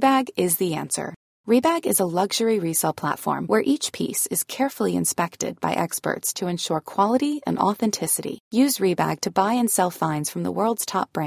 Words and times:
bags 0.04 0.26
is 0.44 0.52
dancer 0.60 1.10
Rebag 1.62 1.88
is 1.88 2.02
a 2.02 2.08
luxury 2.26 2.60
resale 2.60 2.94
platform 2.98 3.46
where 3.50 3.60
each 3.66 3.92
piece 3.94 4.28
is 4.32 4.44
carefully 4.46 4.96
inspected 4.98 5.44
by 5.62 5.76
experts 5.78 6.44
Rebag 8.96 9.30
sells 9.74 10.04
the 10.36 10.48
welding 10.48 11.18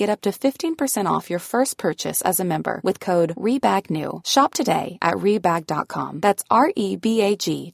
get 0.00 0.10
a percent 0.10 1.06
off 1.06 1.30
your 1.30 1.40
first 1.44 1.76
purchase 1.82 2.22
as 2.26 2.40
member 2.40 2.78
with 2.84 3.08
Rebag 3.62 3.90
new 3.92 4.10
shop 4.26 4.54
tie 4.66 4.90
at 5.00 5.22
Rebag 5.44 5.68
dot 5.68 5.86
com 5.94 6.20
R 6.60 6.68
E 6.76 6.94
B 7.02 7.16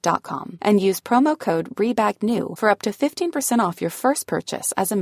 dot 0.03 0.23
com 0.23 0.55
and 0.61 0.83
use 0.83 1.03
promo 1.09 1.27
or 1.27 1.35
code 1.47 1.69
Rebag 2.05 2.25
new 2.25 2.53
for 2.61 2.71
a percent 2.71 3.61
off 3.61 3.83
you 3.83 3.89
first 4.01 4.29
purchase 4.31 4.73
as 4.77 4.93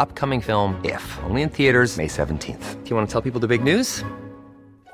upcoming 0.01 0.41
film, 0.41 0.81
If, 0.83 1.03
only 1.23 1.43
in 1.43 1.49
theaters, 1.49 1.95
May 1.97 2.07
17th. 2.07 2.83
Do 2.83 2.89
you 2.89 2.95
want 2.95 3.07
to 3.07 3.13
tell 3.13 3.21
people 3.21 3.39
the 3.39 3.47
big 3.47 3.63
news? 3.63 4.03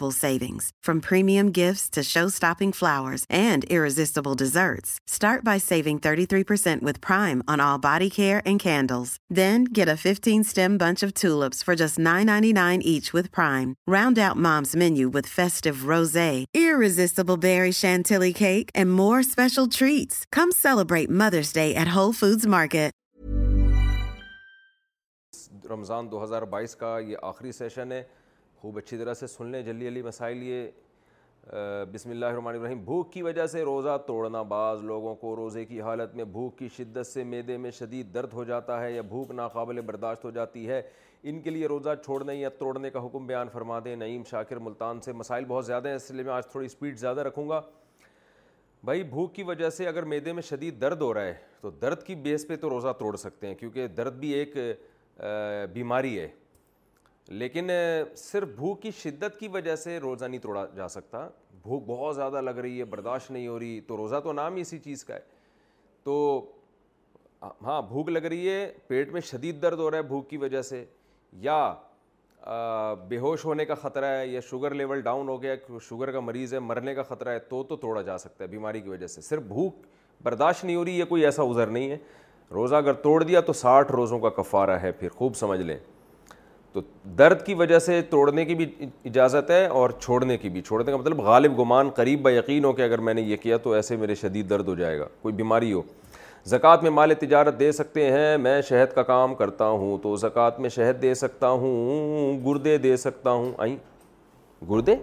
incredible 0.00 0.12
savings 0.12 0.70
from 0.86 1.00
premium 1.00 1.50
gifts 1.54 1.90
to 1.90 2.02
show-stopping 2.02 2.72
flowers 2.72 3.24
and 3.30 3.64
irresistible 3.70 4.34
desserts. 4.38 4.90
Start 5.10 5.40
by 5.42 5.58
saving 5.60 5.98
33% 5.98 6.82
with 6.86 6.98
Prime 7.00 7.42
on 7.46 7.60
all 7.60 7.78
body 7.80 8.10
care 8.10 8.42
and 8.44 8.60
candles. 8.62 9.16
Then 9.36 9.64
get 9.64 9.88
a 9.88 9.96
15-stem 10.08 10.78
bunch 10.78 11.02
of 11.04 11.12
tulips 11.12 11.62
for 11.64 11.74
just 11.76 11.98
$9.99 11.98 12.78
each 12.84 13.10
with 13.14 13.30
Prime. 13.30 13.70
Round 13.96 14.18
out 14.18 14.36
mom's 14.36 14.74
menu 14.74 15.08
with 15.12 15.30
festive 15.38 15.86
rosé, 15.92 16.44
irresistible 16.66 17.36
berry 17.36 17.72
chantilly 17.72 18.32
cake, 18.32 18.70
and 18.78 18.86
more 18.92 19.22
special 19.24 19.66
treats. 19.78 20.24
Come 20.36 20.50
celebrate 20.52 21.08
Mother's 21.22 21.52
Day 21.54 21.76
at 21.84 21.96
Whole 21.96 22.14
Foods 22.14 22.44
Market. 22.58 22.88
Ramzan 25.70 26.06
2022 26.10 26.74
کا 26.80 26.98
یہ 27.06 27.16
آخری 27.30 27.50
session 27.52 27.90
ہے 27.92 28.02
خوب 28.60 28.76
اچھی 28.78 28.96
طرح 28.98 29.14
سے 29.14 29.26
سن 29.26 29.46
لیں 29.50 29.62
جلی 29.62 29.88
علی 29.88 30.00
مسائل 30.02 30.42
یہ 30.42 30.70
بسم 31.92 32.10
اللہ 32.10 32.26
الرحمن 32.26 32.54
الرحیم 32.54 32.80
بھوک 32.84 33.12
کی 33.12 33.20
وجہ 33.22 33.46
سے 33.46 33.60
روزہ 33.64 33.96
توڑنا 34.06 34.40
بعض 34.52 34.80
لوگوں 34.84 35.14
کو 35.16 35.34
روزے 35.36 35.64
کی 35.64 35.80
حالت 35.82 36.14
میں 36.16 36.24
بھوک 36.38 36.56
کی 36.58 36.68
شدت 36.76 37.06
سے 37.06 37.24
میدے 37.24 37.56
میں 37.56 37.70
شدید 37.78 38.12
درد 38.14 38.32
ہو 38.34 38.44
جاتا 38.44 38.80
ہے 38.82 38.90
یا 38.92 39.02
بھوک 39.08 39.30
ناقابل 39.30 39.80
برداشت 39.90 40.24
ہو 40.24 40.30
جاتی 40.38 40.66
ہے 40.68 40.80
ان 41.30 41.40
کے 41.42 41.50
لیے 41.50 41.66
روزہ 41.68 41.94
چھوڑنے 42.04 42.34
یا 42.34 42.48
توڑنے 42.58 42.90
کا 42.90 43.04
حکم 43.06 43.26
بیان 43.26 43.48
فرما 43.52 43.78
دیں 43.84 43.94
نعیم 43.96 44.22
شاکر 44.30 44.56
ملتان 44.66 45.00
سے 45.04 45.12
مسائل 45.20 45.44
بہت 45.48 45.66
زیادہ 45.66 45.88
ہیں 45.88 45.96
اس 45.96 46.10
لیے 46.10 46.24
میں 46.24 46.32
آج 46.34 46.46
تھوڑی 46.50 46.66
اسپیڈ 46.66 46.98
زیادہ 46.98 47.20
رکھوں 47.26 47.48
گا 47.48 47.60
بھائی 48.84 49.02
بھوک 49.14 49.34
کی 49.34 49.42
وجہ 49.52 49.70
سے 49.76 49.88
اگر 49.88 50.02
میدے 50.14 50.32
میں 50.32 50.42
شدید 50.50 50.80
درد 50.80 51.00
ہو 51.02 51.12
رہا 51.14 51.24
ہے 51.26 51.34
تو 51.60 51.70
درد 51.82 52.02
کی 52.06 52.14
بیس 52.26 52.46
پہ 52.48 52.56
تو 52.66 52.70
روزہ 52.70 52.92
توڑ 52.98 53.16
سکتے 53.24 53.46
ہیں 53.46 53.54
کیونکہ 53.60 53.86
درد 53.96 54.18
بھی 54.20 54.32
ایک 54.42 54.56
بیماری 55.74 56.18
ہے 56.18 56.28
لیکن 57.28 57.70
صرف 58.16 58.48
بھوک 58.56 58.80
کی 58.82 58.90
شدت 59.02 59.38
کی 59.38 59.48
وجہ 59.52 59.74
سے 59.76 59.96
روزہ 60.02 60.24
نہیں 60.24 60.40
توڑا 60.40 60.64
جا 60.76 60.86
سکتا 60.88 61.26
بھوک 61.62 61.82
بہت 61.86 62.14
زیادہ 62.16 62.40
لگ 62.40 62.58
رہی 62.60 62.78
ہے 62.78 62.84
برداشت 62.84 63.30
نہیں 63.30 63.46
ہو 63.48 63.58
رہی 63.58 63.80
تو 63.86 63.96
روزہ 63.96 64.16
تو 64.24 64.32
نام 64.32 64.54
ہی 64.56 64.60
اسی 64.60 64.78
چیز 64.84 65.02
کا 65.04 65.14
ہے 65.14 65.20
تو 66.04 66.46
ہاں 67.64 67.80
بھوک 67.88 68.08
لگ 68.10 68.24
رہی 68.26 68.48
ہے 68.48 68.70
پیٹ 68.86 69.12
میں 69.12 69.20
شدید 69.30 69.60
درد 69.62 69.78
ہو 69.78 69.90
رہا 69.90 69.98
ہے 69.98 70.02
بھوک 70.02 70.28
کی 70.30 70.36
وجہ 70.36 70.62
سے 70.62 70.84
یا 71.40 71.58
بے 73.08 73.18
ہوش 73.18 73.44
ہونے 73.44 73.64
کا 73.66 73.74
خطرہ 73.74 74.16
ہے 74.18 74.26
یا 74.26 74.40
شوگر 74.50 74.74
لیول 74.74 75.00
ڈاؤن 75.02 75.28
ہو 75.28 75.40
گیا 75.42 75.54
شوگر 75.88 76.12
کا 76.12 76.20
مریض 76.20 76.54
ہے 76.54 76.58
مرنے 76.58 76.94
کا 76.94 77.02
خطرہ 77.08 77.28
ہے 77.32 77.38
تو 77.48 77.62
تو 77.68 77.76
توڑا 77.76 78.02
جا 78.02 78.16
سکتا 78.18 78.44
ہے 78.44 78.48
بیماری 78.50 78.80
کی 78.80 78.88
وجہ 78.88 79.06
سے 79.06 79.20
صرف 79.20 79.42
بھوک 79.48 79.86
برداشت 80.24 80.64
نہیں 80.64 80.76
ہو 80.76 80.84
رہی 80.84 80.98
یہ 80.98 81.04
کوئی 81.08 81.24
ایسا 81.24 81.42
عذر 81.50 81.66
نہیں 81.66 81.90
ہے 81.90 81.96
روزہ 82.54 82.74
اگر 82.76 82.92
توڑ 83.02 83.22
دیا 83.22 83.40
تو 83.40 83.52
ساٹھ 83.52 83.92
روزوں 83.92 84.18
کا 84.18 84.28
کفارہ 84.42 84.78
ہے 84.82 84.92
پھر 85.00 85.08
خوب 85.16 85.34
سمجھ 85.36 85.60
لیں 85.60 85.78
تو 86.72 86.80
درد 87.18 87.44
کی 87.44 87.54
وجہ 87.54 87.78
سے 87.78 88.00
توڑنے 88.10 88.44
کی 88.44 88.54
بھی 88.54 88.66
اجازت 89.04 89.50
ہے 89.50 89.64
اور 89.80 89.90
چھوڑنے 90.00 90.36
کی 90.38 90.48
بھی 90.50 90.60
چھوڑنے 90.62 90.90
کا 90.90 90.96
مطلب 90.96 91.20
غالب 91.26 91.58
گمان 91.60 91.88
قریب 91.96 92.22
با 92.22 92.30
یقین 92.32 92.64
ہو 92.64 92.72
کہ 92.72 92.82
اگر 92.82 92.98
میں 93.06 93.14
نے 93.14 93.22
یہ 93.22 93.36
کیا 93.42 93.56
تو 93.62 93.72
ایسے 93.72 93.96
میرے 93.96 94.14
شدید 94.14 94.50
درد 94.50 94.68
ہو 94.68 94.74
جائے 94.74 94.98
گا 94.98 95.04
کوئی 95.22 95.34
بیماری 95.34 95.72
ہو 95.72 95.82
زکوٰۃ 96.50 96.82
میں 96.82 96.90
مال 96.90 97.14
تجارت 97.20 97.58
دے 97.60 97.70
سکتے 97.72 98.10
ہیں 98.12 98.36
میں 98.38 98.60
شہد 98.68 98.94
کا 98.94 99.02
کام 99.02 99.34
کرتا 99.34 99.68
ہوں 99.68 99.98
تو 100.02 100.14
زکوٰۃ 100.16 100.58
میں 100.60 100.68
شہد 100.74 101.00
دے 101.02 101.14
سکتا 101.22 101.48
ہوں 101.62 102.38
گردے 102.46 102.76
دے 102.88 102.96
سکتا 103.06 103.30
ہوں 103.30 103.50
آئی 103.58 103.76
گردے 104.70 104.94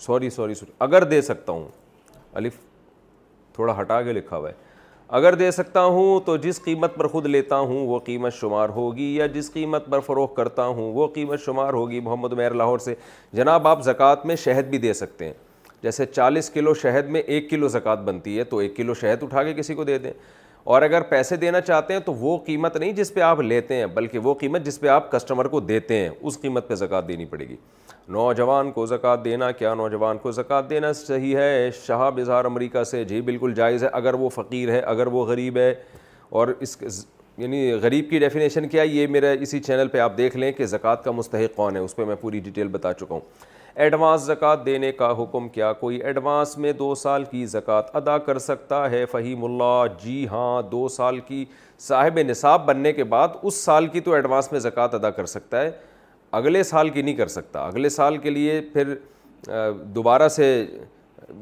سوری 0.00 0.30
سوری 0.30 0.54
سوری 0.54 0.72
اگر 0.88 1.04
دے 1.10 1.20
سکتا 1.22 1.52
ہوں 1.52 1.66
الف 2.38 2.56
تھوڑا 3.54 3.80
ہٹا 3.80 4.00
کے 4.02 4.12
لکھا 4.12 4.36
ہوا 4.36 4.48
ہے 4.48 4.64
اگر 5.08 5.32
دے 5.34 5.50
سکتا 5.50 5.82
ہوں 5.84 6.20
تو 6.26 6.36
جس 6.36 6.60
قیمت 6.62 6.94
پر 6.96 7.06
خود 7.08 7.26
لیتا 7.26 7.58
ہوں 7.58 7.86
وہ 7.86 7.98
قیمت 8.04 8.34
شمار 8.34 8.68
ہوگی 8.76 9.04
یا 9.16 9.26
جس 9.34 9.52
قیمت 9.52 9.84
پر 9.90 10.00
فروغ 10.06 10.32
کرتا 10.34 10.64
ہوں 10.66 10.92
وہ 10.94 11.06
قیمت 11.14 11.44
شمار 11.44 11.72
ہوگی 11.74 12.00
محمد 12.04 12.32
عمیر 12.32 12.54
لاہور 12.54 12.78
سے 12.78 12.94
جناب 13.36 13.68
آپ 13.68 13.82
زکوٰۃ 13.84 14.24
میں 14.26 14.36
شہد 14.44 14.70
بھی 14.70 14.78
دے 14.78 14.92
سکتے 14.94 15.24
ہیں 15.26 15.32
جیسے 15.82 16.06
چالیس 16.06 16.50
کلو 16.50 16.74
شہد 16.82 17.08
میں 17.10 17.20
ایک 17.20 17.48
کلو 17.50 17.68
زکوٰۃ 17.68 18.02
بنتی 18.04 18.38
ہے 18.38 18.44
تو 18.44 18.58
ایک 18.58 18.76
کلو 18.76 18.94
شہد 19.00 19.22
اٹھا 19.22 19.42
کے 19.44 19.54
کسی 19.54 19.74
کو 19.74 19.84
دے 19.84 19.98
دیں 19.98 20.12
اور 20.74 20.82
اگر 20.82 21.02
پیسے 21.10 21.36
دینا 21.36 21.60
چاہتے 21.60 21.92
ہیں 21.94 22.00
تو 22.06 22.14
وہ 22.14 22.36
قیمت 22.46 22.76
نہیں 22.76 22.92
جس 22.92 23.14
پہ 23.14 23.20
آپ 23.20 23.40
لیتے 23.40 23.74
ہیں 23.76 23.86
بلکہ 23.94 24.18
وہ 24.18 24.34
قیمت 24.40 24.64
جس 24.66 24.80
پہ 24.80 24.88
آپ 24.88 25.10
کسٹمر 25.12 25.48
کو 25.48 25.60
دیتے 25.60 25.96
ہیں 25.98 26.08
اس 26.20 26.40
قیمت 26.40 26.68
پہ 26.68 26.74
زکوٰۃ 26.74 27.08
دینی 27.08 27.24
پڑے 27.26 27.48
گی 27.48 27.56
نوجوان 28.14 28.70
کو 28.72 28.84
زکوٰۃ 28.86 29.24
دینا 29.24 29.50
کیا 29.52 29.72
نوجوان 29.74 30.18
کو 30.22 30.30
زکوٰۃ 30.32 30.68
دینا 30.70 30.92
صحیح 30.94 31.36
ہے 31.36 31.70
شہاب 31.86 32.18
اظہار 32.20 32.44
امریکہ 32.44 32.82
سے 32.90 33.02
جی 33.04 33.20
بالکل 33.20 33.54
جائز 33.54 33.84
ہے 33.84 33.88
اگر 33.92 34.14
وہ 34.18 34.28
فقیر 34.34 34.70
ہے 34.72 34.78
اگر 34.80 35.06
وہ 35.12 35.24
غریب 35.26 35.56
ہے 35.58 35.72
اور 36.38 36.48
اس 36.66 36.76
یعنی 37.38 37.70
غریب 37.82 38.08
کی 38.10 38.18
ڈیفینیشن 38.18 38.68
کیا 38.68 38.82
یہ 38.82 39.06
میرا 39.10 39.30
اسی 39.46 39.58
چینل 39.60 39.88
پہ 39.92 39.98
آپ 40.00 40.16
دیکھ 40.18 40.36
لیں 40.36 40.52
کہ 40.52 40.66
زکوٰۃ 40.66 41.02
کا 41.04 41.10
مستحق 41.12 41.56
کون 41.56 41.76
ہے 41.76 41.80
اس 41.80 41.96
پہ 41.96 42.04
میں 42.04 42.14
پوری 42.20 42.38
ڈیٹیل 42.44 42.68
بتا 42.72 42.92
چکا 42.94 43.14
ہوں 43.14 43.20
ایڈوانس 43.84 44.22
زکوٰۃ 44.26 44.64
دینے 44.66 44.92
کا 45.00 45.10
حکم 45.22 45.48
کیا 45.54 45.72
کوئی 45.80 45.96
ایڈوانس 46.02 46.56
میں 46.58 46.72
دو 46.72 46.94
سال 46.94 47.24
کی 47.30 47.44
زکوٰۃ 47.46 47.90
ادا 48.00 48.16
کر 48.28 48.38
سکتا 48.46 48.90
ہے 48.90 49.04
فہیم 49.12 49.44
اللہ 49.44 49.82
جی 50.04 50.26
ہاں 50.30 50.60
دو 50.70 50.86
سال 50.96 51.18
کی 51.26 51.44
صاحب 51.88 52.18
نصاب 52.28 52.64
بننے 52.66 52.92
کے 52.92 53.04
بعد 53.04 53.28
اس 53.42 53.54
سال 53.64 53.86
کی 53.96 54.00
تو 54.00 54.12
ایڈوانس 54.14 54.50
میں 54.52 54.60
زکوٰۃ 54.60 54.94
ادا 54.94 55.10
کر 55.18 55.26
سکتا 55.36 55.60
ہے 55.62 55.70
اگلے 56.32 56.62
سال 56.62 56.88
کی 56.90 57.02
نہیں 57.02 57.14
کر 57.14 57.28
سکتا 57.28 57.66
اگلے 57.66 57.88
سال 57.88 58.16
کے 58.18 58.30
لیے 58.30 58.60
پھر 58.72 58.94
دوبارہ 59.94 60.28
سے 60.28 60.44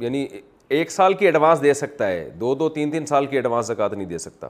یعنی 0.00 0.27
ایک 0.75 0.91
سال 0.91 1.15
کی 1.15 1.27
ایڈوانس 1.27 1.62
دے 1.62 1.72
سکتا 1.75 2.06
ہے 2.09 2.28
دو 2.41 2.55
دو 2.55 2.69
تین 2.69 2.91
تین 2.91 3.06
سال 3.06 3.27
کی 3.27 3.37
ایڈوانس 3.37 3.67
زکوٰۃ 3.67 3.93
نہیں 3.97 4.06
دے 4.09 4.19
سکتا 4.19 4.49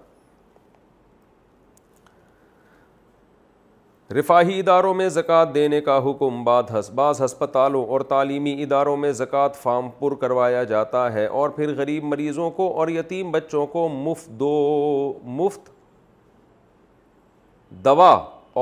رفاہی 4.19 4.59
اداروں 4.61 4.93
میں 4.95 5.09
زکوٰۃ 5.09 5.55
دینے 5.55 5.81
کا 5.81 5.99
حکم 6.05 6.43
بعد 6.45 6.63
بعض 6.95 7.23
ہسپتالوں 7.23 7.85
اور 7.87 8.01
تعلیمی 8.09 8.53
اداروں 8.63 8.97
میں 8.97 9.13
زکوٰۃ 9.23 9.55
فام 9.63 9.89
پر 9.99 10.15
کروایا 10.21 10.63
جاتا 10.75 11.13
ہے 11.13 11.27
اور 11.39 11.51
پھر 11.57 11.75
غریب 11.77 12.05
مریضوں 12.05 12.51
کو 12.61 12.69
اور 12.81 12.89
یتیم 12.89 13.31
بچوں 13.33 13.67
کو 13.67 13.89
مفت 13.93 14.29
دو 14.41 14.53
مفت 15.39 15.71
دوا 17.85 18.13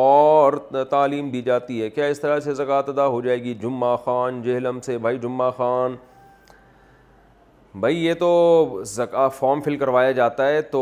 اور 0.01 0.53
تعلیم 0.91 1.29
دی 1.31 1.41
جاتی 1.43 1.81
ہے 1.83 1.89
کیا 1.91 2.05
اس 2.07 2.21
طرح 2.21 2.39
سے 2.41 2.53
زکوٰۃ 2.55 2.83
ادا 2.89 3.07
ہو 3.07 3.21
جائے 3.23 3.43
گی 3.43 3.53
جمعہ 3.63 3.97
خان 4.05 4.41
جہلم 4.43 4.81
سے 4.85 4.97
بھائی 5.07 5.19
جمعہ 5.23 5.51
خان 5.57 5.97
بھائی 7.81 8.05
یہ 8.05 8.15
تو 8.21 8.81
زکا 8.87 9.27
فارم 9.39 9.61
فل 9.65 9.77
کروایا 9.79 10.13
جاتا 10.13 10.49
ہے 10.49 10.63
تو 10.71 10.81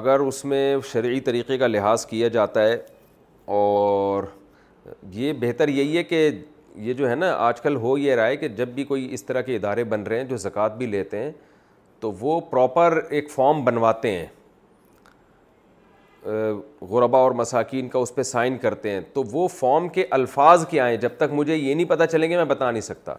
اگر 0.00 0.20
اس 0.26 0.44
میں 0.44 0.76
شرعی 0.92 1.20
طریقے 1.20 1.58
کا 1.58 1.66
لحاظ 1.66 2.04
کیا 2.06 2.28
جاتا 2.36 2.62
ہے 2.66 2.76
اور 3.58 4.24
یہ 5.12 5.32
بہتر 5.40 5.68
یہی 5.68 5.96
ہے 5.96 6.02
کہ 6.04 6.28
یہ 6.84 6.92
جو 6.98 7.08
ہے 7.10 7.14
نا 7.14 7.32
آج 7.46 7.60
کل 7.60 7.76
ہو 7.76 7.96
یہ 7.98 8.14
رہا 8.16 8.26
ہے 8.26 8.36
کہ 8.36 8.48
جب 8.58 8.68
بھی 8.74 8.84
کوئی 8.84 9.08
اس 9.14 9.24
طرح 9.24 9.40
کے 9.48 9.56
ادارے 9.56 9.84
بن 9.94 10.02
رہے 10.02 10.16
ہیں 10.20 10.24
جو 10.28 10.36
زکوٰۃ 10.44 10.76
بھی 10.78 10.86
لیتے 10.86 11.18
ہیں 11.24 11.32
تو 12.00 12.12
وہ 12.20 12.40
پراپر 12.50 13.00
ایک 13.10 13.30
فارم 13.30 13.64
بنواتے 13.64 14.10
ہیں 14.18 14.26
غربا 16.90 17.18
اور 17.18 17.30
مساکین 17.36 17.88
کا 17.88 17.98
اس 17.98 18.14
پہ 18.14 18.22
سائن 18.22 18.56
کرتے 18.58 18.90
ہیں 18.90 19.00
تو 19.12 19.22
وہ 19.32 19.46
فارم 19.54 19.88
کے 19.94 20.04
الفاظ 20.10 20.66
کیا 20.70 20.88
ہیں 20.88 20.96
جب 20.96 21.12
تک 21.18 21.32
مجھے 21.32 21.54
یہ 21.56 21.74
نہیں 21.74 21.86
پتہ 21.88 22.04
چلیں 22.12 22.28
گے 22.30 22.36
میں 22.36 22.44
بتا 22.44 22.70
نہیں 22.70 22.80
سکتا 22.82 23.14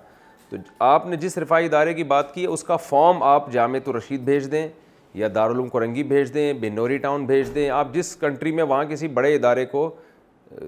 تو 0.50 0.58
آپ 0.86 1.06
نے 1.08 1.16
جس 1.18 1.38
رفاعی 1.38 1.66
ادارے 1.66 1.94
کی 1.94 2.04
بات 2.04 2.34
کی 2.34 2.42
ہے 2.44 2.48
اس 2.52 2.64
کا 2.64 2.76
فارم 2.78 3.24
آپ 3.24 3.50
تو 3.84 3.98
رشید 3.98 4.22
بھیج 4.26 4.52
دیں 4.52 4.68
یا 5.14 5.28
دارالعلوم 5.36 5.68
کرنگی 5.70 6.04
بھیج 6.04 6.34
دیں 6.34 6.52
بنوری 6.62 6.98
ٹاؤن 6.98 7.26
بھیج 7.26 7.54
دیں 7.56 7.70
آپ 7.70 7.94
جس 7.94 8.16
کنٹری 8.20 8.52
میں 8.52 8.64
وہاں 8.64 8.84
کسی 8.90 9.08
بڑے 9.18 9.34
ادارے 9.36 9.66
کو 9.72 9.90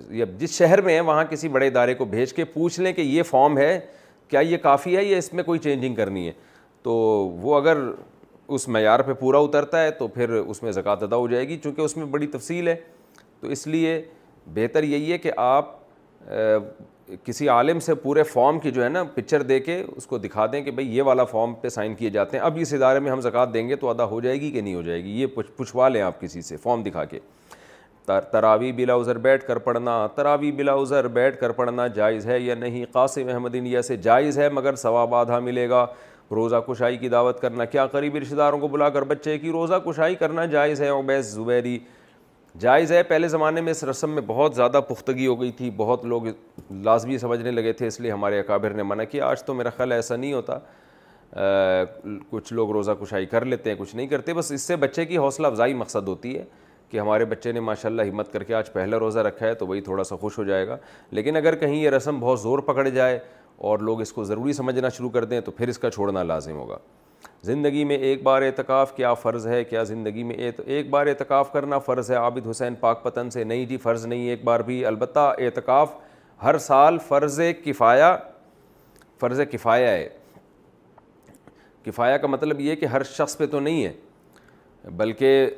یا 0.10 0.26
جس 0.38 0.58
شہر 0.58 0.82
میں 0.82 0.94
ہیں 0.94 1.02
وہاں 1.08 1.24
کسی 1.30 1.48
بڑے 1.56 1.68
ادارے 1.68 1.94
کو 1.96 2.06
بھیج 2.06 2.34
کے 2.34 2.46
پوچھ 2.54 2.80
لیں 2.80 2.92
کہ 2.94 3.02
یہ 3.02 3.24
فارم 3.24 3.58
ہے 3.58 3.80
کیا 4.30 4.40
یہ 4.40 4.58
کافی 4.62 4.96
ہے 4.98 5.04
یا 5.04 5.18
اس 5.18 5.34
میں 5.34 5.44
کوئی 5.44 5.60
چینجنگ 5.60 5.96
کرنی 5.96 6.28
ہے 6.28 6.32
تو 6.84 6.94
وہ 7.42 7.56
اگر 7.60 7.78
اس 8.54 8.68
معیار 8.68 9.00
پہ 9.04 9.14
پورا 9.20 9.38
اترتا 9.38 9.84
ہے 9.84 9.92
تو 10.00 10.08
پھر 10.08 10.30
اس 10.34 10.62
میں 10.64 10.72
زکوٰۃ 10.72 11.04
ادا 11.04 11.16
ہو 11.16 11.28
جائے 11.28 11.48
گی 11.48 11.58
چونکہ 11.64 11.82
اس 11.82 11.96
میں 11.98 12.06
بڑی 12.12 12.28
تفصیل 12.28 12.68
ہے 12.68 12.76
تو 13.42 13.48
اس 13.52 13.66
لیے 13.68 14.02
بہتر 14.54 14.84
یہی 14.84 15.12
ہے 15.12 15.18
کہ 15.18 15.32
آپ 15.46 15.74
کسی 17.24 17.48
عالم 17.50 17.80
سے 17.80 17.96
پورے 17.96 18.24
فارم 18.24 18.60
کی 18.60 18.72
جو 18.72 18.84
ہے 18.84 18.90
نا 18.90 19.04
پکچر 19.16 19.42
دے 19.50 19.60
کے 19.60 19.82
اس 19.96 20.06
کو 20.08 20.18
دکھا 20.18 20.46
دیں 20.52 20.62
کہ 20.64 20.72
بھائی 20.72 20.96
یہ 20.98 21.02
والا 21.04 21.24
فارم 21.24 21.54
پہ 21.62 21.70
سائن 21.70 21.96
کیے 21.96 22.10
جاتے 22.10 22.38
ہیں 22.38 22.44
اب 22.46 22.58
اس 22.62 22.74
ادارے 22.74 23.00
میں 23.00 23.12
ہم 23.12 23.22
زکوٰۃ 23.22 23.54
دیں 23.54 23.68
گے 23.70 23.76
تو 23.84 23.90
ادا 23.90 24.06
ہو 24.14 24.20
جائے 24.22 24.40
گی 24.42 24.50
کہ 24.52 24.62
نہیں 24.62 24.76
ہو 24.76 24.82
جائے 24.82 25.04
گی 25.04 25.20
یہ 25.22 25.28
پچھوا 25.58 25.90
لیں 25.90 26.02
آپ 26.02 26.22
کسی 26.22 26.42
سے 26.42 26.58
فارم 26.64 26.84
دکھا 26.84 27.04
کے 27.06 27.20
تراوی 28.32 28.72
بلا 28.72 28.96
عذر 29.00 29.18
بیٹھ 29.18 29.46
کر 29.46 29.58
پڑھنا 29.68 30.06
تراوی 30.16 30.52
بلا 30.58 30.74
عذر 30.82 31.08
بیٹھ 31.14 31.40
کر 31.40 31.52
پڑھنا 31.60 31.86
جائز 31.96 32.26
ہے 32.28 32.40
یا 32.40 32.56
نہیں 32.56 32.86
قاسم 32.94 33.30
احمد 33.34 33.56
انڈیا 33.56 33.82
سے 33.82 33.96
جائز 34.08 34.38
ہے 34.40 34.50
مگر 34.50 34.76
ثواب 34.82 35.16
آدھا 35.16 35.40
ملے 35.48 35.70
گا 35.70 35.86
روزہ 36.34 36.56
کشائی 36.68 36.98
کی 36.98 37.10
دعوت 37.10 37.42
کرنا 37.42 37.66
کیا 37.66 37.86
قریبی 37.88 38.20
رشتہ 38.20 38.36
داروں 38.36 38.60
کو 38.60 38.68
بلا 38.68 38.90
کر 38.90 39.02
بچے 39.08 39.38
کی 39.40 39.52
روزہ 39.52 39.74
کشائی 39.86 40.16
کرنا 40.16 40.46
جائز 40.52 40.82
ہے 40.82 40.88
عبیس 40.90 41.26
زبیری 41.32 41.78
جائز 42.60 42.92
ہے 42.92 43.02
پہلے 43.04 43.28
زمانے 43.28 43.62
میں 43.62 43.72
اس 43.72 43.84
رسم 43.84 44.12
میں 44.16 44.22
بہت 44.28 44.56
زیادہ 44.56 44.82
پختگی 44.90 45.28
ہو 45.28 45.40
گئی 45.42 45.52
تھی 45.58 45.70
بہت 45.78 46.06
لوگ 46.06 46.28
لازمی 46.84 47.18
سمجھنے 47.18 47.52
لگے 47.52 47.74
تھے 47.74 47.88
اس 47.88 48.00
لیے 48.00 48.12
ہمارے 48.12 48.40
اکابر 48.40 48.74
نے 48.74 48.84
منع 48.84 49.04
کیا 49.12 49.26
آج 49.28 49.44
تو 49.44 49.54
میرا 49.54 49.70
خیال 49.78 49.92
ایسا 49.92 50.16
نہیں 50.16 50.34
ہوتا 50.34 50.58
کچھ 52.30 52.54
لوگ 52.54 52.72
روزہ 52.72 52.92
کشائی 53.02 53.26
کر 53.26 53.46
لیتے 53.46 53.70
ہیں 53.70 53.78
کچھ 53.80 53.96
نہیں 53.96 54.08
کرتے 54.08 54.34
بس 54.34 54.52
اس 54.52 54.62
سے 54.68 54.76
بچے 54.86 55.06
کی 55.06 55.18
حوصلہ 55.18 55.48
افزائی 55.48 55.74
مقصد 55.74 56.08
ہوتی 56.08 56.38
ہے 56.38 56.44
کہ 56.90 57.00
ہمارے 57.00 57.26
بچے 57.26 57.52
نے 57.52 57.60
ماشاء 57.60 57.90
اللہ 57.90 58.02
ہمت 58.12 58.32
کر 58.34 58.44
کے 58.44 58.54
آج 58.56 58.72
پہلا 58.74 59.00
روزہ 59.00 59.20
رکھا 59.28 59.46
ہے 59.48 59.54
تو 59.56 59.68
وہی 59.68 59.82
تھوڑا 59.82 60.04
سا 60.04 60.16
خوش 60.22 60.38
ہو 60.38 60.44
جائے 60.44 60.68
گا 60.68 60.78
لیکن 61.12 61.36
اگر 61.36 61.56
کہیں 61.60 61.76
یہ 61.76 61.90
رسم 61.90 62.20
بہت 62.20 62.40
زور 62.42 62.60
پکڑ 62.68 62.88
جائے 62.88 63.18
اور 63.58 63.80
لوگ 63.80 64.02
اس 64.02 64.12
کو 64.14 64.24
ضروری 64.24 64.54
سمجھنا 64.54 64.90
شروع 64.98 65.10
کر 65.10 65.26
دیں 65.26 65.40
تو 65.42 65.52
پھر 65.52 65.68
اس 65.68 65.78
کا 65.80 65.90
چھوڑنا 65.92 66.24
لازم 66.24 66.56
ہوگا 66.56 66.78
زندگی 67.44 67.84
میں 67.86 67.98
ایک 67.98 68.24
بار 68.24 68.42
اعتکاف 68.42 68.96
کیا 68.96 69.14
فرض 69.14 69.46
ہے 69.48 69.64
کیا 69.64 69.84
زندگی 69.84 70.24
میں 70.24 70.36
ایک 70.36 70.90
بار 70.90 71.08
اعتکاف 71.08 71.52
کرنا 71.52 71.80
فرض 71.80 72.10
ہے 72.12 72.16
عابد 72.16 72.48
حسین 72.50 72.76
پاک 72.80 73.04
پتن 73.04 73.30
سے 73.30 73.44
نہیں 73.44 73.66
جی 73.66 73.78
فرض 73.84 74.06
نہیں 74.06 74.30
ایک 74.30 74.44
بار 74.44 74.60
بھی 74.70 74.86
البتہ 74.86 75.34
اعتکاف 75.40 75.92
ہر 76.44 76.58
سال 76.58 76.98
فرض 77.08 77.40
کفایا 77.66 78.16
فرض 79.20 79.40
کفایہ 79.52 79.88
ہے 79.88 80.08
کفایہ 81.86 82.18
کا 82.18 82.28
مطلب 82.28 82.60
یہ 82.62 82.76
کہ 82.76 82.86
ہر 82.86 83.04
شخص 83.18 83.38
پہ 83.38 83.46
تو 83.48 83.60
نہیں 83.60 83.84
ہے 83.86 84.90
بلکہ 84.98 85.50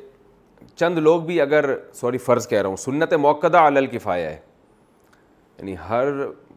چند 0.75 0.97
لوگ 0.97 1.21
بھی 1.21 1.39
اگر 1.41 1.69
سوری 1.94 2.17
فرض 2.17 2.47
کہہ 2.47 2.61
رہا 2.61 2.69
ہوں 2.69 2.75
سنت 2.77 3.13
موقع 3.13 3.47
علی 3.53 3.77
اللکفایا 3.77 4.29
ہے 4.29 4.39
یعنی 5.59 5.75
ہر 5.89 6.07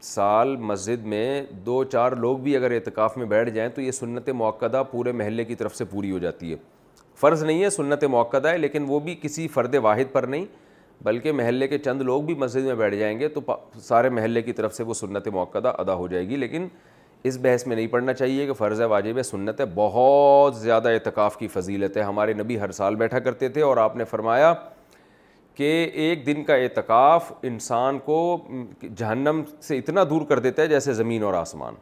سال 0.02 0.54
مسجد 0.70 1.04
میں 1.12 1.42
دو 1.66 1.82
چار 1.92 2.12
لوگ 2.22 2.38
بھی 2.38 2.56
اگر 2.56 2.70
اعتکاف 2.72 3.16
میں 3.18 3.26
بیٹھ 3.26 3.50
جائیں 3.50 3.68
تو 3.74 3.80
یہ 3.80 3.90
سنت 3.92 4.28
موقع 4.40 4.82
پورے 4.90 5.12
محلے 5.12 5.44
کی 5.44 5.54
طرف 5.54 5.76
سے 5.76 5.84
پوری 5.90 6.10
ہو 6.10 6.18
جاتی 6.18 6.52
ہے 6.52 6.56
فرض 7.20 7.42
نہیں 7.44 7.62
ہے 7.62 7.70
سنت 7.70 8.04
موقع 8.10 8.38
ہے 8.46 8.56
لیکن 8.58 8.84
وہ 8.88 8.98
بھی 9.00 9.14
کسی 9.22 9.46
فرد 9.54 9.74
واحد 9.82 10.12
پر 10.12 10.22
نہیں 10.26 10.44
بلکہ 11.04 11.32
محلے 11.32 11.68
کے 11.68 11.78
چند 11.78 12.00
لوگ 12.02 12.22
بھی 12.22 12.34
مسجد 12.38 12.64
میں 12.66 12.74
بیٹھ 12.74 12.94
جائیں 12.96 13.18
گے 13.18 13.28
تو 13.28 13.40
سارے 13.86 14.08
محلے 14.20 14.42
کی 14.42 14.52
طرف 14.52 14.74
سے 14.74 14.82
وہ 14.84 14.94
سنت 14.94 15.28
موقع 15.32 15.58
ادا 15.78 15.94
ہو 15.94 16.06
جائے 16.08 16.28
گی 16.28 16.36
لیکن 16.36 16.66
اس 17.28 17.38
بحث 17.42 17.66
میں 17.66 17.76
نہیں 17.76 17.86
پڑھنا 17.90 18.12
چاہیے 18.14 18.46
کہ 18.46 18.52
فرض 18.58 18.80
واجب 18.90 19.16
ہے 19.18 19.22
سنت 19.22 19.60
ہے 19.60 19.64
بہت 19.74 20.56
زیادہ 20.56 20.88
اعتکاف 20.88 21.36
کی 21.38 21.48
فضیلت 21.54 21.96
ہے 21.96 22.02
ہمارے 22.02 22.32
نبی 22.34 22.58
ہر 22.60 22.70
سال 22.82 22.94
بیٹھا 22.96 23.18
کرتے 23.28 23.48
تھے 23.56 23.62
اور 23.62 23.76
آپ 23.76 23.96
نے 23.96 24.04
فرمایا 24.10 24.54
کہ 25.56 25.72
ایک 25.92 26.24
دن 26.26 26.42
کا 26.44 26.54
اعتکاف 26.54 27.32
انسان 27.42 27.98
کو 28.04 28.16
جہنم 28.98 29.42
سے 29.68 29.78
اتنا 29.78 30.04
دور 30.10 30.26
کر 30.28 30.38
دیتا 30.38 30.62
ہے 30.62 30.66
جیسے 30.68 30.92
زمین 30.94 31.22
اور 31.22 31.34
آسمان 31.34 31.74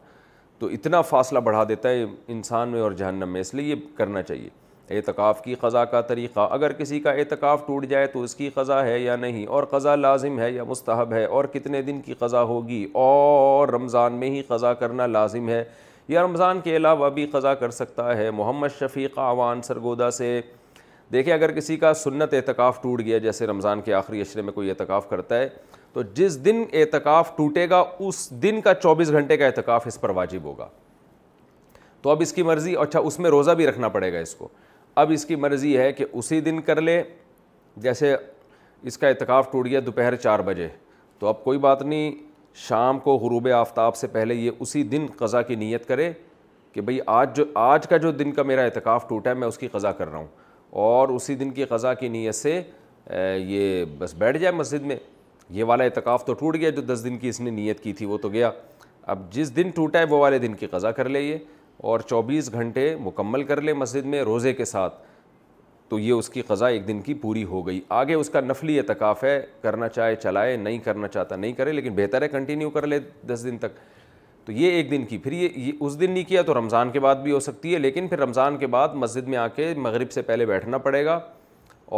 تو 0.58 0.66
اتنا 0.72 1.00
فاصلہ 1.08 1.38
بڑھا 1.44 1.64
دیتا 1.68 1.88
ہے 1.88 2.04
انسان 2.36 2.68
میں 2.68 2.80
اور 2.82 2.92
جہنم 3.02 3.28
میں 3.32 3.40
اس 3.40 3.54
لیے 3.54 3.74
یہ 3.74 3.80
کرنا 3.96 4.22
چاہیے 4.22 4.48
اعتکاف 4.96 5.42
کی 5.44 5.54
قضا 5.60 5.84
کا 5.84 6.00
طریقہ 6.00 6.46
اگر 6.50 6.72
کسی 6.72 7.00
کا 7.00 7.10
اعتکاف 7.12 7.66
ٹوٹ 7.66 7.86
جائے 7.86 8.06
تو 8.12 8.22
اس 8.22 8.34
کی 8.34 8.48
قضا 8.54 8.84
ہے 8.84 8.98
یا 8.98 9.16
نہیں 9.16 9.46
اور 9.56 9.64
قضا 9.70 9.94
لازم 9.96 10.38
ہے 10.40 10.50
یا 10.50 10.64
مستحب 10.68 11.12
ہے 11.12 11.24
اور 11.24 11.44
کتنے 11.52 11.82
دن 11.82 12.00
کی 12.02 12.14
قضا 12.18 12.42
ہوگی 12.52 12.86
اور 13.02 13.68
رمضان 13.74 14.12
میں 14.20 14.30
ہی 14.30 14.42
قضا 14.48 14.72
کرنا 14.82 15.06
لازم 15.06 15.48
ہے 15.48 15.62
یا 16.08 16.22
رمضان 16.24 16.60
کے 16.64 16.76
علاوہ 16.76 17.08
بھی 17.14 17.26
قضا 17.32 17.54
کر 17.62 17.70
سکتا 17.70 18.16
ہے 18.16 18.30
محمد 18.34 18.78
شفیق 18.78 19.18
عوان 19.18 19.62
سرگودا 19.62 20.10
سے 20.10 20.40
دیکھیں 21.12 21.32
اگر 21.34 21.52
کسی 21.58 21.76
کا 21.78 21.92
سنت 21.94 22.34
اعتکاف 22.34 22.80
ٹوٹ 22.82 23.00
گیا 23.04 23.18
جیسے 23.18 23.46
رمضان 23.46 23.80
کے 23.82 23.92
آخری 23.94 24.20
عشرے 24.22 24.42
میں 24.42 24.52
کوئی 24.52 24.70
اعتکاف 24.70 25.08
کرتا 25.10 25.38
ہے 25.38 25.48
تو 25.92 26.02
جس 26.14 26.44
دن 26.44 26.62
اعتکاف 26.78 27.36
ٹوٹے 27.36 27.68
گا 27.70 27.82
اس 28.06 28.28
دن 28.42 28.60
کا 28.60 28.74
چوبیس 28.82 29.10
گھنٹے 29.10 29.36
کا 29.36 29.46
اعتکاف 29.46 29.86
اس 29.86 30.00
پر 30.00 30.10
واجب 30.18 30.42
ہوگا 30.44 30.68
تو 32.02 32.10
اب 32.10 32.20
اس 32.22 32.32
کی 32.32 32.42
مرضی 32.42 32.74
اچھا 32.80 32.98
اس 33.00 33.18
میں 33.18 33.30
روزہ 33.30 33.50
بھی 33.56 33.66
رکھنا 33.66 33.88
پڑے 33.94 34.12
گا 34.12 34.18
اس 34.18 34.34
کو 34.34 34.48
اب 35.02 35.10
اس 35.14 35.24
کی 35.26 35.36
مرضی 35.36 35.76
ہے 35.78 35.92
کہ 35.92 36.04
اسی 36.12 36.40
دن 36.40 36.60
کر 36.66 36.80
لے 36.80 37.02
جیسے 37.82 38.14
اس 38.90 38.98
کا 38.98 39.08
اعتکاف 39.08 39.50
ٹوٹ 39.52 39.66
گیا 39.66 39.80
دوپہر 39.86 40.16
چار 40.16 40.38
بجے 40.46 40.68
تو 41.18 41.26
اب 41.26 41.42
کوئی 41.44 41.58
بات 41.58 41.82
نہیں 41.82 42.12
شام 42.68 42.98
کو 42.98 43.14
غروب 43.18 43.48
آفتاب 43.56 43.96
سے 43.96 44.06
پہلے 44.12 44.34
یہ 44.34 44.50
اسی 44.60 44.82
دن 44.82 45.06
قضا 45.18 45.42
کی 45.42 45.54
نیت 45.56 45.86
کرے 45.88 46.12
کہ 46.72 46.80
بھئی 46.80 46.98
آج 47.06 47.36
جو 47.36 47.44
آج 47.58 47.86
کا 47.88 47.96
جو 47.96 48.10
دن 48.12 48.32
کا 48.32 48.42
میرا 48.42 48.62
اعتکاف 48.64 49.08
ٹوٹا 49.08 49.30
ہے 49.30 49.34
میں 49.34 49.48
اس 49.48 49.58
کی 49.58 49.68
قضا 49.72 49.92
کر 49.92 50.08
رہا 50.08 50.18
ہوں 50.18 50.26
اور 50.70 51.08
اسی 51.14 51.34
دن 51.34 51.50
کی 51.54 51.64
قضا 51.64 51.92
کی 51.94 52.08
نیت 52.08 52.34
سے 52.34 52.60
یہ 53.38 53.84
بس 53.98 54.14
بیٹھ 54.18 54.38
جائے 54.38 54.52
مسجد 54.54 54.82
میں 54.86 54.96
یہ 55.50 55.64
والا 55.64 55.84
اعتکاف 55.84 56.24
تو 56.24 56.32
ٹوٹ 56.38 56.56
گیا 56.60 56.70
جو 56.70 56.82
دس 56.94 57.04
دن 57.04 57.16
کی 57.18 57.28
اس 57.28 57.40
نے 57.40 57.50
نیت 57.50 57.80
کی 57.82 57.92
تھی 57.98 58.06
وہ 58.06 58.18
تو 58.22 58.28
گیا 58.32 58.50
اب 59.12 59.30
جس 59.32 59.54
دن 59.56 59.70
ٹوٹا 59.74 59.98
ہے 59.98 60.04
وہ 60.08 60.18
والے 60.18 60.38
دن 60.38 60.54
کی 60.54 60.66
قضا 60.70 60.90
کر 60.92 61.08
لے 61.08 61.20
یہ 61.20 61.36
اور 61.88 62.00
چوبیس 62.08 62.52
گھنٹے 62.52 62.94
مکمل 63.04 63.42
کر 63.52 63.60
لے 63.60 63.72
مسجد 63.72 64.06
میں 64.14 64.22
روزے 64.24 64.52
کے 64.54 64.64
ساتھ 64.64 64.94
تو 65.88 65.98
یہ 65.98 66.12
اس 66.12 66.28
کی 66.30 66.42
قضا 66.46 66.68
ایک 66.68 66.86
دن 66.88 67.00
کی 67.02 67.14
پوری 67.20 67.44
ہو 67.44 67.66
گئی 67.66 67.80
آگے 67.98 68.14
اس 68.14 68.30
کا 68.30 68.40
نفلی 68.40 68.78
اعتکاف 68.78 69.22
ہے 69.24 69.40
کرنا 69.60 69.88
چاہے 69.88 70.14
چلائے 70.16 70.56
نہیں 70.56 70.78
کرنا 70.84 71.08
چاہتا 71.08 71.36
نہیں 71.36 71.52
کرے 71.56 71.72
لیکن 71.72 71.94
بہتر 71.96 72.22
ہے 72.22 72.28
کنٹینیو 72.28 72.70
کر 72.70 72.86
لے 72.86 72.98
دس 73.26 73.44
دن 73.44 73.58
تک 73.58 73.78
تو 74.48 74.52
یہ 74.52 74.70
ایک 74.72 74.90
دن 74.90 75.04
کی 75.06 75.16
پھر 75.24 75.32
یہ 75.32 75.72
اس 75.78 75.98
دن 76.00 76.10
نہیں 76.10 76.24
کیا 76.28 76.42
تو 76.42 76.52
رمضان 76.54 76.90
کے 76.90 77.00
بعد 77.06 77.16
بھی 77.22 77.32
ہو 77.32 77.38
سکتی 77.46 77.72
ہے 77.72 77.78
لیکن 77.78 78.06
پھر 78.08 78.18
رمضان 78.18 78.56
کے 78.58 78.66
بعد 78.74 78.92
مسجد 79.00 79.26
میں 79.28 79.38
آ 79.38 79.46
کے 79.56 79.72
مغرب 79.86 80.12
سے 80.12 80.22
پہلے 80.28 80.44
بیٹھنا 80.46 80.78
پڑے 80.84 81.04
گا 81.04 81.18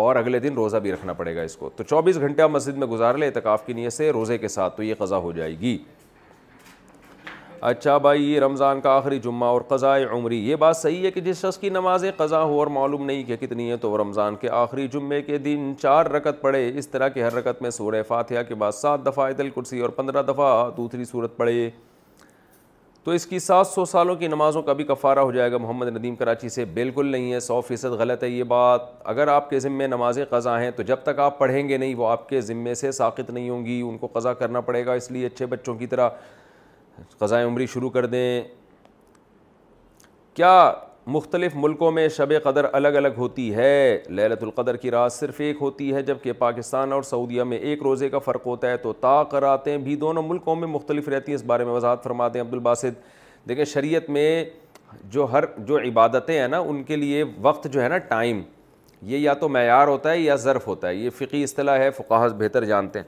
اور 0.00 0.16
اگلے 0.16 0.38
دن 0.40 0.54
روزہ 0.54 0.76
بھی 0.82 0.92
رکھنا 0.92 1.12
پڑے 1.20 1.34
گا 1.36 1.42
اس 1.42 1.54
کو 1.56 1.68
تو 1.76 1.84
چوبیس 1.84 2.16
گھنٹے 2.20 2.42
آپ 2.42 2.50
مسجد 2.50 2.76
میں 2.78 2.86
گزار 2.86 3.14
لے 3.18 3.26
اعتکاف 3.26 3.64
کی 3.66 3.72
نیت 3.72 3.92
سے 3.92 4.10
روزے 4.12 4.38
کے 4.38 4.48
ساتھ 4.48 4.76
تو 4.76 4.82
یہ 4.82 4.94
قضا 4.98 5.16
ہو 5.26 5.30
جائے 5.32 5.52
گی 5.58 5.76
اچھا 7.70 7.96
بھائی 8.06 8.24
یہ 8.30 8.40
رمضان 8.40 8.80
کا 8.80 8.96
آخری 8.96 9.18
جمعہ 9.24 9.48
اور 9.52 9.60
قضاء 9.68 9.96
عمری 10.16 10.38
یہ 10.48 10.56
بات 10.64 10.76
صحیح 10.76 11.04
ہے 11.06 11.10
کہ 11.10 11.20
جس 11.20 11.40
شخص 11.42 11.58
کی 11.58 11.68
نمازیں 11.70 12.10
قضا 12.16 12.42
ہو 12.42 12.58
اور 12.58 12.66
معلوم 12.78 13.04
نہیں 13.06 13.22
کہ 13.24 13.36
کتنی 13.46 13.70
ہے 13.70 13.76
تو 13.86 13.90
وہ 13.90 13.98
رمضان 13.98 14.36
کے 14.40 14.48
آخری 14.62 14.88
جمعے 14.92 15.20
کے 15.22 15.38
دن 15.48 15.72
چار 15.82 16.06
رکت 16.16 16.40
پڑے 16.42 16.66
اس 16.78 16.88
طرح 16.88 17.08
کی 17.16 17.22
ہر 17.22 17.34
رکت 17.34 17.62
میں 17.62 17.70
سورہ 17.80 18.02
فاتحہ 18.08 18.42
کے 18.48 18.54
بعد 18.64 18.72
سات 18.80 19.06
دفعہ 19.06 19.26
عید 19.28 19.40
الکرسی 19.46 19.80
اور 19.86 19.90
پندرہ 20.00 20.22
دفعہ 20.32 20.50
دوسری 20.76 21.04
صورت 21.12 21.36
پڑے 21.36 21.68
تو 23.04 23.10
اس 23.10 23.24
کی 23.26 23.38
سات 23.38 23.66
سو 23.66 23.84
سالوں 23.90 24.14
کی 24.16 24.26
نمازوں 24.28 24.62
کا 24.62 24.72
بھی 24.78 24.84
کفارہ 24.84 25.18
ہو 25.18 25.30
جائے 25.32 25.52
گا 25.52 25.58
محمد 25.58 25.88
ندیم 25.96 26.16
کراچی 26.16 26.48
سے 26.48 26.64
بالکل 26.74 27.06
نہیں 27.12 27.32
ہے 27.32 27.38
سو 27.40 27.60
فیصد 27.68 27.92
غلط 27.98 28.22
ہے 28.24 28.28
یہ 28.28 28.44
بات 28.48 28.80
اگر 29.10 29.28
آپ 29.34 29.48
کے 29.50 29.58
ذمے 29.60 29.86
نماز 29.86 30.18
قضا 30.30 30.60
ہیں 30.62 30.70
تو 30.76 30.82
جب 30.90 31.02
تک 31.02 31.18
آپ 31.26 31.38
پڑھیں 31.38 31.68
گے 31.68 31.76
نہیں 31.76 31.94
وہ 31.94 32.08
آپ 32.08 32.28
کے 32.28 32.40
ذمے 32.50 32.74
سے 32.82 32.92
ساقط 32.92 33.30
نہیں 33.30 33.48
ہوں 33.50 33.64
گی 33.66 33.80
ان 33.86 33.96
کو 33.98 34.08
قضا 34.12 34.32
کرنا 34.42 34.60
پڑے 34.68 34.84
گا 34.86 34.92
اس 35.02 35.10
لیے 35.10 35.26
اچھے 35.26 35.46
بچوں 35.54 35.74
کی 35.78 35.86
طرح 35.94 36.08
قضائے 37.18 37.44
عمری 37.44 37.66
شروع 37.74 37.90
کر 37.90 38.06
دیں 38.06 38.42
کیا 40.34 40.52
مختلف 41.12 41.54
ملکوں 41.64 41.90
میں 41.92 42.08
شب 42.16 42.32
قدر 42.42 42.66
الگ 42.72 42.96
الگ 42.98 43.16
ہوتی 43.16 43.54
ہے 43.54 43.72
للت 44.08 44.42
القدر 44.42 44.76
کی 44.82 44.90
رات 44.90 45.12
صرف 45.12 45.40
ایک 45.44 45.56
ہوتی 45.60 45.92
ہے 45.94 46.02
جبکہ 46.10 46.32
پاکستان 46.38 46.92
اور 46.92 47.02
سعودیہ 47.08 47.42
میں 47.52 47.56
ایک 47.70 47.82
روزے 47.82 48.08
کا 48.08 48.18
فرق 48.26 48.46
ہوتا 48.46 48.70
ہے 48.70 48.76
تو 48.82 48.92
طاق 49.00 49.34
راتیں 49.44 49.76
بھی 49.86 49.96
دونوں 50.04 50.22
ملکوں 50.22 50.56
میں 50.56 50.68
مختلف 50.68 51.08
رہتی 51.14 51.32
ہیں 51.32 51.36
اس 51.38 51.42
بارے 51.52 51.64
میں 51.64 51.72
وضاحت 51.72 52.04
فرماتے 52.04 52.40
ہیں 52.40 52.46
عبد 52.46 52.84
دیکھیں 53.48 53.64
شریعت 53.64 54.08
میں 54.14 54.26
جو 55.12 55.24
ہر 55.32 55.44
جو 55.66 55.78
عبادتیں 55.78 56.38
ہیں 56.38 56.48
نا 56.48 56.58
ان 56.70 56.82
کے 56.84 56.96
لیے 56.96 57.22
وقت 57.48 57.66
جو 57.72 57.82
ہے 57.82 57.88
نا 57.88 57.98
ٹائم 58.12 58.42
یہ 59.12 59.18
یا 59.18 59.34
تو 59.42 59.48
معیار 59.56 59.88
ہوتا 59.88 60.10
ہے 60.12 60.18
یا 60.20 60.34
ظرف 60.44 60.66
ہوتا 60.66 60.88
ہے 60.88 60.94
یہ 60.94 61.10
فقی 61.18 61.42
اصطلاح 61.44 61.78
ہے 61.78 61.90
فقاہ 61.98 62.26
بہتر 62.38 62.64
جانتے 62.74 62.98
ہیں 62.98 63.06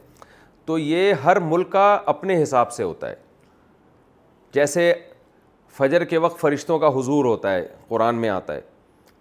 تو 0.66 0.78
یہ 0.78 1.12
ہر 1.24 1.40
ملک 1.50 1.70
کا 1.72 1.84
اپنے 2.16 2.42
حساب 2.42 2.72
سے 2.72 2.82
ہوتا 2.82 3.08
ہے 3.10 3.14
جیسے 4.54 4.92
فجر 5.76 6.04
کے 6.04 6.18
وقت 6.18 6.40
فرشتوں 6.40 6.78
کا 6.78 6.88
حضور 6.98 7.24
ہوتا 7.24 7.54
ہے 7.54 7.64
قرآن 7.88 8.16
میں 8.20 8.28
آتا 8.28 8.54
ہے 8.54 8.60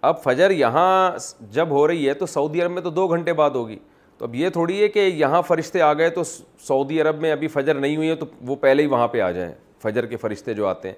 اب 0.08 0.22
فجر 0.22 0.50
یہاں 0.50 1.18
جب 1.54 1.70
ہو 1.70 1.86
رہی 1.88 2.08
ہے 2.08 2.14
تو 2.14 2.26
سعودی 2.26 2.62
عرب 2.62 2.70
میں 2.70 2.82
تو 2.82 2.90
دو 2.90 3.06
گھنٹے 3.14 3.32
بعد 3.34 3.50
ہوگی 3.54 3.78
تو 4.18 4.24
اب 4.24 4.34
یہ 4.34 4.48
تھوڑی 4.52 4.82
ہے 4.82 4.88
کہ 4.88 4.98
یہاں 5.14 5.40
فرشتے 5.48 5.82
آ 5.82 5.92
گئے 5.98 6.10
تو 6.10 6.22
سعودی 6.66 7.00
عرب 7.02 7.20
میں 7.20 7.32
ابھی 7.32 7.48
فجر 7.48 7.74
نہیں 7.74 7.96
ہوئی 7.96 8.08
ہے 8.10 8.14
تو 8.16 8.26
وہ 8.46 8.56
پہلے 8.60 8.82
ہی 8.82 8.88
وہاں 8.88 9.08
پہ 9.08 9.20
آ 9.20 9.30
جائیں 9.30 9.52
فجر 9.82 10.06
کے 10.06 10.16
فرشتے 10.16 10.54
جو 10.54 10.66
آتے 10.66 10.88
ہیں 10.88 10.96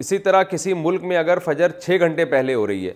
اسی 0.00 0.18
طرح 0.18 0.42
کسی 0.50 0.74
ملک 0.74 1.02
میں 1.04 1.16
اگر 1.16 1.38
فجر 1.44 1.70
چھ 1.80 1.96
گھنٹے 2.00 2.24
پہلے 2.24 2.54
ہو 2.54 2.66
رہی 2.66 2.88
ہے 2.88 2.92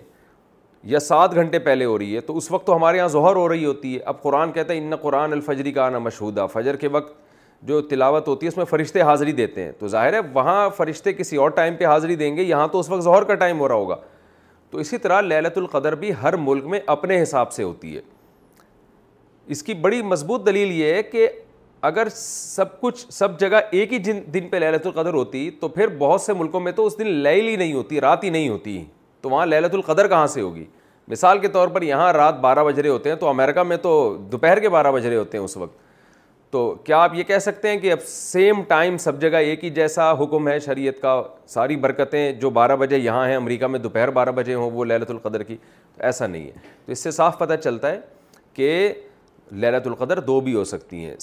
یا 0.94 0.98
سات 1.00 1.34
گھنٹے 1.34 1.58
پہلے 1.58 1.84
ہو 1.84 1.98
رہی 1.98 2.14
ہے 2.16 2.20
تو 2.20 2.36
اس 2.36 2.50
وقت 2.50 2.66
تو 2.66 2.76
ہمارے 2.76 2.96
یہاں 2.98 3.08
ظہر 3.08 3.36
ہو 3.36 3.48
رہی 3.48 3.64
ہوتی 3.64 3.94
ہے 3.94 4.00
اب 4.12 4.22
قرآن 4.22 4.52
کہتا 4.52 4.72
ہے 4.72 4.78
ان 4.78 4.96
قرآن 5.02 5.32
الفجری 5.32 5.72
کا 5.72 5.84
آنا 5.86 5.98
مشہودہ 5.98 6.46
فجر 6.52 6.76
کے 6.76 6.88
وقت 6.92 7.12
جو 7.62 7.80
تلاوت 7.88 8.28
ہوتی 8.28 8.46
ہے 8.46 8.48
اس 8.48 8.56
میں 8.56 8.64
فرشتے 8.70 9.00
حاضری 9.02 9.32
دیتے 9.32 9.62
ہیں 9.64 9.70
تو 9.78 9.88
ظاہر 9.88 10.12
ہے 10.12 10.18
وہاں 10.32 10.68
فرشتے 10.76 11.12
کسی 11.12 11.36
اور 11.36 11.50
ٹائم 11.50 11.74
پہ 11.76 11.84
حاضری 11.86 12.14
دیں 12.16 12.36
گے 12.36 12.42
یہاں 12.42 12.66
تو 12.72 12.80
اس 12.80 12.88
وقت 12.90 13.02
ظہر 13.04 13.24
کا 13.24 13.34
ٹائم 13.34 13.60
ہو 13.60 13.68
رہا 13.68 13.74
ہوگا 13.74 13.96
تو 14.70 14.78
اسی 14.78 14.98
طرح 14.98 15.20
للت 15.20 15.58
القدر 15.58 15.94
بھی 15.94 16.12
ہر 16.22 16.36
ملک 16.40 16.64
میں 16.68 16.80
اپنے 16.94 17.22
حساب 17.22 17.52
سے 17.52 17.62
ہوتی 17.62 17.94
ہے 17.96 18.00
اس 19.54 19.62
کی 19.62 19.74
بڑی 19.80 20.02
مضبوط 20.02 20.46
دلیل 20.46 20.70
یہ 20.80 20.92
ہے 20.94 21.02
کہ 21.02 21.28
اگر 21.86 22.08
سب 22.14 22.80
کچھ 22.80 23.04
سب 23.12 23.38
جگہ 23.40 23.60
ایک 23.72 23.92
ہی 23.92 23.98
جن 24.02 24.20
دن 24.34 24.48
پہ 24.50 24.56
للت 24.56 24.86
القدر 24.86 25.14
ہوتی 25.14 25.50
تو 25.60 25.68
پھر 25.68 25.88
بہت 25.98 26.20
سے 26.20 26.32
ملکوں 26.34 26.60
میں 26.60 26.72
تو 26.72 26.86
اس 26.86 26.98
دن 26.98 27.06
لیل 27.22 27.46
ہی 27.46 27.56
نہیں 27.56 27.72
ہوتی 27.72 28.00
رات 28.00 28.24
ہی 28.24 28.30
نہیں 28.30 28.48
ہوتی 28.48 28.82
تو 29.22 29.30
وہاں 29.30 29.46
للت 29.46 29.74
القدر 29.74 30.08
کہاں 30.08 30.26
سے 30.26 30.40
ہوگی 30.40 30.64
مثال 31.08 31.38
کے 31.38 31.48
طور 31.48 31.68
پر 31.68 31.82
یہاں 31.82 32.12
رات 32.12 32.38
بارہ 32.40 32.64
بج 32.64 32.80
رہے 32.80 32.88
ہوتے 32.90 33.08
ہیں 33.08 33.16
تو 33.16 33.28
امریکہ 33.28 33.62
میں 33.62 33.76
تو 33.82 33.92
دوپہر 34.32 34.60
کے 34.60 34.68
بارہ 34.68 34.90
بج 34.92 35.06
رہے 35.06 35.16
ہوتے 35.16 35.38
ہیں 35.38 35.44
اس 35.44 35.56
وقت 35.56 35.84
تو 36.50 36.68
کیا 36.84 36.98
آپ 37.02 37.14
یہ 37.14 37.22
کہہ 37.26 37.38
سکتے 37.42 37.68
ہیں 37.68 37.76
کہ 37.80 37.92
اب 37.92 37.98
سیم 38.06 38.62
ٹائم 38.68 38.96
سب 38.98 39.20
جگہ 39.20 39.36
ایک 39.48 39.64
ہی 39.64 39.70
جیسا 39.76 40.10
حکم 40.20 40.48
ہے 40.48 40.58
شریعت 40.64 41.00
کا 41.02 41.20
ساری 41.54 41.76
برکتیں 41.76 42.30
جو 42.40 42.50
بارہ 42.58 42.76
بجے 42.80 42.98
یہاں 42.98 43.26
ہیں 43.28 43.36
امریکہ 43.36 43.66
میں 43.66 43.78
دوپہر 43.78 44.10
بارہ 44.18 44.30
بجے 44.34 44.54
ہوں 44.54 44.70
وہ 44.74 44.84
للت 44.84 45.10
القدر 45.10 45.42
کی 45.42 45.56
ایسا 45.98 46.26
نہیں 46.26 46.46
ہے 46.46 46.52
تو 46.86 46.92
اس 46.92 46.98
سے 47.02 47.10
صاف 47.10 47.38
پتہ 47.38 47.54
چلتا 47.64 47.90
ہے 47.90 47.98
کہ 48.54 48.92
للت 49.52 49.86
القدر 49.86 50.20
دو 50.26 50.40
بھی 50.40 50.54
ہو 50.54 50.64
سکتی 50.72 51.04
ہیں 51.04 51.14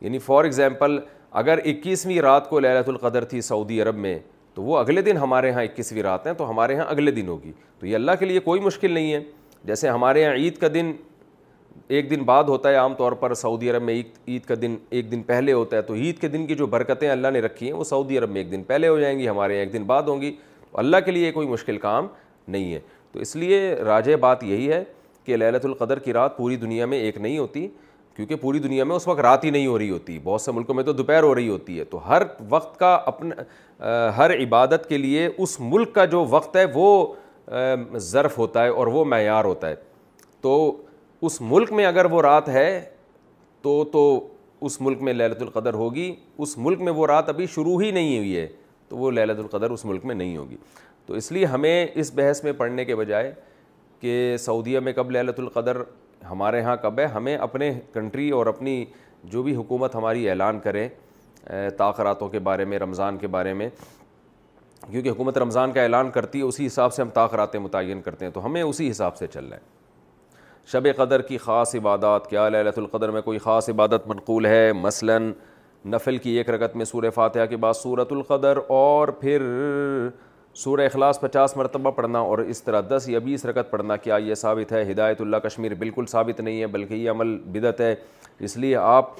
یعنی 0.00 0.18
فار 0.26 0.44
ایگزامپل 0.44 0.98
اگر 1.40 1.58
اکیسویں 1.64 2.18
رات 2.22 2.48
کو 2.50 2.60
للت 2.60 2.88
القدر 2.88 3.24
تھی 3.32 3.40
سعودی 3.40 3.82
عرب 3.82 3.96
میں 3.96 4.18
تو 4.54 4.62
وہ 4.62 4.78
اگلے 4.78 5.02
دن 5.02 5.16
ہمارے 5.16 5.50
ہاں 5.52 5.62
اکیسویں 5.62 6.02
رات 6.02 6.26
ہیں 6.26 6.32
تو 6.38 6.48
ہمارے 6.50 6.76
ہاں 6.76 6.84
اگلے 6.90 7.10
دن 7.20 7.28
ہوگی 7.28 7.52
تو 7.80 7.86
یہ 7.86 7.94
اللہ 7.94 8.12
کے 8.18 8.26
لیے 8.26 8.40
کوئی 8.40 8.60
مشکل 8.60 8.92
نہیں 8.92 9.12
ہے 9.12 9.20
جیسے 9.66 9.88
ہمارے 9.88 10.24
ہاں 10.24 10.32
عید 10.34 10.56
کا 10.58 10.68
دن 10.74 10.92
ایک 11.88 12.10
دن 12.10 12.22
بعد 12.24 12.44
ہوتا 12.48 12.70
ہے 12.70 12.76
عام 12.76 12.94
طور 12.94 13.12
پر 13.20 13.34
سعودی 13.34 13.70
عرب 13.70 13.82
میں 13.82 13.94
عید 13.94 14.18
عید 14.28 14.44
کا 14.46 14.54
دن 14.62 14.74
ایک 14.90 15.10
دن 15.10 15.22
پہلے 15.26 15.52
ہوتا 15.52 15.76
ہے 15.76 15.82
تو 15.82 15.94
عید 15.94 16.18
کے 16.20 16.28
دن 16.28 16.46
کی 16.46 16.54
جو 16.54 16.66
برکتیں 16.72 17.08
اللہ 17.10 17.28
نے 17.32 17.40
رکھی 17.40 17.66
ہیں 17.66 17.72
وہ 17.78 17.84
سعودی 17.84 18.18
عرب 18.18 18.30
میں 18.30 18.40
ایک 18.40 18.50
دن 18.52 18.62
پہلے 18.66 18.88
ہو 18.88 18.98
جائیں 19.00 19.18
گی 19.18 19.28
ہمارے 19.28 19.58
ایک 19.58 19.72
دن 19.72 19.84
بعد 19.86 20.02
ہوں 20.08 20.20
گی 20.20 20.34
اللہ 20.84 20.96
کے 21.04 21.10
لیے 21.12 21.30
کوئی 21.32 21.48
مشکل 21.48 21.78
کام 21.78 22.06
نہیں 22.48 22.72
ہے 22.72 22.80
تو 23.12 23.20
اس 23.20 23.34
لیے 23.36 23.72
راج 23.84 24.10
بات 24.20 24.42
یہی 24.44 24.70
ہے 24.72 24.82
کہ 25.24 25.36
للت 25.36 25.64
القدر 25.64 25.98
کی 25.98 26.12
رات 26.12 26.36
پوری 26.36 26.56
دنیا 26.56 26.86
میں 26.92 26.98
ایک 26.98 27.18
نہیں 27.18 27.38
ہوتی 27.38 27.66
کیونکہ 28.16 28.36
پوری 28.36 28.58
دنیا 28.58 28.84
میں 28.84 28.96
اس 28.96 29.06
وقت 29.08 29.20
رات 29.20 29.44
ہی 29.44 29.50
نہیں 29.50 29.66
ہو 29.66 29.78
رہی 29.78 29.90
ہوتی 29.90 30.18
بہت 30.24 30.40
سے 30.40 30.52
ملکوں 30.52 30.74
میں 30.74 30.84
تو 30.84 30.92
دوپہر 30.92 31.22
ہو 31.22 31.34
رہی 31.34 31.48
ہوتی 31.48 31.78
ہے 31.78 31.84
تو 31.90 32.08
ہر 32.08 32.22
وقت 32.48 32.78
کا 32.78 32.94
اپنا 33.06 34.06
ہر 34.16 34.30
عبادت 34.42 34.88
کے 34.88 34.98
لیے 34.98 35.28
اس 35.36 35.56
ملک 35.60 35.94
کا 35.94 36.04
جو 36.14 36.24
وقت 36.30 36.56
ہے 36.56 36.64
وہ 36.74 37.06
ظرف 38.10 38.38
ہوتا 38.38 38.64
ہے 38.64 38.68
اور 38.68 38.86
وہ 38.96 39.04
معیار 39.04 39.44
ہوتا 39.44 39.68
ہے 39.68 39.74
تو 40.40 40.58
اس 41.26 41.40
ملک 41.40 41.72
میں 41.72 41.84
اگر 41.86 42.04
وہ 42.10 42.20
رات 42.22 42.48
ہے 42.48 42.80
تو 43.62 43.82
تو 43.92 44.00
اس 44.66 44.80
ملک 44.80 45.02
میں 45.02 45.12
للت 45.12 45.42
القدر 45.42 45.74
ہوگی 45.74 46.14
اس 46.38 46.56
ملک 46.58 46.80
میں 46.82 46.92
وہ 46.96 47.06
رات 47.06 47.28
ابھی 47.28 47.46
شروع 47.54 47.80
ہی 47.80 47.90
نہیں 47.90 48.16
ہوئی 48.18 48.36
ہے 48.36 48.46
تو 48.88 48.96
وہ 48.96 49.10
للت 49.10 49.38
القدر 49.38 49.70
اس 49.70 49.84
ملک 49.84 50.04
میں 50.04 50.14
نہیں 50.14 50.36
ہوگی 50.36 50.56
تو 51.06 51.14
اس 51.14 51.30
لیے 51.32 51.46
ہمیں 51.46 51.86
اس 51.94 52.12
بحث 52.14 52.42
میں 52.44 52.52
پڑھنے 52.56 52.84
کے 52.84 52.96
بجائے 52.96 53.32
کہ 54.00 54.36
سعودیہ 54.40 54.80
میں 54.80 54.92
کب 54.92 55.10
للت 55.10 55.38
القدر 55.40 55.82
ہمارے 56.30 56.60
ہاں 56.62 56.76
کب 56.82 56.98
ہے 56.98 57.06
ہمیں 57.14 57.36
اپنے 57.36 57.72
کنٹری 57.92 58.28
اور 58.30 58.46
اپنی 58.46 58.84
جو 59.32 59.42
بھی 59.42 59.54
حکومت 59.56 59.94
ہماری 59.96 60.28
اعلان 60.28 60.60
کرے 60.60 60.88
تاخراتوں 61.76 62.28
کے 62.28 62.38
بارے 62.48 62.64
میں 62.64 62.78
رمضان 62.78 63.16
کے 63.18 63.26
بارے 63.36 63.52
میں 63.54 63.68
کیونکہ 64.90 65.08
حکومت 65.10 65.38
رمضان 65.38 65.72
کا 65.72 65.82
اعلان 65.82 66.10
کرتی 66.10 66.38
ہے 66.38 66.44
اسی 66.44 66.66
حساب 66.66 66.94
سے 66.94 67.02
ہم 67.02 67.08
تاخراتیں 67.14 67.58
متعین 67.60 68.00
کرتے 68.02 68.24
ہیں 68.24 68.32
تو 68.32 68.44
ہمیں 68.46 68.60
اسی 68.62 68.90
حساب 68.90 69.16
سے 69.16 69.26
چل 69.32 69.44
رہے 69.44 69.56
ہے 69.56 69.78
شب 70.72 70.86
قدر 70.96 71.22
کی 71.28 71.36
خاص 71.44 71.74
عبادات 71.74 72.28
کیا 72.30 72.48
لیا 72.48 72.70
القدر 72.76 73.10
میں 73.10 73.20
کوئی 73.22 73.38
خاص 73.44 73.68
عبادت 73.68 74.06
منقول 74.08 74.46
ہے 74.46 74.72
مثلا 74.80 75.16
نفل 75.92 76.18
کی 76.26 76.30
ایک 76.38 76.50
رقت 76.50 76.76
میں 76.76 76.84
سورہ 76.84 77.10
فاتحہ 77.14 77.46
کے 77.50 77.56
بعد 77.64 77.72
سورت 77.74 78.12
القدر 78.12 78.58
اور 78.76 79.08
پھر 79.20 79.42
سورہ 80.64 80.86
اخلاص 80.86 81.20
پچاس 81.20 81.56
مرتبہ 81.56 81.90
پڑھنا 81.96 82.18
اور 82.18 82.38
اس 82.54 82.62
طرح 82.62 82.80
دس 82.90 83.08
یا 83.08 83.18
بیس 83.24 83.44
رکت 83.46 83.70
پڑھنا 83.70 83.96
کیا 84.04 84.16
یہ 84.26 84.34
ثابت 84.44 84.72
ہے 84.72 84.82
ہدایت 84.90 85.20
اللہ 85.20 85.36
کشمیر 85.46 85.74
بالکل 85.78 86.06
ثابت 86.10 86.40
نہیں 86.40 86.60
ہے 86.60 86.66
بلکہ 86.78 86.94
یہ 86.94 87.10
عمل 87.10 87.36
بدت 87.52 87.80
ہے 87.80 87.94
اس 88.48 88.56
لیے 88.56 88.76
آپ 88.82 89.10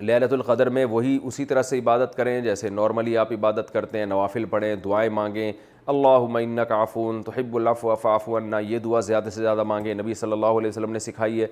للت 0.00 0.32
القدر 0.32 0.68
میں 0.78 0.84
وہی 0.90 1.18
اسی 1.22 1.44
طرح 1.44 1.62
سے 1.72 1.78
عبادت 1.78 2.14
کریں 2.16 2.40
جیسے 2.40 2.68
نارملی 2.70 3.16
آپ 3.24 3.32
عبادت 3.32 3.72
کرتے 3.72 3.98
ہیں 3.98 4.06
نوافل 4.16 4.44
پڑھیں 4.50 4.74
دعائیں 4.84 5.10
مانگیں 5.20 5.52
اللہ 5.92 6.16
عمنّّّّہ 6.24 6.62
کا 6.68 6.76
آفون 6.82 7.22
تو 7.26 7.32
ہب 7.36 7.54
اللہ 7.56 7.72
فاف 7.80 8.04
آفون 8.06 8.52
یہ 8.68 8.78
دعا 8.84 9.00
زیادہ 9.06 9.28
سے 9.34 9.40
زیادہ 9.42 9.62
مانگے 9.70 9.94
نبی 9.94 10.14
صلی 10.20 10.32
اللہ 10.32 10.58
علیہ 10.60 10.68
وسلم 10.68 10.90
نے 10.92 10.98
سکھائی 10.98 11.40
ہے 11.40 11.46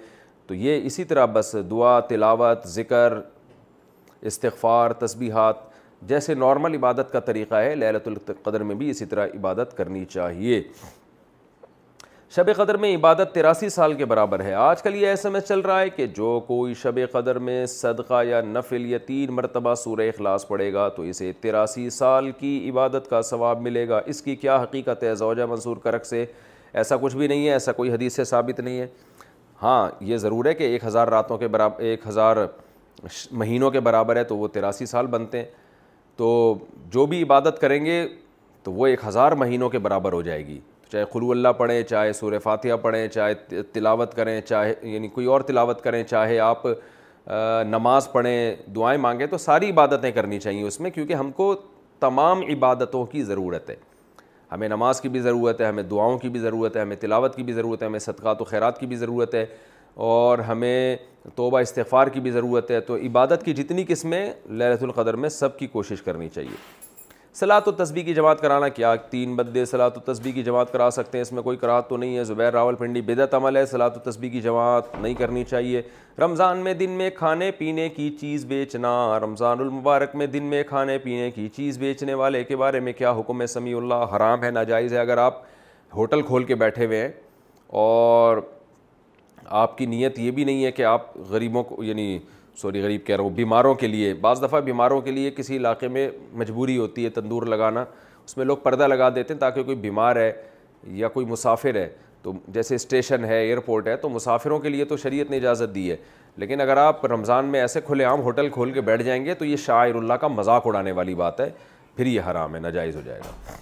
تو 0.47 0.55
یہ 0.55 0.85
اسی 0.87 1.05
طرح 1.13 1.25
بس 1.37 1.55
دعا 1.71 1.99
تلاوت 2.09 2.67
ذکر 2.75 3.19
استغفار 4.31 4.91
تسبیحات 5.05 5.65
جیسے 6.11 6.35
نارمل 6.45 6.75
عبادت 6.75 7.13
کا 7.13 7.21
طریقہ 7.31 7.55
ہے 7.65 7.75
لہلۃ 7.75 8.07
القدر 8.13 8.63
میں 8.71 8.75
بھی 8.83 8.91
اسی 8.91 9.05
طرح 9.15 9.27
عبادت 9.37 9.77
کرنی 9.77 10.05
چاہیے 10.15 10.63
شب 12.35 12.49
قدر 12.57 12.75
میں 12.83 12.95
عبادت 12.95 13.35
تراسی 13.35 13.69
سال 13.69 13.93
کے 13.95 14.05
برابر 14.05 14.41
ہے 14.45 14.53
آج 14.63 14.81
کل 14.83 14.95
یہ 14.97 15.07
ایس 15.09 15.25
ایم 15.27 15.35
ایس 15.35 15.45
چل 15.49 15.61
رہا 15.61 15.81
ہے 15.81 15.91
کہ 15.91 16.07
جو 16.17 16.41
کوئی 16.47 16.73
شب 16.83 16.99
قدر 17.13 17.39
میں 17.49 17.65
صدقہ 17.67 18.23
یا 18.29 18.41
نفل 18.45 18.87
یا 18.91 18.99
تین 19.07 19.31
مرتبہ 19.35 19.75
سورہ 19.85 20.09
اخلاص 20.09 20.47
پڑے 20.49 20.73
گا 20.73 20.89
تو 20.97 21.03
اسے 21.03 21.31
تراسی 21.41 21.89
سال 21.99 22.31
کی 22.39 22.69
عبادت 22.71 23.09
کا 23.11 23.21
ثواب 23.31 23.61
ملے 23.63 23.87
گا 23.89 24.01
اس 24.07 24.23
کی 24.23 24.35
کیا 24.37 24.57
حقیقت 24.63 25.03
ہے 25.03 25.15
زوجہ 25.23 25.47
منصور 25.51 25.77
کرک 25.85 26.07
سے 26.07 26.25
ایسا 26.75 26.97
کچھ 27.01 27.17
بھی 27.17 27.27
نہیں 27.27 27.47
ہے 27.47 27.53
ایسا 27.53 27.73
کوئی 27.73 27.93
حدیث 27.93 28.17
سے 28.17 28.25
ثابت 28.25 28.61
نہیں 28.61 28.79
ہے 28.81 28.87
ہاں 29.63 29.89
یہ 30.11 30.17
ضرور 30.27 30.45
ہے 30.45 30.55
کہ 30.55 30.65
ایک 30.65 30.85
ہزار 30.87 31.09
راتوں 31.09 31.39
کے 31.39 31.49
برابر 31.49 31.83
ایک 31.83 32.07
ہزار 32.09 32.37
مہینوں 33.33 33.71
کے 33.71 33.81
برابر 33.81 34.17
ہے 34.17 34.23
تو 34.25 34.37
وہ 34.37 34.49
تراسی 34.53 34.87
سال 34.87 35.07
بنتے 35.07 35.39
ہیں 35.39 35.47
تو 36.17 36.29
جو 36.91 37.07
بھی 37.07 37.23
عبادت 37.23 37.59
کریں 37.61 37.85
گے 37.85 38.07
تو 38.63 38.73
وہ 38.73 38.87
ایک 38.87 39.01
ہزار 39.09 39.33
مہینوں 39.45 39.69
کے 39.71 39.79
برابر 39.79 40.13
ہو 40.13 40.23
جائے 40.23 40.47
گی 40.47 40.59
چاہے 40.91 41.05
خلو 41.13 41.31
اللہ 41.31 41.49
پڑھیں 41.59 41.83
چاہے 41.83 42.13
سور 42.13 42.39
فاتحہ 42.43 42.77
پڑھیں 42.83 43.07
چاہے 43.09 43.63
تلاوت 43.73 44.15
کریں 44.15 44.41
چاہے 44.49 44.75
یعنی 44.89 45.09
کوئی 45.09 45.27
اور 45.35 45.41
تلاوت 45.47 45.81
کریں 45.83 46.03
چاہے 46.05 46.39
آپ 46.41 46.67
نماز 47.69 48.11
پڑھیں 48.13 48.55
دعائیں 48.77 48.99
مانگیں 49.01 49.27
تو 49.31 49.39
ساری 49.39 49.71
عبادتیں 49.71 50.11
کرنی 50.15 50.39
چاہیے 50.41 50.63
اس 50.67 50.81
میں 50.81 50.91
کیونکہ 50.91 51.13
ہم 51.15 51.31
کو 51.37 51.55
تمام 52.01 52.41
عبادتوں 52.55 53.05
کی 53.13 53.23
ضرورت 53.23 53.71
ہے 53.71 53.77
ہمیں 54.53 54.69
نماز 54.69 55.01
کی 55.01 55.09
بھی 55.09 55.21
ضرورت 55.21 55.61
ہے 55.61 55.67
ہمیں 55.67 55.83
دعاؤں 55.83 56.19
کی 56.19 56.29
بھی 56.35 56.41
ضرورت 56.41 56.77
ہے 56.77 56.81
ہمیں 56.81 56.97
تلاوت 57.01 57.37
کی 57.37 57.43
بھی 57.43 57.53
ضرورت 57.53 57.83
ہے 57.83 57.87
ہمیں 57.87 57.99
صدقات 58.01 58.41
و 58.41 58.45
خیرات 58.45 58.79
کی 58.81 58.87
بھی 58.87 58.97
ضرورت 58.97 59.35
ہے 59.35 59.45
اور 60.09 60.39
ہمیں 60.49 60.97
توبہ 61.37 61.59
استغفار 61.61 62.07
کی 62.15 62.21
بھی 62.21 62.31
ضرورت 62.31 62.71
ہے 62.71 62.81
تو 62.89 62.97
عبادت 62.97 63.45
کی 63.45 63.53
جتنی 63.63 63.85
قسمیں 63.89 64.31
لہت 64.59 64.83
القدر 64.83 65.17
میں 65.25 65.29
سب 65.29 65.59
کی 65.59 65.67
کوشش 65.67 66.03
کرنی 66.03 66.29
چاہیے 66.35 66.85
صلاد 67.39 67.67
و 67.69 67.73
تسبیح 67.79 68.03
کی 68.05 68.13
جماعت 68.15 68.41
کرانا 68.41 68.69
کیا 68.77 68.95
تین 69.11 69.35
بدے 69.37 69.65
صلاح 69.71 69.89
و 69.97 70.01
تسبیح 70.01 70.33
کی 70.33 70.43
جماعت 70.43 70.71
کرا 70.73 70.89
سکتے 70.93 71.19
ہیں 71.19 71.23
اس 71.23 71.33
میں 71.33 71.43
کوئی 71.43 71.57
کراہت 71.61 71.89
تو 71.89 71.97
نہیں 71.97 72.17
ہے 72.17 72.23
زبیر 72.25 72.53
راول 72.53 72.75
پنڈی 72.75 73.01
بدعت 73.09 73.35
عمل 73.35 73.57
ہے 73.57 73.65
صلاح 73.71 73.89
و 73.97 73.99
تسبیح 74.11 74.31
کی 74.31 74.41
جماعت 74.43 74.85
نہیں 75.01 75.15
کرنی 75.15 75.43
چاہیے 75.51 75.83
رمضان 76.19 76.59
میں 76.65 76.73
دن 76.75 76.91
میں 77.01 77.09
کھانے 77.17 77.51
پینے 77.59 77.89
کی 77.97 78.09
چیز 78.21 78.45
بیچنا 78.53 78.93
رمضان 79.25 79.61
المبارک 79.61 80.15
میں 80.17 80.27
دن 80.37 80.45
میں 80.53 80.63
کھانے 80.69 80.97
پینے 80.99 81.31
کی 81.31 81.49
چیز 81.57 81.79
بیچنے 81.79 82.15
والے 82.23 82.43
کے 82.45 82.57
بارے 82.63 82.81
میں 82.89 82.93
کیا 82.99 83.11
حکم 83.19 83.41
ہے 83.41 83.47
سمیع 83.57 83.77
اللہ 83.77 84.17
حرام 84.17 84.43
ہے 84.45 84.51
ناجائز 84.51 84.93
ہے 84.93 84.99
اگر 84.99 85.19
آپ 85.27 85.43
ہوٹل 85.97 86.23
کھول 86.31 86.45
کے 86.45 86.55
بیٹھے 86.65 86.87
ہوئے 86.87 87.01
ہیں 87.03 87.11
اور 87.83 88.39
آپ 89.65 89.77
کی 89.79 89.87
نیت 89.87 90.19
یہ 90.19 90.31
بھی 90.41 90.45
نہیں 90.45 90.65
ہے 90.65 90.73
کہ 90.73 90.85
آپ 90.93 91.17
غریبوں 91.31 91.63
کو 91.65 91.83
یعنی 91.85 92.19
سوری 92.61 92.83
غریب 92.83 93.05
کہہ 93.07 93.15
رہا 93.17 93.23
ہوں 93.25 93.31
بیماروں 93.37 93.75
کے 93.75 93.87
لیے 93.87 94.13
بعض 94.21 94.43
دفعہ 94.43 94.61
بیماروں 94.65 95.01
کے 95.01 95.11
لیے 95.11 95.31
کسی 95.37 95.57
علاقے 95.57 95.89
میں 95.89 96.09
مجبوری 96.41 96.77
ہوتی 96.79 97.05
ہے 97.05 97.11
تندور 97.21 97.43
لگانا 97.47 97.85
اس 98.25 98.37
میں 98.37 98.45
لوگ 98.45 98.57
پردہ 98.63 98.87
لگا 98.89 99.09
دیتے 99.15 99.35
ہیں 99.35 99.41
تاکہ 99.41 99.63
کوئی 99.63 99.77
بیمار 99.77 100.17
ہے 100.17 100.31
یا 101.01 101.09
کوئی 101.09 101.27
مسافر 101.27 101.75
ہے 101.75 101.89
تو 102.23 102.33
جیسے 102.53 102.75
اسٹیشن 102.75 103.25
ہے 103.25 103.37
ایئرپورٹ 103.41 103.89
ہے 103.89 103.97
تو 103.97 104.09
مسافروں 104.09 104.59
کے 104.61 104.69
لیے 104.69 104.85
تو 104.85 104.97
شریعت 104.97 105.31
نے 105.31 105.37
اجازت 105.37 105.75
دی 105.75 105.91
ہے 105.91 105.97
لیکن 106.39 106.61
اگر 106.61 106.77
آپ 106.77 107.05
رمضان 107.13 107.45
میں 107.53 107.61
ایسے 107.61 107.81
کھلے 107.87 108.05
عام 108.05 108.23
ہوٹل 108.23 108.49
کھول 108.53 108.73
کے 108.73 108.81
بیٹھ 108.91 109.03
جائیں 109.03 109.25
گے 109.25 109.35
تو 109.35 109.45
یہ 109.45 109.57
شاعر 109.67 109.95
اللہ 109.95 110.15
کا 110.21 110.29
مذاق 110.29 110.67
اڑانے 110.67 110.93
والی 111.01 111.15
بات 111.23 111.41
ہے 111.41 111.51
پھر 111.97 112.07
یہ 112.07 112.21
حرام 112.31 112.55
ہے 112.55 112.61
ناجائز 112.61 112.97
ہو 112.97 113.01
جائے 113.05 113.21
گا 113.25 113.57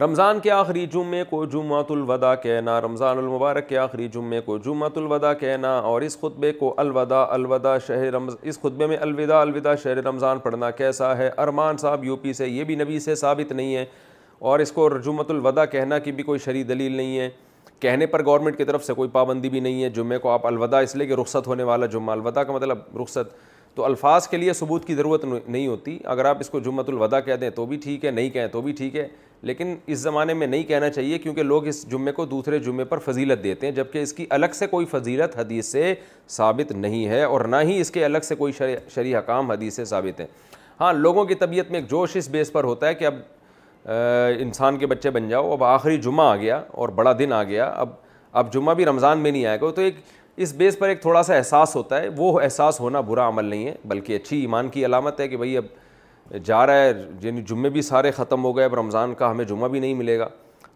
رمضان 0.00 0.40
کے 0.42 0.50
آخری 0.50 0.84
جمعے 0.92 1.22
کو 1.28 1.44
جمعۃ 1.52 1.90
الوداع 1.90 2.34
کہنا 2.42 2.80
رمضان 2.80 3.18
المبارک 3.18 3.68
کے 3.68 3.76
آخری 3.78 4.08
جمعے 4.14 4.40
کو 4.44 4.56
جمعۃ 4.64 4.96
الوداع 4.96 5.32
کہنا 5.40 5.68
اور 5.90 6.02
اس 6.02 6.18
خطبے 6.20 6.50
کو 6.58 6.72
الوداع 6.80 7.24
الوداع 7.34 7.76
شہر 7.86 8.12
رمض 8.12 8.34
اس 8.42 8.60
خطبے 8.62 8.86
میں 8.86 8.96
الوداع 9.06 9.40
الوداع 9.40 9.74
شہر 9.82 10.02
رمضان 10.06 10.38
پڑھنا 10.44 10.70
کیسا 10.80 11.16
ہے 11.18 11.30
ارمان 11.38 11.76
صاحب 11.80 12.04
یو 12.04 12.16
پی 12.22 12.32
سے 12.32 12.48
یہ 12.48 12.64
بھی 12.70 12.74
نبی 12.82 12.98
سے 13.00 13.14
ثابت 13.22 13.52
نہیں 13.52 13.74
ہے 13.76 13.84
اور 14.50 14.58
اس 14.60 14.72
کو 14.72 14.88
جمعۃ 15.04 15.30
الوداع 15.36 15.64
کہنا 15.74 15.98
کی 15.98 16.12
بھی 16.12 16.22
کوئی 16.24 16.38
شرعی 16.44 16.62
دلیل 16.74 16.96
نہیں 16.96 17.18
ہے 17.18 17.28
کہنے 17.80 18.06
پر 18.06 18.24
گورنمنٹ 18.24 18.56
کی 18.58 18.64
طرف 18.64 18.84
سے 18.84 18.94
کوئی 18.94 19.08
پابندی 19.12 19.48
بھی 19.50 19.60
نہیں 19.60 19.82
ہے 19.82 19.90
جمعے 20.00 20.18
کو 20.18 20.30
آپ 20.30 20.46
الوداع 20.46 20.80
اس 20.88 20.96
لیے 20.96 21.06
کہ 21.06 21.20
رخصت 21.20 21.46
ہونے 21.46 21.62
والا 21.72 21.86
جمعہ 21.96 22.14
الوداع 22.16 22.42
کا 22.44 22.52
مطلب 22.52 22.98
رخصت 23.02 23.34
تو 23.76 23.84
الفاظ 23.86 24.26
کے 24.28 24.36
لیے 24.36 24.52
ثبوت 24.58 24.84
کی 24.86 24.94
ضرورت 24.94 25.24
نہیں 25.24 25.66
ہوتی 25.66 25.96
اگر 26.12 26.24
آپ 26.24 26.36
اس 26.40 26.48
کو 26.50 26.58
جمعت 26.66 26.88
الوداع 26.88 27.18
کہہ 27.24 27.36
دیں 27.40 27.50
تو 27.56 27.64
بھی 27.72 27.76
ٹھیک 27.82 28.04
ہے 28.04 28.10
نہیں 28.10 28.30
کہیں 28.36 28.46
تو 28.52 28.60
بھی 28.62 28.72
ٹھیک 28.76 28.96
ہے 28.96 29.06
لیکن 29.48 29.74
اس 29.94 29.98
زمانے 29.98 30.34
میں 30.34 30.46
نہیں 30.46 30.62
کہنا 30.70 30.88
چاہیے 30.90 31.18
کیونکہ 31.18 31.42
لوگ 31.42 31.66
اس 31.68 31.82
جمعے 31.90 32.12
کو 32.12 32.24
دوسرے 32.26 32.58
جمعے 32.68 32.84
پر 32.92 32.98
فضیلت 33.04 33.42
دیتے 33.44 33.66
ہیں 33.66 33.74
جبکہ 33.74 34.02
اس 34.02 34.12
کی 34.12 34.26
الگ 34.38 34.54
سے 34.58 34.66
کوئی 34.66 34.86
فضیلت 34.90 35.38
حدیث 35.38 35.66
سے 35.72 35.94
ثابت 36.36 36.72
نہیں 36.72 37.06
ہے 37.08 37.22
اور 37.22 37.40
نہ 37.40 37.62
ہی 37.68 37.78
اس 37.80 37.90
کے 37.90 38.04
الگ 38.04 38.24
سے 38.28 38.34
کوئی 38.34 38.52
شرع 38.94 39.18
حکام 39.18 39.50
حدیث 39.50 39.74
سے 39.76 39.84
ثابت 39.92 40.20
ہیں 40.20 40.26
ہاں 40.80 40.92
لوگوں 40.92 41.24
کی 41.24 41.34
طبیعت 41.44 41.70
میں 41.70 41.80
ایک 41.80 41.90
جوش 41.90 42.16
اس 42.16 42.28
بیس 42.30 42.52
پر 42.52 42.64
ہوتا 42.64 42.88
ہے 42.88 42.94
کہ 42.94 43.06
اب 43.06 43.18
انسان 44.40 44.78
کے 44.78 44.86
بچے 44.86 45.10
بن 45.18 45.28
جاؤ 45.28 45.52
اب 45.52 45.64
آخری 45.64 45.96
جمعہ 46.08 46.26
آ 46.30 46.36
گیا 46.36 46.62
اور 46.82 46.88
بڑا 47.00 47.12
دن 47.18 47.32
آ 47.32 47.42
گیا 47.52 47.66
اب 47.84 47.88
اب 48.40 48.52
جمعہ 48.52 48.74
بھی 48.74 48.84
رمضان 48.86 49.18
میں 49.18 49.30
نہیں 49.30 49.46
آئے 49.46 49.60
گا 49.60 49.70
تو 49.74 49.80
ایک 49.82 49.96
اس 50.42 50.52
بیس 50.54 50.76
پر 50.78 50.88
ایک 50.88 51.00
تھوڑا 51.02 51.22
سا 51.22 51.34
احساس 51.34 51.74
ہوتا 51.76 52.00
ہے 52.02 52.08
وہ 52.16 52.40
احساس 52.40 52.80
ہونا 52.80 53.00
برا 53.00 53.28
عمل 53.28 53.44
نہیں 53.44 53.66
ہے 53.66 53.74
بلکہ 53.88 54.16
اچھی 54.16 54.40
ایمان 54.40 54.68
کی 54.70 54.84
علامت 54.86 55.20
ہے 55.20 55.28
کہ 55.28 55.36
بھائی 55.36 55.56
اب 55.56 56.34
جا 56.44 56.64
رہا 56.66 56.82
ہے 56.84 56.90
یعنی 57.22 57.42
جمعے 57.48 57.70
بھی 57.70 57.82
سارے 57.82 58.10
ختم 58.10 58.44
ہو 58.44 58.56
گئے 58.56 58.64
اب 58.64 58.74
رمضان 58.74 59.14
کا 59.18 59.30
ہمیں 59.30 59.44
جمعہ 59.44 59.68
بھی 59.68 59.80
نہیں 59.80 59.94
ملے 59.94 60.18
گا 60.18 60.28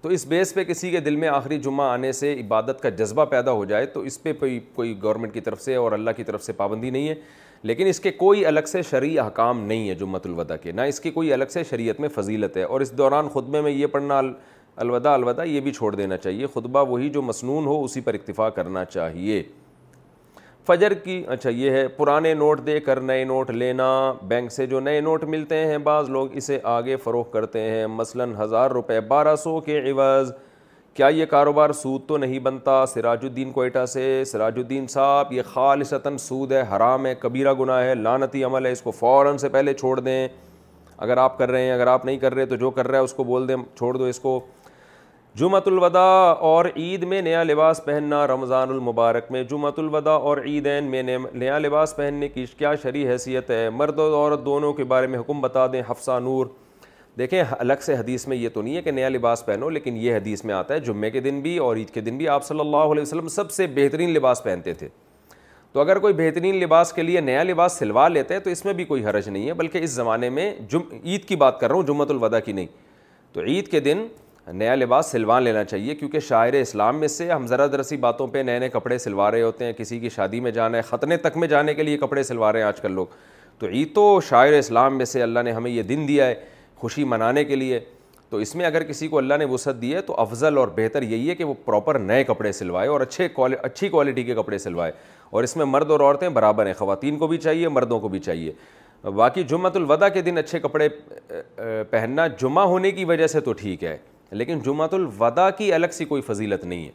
تو 0.02 0.09
اس 0.09 0.25
بیس 0.26 0.52
پہ 0.55 0.64
کسی 0.64 0.90
کے 0.90 1.00
دل 1.00 1.17
میں 1.17 1.29
آخری 1.29 1.59
جمعہ 1.61 1.87
آنے 1.93 2.12
سے 2.12 2.33
عبادت 2.40 2.81
کا 2.83 2.88
جذبہ 2.99 3.25
پیدا 3.31 3.52
ہو 3.52 3.64
جائے 3.73 3.87
تو 3.97 4.00
اس 4.11 4.23
پہ 4.23 4.33
کوئی 4.75 4.95
گورنمنٹ 5.02 5.35
کی 5.35 5.40
طرف 5.49 5.61
سے 5.62 5.75
اور 5.76 5.93
اللہ 5.93 6.11
کی 6.17 6.25
طرف 6.25 6.43
سے 6.45 6.52
پابندی 6.62 6.90
نہیں 6.90 7.09
ہے 7.09 7.14
لیکن 7.71 7.87
اس 7.87 8.00
کے 8.00 8.11
کوئی 8.11 8.45
الگ 8.47 8.67
سے 8.69 8.83
شرعی 8.90 9.19
احکام 9.19 9.61
نہیں 9.64 9.88
ہے 9.88 9.95
جمعۃ 9.95 10.21
الوداع 10.26 10.57
کے 10.62 10.73
نہ 10.73 10.81
اس 10.93 11.00
کی 11.00 11.11
کوئی 11.11 11.33
الگ 11.33 11.50
سے 11.52 11.64
شریعت 11.71 12.00
میں 12.00 12.09
فضیلت 12.14 12.57
ہے 12.57 12.62
اور 12.62 12.81
اس 12.81 12.93
دوران 12.99 13.29
خطبے 13.35 13.61
میں 13.62 13.71
یہ 13.73 13.87
پڑھنا 13.97 14.21
الوداع 14.79 15.15
الوداع 15.17 15.45
یہ 15.45 15.61
بھی 15.61 15.73
چھوڑ 15.73 15.95
دینا 15.95 16.17
چاہیے 16.17 16.47
خطبہ 16.55 16.85
وہی 16.91 17.09
جو 17.11 17.23
مسنون 17.23 17.67
ہو 17.67 17.83
اسی 17.85 18.00
پر 18.00 18.15
اکتفا 18.15 18.49
کرنا 18.59 18.85
چاہیے 18.85 19.43
فجر 20.67 20.93
کی 21.05 21.23
اچھا 21.29 21.50
یہ 21.50 21.71
ہے 21.71 21.87
پرانے 21.97 22.33
نوٹ 22.35 22.61
دے 22.67 22.79
کر 22.81 23.00
نئے 23.00 23.25
نوٹ 23.25 23.50
لینا 23.50 23.87
بینک 24.29 24.53
سے 24.53 24.67
جو 24.67 24.81
نئے 24.81 25.00
نوٹ 25.00 25.25
ملتے 25.29 25.57
ہیں 25.67 25.79
بعض 25.89 26.09
لوگ 26.11 26.35
اسے 26.37 26.59
آگے 26.73 26.97
فروغ 27.05 27.25
کرتے 27.33 27.61
ہیں 27.61 27.87
مثلا 27.87 28.25
ہزار 28.43 28.71
روپے 28.71 29.00
بارہ 29.09 29.35
سو 29.45 29.59
کے 29.61 29.79
عوض 29.91 30.31
کیا 30.95 31.07
یہ 31.17 31.25
کاروبار 31.27 31.73
سود 31.73 32.03
تو 32.07 32.17
نہیں 32.19 32.39
بنتا 32.47 32.85
سراج 32.93 33.19
الدین 33.25 33.50
کوئٹہ 33.53 33.85
سے 33.89 34.23
سراج 34.27 34.55
الدین 34.59 34.87
صاحب 34.95 35.33
یہ 35.33 35.43
خالصتاً 35.53 36.17
سود 36.19 36.53
ہے 36.53 36.62
حرام 36.77 37.07
ہے 37.07 37.15
کبیرہ 37.21 37.53
گناہ 37.61 37.83
ہے 37.85 37.95
لانتی 37.95 38.43
عمل 38.45 38.67
ہے 38.67 38.73
اس 38.73 38.83
کو 38.83 38.91
فوراً 38.99 39.37
سے 39.39 39.49
پہلے 39.49 39.75
چھوڑ 39.75 39.99
دیں 40.00 40.27
اگر 41.05 41.17
آپ 41.17 41.39
کر 41.39 41.50
رہے 41.50 41.62
ہیں 41.65 41.73
اگر 41.73 41.87
آپ 41.87 42.05
نہیں 42.05 42.19
کر 42.19 42.35
رہے 42.35 42.47
تو 42.47 42.57
جو 42.57 42.71
کر 42.71 42.89
رہا 42.89 42.99
ہے 42.99 43.05
اس 43.05 43.12
کو 43.15 43.25
بول 43.25 43.49
دیں 43.49 43.57
چھوڑ 43.79 43.97
دو 43.97 44.05
اس 44.05 44.19
کو 44.21 44.41
جمعۃ 45.39 45.61
الوداع 45.67 46.33
اور 46.47 46.65
عید 46.77 47.03
میں 47.11 47.21
نیا 47.23 47.43
لباس 47.43 47.81
پہننا 47.85 48.27
رمضان 48.27 48.71
المبارک 48.71 49.31
میں 49.33 49.43
جمعۃ 49.51 49.73
الوداع 49.79 50.13
اور 50.31 50.39
عیدین 50.47 50.85
میں 50.91 51.03
نیا 51.03 51.59
لباس 51.59 51.95
پہننے 51.97 52.29
کی 52.29 52.45
کیا 52.59 52.75
شرع 52.83 53.05
حیثیت 53.11 53.51
ہے 53.51 53.69
مرد 53.73 53.99
اور 54.01 54.13
عورت 54.13 54.45
دونوں 54.45 54.73
کے 54.75 54.85
بارے 54.93 55.07
میں 55.07 55.19
حکم 55.19 55.41
بتا 55.41 55.67
دیں 55.73 55.83
حفصہ 55.89 56.19
نور 56.23 56.47
دیکھیں 57.19 57.43
الگ 57.59 57.83
سے 57.83 57.95
حدیث 57.97 58.27
میں 58.29 58.37
یہ 58.37 58.49
تو 58.55 58.63
نہیں 58.63 58.77
ہے 58.77 58.83
کہ 58.83 58.91
نیا 58.91 59.09
لباس 59.09 59.45
پہنو 59.47 59.69
لیکن 59.71 59.97
یہ 60.03 60.17
حدیث 60.17 60.45
میں 60.45 60.55
آتا 60.55 60.75
ہے 60.75 60.81
جمعے 60.81 61.11
کے 61.11 61.21
دن 61.21 61.41
بھی 61.43 61.57
اور 61.59 61.77
عید 61.77 61.91
کے 61.91 62.01
دن 62.01 62.17
بھی 62.19 62.29
آپ 62.29 62.45
صلی 62.45 62.61
اللہ 62.61 62.93
علیہ 62.93 63.03
وسلم 63.03 63.29
سب 63.37 63.51
سے 63.51 63.67
بہترین 63.75 64.11
لباس 64.15 64.43
پہنتے 64.45 64.75
تھے 64.75 64.89
تو 65.73 65.81
اگر 65.81 65.99
کوئی 65.99 66.15
بہترین 66.19 66.57
لباس 66.63 66.93
کے 66.93 67.03
لیے 67.03 67.21
نیا 67.21 67.43
لباس 67.43 67.79
سلوا 67.79 68.09
لیتے 68.09 68.35
ہیں 68.35 68.41
تو 68.41 68.51
اس 68.51 68.65
میں 68.65 68.73
بھی 68.75 68.85
کوئی 68.85 69.05
حرج 69.05 69.29
نہیں 69.29 69.47
ہے 69.49 69.55
بلکہ 69.55 69.85
اس 69.85 69.91
زمانے 69.91 70.31
میں 70.31 70.53
جم 70.71 70.81
عید 71.05 71.25
کی 71.29 71.37
بات 71.45 71.61
کر 71.61 71.69
رہا 71.69 71.77
ہوں 71.77 71.87
جمعۃ 71.87 72.11
الوداع 72.11 72.39
کی 72.45 72.53
نہیں 72.53 72.67
تو 73.33 73.41
عید 73.43 73.69
کے 73.71 73.81
دن 73.81 74.07
نیا 74.59 74.75
لباس 74.75 75.11
سلوان 75.11 75.42
لینا 75.42 75.62
چاہیے 75.64 75.95
کیونکہ 75.95 76.21
شاعر 76.28 76.52
اسلام 76.61 76.99
میں 77.00 77.09
سے 77.09 77.30
ہم 77.30 77.47
ذرا 77.47 77.66
درسی 77.73 77.97
باتوں 77.97 78.26
پہ 78.26 78.38
نئے 78.47 78.59
نئے 78.59 78.69
کپڑے 78.69 78.99
سلوا 78.99 79.30
رہے 79.30 79.42
ہوتے 79.42 79.64
ہیں 79.64 79.73
کسی 79.78 79.99
کی 80.00 80.09
شادی 80.14 80.40
میں 80.40 80.50
جانا 80.50 80.76
ہے 80.76 80.83
ختنے 80.88 81.16
تک 81.16 81.37
میں 81.37 81.49
جانے 81.49 81.75
کے 81.75 81.83
لیے 81.83 81.97
کپڑے 81.99 82.23
سلوا 82.23 82.52
رہے 82.52 82.59
ہیں 82.61 82.66
آج 82.66 82.80
کل 82.80 82.92
لوگ 82.92 83.07
تو 83.59 83.66
عید 83.69 83.95
تو 83.95 84.21
شاعر 84.28 84.52
اسلام 84.59 84.97
میں 84.99 85.04
سے 85.04 85.23
اللہ 85.23 85.40
نے 85.45 85.52
ہمیں 85.52 85.71
یہ 85.71 85.83
دن 85.83 86.07
دیا 86.09 86.26
ہے 86.26 86.35
خوشی 86.78 87.04
منانے 87.04 87.45
کے 87.45 87.57
لیے 87.57 87.80
تو 88.30 88.37
اس 88.38 88.54
میں 88.57 88.66
اگر 88.66 88.83
کسی 88.88 89.09
کو 89.09 89.19
اللہ 89.19 89.35
نے 89.38 89.45
وسعت 89.50 89.80
دی 89.83 89.95
ہے 89.95 90.00
تو 90.07 90.14
افضل 90.21 90.59
اور 90.59 90.69
بہتر 90.75 91.02
یہی 91.02 91.28
ہے 91.30 91.35
کہ 91.35 91.45
وہ 91.45 91.54
پراپر 91.64 91.99
نئے 91.99 92.23
کپڑے 92.25 92.52
سلوائے 92.52 92.88
اور 92.88 93.00
اچھے 93.00 93.28
اچھی 93.62 93.88
کوالٹی 93.88 94.23
کے 94.25 94.34
کپڑے 94.34 94.58
سلوائے 94.58 94.93
اور 95.30 95.45
اس 95.45 95.56
میں 95.56 95.65
مرد 95.65 95.91
اور 95.91 96.00
عورتیں 96.00 96.28
برابر 96.28 96.67
ہیں 96.67 96.75
خواتین 96.78 97.19
کو 97.19 97.26
بھی 97.26 97.39
چاہیے 97.39 97.69
مردوں 97.69 98.00
کو 98.00 98.08
بھی 98.08 98.19
چاہیے 98.21 98.52
باقی 99.17 99.43
جمعۃ 99.49 99.75
الوداع 99.76 100.08
کے 100.15 100.21
دن 100.23 100.39
اچھے 100.39 100.58
کپڑے 100.60 100.89
پہننا 101.91 102.26
جمعہ 102.41 102.65
ہونے 102.69 102.91
کی 102.93 103.04
وجہ 103.04 103.26
سے 103.26 103.41
تو 103.41 103.52
ٹھیک 103.58 103.84
ہے 103.84 103.97
لیکن 104.38 104.58
جمعہ 104.64 104.86
الوداع 104.95 105.49
کی 105.58 105.73
الگ 105.73 105.86
سی 105.93 106.04
کوئی 106.04 106.23
فضیلت 106.23 106.64
نہیں 106.64 106.84
ہے 106.84 106.90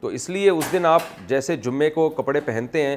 تو 0.00 0.08
اس 0.16 0.28
لیے 0.30 0.50
اس 0.50 0.72
دن 0.72 0.86
آپ 0.86 1.02
جیسے 1.28 1.56
جمعے 1.66 1.88
کو 1.90 2.08
کپڑے 2.18 2.40
پہنتے 2.44 2.82
ہیں 2.86 2.96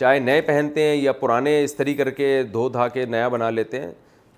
چاہے 0.00 0.18
نئے 0.18 0.40
پہنتے 0.40 0.82
ہیں 0.88 0.94
یا 0.96 1.12
پرانے 1.12 1.62
استری 1.64 1.94
کر 1.94 2.10
کے 2.10 2.42
دھو 2.52 2.68
دھا 2.68 2.86
کے 2.94 3.04
نیا 3.06 3.26
بنا 3.28 3.50
لیتے 3.50 3.80
ہیں 3.80 3.90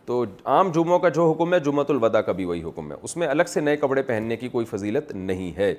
تو 0.06 0.24
عام 0.44 0.70
جمعوں 0.74 0.98
کا 0.98 1.08
جو 1.08 1.30
حکم 1.30 1.54
ہے 1.54 1.58
جمعۃ 1.64 1.84
الوداع 1.90 2.20
کا 2.22 2.32
بھی 2.38 2.44
وہی 2.44 2.62
حکم 2.62 2.90
ہے 2.92 2.96
اس 3.02 3.16
میں 3.16 3.28
الگ 3.28 3.42
سے 3.52 3.60
نئے 3.60 3.76
کپڑے 3.76 4.02
پہننے 4.06 4.36
کی 4.36 4.48
کوئی 4.48 4.66
فضیلت 4.70 5.12
نہیں 5.16 5.56
ہے 5.56 5.74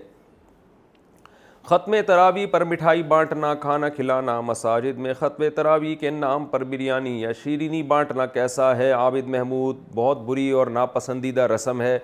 ختم 1.69 1.93
تراوی 2.07 2.45
پر 2.45 2.63
مٹھائی 2.63 3.03
بانٹنا 3.03 3.53
کھانا 3.61 3.87
کھلانا 3.89 4.39
مساجد 4.41 4.97
میں 5.05 5.13
ختم 5.19 5.43
تراوی 5.55 5.95
کے 5.99 6.09
نام 6.09 6.45
پر 6.47 6.63
بریانی 6.63 7.19
یا 7.21 7.31
شیرینی 7.43 7.81
بانٹنا 7.93 8.25
کیسا 8.33 8.75
ہے 8.77 8.91
عابد 8.91 9.27
محمود 9.35 9.77
بہت 9.95 10.21
بری 10.25 10.49
اور 10.51 10.67
ناپسندیدہ 10.79 11.47
رسم 11.53 11.81
ہے 11.81 11.97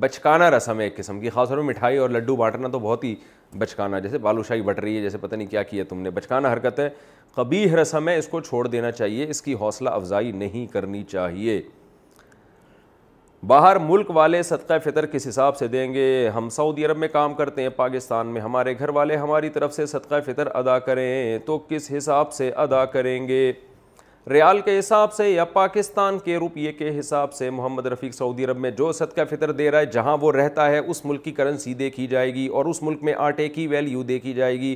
بچکانا 0.00 0.50
رسم 0.50 0.78
ہے 0.80 0.84
ایک 0.84 0.96
قسم 0.96 1.20
کی 1.20 1.30
خاص 1.30 1.48
طور 1.48 1.56
پر 1.58 1.62
مٹھائی 1.64 1.96
اور 1.98 2.10
لڈو 2.10 2.34
بانٹنا 2.36 2.68
تو 2.72 2.78
بہت 2.78 3.04
ہی 3.04 3.14
بچکانا 3.58 3.98
جیسے 3.98 4.18
بالوشاہی 4.18 4.62
بٹ 4.62 4.78
رہی 4.80 4.96
ہے 4.96 5.02
جیسے 5.02 5.18
پتہ 5.18 5.34
نہیں 5.34 5.46
کیا 5.48 5.62
کیا 5.62 5.84
تم 5.88 6.00
نے 6.02 6.10
بچکانا 6.10 6.52
حرکت 6.52 6.80
ہے 6.80 6.88
قبیح 7.34 7.74
رسم 7.80 8.08
ہے 8.08 8.16
اس 8.18 8.26
کو 8.28 8.40
چھوڑ 8.40 8.66
دینا 8.68 8.90
چاہیے 8.90 9.26
اس 9.30 9.40
کی 9.42 9.54
حوصلہ 9.60 9.90
افزائی 9.90 10.32
نہیں 10.42 10.66
کرنی 10.72 11.02
چاہیے 11.10 11.60
باہر 13.46 13.76
ملک 13.80 14.10
والے 14.16 14.42
صدقہ 14.42 14.74
فطر 14.84 15.06
کس 15.06 15.26
حساب 15.28 15.56
سے 15.56 15.66
دیں 15.68 15.92
گے 15.94 16.06
ہم 16.34 16.48
سعودی 16.50 16.84
عرب 16.86 16.96
میں 16.98 17.08
کام 17.12 17.34
کرتے 17.34 17.62
ہیں 17.62 17.68
پاکستان 17.76 18.26
میں 18.34 18.40
ہمارے 18.40 18.74
گھر 18.78 18.88
والے 18.98 19.16
ہماری 19.16 19.48
طرف 19.56 19.74
سے 19.74 19.86
صدقہ 19.86 20.20
فطر 20.26 20.48
ادا 20.56 20.78
کریں 20.88 21.38
تو 21.46 21.58
کس 21.68 21.90
حساب 21.96 22.32
سے 22.32 22.50
ادا 22.66 22.84
کریں 22.96 23.26
گے 23.28 23.52
ریال 24.30 24.60
کے 24.64 24.78
حساب 24.78 25.12
سے 25.12 25.28
یا 25.30 25.44
پاکستان 25.52 26.18
کے 26.24 26.36
روپیے 26.40 26.70
کے 26.78 26.98
حساب 26.98 27.32
سے 27.34 27.50
محمد 27.58 27.86
رفیق 27.86 28.14
سعودی 28.14 28.44
عرب 28.44 28.58
میں 28.60 28.70
جو 28.78 28.90
صدقہ 28.92 29.20
فطر 29.30 29.50
دے 29.58 29.70
رہا 29.70 29.78
ہے 29.80 29.86
جہاں 29.92 30.16
وہ 30.20 30.32
رہتا 30.32 30.66
ہے 30.70 30.78
اس 30.78 31.04
ملک 31.04 31.22
کی 31.24 31.32
کرنسی 31.32 31.74
دیکھی 31.82 32.06
جائے 32.14 32.32
گی 32.34 32.46
اور 32.56 32.64
اس 32.70 32.82
ملک 32.82 33.02
میں 33.04 33.14
آٹے 33.26 33.48
کی 33.48 33.66
ویلیو 33.74 34.02
دیکھی 34.08 34.32
جائے 34.40 34.58
گی 34.60 34.74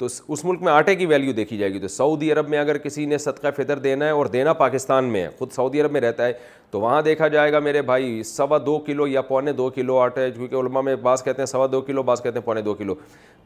تو 0.00 0.06
اس 0.06 0.44
ملک 0.44 0.62
میں 0.62 0.72
آٹے 0.72 0.94
کی 0.96 1.06
ویلیو 1.06 1.32
دیکھی 1.32 1.56
جائے 1.58 1.72
گی 1.72 1.78
تو 1.78 1.88
سعودی 1.88 2.30
عرب 2.32 2.48
میں 2.48 2.58
اگر 2.58 2.78
کسی 2.84 3.04
نے 3.06 3.16
صدقہ 3.18 3.48
فطر 3.56 3.78
دینا 3.78 4.04
ہے 4.04 4.10
اور 4.10 4.26
دینا 4.36 4.52
پاکستان 4.60 5.04
میں 5.12 5.22
ہے 5.22 5.28
خود 5.38 5.50
سعودی 5.54 5.80
عرب 5.80 5.90
میں 5.92 6.00
رہتا 6.00 6.26
ہے 6.26 6.32
تو 6.70 6.80
وہاں 6.80 7.02
دیکھا 7.02 7.28
جائے 7.34 7.52
گا 7.52 7.58
میرے 7.68 7.82
بھائی 7.90 8.22
سوا 8.26 8.58
دو 8.66 8.78
کلو 8.86 9.06
یا 9.06 9.22
پونے 9.28 9.52
دو 9.58 9.68
کلو 9.74 9.96
آٹا 10.00 10.20
ہے 10.20 10.56
علماء 10.60 10.80
میں 10.82 10.94
بعض 11.02 11.24
کہتے 11.24 11.42
ہیں 11.42 11.46
سوا 11.46 11.66
دو 11.72 11.80
کلو 11.90 12.02
بعض 12.12 12.22
کہتے 12.22 12.38
ہیں 12.38 12.44
پونے 12.46 12.62
دو 12.70 12.74
کلو 12.74 12.94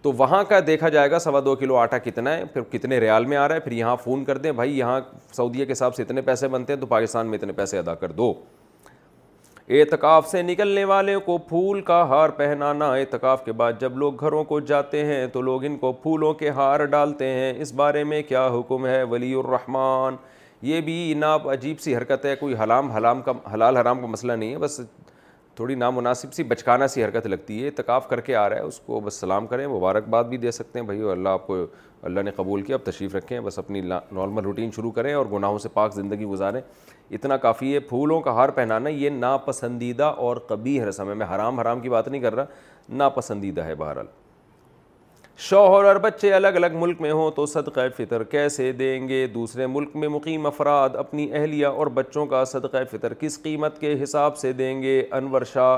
تو 0.02 0.12
وہاں 0.18 0.42
کا 0.48 0.60
دیکھا 0.66 0.88
جائے 0.96 1.10
گا 1.10 1.18
سوا 1.26 1.40
دو 1.44 1.54
کلو 1.64 1.76
آٹا 1.76 1.98
کتنا 2.06 2.36
ہے 2.36 2.44
پھر 2.52 2.62
کتنے 2.78 3.00
ریال 3.00 3.24
میں 3.32 3.36
آ 3.36 3.48
رہا 3.48 3.54
ہے 3.54 3.60
پھر 3.60 3.72
یہاں 3.72 3.96
فون 4.04 4.24
کر 4.24 4.38
دیں 4.46 4.52
بھائی 4.62 4.78
یہاں 4.78 5.00
سعودیہ 5.36 5.64
کے 5.64 5.72
حساب 5.72 5.94
سے 5.94 6.02
اتنے 6.02 6.20
پیسے 6.30 6.48
بنتے 6.56 6.72
ہیں 6.72 6.80
تو 6.80 6.86
پاکستان 6.96 7.26
میں 7.30 7.38
اتنے 7.38 7.52
پیسے 7.62 7.78
ادا 7.78 7.94
کر 8.04 8.12
دو 8.22 8.32
اعتکاف 9.76 10.26
سے 10.30 10.40
نکلنے 10.42 10.82
والوں 10.84 11.20
کو 11.26 11.36
پھول 11.48 11.80
کا 11.82 12.00
ہار 12.08 12.28
پہنانا 12.36 12.88
اعتکاف 12.92 13.44
کے 13.44 13.52
بعد 13.60 13.72
جب 13.80 13.96
لوگ 13.98 14.14
گھروں 14.24 14.42
کو 14.44 14.58
جاتے 14.70 15.04
ہیں 15.06 15.26
تو 15.32 15.40
لوگ 15.42 15.64
ان 15.64 15.76
کو 15.80 15.92
پھولوں 16.02 16.32
کے 16.42 16.50
ہار 16.58 16.84
ڈالتے 16.94 17.26
ہیں 17.28 17.52
اس 17.62 17.72
بارے 17.74 18.02
میں 18.04 18.20
کیا 18.28 18.46
حکم 18.58 18.86
ہے 18.86 19.02
ولی 19.10 19.32
الرحمن 19.44 20.16
یہ 20.66 20.80
بھی 20.80 21.14
ناپ 21.18 21.48
عجیب 21.50 21.80
سی 21.80 21.96
حرکت 21.96 22.24
ہے 22.24 22.34
کوئی 22.40 22.54
حلام 22.62 22.90
حلام 22.90 23.22
کا 23.22 23.32
حلال 23.54 23.76
حرام 23.76 24.00
کا 24.00 24.06
مسئلہ 24.06 24.32
نہیں 24.32 24.52
ہے 24.52 24.58
بس 24.58 24.80
تھوڑی 25.56 25.74
نامناسب 25.74 26.32
سی 26.34 26.42
بچکانا 26.42 26.86
سی 26.88 27.04
حرکت 27.04 27.26
لگتی 27.26 27.60
ہے 27.62 27.66
اعتکاف 27.68 28.08
کر 28.08 28.20
کے 28.20 28.36
آ 28.36 28.48
رہا 28.48 28.56
ہے 28.56 28.62
اس 28.66 28.78
کو 28.86 29.00
بس 29.00 29.14
سلام 29.20 29.46
کریں 29.46 29.66
مبارکباد 29.68 30.24
بھی 30.28 30.36
دے 30.44 30.50
سکتے 30.50 30.78
ہیں 30.78 30.86
بھائی 30.86 31.02
اللہ 31.10 31.28
آپ 31.28 31.46
کو 31.46 31.64
اللہ 32.08 32.20
نے 32.20 32.30
قبول 32.36 32.62
کیا 32.62 32.76
اب 32.76 32.84
تشریف 32.90 33.14
رکھیں 33.14 33.38
بس 33.40 33.58
اپنی 33.58 33.80
نارمل 33.80 34.42
روٹین 34.44 34.70
شروع 34.76 34.90
کریں 34.92 35.12
اور 35.14 35.26
گناہوں 35.32 35.58
سے 35.58 35.68
پاک 35.74 35.94
زندگی 35.94 36.24
گزاریں 36.30 36.60
اتنا 37.14 37.36
کافی 37.36 37.72
ہے 37.74 37.78
پھولوں 37.88 38.20
کا 38.20 38.30
ہار 38.34 38.48
پہنانا 38.58 38.90
یہ 38.90 39.10
ناپسندیدہ 39.10 40.04
اور 40.26 40.36
کبھی 40.48 40.80
رسم 40.84 41.08
ہے 41.08 41.14
میں 41.14 41.26
حرام 41.34 41.58
حرام 41.60 41.80
کی 41.80 41.88
بات 41.90 42.08
نہیں 42.08 42.20
کر 42.22 42.34
رہا 42.34 42.44
ناپسندیدہ 42.98 43.64
ہے 43.64 43.74
بہرحال 43.74 44.06
شوہر 45.48 45.84
اور 45.84 45.96
بچے 46.02 46.32
الگ 46.32 46.56
الگ 46.56 46.74
ملک 46.80 47.00
میں 47.00 47.10
ہوں 47.12 47.30
تو 47.36 47.46
صدقہ 47.46 47.80
فطر 47.96 48.22
کیسے 48.34 48.70
دیں 48.78 49.08
گے 49.08 49.26
دوسرے 49.34 49.66
ملک 49.66 49.96
میں 49.96 50.08
مقیم 50.08 50.46
افراد 50.46 50.96
اپنی 50.96 51.28
اہلیہ 51.34 51.66
اور 51.66 51.86
بچوں 51.94 52.26
کا 52.26 52.44
صدقہ 52.50 52.82
فطر 52.90 53.14
کس 53.20 53.40
قیمت 53.42 53.78
کے 53.80 53.94
حساب 54.02 54.36
سے 54.38 54.52
دیں 54.60 54.80
گے 54.82 55.02
انور 55.18 55.42
شاہ 55.52 55.76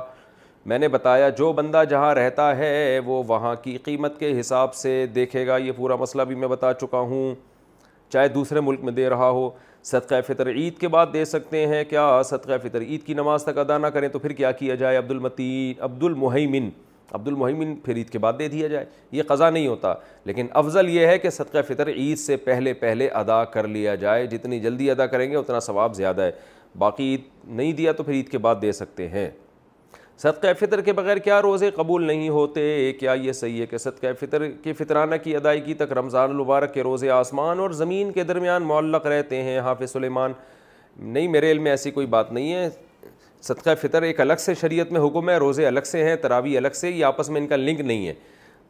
میں 0.70 0.78
نے 0.78 0.88
بتایا 0.88 1.28
جو 1.38 1.52
بندہ 1.52 1.82
جہاں 1.90 2.14
رہتا 2.14 2.56
ہے 2.56 2.98
وہ 3.04 3.22
وہاں 3.26 3.54
کی 3.62 3.76
قیمت 3.84 4.18
کے 4.20 4.38
حساب 4.38 4.74
سے 4.74 5.04
دیکھے 5.14 5.46
گا 5.46 5.56
یہ 5.56 5.72
پورا 5.76 5.96
مسئلہ 5.96 6.22
بھی 6.28 6.34
میں 6.34 6.48
بتا 6.48 6.72
چکا 6.80 6.98
ہوں 7.12 7.34
چاہے 8.12 8.28
دوسرے 8.28 8.60
ملک 8.60 8.80
میں 8.84 8.92
دے 8.92 9.08
رہا 9.10 9.28
ہو 9.30 9.48
صدقہ 9.90 10.14
فطر 10.26 10.48
عید 10.50 10.78
کے 10.78 10.88
بعد 10.88 11.06
دے 11.12 11.24
سکتے 11.24 11.66
ہیں 11.66 11.82
کیا 11.90 12.04
صدقہ 12.28 12.52
فطر 12.62 12.80
عید 12.80 13.02
کی 13.06 13.14
نماز 13.14 13.44
تک 13.44 13.58
ادا 13.58 13.76
نہ 13.78 13.86
کریں 13.96 14.08
تو 14.12 14.18
پھر 14.18 14.32
کیا 14.40 14.50
کیا 14.60 14.74
جائے 14.74 14.96
عبد 14.98 15.10
المتین 15.10 15.82
عبد 15.84 16.02
المحیمن 16.04 16.68
عبد 17.12 17.28
المحیمن 17.28 17.74
پھر 17.84 17.96
عید 17.96 18.08
کے 18.10 18.18
بعد 18.18 18.32
دے 18.38 18.48
دیا 18.54 18.68
جائے 18.68 18.84
یہ 19.18 19.22
قضا 19.26 19.50
نہیں 19.50 19.66
ہوتا 19.66 19.92
لیکن 20.24 20.46
افضل 20.62 20.88
یہ 20.96 21.06
ہے 21.06 21.18
کہ 21.18 21.30
صدقہ 21.38 21.62
فطر 21.68 21.88
عید 21.94 22.18
سے 22.18 22.36
پہلے 22.50 22.72
پہلے 22.82 23.08
ادا 23.22 23.42
کر 23.54 23.68
لیا 23.78 23.94
جائے 24.04 24.26
جتنی 24.36 24.60
جلدی 24.60 24.90
ادا 24.90 25.06
کریں 25.14 25.30
گے 25.30 25.36
اتنا 25.36 25.60
ثواب 25.70 25.94
زیادہ 25.96 26.22
ہے 26.22 26.30
باقی 26.78 27.10
عید 27.10 27.20
نہیں 27.56 27.72
دیا 27.72 27.92
تو 27.92 28.02
پھر 28.02 28.12
عید 28.14 28.28
کے 28.28 28.38
بعد 28.48 28.54
دے 28.62 28.72
سکتے 28.82 29.08
ہیں 29.08 29.28
صدقہ 30.22 30.48
فطر 30.58 30.80
کے 30.80 30.92
بغیر 30.92 31.16
کیا 31.24 31.40
روزے 31.42 31.70
قبول 31.74 32.04
نہیں 32.06 32.28
ہوتے 32.28 32.92
کیا 33.00 33.12
یہ 33.22 33.32
صحیح 33.32 33.60
ہے 33.60 33.64
کہ 33.70 33.78
صدقہ 33.78 34.06
فطر 34.20 34.46
کے 34.62 34.72
فطرانہ 34.72 35.14
کی 35.24 35.34
ادائیگی 35.36 35.74
تک 35.78 35.92
رمضان 35.98 36.30
البارک 36.30 36.72
کے 36.74 36.82
روزے 36.82 37.10
آسمان 37.10 37.58
اور 37.60 37.70
زمین 37.80 38.12
کے 38.12 38.24
درمیان 38.24 38.62
معلق 38.66 39.06
رہتے 39.06 39.42
ہیں 39.42 39.58
حافظ 39.64 39.90
سلیمان 39.92 40.32
نہیں 40.98 41.28
میرے 41.28 41.50
علم 41.50 41.62
میں 41.62 41.70
ایسی 41.70 41.90
کوئی 41.90 42.06
بات 42.16 42.30
نہیں 42.32 42.52
ہے 42.54 42.68
صدقہ 43.42 43.70
فطر 43.80 44.02
ایک 44.02 44.20
الگ 44.20 44.36
سے 44.44 44.54
شریعت 44.60 44.92
میں 44.92 45.00
حکم 45.06 45.28
ہے 45.30 45.36
روزے 45.38 45.66
الگ 45.66 45.84
سے 45.86 46.04
ہیں 46.08 46.14
تراوی 46.22 46.56
الگ 46.58 46.74
سے 46.80 46.90
یہ 46.90 47.04
آپس 47.04 47.28
میں 47.30 47.40
ان 47.40 47.46
کا 47.46 47.56
لنک 47.56 47.80
نہیں 47.80 48.06
ہے 48.06 48.12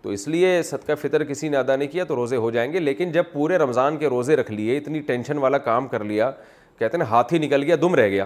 تو 0.02 0.10
اس 0.10 0.26
لیے 0.28 0.60
صدقہ 0.70 0.92
فطر 1.02 1.24
کسی 1.24 1.48
نے 1.48 1.56
ادا 1.56 1.76
نہیں 1.76 1.88
کیا 1.92 2.04
تو 2.04 2.16
روزے 2.16 2.36
ہو 2.36 2.50
جائیں 2.50 2.72
گے 2.72 2.80
لیکن 2.80 3.12
جب 3.12 3.24
پورے 3.32 3.58
رمضان 3.58 3.96
کے 3.98 4.08
روزے 4.08 4.36
رکھ 4.36 4.50
لیے 4.52 4.76
اتنی 4.78 5.00
ٹینشن 5.06 5.38
والا 5.46 5.58
کام 5.70 5.88
کر 5.88 6.04
لیا 6.04 6.30
کہتے 6.78 6.96
ہیں 6.98 7.04
ہاتھ 7.10 7.32
ہی 7.34 7.38
نکل 7.38 7.62
گیا 7.62 7.76
دم 7.82 7.94
رہ 7.94 8.08
گیا 8.08 8.24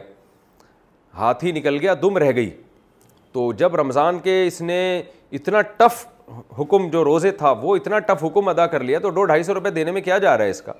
ہاتھ 1.18 1.44
ہی 1.44 1.52
نکل 1.52 1.78
گیا 1.80 1.94
دم 2.02 2.18
رہ 2.18 2.34
گئی 2.36 2.50
تو 3.32 3.52
جب 3.56 3.74
رمضان 3.76 4.18
کے 4.20 4.42
اس 4.46 4.60
نے 4.60 4.78
اتنا 5.38 5.60
ٹف 5.76 6.06
حکم 6.58 6.88
جو 6.90 7.02
روزے 7.04 7.30
تھا 7.42 7.50
وہ 7.62 7.74
اتنا 7.76 7.98
ٹف 8.08 8.24
حکم 8.24 8.48
ادا 8.48 8.66
کر 8.74 8.80
لیا 8.84 8.98
تو 8.98 9.10
دو 9.10 9.24
ڈھائی 9.24 9.42
سو 9.42 9.54
روپے 9.54 9.70
دینے 9.70 9.92
میں 9.92 10.00
کیا 10.02 10.18
جا 10.18 10.36
رہا 10.38 10.44
ہے 10.44 10.50
اس 10.50 10.62
کا 10.62 10.72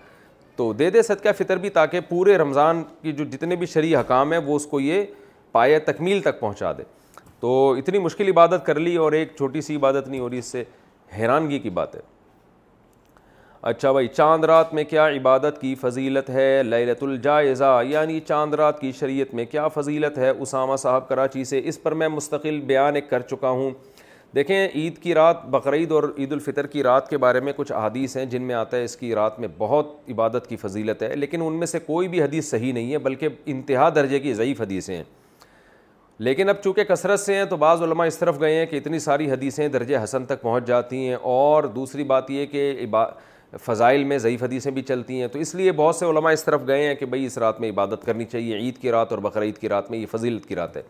تو 0.57 0.73
دے 0.79 0.91
دے 0.91 1.03
صدقہ 1.03 1.29
فطر 1.39 1.57
بھی 1.59 1.71
تاکہ 1.71 2.01
پورے 2.09 2.37
رمضان 2.39 2.83
کی 3.03 3.13
جو 3.13 3.25
جتنے 3.33 3.57
بھی 3.57 3.67
شرعی 3.75 3.95
حکام 3.97 4.33
ہیں 4.33 4.41
وہ 4.47 4.57
اس 4.57 4.67
کو 4.71 4.81
یہ 4.81 5.05
پائے 5.53 5.79
تکمیل 5.89 6.21
تک 6.23 6.41
پہنچا 6.41 6.73
دے 6.79 6.83
تو 7.41 7.53
اتنی 7.79 7.99
مشکل 7.99 8.29
عبادت 8.29 8.67
کر 8.67 8.79
لی 8.81 8.97
اور 9.05 9.13
ایک 9.19 9.33
چھوٹی 9.37 9.61
سی 9.69 9.77
عبادت 9.77 10.09
نہیں 10.09 10.21
ہو 10.21 10.31
رہی 10.31 10.39
اس 10.39 10.47
سے 10.53 10.65
حیرانگی 11.19 11.59
کی 11.59 11.71
بات 11.79 11.95
ہے 11.95 12.01
اچھا 13.69 13.91
بھائی 13.93 14.07
چاند 14.09 14.45
رات 14.45 14.73
میں 14.75 14.83
کیا 14.91 15.07
عبادت 15.09 15.61
کی 15.61 15.75
فضیلت 15.81 16.29
ہے 16.31 16.63
لیلت 16.67 17.03
الجائزہ 17.03 17.79
یعنی 17.89 18.19
چاند 18.29 18.55
رات 18.61 18.81
کی 18.81 18.93
شریعت 19.01 19.35
میں 19.35 19.45
کیا 19.51 19.67
فضیلت 19.75 20.19
ہے 20.19 20.29
اسامہ 20.31 20.77
صاحب 20.83 21.09
کراچی 21.09 21.43
سے 21.45 21.61
اس 21.69 21.83
پر 21.83 21.95
میں 22.03 22.09
مستقل 22.09 22.61
بیان 22.67 22.95
ایک 22.95 23.11
کر 23.11 23.21
چکا 23.31 23.49
ہوں 23.51 23.71
دیکھیں 24.35 24.57
عید 24.75 24.97
کی 25.03 25.15
رات 25.15 25.45
بقرعید 25.51 25.93
اور 25.93 26.05
عید 26.19 26.33
الفطر 26.33 26.67
کی 26.77 26.83
رات 26.83 27.09
کے 27.11 27.19
بارے 27.19 27.41
میں 27.41 27.53
کچھ 27.57 27.73
احادیث 27.73 28.17
ہیں 28.17 28.25
جن 28.35 28.43
میں 28.43 28.55
آتا 28.55 28.77
ہے 28.77 28.85
اس 28.85 28.97
کی 28.97 29.15
رات 29.15 29.39
میں 29.41 29.49
بہت 29.59 29.93
عبادت 30.11 30.47
کی 30.49 30.57
فضیلت 30.57 31.03
ہے 31.03 31.15
لیکن 31.17 31.43
ان 31.47 31.55
میں 31.59 31.67
سے 31.67 31.79
کوئی 31.87 32.09
بھی 32.09 32.23
حدیث 32.23 32.51
صحیح 32.51 32.73
نہیں 32.73 32.93
ہے 32.93 32.99
بلکہ 33.11 33.29
انتہا 33.47 33.89
درجے 33.95 34.19
کی 34.29 34.35
ضعیف 34.35 34.61
حدیثیں 34.61 34.95
ہیں 34.97 35.03
لیکن 36.29 36.49
اب 36.49 36.63
چونکہ 36.65 36.85
کثرت 36.89 37.21
سے 37.21 37.35
ہیں 37.37 37.45
تو 37.51 37.57
بعض 37.57 37.83
علماء 37.83 38.07
اس 38.07 38.19
طرف 38.19 38.41
گئے 38.41 38.55
ہیں 38.55 38.67
کہ 38.67 38.77
اتنی 38.77 38.99
ساری 39.09 39.31
حدیثیں 39.31 39.67
درجہ 39.69 39.97
حسن 40.05 40.25
تک 40.27 40.43
پہنچ 40.43 40.67
جاتی 40.67 41.07
ہیں 41.07 41.17
اور 41.33 41.65
دوسری 41.75 42.05
بات 42.15 42.31
یہ 42.31 42.47
کہ 42.47 42.71
فضائل 43.65 44.05
میں 44.05 44.17
ضعیف 44.19 44.43
حدیثیں 44.43 44.71
بھی 44.73 44.83
چلتی 44.83 45.21
ہیں 45.21 45.27
تو 45.29 45.39
اس 45.39 45.55
لیے 45.55 45.73
بہت 45.77 45.97
سے 45.97 46.07
علماء 46.07 46.33
اس 46.33 46.45
طرف 46.45 46.61
گئے 46.67 46.87
ہیں 46.87 46.95
کہ 46.95 47.07
بھئی 47.07 47.25
اس 47.27 47.39
رات 47.39 47.61
میں 47.61 47.71
عبادت 47.71 48.05
کرنی 48.07 48.25
چاہیے 48.25 48.57
عید 48.57 48.77
کی 48.81 48.91
رات 48.91 49.13
اور 49.13 49.19
بقرعید 49.21 49.57
کی 49.59 49.69
رات 49.69 49.91
میں 49.91 49.99
یہ 49.99 50.07
فضیلت 50.11 50.47
کی 50.49 50.55
رات 50.55 50.77
ہے 50.77 50.83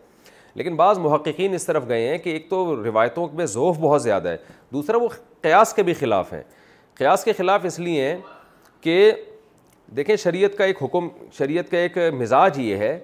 لیکن 0.55 0.75
بعض 0.75 0.97
محققین 0.99 1.53
اس 1.55 1.65
طرف 1.65 1.83
گئے 1.89 2.07
ہیں 2.07 2.17
کہ 2.23 2.29
ایک 2.29 2.49
تو 2.49 2.65
روایتوں 2.83 3.27
میں 3.33 3.45
ظوف 3.45 3.77
بہت 3.79 4.01
زیادہ 4.03 4.29
ہے 4.29 4.37
دوسرا 4.73 4.97
وہ 5.01 5.07
قیاس 5.41 5.73
کے 5.73 5.83
بھی 5.83 5.93
خلاف 5.99 6.33
ہیں 6.33 6.41
قیاس 6.99 7.23
کے 7.23 7.33
خلاف 7.37 7.65
اس 7.65 7.79
لیے 7.79 8.07
ہیں 8.07 8.17
کہ 8.81 9.11
دیکھیں 9.97 10.15
شریعت 10.15 10.57
کا 10.57 10.65
ایک 10.65 10.83
حکم 10.83 11.07
شریعت 11.37 11.71
کا 11.71 11.77
ایک 11.77 11.97
مزاج 12.19 12.59
یہ 12.59 12.75
ہے 12.77 12.97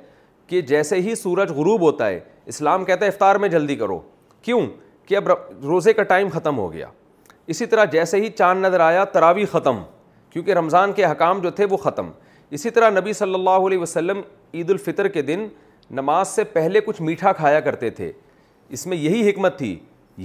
کہ 0.48 0.62
جیسے 0.62 1.02
ہی 1.02 1.15
سورج 1.15 1.52
غروب 1.56 1.82
ہوتا 1.82 2.08
ہے 2.10 2.20
اسلام 2.48 2.86
کہتا 2.86 3.06
ہے 3.06 3.10
افطار 3.12 3.36
میں 3.36 3.50
جلدی 3.50 3.76
کرو 3.76 4.00
کیوں 4.41 4.62
کہ 5.06 5.17
اب 5.17 5.30
روزے 5.65 5.93
کا 5.93 6.04
ٹائم 6.04 6.30
ختم 6.34 6.58
ہو 6.58 6.72
گیا 6.74 6.88
اسی 7.47 7.65
طرح 7.65 7.86
جیسے 7.91 8.17
ہی 8.21 8.29
چاند 8.38 8.65
نظر 8.65 8.79
آیا 8.79 9.03
تراوی 9.12 9.45
ختم 9.51 9.77
کیونکہ 10.29 10.53
رمضان 10.53 10.93
کے 10.93 11.05
حکام 11.05 11.39
جو 11.41 11.49
تھے 11.60 11.65
وہ 11.69 11.77
ختم 11.77 12.10
اسی 12.57 12.69
طرح 12.69 12.89
نبی 12.99 13.13
صلی 13.13 13.33
اللہ 13.33 13.67
علیہ 13.67 13.77
وسلم 13.77 14.19
عید 14.53 14.69
الفطر 14.69 15.07
کے 15.07 15.21
دن 15.21 15.47
نماز 15.99 16.27
سے 16.27 16.43
پہلے 16.53 16.79
کچھ 16.86 17.01
میٹھا 17.01 17.31
کھایا 17.33 17.60
کرتے 17.60 17.89
تھے 17.99 18.12
اس 18.77 18.86
میں 18.88 18.97
یہی 18.97 19.29
حکمت 19.29 19.57
تھی 19.57 19.77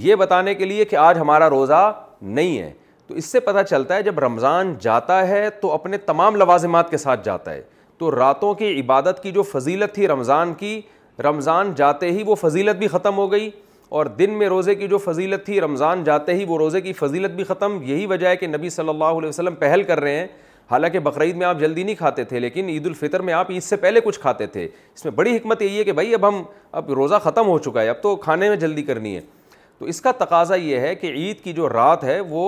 یہ 0.03 0.15
بتانے 0.15 0.55
کے 0.55 0.65
لیے 0.65 0.85
کہ 0.85 0.95
آج 0.95 1.17
ہمارا 1.19 1.49
روزہ 1.49 1.91
نہیں 2.21 2.57
ہے 2.59 2.71
تو 3.07 3.13
اس 3.15 3.25
سے 3.31 3.39
پتہ 3.39 3.61
چلتا 3.69 3.95
ہے 3.95 4.03
جب 4.03 4.19
رمضان 4.19 4.73
جاتا 4.81 5.27
ہے 5.27 5.49
تو 5.61 5.71
اپنے 5.71 5.97
تمام 6.07 6.35
لوازمات 6.35 6.89
کے 6.89 6.97
ساتھ 6.97 7.25
جاتا 7.25 7.53
ہے 7.53 7.61
تو 7.97 8.11
راتوں 8.15 8.53
کی 8.61 8.79
عبادت 8.79 9.21
کی 9.23 9.31
جو 9.31 9.43
فضیلت 9.51 9.93
تھی 9.95 10.07
رمضان 10.07 10.53
کی 10.59 10.79
رمضان 11.23 11.73
جاتے 11.77 12.11
ہی 12.11 12.23
وہ 12.25 12.35
فضیلت 12.41 12.75
بھی 12.75 12.87
ختم 12.87 13.17
ہو 13.17 13.31
گئی 13.31 13.49
اور 13.97 14.05
دن 14.19 14.29
میں 14.37 14.47
روزے 14.49 14.73
کی 14.75 14.87
جو 14.87 14.97
فضیلت 14.97 15.45
تھی 15.45 15.59
رمضان 15.61 16.03
جاتے 16.03 16.33
ہی 16.35 16.45
وہ 16.47 16.57
روزے 16.57 16.79
کی 16.81 16.91
فضیلت 16.99 17.31
بھی 17.31 17.43
ختم 17.43 17.77
یہی 17.85 18.05
وجہ 18.09 18.27
ہے 18.27 18.35
کہ 18.37 18.47
نبی 18.47 18.69
صلی 18.75 18.89
اللہ 18.89 19.11
علیہ 19.19 19.29
وسلم 19.29 19.55
پہل 19.55 19.83
کر 19.89 19.99
رہے 20.01 20.15
ہیں 20.19 20.27
حالانکہ 20.71 20.99
بقرعید 21.07 21.35
میں 21.37 21.45
آپ 21.47 21.59
جلدی 21.59 21.83
نہیں 21.83 21.95
کھاتے 21.95 22.23
تھے 22.31 22.39
لیکن 22.39 22.69
عید 22.69 22.85
الفطر 22.87 23.19
میں 23.27 23.33
آپ 23.33 23.51
عید 23.51 23.63
سے 23.63 23.75
پہلے 23.83 23.99
کچھ 24.03 24.19
کھاتے 24.19 24.45
تھے 24.55 24.65
اس 24.95 25.05
میں 25.05 25.13
بڑی 25.15 25.35
حکمت 25.35 25.61
یہی 25.61 25.77
ہے 25.79 25.83
کہ 25.83 25.91
بھائی 25.99 26.13
اب 26.13 26.27
ہم 26.27 26.41
اب 26.81 26.91
روزہ 27.01 27.15
ختم 27.23 27.47
ہو 27.47 27.57
چکا 27.67 27.81
ہے 27.81 27.89
اب 27.89 28.01
تو 28.03 28.15
کھانے 28.25 28.49
میں 28.49 28.55
جلدی 28.65 28.83
کرنی 28.83 29.15
ہے 29.15 29.21
تو 29.79 29.85
اس 29.93 30.01
کا 30.01 30.11
تقاضا 30.23 30.55
یہ 30.55 30.79
ہے 30.79 30.93
کہ 30.95 31.11
عید 31.17 31.43
کی 31.43 31.53
جو 31.61 31.69
رات 31.69 32.03
ہے 32.03 32.19
وہ 32.29 32.45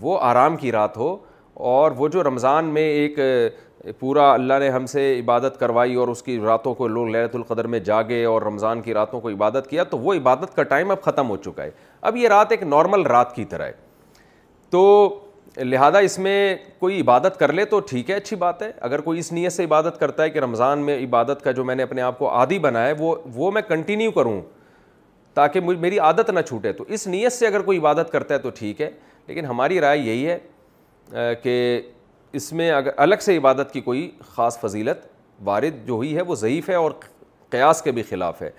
وہ 0.00 0.18
آرام 0.30 0.56
کی 0.56 0.72
رات 0.72 0.96
ہو 0.96 1.16
اور 1.74 1.90
وہ 1.96 2.08
جو 2.08 2.22
رمضان 2.24 2.64
میں 2.74 2.82
ایک 2.90 3.18
پورا 3.98 4.32
اللہ 4.32 4.54
نے 4.60 4.68
ہم 4.70 4.86
سے 4.86 5.00
عبادت 5.18 5.58
کروائی 5.60 5.94
اور 5.98 6.08
اس 6.08 6.22
کی 6.22 6.38
راتوں 6.44 6.74
کو 6.74 6.86
لوگ 6.88 7.08
لہرت 7.08 7.34
القدر 7.36 7.66
میں 7.74 7.78
جاگے 7.84 8.24
اور 8.24 8.42
رمضان 8.42 8.80
کی 8.82 8.94
راتوں 8.94 9.20
کو 9.20 9.28
عبادت 9.28 9.66
کیا 9.70 9.84
تو 9.90 9.98
وہ 9.98 10.14
عبادت 10.14 10.54
کا 10.56 10.62
ٹائم 10.72 10.90
اب 10.90 11.00
ختم 11.02 11.28
ہو 11.30 11.36
چکا 11.44 11.62
ہے 11.64 11.70
اب 12.10 12.16
یہ 12.16 12.28
رات 12.28 12.50
ایک 12.52 12.62
نارمل 12.62 13.02
رات 13.06 13.34
کی 13.34 13.44
طرح 13.50 13.66
ہے 13.66 13.72
تو 14.70 15.18
لہٰذا 15.58 15.98
اس 15.98 16.18
میں 16.18 16.54
کوئی 16.78 17.00
عبادت 17.00 17.38
کر 17.38 17.52
لے 17.52 17.64
تو 17.64 17.78
ٹھیک 17.90 18.10
ہے 18.10 18.14
اچھی 18.14 18.36
بات 18.36 18.60
ہے 18.62 18.70
اگر 18.80 19.00
کوئی 19.08 19.18
اس 19.18 19.30
نیت 19.32 19.52
سے 19.52 19.64
عبادت 19.64 19.98
کرتا 20.00 20.22
ہے 20.22 20.30
کہ 20.30 20.38
رمضان 20.38 20.78
میں 20.86 20.98
عبادت 21.04 21.42
کا 21.44 21.50
جو 21.52 21.64
میں 21.64 21.74
نے 21.74 21.82
اپنے 21.82 22.02
آپ 22.02 22.18
کو 22.18 22.30
عادی 22.34 22.58
بنا 22.66 22.84
ہے 22.86 22.92
وہ 22.98 23.14
وہ 23.34 23.50
میں 23.52 23.62
کنٹینیو 23.68 24.10
کروں 24.10 24.40
تاکہ 25.34 25.60
میری 25.66 25.98
عادت 25.98 26.30
نہ 26.30 26.40
چھوٹے 26.48 26.72
تو 26.72 26.84
اس 26.88 27.06
نیت 27.06 27.32
سے 27.32 27.46
اگر 27.46 27.62
کوئی 27.62 27.78
عبادت 27.78 28.12
کرتا 28.12 28.34
ہے 28.34 28.38
تو 28.38 28.50
ٹھیک 28.58 28.80
ہے 28.80 28.90
لیکن 29.26 29.44
ہماری 29.46 29.80
رائے 29.80 29.98
یہی 29.98 30.26
ہے 30.26 31.34
کہ 31.42 31.58
اس 32.36 32.52
میں 32.52 32.70
اگر 32.70 32.90
الگ 33.02 33.14
سے 33.20 33.36
عبادت 33.36 33.72
کی 33.72 33.80
کوئی 33.80 34.10
خاص 34.32 34.58
فضیلت 34.60 35.04
وارد 35.44 35.86
جو 35.86 35.92
ہوئی 35.92 36.14
ہے 36.16 36.22
وہ 36.26 36.34
ضعیف 36.34 36.68
ہے 36.70 36.74
اور 36.74 36.90
قیاس 37.50 37.80
کے 37.82 37.92
بھی 37.92 38.02
خلاف 38.08 38.42
ہے 38.42 38.50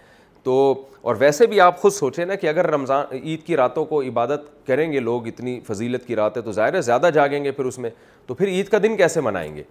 تو 0.44 0.54
اور 1.02 1.16
ویسے 1.20 1.46
بھی 1.48 1.60
آپ 1.62 1.80
خود 1.82 1.92
سوچیں 1.94 2.26
نا 2.26 2.36
کہ 2.36 2.48
اگر 2.48 2.68
رمضان 2.72 3.14
عید 3.24 3.44
کی 3.46 3.56
راتوں 3.58 3.84
کو 3.86 4.02
عبادت 4.02 4.48
کریں 4.68 4.92
گے 4.92 5.00
لوگ 5.00 5.28
اتنی 5.28 5.60
فضیلت 5.68 6.06
کی 6.08 6.16
رات 6.16 6.38
ہے 6.38 6.42
تو 6.42 6.52
ظاہر 6.52 6.74
ہے 6.74 6.82
زیادہ 6.82 7.10
جاگیں 7.14 7.44
گے 7.44 7.52
پھر 7.52 7.66
اس 7.66 7.78
میں 7.80 7.90
تو 8.28 8.34
پھر 8.34 8.48
عید 8.48 8.70
کا 8.70 8.78
دن 8.84 8.98
کیسے 8.98 9.22
منائیں 9.22 9.56
گے 9.56 9.64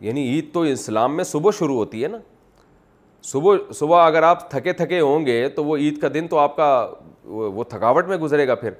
یعنی 0.00 0.22
عید 0.30 0.52
تو 0.52 0.60
اسلام 0.70 1.16
میں 1.16 1.24
صبح 1.24 1.50
شروع 1.58 1.76
ہوتی 1.76 2.02
ہے 2.02 2.08
نا 2.08 2.18
صبح 3.24 3.72
صبح 3.74 4.06
اگر 4.06 4.22
آپ 4.22 4.50
تھکے 4.50 4.72
تھکے 4.72 5.00
ہوں 5.00 5.24
گے 5.26 5.48
تو 5.54 5.64
وہ 5.64 5.76
عید 5.76 6.00
کا 6.00 6.08
دن 6.14 6.26
تو 6.30 6.38
آپ 6.38 6.56
کا 6.56 6.68
وہ 7.28 7.64
تھکاوٹ 7.68 8.06
میں 8.08 8.16
گزرے 8.16 8.46
گا 8.48 8.54
پھر 8.54 8.70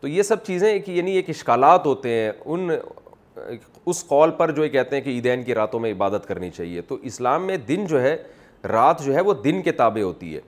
تو 0.00 0.08
یہ 0.08 0.22
سب 0.22 0.42
چیزیں 0.44 0.78
کہ 0.86 0.92
یعنی 0.92 1.12
ایک 1.16 1.28
اشکالات 1.30 1.86
ہوتے 1.86 2.08
ہیں 2.14 2.32
ان 2.44 2.68
اس 3.92 4.04
قول 4.08 4.30
پر 4.36 4.50
جو 4.56 4.64
یہ 4.64 4.68
کہتے 4.70 4.96
ہیں 4.96 5.02
کہ 5.02 5.10
عیدین 5.10 5.42
کی 5.44 5.54
راتوں 5.54 5.80
میں 5.80 5.90
عبادت 5.92 6.26
کرنی 6.28 6.50
چاہیے 6.50 6.82
تو 6.88 6.98
اسلام 7.10 7.46
میں 7.46 7.56
دن 7.68 7.86
جو 7.88 8.00
ہے 8.02 8.16
رات 8.68 9.02
جو 9.04 9.14
ہے 9.14 9.20
وہ 9.20 9.34
دن 9.44 9.62
کے 9.62 9.72
تابع 9.80 10.02
ہوتی 10.02 10.34
ہے 10.34 10.40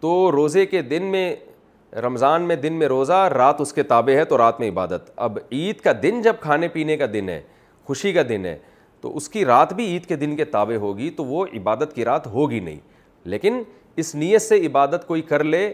تو 0.00 0.30
روزے 0.32 0.64
کے 0.66 0.82
دن 0.82 1.04
میں 1.10 1.34
رمضان 2.02 2.42
میں 2.48 2.56
دن 2.56 2.72
میں 2.78 2.86
روزہ 2.88 3.12
رات 3.34 3.60
اس 3.60 3.72
کے 3.72 3.82
تابع 3.82 4.12
ہے 4.16 4.24
تو 4.24 4.38
رات 4.38 4.60
میں 4.60 4.68
عبادت 4.70 5.10
اب 5.16 5.38
عید 5.52 5.80
کا 5.80 5.92
دن 6.02 6.20
جب 6.22 6.36
کھانے 6.40 6.68
پینے 6.72 6.96
کا 6.96 7.06
دن 7.12 7.28
ہے 7.28 7.40
خوشی 7.86 8.12
کا 8.12 8.22
دن 8.28 8.44
ہے 8.46 8.56
تو 9.00 9.16
اس 9.16 9.28
کی 9.28 9.44
رات 9.44 9.72
بھی 9.74 9.86
عید 9.92 10.06
کے 10.06 10.16
دن 10.16 10.36
کے 10.36 10.44
تابع 10.44 10.76
ہوگی 10.80 11.10
تو 11.16 11.24
وہ 11.24 11.44
عبادت 11.56 11.94
کی 11.94 12.04
رات 12.04 12.26
ہوگی 12.34 12.60
نہیں 12.60 12.78
لیکن 13.30 13.62
اس 14.02 14.14
نیت 14.14 14.42
سے 14.42 14.58
عبادت 14.66 15.06
کوئی 15.06 15.22
کر 15.30 15.44
لے 15.44 15.70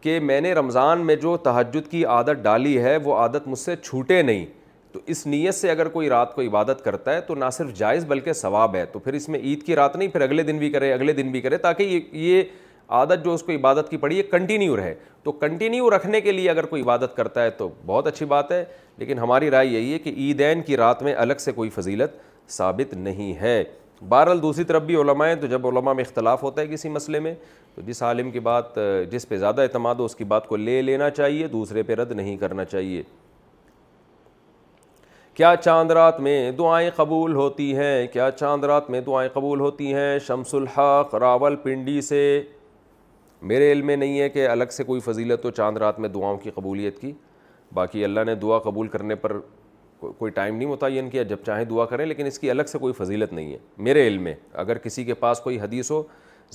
کہ 0.00 0.18
میں 0.20 0.40
نے 0.40 0.52
رمضان 0.54 1.00
میں 1.06 1.16
جو 1.22 1.36
تہجد 1.42 1.90
کی 1.90 2.04
عادت 2.12 2.42
ڈالی 2.42 2.78
ہے 2.82 2.96
وہ 3.04 3.16
عادت 3.16 3.48
مجھ 3.48 3.58
سے 3.58 3.74
چھوٹے 3.82 4.20
نہیں 4.22 4.44
تو 4.92 5.00
اس 5.06 5.26
نیت 5.26 5.54
سے 5.54 5.70
اگر 5.70 5.88
کوئی 5.88 6.08
رات 6.08 6.34
کو 6.34 6.42
عبادت 6.42 6.82
کرتا 6.84 7.14
ہے 7.14 7.20
تو 7.26 7.34
نہ 7.34 7.44
صرف 7.52 7.72
جائز 7.78 8.04
بلکہ 8.08 8.32
ثواب 8.32 8.74
ہے 8.74 8.84
تو 8.92 8.98
پھر 8.98 9.12
اس 9.14 9.28
میں 9.28 9.38
عید 9.38 9.62
کی 9.66 9.76
رات 9.76 9.96
نہیں 9.96 10.08
پھر 10.08 10.20
اگلے 10.20 10.42
دن 10.42 10.58
بھی 10.58 10.70
کرے 10.70 10.92
اگلے 10.92 11.12
دن 11.12 11.30
بھی 11.32 11.40
کرے 11.40 11.56
تاکہ 11.66 11.82
یہ 11.84 12.16
یہ 12.28 12.42
عادت 13.00 13.24
جو 13.24 13.34
اس 13.34 13.42
کو 13.42 13.52
عبادت 13.52 13.90
کی 13.90 13.96
پڑی 14.04 14.18
ہے 14.18 14.22
کنٹینیو 14.30 14.76
رہے 14.76 14.94
تو 15.22 15.32
کنٹینیو 15.32 15.90
رکھنے 15.96 16.20
کے 16.20 16.32
لیے 16.32 16.50
اگر 16.50 16.66
کوئی 16.66 16.82
عبادت 16.82 17.14
کرتا 17.16 17.42
ہے 17.44 17.50
تو 17.58 17.68
بہت 17.86 18.06
اچھی 18.06 18.26
بات 18.26 18.50
ہے 18.52 18.64
لیکن 18.98 19.18
ہماری 19.18 19.50
رائے 19.50 19.66
یہی 19.66 19.92
ہے 19.92 19.98
کہ 19.98 20.10
عیدین 20.16 20.62
کی 20.66 20.76
رات 20.76 21.02
میں 21.02 21.14
الگ 21.24 21.38
سے 21.44 21.52
کوئی 21.52 21.70
فضیلت 21.74 22.16
ثابت 22.52 22.94
نہیں 22.94 23.34
ہے 23.40 23.62
بہرحال 24.08 24.42
دوسری 24.42 24.64
طرف 24.64 24.82
بھی 24.82 24.96
علماء 25.00 25.26
ہیں 25.28 25.34
تو 25.40 25.46
جب 25.46 25.66
علماء 25.66 25.92
میں 25.94 26.04
اختلاف 26.04 26.42
ہوتا 26.42 26.62
ہے 26.62 26.66
کسی 26.66 26.88
مسئلے 26.88 27.20
میں 27.20 27.34
تو 27.74 27.82
جس 27.86 28.02
عالم 28.02 28.30
کی 28.30 28.40
بات 28.50 28.78
جس 29.10 29.28
پہ 29.28 29.36
زیادہ 29.38 29.62
اعتماد 29.62 29.94
ہو 29.98 30.04
اس 30.04 30.14
کی 30.16 30.24
بات 30.34 30.46
کو 30.48 30.56
لے 30.56 30.80
لینا 30.82 31.10
چاہیے 31.10 31.46
دوسرے 31.48 31.82
پہ 31.82 31.94
رد 31.94 32.12
نہیں 32.12 32.36
کرنا 32.36 32.64
چاہیے 32.64 33.02
کیا 35.34 35.54
چاند 35.64 35.90
رات 35.90 36.18
میں 36.20 36.50
دعائیں 36.58 36.88
قبول 36.96 37.34
ہوتی 37.34 37.74
ہیں 37.76 38.06
کیا 38.12 38.30
چاند 38.38 38.64
رات 38.64 38.88
میں 38.90 39.00
دعائیں 39.06 39.28
قبول 39.34 39.60
ہوتی 39.60 39.92
ہیں 39.94 40.18
شمس 40.26 40.54
الحق 40.54 41.14
راول 41.20 41.56
پنڈی 41.62 42.00
سے 42.02 42.16
میرے 43.50 43.70
علم 43.72 43.86
میں 43.86 43.96
نہیں 43.96 44.20
ہے 44.20 44.28
کہ 44.28 44.48
الگ 44.48 44.72
سے 44.76 44.84
کوئی 44.84 45.00
فضیلت 45.00 45.42
تو 45.42 45.50
چاند 45.50 45.76
رات 45.78 45.98
میں 46.00 46.08
دعاؤں 46.14 46.36
کی 46.38 46.50
قبولیت 46.54 47.00
کی 47.00 47.12
باقی 47.74 48.04
اللہ 48.04 48.24
نے 48.26 48.34
دعا 48.42 48.58
قبول 48.64 48.88
کرنے 48.88 49.14
پر 49.22 49.36
کوئی 50.18 50.30
ٹائم 50.32 50.56
نہیں 50.56 50.68
متعین 50.68 51.08
کیا 51.10 51.22
جب 51.22 51.38
چاہیں 51.46 51.64
دعا 51.70 51.84
کریں 51.86 52.04
لیکن 52.06 52.26
اس 52.26 52.38
کی 52.38 52.50
الگ 52.50 52.62
سے 52.72 52.78
کوئی 52.78 52.92
فضیلت 52.98 53.32
نہیں 53.32 53.52
ہے 53.52 53.58
میرے 53.88 54.06
علم 54.06 54.22
میں 54.22 54.34
اگر 54.64 54.78
کسی 54.78 55.04
کے 55.04 55.14
پاس 55.24 55.40
کوئی 55.40 55.60
حدیث 55.60 55.90
ہو 55.90 56.02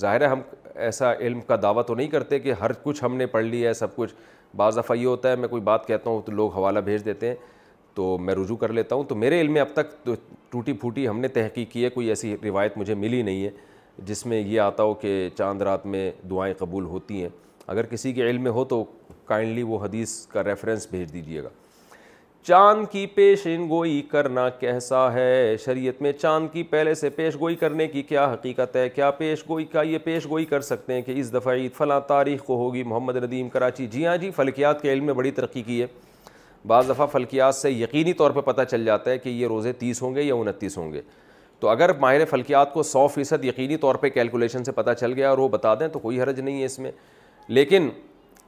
ظاہر 0.00 0.20
ہے 0.20 0.26
ہم 0.26 0.40
ایسا 0.74 1.12
علم 1.14 1.40
کا 1.46 1.56
دعویٰ 1.62 1.84
تو 1.86 1.94
نہیں 1.94 2.08
کرتے 2.08 2.38
کہ 2.38 2.52
ہر 2.60 2.72
کچھ 2.82 3.04
ہم 3.04 3.16
نے 3.16 3.26
پڑھ 3.36 3.44
لی 3.44 3.66
ہے 3.66 3.72
سب 3.74 3.96
کچھ 3.96 4.14
بعض 4.56 4.78
دفعہ 4.78 4.96
یہ 4.96 5.06
ہوتا 5.06 5.30
ہے 5.30 5.36
میں 5.36 5.48
کوئی 5.48 5.62
بات 5.62 5.86
کہتا 5.86 6.10
ہوں 6.10 6.20
تو 6.26 6.32
لوگ 6.32 6.52
حوالہ 6.56 6.78
بھیج 6.84 7.04
دیتے 7.04 7.28
ہیں 7.28 7.34
تو 7.96 8.06
میں 8.20 8.34
رجوع 8.34 8.56
کر 8.56 8.72
لیتا 8.72 8.94
ہوں 8.94 9.04
تو 9.08 9.14
میرے 9.16 9.40
علم 9.40 9.52
میں 9.52 9.60
اب 9.60 9.66
تک 9.74 10.06
ٹوٹی 10.50 10.72
پھوٹی 10.80 11.06
ہم 11.08 11.20
نے 11.20 11.28
تحقیق 11.36 11.70
کی 11.70 11.84
ہے 11.84 11.90
کوئی 11.90 12.08
ایسی 12.08 12.34
روایت 12.44 12.76
مجھے 12.78 12.94
ملی 12.94 13.20
نہیں 13.22 13.44
ہے 13.44 13.50
جس 14.06 14.24
میں 14.26 14.40
یہ 14.40 14.60
آتا 14.60 14.82
ہو 14.82 14.92
کہ 15.04 15.12
چاند 15.38 15.62
رات 15.68 15.86
میں 15.94 16.10
دعائیں 16.30 16.52
قبول 16.58 16.84
ہوتی 16.86 17.22
ہیں 17.22 17.28
اگر 17.74 17.86
کسی 17.90 18.12
کے 18.12 18.28
علم 18.30 18.42
میں 18.42 18.50
ہو 18.56 18.64
تو 18.72 18.84
کائنلی 19.28 19.62
وہ 19.70 19.78
حدیث 19.84 20.14
کا 20.32 20.44
ریفرنس 20.44 20.86
بھیج 20.90 21.12
دیجیے 21.12 21.42
گا 21.44 21.48
چاند 22.48 22.84
کی 22.92 23.06
پیشن 23.14 23.68
گوئی 23.68 24.00
کرنا 24.10 24.48
کیسا 24.58 25.12
ہے 25.12 25.56
شریعت 25.64 26.02
میں 26.02 26.12
چاند 26.12 26.48
کی 26.52 26.62
پہلے 26.74 26.94
سے 26.94 27.10
پیش 27.16 27.36
گوئی 27.40 27.56
کرنے 27.62 27.86
کی 27.94 28.02
کیا 28.10 28.32
حقیقت 28.32 28.76
ہے 28.76 28.88
کیا 28.94 29.10
پیش 29.22 29.42
گوئی 29.48 29.64
کا 29.72 29.82
یہ 29.82 29.98
پیش 30.04 30.26
گوئی 30.30 30.44
کر 30.52 30.60
سکتے 30.68 30.94
ہیں 30.94 31.02
کہ 31.08 31.18
اس 31.20 31.32
دفعہ 31.34 31.56
فلاں 31.76 32.00
تاریخ 32.08 32.42
کو 32.44 32.56
ہوگی 32.64 32.82
محمد 32.92 33.16
ندیم 33.24 33.48
کراچی 33.56 33.86
جی 33.96 34.06
ہاں 34.06 34.16
جی 34.26 34.30
فلکیات 34.36 34.82
کے 34.82 34.92
علم 34.92 35.04
میں 35.06 35.14
بڑی 35.22 35.30
ترقی 35.40 35.62
کی 35.70 35.80
ہے 35.82 35.86
بعض 36.66 36.88
دفعہ 36.90 37.06
فلکیات 37.12 37.54
سے 37.54 37.70
یقینی 37.70 38.12
طور 38.12 38.30
پہ 38.30 38.40
پتہ 38.50 38.62
چل 38.70 38.84
جاتا 38.84 39.10
ہے 39.10 39.18
کہ 39.18 39.28
یہ 39.28 39.46
روزے 39.48 39.72
تیس 39.80 40.00
ہوں 40.02 40.14
گے 40.14 40.22
یا 40.22 40.34
انتیس 40.34 40.76
ہوں 40.78 40.92
گے 40.92 41.00
تو 41.60 41.68
اگر 41.68 41.92
ماہر 41.98 42.24
فلکیات 42.30 42.72
کو 42.72 42.82
سو 42.82 43.06
فیصد 43.14 43.44
یقینی 43.44 43.76
طور 43.84 43.94
پہ 44.00 44.08
کیلکولیشن 44.10 44.64
سے 44.64 44.72
پتہ 44.72 44.90
چل 45.00 45.12
گیا 45.16 45.30
اور 45.30 45.38
وہ 45.38 45.48
بتا 45.48 45.74
دیں 45.80 45.88
تو 45.88 45.98
کوئی 45.98 46.20
حرج 46.22 46.40
نہیں 46.40 46.60
ہے 46.60 46.64
اس 46.66 46.78
میں 46.78 46.90
لیکن 47.48 47.88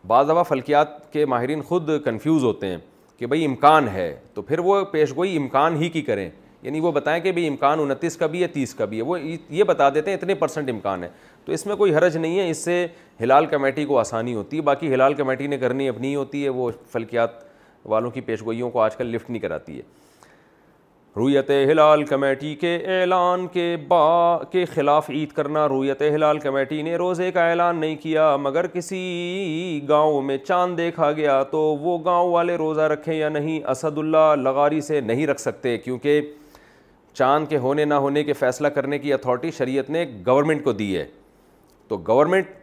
بعض 0.07 0.26
دفعہ 0.28 0.42
فلکیات 0.48 1.12
کے 1.12 1.24
ماہرین 1.26 1.62
خود 1.68 1.90
کنفیوز 2.04 2.44
ہوتے 2.44 2.66
ہیں 2.70 2.78
کہ 3.18 3.26
بھائی 3.26 3.44
امکان 3.44 3.88
ہے 3.92 4.14
تو 4.35 4.42
پھر 4.42 4.59
وہ 4.64 4.83
پیش 4.90 5.14
گوئی 5.16 5.37
امکان 5.37 5.76
ہی 5.83 5.88
کی 5.90 6.02
کریں 6.02 6.28
یعنی 6.62 6.81
وہ 6.81 6.90
بتائیں 6.92 7.22
کہ 7.22 7.33
بھائی 7.33 7.46
امکان 7.48 7.81
انتیس 7.81 8.16
کا 8.16 8.26
بھی 8.26 8.42
ہے 8.42 8.46
تیس 8.48 8.74
کا 8.74 8.85
بھی 8.85 8.96
ہے 8.96 9.02
وہ 9.02 9.18
یہ 9.20 9.64
بتا 9.66 9.88
دیتے 9.94 10.11
ہیں 10.11 10.16
اتنے 10.18 10.35
پرسنٹ 10.35 10.70
امکان 10.70 11.02
ہے 11.04 11.09
تو 11.44 11.52
اس 11.52 11.66
میں 11.66 11.76
کوئی 11.76 11.94
حرج 11.94 12.16
نہیں 12.16 12.38
ہے 12.38 12.48
اس 12.50 12.59
سے 12.64 12.87
ہلال 13.20 13.46
کمیٹی 13.50 13.85
کو 13.85 13.98
آسانی 13.98 14.35
ہوتی 14.35 14.57
ہے 14.57 14.62
باقی 14.62 14.92
حلال 14.94 15.14
کمیٹی 15.14 15.46
نے 15.46 15.59
کرنی 15.59 15.88
اپنی 15.88 16.14
ہوتی 16.14 16.44
ہے 16.44 16.48
وہ 16.48 16.70
فلکیات 16.92 17.46
والوں 17.90 18.11
کی 18.11 18.20
پیشگوئیوں 18.20 18.70
کو 18.70 18.81
آج 18.81 18.96
کل 18.96 19.07
لفٹ 19.14 19.31
نہیں 19.31 19.40
کراتی 19.42 19.77
ہے 19.79 19.83
رویت 21.16 21.51
ہلال 21.70 22.05
کمیٹی 22.07 22.55
کے 22.55 22.74
اعلان 22.98 23.46
کے 23.53 23.64
با 23.88 24.03
کے 24.51 24.64
خلاف 24.74 25.09
عید 25.11 25.33
کرنا 25.37 25.66
رویت 25.68 26.03
ہلال 26.14 26.38
کمیٹی 26.38 26.81
نے 26.83 26.94
روزے 26.96 27.31
کا 27.33 27.48
اعلان 27.51 27.77
نہیں 27.81 27.96
کیا 28.03 28.35
مگر 28.40 28.66
کسی 28.74 29.81
گاؤں 29.88 30.20
میں 30.22 30.37
چاند 30.46 30.77
دیکھا 30.79 31.11
گیا 31.16 31.42
تو 31.53 31.61
وہ 31.81 31.98
گاؤں 32.05 32.33
والے 32.33 32.57
روزہ 32.57 32.81
رکھیں 32.92 33.14
یا 33.14 33.29
نہیں 33.29 33.70
اسد 33.70 33.98
اللہ 33.98 34.35
لغاری 34.42 34.81
سے 34.90 35.01
نہیں 35.01 35.27
رکھ 35.27 35.40
سکتے 35.40 35.77
کیونکہ 35.79 36.20
چاند 37.18 37.48
کے 37.48 37.57
ہونے 37.59 37.85
نہ 37.85 37.94
ہونے 38.07 38.24
کے 38.24 38.33
فیصلہ 38.33 38.68
کرنے 38.79 38.98
کی 38.98 39.12
اتھارٹی 39.12 39.51
شریعت 39.59 39.90
نے 39.90 40.05
گورنمنٹ 40.27 40.64
کو 40.64 40.72
دی 40.72 40.96
ہے 40.96 41.07
تو 41.88 41.96
گورنمنٹ 42.09 42.58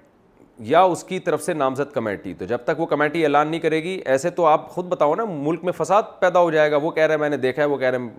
یا 0.64 0.82
اس 0.92 1.04
کی 1.04 1.20
طرف 1.20 1.42
سے 1.44 1.54
نامزد 1.54 1.92
کمیٹی 1.94 2.34
تو 2.38 2.46
جب 2.46 2.58
تک 2.66 2.80
وہ 2.80 2.86
کمیٹی 2.88 3.24
اعلان 3.24 3.48
نہیں 3.48 3.60
کرے 3.62 3.82
گی 3.84 4.00
ایسے 4.06 4.30
تو 4.36 4.46
آپ 4.46 4.70
خود 4.72 4.86
بتاؤ 4.90 5.16
نا 5.16 5.24
ملک 5.30 5.64
میں 5.64 5.72
فساد 5.78 6.04
پیدا 6.20 6.40
ہو 6.40 6.52
جائے 6.52 6.72
گا 6.72 6.78
وہ 6.82 6.92
کہہ 6.92 7.04
رہا 7.04 7.14
ہے 7.14 7.20
میں 7.20 7.30
نے 7.30 7.38
دیکھا 7.38 7.62
ہے 7.62 7.68
وہ 7.68 7.78
کہہ 7.78 7.88
رہے 7.90 7.98
ہیں 8.04 8.10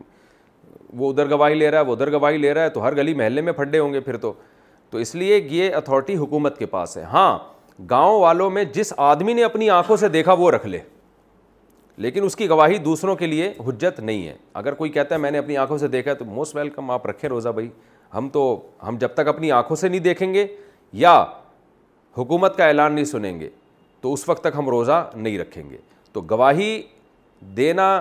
وہ 0.98 1.10
ادھر 1.10 1.30
گواہی 1.30 1.54
لے 1.54 1.70
رہا 1.70 1.78
ہے 1.80 1.84
وہ 1.84 1.92
ادھر 1.92 2.12
گواہی 2.12 2.38
لے 2.38 2.52
رہا 2.54 2.62
ہے 2.64 2.70
تو 2.70 2.82
ہر 2.84 2.96
گلی 2.96 3.14
محلے 3.14 3.40
میں 3.42 3.52
پھڈے 3.52 3.78
ہوں 3.78 3.92
گے 3.92 4.00
پھر 4.00 4.16
تو 4.16 4.32
تو 4.90 4.98
اس 4.98 5.14
لیے 5.14 5.40
یہ 5.50 5.74
اتھارٹی 5.74 6.16
حکومت 6.16 6.58
کے 6.58 6.66
پاس 6.66 6.96
ہے 6.96 7.02
ہاں 7.12 7.38
گاؤں 7.90 8.20
والوں 8.20 8.50
میں 8.50 8.64
جس 8.74 8.92
آدمی 8.96 9.32
نے 9.34 9.44
اپنی 9.44 9.70
آنکھوں 9.70 9.96
سے 9.96 10.08
دیکھا 10.08 10.32
وہ 10.38 10.50
رکھ 10.50 10.66
لے 10.66 10.78
لیکن 12.04 12.24
اس 12.24 12.36
کی 12.36 12.48
گواہی 12.48 12.78
دوسروں 12.78 13.14
کے 13.16 13.26
لیے 13.26 13.52
حجت 13.66 14.00
نہیں 14.00 14.26
ہے 14.26 14.34
اگر 14.54 14.74
کوئی 14.74 14.90
کہتا 14.90 15.14
ہے 15.14 15.20
میں 15.20 15.30
نے 15.30 15.38
اپنی 15.38 15.56
آنکھوں 15.56 15.78
سے 15.78 15.88
دیکھا 15.88 16.10
ہے 16.10 16.16
تو 16.16 16.24
موسٹ 16.24 16.56
ویلکم 16.56 16.90
آپ 16.90 17.06
رکھیں 17.06 17.28
روزہ 17.30 17.48
بھائی 17.48 17.68
ہم 18.14 18.28
تو 18.32 18.46
ہم 18.88 18.96
جب 19.00 19.14
تک 19.14 19.28
اپنی 19.28 19.50
آنکھوں 19.52 19.76
سے 19.76 19.88
نہیں 19.88 20.00
دیکھیں 20.00 20.32
گے 20.34 20.46
یا 20.92 21.24
حکومت 22.18 22.56
کا 22.56 22.64
اعلان 22.66 22.92
نہیں 22.92 23.04
سنیں 23.04 23.38
گے 23.40 23.48
تو 24.00 24.12
اس 24.12 24.28
وقت 24.28 24.42
تک 24.44 24.54
ہم 24.58 24.68
روزہ 24.70 25.04
نہیں 25.14 25.38
رکھیں 25.38 25.62
گے 25.70 25.76
تو 26.12 26.20
گواہی 26.30 26.80
دینا 27.56 28.00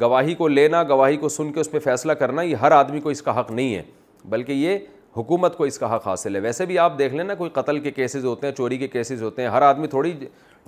گواہی 0.00 0.34
کو 0.34 0.48
لینا 0.48 0.82
گواہی 0.88 1.16
کو 1.16 1.28
سن 1.28 1.52
کے 1.52 1.60
اس 1.60 1.70
پہ 1.70 1.78
فیصلہ 1.84 2.12
کرنا 2.18 2.42
یہ 2.42 2.56
ہر 2.62 2.72
آدمی 2.72 3.00
کو 3.00 3.08
اس 3.10 3.22
کا 3.22 3.38
حق 3.40 3.50
نہیں 3.50 3.74
ہے 3.74 3.82
بلکہ 4.30 4.52
یہ 4.52 4.78
حکومت 5.16 5.56
کو 5.56 5.64
اس 5.64 5.78
کا 5.78 5.94
حق 5.94 6.06
حاصل 6.06 6.34
ہے 6.36 6.40
ویسے 6.40 6.66
بھی 6.66 6.78
آپ 6.78 6.98
دیکھ 6.98 7.14
لیں 7.14 7.24
نا 7.24 7.34
کوئی 7.34 7.50
قتل 7.50 7.78
کے 7.80 7.90
کیسز 7.90 8.24
ہوتے 8.24 8.46
ہیں 8.46 8.54
چوری 8.54 8.78
کے 8.78 8.88
کیسز 8.88 9.22
ہوتے 9.22 9.42
ہیں 9.42 9.48
ہر 9.48 9.62
آدمی 9.62 9.86
تھوڑی 9.94 10.12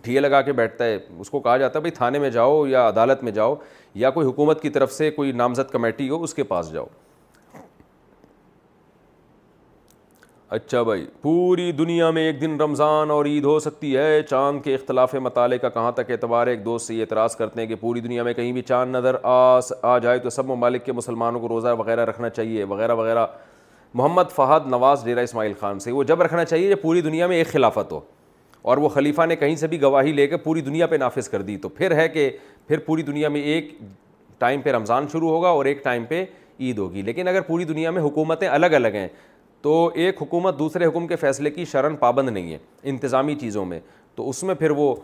ٹھیے 0.03 0.21
لگا 0.21 0.41
کے 0.43 0.53
بیٹھتا 0.53 0.85
ہے 0.85 0.99
اس 1.19 1.31
کو 1.31 1.41
کہا 1.41 1.57
جاتا 1.57 1.79
ہے 1.79 1.83
بھائی 1.83 1.91
تھانے 1.97 2.19
میں 2.19 2.31
جاؤ 2.31 2.65
یا 2.67 2.87
عدالت 2.89 3.23
میں 3.25 3.33
جاؤ 3.33 3.55
یا 4.05 4.11
کوئی 4.11 4.27
حکومت 4.27 4.61
کی 4.63 4.71
طرف 4.71 4.93
سے 4.93 5.11
کوئی 5.11 5.33
نامزد 5.43 5.71
کمیٹی 5.73 6.09
ہو 6.11 6.23
اس 6.25 6.35
کے 6.35 6.43
پاس 6.53 6.73
جاؤ 6.73 6.87
اچھا 10.51 10.83
بھائی 10.83 11.05
پوری 11.23 11.71
دنیا 11.79 12.11
میں 12.11 12.23
ایک 12.27 12.41
دن 12.41 12.57
رمضان 12.61 13.11
اور 13.11 13.25
عید 13.27 13.45
ہو 13.45 13.59
سکتی 13.61 13.97
ہے 13.97 14.21
چاند 14.29 14.61
کے 14.65 14.75
اختلاف 14.75 15.15
مطالعے 15.23 15.59
کا 15.59 15.69
کہاں 15.71 15.91
تک 15.93 16.11
اعتبار 16.11 16.47
ہے 16.47 16.53
ایک 16.53 16.65
دوست 16.65 16.87
سے 16.87 16.95
یہ 16.95 17.01
اعتراض 17.01 17.35
کرتے 17.37 17.61
ہیں 17.61 17.67
کہ 17.69 17.75
پوری 17.81 18.01
دنیا 18.01 18.23
میں 18.25 18.33
کہیں 18.35 18.53
بھی 18.53 18.63
چاند 18.69 18.95
نظر 18.97 19.17
آ 19.85 19.99
جائے 20.03 20.19
تو 20.19 20.31
سب 20.31 20.47
ممالک 20.51 20.85
کے 20.85 20.93
مسلمانوں 20.93 21.41
کو 21.41 21.49
روزہ 21.49 21.75
وغیرہ 21.79 22.05
رکھنا 22.11 22.29
چاہیے 22.29 22.65
وغیرہ 22.73 22.95
وغیرہ 22.95 23.27
محمد 23.95 24.31
فہد 24.37 24.69
نواز 24.71 25.05
ڈیرہ 25.05 25.21
اسماعیل 25.23 25.53
خان 25.61 25.79
سے 25.81 25.93
وہ 25.93 26.03
جب 26.11 26.23
رکھنا 26.23 26.45
چاہیے 26.45 26.75
پوری 26.83 27.01
دنیا 27.01 27.27
میں 27.27 27.37
ایک 27.37 27.51
خلافت 27.53 27.93
ہو 27.93 28.01
اور 28.71 28.77
وہ 28.79 28.89
خلیفہ 28.89 29.27
نے 29.29 29.37
کہیں 29.37 29.55
سے 29.57 29.67
بھی 29.67 29.81
گواہی 29.83 30.13
لے 30.13 30.27
کے 30.27 30.37
پوری 30.37 30.61
دنیا 30.61 30.87
پہ 30.87 30.97
نافذ 30.97 31.29
کر 31.29 31.43
دی 31.43 31.57
تو 31.59 31.69
پھر 31.69 31.95
ہے 31.97 32.09
کہ 32.09 32.31
پھر 32.69 32.79
پوری 32.87 33.03
دنیا 33.03 33.29
میں 33.37 33.41
ایک 33.41 33.73
ٹائم 34.39 34.61
پہ 34.63 34.71
رمضان 34.73 35.07
شروع 35.13 35.31
ہوگا 35.31 35.49
اور 35.49 35.65
ایک 35.67 35.85
ٹائم 35.85 36.05
پہ 36.09 36.25
عید 36.61 36.79
ہوگی 36.79 37.03
لیکن 37.03 37.29
اگر 37.29 37.41
پوری 37.47 37.65
دنیا 37.65 37.91
میں 37.91 38.03
حکومتیں 38.03 38.49
الگ 38.49 38.73
الگ 38.77 38.95
ہیں 38.95 39.09
تو 39.63 39.91
ایک 39.95 40.21
حکومت 40.23 40.59
دوسرے 40.59 40.87
حکم 40.87 41.07
کے 41.07 41.17
فیصلے 41.17 41.51
کی 41.51 41.65
شرن 41.73 41.97
پابند 41.97 42.29
نہیں 42.29 42.53
ہے 42.53 42.59
انتظامی 42.91 43.35
چیزوں 43.41 43.65
میں 43.67 43.81
تو 44.15 44.29
اس 44.31 44.43
میں 44.43 44.55
پھر 44.55 44.71
وہ 44.77 44.95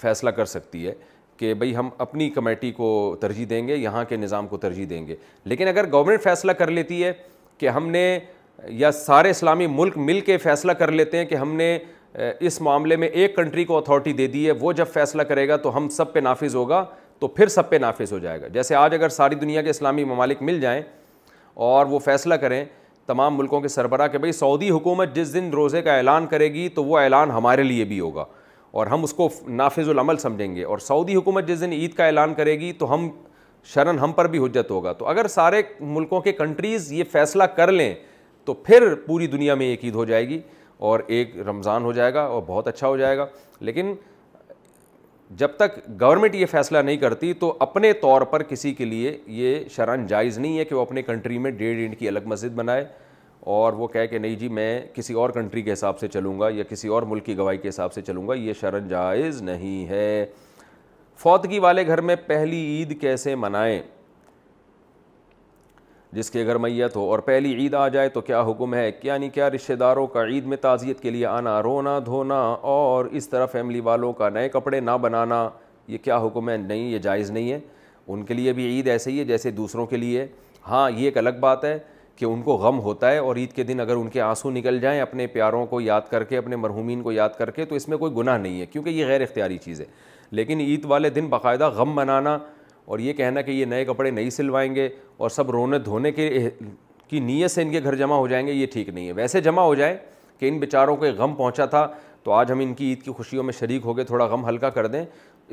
فیصلہ 0.00 0.30
کر 0.36 0.44
سکتی 0.44 0.86
ہے 0.86 0.92
کہ 1.36 1.52
بھئی 1.54 1.74
ہم 1.76 1.88
اپنی 1.98 2.28
کمیٹی 2.30 2.70
کو 2.72 2.86
ترجیح 3.20 3.46
دیں 3.50 3.66
گے 3.68 3.76
یہاں 3.76 4.04
کے 4.08 4.16
نظام 4.16 4.46
کو 4.48 4.56
ترجیح 4.58 4.86
دیں 4.90 5.06
گے 5.06 5.14
لیکن 5.44 5.68
اگر 5.68 5.90
گورنمنٹ 5.92 6.22
فیصلہ 6.22 6.52
کر 6.58 6.70
لیتی 6.70 7.02
ہے 7.04 7.12
کہ 7.58 7.68
ہم 7.68 7.88
نے 7.90 8.18
یا 8.68 8.90
سارے 8.92 9.30
اسلامی 9.30 9.66
ملک 9.70 9.96
مل 9.98 10.20
کے 10.26 10.36
فیصلہ 10.38 10.72
کر 10.78 10.90
لیتے 10.92 11.18
ہیں 11.18 11.24
کہ 11.24 11.34
ہم 11.34 11.54
نے 11.56 11.76
اس 12.40 12.60
معاملے 12.62 12.96
میں 12.96 13.08
ایک 13.08 13.34
کنٹری 13.36 13.64
کو 13.64 13.78
اتھارٹی 13.78 14.12
دے 14.12 14.26
دی 14.28 14.46
ہے 14.46 14.52
وہ 14.60 14.72
جب 14.72 14.86
فیصلہ 14.92 15.22
کرے 15.28 15.46
گا 15.48 15.56
تو 15.56 15.76
ہم 15.76 15.88
سب 15.96 16.12
پہ 16.12 16.20
نافذ 16.20 16.54
ہوگا 16.54 16.84
تو 17.18 17.28
پھر 17.28 17.48
سب 17.48 17.68
پہ 17.70 17.76
نافذ 17.80 18.12
ہو 18.12 18.18
جائے 18.18 18.40
گا 18.40 18.48
جیسے 18.54 18.74
آج 18.74 18.94
اگر 18.94 19.08
ساری 19.08 19.34
دنیا 19.34 19.62
کے 19.62 19.70
اسلامی 19.70 20.04
ممالک 20.04 20.42
مل 20.42 20.60
جائیں 20.60 20.80
اور 21.68 21.86
وہ 21.86 21.98
فیصلہ 22.04 22.34
کریں 22.40 22.64
تمام 23.06 23.36
ملکوں 23.38 23.60
کے 23.60 23.68
سربراہ 23.68 24.06
کہ 24.12 24.18
بھائی 24.18 24.32
سعودی 24.32 24.70
حکومت 24.70 25.14
جس 25.14 25.32
دن 25.34 25.50
روزے 25.54 25.82
کا 25.82 25.96
اعلان 25.96 26.26
کرے 26.26 26.52
گی 26.52 26.68
تو 26.74 26.84
وہ 26.84 26.98
اعلان 26.98 27.30
ہمارے 27.30 27.62
لیے 27.62 27.84
بھی 27.90 27.98
ہوگا 28.00 28.24
اور 28.78 28.86
ہم 28.86 29.04
اس 29.04 29.12
کو 29.14 29.28
نافذ 29.60 29.88
العمل 29.88 30.16
سمجھیں 30.18 30.54
گے 30.54 30.64
اور 30.72 30.78
سعودی 30.86 31.14
حکومت 31.14 31.46
جس 31.48 31.60
دن 31.60 31.72
عید 31.72 31.92
کا 31.96 32.06
اعلان 32.06 32.34
کرے 32.34 32.58
گی 32.60 32.72
تو 32.78 32.92
ہم 32.94 33.08
شرن 33.74 33.98
ہم 33.98 34.12
پر 34.16 34.26
بھی 34.30 34.38
حجت 34.44 34.70
ہوگا 34.70 34.92
تو 34.98 35.06
اگر 35.08 35.26
سارے 35.28 35.62
ملکوں 35.94 36.20
کے 36.20 36.32
کنٹریز 36.32 36.90
یہ 36.92 37.04
فیصلہ 37.12 37.44
کر 37.56 37.72
لیں 37.72 37.94
تو 38.44 38.54
پھر 38.66 38.94
پوری 39.06 39.26
دنیا 39.26 39.54
میں 39.62 39.66
ایک 39.66 39.84
عید 39.84 39.94
ہو 39.94 40.04
جائے 40.04 40.28
گی 40.28 40.40
اور 40.90 41.00
ایک 41.06 41.36
رمضان 41.46 41.84
ہو 41.84 41.92
جائے 41.92 42.14
گا 42.14 42.22
اور 42.32 42.42
بہت 42.46 42.68
اچھا 42.68 42.88
ہو 42.88 42.96
جائے 42.96 43.16
گا 43.18 43.26
لیکن 43.60 43.94
جب 45.38 45.56
تک 45.58 45.78
گورنمنٹ 46.00 46.34
یہ 46.34 46.46
فیصلہ 46.50 46.78
نہیں 46.78 46.96
کرتی 46.96 47.32
تو 47.38 47.56
اپنے 47.60 47.92
طور 48.02 48.22
پر 48.32 48.42
کسی 48.48 48.72
کے 48.74 48.84
لیے 48.84 49.16
یہ 49.26 49.58
جائز 50.08 50.38
نہیں 50.38 50.58
ہے 50.58 50.64
کہ 50.64 50.74
وہ 50.74 50.80
اپنے 50.80 51.02
کنٹری 51.02 51.38
میں 51.38 51.50
ڈیڑھ 51.50 51.78
اینڈ 51.80 51.98
کی 51.98 52.08
الگ 52.08 52.26
مسجد 52.26 52.54
بنائے 52.56 52.84
اور 53.54 53.72
وہ 53.78 53.86
کہہ 53.88 54.06
کہ 54.10 54.18
نہیں 54.18 54.34
جی 54.36 54.48
میں 54.48 54.80
کسی 54.94 55.14
اور 55.14 55.30
کنٹری 55.30 55.62
کے 55.62 55.72
حساب 55.72 55.98
سے 55.98 56.08
چلوں 56.08 56.38
گا 56.40 56.48
یا 56.54 56.64
کسی 56.68 56.88
اور 56.88 57.02
ملک 57.10 57.24
کی 57.24 57.36
گواہی 57.38 57.58
کے 57.58 57.68
حساب 57.68 57.92
سے 57.92 58.02
چلوں 58.02 58.26
گا 58.28 58.34
یہ 58.34 58.52
شرن 58.60 58.88
جائز 58.88 59.42
نہیں 59.42 59.86
ہے 59.88 60.24
فوتگی 61.22 61.58
والے 61.58 61.86
گھر 61.86 62.00
میں 62.10 62.16
پہلی 62.26 62.60
عید 62.76 63.00
کیسے 63.00 63.34
منائیں 63.34 63.80
جس 66.12 66.30
کے 66.30 66.40
اگر 66.42 66.56
میت 66.58 66.96
ہو 66.96 67.04
اور 67.10 67.18
پہلی 67.28 67.52
عید 67.54 67.74
آ 67.74 67.86
جائے 67.88 68.08
تو 68.08 68.20
کیا 68.20 68.40
حکم 68.48 68.74
ہے 68.74 68.90
کیا 68.92 69.12
یعنی 69.12 69.24
نہیں 69.26 69.34
کیا 69.34 69.48
رشتہ 69.50 69.72
داروں 69.80 70.06
کا 70.06 70.24
عید 70.32 70.44
میں 70.46 70.56
تعزیت 70.60 71.00
کے 71.00 71.10
لیے 71.10 71.26
آنا 71.26 71.60
رونا 71.62 71.98
دھونا 72.06 72.40
اور 72.72 73.04
اس 73.12 73.28
طرح 73.28 73.46
فیملی 73.52 73.80
والوں 73.84 74.12
کا 74.18 74.28
نئے 74.28 74.48
کپڑے 74.48 74.80
نہ 74.80 74.90
بنانا 75.02 75.48
یہ 75.88 75.98
کیا 76.04 76.18
حکم 76.26 76.48
ہے 76.50 76.56
نہیں 76.56 76.88
یہ 76.90 76.98
جائز 77.02 77.30
نہیں 77.30 77.50
ہے 77.52 77.58
ان 78.06 78.24
کے 78.24 78.34
لیے 78.34 78.52
بھی 78.52 78.64
عید 78.76 78.88
ایسے 78.88 79.10
ہی 79.10 79.18
ہے 79.18 79.24
جیسے 79.24 79.50
دوسروں 79.50 79.86
کے 79.86 79.96
لیے 79.96 80.26
ہاں 80.68 80.90
یہ 80.90 81.04
ایک 81.04 81.18
الگ 81.18 81.38
بات 81.40 81.64
ہے 81.64 81.78
کہ 82.16 82.24
ان 82.24 82.42
کو 82.42 82.56
غم 82.56 82.78
ہوتا 82.80 83.10
ہے 83.12 83.18
اور 83.18 83.36
عید 83.36 83.52
کے 83.52 83.62
دن 83.64 83.80
اگر 83.80 83.96
ان 83.96 84.08
کے 84.10 84.20
آنسو 84.20 84.50
نکل 84.50 84.78
جائیں 84.80 85.00
اپنے 85.00 85.26
پیاروں 85.26 85.64
کو 85.70 85.80
یاد 85.80 86.00
کر 86.10 86.24
کے 86.24 86.36
اپنے 86.38 86.56
مرحومین 86.56 87.02
کو 87.02 87.12
یاد 87.12 87.28
کر 87.38 87.50
کے 87.50 87.64
تو 87.64 87.74
اس 87.74 87.88
میں 87.88 87.98
کوئی 87.98 88.12
گناہ 88.16 88.38
نہیں 88.38 88.60
ہے 88.60 88.66
کیونکہ 88.66 88.90
یہ 88.90 89.06
غیر 89.06 89.20
اختیاری 89.22 89.58
چیز 89.64 89.80
ہے 89.80 89.86
لیکن 90.30 90.60
عید 90.60 90.84
والے 90.88 91.10
دن 91.10 91.26
باقاعدہ 91.28 91.68
غم 91.76 91.94
منانا 91.96 92.36
اور 92.86 92.98
یہ 92.98 93.12
کہنا 93.12 93.40
کہ 93.42 93.50
یہ 93.50 93.64
نئے 93.66 93.84
کپڑے 93.84 94.10
نہیں 94.10 94.28
سلوائیں 94.30 94.74
گے 94.74 94.88
اور 95.18 95.30
سب 95.30 95.50
رونے 95.50 95.78
دھونے 95.84 96.10
کے 96.12 96.48
کی 97.08 97.20
نیت 97.20 97.50
سے 97.50 97.62
ان 97.62 97.70
کے 97.72 97.80
گھر 97.82 97.94
جمع 97.96 98.16
ہو 98.16 98.26
جائیں 98.28 98.46
گے 98.46 98.52
یہ 98.52 98.66
ٹھیک 98.72 98.88
نہیں 98.88 99.06
ہے 99.06 99.12
ویسے 99.16 99.40
جمع 99.40 99.62
ہو 99.62 99.74
جائیں 99.74 99.96
کہ 100.38 100.48
ان 100.48 100.58
بیچاروں 100.60 100.96
کو 100.96 101.04
ایک 101.04 101.16
غم 101.18 101.34
پہنچا 101.34 101.66
تھا 101.74 101.86
تو 102.22 102.32
آج 102.32 102.52
ہم 102.52 102.58
ان 102.62 102.74
کی 102.74 102.86
عید 102.90 103.02
کی 103.02 103.12
خوشیوں 103.16 103.42
میں 103.44 103.52
شریک 103.58 103.84
ہو 103.84 103.96
گئے 103.96 104.04
تھوڑا 104.04 104.26
غم 104.34 104.46
ہلکا 104.48 104.70
کر 104.70 104.86
دیں 104.94 105.04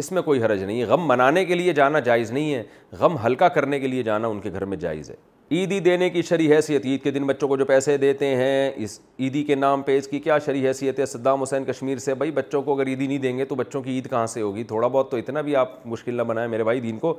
اس 0.02 0.12
میں 0.12 0.22
کوئی 0.22 0.42
حرج 0.44 0.64
نہیں 0.64 0.80
ہے 0.80 0.86
غم 0.92 1.08
منانے 1.08 1.46
کے 1.46 1.56
لیے 1.56 1.74
جانا 1.74 2.00
جائز 2.08 2.32
نہیں 2.32 2.54
ہے 2.54 2.64
غم 3.00 3.18
ہلکا 3.26 3.48
کرنے 3.58 3.80
کے 3.80 3.88
لیے 3.88 4.04
جانا 4.04 4.28
ان 4.28 4.40
کے 4.42 4.52
گھر 4.54 4.66
میں 4.66 4.78
جائز 4.78 5.10
ہے 5.12 5.16
عیدی 5.52 5.80
دینے 5.86 6.10
کی 6.10 6.22
شرح 6.30 6.52
حیثیت 6.56 6.86
عید 6.86 7.02
کے 7.04 7.12
دن 7.12 7.26
بچوں 7.28 7.48
کو 7.48 7.58
جو 7.58 7.66
پیسے 7.66 7.96
دیتے 7.98 8.26
ہیں 8.36 8.70
اس 8.84 9.00
عیدی 9.20 9.44
کے 9.44 9.56
نام 9.56 9.82
پہ 9.84 9.98
اس 9.98 10.08
کی 10.08 10.20
کیا 10.20 10.38
شرح 10.46 10.66
حیثیت 10.68 11.00
ہے 11.00 11.06
صدام 11.06 11.42
حسین 11.42 11.66
کشمیر 11.66 11.98
سے 12.00 12.14
بھائی 12.16 12.32
بچوں 12.32 12.62
کو 12.62 12.74
اگر 12.76 12.88
عیدی 12.88 13.08
نہیں 13.08 13.18
دیں 13.18 13.38
گے 13.38 13.46
تو 13.46 13.56
بچوں 13.56 13.82
کی 13.84 13.92
عید 13.92 14.10
کہاں 14.10 14.26
سے 14.28 14.42
ہوگی 14.42 14.64
تھوڑا 14.64 14.88
بہت 14.88 15.12
تو 15.12 15.18
اتنا 15.18 15.42
بھی 15.42 15.56
آپ 15.56 15.86
مشکل 15.88 16.16
نہ 16.18 16.22
بنائیں 16.30 16.48
میرے 16.50 16.64
بھائی 16.64 16.80
دین 16.82 17.00
کو 17.00 17.14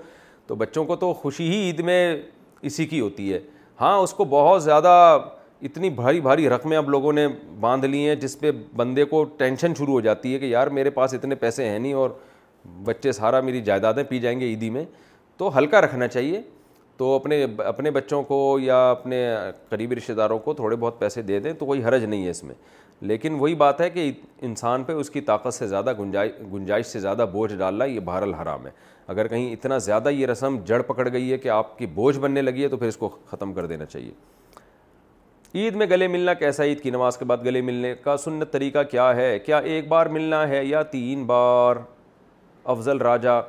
تو 0.46 0.54
بچوں 0.54 0.84
کو 0.84 0.96
تو 0.96 1.12
خوشی 1.22 1.48
ہی 1.50 1.60
عید 1.66 1.80
میں 1.84 2.16
اسی 2.62 2.86
کی 2.86 3.00
ہوتی 3.00 3.32
ہے 3.32 3.40
ہاں 3.80 3.96
اس 3.98 4.12
کو 4.14 4.24
بہت 4.30 4.62
زیادہ 4.62 4.94
اتنی 5.62 5.90
بھاری 5.90 6.20
بھاری 6.20 6.48
رقمیں 6.48 6.76
اب 6.76 6.88
لوگوں 6.90 7.12
نے 7.12 7.26
باندھ 7.60 7.86
لی 7.86 8.06
ہیں 8.08 8.14
جس 8.20 8.38
پہ 8.40 8.50
بندے 8.76 9.04
کو 9.12 9.22
ٹینشن 9.36 9.74
شروع 9.78 9.92
ہو 9.94 10.00
جاتی 10.00 10.34
ہے 10.34 10.38
کہ 10.38 10.44
یار 10.46 10.66
میرے 10.78 10.90
پاس 10.90 11.14
اتنے 11.14 11.34
پیسے 11.44 11.68
ہیں 11.68 11.78
نہیں 11.78 11.92
اور 11.92 12.10
بچے 12.84 13.12
سارا 13.12 13.40
میری 13.40 13.60
جائیدادیں 13.62 14.02
پی 14.08 14.18
جائیں 14.18 14.38
گے 14.40 14.46
عیدی 14.46 14.70
میں 14.70 14.84
تو 15.36 15.56
ہلکا 15.58 15.80
رکھنا 15.80 16.06
چاہیے 16.08 16.40
تو 16.98 17.14
اپنے 17.14 17.44
اپنے 17.66 17.90
بچوں 17.90 18.22
کو 18.24 18.58
یا 18.62 18.78
اپنے 18.90 19.18
قریبی 19.68 19.96
رشتہ 19.96 20.12
داروں 20.12 20.38
کو 20.38 20.52
تھوڑے 20.54 20.76
بہت 20.76 20.98
پیسے 20.98 21.22
دے 21.22 21.38
دیں 21.40 21.52
تو 21.58 21.66
کوئی 21.66 21.84
حرج 21.84 22.04
نہیں 22.04 22.24
ہے 22.24 22.30
اس 22.30 22.42
میں 22.44 22.54
لیکن 23.10 23.34
وہی 23.38 23.54
بات 23.62 23.80
ہے 23.80 23.88
کہ 23.90 24.10
انسان 24.46 24.84
پہ 24.84 24.92
اس 24.92 25.10
کی 25.10 25.20
طاقت 25.20 25.54
سے 25.54 25.66
زیادہ 25.68 25.92
گنجائش 26.00 26.86
سے 26.86 27.00
زیادہ 27.00 27.26
بوجھ 27.32 27.54
ڈالنا 27.54 27.84
یہ 27.84 28.00
بہر 28.04 28.22
الحرام 28.22 28.66
ہے 28.66 28.70
اگر 29.12 29.28
کہیں 29.28 29.50
اتنا 29.52 29.78
زیادہ 29.86 30.08
یہ 30.10 30.26
رسم 30.26 30.56
جڑ 30.66 30.80
پکڑ 30.82 31.10
گئی 31.12 31.32
ہے 31.32 31.38
کہ 31.38 31.48
آپ 31.56 31.76
کی 31.78 31.86
بوجھ 31.94 32.18
بننے 32.18 32.42
لگی 32.42 32.62
ہے 32.62 32.68
تو 32.68 32.76
پھر 32.76 32.88
اس 32.88 32.96
کو 32.96 33.08
ختم 33.30 33.52
کر 33.54 33.66
دینا 33.72 33.84
چاہیے 33.86 34.10
عید 35.62 35.74
میں 35.76 35.86
گلے 35.90 36.06
ملنا 36.08 36.34
کیسا 36.34 36.64
عید 36.64 36.80
کی 36.82 36.90
نماز 36.90 37.18
کے 37.18 37.24
بعد 37.24 37.44
گلے 37.44 37.60
ملنے 37.62 37.94
کا 38.04 38.16
سنت 38.16 38.52
طریقہ 38.52 38.82
کیا 38.90 39.14
ہے 39.16 39.38
کیا 39.38 39.58
ایک 39.74 39.88
بار 39.88 40.06
ملنا 40.16 40.46
ہے 40.48 40.64
یا 40.64 40.82
تین 40.94 41.24
بار 41.26 41.76
افضل 42.72 42.98
راجہ 43.02 43.40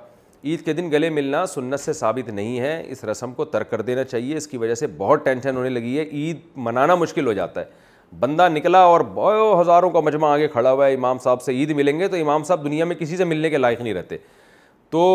عید 0.45 0.61
کے 0.65 0.73
دن 0.73 0.89
گلے 0.91 1.09
ملنا 1.09 1.45
سنت 1.53 1.79
سے 1.79 1.93
ثابت 1.93 2.29
نہیں 2.29 2.59
ہے 2.59 2.81
اس 2.91 3.03
رسم 3.03 3.31
کو 3.33 3.45
ترک 3.53 3.69
کر 3.69 3.81
دینا 3.81 4.03
چاہیے 4.03 4.35
اس 4.37 4.47
کی 4.47 4.57
وجہ 4.57 4.73
سے 4.75 4.87
بہت 4.97 5.23
ٹینشن 5.25 5.55
ہونے 5.57 5.69
لگی 5.69 5.97
ہے 5.97 6.03
عید 6.19 6.39
منانا 6.65 6.95
مشکل 6.95 7.27
ہو 7.27 7.33
جاتا 7.33 7.61
ہے 7.61 8.13
بندہ 8.19 8.47
نکلا 8.51 8.79
اور 8.89 9.01
بہت 9.13 9.59
ہزاروں 9.61 9.89
کا 9.91 9.99
مجمع 9.99 10.29
آگے 10.33 10.47
کھڑا 10.47 10.71
ہوا 10.71 10.87
ہے 10.87 10.93
امام 10.93 11.17
صاحب 11.23 11.41
سے 11.43 11.51
عید 11.59 11.71
ملیں 11.75 11.99
گے 11.99 12.07
تو 12.07 12.15
امام 12.21 12.43
صاحب 12.43 12.63
دنیا 12.65 12.85
میں 12.85 12.95
کسی 12.95 13.17
سے 13.17 13.23
ملنے 13.23 13.49
کے 13.49 13.57
لائق 13.57 13.81
نہیں 13.81 13.93
رہتے 13.93 14.17
تو 14.89 15.09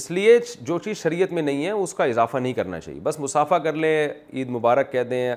اس 0.00 0.10
لیے 0.10 0.38
جو 0.64 0.78
چیز 0.84 0.96
شریعت 1.02 1.32
میں 1.32 1.42
نہیں 1.42 1.64
ہے 1.64 1.70
اس 1.70 1.94
کا 1.94 2.04
اضافہ 2.04 2.38
نہیں 2.38 2.52
کرنا 2.52 2.80
چاہیے 2.80 3.00
بس 3.02 3.20
مسافہ 3.20 3.54
کر 3.64 3.72
لیں 3.72 4.08
عید 4.32 4.50
مبارک 4.56 4.92
کہہ 4.92 5.02
دیں 5.10 5.34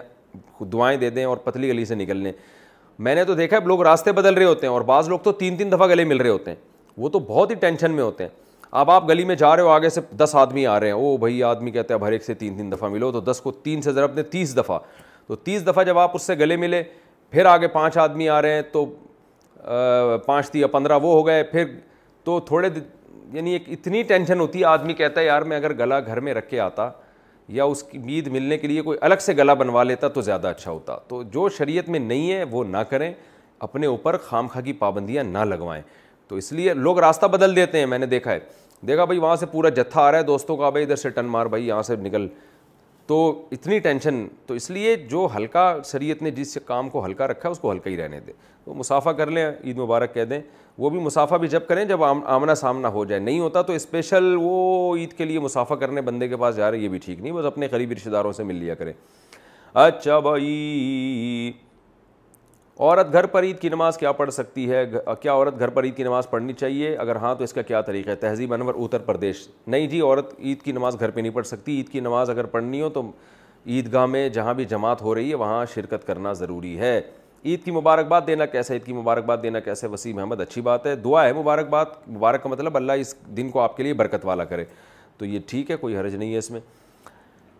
دعائیں 0.74 0.98
دے 1.00 1.10
دیں 1.10 1.26
اور 1.26 1.38
پتلی 1.44 1.70
گلی 1.70 1.86
سے 1.86 1.96
نکل 1.96 2.18
لیں 2.24 2.32
میں 3.08 3.16
نے 3.16 3.24
تو 3.26 3.34
دیکھا 3.36 3.58
ہے 3.58 3.66
لوگ 3.68 3.82
راستے 3.88 4.12
بدل 4.20 4.34
رہے 4.34 4.46
ہوتے 4.46 4.68
ہیں 4.68 4.74
اور 4.74 4.82
بعض 4.96 5.10
لوگ 5.10 5.20
تو 5.24 5.32
تین 5.42 5.58
تین 5.58 5.72
دفعہ 5.72 5.88
گلے 5.90 6.04
مل 6.06 6.18
رہے 6.22 6.30
ہوتے 6.30 6.52
ہیں 6.52 6.58
وہ 6.98 7.10
تو 7.10 7.20
بہت 7.28 7.50
ہی 7.52 7.56
ٹینشن 7.60 7.92
میں 7.92 8.04
ہوتے 8.04 8.24
ہیں 8.24 8.44
اب 8.82 8.90
آپ 8.92 9.08
گلی 9.10 9.24
میں 9.24 9.36
جا 9.36 9.56
رہے 9.56 9.64
ہو 9.64 9.68
آگے 9.70 9.90
سے 9.90 10.02
دس 10.18 10.34
آدمی 10.40 10.66
آ 10.68 10.80
رہے 10.80 10.86
ہیں 10.88 10.94
او 10.94 11.16
بھائی 11.18 11.42
آدمی 11.50 11.72
کہتے 11.72 11.94
ہیں 11.94 12.00
اب 12.00 12.06
ہر 12.06 12.12
ایک 12.12 12.24
سے 12.24 12.34
تین 12.34 12.56
تین 12.58 12.72
دفعہ 12.72 12.88
ملو 12.90 13.12
تو 13.12 13.20
دس 13.32 13.40
کو 13.44 13.52
تین 13.64 13.82
سے 13.82 13.92
ضرب 13.94 14.14
نے 14.16 14.24
تیس 14.32 14.56
دفعہ 14.58 14.80
تو 15.28 15.36
تیس 15.44 15.66
دفعہ 15.68 15.84
جب 15.84 15.98
آپ 16.00 16.16
اس 16.16 16.22
سے 16.28 16.34
گلے 16.40 16.56
ملے 16.64 16.82
پھر 17.32 17.46
آگے 17.46 17.68
پانچ 17.76 17.98
آدمی 17.98 18.28
آ 18.30 18.42
رہے 18.42 18.54
ہیں 18.56 18.62
تو 18.72 18.86
پانچ 20.26 20.50
یا 20.56 20.68
پندرہ 20.72 20.98
وہ 21.04 21.14
ہو 21.14 21.26
گئے 21.28 21.44
پھر 21.52 21.66
تو 22.24 22.40
تھوڑے 22.48 22.70
یعنی 23.34 23.54
ایک 23.54 23.70
اتنی 23.78 24.02
ٹینشن 24.10 24.40
ہوتی 24.40 24.60
ہے 24.60 24.66
آدمی 24.66 24.94
کہتا 24.94 25.22
ہے 25.22 25.26
یار 25.26 25.42
میں 25.52 25.58
اگر 25.58 25.74
گلا 25.78 26.00
گھر 26.00 26.20
میں 26.28 26.34
رکھ 26.34 26.50
کے 26.50 26.60
آتا 26.60 26.90
یا 27.60 27.64
اس 27.64 27.84
کی 27.92 28.00
عید 28.16 28.28
ملنے 28.36 28.58
کے 28.58 28.68
لیے 28.68 28.82
کوئی 28.82 28.98
الگ 29.02 29.22
سے 29.22 29.34
گلا 29.38 29.54
بنوا 29.54 29.84
لیتا 29.84 30.08
تو 30.18 30.22
زیادہ 30.22 30.48
اچھا 30.48 30.72
ہوتا 30.72 30.98
تو 31.08 31.22
جو 31.34 31.48
شریعت 31.58 31.90
میں 31.90 32.00
نہیں 32.00 32.32
ہے 32.32 32.44
وہ 32.52 32.64
نہ 32.70 32.78
کریں 32.90 33.12
اپنے 33.68 33.88
اوپر 33.88 34.18
خام 34.28 34.48
خواہ 34.54 34.64
کی 34.66 34.74
پابندیاں 34.86 35.24
نہ 35.24 35.44
لگوائیں 35.54 35.82
تو 36.28 36.36
اس 36.36 36.52
لیے 36.54 36.74
لوگ 36.74 37.00
راستہ 37.00 37.26
بدل 37.38 37.56
دیتے 37.56 37.80
ہیں 37.80 37.86
میں 37.86 37.98
نے 38.00 38.06
دیکھا 38.14 38.32
ہے 38.32 38.40
دیکھا 38.88 39.06
بھائی 39.06 39.20
وہاں 39.20 39.36
سے 39.36 39.46
پورا 39.52 39.70
جتھا 39.70 40.02
آ 40.02 40.12
رہا 40.12 40.18
ہے 40.18 40.24
دوستوں 40.24 40.56
کا 40.58 40.70
بھائی 40.70 40.86
ادھر 40.86 40.96
سے 40.96 41.10
ٹن 41.10 41.26
مار 41.32 41.46
بھائی 41.46 41.68
یہاں 41.68 41.82
سے 41.84 41.96
نکل 42.02 42.28
تو 43.08 43.20
اتنی 43.52 43.80
ٹینشن 43.80 44.26
تو 44.48 44.54
اس 44.54 44.70
لیے 44.72 44.96
جو 45.10 45.28
ہلکا 45.36 45.74
شریعت 45.92 46.22
نے 46.24 46.32
جس 46.32 46.58
کام 46.66 46.90
کو 46.90 47.06
ہلکا 47.06 47.28
رکھا 47.28 47.48
ہے 47.48 47.52
اس 47.52 47.60
کو 47.60 47.72
ہلکا 47.72 47.90
ہی 47.90 47.98
رہنے 47.98 48.20
دے 48.28 48.32
تو 48.66 48.74
مسافہ 48.74 49.10
کر 49.18 49.32
لیں 49.32 49.46
عید 49.64 49.78
مبارک 49.78 50.14
کہہ 50.14 50.26
دیں 50.30 50.40
وہ 50.78 50.90
بھی 50.90 51.00
مسافہ 51.00 51.36
بھی 51.40 51.48
جب 51.48 51.68
کریں 51.68 51.84
جب 51.86 52.04
آمنا 52.04 52.56
سامنا 52.56 52.88
ہو 52.92 53.04
جائے 53.06 53.20
نہیں 53.22 53.40
ہوتا 53.40 53.62
تو 53.68 53.74
اسپیشل 53.74 54.36
وہ 54.40 54.96
عید 54.98 55.14
کے 55.18 55.26
لیے 55.26 55.40
مسافہ 55.40 55.74
کرنے 55.80 56.02
بندے 56.02 56.28
کے 56.28 56.38
پاس 56.38 56.56
جا 56.56 56.72
رہے 56.72 56.78
یہ 56.78 56.90
بھی 56.90 56.98
ٹھیک 57.06 57.20
نہیں 57.20 57.34
بس 57.34 57.46
اپنے 57.46 57.68
قریبی 57.68 57.96
رشتہ 57.96 58.10
داروں 58.10 58.32
سے 58.38 58.44
مل 58.44 58.56
لیا 58.56 58.76
کریں 58.76 58.94
اچھا 59.74 60.20
بھائی 60.20 61.52
عورت 62.80 63.12
گھر 63.14 63.26
پر 63.32 63.44
عید 63.44 63.60
کی 63.60 63.70
نماز 63.70 63.98
کیا 63.98 64.12
پڑھ 64.12 64.32
سکتی 64.34 64.70
ہے 64.70 64.84
کیا 65.22 65.34
عورت 65.34 65.60
گھر 65.60 65.70
پر 65.74 65.84
عید 65.84 65.96
کی 65.98 66.04
نماز 66.04 66.30
پڑھنی 66.30 66.54
چاہیے 66.54 66.96
اگر 67.00 67.16
ہاں 67.16 67.34
تو 67.36 67.44
اس 67.44 67.54
کا 67.54 67.62
کیا 67.62 67.82
طریقہ 67.82 68.10
ہے 68.10 68.16
تہذیب 68.24 68.54
انور 68.54 68.74
اتر 68.84 69.00
پردیش 69.06 69.48
نہیں 69.68 69.88
جی 69.90 70.02
عورت 70.02 70.34
عید 70.40 70.62
کی 70.62 70.72
نماز 70.72 71.00
گھر 71.00 71.12
پہ 71.12 71.22
نہیں 71.22 71.32
پڑھ 71.36 71.48
سکتی 71.48 71.76
عید 71.78 71.90
کی 71.90 72.00
نماز 72.00 72.30
اگر 72.30 72.46
پڑھنی 72.56 72.82
ہو 72.82 72.90
تو 72.94 73.02
عید 73.66 73.92
گاہ 73.94 74.06
میں 74.06 74.28
جہاں 74.30 74.54
بھی 74.54 74.66
جماعت 74.74 75.02
ہو 75.02 75.16
رہی 75.16 75.30
ہے 75.30 75.36
وہاں 75.36 75.64
شرکت 75.76 76.08
کرنا 76.08 76.34
ضروری 76.42 76.78
ہے 76.80 77.00
عید 77.46 77.64
کی 77.66 77.72
مبارکباد 77.72 78.22
دینا 78.28 78.46
کیسے 78.46 78.74
عید 78.74 78.86
کی 78.86 78.94
مبارکباد 78.94 79.38
دینا 79.44 79.60
کیسے 79.60 79.88
وسیم 79.88 80.20
احمد 80.20 80.42
اچھی 80.42 80.62
بات 80.62 80.86
ہے 80.86 80.96
دعا 81.04 81.26
ہے 81.28 81.34
مبارکباد 81.34 81.86
مبارک 82.08 82.44
کا 82.44 82.50
مطلب 82.50 82.76
اللہ 82.78 82.92
اس 83.02 83.16
دن 83.38 83.50
کو 83.52 83.60
آپ 83.62 83.78
کے 83.78 83.84
لیے 83.84 83.94
برکت 84.04 84.26
والا 84.26 84.44
کرے 84.54 84.66
تو 85.18 85.26
یہ 85.26 85.40
ٹھیک 85.48 85.72
ہے 85.72 85.76
کوئی 85.86 85.98
حرج 85.98 86.16
نہیں 86.16 86.34
ہے 86.34 86.38
اس 86.38 86.52
میں 86.52 86.60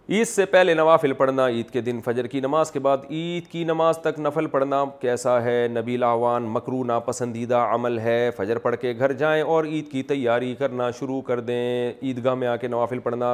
عید 0.10 0.28
سے 0.28 0.46
پہلے 0.46 0.74
نوافل 0.74 1.14
پڑھنا 1.18 1.46
عید 1.48 1.70
کے 1.74 1.82
دن 1.82 2.00
فجر 2.06 2.28
کی 2.28 2.40
نماز 2.40 2.72
کے 2.72 2.80
بعد 2.88 2.98
عید 3.10 3.46
کی 3.52 3.64
نماز 3.66 3.98
تک 4.00 4.20
نفل 4.20 4.48
پڑھنا 4.48 4.84
کیسا 5.02 5.42
ہے 5.44 5.66
نبی 5.76 5.96
لعوان 5.98 6.44
مکرو 6.54 6.84
ناپسندیدہ 6.88 7.66
عمل 7.74 7.98
ہے 8.00 8.30
فجر 8.38 8.58
پڑھ 8.66 8.76
کے 8.82 8.94
گھر 9.00 9.12
جائیں 9.22 9.42
اور 9.44 9.64
عید 9.64 9.90
کی 9.92 10.04
تیاری 10.12 10.54
کرنا 10.60 10.90
شروع 11.00 11.20
کر 11.28 11.40
دیں 11.48 11.92
عید 12.02 12.24
گاہ 12.26 12.36
میں 12.36 12.48
آ 12.48 12.56
کے 12.62 12.68
نوافل 12.68 13.00
پڑھنا 13.04 13.34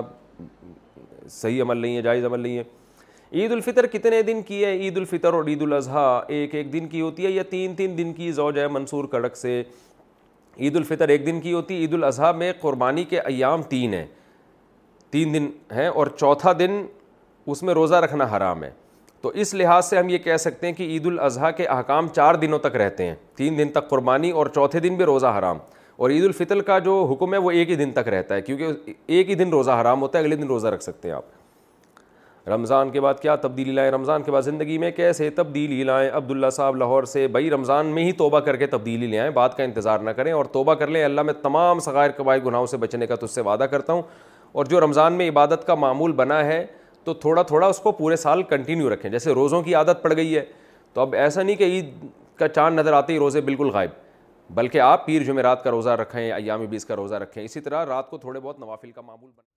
صحیح 1.29 1.61
عمل 1.61 1.77
نہیں 1.77 1.97
ہے 1.97 2.01
جائز 2.01 2.25
عمل 2.25 2.39
نہیں 2.39 2.57
ہے 2.57 2.63
عید 3.33 3.51
الفطر 3.51 3.87
کتنے 3.97 4.21
دن 4.31 4.41
کی 4.47 4.63
ہے 4.63 4.71
عید 4.77 4.97
الفطر 4.97 5.33
اور 5.33 5.47
عید 5.47 5.61
الاضحیٰ 5.61 6.19
ایک 6.37 6.55
ایک 6.55 6.71
دن 6.73 6.87
کی 6.89 7.01
ہوتی 7.01 7.25
ہے 7.25 7.31
یا 7.31 7.43
تین 7.49 7.75
تین 7.75 7.97
دن 7.97 8.13
کی 8.13 8.31
زوج 8.39 8.59
ہے 8.59 8.67
منصور 8.77 9.05
کڑک 9.11 9.37
سے 9.37 9.61
عید 10.59 10.75
الفطر 10.75 11.07
ایک 11.09 11.25
دن 11.25 11.41
کی 11.41 11.53
ہوتی 11.53 11.75
ہے 11.75 11.79
عید 11.79 11.93
الاضحیٰ 11.93 12.33
میں 12.37 12.51
قربانی 12.61 13.03
کے 13.09 13.19
ایام 13.21 13.61
تین 13.69 13.93
ہیں 13.93 14.05
تین 15.11 15.33
دن 15.33 15.47
ہیں 15.75 15.87
اور 15.87 16.07
چوتھا 16.17 16.51
دن 16.59 16.81
اس 17.51 17.63
میں 17.63 17.73
روزہ 17.73 17.95
رکھنا 18.03 18.27
حرام 18.37 18.63
ہے 18.63 18.69
تو 19.21 19.29
اس 19.43 19.53
لحاظ 19.53 19.85
سے 19.85 19.97
ہم 19.97 20.09
یہ 20.09 20.17
کہہ 20.17 20.37
سکتے 20.39 20.67
ہیں 20.67 20.73
کہ 20.73 20.83
عید 20.83 21.05
الاضحیٰ 21.05 21.51
کے 21.57 21.65
احکام 21.73 22.07
چار 22.15 22.35
دنوں 22.41 22.59
تک 22.59 22.75
رہتے 22.81 23.05
ہیں 23.07 23.15
تین 23.37 23.57
دن 23.57 23.69
تک 23.71 23.89
قربانی 23.89 24.31
اور 24.39 24.47
چوتھے 24.55 24.79
دن 24.79 24.95
بھی 24.97 25.05
روزہ 25.05 25.33
حرام 25.37 25.57
اور 26.03 26.09
عید 26.09 26.23
الفطر 26.23 26.61
کا 26.69 26.77
جو 26.85 27.03
حکم 27.11 27.33
ہے 27.33 27.37
وہ 27.39 27.51
ایک 27.51 27.69
ہی 27.69 27.75
دن 27.75 27.91
تک 27.93 28.07
رہتا 28.09 28.35
ہے 28.35 28.41
کیونکہ 28.41 28.91
ایک 29.17 29.29
ہی 29.29 29.35
دن 29.35 29.49
روزہ 29.51 29.71
حرام 29.81 30.01
ہوتا 30.01 30.17
ہے 30.19 30.23
اگلے 30.23 30.35
دن 30.35 30.47
روزہ 30.47 30.67
رکھ 30.73 30.83
سکتے 30.83 31.07
ہیں 31.07 31.15
آپ 31.15 32.49
رمضان 32.49 32.89
کے 32.91 33.01
بعد 33.01 33.13
کیا 33.21 33.35
تبدیلی 33.41 33.71
لائیں 33.71 33.89
رمضان 33.91 34.23
کے 34.23 34.31
بعد 34.31 34.41
زندگی 34.41 34.77
میں 34.77 34.89
کیسے 34.91 35.29
تبدیلی 35.35 35.83
لائیں 35.83 36.09
عبداللہ 36.17 36.49
صاحب 36.51 36.75
لاہور 36.75 37.03
سے 37.11 37.27
بھائی 37.35 37.49
رمضان 37.51 37.87
میں 37.95 38.03
ہی 38.05 38.11
توبہ 38.21 38.39
کر 38.47 38.55
کے 38.57 38.67
تبدیلی 38.67 39.07
لے 39.07 39.19
آئیں 39.19 39.29
بات 39.31 39.57
کا 39.57 39.63
انتظار 39.63 39.99
نہ 40.03 40.09
کریں 40.19 40.31
اور 40.31 40.45
توبہ 40.51 40.73
کر 40.75 40.87
لیں 40.87 41.03
اللہ 41.05 41.21
میں 41.21 41.33
تمام 41.41 41.79
سغائر 41.85 42.11
قبائل 42.17 42.41
گناہوں 42.45 42.65
سے 42.67 42.77
بچنے 42.77 43.07
کا 43.07 43.15
تو 43.15 43.25
اس 43.25 43.35
سے 43.35 43.41
وعدہ 43.49 43.63
کرتا 43.71 43.93
ہوں 43.93 44.01
اور 44.53 44.65
جو 44.71 44.79
رمضان 44.81 45.13
میں 45.17 45.29
عبادت 45.29 45.65
کا 45.67 45.75
معمول 45.75 46.11
بنا 46.21 46.43
ہے 46.45 46.65
تو 47.03 47.13
تھوڑا 47.21 47.41
تھوڑا 47.51 47.67
اس 47.67 47.79
کو 47.83 47.91
پورے 47.91 48.15
سال 48.15 48.43
کنٹینیو 48.49 48.93
رکھیں 48.93 49.09
جیسے 49.11 49.33
روزوں 49.33 49.61
کی 49.63 49.75
عادت 49.75 50.01
پڑ 50.03 50.15
گئی 50.15 50.35
ہے 50.35 50.43
تو 50.93 51.01
اب 51.01 51.13
ایسا 51.15 51.43
نہیں 51.43 51.55
کہ 51.55 51.63
عید 51.75 51.89
کا 52.39 52.47
چاند 52.47 52.79
نظر 52.79 52.93
آتے 52.93 53.13
ہی 53.13 53.17
روزے 53.19 53.41
بالکل 53.41 53.69
غائب 53.73 53.89
بلکہ 54.55 54.79
آپ 54.81 55.05
پیر 55.05 55.23
جمعرات 55.23 55.63
کا 55.63 55.71
روزہ 55.71 55.89
رکھیں 56.01 56.55
بیس 56.69 56.85
کا 56.85 56.95
روزہ 56.95 57.15
رکھیں 57.23 57.43
اسی 57.43 57.59
طرح 57.67 57.85
رات 57.85 58.09
کو 58.09 58.17
تھوڑے 58.17 58.39
بہت 58.39 58.59
نوافل 58.59 58.91
کا 58.91 59.01
معمول 59.01 59.29
بنا 59.35 59.49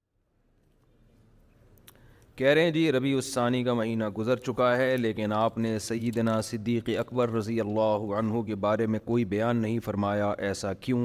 کہہ 2.36 2.46
رہے 2.48 2.62
ہیں 2.62 2.70
جی 2.72 2.90
ربی 2.92 3.12
الثانی 3.14 3.62
کا 3.64 3.74
مہینہ 3.74 4.04
گزر 4.18 4.36
چکا 4.46 4.76
ہے 4.76 4.96
لیکن 4.96 5.32
آپ 5.32 5.58
نے 5.58 5.78
سیدنا 5.78 6.40
صدیق 6.44 6.88
اکبر 7.00 7.30
رضی 7.32 7.58
اللہ 7.60 8.12
عنہ 8.18 8.42
کے 8.46 8.54
بارے 8.64 8.86
میں 8.94 8.98
کوئی 9.04 9.24
بیان 9.34 9.56
نہیں 9.62 9.78
فرمایا 9.84 10.32
ایسا 10.48 10.72
کیوں 10.86 11.02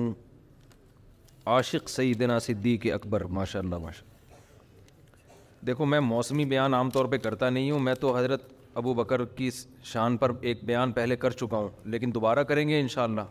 عاشق 1.47 1.87
سیدنا 1.89 2.37
صدیق 2.39 2.85
اکبر 2.93 3.23
ماشاء 3.37 3.59
اللہ 3.61 3.75
ماشاء 3.83 4.03
اللہ 4.05 5.65
دیکھو 5.67 5.85
میں 5.85 5.99
موسمی 5.99 6.45
بیان 6.45 6.73
عام 6.73 6.89
طور 6.91 7.05
پہ 7.09 7.17
کرتا 7.17 7.49
نہیں 7.49 7.71
ہوں 7.71 7.79
میں 7.79 7.93
تو 7.99 8.15
حضرت 8.17 8.47
ابو 8.79 8.93
بکر 8.93 9.23
کی 9.35 9.49
شان 9.91 10.17
پر 10.17 10.31
ایک 10.41 10.63
بیان 10.65 10.91
پہلے 10.93 11.15
کر 11.17 11.31
چکا 11.31 11.57
ہوں 11.57 11.69
لیکن 11.91 12.13
دوبارہ 12.15 12.43
کریں 12.49 12.67
گے 12.69 12.79
انشاءاللہ 12.79 13.21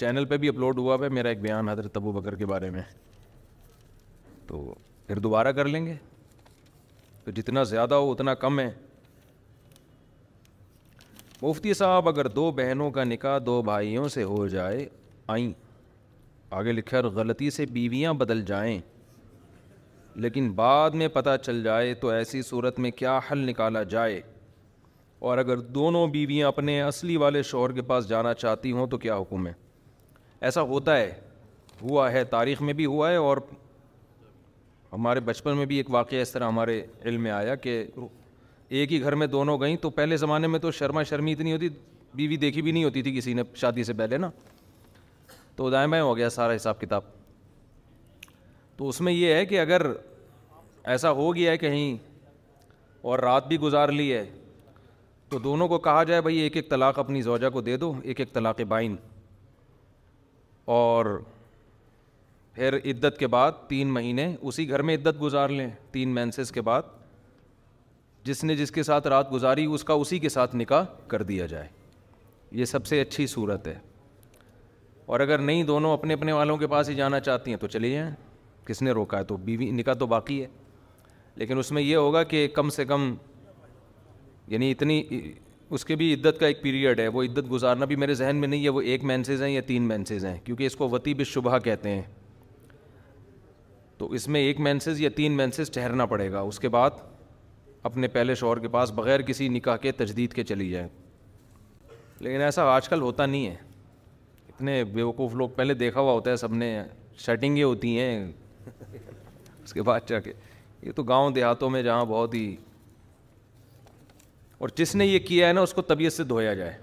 چینل 0.00 0.24
پہ 0.30 0.36
بھی 0.36 0.48
اپلوڈ 0.48 0.78
ہوا 0.78 0.96
ہے 1.02 1.08
میرا 1.08 1.28
ایک 1.28 1.40
بیان 1.40 1.68
حضرت 1.68 1.96
ابو 1.96 2.12
بکر 2.12 2.34
کے 2.36 2.46
بارے 2.46 2.70
میں 2.70 2.82
تو 4.46 4.64
پھر 5.06 5.18
دوبارہ 5.18 5.52
کر 5.52 5.68
لیں 5.68 5.84
گے 5.86 5.94
تو 7.24 7.30
جتنا 7.36 7.62
زیادہ 7.74 7.94
ہو 7.94 8.10
اتنا 8.12 8.34
کم 8.44 8.60
ہے 8.60 8.70
مفتی 11.42 11.72
صاحب 11.74 12.08
اگر 12.08 12.26
دو 12.28 12.50
بہنوں 12.56 12.90
کا 12.90 13.04
نکاح 13.04 13.38
دو 13.46 13.60
بھائیوں 13.62 14.08
سے 14.08 14.22
ہو 14.24 14.46
جائے 14.48 14.86
آئیں 15.34 15.52
آگے 16.58 16.72
لکھا 16.72 16.96
ہے 16.96 17.02
غلطی 17.16 17.48
سے 17.50 17.64
بیویاں 17.72 18.12
بدل 18.20 18.40
جائیں 18.50 18.78
لیکن 20.24 20.50
بعد 20.60 20.90
میں 21.00 21.08
پتہ 21.12 21.34
چل 21.44 21.62
جائے 21.62 21.92
تو 22.02 22.08
ایسی 22.08 22.40
صورت 22.42 22.78
میں 22.84 22.90
کیا 23.00 23.18
حل 23.30 23.38
نکالا 23.48 23.82
جائے 23.94 24.20
اور 25.28 25.38
اگر 25.38 25.58
دونوں 25.78 26.06
بیویاں 26.14 26.48
اپنے 26.48 26.80
اصلی 26.82 27.16
والے 27.24 27.42
شوہر 27.50 27.72
کے 27.72 27.82
پاس 27.90 28.08
جانا 28.08 28.32
چاہتی 28.44 28.72
ہوں 28.78 28.86
تو 28.90 28.98
کیا 29.04 29.16
حکم 29.20 29.46
ہے 29.46 29.52
ایسا 30.48 30.62
ہوتا 30.72 30.96
ہے 30.96 31.12
ہوا 31.82 32.10
ہے 32.12 32.24
تاریخ 32.32 32.62
میں 32.62 32.74
بھی 32.80 32.86
ہوا 32.94 33.10
ہے 33.10 33.16
اور 33.26 33.38
ہمارے 34.92 35.20
بچپن 35.30 35.56
میں 35.56 35.66
بھی 35.72 35.76
ایک 35.76 35.90
واقعہ 36.00 36.20
اس 36.22 36.32
طرح 36.32 36.48
ہمارے 36.54 36.82
علم 37.04 37.22
میں 37.22 37.30
آیا 37.42 37.54
کہ 37.66 37.82
ایک 38.68 38.92
ہی 38.92 39.02
گھر 39.02 39.14
میں 39.22 39.26
دونوں 39.36 39.60
گئیں 39.60 39.76
تو 39.82 39.90
پہلے 40.00 40.16
زمانے 40.26 40.46
میں 40.54 40.58
تو 40.58 40.70
شرما 40.82 41.02
شرمی 41.12 41.32
اتنی 41.32 41.52
ہوتی 41.52 41.68
بیوی 42.14 42.36
دیکھی 42.46 42.62
بھی 42.62 42.72
نہیں 42.72 42.84
ہوتی 42.84 43.02
تھی 43.02 43.16
کسی 43.16 43.34
نے 43.34 43.42
شادی 43.60 43.84
سے 43.84 43.92
پہلے 44.02 44.18
نا 44.18 44.30
تو 45.56 45.68
دائیں 45.70 45.86
بائیں 45.88 46.02
ہو 46.04 46.16
گیا 46.16 46.28
سارا 46.30 46.54
حساب 46.56 46.80
کتاب 46.80 47.02
تو 48.76 48.88
اس 48.88 49.00
میں 49.00 49.12
یہ 49.12 49.32
ہے 49.34 49.44
کہ 49.46 49.60
اگر 49.60 49.86
ایسا 50.94 51.10
ہو 51.20 51.34
گیا 51.36 51.50
ہے 51.52 51.58
کہیں 51.58 51.96
اور 53.10 53.18
رات 53.18 53.46
بھی 53.48 53.58
گزار 53.60 53.88
لی 53.88 54.12
ہے 54.12 54.24
تو 55.28 55.38
دونوں 55.38 55.68
کو 55.68 55.78
کہا 55.86 56.02
جائے 56.04 56.20
بھائی 56.22 56.36
ایک 56.38 56.56
ایک 56.56 56.68
طلاق 56.70 56.98
اپنی 56.98 57.22
زوجہ 57.22 57.50
کو 57.52 57.60
دے 57.60 57.76
دو 57.76 57.92
ایک 58.04 58.20
ایک 58.20 58.32
طلاق 58.32 58.60
بائن 58.68 58.96
اور 60.74 61.18
پھر 62.54 62.76
عدت 62.84 63.18
کے 63.18 63.26
بعد 63.26 63.52
تین 63.68 63.88
مہینے 63.92 64.34
اسی 64.40 64.68
گھر 64.68 64.82
میں 64.90 64.94
عدت 64.96 65.20
گزار 65.22 65.48
لیں 65.48 65.68
تین 65.92 66.14
مینسز 66.14 66.52
کے 66.52 66.60
بعد 66.68 66.82
جس 68.24 68.42
نے 68.44 68.54
جس 68.56 68.70
کے 68.72 68.82
ساتھ 68.82 69.06
رات 69.06 69.32
گزاری 69.32 69.64
اس 69.74 69.84
کا 69.84 69.94
اسی 70.04 70.18
کے 70.18 70.28
ساتھ 70.28 70.56
نکاح 70.56 70.84
کر 71.08 71.22
دیا 71.22 71.46
جائے 71.46 71.68
یہ 72.60 72.64
سب 72.64 72.86
سے 72.86 73.00
اچھی 73.00 73.26
صورت 73.26 73.66
ہے 73.68 73.78
اور 75.06 75.20
اگر 75.20 75.38
نہیں 75.38 75.62
دونوں 75.64 75.92
اپنے 75.92 76.14
اپنے 76.14 76.32
والوں 76.32 76.56
کے 76.58 76.66
پاس 76.66 76.88
ہی 76.88 76.94
جانا 76.94 77.20
چاہتی 77.20 77.50
ہیں 77.50 77.58
تو 77.58 77.66
چلی 77.74 77.90
جائیں 77.92 78.10
کس 78.66 78.80
نے 78.82 78.90
روکا 78.90 79.18
ہے 79.18 79.24
تو 79.24 79.36
بیوی 79.48 79.70
نکاح 79.70 79.94
تو 79.98 80.06
باقی 80.06 80.40
ہے 80.42 80.46
لیکن 81.36 81.58
اس 81.58 81.70
میں 81.72 81.82
یہ 81.82 81.96
ہوگا 81.96 82.22
کہ 82.22 82.46
کم 82.54 82.68
سے 82.70 82.84
کم 82.84 83.14
یعنی 84.48 84.70
اتنی 84.70 85.02
اس 85.76 85.84
کے 85.84 85.96
بھی 85.96 86.12
عدت 86.14 86.38
کا 86.40 86.46
ایک 86.46 86.62
پیریڈ 86.62 87.00
ہے 87.00 87.06
وہ 87.14 87.22
عدت 87.22 87.50
گزارنا 87.50 87.84
بھی 87.84 87.96
میرے 87.96 88.14
ذہن 88.14 88.36
میں 88.40 88.48
نہیں 88.48 88.64
ہے 88.64 88.68
وہ 88.68 88.80
ایک 88.80 89.04
مینسز 89.04 89.42
ہیں 89.42 89.50
یا 89.50 89.60
تین 89.66 89.82
مینسیز 89.88 90.24
ہیں 90.24 90.36
کیونکہ 90.44 90.66
اس 90.66 90.76
کو 90.76 90.88
وتیب 90.88 91.22
شبہ 91.26 91.58
کہتے 91.64 91.90
ہیں 91.94 92.02
تو 93.98 94.10
اس 94.12 94.26
میں 94.28 94.40
ایک 94.46 94.60
مینسز 94.60 95.00
یا 95.00 95.08
تین 95.16 95.36
مینسیز 95.36 95.70
ٹھہرنا 95.74 96.06
پڑے 96.06 96.30
گا 96.32 96.40
اس 96.50 96.58
کے 96.60 96.68
بعد 96.68 96.98
اپنے 97.90 98.08
پہلے 98.08 98.34
شوہر 98.34 98.58
کے 98.58 98.68
پاس 98.68 98.92
بغیر 98.94 99.22
کسی 99.22 99.48
نکاح 99.48 99.76
کے 99.82 99.92
تجدید 100.02 100.32
کے 100.34 100.44
چلی 100.44 100.68
جائیں 100.70 100.86
لیکن 102.20 102.40
ایسا 102.42 102.64
آج 102.74 102.88
کل 102.88 103.00
ہوتا 103.02 103.26
نہیں 103.26 103.46
ہے 103.46 103.54
اتنے 104.56 104.82
بیوقوف 104.92 105.34
لوگ 105.34 105.48
پہلے 105.56 105.74
دیکھا 105.74 106.00
ہوا 106.00 106.12
ہوتا 106.12 106.30
ہے 106.30 106.36
سب 106.36 106.52
نے 106.54 106.68
شٹنگیں 107.18 107.62
ہوتی 107.62 107.98
ہیں 108.00 108.14
اس 109.64 109.72
کے 109.72 109.82
بعد 109.82 110.08
جا 110.08 110.18
کے 110.20 110.32
یہ 110.82 110.92
تو 110.96 111.02
گاؤں 111.02 111.30
دیہاتوں 111.30 111.68
میں 111.70 111.82
جہاں 111.82 112.04
بہت 112.08 112.34
ہی 112.34 112.54
اور 114.58 114.68
جس 114.76 114.94
نے 114.94 115.06
یہ 115.06 115.18
کیا 115.26 115.48
ہے 115.48 115.52
نا 115.52 115.60
اس 115.60 115.74
کو 115.74 115.82
طبیعت 115.92 116.12
سے 116.12 116.24
دھویا 116.24 116.54
جائے 116.54 116.76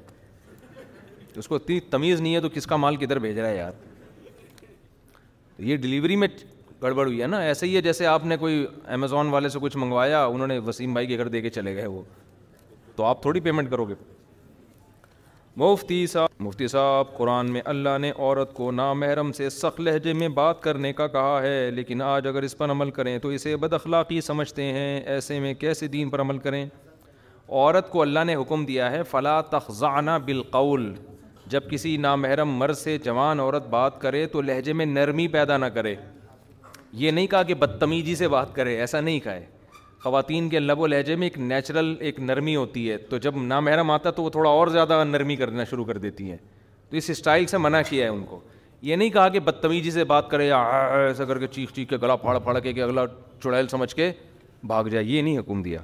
اس 1.41 1.47
کو 1.47 1.55
اتنی 1.55 1.79
تمیز 1.89 2.21
نہیں 2.21 2.35
ہے 2.35 2.41
تو 2.41 2.49
کس 2.53 2.67
کا 2.67 2.75
مال 2.77 2.95
کدھر 2.95 3.19
بھیج 3.19 3.39
رہا 3.39 3.49
ہے 3.49 3.55
یار 3.57 3.71
یہ 5.69 5.77
ڈلیوری 5.77 6.15
میں 6.15 6.27
گڑبڑ 6.83 7.05
ہوئی 7.05 7.21
ہے 7.21 7.27
نا 7.27 7.39
ایسے 7.41 7.67
ہی 7.67 7.75
ہے 7.75 7.81
جیسے 7.81 8.05
آپ 8.07 8.25
نے 8.25 8.37
کوئی 8.37 8.65
امیزون 8.93 9.29
والے 9.33 9.49
سے 9.49 9.59
کچھ 9.61 9.77
منگوایا 9.77 10.23
انہوں 10.25 10.47
نے 10.47 10.57
وسیم 10.65 10.93
بھائی 10.93 11.07
کے 11.07 11.17
گھر 11.17 11.27
دے 11.35 11.41
کے 11.41 11.49
چلے 11.57 11.75
گئے 11.75 11.85
وہ 11.87 12.01
تو 12.95 13.03
آپ 13.05 13.21
تھوڑی 13.21 13.39
پیمنٹ 13.39 13.69
کرو 13.69 13.85
گے 13.89 13.93
مفتی 15.57 16.05
صاحب 16.11 16.29
مفتی 16.43 16.67
صاحب 16.67 17.07
قرآن 17.17 17.49
میں 17.51 17.61
اللہ 17.73 17.97
نے 18.01 18.09
عورت 18.17 18.53
کو 18.55 18.69
نامحرم 18.71 19.31
سے 19.37 19.49
سخت 19.49 19.79
لہجے 19.81 20.13
میں 20.13 20.27
بات 20.39 20.61
کرنے 20.61 20.91
کا 20.93 21.07
کہا 21.15 21.41
ہے 21.41 21.69
لیکن 21.73 22.01
آج 22.01 22.27
اگر 22.27 22.43
اس 22.43 22.57
پر 22.57 22.71
عمل 22.71 22.89
کریں 22.91 23.17
تو 23.21 23.29
اسے 23.35 23.55
بد 23.57 23.73
اخلاقی 23.73 24.19
سمجھتے 24.27 24.63
ہیں 24.73 24.99
ایسے 24.99 25.39
میں 25.39 25.53
کیسے 25.59 25.87
دین 25.97 26.09
پر 26.09 26.21
عمل 26.21 26.37
کریں 26.45 26.63
عورت 26.65 27.89
کو 27.89 28.01
اللہ 28.01 28.23
نے 28.27 28.35
حکم 28.35 28.65
دیا 28.65 28.89
ہے 28.91 29.03
فلا 29.11 29.39
تخزانہ 29.49 30.11
بالقول 30.25 30.93
جب 31.51 31.69
کسی 31.71 31.95
نامحرم 32.07 32.57
مرض 32.59 32.79
سے 32.83 32.97
جوان 33.05 33.39
عورت 33.39 33.67
بات 33.69 34.01
کرے 34.01 34.25
تو 34.33 34.41
لہجے 34.41 34.73
میں 34.73 34.85
نرمی 34.85 35.27
پیدا 35.37 35.57
نہ 35.57 35.65
کرے 35.75 35.95
یہ 37.03 37.11
نہیں 37.11 37.27
کہا 37.27 37.43
کہ 37.43 37.53
بدتمیزی 37.65 38.15
سے 38.15 38.27
بات 38.27 38.55
کرے 38.55 38.75
ایسا 38.79 39.01
نہیں 39.01 39.19
کہے 39.19 39.45
خواتین 40.03 40.47
کے 40.49 40.59
لب 40.59 40.79
و 40.81 40.87
لہجے 40.87 41.15
میں 41.15 41.25
ایک 41.27 41.37
نیچرل 41.39 41.93
ایک 42.07 42.19
نرمی 42.19 42.55
ہوتی 42.55 42.89
ہے 42.91 42.97
تو 43.09 43.17
جب 43.25 43.35
نامحرم 43.41 43.91
آتا 43.91 44.11
تو 44.15 44.23
وہ 44.23 44.29
تھوڑا 44.29 44.49
اور 44.49 44.67
زیادہ 44.67 45.03
نرمی 45.09 45.35
کرنا 45.35 45.63
شروع 45.69 45.85
کر 45.85 45.97
دیتی 46.05 46.29
ہیں 46.29 46.37
تو 46.89 46.97
اس 46.97 47.09
اسٹائل 47.09 47.45
سے 47.47 47.57
منع 47.57 47.81
کیا 47.89 48.03
ہے 48.05 48.09
ان 48.11 48.23
کو 48.29 48.39
یہ 48.87 48.95
نہیں 48.95 49.09
کہا 49.09 49.27
کہ 49.35 49.39
بدتمیزی 49.39 49.91
سے 49.91 50.03
بات 50.03 50.29
کرے 50.29 50.51
ایسا 50.53 51.25
کر 51.27 51.37
کے 51.39 51.47
چیخ 51.51 51.71
چیخ 51.73 51.89
کے 51.89 51.97
گلا 52.01 52.15
پھاڑ 52.25 52.37
پھاڑ 52.43 52.57
کے 52.59 52.73
کہ 52.73 52.83
اگلا 52.83 53.05
چڑیل 53.43 53.67
سمجھ 53.67 53.93
کے 53.95 54.11
بھاگ 54.67 54.85
جائے 54.91 55.03
یہ 55.05 55.21
نہیں 55.21 55.37
حکم 55.39 55.61
دیا 55.63 55.79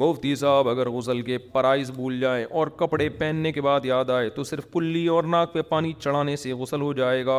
مفتی 0.00 0.34
صاحب 0.36 0.68
اگر 0.68 0.88
غسل 0.90 1.20
کے 1.28 1.38
پرائز 1.52 1.90
بھول 1.96 2.18
جائیں 2.20 2.44
اور 2.50 2.66
کپڑے 2.80 3.08
پہننے 3.18 3.52
کے 3.52 3.60
بعد 3.68 3.84
یاد 3.84 4.10
آئے 4.16 4.28
تو 4.30 4.42
صرف 4.44 4.66
کلی 4.72 5.06
اور 5.08 5.24
ناک 5.36 5.52
پہ 5.54 5.62
پانی 5.68 5.92
چڑھانے 6.00 6.36
سے 6.36 6.52
غسل 6.62 6.80
ہو 6.80 6.92
جائے 7.02 7.24
گا 7.26 7.38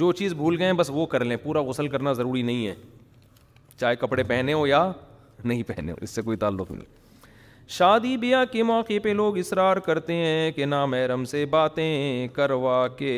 جو 0.00 0.10
چیز 0.18 0.34
بھول 0.34 0.56
گئے 0.58 0.66
ہیں 0.66 0.72
بس 0.80 0.90
وہ 0.94 1.06
کر 1.14 1.24
لیں 1.24 1.36
پورا 1.42 1.60
غسل 1.68 1.88
کرنا 1.94 2.12
ضروری 2.22 2.42
نہیں 2.42 2.66
ہے 2.66 2.74
چاہے 3.82 3.96
کپڑے 4.00 4.22
پہنے 4.22 4.52
ہو 4.52 4.66
یا 4.66 4.80
نہیں 5.44 5.62
پہنے 5.66 5.92
ہو 5.92 5.96
اس 6.06 6.10
سے 6.18 6.22
کوئی 6.22 6.36
تعلق 6.42 6.70
نہیں 6.70 7.70
شادی 7.76 8.16
بیاہ 8.24 8.44
کے 8.52 8.62
موقع 8.68 8.98
پہ 9.02 9.08
لوگ 9.20 9.38
اصرار 9.38 9.76
کرتے 9.88 10.14
ہیں 10.16 10.50
کہ 10.52 10.64
نہ 10.66 10.84
محرم 10.94 11.24
سے 11.32 11.44
باتیں 11.56 12.28
کروا 12.32 12.76
کے 13.00 13.12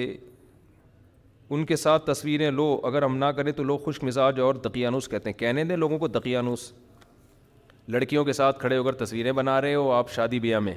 ان 1.54 1.64
کے 1.70 1.76
ساتھ 1.82 2.06
تصویریں 2.06 2.50
لو 2.60 2.66
اگر 2.90 3.02
ہم 3.02 3.16
نہ 3.16 3.24
کریں 3.38 3.52
تو 3.58 3.62
لوگ 3.70 3.78
خوش 3.88 4.02
مزاج 4.08 4.40
اور 4.46 4.54
دقیانوس 4.68 5.08
کہتے 5.08 5.30
ہیں 5.30 5.38
کہنے 5.38 5.64
دیں 5.70 5.76
لوگوں 5.82 5.98
کو 6.04 6.08
دقیانوس 6.18 6.70
لڑکیوں 7.96 8.24
کے 8.24 8.32
ساتھ 8.40 8.58
کھڑے 8.60 8.76
ہو 8.78 8.84
کر 8.84 8.94
تصویریں 9.04 9.32
بنا 9.40 9.60
رہے 9.60 9.74
ہو 9.74 9.90
آپ 9.98 10.10
شادی 10.12 10.40
بیاہ 10.46 10.60
میں 10.68 10.74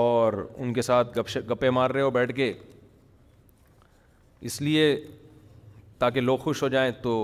اور 0.00 0.32
ان 0.62 0.72
کے 0.76 0.82
ساتھ 0.90 1.18
گپ 1.18 1.36
گپے 1.50 1.70
مار 1.80 1.90
رہے 1.96 2.00
ہو 2.06 2.10
بیٹھ 2.20 2.32
کے 2.38 2.52
اس 4.50 4.60
لیے 4.68 4.84
تاکہ 6.04 6.20
لوگ 6.30 6.38
خوش 6.48 6.62
ہو 6.62 6.68
جائیں 6.76 6.90
تو 7.02 7.14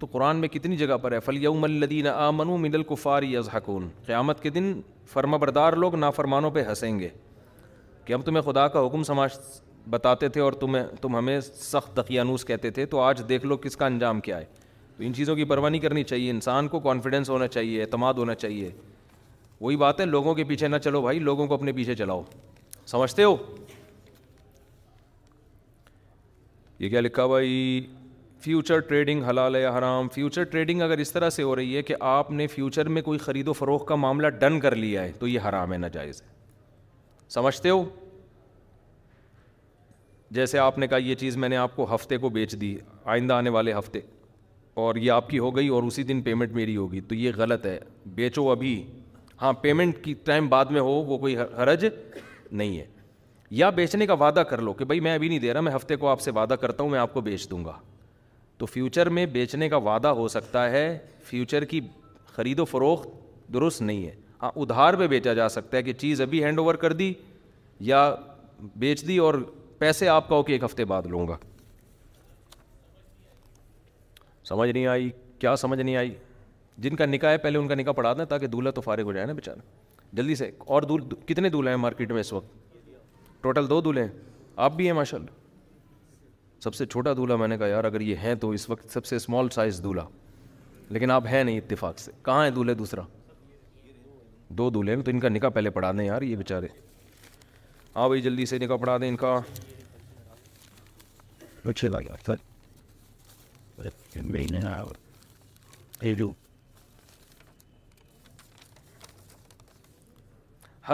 تو 0.00 0.06
قرآن 0.12 0.36
میں 0.40 0.48
کتنی 0.48 0.76
جگہ 0.76 0.96
پر 1.02 1.12
ہے 1.12 1.18
فلی 1.24 1.46
الکفار 1.46 2.74
القفاری 2.74 3.34
قیامت 4.06 4.40
کے 4.42 4.50
دن 4.50 4.72
فرما 5.12 5.36
بردار 5.42 5.72
لوگ 5.82 5.94
نافرمانوں 5.96 6.50
پہ 6.50 6.62
ہنسیں 6.68 6.98
گے 7.00 7.08
کہ 8.04 8.12
ہم 8.12 8.22
تمہیں 8.22 8.42
خدا 8.42 8.66
کا 8.76 8.84
حکم 8.86 9.02
سماج 9.04 9.36
بتاتے 9.90 10.28
تھے 10.28 10.40
اور 10.40 10.52
تمہیں 10.60 10.82
تم 11.02 11.16
ہمیں 11.16 11.38
سخت 11.40 11.96
دقیانوس 11.96 12.44
کہتے 12.44 12.70
تھے 12.78 12.86
تو 12.86 13.00
آج 13.00 13.22
دیکھ 13.28 13.46
لو 13.46 13.56
کس 13.66 13.76
کا 13.76 13.86
انجام 13.86 14.20
کیا 14.20 14.38
ہے 14.38 14.44
تو 14.96 15.02
ان 15.04 15.14
چیزوں 15.14 15.36
کی 15.36 15.44
پرواہ 15.52 15.70
نہیں 15.70 15.80
کرنی 15.80 16.02
چاہیے 16.04 16.30
انسان 16.30 16.68
کو 16.68 16.80
کانفیڈنس 16.88 17.30
ہونا 17.30 17.46
چاہیے 17.56 17.80
اعتماد 17.82 18.14
ہونا 18.24 18.34
چاہیے 18.44 18.70
وہی 19.60 19.76
بات 19.84 20.00
ہے 20.00 20.04
لوگوں 20.16 20.34
کے 20.34 20.44
پیچھے 20.48 20.68
نہ 20.68 20.76
چلو 20.84 21.02
بھائی 21.02 21.18
لوگوں 21.28 21.46
کو 21.46 21.54
اپنے 21.54 21.72
پیچھے 21.72 21.94
چلاؤ 21.94 22.22
سمجھتے 22.86 23.24
ہو 23.24 23.36
یہ 26.78 26.88
کیا 26.88 27.00
لکھا 27.00 27.26
بھائی 27.26 27.80
فیوچر 28.42 28.78
ٹریڈنگ 28.88 29.24
حلال 29.24 29.56
حرام 29.78 30.06
فیوچر 30.12 30.42
ٹریڈنگ 30.52 30.82
اگر 30.82 30.98
اس 30.98 31.10
طرح 31.12 31.30
سے 31.30 31.42
ہو 31.42 31.54
رہی 31.56 31.76
ہے 31.76 31.82
کہ 31.82 31.94
آپ 32.10 32.30
نے 32.30 32.46
فیوچر 32.46 32.88
میں 32.88 33.02
کوئی 33.02 33.18
خرید 33.18 33.48
و 33.48 33.52
فروغ 33.52 33.84
کا 33.86 33.94
معاملہ 33.94 34.26
ڈن 34.40 34.58
کر 34.60 34.74
لیا 34.76 35.02
ہے 35.02 35.10
تو 35.18 35.26
یہ 35.28 35.40
حرام 35.48 35.72
ہے 35.72 35.78
ناجائز 35.78 36.22
ہے 36.22 36.28
سمجھتے 37.34 37.70
ہو 37.70 37.82
جیسے 40.38 40.58
آپ 40.58 40.78
نے 40.78 40.86
کہا 40.88 40.96
یہ 41.06 41.14
چیز 41.24 41.36
میں 41.36 41.48
نے 41.48 41.56
آپ 41.56 41.76
کو 41.76 41.94
ہفتے 41.94 42.16
کو 42.18 42.28
بیچ 42.38 42.54
دی 42.60 42.76
آئندہ 43.04 43.34
آنے 43.34 43.50
والے 43.58 43.72
ہفتے 43.78 44.00
اور 44.82 44.96
یہ 44.96 45.10
آپ 45.12 45.28
کی 45.30 45.38
ہو 45.38 45.54
گئی 45.56 45.68
اور 45.76 45.82
اسی 45.82 46.02
دن 46.10 46.20
پیمنٹ 46.30 46.52
میری 46.54 46.76
ہوگی 46.76 47.00
تو 47.08 47.14
یہ 47.14 47.32
غلط 47.36 47.66
ہے 47.66 47.78
بیچو 48.14 48.50
ابھی 48.50 48.82
ہاں 49.42 49.52
پیمنٹ 49.60 50.02
کی 50.04 50.14
ٹائم 50.24 50.48
بعد 50.48 50.66
میں 50.76 50.80
ہو 50.80 50.90
وہ 51.02 51.18
کوئی 51.18 51.36
حرج 51.38 51.86
نہیں 52.50 52.78
ہے 52.78 52.86
یا 53.60 53.70
بیچنے 53.80 54.06
کا 54.06 54.14
وعدہ 54.18 54.42
کر 54.50 54.60
لو 54.62 54.72
کہ 54.80 54.84
بھائی 54.84 55.00
میں 55.06 55.14
ابھی 55.14 55.28
نہیں 55.28 55.38
دے 55.38 55.52
رہا 55.52 55.60
میں 55.68 55.72
ہفتے 55.74 55.96
کو 56.02 56.08
آپ 56.08 56.20
سے 56.20 56.30
وعدہ 56.36 56.54
کرتا 56.60 56.82
ہوں 56.82 56.90
میں 56.90 56.98
آپ 56.98 57.12
کو 57.14 57.20
بیچ 57.30 57.48
دوں 57.50 57.64
گا 57.64 57.78
تو 58.60 58.66
فیوچر 58.66 59.08
میں 59.16 59.24
بیچنے 59.34 59.68
کا 59.68 59.76
وعدہ 59.84 60.08
ہو 60.16 60.26
سکتا 60.28 60.70
ہے 60.70 60.82
فیوچر 61.24 61.64
کی 61.68 61.80
خرید 62.32 62.58
و 62.60 62.64
فروخت 62.64 63.08
درست 63.54 63.82
نہیں 63.82 64.04
ہے 64.06 64.14
ہاں 64.42 64.50
ادھار 64.62 64.94
پہ 65.02 65.06
بیچا 65.12 65.32
جا 65.34 65.48
سکتا 65.54 65.76
ہے 65.76 65.82
کہ 65.82 65.92
چیز 66.02 66.20
ابھی 66.20 66.42
ہینڈ 66.44 66.58
اوور 66.58 66.74
کر 66.82 66.92
دی 67.00 67.12
یا 67.92 68.00
بیچ 68.84 69.06
دی 69.08 69.16
اور 69.26 69.34
پیسے 69.78 70.08
آپ 70.16 70.28
کہو 70.28 70.42
کہ 70.42 70.52
ایک 70.52 70.64
ہفتے 70.64 70.84
بعد 70.92 71.06
لوں 71.10 71.26
گا 71.28 71.36
سمجھ 74.48 74.70
نہیں 74.70 74.86
آئی 74.96 75.10
کیا 75.38 75.54
سمجھ 75.64 75.80
نہیں 75.80 75.94
آئی 75.96 76.14
جن 76.84 76.96
کا 76.96 77.06
نکاح 77.06 77.30
ہے 77.30 77.38
پہلے 77.46 77.58
ان 77.58 77.68
کا 77.68 77.74
نکاح 77.74 77.92
پڑھا 77.92 78.12
دیں 78.18 78.24
تاکہ 78.34 78.46
دولہا 78.56 78.70
تو 78.70 78.80
فارغ 78.80 79.02
ہو 79.04 79.12
جائے 79.12 79.26
نا 79.26 79.32
بے 79.40 79.50
جلدی 80.16 80.34
سے 80.34 80.50
اور 80.66 80.82
دول 80.92 81.00
کتنے 81.26 81.48
دولہے 81.56 81.72
ہیں 81.74 81.78
مارکیٹ 81.86 82.12
میں 82.12 82.20
اس 82.20 82.32
وقت 82.32 83.42
ٹوٹل 83.42 83.68
دو 83.70 83.80
دولہے 83.80 84.02
ہیں 84.02 84.10
آپ 84.68 84.76
بھی 84.76 84.86
ہیں 84.86 84.92
ماشاء 85.02 85.18
اللہ 85.18 85.39
سب 86.64 86.74
سے 86.74 86.86
چھوٹا 86.86 87.12
دولہا 87.16 87.36
میں 87.36 87.46
نے 87.48 87.56
کہا 87.58 87.66
یار 87.66 87.84
اگر 87.84 88.00
یہ 88.00 88.16
ہیں 88.22 88.34
تو 88.40 88.48
اس 88.56 88.68
وقت 88.70 88.92
سب 88.92 89.06
سے 89.06 89.16
اسمال 89.16 89.48
سائز 89.54 89.82
دولہا 89.82 90.06
لیکن 90.90 91.10
آپ 91.10 91.26
ہیں 91.26 91.42
نہیں 91.44 91.58
اتفاق 91.58 91.98
سے 91.98 92.12
کہاں 92.24 92.44
ہے 92.44 92.50
دولہے 92.50 92.74
دوسرا 92.80 93.02
دو 94.58 94.68
ہیں 94.88 94.96
تو 95.02 95.10
ان 95.10 95.20
کا 95.20 95.28
نکاح 95.28 95.48
پہلے 95.54 95.70
پڑھا 95.70 95.92
دیں 95.98 96.04
یار 96.04 96.22
یہ 96.22 96.36
بیچارے 96.36 96.68
آ 98.02 98.06
بھائی 98.08 98.20
جلدی 98.22 98.46
سے 98.46 98.58
نکاح 98.58 98.76
پڑھا 98.82 98.96
دیں 99.00 99.08
ان 99.08 99.16
کا 99.16 99.38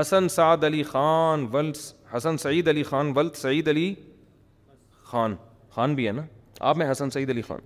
حسن 0.00 0.28
سعد 0.28 0.64
علی 0.64 0.82
خان 0.82 1.46
ولس 1.52 1.92
حسن 2.16 2.36
سعید 2.38 2.68
علی 2.68 2.82
خان 2.92 3.12
ولت 3.16 3.36
سعید 3.36 3.68
علی 3.68 3.92
خان 5.10 5.34
خان 5.76 5.94
بھی 5.94 6.06
ہے 6.06 6.12
نا 6.12 6.22
آپ 6.68 6.76
میں 6.78 6.90
حسن 6.90 7.10
سعید 7.10 7.30
علی 7.30 7.42
خان 7.46 7.58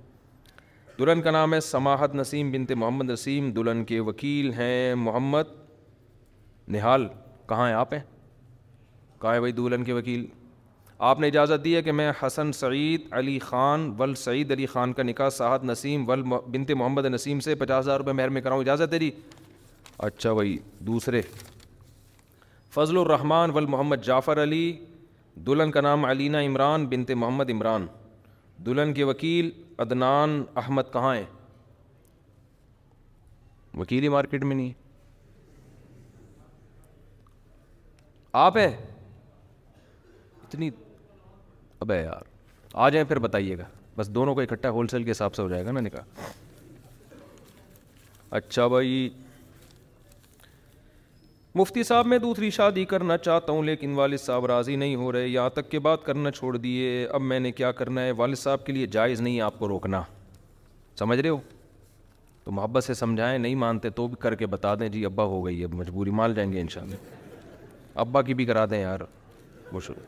دلہن 0.99 1.21
کا 1.23 1.31
نام 1.31 1.53
ہے 1.55 1.59
سماحت 1.61 2.15
نسیم 2.15 2.51
بنت 2.53 2.71
محمد 2.77 3.11
نسیم 3.11 3.51
دلہن 3.59 3.85
کے 3.91 3.99
وکیل 4.09 4.53
ہیں 4.53 4.95
محمد 5.03 5.53
نہال 6.77 7.07
کہاں 7.49 7.67
ہیں 7.67 7.75
آپ 7.75 7.93
ہیں 7.95 8.01
کہاں 9.23 9.39
بھائی 9.41 9.53
دلہن 9.61 9.85
کے 9.85 9.93
وکیل 9.93 10.25
آپ 11.11 11.21
نے 11.21 11.27
اجازت 11.27 11.65
دی 11.65 11.75
ہے 11.77 11.83
کہ 11.83 11.93
میں 12.01 12.11
حسن 12.23 12.51
سعید 12.63 13.07
علی 13.19 13.39
خان 13.45 13.89
ول 13.99 14.15
سعید 14.25 14.51
علی 14.53 14.67
خان 14.75 14.93
کا 14.93 15.03
نکاح 15.03 15.29
ساحت 15.39 15.65
نسیم 15.71 16.09
ول 16.09 16.23
بنت 16.33 16.71
محمد 16.77 17.07
نسیم 17.15 17.41
سے 17.47 17.55
پچاس 17.63 17.85
ہزار 17.85 17.99
روپے 18.01 18.13
مہر 18.13 18.29
میں 18.37 18.43
کراؤں 18.43 18.61
اجازت 18.61 18.93
دے 18.93 18.99
دی 18.99 19.11
اچھا 20.09 20.33
بھائی 20.41 20.57
دوسرے 20.91 21.23
فضل 22.75 22.99
الرحمٰن 22.99 23.51
ول 23.55 23.67
محمد 23.77 24.05
جعفر 24.07 24.43
علی 24.43 24.65
دلہن 25.47 25.71
کا 25.71 25.81
نام 25.81 26.05
علینہ 26.05 26.37
عمران 26.47 26.87
بنت 26.89 27.11
محمد 27.17 27.51
عمران 27.51 27.87
دلہن 28.67 28.93
کے 28.95 29.05
وکیل 29.11 29.51
ادنان 29.83 30.43
احمد 30.63 30.93
کہاں 30.93 31.15
ہیں 31.17 31.25
وکیل 33.81 34.03
ہی 34.03 34.09
مارکیٹ 34.15 34.45
میں 34.45 34.57
نہیں 34.57 34.73
آپ 38.43 38.57
ہیں 38.57 38.69
اتنی 40.43 40.71
اب 41.81 41.91
ہے 41.93 42.03
یار 42.03 42.29
آ 42.75 42.89
جائیں 42.91 43.07
پھر 43.09 43.19
بتائیے 43.29 43.57
گا 43.59 43.65
بس 43.97 44.09
دونوں 44.15 44.35
کو 44.35 44.41
اکٹھا 44.41 44.71
ہول 44.77 44.87
سیل 44.89 45.05
کے 45.05 45.11
حساب 45.11 45.35
سے 45.35 45.43
ہو 45.43 45.49
جائے 45.49 45.65
گا 45.67 45.73
نا 45.73 45.81
نکاح 45.81 46.21
اچھا 48.39 48.67
بھائی 48.75 49.09
مفتی 51.59 51.83
صاحب 51.83 52.07
میں 52.07 52.17
دوسری 52.19 52.49
شادی 52.51 52.85
کرنا 52.85 53.17
چاہتا 53.19 53.53
ہوں 53.53 53.63
لیکن 53.65 53.93
والد 53.95 54.19
صاحب 54.21 54.45
راضی 54.47 54.75
نہیں 54.77 54.95
ہو 54.97 55.11
رہے 55.13 55.29
یہاں 55.29 55.51
تک 55.51 55.71
کہ 55.71 55.79
بات 55.87 56.05
کرنا 56.05 56.31
چھوڑ 56.31 56.57
دیے 56.57 57.05
اب 57.13 57.23
میں 57.23 57.39
نے 57.41 57.51
کیا 57.53 57.71
کرنا 57.79 58.03
ہے 58.05 58.11
والد 58.17 58.37
صاحب 58.39 58.65
کے 58.67 58.73
لیے 58.73 58.87
جائز 58.97 59.21
نہیں 59.21 59.37
ہے 59.37 59.41
آپ 59.43 59.59
کو 59.59 59.69
روکنا 59.69 60.03
سمجھ 60.99 61.19
رہے 61.19 61.29
ہو 61.29 61.39
تو 62.45 62.51
محبت 62.53 62.85
سے 62.85 62.95
سمجھائیں 62.95 63.39
نہیں 63.39 63.55
مانتے 63.63 63.91
تو 63.99 64.07
بھی 64.09 64.17
کر 64.21 64.35
کے 64.43 64.47
بتا 64.53 64.75
دیں 64.81 64.89
جی 64.89 65.05
ابا 65.05 65.25
ہو 65.33 65.45
گئی 65.47 65.65
اب 65.65 65.75
مجبوری 65.75 66.11
مان 66.21 66.35
جائیں 66.35 66.53
گے 66.53 66.61
انشاءاللہ 66.61 66.97
ابا 68.03 68.23
کی 68.23 68.35
بھی 68.35 68.45
کرا 68.47 68.65
دیں 68.71 68.81
یار 68.81 69.01
شروع 69.87 70.01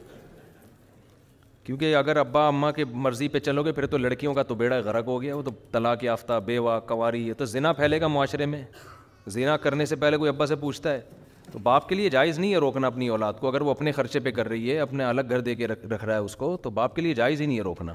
کیونکہ 1.65 1.97
اگر 1.97 2.17
ابا 2.17 2.47
اماں 2.49 2.71
کے 2.73 2.85
مرضی 2.93 3.29
پہ 3.35 3.39
چلو 3.39 3.63
گے 3.65 3.73
پھر 3.73 3.87
تو 3.87 3.97
لڑکیوں 3.99 4.33
کا 4.35 4.43
تو 4.43 4.55
بیڑا 4.63 4.79
غرق 4.85 5.09
ہو 5.09 5.21
گیا 5.23 5.37
وہ 5.37 5.43
تو 5.43 5.51
طلاق 5.73 6.05
یافتہ 6.05 6.39
بیوہ 6.45 6.79
کواری 6.87 7.27
یہ 7.27 7.35
تو 7.39 7.45
زنا 7.45 7.73
پھیلے 7.83 8.01
گا 8.01 8.07
معاشرے 8.15 8.47
میں 8.55 8.63
زنا 9.33 9.57
کرنے 9.67 9.87
سے 9.87 9.97
پہلے 9.97 10.17
کوئی 10.19 10.29
ابا 10.29 10.47
سے 10.47 10.57
پوچھتا 10.61 10.93
ہے 10.95 11.01
تو 11.53 11.59
باپ 11.63 11.89
کے 11.89 11.95
لیے 11.95 12.09
جائز 12.11 12.39
نہیں 12.39 12.53
ہے 12.53 12.59
روکنا 12.59 12.87
اپنی 12.87 13.09
اولاد 13.09 13.33
کو 13.41 13.49
اگر 13.49 13.61
وہ 13.61 13.71
اپنے 13.71 13.93
خرچے 13.93 14.21
پہ 14.27 14.31
کر 14.33 14.49
رہی 14.49 14.73
ہے 14.73 14.79
اپنے 14.81 15.05
الگ 15.05 15.21
گھر 15.29 15.41
دے 15.49 15.55
کے 15.55 15.67
رکھ 15.69 15.87
رکھ 15.93 16.05
رہا 16.05 16.15
ہے 16.15 16.19
اس 16.21 16.37
کو 16.37 16.57
تو 16.63 16.71
باپ 16.79 16.95
کے 16.97 17.03
لیے 17.03 17.15
جائز 17.15 17.41
ہی 17.41 17.47
نہیں 17.47 17.59
ہے 17.59 17.63
روکنا 17.63 17.95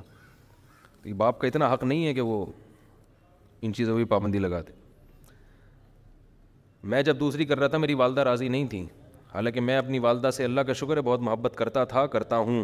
تو 1.04 1.14
باپ 1.18 1.40
کا 1.40 1.48
اتنا 1.48 1.72
حق 1.74 1.84
نہیں 1.84 2.06
ہے 2.08 2.14
کہ 2.14 2.22
وہ 2.22 2.46
ان 3.66 3.74
چیزوں 3.74 3.98
کی 3.98 4.04
پابندی 4.06 4.40
لگا 4.40 4.62
دے 4.68 4.76
میں 6.92 7.02
جب 7.04 7.20
دوسری 7.20 7.46
کر 7.46 7.60
رہا 7.60 7.68
تھا 7.68 7.78
میری 7.78 7.94
والدہ 8.02 8.22
راضی 8.24 8.48
نہیں 8.48 8.68
تھی 8.70 8.86
حالانکہ 9.34 9.62
میں 9.62 9.78
اپنی 9.78 10.00
والدہ 10.00 10.30
سے 10.34 10.44
اللہ 10.44 10.62
کا 10.68 10.74
شکر 10.82 10.98
ہے 10.98 11.02
بہت 11.06 11.22
محبت 11.22 11.56
کرتا 11.56 11.84
تھا 11.94 12.06
کرتا 12.18 12.38
ہوں 12.38 12.64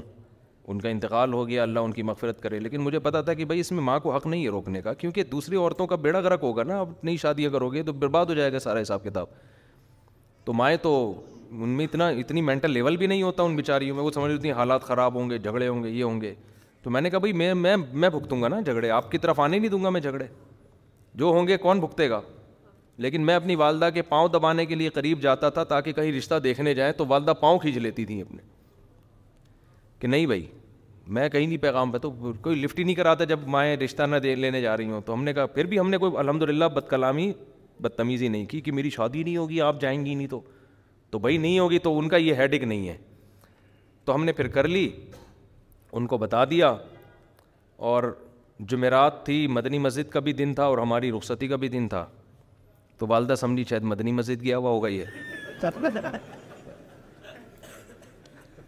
ان 0.72 0.80
کا 0.82 0.90
انتقال 0.90 1.34
ہو 1.34 1.48
گیا 1.48 1.64
اللہ 1.64 1.80
ان 1.80 1.92
کی 1.92 2.04
مغفرت 2.10 2.42
کرے 2.42 2.60
لیکن 2.60 2.82
مجھے 2.82 3.00
پتا 3.08 3.22
تھا 3.22 3.34
کہ 3.40 3.46
بھائی 3.46 3.60
اس 3.60 3.72
میں 3.72 3.82
ماں 3.84 4.00
کو 4.00 4.12
حق 4.16 4.26
نہیں 4.28 4.44
ہے 4.44 4.50
روکنے 4.50 4.82
کا 4.82 4.94
کیونکہ 5.02 5.24
دوسری 5.32 5.56
عورتوں 5.56 5.88
کا 5.88 5.96
بیڑا 6.06 6.22
گرک 6.22 6.40
ہوگا 6.44 6.64
نا 6.64 6.80
اب 6.80 6.92
نئی 7.04 7.18
شادی 7.24 7.46
اگر 7.46 7.62
ہوگی 7.62 7.82
تو 7.84 7.94
برباد 7.94 8.26
ہو 8.30 8.34
جائے 8.34 8.54
گا 8.54 8.60
سارا 8.60 8.82
حساب 8.82 9.04
کتاب 9.04 9.26
تو 10.46 10.54
مائیں 10.54 10.78
تو 10.82 10.89
ان 11.52 11.70
میں 11.70 11.86
اتنا 11.86 12.08
اتنی 12.22 12.41
مینٹل 12.41 12.72
لیول 12.72 12.98
بھی 12.98 13.08
نہیں 13.08 13.22
ہوتا 13.22 13.44
ان 13.44 13.56
بیچاریوں 13.56 13.96
میں 13.96 14.04
وہ 14.04 14.12
سمجھ 14.14 14.32
لیتی 14.32 14.48
ہیں 14.48 14.56
حالات 14.56 14.84
خراب 14.84 15.16
ہوں 15.16 15.30
گے 15.30 15.38
جھگڑے 15.38 15.68
ہوں 15.68 15.84
گے 15.84 15.89
یہ 15.89 16.04
ہوں 16.04 16.20
گے 16.22 16.34
تو 16.84 16.89
میں 16.91 17.02
نے 17.02 17.10
کہا 17.10 17.20
بھائی 17.20 17.34
میں 17.41 17.54
میں 17.54 17.76
میں 17.94 18.10
بھگتوں 18.10 18.41
گا 18.41 18.48
نا 18.48 18.60
جھگڑے 18.62 18.89
آپ 18.91 19.12
کی 19.12 19.18
طرف 19.18 19.39
آنے 19.39 19.60
نہیں 19.60 19.70
دوں 19.72 19.84
گا 19.84 19.89
میں 19.89 20.02
جھگڑے 20.02 20.26
جو 21.22 21.26
ہوں 21.36 21.48
گے 21.48 21.58
کون 21.58 21.80
بھگتے 21.80 22.10
گا 22.10 22.20
لیکن 23.04 23.22
میں 23.26 23.36
اپنی 23.36 23.56
والدہ 23.56 23.89
کے 23.94 24.02
پاؤں 24.10 24.28
دبانے 24.34 24.66
کے 24.66 24.76
لیے 24.76 24.89
قریب 24.94 25.22
جاتا 25.22 25.50
تھا 25.50 25.64
تاکہ 25.72 25.91
کہیں 25.91 26.12
رشتہ 26.18 26.36
دیکھنے 26.44 26.74
جائیں 26.76 26.91
تو 26.98 27.06
والدہ 27.10 27.34
پاؤں 27.39 27.60
کھینچ 27.60 27.78
لیتی 27.78 28.06
تھیں 28.06 28.22
اپنے 28.22 28.41
کہ 30.00 30.08
نہیں 30.08 30.26
بھائی 30.26 30.46
میں 31.16 31.28
کہیں 31.30 31.46
نہیں 31.48 31.58
پیغام 31.62 31.91
پہ 31.91 31.98
تو 31.98 32.12
کوئی 32.41 32.56
لفٹ 32.62 32.78
ہی 32.80 32.84
نہیں 32.84 32.96
کراتا 32.96 33.24
جب 33.32 33.39
مائیں 33.56 33.76
رشتہ 33.78 34.04
نہ 34.10 34.16
لینے 34.28 34.62
جا 34.62 34.76
رہی 34.78 34.89
ہوں 34.89 35.02
تو 35.06 35.14
ہم 35.14 35.24
نے 35.24 35.34
کہا 35.34 35.46
پھر 35.56 35.66
بھی 35.72 35.80
ہم 35.80 35.89
نے 35.89 35.98
کوئی 35.98 36.18
الحمد 36.18 36.41
للہ 36.50 36.66
بدکلامی 36.76 37.32
بدتمیزی 37.82 38.28
نہیں 38.28 38.46
کی 38.46 38.62
کہ 38.62 38.72
میری 38.72 38.90
شادی 38.90 39.24
نہیں 39.24 39.38
ہوگی 39.38 39.62
آپ 39.62 39.82
جائیں 39.82 40.06
گی 40.06 40.16
نہیں 40.16 40.28
تو 40.28 40.40
تو 41.12 41.20
بھائی 41.20 41.38
نہیں 41.38 41.60
ہوگی 41.60 41.80
تو 41.80 41.98
ان 42.00 42.10
کا 42.10 42.18
یہ 42.18 42.36
ہیڈ 42.36 42.54
ایک 42.54 42.64
نہیں 42.64 42.88
ہے 42.90 42.98
تو 44.06 44.16
ہم 44.16 44.24
نے 44.26 44.32
پھر 44.34 44.48
کر 44.56 44.68
لی 44.68 44.90
ان 45.96 46.08
کو 46.08 46.18
بتا 46.18 46.44
دیا 46.50 46.74
اور 47.90 48.04
جمعرات 48.72 49.26
تھی 49.26 49.46
مدنی 49.48 49.80
مسجد 49.80 50.10
کا 50.12 50.20
بھی 50.28 50.34
دن 50.34 50.54
تھا 50.56 50.64
اور 50.66 50.78
ہماری 50.78 51.12
رخصتی 51.12 51.48
کا 51.48 51.56
بھی 51.64 51.68
دن 51.70 51.88
تھا 51.90 52.06
تو 52.98 53.08
والدہ 53.10 53.36
سمجھی 53.40 53.64
شاید 53.70 53.84
مدنی 53.92 54.12
مسجد 54.12 54.42
گیا 54.44 54.58
ہوا 54.58 54.70
ہوگا 54.70 54.88
یہ 54.88 55.64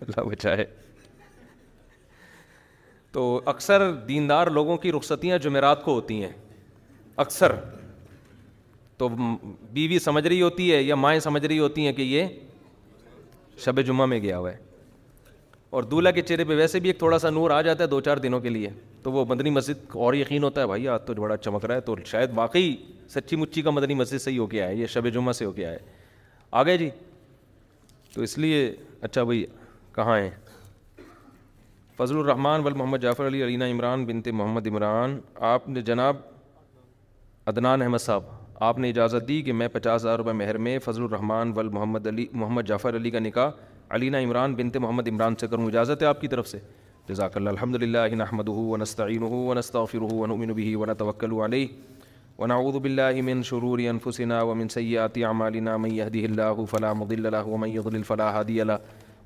اللہ 0.01 0.22
بچائے 0.30 0.66
تو 3.12 3.39
اکثر 3.47 3.89
دیندار 4.08 4.47
لوگوں 4.58 4.78
کی 4.78 4.91
رخصتیاں 4.91 5.38
جمعرات 5.43 5.84
کو 5.84 5.93
ہوتی 5.93 6.22
ہیں 6.24 6.32
اکثر 7.24 7.51
تو 8.97 9.07
بیوی 9.73 9.99
سمجھ 9.99 10.25
رہی 10.27 10.41
ہوتی 10.41 10.71
ہے 10.71 10.81
یا 10.81 10.95
مائیں 10.95 11.19
سمجھ 11.19 11.45
رہی 11.45 11.59
ہوتی 11.59 11.85
ہیں 11.85 11.93
کہ 11.93 12.01
یہ 12.01 12.25
شب 13.63 13.81
جمعہ 13.85 14.05
میں 14.05 14.19
گیا 14.21 14.37
ہوا 14.37 14.51
ہے 14.51 14.57
اور 15.75 15.83
دولہا 15.83 16.11
کے 16.11 16.21
چہرے 16.21 16.43
پہ 16.45 16.55
ویسے 16.55 16.79
بھی 16.79 16.89
ایک 16.89 16.97
تھوڑا 16.99 17.19
سا 17.19 17.29
نور 17.29 17.51
آ 17.51 17.61
جاتا 17.61 17.83
ہے 17.83 17.89
دو 17.89 17.99
چار 18.01 18.17
دنوں 18.25 18.39
کے 18.41 18.49
لیے 18.49 18.69
تو 19.03 19.11
وہ 19.11 19.23
مدنی 19.29 19.49
مسجد 19.49 19.95
اور 20.03 20.13
یقین 20.13 20.43
ہوتا 20.43 20.61
ہے 20.61 20.67
بھائی 20.67 20.87
آج 20.87 21.01
تو 21.05 21.13
بڑا 21.13 21.37
چمک 21.37 21.65
رہا 21.65 21.75
ہے 21.75 21.81
تو 21.87 21.95
شاید 22.05 22.31
واقعی 22.35 22.75
سچی 23.15 23.35
مچی 23.35 23.61
کا 23.61 23.69
مدنی 23.71 23.93
مسجد 23.93 24.21
سے 24.21 24.31
ہی 24.31 24.37
ہو 24.37 24.49
گیا 24.51 24.67
ہے 24.67 24.75
یہ 24.75 24.85
شب 24.93 25.09
جمعہ 25.13 25.33
سے 25.39 25.45
ہو 25.45 25.55
گیا 25.57 25.71
ہے 25.71 25.77
آ 26.51 26.63
گئے 26.63 26.77
جی 26.77 26.89
تو 28.13 28.21
اس 28.21 28.37
لیے 28.37 28.65
اچھا 29.01 29.23
بھائی 29.23 29.45
کہاں 29.95 30.17
ہیں 30.19 30.29
فضل 31.97 32.17
الرحمٰن 32.19 32.61
ول 32.65 32.73
محمد 32.73 33.01
جعفر 33.01 33.27
علی 33.27 33.43
علینا 33.43 33.65
عمران 33.71 34.05
بنتے 34.05 34.31
محمد 34.31 34.67
عمران 34.67 35.19
آپ 35.51 35.69
نے 35.69 35.81
جناب 35.89 36.15
عدنان 37.51 37.81
احمد 37.81 38.01
صاحب 38.01 38.34
آپ 38.68 38.78
نے 38.80 38.89
اجازت 38.89 39.28
دی 39.28 39.41
کہ 39.45 39.53
میں 39.53 39.68
پچاس 39.72 40.01
ہزار 40.01 40.18
روپے 40.20 40.32
مہر 40.39 40.58
میں 40.66 40.78
فضل 40.84 41.03
الرحمان 41.03 41.51
ول 41.56 41.70
محمد 41.74 42.06
علی 42.08 42.26
محمد 42.32 42.68
جعفر 42.68 42.95
علی 42.95 43.10
کا 43.12 43.20
نکاح 43.20 43.49
علینا 43.95 44.20
عمران 44.24 44.53
بنت 44.56 44.78
محمد 44.78 45.08
عمران 45.08 45.36
سے 45.39 45.47
کروں 45.47 45.66
اجازت 45.68 46.01
ہے 46.01 46.08
آپ 46.08 46.22
کی 46.22 46.28
طرف 46.28 46.47
سے 46.47 46.60
جزاک 47.10 47.36
اللہ 47.38 47.49
الحمد 47.49 47.76
للہ 47.84 48.08
نحمد 48.22 48.49
ونستعین 48.72 49.24
ونستغفر 49.34 50.06
ونؤمن 50.14 50.53
به 50.62 50.72
ونتوکل 50.84 51.34
علیہ 51.45 52.08
ونعوذ 52.39 52.78
باللہ 52.88 53.22
من 53.32 53.43
شرور 53.53 53.80
انفسنا 53.89 54.41
ومن 54.51 54.70
سیئات 54.80 55.18
اعمالنا 55.32 55.76
من 55.88 55.93
يهده 55.99 56.34
اللہ 56.34 56.64
فلا 56.76 56.93
مضل 57.01 57.32
له 57.38 57.56
ومن 57.56 57.76
يضلل 57.80 58.08
فلا 58.12 58.32
هادی 58.39 58.58
له 58.72 58.80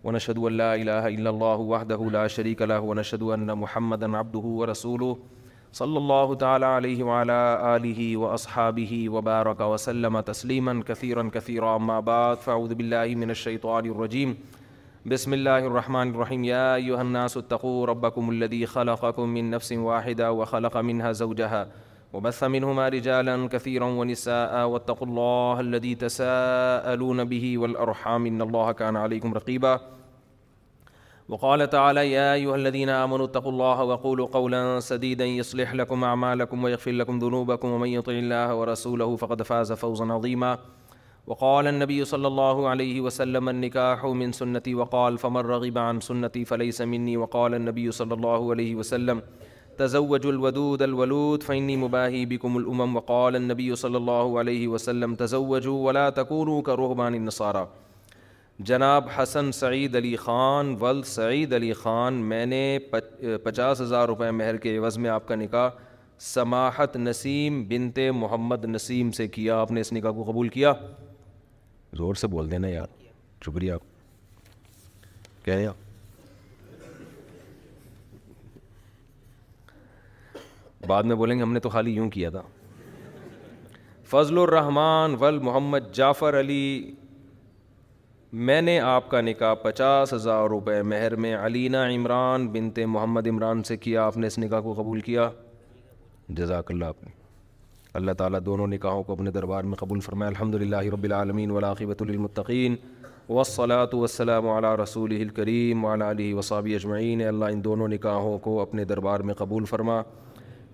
ونشهد 0.03 0.51
ان 0.51 0.57
لا 0.63 0.73
اله 0.83 1.13
الا 1.19 1.35
الله 1.37 1.71
وحده 1.75 2.11
لا 2.21 2.27
شريك 2.39 2.71
له 2.73 2.81
ونشهد 2.93 3.35
ان 3.39 3.59
محمدا 3.65 4.15
عبده 4.23 4.59
ورسوله 4.63 5.37
صلی 5.77 5.97
اللہ 5.97 6.33
تعالیٰ 6.39 6.67
علیہ 6.75 7.03
وعلا 7.03 7.39
آلہ 7.73 8.15
و 8.17 8.25
اصحابہ 8.27 8.93
و 9.09 9.21
بارک 9.23 9.61
و 9.65 9.75
سلم 9.79 10.19
تسلیما 10.25 10.71
کثیرا 10.87 11.21
کثیرا 11.33 11.73
اما 11.75 11.99
بعد 12.07 12.41
فاعوذ 12.43 12.71
باللہ 12.77 13.15
من 13.19 13.29
الشیطان 13.29 13.89
الرجیم 13.89 14.33
بسم 15.09 15.31
اللہ 15.33 15.65
الرحمن 15.69 16.11
الرحیم 16.15 16.43
یا 16.43 16.63
ایوہ 16.73 16.97
الناس 16.99 17.37
اتقو 17.37 17.75
ربکم 17.91 18.29
الذي 18.29 18.63
خلقکم 18.73 19.29
من 19.33 19.51
نفس 19.55 19.71
واحدا 19.89 20.29
وخلق 20.41 20.77
منها 20.89 21.11
زوجها 21.21 21.93
وبث 22.13 22.41
منهما 22.55 22.89
رجالا 22.97 23.37
كثيرا 23.51 23.91
ونساء 24.01 24.65
واتقوا 24.73 25.07
الله 25.07 25.59
الذي 25.67 25.93
تساءلون 26.07 27.23
به 27.31 27.53
والأرحام 27.63 28.25
إن 28.33 28.41
الله 28.49 28.71
كان 28.71 28.95
عليكم 29.05 29.33
رقيباً 29.39 29.89
وقال 31.29 31.69
تعالى 31.69 32.11
يا 32.11 32.33
أيها 32.33 32.55
الذين 32.55 32.89
آمنوا 32.89 33.25
اتقوا 33.25 33.51
الله 33.51 33.83
وقولوا 33.83 34.27
قولا 34.27 34.79
سديدا 34.79 35.25
يصلح 35.25 35.73
لكم 35.73 36.03
أعمالكم 36.03 36.63
ويغفر 36.63 36.91
لكم 36.91 37.19
ذنوبكم 37.19 37.67
ومن 37.69 37.87
يطع 37.89 38.11
الله 38.11 38.55
ورسوله 38.55 39.15
فقد 39.15 39.41
فاز 39.43 39.73
فوزا 39.73 40.05
عظيما 40.05 40.57
وقال 41.27 41.67
النبي 41.67 42.05
صلى 42.05 42.27
الله 42.27 42.67
عليه 42.69 43.01
وسلم 43.01 43.49
النكاح 43.49 44.05
من 44.05 44.31
سنتي 44.31 44.75
وقال 44.75 45.17
فمن 45.17 45.37
رغب 45.41 45.77
عن 45.77 45.99
سنتي 46.01 46.45
فليس 46.45 46.81
مني 46.81 47.17
وقال 47.17 47.55
النبي 47.55 47.91
صلى 47.91 48.13
الله 48.13 48.51
عليه 48.53 48.75
وسلم 48.75 49.21
تزوج 49.77 50.25
الودود 50.25 50.81
الولود 50.81 51.43
فإني 51.43 51.77
مباهي 51.77 52.25
بكم 52.25 52.57
الأمم 52.57 52.95
وقال 52.95 53.35
النبي 53.35 53.75
صلى 53.75 53.97
الله 53.97 54.39
عليه 54.39 54.67
وسلم 54.67 55.15
تزوجوا 55.15 55.85
ولا 55.85 56.09
تكونوا 56.09 56.61
كرهبان 56.61 57.15
النصارى 57.15 57.67
جناب 58.67 59.05
حسن 59.17 59.51
سعید 59.53 59.95
علی 59.95 60.15
خان 60.21 60.75
ول 60.79 61.01
سعید 61.05 61.53
علی 61.53 61.71
خان 61.81 62.13
میں 62.29 62.45
نے 62.45 62.65
پچاس 63.43 63.81
ہزار 63.81 64.07
روپے 64.07 64.29
مہر 64.39 64.57
کے 64.65 64.75
عوض 64.77 64.97
میں 64.97 65.09
آپ 65.09 65.27
کا 65.27 65.35
نکاح 65.35 65.69
سماحت 66.31 66.97
نسیم 66.97 67.63
بنت 67.67 67.99
محمد 68.15 68.65
نسیم 68.65 69.11
سے 69.19 69.27
کیا 69.37 69.59
آپ 69.61 69.71
نے 69.71 69.81
اس 69.81 69.93
نکاح 69.93 70.11
کو 70.13 70.23
قبول 70.31 70.49
کیا 70.57 70.73
زور 71.97 72.15
سے 72.21 72.27
بول 72.35 72.51
دینا 72.51 72.67
یار 72.69 72.87
شکریہ 73.45 73.71
آپ 73.73 75.45
کہہ 75.45 75.53
رہے 75.53 75.65
ہیں 75.65 75.73
بعد 80.87 81.03
میں 81.03 81.15
بولیں 81.15 81.35
گے 81.37 81.41
ہم 81.41 81.53
نے 81.53 81.59
تو 81.59 81.69
خالی 81.69 81.93
یوں 81.95 82.09
کیا 82.09 82.29
تھا 82.29 82.41
فضل 84.09 84.37
الرّحمان 84.39 85.15
ول 85.19 85.39
محمد 85.49 85.93
جعفر 85.95 86.39
علی 86.39 86.63
میں 88.47 88.61
نے 88.61 88.79
آپ 88.79 89.07
کا 89.11 89.19
نکاح 89.21 89.53
پچاس 89.61 90.11
ہزار 90.13 90.47
روپے 90.49 90.81
مہر 90.87 91.15
میں 91.21 91.33
علینہ 91.35 91.77
عمران 91.95 92.47
بنت 92.53 92.77
محمد 92.87 93.27
عمران 93.27 93.63
سے 93.67 93.77
کیا 93.85 94.03
آپ 94.05 94.17
نے 94.17 94.27
اس 94.27 94.37
نکاح 94.39 94.59
کو 94.61 94.73
قبول 94.77 94.99
کیا 95.07 95.29
جزاک 96.37 96.69
اللہ 96.71 96.85
آپ 96.93 97.03
نے 97.03 97.11
اللہ 97.99 98.11
تعالیٰ 98.17 98.39
دونوں 98.45 98.67
نکاحوں 98.73 99.01
کو 99.03 99.13
اپنے 99.13 99.31
دربار 99.37 99.63
میں 99.69 99.77
قبول 99.77 99.99
فرمائے 100.07 100.29
الحمد 100.31 100.55
للہ 100.63 100.81
رب 100.93 101.03
العالمین 101.03 101.51
ولاقبۃ 101.51 102.01
المطقین 102.09 102.75
وسلاۃ 103.29 103.93
وسلم 103.93 104.49
علیہ 104.49 104.75
رسول 104.83 105.15
الکریم 105.19 105.81
مالا 105.81 106.09
علیہ 106.11 106.35
وسابی 106.35 106.75
اجمعین 106.75 107.25
اللہ 107.27 107.53
ان 107.53 107.63
دونوں 107.63 107.87
نکاحوں 107.95 108.37
کو 108.43 108.59
اپنے 108.61 108.85
دربار 108.93 109.19
میں 109.29 109.33
قبول 109.41 109.65
فرما 109.73 110.01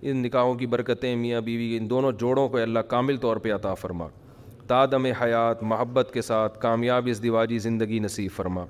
ان 0.02 0.22
نکاحوں 0.22 0.54
کی 0.54 0.66
برکتیں 0.76 1.14
میاں 1.24 1.40
بیوی 1.48 1.76
ان 1.76 1.90
دونوں 1.90 2.12
جوڑوں 2.18 2.48
کو 2.48 2.58
اللہ 2.62 2.88
کامل 2.94 3.16
طور 3.26 3.36
پہ 3.46 3.54
عطا 3.54 3.74
فرما 3.84 4.06
دادم 4.68 5.04
حیات 5.20 5.62
محبت 5.72 6.10
کے 6.12 6.22
ساتھ 6.22 6.58
کامیاب 6.60 7.08
اس 7.10 7.22
دیواجی 7.22 7.58
زندگی 7.66 7.98
نصیب 8.00 8.30
فرما 8.36 8.64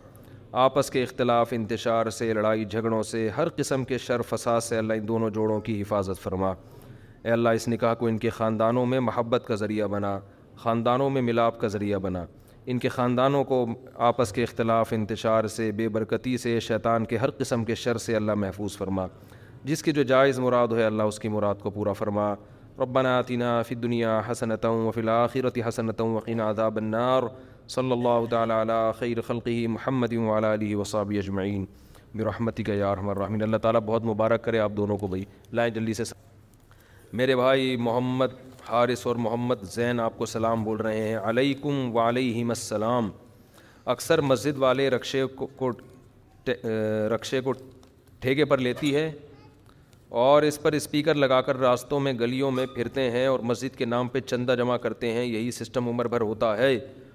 آپس 0.67 0.91
کے 0.91 1.03
اختلاف 1.03 1.53
انتشار 1.53 2.11
سے 2.19 2.33
لڑائی 2.35 2.65
جھگڑوں 2.65 3.03
سے 3.11 3.29
ہر 3.37 3.49
قسم 3.57 3.85
کے 3.85 3.99
شر 4.07 4.23
فساد 4.29 4.61
سے 4.69 4.79
اللہ 4.79 4.93
ان 5.01 5.07
دونوں 5.09 5.31
جوڑوں 5.37 5.61
کی 5.69 5.81
حفاظت 5.81 6.23
فرما 6.23 6.51
اے 6.51 7.31
اللہ 7.33 7.49
اس 7.59 7.69
نکاح 7.69 7.95
کو 8.01 8.07
ان 8.07 8.19
کے 8.19 8.31
خاندانوں 8.39 8.85
میں 8.87 9.01
محبت 9.07 9.45
کا 9.47 9.55
ذریعہ 9.63 9.87
بنا 9.95 10.19
خاندانوں 10.63 11.09
میں 11.11 11.23
ملاپ 11.23 11.61
کا 11.61 11.69
ذریعہ 11.75 11.99
بنا 12.09 12.25
ان 12.73 12.79
کے 12.79 12.89
خاندانوں 12.89 13.43
کو 13.51 13.65
آپس 14.09 14.33
کے 14.33 14.43
اختلاف 14.43 14.93
انتشار 14.93 15.47
سے 15.57 15.71
بے 15.79 15.89
برکتی 15.97 16.37
سے 16.45 16.59
شیطان 16.69 17.05
کے 17.11 17.17
ہر 17.25 17.31
قسم 17.39 17.65
کے 17.65 17.75
شر 17.85 17.99
سے 18.09 18.17
اللہ 18.17 18.35
محفوظ 18.45 18.77
فرما 18.77 19.07
جس 19.65 19.83
کی 19.83 19.93
جو 19.93 20.03
جائز 20.15 20.39
مراد 20.39 20.69
ہوئے 20.77 20.85
اللہ 20.85 21.13
اس 21.15 21.19
کی 21.21 21.29
مراد 21.29 21.55
کو 21.63 21.71
پورا 21.71 21.93
فرما 22.01 22.35
ربنا 22.81 23.19
آتنا 23.21 23.51
فی 23.63 23.75
الدنیا 23.75 24.21
حسنتا 24.31 24.69
وفی 24.71 25.01
فی 25.33 25.43
حسنتا 25.67 26.05
حسنۃ 26.17 26.41
عذاب 26.47 26.77
النار 26.77 27.23
صلی 27.75 27.93
اللہ 27.93 28.37
علی 28.39 28.75
خیر 28.99 29.21
خلقی 29.27 29.67
محمد 29.77 30.13
ولا 30.25 30.53
علیہ 30.55 30.77
وصاب 30.77 31.13
اجمعین 31.19 31.65
میرمتی 32.15 32.63
کا 32.63 32.73
یارحمن 32.75 33.43
اللہ 33.43 33.57
تعالیٰ 33.63 33.81
بہت 33.87 34.05
مبارک 34.05 34.45
کرے 34.45 34.59
آپ 34.59 34.73
دونوں 34.77 34.97
کو 34.99 35.07
بھائی 35.07 35.25
لائیں 35.61 35.73
جلدی 35.75 35.95
سے 35.95 36.03
میرے 37.23 37.37
بھائی 37.37 37.77
محمد 37.89 38.35
حارث 38.69 39.07
اور 39.07 39.17
محمد 39.27 39.63
زین 39.75 40.01
آپ 40.01 40.19
کو 40.19 40.27
سلام 40.27 40.65
بول 40.65 40.81
رہے 40.81 41.01
ہیں 41.09 41.17
علیکم 41.31 41.91
وعلیہم 41.97 42.49
السلام 42.51 43.11
اکثر 43.97 44.21
مسجد 44.29 44.59
والے 44.67 44.89
رقشے 44.91 45.25
کو 45.57 45.71
رقشے 47.15 47.41
کو 47.49 47.53
ٹھیکے 48.21 48.45
پر 48.53 48.59
لیتی 48.59 48.95
ہے 48.95 49.11
اور 50.09 50.43
اس 50.43 50.61
پر 50.63 50.73
اسپیکر 50.73 51.15
لگا 51.15 51.41
کر 51.43 51.57
راستوں 51.59 51.99
میں 52.01 52.13
گلیوں 52.21 52.51
میں 52.51 52.67
پھرتے 52.75 53.11
ہیں 53.11 53.27
اور 53.27 53.41
مسجد 53.45 53.77
کے 53.77 53.85
نام 53.85 54.09
پہ 54.09 54.21
چندہ 54.21 54.55
جمع 54.59 54.77
کرتے 54.77 55.13
ہیں 55.13 55.25
یہی 55.25 55.51
سسٹم 55.53 55.89
عمر 55.89 56.09
بھر 56.09 56.21
ہوتا 56.21 56.57
ہے 56.59 56.75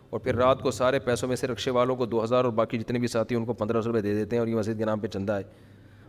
اور 0.09 0.19
پھر 0.19 0.35
رات 0.35 0.61
کو 0.61 0.71
سارے 0.71 0.99
پیسوں 0.99 1.27
میں 1.29 1.35
سے 1.35 1.47
رکشے 1.47 1.71
والوں 1.71 1.95
کو 1.95 2.05
دو 2.05 2.23
ہزار 2.23 2.43
اور 2.45 2.53
باقی 2.53 2.77
جتنے 2.77 2.99
بھی 2.99 3.07
ساتھی 3.07 3.35
ان 3.35 3.45
کو 3.45 3.53
پندرہ 3.53 3.81
سو 3.81 3.87
روپئے 3.89 4.01
دے 4.01 4.13
دیتے 4.15 4.35
ہیں 4.35 4.39
اور 4.41 4.47
یہ 4.47 4.55
مسجد 4.55 4.77
کے 4.79 4.85
نام 4.85 4.99
پہ 4.99 5.07
چندہ 5.07 5.33
ہے 5.33 5.43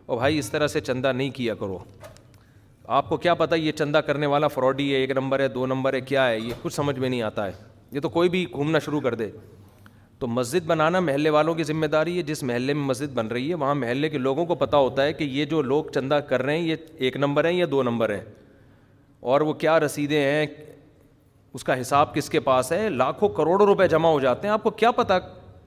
اور 0.06 0.16
بھائی 0.18 0.38
اس 0.38 0.50
طرح 0.50 0.66
سے 0.68 0.80
چندہ 0.80 1.12
نہیں 1.16 1.30
کیا 1.34 1.54
کرو 1.60 1.78
آپ 2.96 3.08
کو 3.08 3.16
کیا 3.16 3.34
پتہ 3.34 3.54
یہ 3.54 3.72
چندہ 3.78 3.98
کرنے 4.06 4.26
والا 4.26 4.48
فراڈی 4.54 4.90
ہے 4.92 4.98
ایک 5.00 5.10
نمبر 5.16 5.40
ہے 5.40 5.48
دو 5.48 5.66
نمبر 5.66 5.94
ہے 5.94 6.00
کیا 6.00 6.28
ہے 6.28 6.38
یہ 6.38 6.52
کچھ 6.62 6.74
سمجھ 6.74 6.98
میں 6.98 7.08
نہیں 7.08 7.22
آتا 7.22 7.46
ہے 7.46 7.52
یہ 7.92 8.00
تو 8.00 8.08
کوئی 8.08 8.28
بھی 8.28 8.44
گھومنا 8.54 8.78
شروع 8.84 9.00
کر 9.00 9.14
دے 9.14 9.30
تو 10.22 10.26
مسجد 10.28 10.66
بنانا 10.66 10.98
محلے 11.00 11.30
والوں 11.34 11.54
کی 11.54 11.64
ذمہ 11.64 11.86
داری 11.92 12.16
ہے 12.16 12.22
جس 12.26 12.42
محلے 12.48 12.72
میں 12.74 12.82
مسجد 12.86 13.14
بن 13.14 13.26
رہی 13.26 13.48
ہے 13.48 13.54
وہاں 13.62 13.74
محلے 13.74 14.08
کے 14.08 14.18
لوگوں 14.18 14.44
کو 14.46 14.54
پتہ 14.60 14.76
ہوتا 14.76 15.04
ہے 15.04 15.12
کہ 15.12 15.24
یہ 15.24 15.44
جو 15.52 15.62
لوگ 15.62 15.84
چندہ 15.94 16.18
کر 16.28 16.42
رہے 16.42 16.56
ہیں 16.58 16.64
یہ 16.66 16.76
ایک 17.06 17.16
نمبر 17.16 17.44
ہیں 17.44 17.52
یا 17.52 17.66
دو 17.70 17.82
نمبر 17.82 18.10
ہیں 18.14 18.20
اور 19.32 19.40
وہ 19.48 19.52
کیا 19.64 19.78
رسیدیں 19.80 20.20
ہیں 20.20 20.46
اس 21.54 21.64
کا 21.64 21.80
حساب 21.80 22.14
کس 22.14 22.28
کے 22.30 22.40
پاس 22.50 22.70
ہے 22.72 22.88
لاکھوں 22.88 23.28
کروڑوں 23.38 23.66
روپے 23.66 23.88
جمع 23.96 24.08
ہو 24.12 24.20
جاتے 24.20 24.48
ہیں 24.48 24.52
آپ 24.52 24.62
کو 24.62 24.70
کیا 24.82 24.90
پتا 25.00 25.18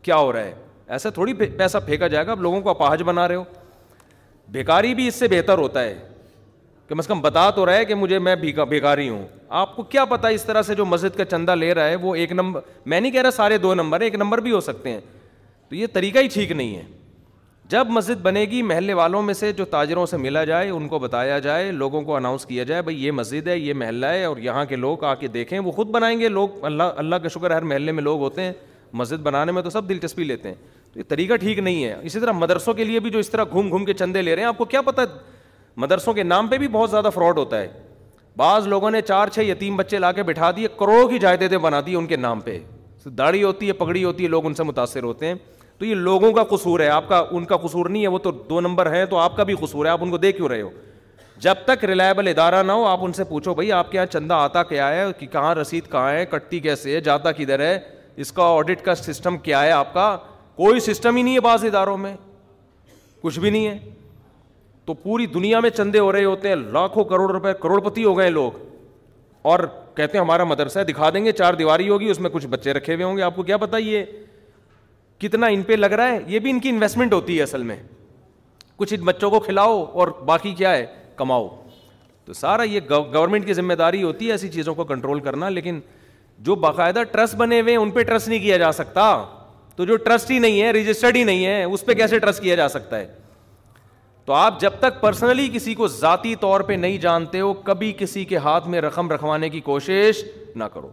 کیا 0.08 0.16
ہو 0.16 0.32
رہا 0.34 0.43
ہے 0.45 0.53
ایسا 0.95 1.10
تھوڑی 1.18 1.34
پیسہ 1.58 1.78
پھینکا 1.86 2.08
جائے 2.16 2.26
گا 2.28 2.32
آپ 2.32 2.39
لوگوں 2.47 2.62
کو 2.62 2.70
اپاہج 2.70 3.03
بنا 3.12 3.28
رہے 3.28 3.36
ہو 3.36 3.43
بیکاری 4.56 4.93
بھی 4.95 5.08
اس 5.08 5.16
سے 5.16 5.28
بہتر 5.28 5.58
ہوتا 5.58 5.84
ہے 5.84 5.93
کم 6.89 6.99
از 6.99 7.07
کم 7.07 7.21
بتا 7.21 7.49
تو 7.51 7.65
رہا 7.65 7.75
ہے 7.75 7.86
کہ 7.86 7.95
مجھے 7.95 8.17
میں 8.19 8.36
بیکاری 8.69 9.07
ہوں 9.09 9.23
آپ 9.59 9.75
کو 9.75 9.83
کیا 9.93 10.03
پتا 10.09 10.27
اس 10.27 10.43
طرح 10.45 10.61
سے 10.61 10.75
جو 10.75 10.86
مسجد 10.86 11.15
کا 11.17 11.25
چندہ 11.25 11.51
لے 11.55 11.73
رہا 11.73 11.88
ہے 11.89 11.95
وہ 12.01 12.13
ایک 12.15 12.31
نمبر 12.31 12.59
میں 12.86 12.99
نہیں 12.99 13.11
کہہ 13.11 13.21
رہا 13.21 13.31
سارے 13.31 13.57
دو 13.57 13.73
نمبر 13.75 13.99
ہیں 14.01 14.07
ایک 14.07 14.15
نمبر 14.19 14.41
بھی 14.41 14.51
ہو 14.51 14.59
سکتے 14.61 14.89
ہیں 14.91 14.99
تو 15.69 15.75
یہ 15.75 15.88
طریقہ 15.93 16.19
ہی 16.19 16.27
ٹھیک 16.33 16.51
نہیں 16.51 16.75
ہے 16.75 16.83
جب 17.69 17.88
مسجد 17.89 18.21
بنے 18.23 18.41
گی 18.49 18.61
محلے 18.61 18.93
والوں 18.93 19.21
میں 19.23 19.33
سے 19.33 19.51
جو 19.53 19.65
تاجروں 19.69 20.05
سے 20.05 20.17
ملا 20.17 20.43
جائے 20.45 20.69
ان 20.69 20.88
کو 20.88 20.99
بتایا 20.99 21.39
جائے 21.45 21.71
لوگوں 21.71 22.01
کو 22.01 22.15
اناؤنس 22.15 22.45
کیا 22.45 22.63
جائے 22.63 22.81
بھائی 22.81 23.03
یہ 23.05 23.11
مسجد 23.11 23.47
ہے 23.47 23.57
یہ 23.59 23.73
محلہ 23.73 24.05
ہے 24.05 24.23
اور 24.25 24.38
یہاں 24.41 24.65
کے 24.65 24.75
لوگ 24.75 25.03
آ 25.03 25.13
کے 25.19 25.27
دیکھیں 25.27 25.57
وہ 25.59 25.71
خود 25.71 25.88
بنائیں 25.91 26.19
گے 26.19 26.27
لوگ 26.29 26.63
اللہ 26.65 26.91
اللہ 26.97 27.15
کا 27.23 27.27
شکر 27.36 27.51
ہر 27.51 27.61
محلے 27.71 27.91
میں 27.91 28.03
لوگ 28.03 28.19
ہوتے 28.21 28.41
ہیں 28.41 28.51
مسجد 28.93 29.21
بنانے 29.23 29.51
میں 29.51 29.61
تو 29.61 29.69
سب 29.69 29.88
دلچسپی 29.89 30.23
لیتے 30.23 30.47
ہیں 30.49 30.55
تو 30.93 30.99
یہ 30.99 31.03
طریقہ 31.07 31.36
ٹھیک 31.39 31.59
نہیں 31.59 31.83
ہے 31.83 31.95
اسی 32.01 32.19
طرح 32.19 32.31
مدرسوں 32.31 32.73
کے 32.73 32.83
لیے 32.83 32.99
بھی 32.99 33.09
جو 33.11 33.19
اس 33.19 33.29
طرح 33.29 33.43
گھوم 33.51 33.69
گھوم 33.69 33.86
کے 33.86 33.93
چندے 33.93 34.21
لے 34.21 34.36
رہے 34.36 34.41
ہیں 34.41 34.47
آپ 34.49 34.57
کو 34.57 34.65
کیا 34.65 34.81
پتہ 34.81 35.01
مدرسوں 35.82 36.13
کے 36.13 36.23
نام 36.23 36.47
پہ 36.47 36.57
بھی 36.57 36.67
بہت 36.71 36.89
زیادہ 36.91 37.09
فراڈ 37.13 37.38
ہوتا 37.38 37.59
ہے 37.61 37.67
بعض 38.38 38.67
لوگوں 38.67 38.91
نے 38.91 39.01
چار 39.01 39.28
چھ 39.34 39.43
یتیم 39.45 39.76
بچے 39.78 39.97
لا 39.99 40.11
کے 40.11 40.23
بٹھا 40.23 40.49
دیے 40.55 40.67
کروڑوں 40.80 41.07
کی 41.09 41.19
جائیدادیں 41.19 41.57
بنا 41.65 41.80
دی 41.86 41.95
ان 41.95 42.05
کے 42.07 42.15
نام 42.15 42.39
پہ 42.41 42.57
داڑھی 43.17 43.43
ہوتی 43.43 43.67
ہے 43.67 43.73
پگڑی 43.80 44.03
ہوتی 44.03 44.23
ہے 44.23 44.30
لوگ 44.30 44.45
ان 44.45 44.53
سے 44.53 44.63
متاثر 44.63 45.03
ہوتے 45.03 45.28
ہیں 45.28 45.34
تو 45.78 45.86
یہ 45.86 45.95
لوگوں 45.95 46.32
کا 46.34 46.43
قصور 46.55 46.80
ہے 46.80 46.88
آپ 46.89 47.07
کا 47.09 47.23
ان 47.32 47.45
کا 47.45 47.57
قصور 47.63 47.86
نہیں 47.89 48.03
ہے 48.03 48.07
وہ 48.07 48.17
تو 48.19 48.32
دو 48.49 48.59
نمبر 48.61 48.91
ہیں 48.93 49.05
تو 49.09 49.17
آپ 49.17 49.36
کا 49.38 49.43
بھی 49.43 49.55
قصور 49.61 49.86
ہے 49.86 49.89
آپ 49.91 50.03
ان 50.03 50.11
کو 50.11 50.17
دے 50.17 50.32
کیوں 50.32 50.49
رہے 50.49 50.61
ہو 50.61 50.69
جب 51.43 51.55
تک 51.65 51.84
ریلائبل 51.86 52.28
ادارہ 52.28 52.61
نہ 52.63 52.71
ہو 52.71 52.86
آپ 52.88 52.99
ان 53.05 53.13
سے 53.13 53.23
پوچھو 53.30 53.53
بھائی 53.53 53.71
آپ 53.71 53.91
کے 53.91 53.97
یہاں 53.97 54.05
چندہ 54.11 54.34
آتا 54.34 54.63
کیا 54.63 54.88
ہے 54.95 55.05
کہ 55.19 55.28
کہاں 55.32 55.53
رسید 55.55 55.89
کہاں 55.91 56.11
ہے 56.11 56.26
کٹتی 56.32 56.59
کیسے 56.59 56.95
ہے 56.95 57.01
جاتا 57.09 57.32
کدھر 57.38 57.59
ہے 57.65 57.78
اس 58.26 58.32
کا 58.32 58.43
آڈٹ 58.55 58.82
کا 58.86 58.95
سسٹم 58.95 59.38
کیا 59.47 59.61
ہے 59.63 59.71
آپ 59.71 59.93
کا 59.93 60.15
کوئی 60.55 60.80
سسٹم 60.80 61.15
ہی 61.15 61.21
نہیں 61.21 61.36
ہے 61.36 61.39
بعض 61.49 61.65
اداروں 61.65 61.97
میں 61.97 62.15
کچھ 63.21 63.39
بھی 63.39 63.49
نہیں 63.49 63.67
ہے 63.67 63.78
تو 64.86 64.93
پوری 64.93 65.25
دنیا 65.33 65.59
میں 65.61 65.69
چندے 65.69 65.99
ہو 65.99 66.11
رہے 66.11 66.23
ہوتے 66.25 66.47
ہیں 66.49 66.55
لاکھوں 66.55 67.03
کروڑ 67.11 67.31
روپئے 67.31 67.53
کروڑپتی 67.61 68.03
ہو 68.03 68.17
گئے 68.17 68.29
لوگ 68.29 68.51
اور 69.53 69.59
کہتے 69.95 70.17
ہیں 70.17 70.23
ہمارا 70.23 70.43
مدرسہ 70.43 70.79
ہے 70.79 70.83
دکھا 70.83 71.09
دیں 71.13 71.23
گے 71.25 71.31
چار 71.31 71.53
دیواری 71.59 71.89
ہوگی 71.89 72.09
اس 72.09 72.19
میں 72.19 72.29
کچھ 72.29 72.45
بچے 72.49 72.73
رکھے 72.73 72.93
ہوئے 72.93 73.05
ہوں 73.05 73.17
گے 73.17 73.21
آپ 73.23 73.36
کو 73.36 73.43
کیا 73.43 73.57
بتائیے 73.57 74.05
کتنا 75.19 75.47
ان 75.55 75.61
پہ 75.63 75.73
لگ 75.75 75.93
رہا 75.97 76.07
ہے 76.11 76.19
یہ 76.27 76.39
بھی 76.39 76.49
ان 76.51 76.59
کی 76.59 76.69
انویسٹمنٹ 76.69 77.13
ہوتی 77.13 77.38
ہے 77.38 77.43
اصل 77.43 77.63
میں 77.63 77.75
کچھ 78.77 78.93
بچوں 79.05 79.29
کو 79.29 79.39
کھلاؤ 79.39 79.83
اور 79.93 80.07
باقی 80.25 80.53
کیا 80.57 80.71
ہے 80.75 80.86
کماؤ 81.15 81.47
تو 82.25 82.33
سارا 82.33 82.63
یہ 82.63 82.79
گورنمنٹ 82.89 83.45
کی 83.45 83.53
ذمہ 83.53 83.73
داری 83.79 84.03
ہوتی 84.03 84.25
ہے 84.27 84.31
ایسی 84.31 84.49
چیزوں 84.49 84.75
کو 84.75 84.83
کنٹرول 84.83 85.19
کرنا 85.29 85.49
لیکن 85.49 85.79
جو 86.45 86.55
باقاعدہ 86.67 87.03
ٹرسٹ 87.11 87.36
بنے 87.36 87.59
ہوئے 87.61 87.73
ہیں 87.75 87.81
ان 87.81 87.91
پہ 87.91 88.03
ٹرسٹ 88.03 88.27
نہیں 88.27 88.39
کیا 88.39 88.57
جا 88.57 88.71
سکتا 88.81 89.03
تو 89.75 89.86
جو 89.86 89.95
ٹرسٹ 90.07 90.31
ہی 90.31 90.39
نہیں 90.39 90.61
ہے 90.61 90.71
رجسٹرڈ 90.71 91.15
ہی 91.15 91.23
نہیں 91.23 91.45
ہے 91.45 91.63
اس 91.63 91.86
پہ 91.86 91.93
کیسے 91.93 92.19
ٹرسٹ 92.19 92.41
کیا 92.43 92.55
جا 92.55 92.67
سکتا 92.69 92.97
ہے 92.99 93.05
تو 94.26 94.34
آپ 94.34 94.59
جب 94.61 94.73
تک 94.80 94.99
پرسنلی 95.01 95.47
کسی 95.53 95.73
کو 95.76 95.88
ذاتی 95.88 96.34
طور 96.41 96.61
پہ 96.67 96.73
نہیں 96.73 96.97
جانتے 96.99 97.39
ہو 97.39 97.53
کبھی 97.63 97.91
کسی 97.97 98.23
کے 98.26 98.38
ہاتھ 98.45 98.67
میں 98.67 98.82
رقم 98.82 99.09
رکھوانے 99.11 99.49
کی 99.49 99.59
کوشش 99.61 100.23
نہ 100.55 100.63
کرو 100.73 100.91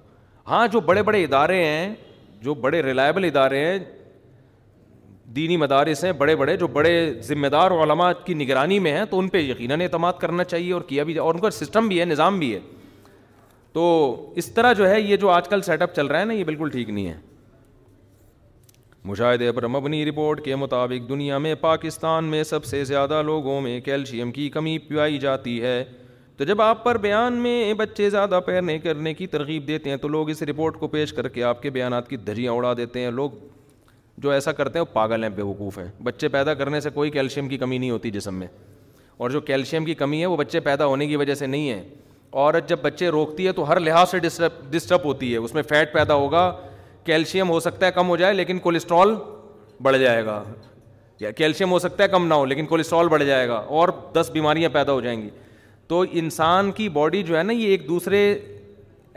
ہاں 0.49 0.67
جو 0.73 0.81
بڑے 0.91 1.03
بڑے 1.03 1.23
ادارے 1.25 1.63
ہیں 1.65 1.95
جو 2.43 2.55
بڑے 2.65 2.83
ریلائبل 2.83 3.25
ادارے 3.25 3.65
ہیں 3.65 3.79
دینی 5.37 5.57
مدارس 5.57 6.05
ہیں 6.05 6.13
بڑے 6.21 6.35
بڑے 6.37 6.57
جو 6.57 6.67
بڑے 6.77 6.91
ذمہ 7.29 7.47
دار 7.53 7.71
علماء 7.83 8.11
کی 8.25 8.35
نگرانی 8.35 8.79
میں 8.87 8.93
ہیں 8.93 9.05
تو 9.11 9.19
ان 9.19 9.29
پہ 9.29 9.39
یقیناً 9.43 9.81
اعتماد 9.81 10.13
کرنا 10.21 10.45
چاہیے 10.45 10.73
اور 10.73 10.83
کیا 10.87 11.03
بھی 11.11 11.17
اور 11.19 11.35
ان 11.35 11.41
کا 11.41 11.51
سسٹم 11.61 11.89
بھی 11.89 12.01
ہے 12.01 12.05
نظام 12.05 12.39
بھی 12.39 12.55
ہے 12.55 12.61
تو 13.73 13.87
اس 14.43 14.51
طرح 14.55 14.73
جو 14.81 14.89
ہے 14.89 15.01
یہ 15.01 15.17
جو 15.17 15.31
آج 15.31 15.49
کل 15.49 15.63
سیٹ 15.63 15.83
اپ 15.83 15.95
چل 15.97 16.07
رہا 16.07 16.21
ہے 16.21 16.25
نا 16.25 16.35
یہ 16.35 16.45
بالکل 16.45 16.71
ٹھیک 16.71 16.91
نہیں 16.91 17.07
ہے 17.09 17.15
مشاہدے 19.07 19.51
پر 19.53 19.67
مبنی 19.67 20.05
رپورٹ 20.07 20.45
کے 20.45 20.57
مطابق 20.57 21.09
دنیا 21.09 21.39
میں 21.39 21.55
پاکستان 21.61 22.25
میں 22.31 22.43
سب 22.45 22.65
سے 22.65 22.83
زیادہ 22.85 23.23
لوگوں 23.27 23.61
میں 23.61 23.81
کیلشیم 23.85 24.31
کی 24.33 24.49
کمی 24.51 24.77
پائی 24.89 25.19
جاتی 25.19 25.61
ہے 25.63 25.83
تو 26.37 26.45
جب 26.45 26.61
آپ 26.63 26.85
پر 26.85 26.99
بیان 26.99 27.33
میں 27.43 27.73
بچے 27.79 28.09
زیادہ 28.11 28.41
پیرنے 28.47 28.79
کرنے 28.79 29.15
کی 29.15 29.27
ترغیب 29.27 29.67
دیتے 29.69 29.91
ہیں 29.91 29.97
تو 30.05 30.09
لوگ 30.09 30.31
اس 30.31 30.43
رپورٹ 30.43 30.77
کو 30.81 30.89
پیش 30.89 31.13
کر 31.13 31.29
کے 31.29 31.43
آپ 31.45 31.63
کے 31.63 31.71
بیانات 31.71 32.09
کی 32.09 32.17
دھجیاں 32.17 32.53
اڑا 32.53 32.73
دیتے 32.77 33.01
ہیں 33.01 33.11
لوگ 33.11 33.31
جو 34.23 34.31
ایسا 34.31 34.53
کرتے 34.53 34.79
ہیں 34.79 34.85
وہ 34.89 34.93
پاگل 34.95 35.23
ہیں 35.25 35.31
بے 35.37 35.43
وقوف 35.43 35.79
ہیں 35.79 35.89
بچے 36.05 36.29
پیدا 36.29 36.55
کرنے 36.55 36.81
سے 36.81 36.91
کوئی 36.95 37.11
کیلشیم 37.11 37.49
کی 37.49 37.59
کمی 37.59 37.79
نہیں 37.79 37.91
ہوتی 37.91 38.11
جسم 38.11 38.35
میں 38.39 38.47
اور 39.19 39.31
جو 39.31 39.41
کیلشیم 39.41 39.85
کی 39.85 39.95
کمی 39.95 40.21
ہے 40.21 40.27
وہ 40.27 40.37
بچے 40.37 40.61
پیدا 40.61 40.87
ہونے 40.87 41.07
کی 41.07 41.17
وجہ 41.17 41.35
سے 41.35 41.47
نہیں 41.47 41.69
ہے 41.71 41.83
عورت 42.33 42.69
جب 42.69 42.79
بچے 42.83 43.09
روکتی 43.11 43.47
ہے 43.47 43.53
تو 43.53 43.69
ہر 43.69 43.81
لحاظ 43.81 44.11
سے 44.11 44.19
ڈسٹرب 44.19 44.71
ڈسٹرب 44.73 45.05
ہوتی 45.05 45.33
ہے 45.33 45.39
اس 45.39 45.55
میں 45.55 45.63
فیٹ 45.69 45.93
پیدا 45.93 46.15
ہوگا 46.15 46.51
کیلشیم 47.05 47.49
ہو 47.51 47.59
سکتا 47.61 47.87
ہے 47.87 47.91
کم 47.93 48.09
ہو 48.09 48.17
جائے 48.17 48.35
لیکن 48.35 48.59
کولیسٹرول 48.63 49.15
بڑھ 49.83 49.97
جائے 49.99 50.25
گا 50.27 50.43
یا 51.21 51.31
کیلشیم 51.31 51.71
ہو 51.73 51.79
سکتا 51.79 52.03
ہے 52.03 52.09
کم 52.09 52.27
نہ 52.27 52.35
ہو 52.35 52.45
لیکن 52.45 52.67
کولیسٹرول 52.67 53.09
بڑھ 53.09 53.25
جائے 53.25 53.49
گا 53.49 53.55
اور 53.79 53.89
دس 54.15 54.31
بیماریاں 54.33 54.69
پیدا 54.73 54.93
ہو 54.93 55.01
جائیں 55.01 55.21
گی 55.23 55.29
تو 55.89 56.05
انسان 56.21 56.71
کی 56.73 56.89
باڈی 56.89 57.23
جو 57.23 57.37
ہے 57.39 57.43
نا 57.43 57.53
یہ 57.53 57.69
ایک 57.69 57.89
دوسرے 57.89 58.23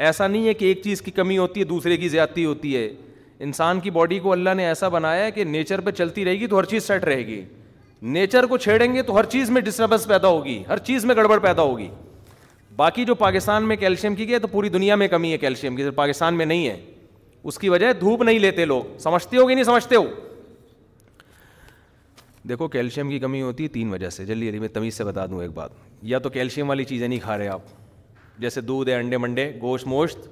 ایسا 0.05 0.27
نہیں 0.27 0.47
ہے 0.47 0.53
کہ 0.53 0.65
ایک 0.65 0.81
چیز 0.83 1.01
کی 1.01 1.11
کمی 1.11 1.37
ہوتی 1.37 1.59
ہے 1.59 1.65
دوسرے 1.65 1.97
کی 1.97 2.09
زیادتی 2.09 2.45
ہوتی 2.45 2.75
ہے 2.77 2.89
انسان 3.45 3.79
کی 3.79 3.89
باڈی 3.91 4.17
کو 4.19 4.31
اللہ 4.31 4.53
نے 4.57 4.65
ایسا 4.67 4.87
بنایا 4.89 5.23
ہے 5.25 5.31
کہ 5.31 5.43
نیچر 5.43 5.81
پہ 5.81 5.91
چلتی 5.91 6.25
رہے 6.25 6.39
گی 6.39 6.47
تو 6.47 6.57
ہر 6.59 6.65
چیز 6.65 6.83
سیٹ 6.87 7.03
رہے 7.05 7.25
گی 7.27 7.43
نیچر 8.01 8.45
کو 8.45 8.57
چھیڑیں 8.57 8.93
گے 8.93 9.01
تو 9.03 9.17
ہر 9.17 9.25
چیز 9.29 9.49
میں 9.49 9.61
ڈسٹربنس 9.61 10.07
پیدا 10.07 10.27
ہوگی 10.27 10.61
ہر 10.67 10.77
چیز 10.89 11.05
میں 11.05 11.15
گڑبڑ 11.15 11.37
پیدا 11.39 11.61
ہوگی 11.61 11.87
باقی 12.75 13.05
جو 13.05 13.15
پاکستان 13.15 13.63
میں 13.67 13.75
کیلشیم 13.75 14.15
کی 14.15 14.25
گئی 14.27 14.33
ہے 14.33 14.39
تو 14.39 14.47
پوری 14.47 14.69
دنیا 14.69 14.95
میں 14.95 15.07
کمی 15.07 15.31
ہے 15.31 15.37
کیلشیم 15.37 15.75
کی 15.75 15.89
پاکستان 15.95 16.35
میں 16.37 16.45
نہیں 16.45 16.67
ہے 16.67 16.77
اس 17.47 17.57
کی 17.59 17.69
وجہ 17.69 17.91
دھوپ 17.99 18.21
نہیں 18.23 18.39
لیتے 18.39 18.63
لوگ 18.65 18.97
سمجھتے 18.99 19.37
ہو 19.37 19.47
کہ 19.47 19.53
نہیں 19.55 19.63
سمجھتے 19.63 19.95
ہو 19.95 20.03
دیکھو 22.49 22.67
کیلشیم 22.67 23.09
کی 23.09 23.19
کمی 23.19 23.41
ہوتی 23.41 23.63
ہے 23.63 23.67
تین 23.75 23.89
وجہ 23.93 24.09
سے 24.15 24.25
جلدی 24.25 24.45
جلدی 24.45 24.59
میں 24.59 24.67
تمیز 24.73 24.93
سے 24.97 25.03
بتا 25.03 25.25
دوں 25.29 25.41
ایک 25.41 25.51
بات 25.53 25.71
یا 26.13 26.19
تو 26.19 26.29
کیلشیم 26.29 26.69
والی 26.69 26.83
چیزیں 26.91 27.07
نہیں 27.07 27.19
کھا 27.23 27.37
رہے 27.37 27.47
آپ 27.47 28.39
جیسے 28.39 28.61
دودھ 28.61 28.89
ہے 28.89 28.95
انڈے 28.99 29.17
منڈے 29.17 29.49
گوشت 29.61 29.87
موشت 29.87 30.27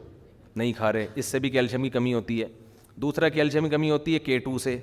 نہیں 0.58 0.74
کھا 0.78 0.92
رہے 0.94 1.08
اس 1.22 1.26
سے 1.26 1.40
بھی 1.46 1.50
کیلشیم 1.50 1.84
کی 1.84 1.90
کمی 1.90 2.14
ہوتی 2.14 2.42
ہے 2.42 2.48
دوسرا 3.04 3.30
کیلشیم 3.36 3.64
کی 3.64 3.70
کمی 3.76 3.92
ہوتی 3.92 4.14
ہے 4.14 4.20
کیٹو 4.30 4.58
سے 4.64 4.78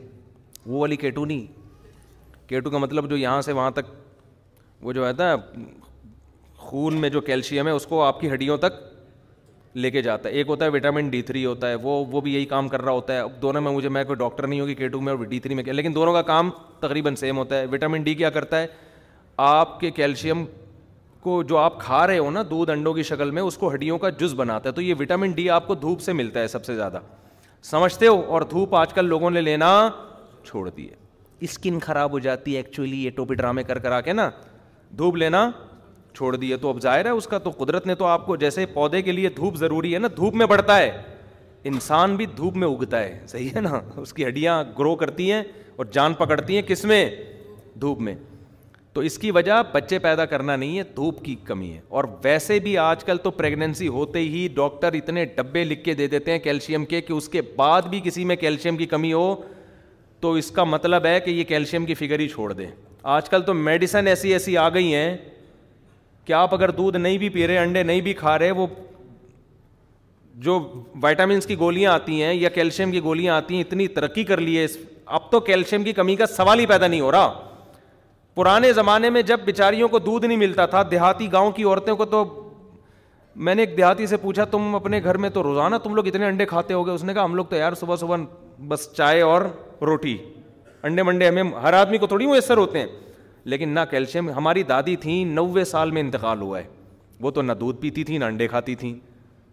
وہ 0.66 0.80
والی 0.80 0.96
کیٹو 0.96 1.24
نہیں 1.24 1.46
کیٹو 2.48 2.70
کا 2.70 2.78
مطلب 2.78 3.10
جو 3.10 3.16
یہاں 3.16 3.40
سے 3.42 3.52
وہاں 3.52 3.70
تک 3.70 3.90
وہ 4.82 4.92
جو 4.92 5.06
ہے 5.06 5.12
نا 5.18 5.34
خون 6.58 6.96
میں 7.00 7.08
جو 7.10 7.20
کیلشیم 7.20 7.66
ہے 7.66 7.72
اس 7.72 7.86
کو 7.86 8.02
آپ 8.04 8.20
کی 8.20 8.32
ہڈیوں 8.32 8.56
تک 8.58 8.72
لے 9.82 9.90
کے 9.90 10.00
جاتا 10.02 10.28
ہے 10.28 10.34
ایک 10.34 10.46
ہوتا 10.48 10.64
ہے 10.64 10.70
وٹامن 10.70 11.08
ڈی 11.08 11.20
تھری 11.22 11.44
ہوتا 11.44 11.68
ہے 11.70 11.74
وہ 11.82 12.04
وہ 12.10 12.20
بھی 12.20 12.32
یہی 12.34 12.44
کام 12.44 12.68
کر 12.68 12.82
رہا 12.82 12.92
ہوتا 12.92 13.16
ہے 13.16 13.22
دونوں 13.42 13.60
میں 13.62 13.72
مجھے 13.72 13.88
میں 13.88 14.02
کوئی 14.04 14.16
ڈاکٹر 14.18 14.46
نہیں 14.46 14.60
ہوگی 14.60 14.88
ٹو 14.92 15.00
میں 15.00 15.12
اور 15.12 15.24
ڈی 15.24 15.38
تھری 15.40 15.54
میں 15.54 15.64
کیا 15.64 15.72
لیکن 15.72 15.94
دونوں 15.94 16.12
کا 16.12 16.22
کام 16.30 16.50
تقریباً 16.80 17.14
سیم 17.16 17.38
ہوتا 17.38 17.58
ہے 17.60 17.66
وٹامن 17.72 18.02
ڈی 18.02 18.14
کیا 18.14 18.30
کرتا 18.30 18.60
ہے 18.60 18.66
آپ 19.46 19.78
کے 19.80 19.90
کیلشیم 19.98 20.44
کو 21.22 21.42
جو 21.42 21.56
آپ 21.58 21.80
کھا 21.80 22.06
رہے 22.06 22.18
ہو 22.18 22.30
نا 22.30 22.42
دودھ 22.50 22.70
انڈوں 22.70 22.92
کی 22.94 23.02
شکل 23.02 23.30
میں 23.30 23.42
اس 23.42 23.56
کو 23.58 23.72
ہڈیوں 23.74 23.98
کا 23.98 24.08
جز 24.20 24.34
بناتا 24.34 24.68
ہے 24.68 24.74
تو 24.74 24.80
یہ 24.82 24.94
وٹامن 25.00 25.30
ڈی 25.36 25.48
آپ 25.50 25.66
کو 25.66 25.74
دھوپ 25.84 26.00
سے 26.00 26.12
ملتا 26.12 26.40
ہے 26.40 26.48
سب 26.48 26.64
سے 26.64 26.74
زیادہ 26.76 27.00
سمجھتے 27.70 28.06
ہو 28.06 28.20
اور 28.34 28.42
دھوپ 28.50 28.74
آج 28.76 28.92
کل 28.94 29.04
لوگوں 29.08 29.30
نے 29.30 29.40
لینا 29.40 29.72
چھوڑ 30.44 30.68
دی 30.70 30.88
ہے 30.88 30.94
اسکن 31.48 31.78
خراب 31.82 32.12
ہو 32.12 32.18
جاتی 32.18 32.52
ہے 32.52 32.56
ایکچولی 32.56 33.04
یہ 33.04 33.10
ٹوپی 33.16 33.34
ڈرامے 33.34 33.62
کر 33.64 33.78
کر 33.78 33.92
آ 33.92 34.00
کے 34.08 34.12
نا 34.12 34.30
دھوپ 34.98 35.16
لینا 35.16 35.50
چھوڑ 36.14 36.34
دیا 36.36 36.56
تو 36.60 36.68
اب 36.68 36.80
ظاہر 36.82 37.04
ہے 37.04 37.10
اس 37.10 37.26
کا 37.26 37.38
تو 37.38 37.50
قدرت 37.58 37.86
نے 37.86 37.94
تو 37.94 38.04
آپ 38.06 38.26
کو 38.26 38.36
جیسے 38.36 38.66
پودے 38.74 39.02
کے 39.02 39.12
لیے 39.12 39.28
دھوپ 39.36 39.56
ضروری 39.58 39.92
ہے 39.94 39.98
نا 39.98 40.08
دھوپ 40.16 40.34
میں 40.36 40.46
بڑھتا 40.46 40.76
ہے 40.78 40.90
انسان 41.68 42.16
بھی 42.16 42.26
دھوپ 42.36 42.56
میں 42.56 42.68
اگتا 42.68 43.00
ہے 43.00 43.18
صحیح 43.28 43.48
ہے 43.56 43.60
نا 43.60 43.80
اس 44.00 44.12
کی 44.14 44.26
ہڈیاں 44.26 44.62
گرو 44.78 44.94
کرتی 44.96 45.30
ہیں 45.32 45.42
اور 45.76 45.84
جان 45.92 46.14
پکڑتی 46.14 46.54
ہیں 46.54 46.62
کس 46.68 46.84
میں 46.84 47.04
دھوپ 47.80 48.00
میں 48.02 48.14
تو 48.92 49.00
اس 49.08 49.18
کی 49.18 49.30
وجہ 49.30 49.60
بچے 49.72 49.98
پیدا 50.04 50.24
کرنا 50.26 50.54
نہیں 50.56 50.78
ہے 50.78 50.82
دھوپ 50.94 51.22
کی 51.24 51.34
کمی 51.46 51.70
ہے 51.72 51.80
اور 51.88 52.04
ویسے 52.24 52.58
بھی 52.60 52.76
آج 52.78 53.04
کل 53.04 53.16
تو 53.22 53.30
پریگنینسی 53.30 53.88
ہوتے 53.88 54.18
ہی 54.18 54.46
ڈاکٹر 54.54 54.92
اتنے 55.02 55.24
ڈبے 55.36 55.64
لکھ 55.64 55.84
کے 55.84 55.94
دے 55.94 56.06
دیتے 56.14 56.32
ہیں 56.32 56.38
کیلشیم 56.46 56.84
کے 56.94 57.00
کہ 57.00 57.12
اس 57.12 57.28
کے 57.28 57.42
بعد 57.56 57.82
بھی 57.90 58.00
کسی 58.04 58.24
میں 58.30 58.36
کیلشیم 58.36 58.76
کی 58.76 58.86
کمی 58.86 59.12
ہو 59.12 59.34
تو 60.20 60.32
اس 60.34 60.50
کا 60.50 60.64
مطلب 60.64 61.06
ہے 61.06 61.18
کہ 61.24 61.30
یہ 61.30 61.44
کیلشیم 61.48 61.86
کی 61.86 61.94
فگر 61.94 62.18
ہی 62.20 62.28
چھوڑ 62.28 62.52
دیں 62.52 62.66
آج 63.12 63.28
کل 63.30 63.42
تو 63.42 63.54
میڈیسن 63.54 64.06
ایسی 64.06 64.32
ایسی 64.32 64.56
آ 64.58 64.68
گئی 64.74 64.94
ہیں 64.94 65.16
کہ 66.30 66.34
آپ 66.34 66.52
اگر 66.54 66.70
دودھ 66.70 66.96
نہیں 66.96 67.16
بھی 67.18 67.28
پی 67.36 67.46
رہے 67.46 67.58
انڈے 67.58 67.82
نہیں 67.82 68.00
بھی 68.00 68.12
کھا 68.14 68.38
رہے 68.38 68.50
وہ 68.56 68.66
جو 70.46 70.58
وائٹامنس 71.02 71.46
کی 71.46 71.56
گولیاں 71.58 71.92
آتی 71.92 72.22
ہیں 72.22 72.34
یا 72.34 72.48
کیلشیم 72.54 72.90
کی 72.92 73.02
گولیاں 73.02 73.36
آتی 73.36 73.54
ہیں 73.54 73.60
اتنی 73.62 73.86
ترقی 73.96 74.24
کر 74.24 74.40
لی 74.40 74.56
ہے 74.58 74.64
اس 74.64 74.76
اب 75.18 75.30
تو 75.30 75.40
کیلشیم 75.48 75.84
کی 75.84 75.92
کمی 75.92 76.16
کا 76.16 76.26
سوال 76.36 76.60
ہی 76.60 76.66
پیدا 76.66 76.86
نہیں 76.86 77.00
ہو 77.00 77.10
رہا 77.12 77.32
پرانے 78.34 78.72
زمانے 78.72 79.10
میں 79.16 79.22
جب 79.30 79.40
بیچاریوں 79.44 79.88
کو 79.94 79.98
دودھ 79.98 80.26
نہیں 80.26 80.38
ملتا 80.44 80.66
تھا 80.74 80.82
دیہاتی 80.90 81.30
گاؤں 81.32 81.50
کی 81.56 81.64
عورتوں 81.64 81.96
کو 81.96 82.04
تو 82.14 82.22
میں 83.46 83.54
نے 83.54 83.62
ایک 83.62 83.76
دیہاتی 83.76 84.06
سے 84.06 84.16
پوچھا 84.26 84.44
تم 84.54 84.74
اپنے 84.74 85.00
گھر 85.04 85.16
میں 85.24 85.30
تو 85.30 85.42
روزانہ 85.42 85.76
تم 85.84 85.94
لوگ 85.94 86.06
اتنے 86.06 86.26
انڈے 86.26 86.46
کھاتے 86.52 86.74
ہو 86.74 86.86
گئے 86.86 86.94
اس 86.94 87.04
نے 87.04 87.14
کہا 87.14 87.24
ہم 87.24 87.34
لوگ 87.34 87.44
تو 87.50 87.56
یار 87.56 87.74
صبح 87.80 87.96
صبح 88.00 88.16
بس 88.68 88.88
چائے 88.96 89.20
اور 89.32 89.42
روٹی 89.86 90.16
انڈے 90.82 91.02
منڈے 91.02 91.28
ہمیں 91.28 91.42
ہر 91.62 91.72
آدمی 91.82 91.98
کو 91.98 92.06
تھوڑی 92.06 92.26
میسر 92.26 92.56
ہوتے 92.56 92.78
ہیں 92.78 92.86
لیکن 93.44 93.68
نہ 93.74 93.80
کیلشیم 93.90 94.30
ہماری 94.36 94.62
دادی 94.62 94.96
تھیں 95.02 95.24
نوے 95.24 95.64
سال 95.64 95.90
میں 95.90 96.00
انتقال 96.02 96.40
ہوا 96.40 96.58
ہے 96.58 96.64
وہ 97.20 97.30
تو 97.30 97.42
نہ 97.42 97.52
دودھ 97.60 97.80
پیتی 97.80 98.04
تھیں 98.04 98.18
نہ 98.18 98.24
انڈے 98.24 98.48
کھاتی 98.48 98.74
تھیں 98.74 98.94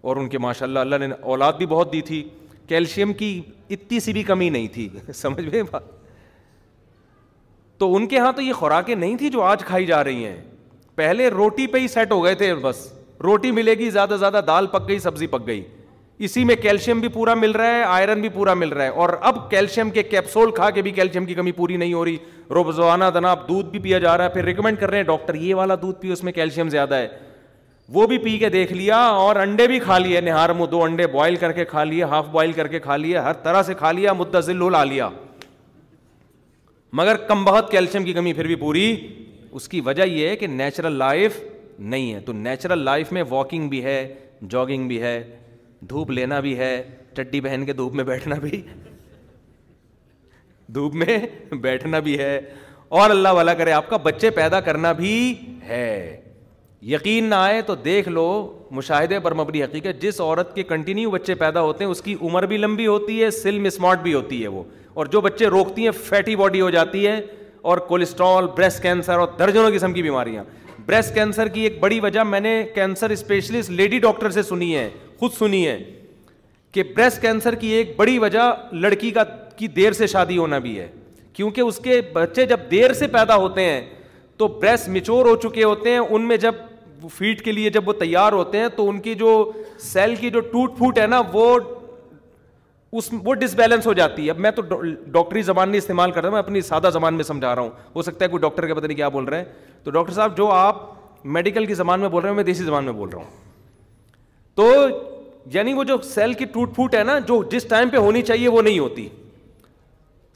اور 0.01 0.15
ان 0.15 0.27
کے 0.29 0.37
ماشاء 0.39 0.65
اللہ 0.65 0.79
اللہ 0.79 1.05
نے 1.05 1.07
اولاد 1.21 1.53
بھی 1.57 1.65
بہت 1.65 1.91
دی 1.93 2.01
تھی 2.09 2.23
کیلشیم 2.67 3.13
کی 3.13 3.39
اتنی 3.71 3.99
سی 3.99 4.13
بھی 4.13 4.23
کمی 4.23 4.49
نہیں 4.49 4.67
تھی 4.73 4.87
سمجھ 5.15 5.45
میں 5.53 5.63
بات 5.71 5.83
تو 7.79 7.95
ان 7.95 8.07
کے 8.07 8.19
ہاں 8.19 8.31
تو 8.35 8.41
یہ 8.41 8.53
خوراکیں 8.53 8.95
نہیں 8.95 9.15
تھیں 9.17 9.29
جو 9.29 9.41
آج 9.43 9.63
کھائی 9.65 9.85
جا 9.85 10.03
رہی 10.03 10.25
ہیں 10.25 10.37
پہلے 10.95 11.27
روٹی 11.29 11.67
پہ 11.71 11.79
ہی 11.79 11.87
سیٹ 11.87 12.11
ہو 12.11 12.23
گئے 12.23 12.35
تھے 12.35 12.53
بس 12.61 12.87
روٹی 13.23 13.51
ملے 13.51 13.73
گی 13.79 13.89
زیادہ 13.89 14.11
سے 14.13 14.17
زیادہ 14.17 14.41
دال 14.47 14.67
پک 14.71 14.87
گئی 14.87 14.99
سبزی 14.99 15.27
پک 15.27 15.45
گئی 15.47 15.63
اسی 16.25 16.43
میں 16.43 16.55
کیلشیم 16.61 16.99
بھی 16.99 17.07
پورا 17.13 17.33
مل 17.35 17.51
رہا 17.55 17.75
ہے 17.75 17.81
آئرن 17.87 18.21
بھی 18.21 18.29
پورا 18.33 18.53
مل 18.53 18.69
رہا 18.73 18.83
ہے 18.83 18.89
اور 19.01 19.09
اب 19.31 19.49
کیلشیم 19.51 19.89
کے 19.93 20.03
کیپسول 20.03 20.51
کھا 20.55 20.69
کے 20.75 20.81
بھی 20.81 20.91
کیلشیم 20.91 21.25
کی 21.25 21.33
کمی 21.33 21.51
پوری 21.51 21.75
نہیں 21.77 21.93
ہو 21.93 22.03
رہی 22.05 22.17
رو 22.49 22.63
روزانہ 22.63 23.27
آپ 23.27 23.47
دودھ 23.47 23.67
بھی 23.69 23.79
پیا 23.79 23.99
جا 23.99 24.17
رہا 24.17 24.23
ہے 24.23 24.29
پھر 24.33 24.43
ریکمینڈ 24.45 24.79
کر 24.79 24.89
رہے 24.89 24.97
ہیں 24.97 25.03
ڈاکٹر 25.05 25.35
یہ 25.41 25.55
والا 25.55 25.75
دودھ 25.81 25.99
پی 26.01 26.11
اس 26.11 26.23
میں 26.23 26.31
کیلشیم 26.33 26.69
زیادہ 26.69 26.95
ہے 26.95 27.07
وہ 27.93 28.05
بھی 28.07 28.17
پی 28.17 28.37
کے 28.37 28.49
دیکھ 28.53 28.73
لیا 28.73 28.97
اور 29.25 29.35
انڈے 29.45 29.67
بھی 29.67 29.79
کھا 29.79 29.97
لیے 29.97 30.21
نہار 30.21 30.49
منہ 30.53 30.65
دو 30.71 30.83
انڈے 30.83 31.05
بوائل 31.07 31.35
کر 31.43 31.51
کے 31.59 31.65
کھا 31.65 31.83
لیے 31.83 32.03
ہاف 32.03 32.25
بوائل 32.31 32.51
کر 32.53 32.67
کے 32.67 32.79
کھا 32.79 32.97
لیا 32.97 33.23
ہر 33.23 33.33
طرح 33.43 33.63
سے 33.63 33.73
کھا 33.77 33.91
لیا 33.91 34.13
لا 34.71 34.83
لیا 34.83 35.09
مگر 36.97 37.15
کم 37.27 37.43
بہت 37.45 37.71
کیلشیم 37.71 38.03
کی 38.03 38.13
کمی 38.13 38.31
پھر 38.33 38.47
بھی 38.47 38.55
پوری 38.55 38.93
اس 39.59 39.67
کی 39.69 39.81
وجہ 39.85 40.03
یہ 40.05 40.27
ہے 40.29 40.35
کہ 40.35 40.47
نیچرل 40.47 40.93
لائف 40.97 41.39
نہیں 41.93 42.13
ہے 42.13 42.19
تو 42.25 42.33
نیچرل 42.33 42.79
لائف 42.85 43.11
میں 43.11 43.23
واکنگ 43.29 43.67
بھی 43.69 43.83
ہے 43.83 43.97
جاگنگ 44.49 44.87
بھی 44.87 45.01
ہے 45.01 45.21
دھوپ 45.89 46.11
لینا 46.11 46.39
بھی 46.39 46.57
ہے 46.57 46.81
چڈی 47.17 47.41
بہن 47.41 47.65
کے 47.65 47.73
دھوپ 47.73 47.93
میں 47.95 48.03
بیٹھنا 48.03 48.35
بھی 48.41 48.61
دھوپ 50.73 50.95
میں 50.95 51.17
بیٹھنا 51.61 51.99
بھی 52.07 52.17
ہے 52.19 52.39
اور 52.99 53.09
اللہ 53.09 53.29
والا 53.35 53.53
کرے 53.53 53.71
آپ 53.71 53.89
کا 53.89 53.97
بچے 54.03 54.29
پیدا 54.29 54.59
کرنا 54.61 54.91
بھی 55.01 55.13
ہے 55.67 55.83
یقین 56.87 57.23
نہ 57.29 57.35
آئے 57.35 57.61
تو 57.67 57.75
دیکھ 57.85 58.09
لو 58.09 58.25
مشاہدے 58.71 59.19
پر 59.19 59.33
مبنی 59.33 59.63
حقیقت 59.63 60.01
جس 60.01 60.19
عورت 60.21 60.53
کے 60.55 60.63
کنٹینیو 60.63 61.09
بچے 61.11 61.35
پیدا 61.35 61.61
ہوتے 61.61 61.83
ہیں 61.83 61.91
اس 61.91 62.01
کی 62.01 62.15
عمر 62.21 62.45
بھی 62.47 62.57
لمبی 62.57 62.87
ہوتی 62.87 63.23
ہے 63.23 63.29
سلم 63.31 63.65
اسمارٹ 63.65 63.99
بھی 64.03 64.13
ہوتی 64.13 64.41
ہے 64.43 64.47
وہ 64.47 64.63
اور 64.93 65.05
جو 65.05 65.21
بچے 65.21 65.47
روکتی 65.47 65.83
ہیں 65.83 65.91
فیٹی 66.03 66.35
باڈی 66.35 66.61
ہو 66.61 66.69
جاتی 66.69 67.05
ہے 67.07 67.19
اور 67.69 67.77
کولیسٹرول 67.87 68.47
بریسٹ 68.57 68.81
کینسر 68.83 69.17
اور 69.19 69.27
درجنوں 69.39 69.69
قسم 69.75 69.93
کی 69.93 70.01
بیماریاں 70.03 70.43
بریسٹ 70.87 71.13
کینسر 71.13 71.47
کی 71.53 71.61
ایک 71.61 71.79
بڑی 71.79 71.99
وجہ 71.99 72.19
میں 72.23 72.39
نے 72.39 72.51
کینسر 72.75 73.09
اسپیشلسٹ 73.09 73.69
لیڈی 73.69 73.97
ڈاکٹر 73.99 74.29
سے 74.31 74.41
سنی 74.43 74.75
ہے 74.75 74.89
خود 75.19 75.31
سنی 75.37 75.65
ہے 75.67 75.77
کہ 76.73 76.83
بریسٹ 76.95 77.21
کینسر 77.21 77.55
کی 77.63 77.67
ایک 77.77 77.93
بڑی 77.95 78.17
وجہ 78.19 78.41
لڑکی 78.71 79.09
کا 79.11 79.23
کی 79.57 79.67
دیر 79.79 79.91
سے 79.93 80.07
شادی 80.07 80.37
ہونا 80.37 80.57
بھی 80.67 80.79
ہے 80.79 80.87
کیونکہ 81.33 81.61
اس 81.61 81.77
کے 81.83 81.99
بچے 82.13 82.45
جب 82.45 82.59
دیر 82.71 82.93
سے 82.99 83.07
پیدا 83.17 83.35
ہوتے 83.45 83.63
ہیں 83.69 83.81
تو 84.37 84.47
بریسٹ 84.61 84.87
میچور 84.95 85.25
ہو 85.25 85.35
چکے 85.43 85.63
ہوتے 85.63 85.91
ہیں 85.91 85.97
ان 85.97 86.27
میں 86.27 86.37
جب 86.45 86.55
فیٹ 87.01 87.11
فیڈ 87.17 87.41
کے 87.45 87.51
لیے 87.51 87.69
جب 87.69 87.87
وہ 87.87 87.93
تیار 87.99 88.33
ہوتے 88.33 88.57
ہیں 88.59 88.67
تو 88.75 88.87
ان 88.89 88.99
کی 88.99 89.13
جو 89.15 89.33
سیل 89.93 90.15
کی 90.19 90.29
جو 90.29 90.39
ٹوٹ 90.51 90.77
پھوٹ 90.77 90.99
ہے 90.99 91.05
نا 91.07 91.21
وہ 91.33 91.45
اس 92.91 93.09
وہ 93.23 93.33
ڈس 93.35 93.55
بیلنس 93.55 93.85
ہو 93.87 93.93
جاتی 93.93 94.25
ہے 94.25 94.31
اب 94.31 94.37
میں 94.39 94.51
تو 94.55 94.61
ڈاکٹری 95.11 95.41
زبان 95.41 95.69
نہیں 95.69 95.77
استعمال 95.77 96.11
کر 96.11 96.21
رہا 96.21 96.29
ہوں 96.29 96.33
میں 96.33 96.39
اپنی 96.43 96.61
سادہ 96.61 96.89
زبان 96.93 97.13
میں 97.15 97.23
سمجھا 97.23 97.53
رہا 97.55 97.61
ہوں 97.61 97.69
ہو 97.95 98.01
سکتا 98.01 98.25
ہے 98.25 98.29
کوئی 98.29 98.39
ڈاکٹر 98.41 98.67
کے 98.67 98.73
پتہ 98.73 98.85
نہیں 98.85 98.97
کیا 98.97 99.07
بول 99.15 99.23
رہے 99.25 99.37
ہیں 99.37 99.45
تو 99.83 99.91
ڈاکٹر 99.91 100.13
صاحب 100.13 100.37
جو 100.37 100.49
آپ 100.51 100.79
میڈیکل 101.37 101.65
کی 101.65 101.73
زبان 101.73 101.99
میں 101.99 102.09
بول 102.09 102.21
رہے 102.21 102.29
ہیں 102.29 102.35
میں 102.35 102.43
دیسی 102.43 102.63
زبان 102.65 102.85
میں 102.85 102.93
بول 102.93 103.09
رہا 103.09 103.19
ہوں 103.19 103.29
تو 104.55 104.71
یعنی 105.53 105.73
وہ 105.73 105.83
جو 105.89 105.97
سیل 106.03 106.33
کی 106.33 106.45
ٹوٹ 106.53 106.73
پھوٹ 106.75 106.95
ہے 106.95 107.03
نا 107.03 107.17
جو 107.27 107.41
جس 107.51 107.63
ٹائم 107.69 107.89
پہ 107.89 107.97
ہونی 108.05 108.21
چاہیے 108.21 108.47
وہ 108.49 108.61
نہیں 108.61 108.79
ہوتی 108.79 109.07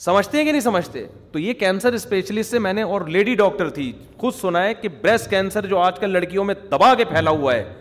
سمجھتے 0.05 0.37
ہیں 0.37 0.43
کہ 0.45 0.51
نہیں 0.51 0.61
سمجھتے 0.61 1.05
تو 1.31 1.39
یہ 1.39 1.53
کینسر 1.53 1.93
اسپیشلسٹ 1.93 2.51
سے 2.51 2.59
میں 2.59 2.73
نے 2.73 2.81
اور 2.81 3.01
لیڈی 3.15 3.35
ڈاکٹر 3.35 3.69
تھی 3.69 3.91
خود 4.17 4.33
سنا 4.35 4.63
ہے 4.63 4.73
کہ 4.73 4.89
بریسٹ 5.01 5.29
کینسر 5.29 5.65
جو 5.69 5.77
آج 5.79 5.99
کل 5.99 6.09
لڑکیوں 6.13 6.43
میں 6.45 6.55
دبا 6.71 6.93
کے 6.97 7.05
پھیلا 7.05 7.29
ہوا 7.31 7.53
ہے 7.55 7.80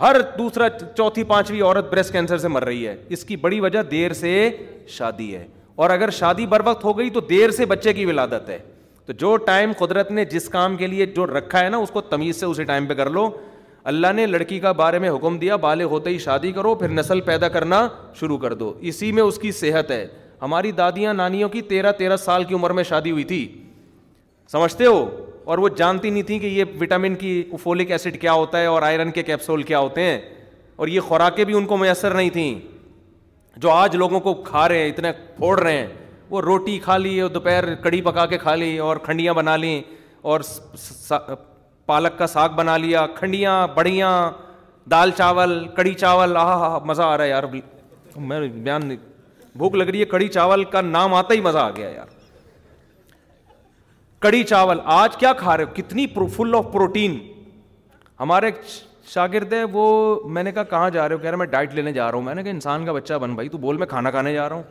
ہر 0.00 0.16
دوسرا 0.38 0.68
چوتھی 0.96 1.22
پانچویں 1.24 1.60
عورت 1.60 1.88
بریسٹ 1.90 2.12
کینسر 2.12 2.38
سے 2.38 2.48
مر 2.48 2.64
رہی 2.64 2.86
ہے 2.86 2.94
اس 3.16 3.24
کی 3.24 3.36
بڑی 3.44 3.60
وجہ 3.60 3.82
دیر 3.90 4.12
سے 4.14 4.30
شادی 4.96 5.34
ہے 5.34 5.46
اور 5.82 5.90
اگر 5.90 6.10
شادی 6.16 6.46
بر 6.46 6.60
وقت 6.64 6.84
ہو 6.84 6.96
گئی 6.98 7.10
تو 7.10 7.20
دیر 7.30 7.50
سے 7.50 7.66
بچے 7.66 7.92
کی 7.92 8.04
ولادت 8.06 8.48
ہے 8.50 8.58
تو 9.06 9.12
جو 9.18 9.34
ٹائم 9.46 9.72
قدرت 9.78 10.10
نے 10.10 10.24
جس 10.24 10.48
کام 10.48 10.76
کے 10.76 10.86
لیے 10.86 11.06
جو 11.16 11.26
رکھا 11.26 11.64
ہے 11.64 11.68
نا 11.68 11.76
اس 11.78 11.90
کو 11.92 12.00
تمیز 12.10 12.40
سے 12.40 12.46
اسی 12.46 12.64
ٹائم 12.64 12.86
پہ 12.86 12.94
کر 12.94 13.10
لو 13.10 13.28
اللہ 13.90 14.12
نے 14.14 14.26
لڑکی 14.26 14.58
کا 14.60 14.72
بارے 14.82 14.98
میں 14.98 15.10
حکم 15.10 15.38
دیا 15.38 15.56
بالے 15.64 15.84
ہوتے 15.94 16.10
ہی 16.10 16.18
شادی 16.18 16.50
کرو 16.52 16.74
پھر 16.74 16.88
نسل 16.88 17.20
پیدا 17.28 17.48
کرنا 17.56 17.86
شروع 18.20 18.38
کر 18.44 18.54
دو 18.62 18.72
اسی 18.92 19.10
میں 19.18 19.22
اس 19.22 19.38
کی 19.38 19.52
صحت 19.60 19.90
ہے 19.90 20.06
ہماری 20.42 20.72
دادیاں 20.80 21.14
نانیوں 21.14 21.48
کی 21.48 21.60
تیرہ 21.72 21.92
تیرہ 21.98 22.16
سال 22.24 22.44
کی 22.44 22.54
عمر 22.54 22.70
میں 22.78 22.84
شادی 22.84 23.10
ہوئی 23.10 23.24
تھی 23.24 23.46
سمجھتے 24.52 24.86
ہو 24.86 25.06
اور 25.46 25.58
وہ 25.58 25.68
جانتی 25.76 26.10
نہیں 26.10 26.22
تھیں 26.26 26.38
کہ 26.38 26.46
یہ 26.46 26.64
وٹامن 26.80 27.14
کی 27.16 27.28
فولک 27.62 27.90
ایسڈ 27.92 28.16
کیا 28.20 28.32
ہوتا 28.32 28.60
ہے 28.60 28.66
اور 28.66 28.82
آئرن 28.82 29.10
کے 29.18 29.22
کیپسول 29.22 29.62
کیا 29.62 29.78
ہوتے 29.78 30.02
ہیں 30.02 30.18
اور 30.76 30.88
یہ 30.88 31.00
خوراکیں 31.08 31.44
بھی 31.50 31.54
ان 31.56 31.66
کو 31.66 31.76
میسر 31.76 32.14
نہیں 32.14 32.30
تھیں 32.36 32.54
جو 33.64 33.70
آج 33.70 33.94
لوگوں 33.96 34.20
کو 34.20 34.32
کھا 34.48 34.66
رہے 34.68 34.78
ہیں 34.82 34.88
اتنے 34.88 35.12
پھوڑ 35.36 35.58
رہے 35.60 35.76
ہیں 35.76 35.86
وہ 36.30 36.40
روٹی 36.42 36.78
کھا 36.84 36.96
لی 36.98 37.18
اور 37.20 37.30
دوپہر 37.30 37.74
کڑی 37.82 38.00
پکا 38.02 38.24
کے 38.32 38.38
کھا 38.38 38.54
لی 38.54 38.76
اور 38.88 38.96
کھنڈیاں 39.02 39.34
بنا 39.34 39.56
لیں 39.56 39.80
اور 40.32 40.40
پالک 41.86 42.18
کا 42.18 42.26
ساگ 42.34 42.56
بنا 42.56 42.76
لیا 42.86 43.06
کھنڈیاں 43.18 43.66
بڑیاں 43.74 44.10
دال 44.90 45.10
چاول 45.18 45.58
کڑی 45.76 45.94
چاول 46.04 46.36
آہا 46.36 46.58
ہا 46.66 46.78
مزہ 46.86 47.02
آ 47.02 47.16
رہا 47.16 47.24
ہے 47.24 47.28
یار 47.28 47.44
میں 48.16 48.40
بیان 48.48 48.86
نہیں 48.86 48.98
بھوک 49.58 49.74
لگ 49.74 49.86
رہی 49.92 50.00
ہے 50.00 50.04
کڑی 50.16 50.28
چاول 50.38 50.64
کا 50.74 50.80
نام 50.90 51.14
آتا 51.14 51.34
ہی 51.34 51.40
مزہ 51.40 51.58
آ 51.58 51.70
گیا 51.76 51.88
یار 51.90 52.14
کڑی 54.26 54.42
چاول 54.44 54.78
آج 54.92 55.16
کیا 55.16 55.32
کھا 55.38 55.56
رہے 55.56 55.64
ہو 55.64 55.70
کتنی 55.74 56.06
فل 56.36 56.54
آف 56.56 56.64
پروٹین 56.72 57.18
ہمارے 58.20 58.50
شاگرد 59.08 59.52
ہے 59.52 59.62
وہ 59.72 59.82
میں 60.36 60.42
نے 60.42 60.52
کہا 60.52 60.62
کہاں 60.70 60.88
جا 60.90 61.08
رہے 61.08 61.14
ہو 61.16 61.20
کہہ 61.20 61.36
میں 61.42 61.46
ڈائٹ 61.50 61.74
لینے 61.74 61.92
جا 61.92 62.06
رہا 62.08 62.16
ہوں 62.16 62.24
میں 62.24 62.34
نے 62.34 62.42
کہا 62.42 62.50
انسان 62.50 62.86
کا 62.86 62.92
بچہ 62.92 63.14
بن 63.24 63.34
بھائی 63.34 63.48
تو 63.48 63.58
بول 63.66 63.76
میں 63.82 63.86
کھانا 63.86 64.10
کھانے 64.10 64.32
جا 64.34 64.48
رہا 64.48 64.56
ہوں 64.56 64.62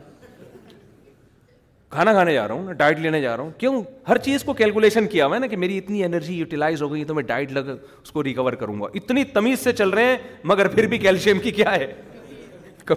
کھانا 1.90 2.12
کھانے 2.12 2.34
جا 2.34 2.46
رہا 2.48 2.54
ہوں 2.54 2.72
ڈائٹ 2.82 2.98
لینے 3.00 3.20
جا 3.20 3.36
رہا 3.36 3.42
ہوں 3.44 3.50
کیوں 3.58 3.82
ہر 4.08 4.18
چیز 4.28 4.44
کو 4.44 4.52
کیلکولیشن 4.60 5.06
کیا 5.14 5.28
میں 5.28 5.38
اتنی 5.46 6.04
انرجی 6.04 6.34
یوٹیلائز 6.38 6.82
ہو 6.82 6.92
گئی 6.92 7.04
تو 7.04 7.14
میں 7.14 7.22
ڈائٹ 7.32 7.52
لگ 7.52 7.70
اس 8.02 8.10
کو 8.12 8.22
ریکور 8.24 8.52
کروں 8.64 8.80
گا 8.80 8.86
اتنی 9.02 9.24
تمیز 9.38 9.60
سے 9.64 9.72
چل 9.82 9.90
رہے 10.00 10.10
ہیں 10.10 10.16
مگر 10.52 10.68
پھر 10.74 10.86
بھی 10.94 10.98
کیلشیم 11.06 11.38
کی 11.44 11.50
کیا 11.60 11.74
ہے 11.76 11.92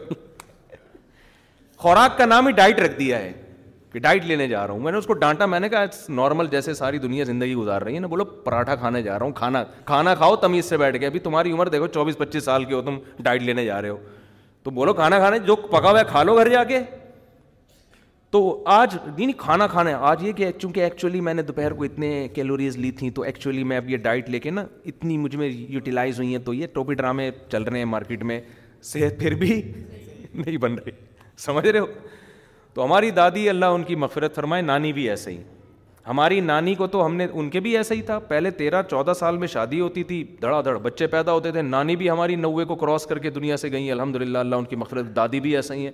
خوراک 1.85 2.17
کا 2.17 2.25
نام 2.25 2.47
ہی 2.47 2.51
ڈائٹ 2.61 2.79
رکھ 2.79 2.99
دیا 2.99 3.19
ہے 3.19 3.31
کہ 3.91 3.99
ڈائٹ 3.99 4.25
لینے 4.25 4.47
جا 4.47 4.65
رہا 4.67 4.73
ہوں 4.73 4.79
میں 4.79 4.91
نے 4.91 4.97
اس 4.97 5.05
کو 5.07 5.13
ڈانٹا 5.21 5.45
میں 5.45 5.59
نے 5.59 5.69
کہا 5.69 5.83
نارمل 6.15 6.47
جیسے 6.51 6.73
ساری 6.73 6.97
دنیا 7.05 7.23
زندگی 7.25 7.53
گزار 7.55 7.81
رہی 7.81 7.95
ہے 7.95 7.99
نا 7.99 8.07
بولو 8.07 8.25
پراٹھا 8.45 8.75
کھانے 8.75 9.01
جا 9.03 9.17
رہا 9.19 9.25
ہوں 9.25 9.31
کھانا 9.35 9.63
کھانا 9.85 10.13
کھاؤ 10.15 10.35
تمیز 10.43 10.65
سے 10.65 10.77
بیٹھ 10.77 10.97
کے 10.99 11.05
ابھی 11.05 11.19
تمہاری 11.19 11.51
عمر 11.51 11.67
دیکھو 11.69 11.87
چوبیس 11.93 12.17
پچیس 12.17 12.43
سال 12.43 12.65
کی 12.65 12.73
ہو 12.73 12.81
تم 12.81 12.97
ڈائٹ 13.23 13.41
لینے 13.43 13.65
جا 13.65 13.81
رہے 13.81 13.89
ہو 13.89 13.97
تو 14.63 14.71
بولو 14.71 14.93
کھانا 14.93 15.19
کھانے 15.19 15.39
جو 15.47 15.55
پکا 15.55 15.89
ہوا 15.89 15.99
ہے 15.99 16.03
کھا 16.09 16.23
لو 16.23 16.35
گھر 16.37 16.49
جا 16.51 16.63
کے 16.63 16.79
تو 18.31 18.39
آج 18.71 18.93
نہیں 18.95 19.19
یعنی 19.21 19.33
کھانا 19.37 19.67
کھانا 19.67 19.89
ہے 19.89 19.95
آج 20.07 20.23
یہ 20.23 20.31
کہ 20.39 20.51
چونکہ 20.59 20.79
ایکچولی 20.83 21.21
میں 21.27 21.33
نے 21.33 21.41
دوپہر 21.43 21.73
کو 21.73 21.83
اتنے 21.83 22.27
کیلوریز 22.33 22.77
لی 22.77 22.91
تھیں 22.99 23.09
تو 23.15 23.21
ایکچولی 23.29 23.63
میں 23.71 23.77
اب 23.77 23.89
یہ 23.89 23.97
ڈائٹ 24.07 24.29
لے 24.29 24.39
کے 24.39 24.49
نا 24.51 24.65
اتنی 24.91 25.17
مجھ 25.17 25.35
میں 25.35 25.47
یوٹیلائز 25.47 26.19
ہوئی 26.19 26.31
ہیں 26.35 26.41
تو 26.45 26.53
یہ 26.53 26.67
ٹوپی 26.73 26.95
ڈرامے 26.95 27.29
چل 27.51 27.63
رہے 27.63 27.77
ہیں 27.77 27.85
مارکیٹ 27.95 28.23
میں 28.31 28.39
صحت 28.91 29.19
پھر 29.19 29.35
بھی 29.43 29.61
نہیں 30.33 30.57
بن 30.65 30.73
رہی 30.85 30.91
سمجھ 31.45 31.67
رہے 31.67 31.79
ہو 31.79 31.85
تو 32.75 32.83
ہماری 32.85 33.09
دادی 33.11 33.47
اللہ 33.49 33.65
ان 33.75 33.83
کی 33.83 33.95
مغفرت 33.95 34.35
فرمائے 34.35 34.61
نانی 34.61 34.91
بھی 34.93 35.09
ایسے 35.09 35.31
ہی 35.31 35.41
ہماری 36.07 36.39
نانی 36.41 36.73
کو 36.75 36.87
تو 36.87 37.05
ہم 37.05 37.15
نے 37.15 37.27
ان 37.31 37.49
کے 37.49 37.59
بھی 37.59 37.75
ایسا 37.77 37.95
ہی 37.95 38.01
تھا 38.01 38.17
پہلے 38.27 38.51
تیرہ 38.59 38.81
چودہ 38.89 39.13
سال 39.19 39.37
میں 39.37 39.47
شادی 39.47 39.79
ہوتی 39.79 40.03
تھی 40.11 40.23
دھڑا 40.41 40.61
دھڑ 40.65 40.75
بچے 40.83 41.07
پیدا 41.07 41.31
ہوتے 41.33 41.51
تھے 41.51 41.61
نانی 41.61 41.95
بھی 41.95 42.09
ہماری 42.09 42.35
نوے 42.35 42.65
کو 42.65 42.75
کراس 42.75 43.05
کر 43.05 43.19
کے 43.19 43.29
دنیا 43.29 43.57
سے 43.57 43.71
گئی 43.71 43.91
الحمد 43.91 44.15
للہ 44.15 44.37
اللہ 44.37 44.55
ان 44.55 44.65
کی 44.65 44.75
مغفرت 44.75 45.15
دادی 45.15 45.39
بھی 45.39 45.55
ایسا 45.55 45.73
ہی 45.73 45.85
ہے 45.85 45.91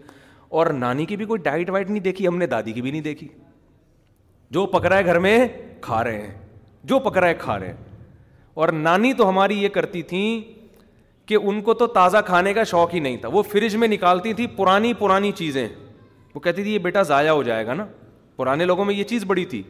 اور 0.60 0.68
نانی 0.74 1.06
کی 1.06 1.16
بھی 1.18 1.26
کوئی 1.26 1.42
ڈائٹ 1.44 1.70
وائٹ 1.70 1.90
نہیں 1.90 2.04
دیکھی 2.04 2.28
ہم 2.28 2.38
نے 2.38 2.48
دادی 2.48 2.74
کی 2.74 2.82
بھی 2.82 2.92
نہیں 2.92 3.02
دیکھی 3.02 3.28
جو 4.58 4.66
پکڑا 4.74 4.98
ہے 4.98 5.06
گھر 5.06 5.20
میں 5.20 5.38
کھا 5.82 6.04
رہے 6.04 6.22
ہیں 6.22 6.34
جو 6.90 7.00
پکڑا 7.10 7.28
ہے 7.28 7.34
کھا 7.40 7.58
رہے 7.60 7.68
ہیں 7.68 7.74
اور 8.64 8.70
نانی 8.74 9.14
تو 9.14 9.30
ہماری 9.30 9.62
یہ 9.64 9.70
کرتی 9.78 10.02
تھیں 10.12 10.40
کہ 11.28 11.38
ان 11.42 11.62
کو 11.62 11.74
تو 11.74 11.88
تازہ 11.98 12.18
کھانے 12.26 12.54
کا 12.54 12.64
شوق 12.72 12.94
ہی 12.94 13.00
نہیں 13.00 13.18
تھا 13.22 13.30
وہ 13.34 13.42
فریج 13.52 13.76
میں 13.76 13.88
نکالتی 13.88 14.34
تھی 14.34 14.48
پرانی 14.58 14.94
پرانی 15.00 15.32
چیزیں 15.36 15.68
وہ 16.36 16.40
کہتی 16.42 16.64
تھی 16.64 16.74
یہ 16.74 16.80
بیٹا 16.84 17.02
ضائع 17.10 17.30
ہو 17.32 17.44
جائے 17.44 17.66
گا 17.66 17.74
نا 17.74 17.86
پرانے 18.36 18.66
لوگوں 18.66 18.86
میں 18.86 18.94
یہ 18.94 19.04
چیز 19.10 19.24
بڑی 19.28 19.46
تھی 19.52 19.62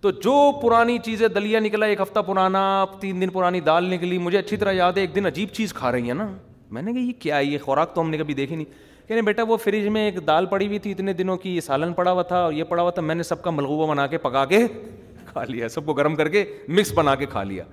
تو 0.00 0.10
جو 0.24 0.34
پرانی 0.62 0.98
چیزیں 1.04 1.26
دلیا 1.28 1.60
نکلا 1.60 1.86
ایک 1.86 2.00
ہفتہ 2.00 2.20
پرانا 2.26 2.60
تین 3.00 3.20
دن 3.20 3.30
پرانی 3.30 3.60
دال 3.60 3.84
نکلی 3.94 4.18
مجھے 4.18 4.38
اچھی 4.38 4.56
طرح 4.56 4.72
یاد 4.72 4.92
ہے 4.96 5.00
ایک 5.00 5.14
دن 5.14 5.26
عجیب 5.26 5.48
چیز 5.54 5.74
کھا 5.74 5.90
رہی 5.92 6.06
ہیں 6.06 6.14
نا 6.14 6.30
میں 6.76 6.82
نے 6.82 6.92
کہا 6.92 7.00
یہ 7.00 7.12
کیا 7.22 7.38
یہ 7.46 7.58
خوراک 7.64 7.94
تو 7.94 8.00
ہم 8.00 8.10
نے 8.10 8.18
کبھی 8.18 8.34
دیکھی 8.34 8.56
نہیں 8.56 8.88
کہ 9.08 9.14
نہیں 9.14 9.24
بیٹا 9.26 9.42
وہ 9.48 9.56
فریج 9.64 9.86
میں 9.96 10.04
ایک 10.04 10.26
دال 10.26 10.46
پڑی 10.46 10.66
ہوئی 10.66 10.78
تھی 10.78 10.90
اتنے 10.92 11.12
دنوں 11.20 11.36
کی 11.36 11.54
یہ 11.54 11.60
سالن 11.60 11.92
پڑا 11.92 12.12
ہوا 12.12 12.22
تھا 12.32 12.38
اور 12.44 12.52
یہ 12.52 12.64
پڑا 12.68 12.82
ہوا 12.82 12.90
تھا 12.98 13.02
میں 13.02 13.14
نے 13.14 13.22
سب 13.32 13.42
کا 13.42 13.50
ملغوبہ 13.50 13.86
بنا 13.92 14.06
کے 14.06 14.18
پکا 14.28 14.44
کے 14.54 14.66
کھا 15.32 15.44
لیا 15.48 15.68
سب 15.68 15.86
کو 15.86 15.94
گرم 15.94 16.16
کر 16.16 16.28
کے 16.28 16.44
مکس 16.68 16.92
بنا 16.96 17.14
کے 17.14 17.26
کھا 17.30 17.42
لیا 17.44 17.64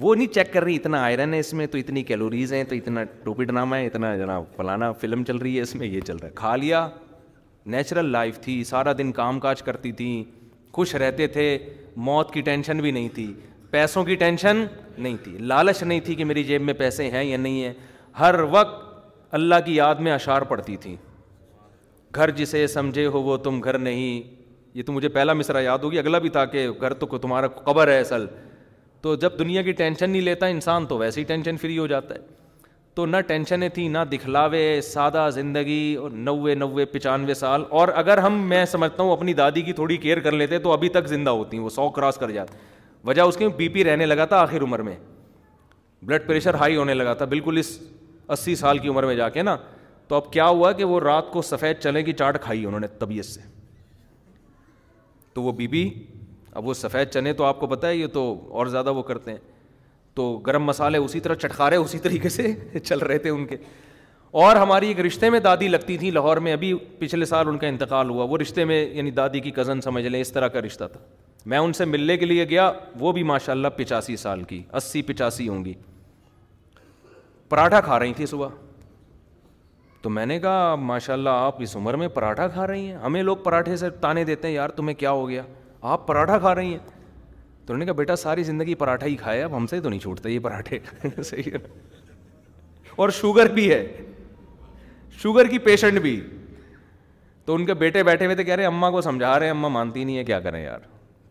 وہ 0.00 0.14
نہیں 0.14 0.26
چیک 0.34 0.52
کر 0.52 0.62
رہی 0.64 0.74
اتنا 0.76 1.00
آئرن 1.02 1.32
ہے 1.34 1.38
اس 1.40 1.52
میں 1.58 1.66
تو 1.66 1.78
اتنی 1.78 2.02
کیلوریز 2.10 2.52
ہیں 2.52 2.62
تو 2.68 2.74
اتنا 2.74 3.02
ٹوپی 3.22 3.44
ڈرامہ 3.44 3.76
ہے 3.76 3.86
اتنا 3.86 4.14
جناب 4.16 4.44
فلانا 4.56 4.90
فلم 5.00 5.24
چل 5.28 5.36
رہی 5.36 5.56
ہے 5.56 5.62
اس 5.62 5.74
میں 5.74 5.86
یہ 5.86 6.00
چل 6.06 6.16
رہا 6.16 6.28
ہے 6.28 6.32
کھا 6.36 6.54
لیا 6.56 6.86
نیچرل 7.74 8.10
لائف 8.12 8.38
تھی 8.40 8.62
سارا 8.64 8.92
دن 8.98 9.10
کام 9.12 9.40
کاج 9.40 9.62
کرتی 9.62 9.92
تھیں 10.00 10.22
خوش 10.76 10.94
رہتے 11.04 11.26
تھے 11.36 11.46
موت 12.08 12.32
کی 12.32 12.40
ٹینشن 12.50 12.78
بھی 12.80 12.90
نہیں 12.90 13.08
تھی 13.14 13.32
پیسوں 13.70 14.04
کی 14.04 14.14
ٹینشن 14.16 14.64
نہیں 14.98 15.16
تھی 15.24 15.36
لالچ 15.38 15.82
نہیں 15.82 16.00
تھی 16.04 16.14
کہ 16.14 16.24
میری 16.24 16.44
جیب 16.44 16.62
میں 16.62 16.74
پیسے 16.74 17.10
ہیں 17.10 17.24
یا 17.24 17.36
نہیں 17.38 17.62
ہیں 17.64 17.72
ہر 18.18 18.40
وقت 18.50 19.34
اللہ 19.38 19.54
کی 19.64 19.74
یاد 19.76 19.94
میں 20.06 20.12
اشعار 20.12 20.42
پڑتی 20.52 20.76
تھی 20.84 20.94
گھر 22.14 22.30
جسے 22.36 22.66
سمجھے 22.66 23.06
ہو 23.16 23.22
وہ 23.22 23.36
تم 23.48 23.60
گھر 23.62 23.78
نہیں 23.78 24.36
یہ 24.74 24.82
تو 24.86 24.92
مجھے 24.92 25.08
پہلا 25.16 25.32
مصرا 25.32 25.60
یاد 25.60 25.78
ہوگی 25.82 25.98
اگلا 25.98 26.18
بھی 26.18 26.28
تھا 26.38 26.44
کہ 26.54 26.68
گھر 26.80 26.94
تو 27.02 27.18
تمہارا 27.18 27.48
قبر 27.66 27.88
ہے 27.88 27.98
اصل 28.00 28.26
تو 29.02 29.14
جب 29.14 29.38
دنیا 29.38 29.62
کی 29.62 29.72
ٹینشن 29.72 30.10
نہیں 30.10 30.20
لیتا 30.22 30.46
انسان 30.46 30.86
تو 30.86 30.96
ویسے 30.98 31.20
ہی 31.20 31.24
ٹینشن 31.26 31.56
فری 31.56 31.78
ہو 31.78 31.86
جاتا 31.86 32.14
ہے 32.14 32.20
تو 32.94 33.04
نہ 33.06 33.16
ٹینشنیں 33.26 33.68
تھیں 33.74 33.88
نہ 33.88 33.98
دکھلاوے 34.12 34.62
سادہ 34.82 35.28
زندگی 35.34 35.94
اور 36.02 36.10
نوے 36.28 36.54
نوے 36.54 36.84
پچانوے 36.94 37.34
سال 37.34 37.64
اور 37.80 37.88
اگر 37.96 38.18
ہم 38.18 38.40
میں 38.48 38.64
سمجھتا 38.70 39.02
ہوں 39.02 39.12
اپنی 39.12 39.32
دادی 39.42 39.62
کی 39.62 39.72
تھوڑی 39.72 39.96
کیئر 40.06 40.20
کر 40.20 40.32
لیتے 40.32 40.58
تو 40.64 40.72
ابھی 40.72 40.88
تک 40.96 41.06
زندہ 41.08 41.30
ہوتی 41.30 41.56
ہیں 41.56 41.64
وہ 41.64 41.70
سو 41.70 41.88
کراس 41.98 42.16
کر 42.20 42.30
جاتے 42.30 42.56
وجہ 43.08 43.22
اس 43.22 43.36
کی 43.36 43.48
بی 43.56 43.68
پی 43.74 43.84
رہنے 43.84 44.06
لگا 44.06 44.24
تھا 44.32 44.40
آخر 44.40 44.62
عمر 44.62 44.78
میں 44.88 44.96
بلڈ 46.06 46.26
پریشر 46.26 46.54
ہائی 46.54 46.76
ہونے 46.76 46.94
لگا 46.94 47.14
تھا 47.20 47.24
بالکل 47.36 47.58
اس 47.58 47.78
اسی 48.36 48.54
سال 48.56 48.78
کی 48.78 48.88
عمر 48.88 49.06
میں 49.06 49.14
جا 49.16 49.28
کے 49.36 49.42
نا 49.42 49.56
تو 50.08 50.14
اب 50.16 50.32
کیا 50.32 50.46
ہوا 50.46 50.72
کہ 50.72 50.84
وہ 50.84 51.00
رات 51.00 51.30
کو 51.30 51.42
سفید 51.42 51.78
چلے 51.82 52.02
کی 52.02 52.12
چاٹ 52.18 52.40
کھائی 52.42 52.64
انہوں 52.66 52.80
نے 52.80 52.86
طبیعت 52.98 53.24
سے 53.24 53.40
تو 55.34 55.42
وہ 55.42 55.52
بی 55.52 55.66
پی 55.76 55.88
اب 56.58 56.66
وہ 56.66 56.74
سفید 56.74 57.10
چنے 57.12 57.32
تو 57.40 57.44
آپ 57.44 57.58
کو 57.60 57.66
پتہ 57.74 57.86
ہے 57.86 57.96
یہ 57.96 58.06
تو 58.12 58.22
اور 58.58 58.66
زیادہ 58.74 58.90
وہ 58.92 59.02
کرتے 59.10 59.30
ہیں 59.30 59.38
تو 60.14 60.24
گرم 60.46 60.64
مسالے 60.64 60.98
اسی 60.98 61.18
طرح 61.24 61.34
چٹکارے 61.42 61.76
اسی 61.76 61.98
طریقے 62.06 62.28
سے 62.36 62.52
چل 62.84 62.98
رہے 63.08 63.18
تھے 63.26 63.30
ان 63.30 63.44
کے 63.46 63.56
اور 64.44 64.56
ہماری 64.56 64.86
ایک 64.88 65.00
رشتے 65.06 65.30
میں 65.30 65.40
دادی 65.40 65.68
لگتی 65.68 65.96
تھی 65.98 66.10
لاہور 66.10 66.36
میں 66.46 66.52
ابھی 66.52 66.72
پچھلے 66.98 67.24
سال 67.24 67.48
ان 67.48 67.58
کا 67.58 67.66
انتقال 67.66 68.10
ہوا 68.10 68.24
وہ 68.30 68.38
رشتے 68.40 68.64
میں 68.70 68.84
یعنی 68.94 69.10
دادی 69.18 69.40
کی 69.44 69.50
کزن 69.58 69.80
سمجھ 69.80 70.04
لیں 70.06 70.20
اس 70.20 70.32
طرح 70.32 70.48
کا 70.56 70.60
رشتہ 70.66 70.84
تھا 70.92 71.00
میں 71.52 71.58
ان 71.58 71.72
سے 71.72 71.84
ملنے 71.92 72.16
کے 72.22 72.26
لیے 72.26 72.48
گیا 72.48 72.70
وہ 73.00 73.12
بھی 73.18 73.22
ماشاء 73.32 73.52
اللہ 73.52 73.68
پچاسی 73.76 74.16
سال 74.24 74.42
کی 74.50 74.62
اسی 74.80 75.02
پچاسی 75.12 75.48
ہوں 75.48 75.64
گی 75.64 75.74
پراٹھا 77.48 77.80
کھا 77.80 77.98
رہی 77.98 78.12
تھی 78.16 78.26
صبح 78.32 78.48
تو 80.02 80.10
میں 80.16 80.26
نے 80.26 80.38
کہا 80.40 80.74
ماشاء 80.90 81.14
اللہ 81.14 81.40
آپ 81.46 81.62
اس 81.62 81.76
عمر 81.76 81.94
میں 82.02 82.08
پراٹھا 82.18 82.48
کھا 82.56 82.66
رہی 82.66 82.86
ہیں 82.90 82.96
ہمیں 83.04 83.22
لوگ 83.22 83.36
پراٹھے 83.44 83.76
سے 83.76 83.90
تانے 84.00 84.24
دیتے 84.24 84.48
ہیں 84.48 84.54
یار 84.54 84.70
تمہیں 84.80 84.94
کیا 84.96 85.10
ہو 85.20 85.28
گیا 85.28 85.42
آپ 85.80 86.06
پراٹھا 86.06 86.38
کھا 86.38 86.54
رہی 86.54 86.70
ہیں 86.72 86.78
تو 86.86 87.72
انہوں 87.72 87.78
نے 87.78 87.84
کہا 87.84 87.94
بیٹا 87.94 88.14
ساری 88.16 88.42
زندگی 88.42 88.74
پراٹھا 88.74 89.06
ہی 89.06 89.16
کھایا 89.16 89.44
اب 89.44 89.56
ہم 89.56 89.66
سے 89.66 89.80
تو 89.80 89.88
نہیں 89.88 90.00
چھوٹتا 90.00 90.28
یہ 90.28 90.38
پراٹھے 90.42 90.78
صحیح 91.22 91.52
ہے 91.52 91.58
اور 92.96 93.08
شوگر 93.10 93.46
شوگر 93.50 93.50
بھی 93.54 93.68
بھی 95.22 95.38
ہے 95.42 95.48
کی 95.50 95.58
پیشنٹ 95.64 96.06
تو 97.44 97.54
ان 97.54 97.64
کے 97.66 97.74
بیٹے 97.74 98.02
بیٹھے 98.04 98.24
ہوئے 98.24 98.34
تھے 98.36 98.44
کہہ 98.44 98.54
رہے 98.54 98.64
اما 98.66 98.90
کو 98.90 99.00
سمجھا 99.00 99.38
رہے 99.38 99.44
ہیں 99.46 99.50
اما 99.52 99.68
مانتی 99.76 100.02
نہیں 100.04 100.16
ہے 100.18 100.24
کیا 100.24 100.40
کریں 100.40 100.62
یار 100.62 100.78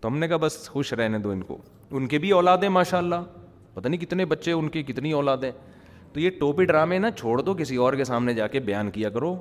تو 0.01 0.07
ہم 0.07 0.17
نے 0.19 0.27
کہا 0.27 0.37
بس 0.41 0.57
خوش 0.69 0.93
رہنے 0.93 1.17
دو 1.25 1.29
ان 1.31 1.41
کو 1.43 1.57
ان 1.91 2.07
کے 2.07 2.17
بھی 2.19 2.31
اولاد 2.31 2.63
ماشاء 2.71 2.97
اللہ 2.97 3.21
پتا 3.73 3.89
نہیں 3.89 4.01
کتنے 4.01 4.25
بچے 4.25 4.51
ان 4.51 4.69
کی 4.69 4.83
کتنی 4.83 5.11
اولاد 5.11 5.43
تو 6.13 6.19
یہ 6.19 6.29
ٹوپی 6.39 6.65
ڈرامے 6.65 6.97
نا 6.99 7.11
چھوڑ 7.11 7.39
دو 7.41 7.53
کسی 7.59 7.75
اور 7.85 7.93
کے 7.93 8.03
سامنے 8.03 8.33
جا 8.33 8.47
کے 8.55 8.59
بیان 8.69 8.89
کیا 8.91 9.09
کرو 9.19 9.35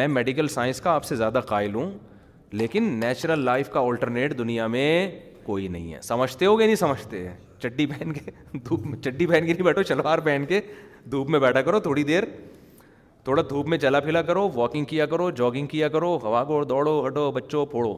میں 0.00 0.06
میڈیکل 0.08 0.48
سائنس 0.54 0.80
کا 0.80 0.90
آپ 0.94 1.04
سے 1.04 1.16
زیادہ 1.16 1.40
قائل 1.48 1.74
ہوں 1.74 1.90
لیکن 2.58 2.84
نیچرل 3.00 3.38
لائف 3.44 3.68
کا 3.70 3.80
آلٹرنیٹ 3.80 4.36
دنیا 4.38 4.66
میں 4.66 5.10
کوئی 5.44 5.68
نہیں 5.68 5.92
ہے 5.94 6.00
سمجھتے 6.02 6.46
ہو 6.46 6.58
گے 6.58 6.66
نہیں 6.66 6.76
سمجھتے 6.76 7.28
چڈی 7.62 7.86
پہن 7.86 8.12
کے 8.12 8.30
دھوپ 8.68 8.86
میں 8.86 8.98
چڈی 9.02 9.26
پہن 9.26 9.46
کے 9.46 9.52
نہیں 9.52 9.64
بیٹھو 9.64 9.82
شلوار 9.88 10.18
پہن 10.24 10.44
کے 10.48 10.60
دھوپ 11.10 11.30
میں 11.30 11.40
بیٹھا 11.40 11.62
کرو 11.62 11.80
تھوڑی 11.80 12.02
دیر 12.04 12.24
تھوڑا 13.24 13.42
دھوپ 13.50 13.68
میں 13.68 13.78
چلا 13.78 14.00
پھلا 14.00 14.22
کرو 14.22 14.48
واکنگ 14.54 14.84
کیا 14.88 15.06
کرو 15.06 15.30
جاگنگ 15.38 15.66
کیا 15.66 15.88
کرو 15.88 16.16
ہوا 16.22 16.42
کو 16.44 16.62
دوڑو 16.64 17.06
ہٹو 17.06 17.30
بچو 17.34 17.64
پھوڑو 17.70 17.94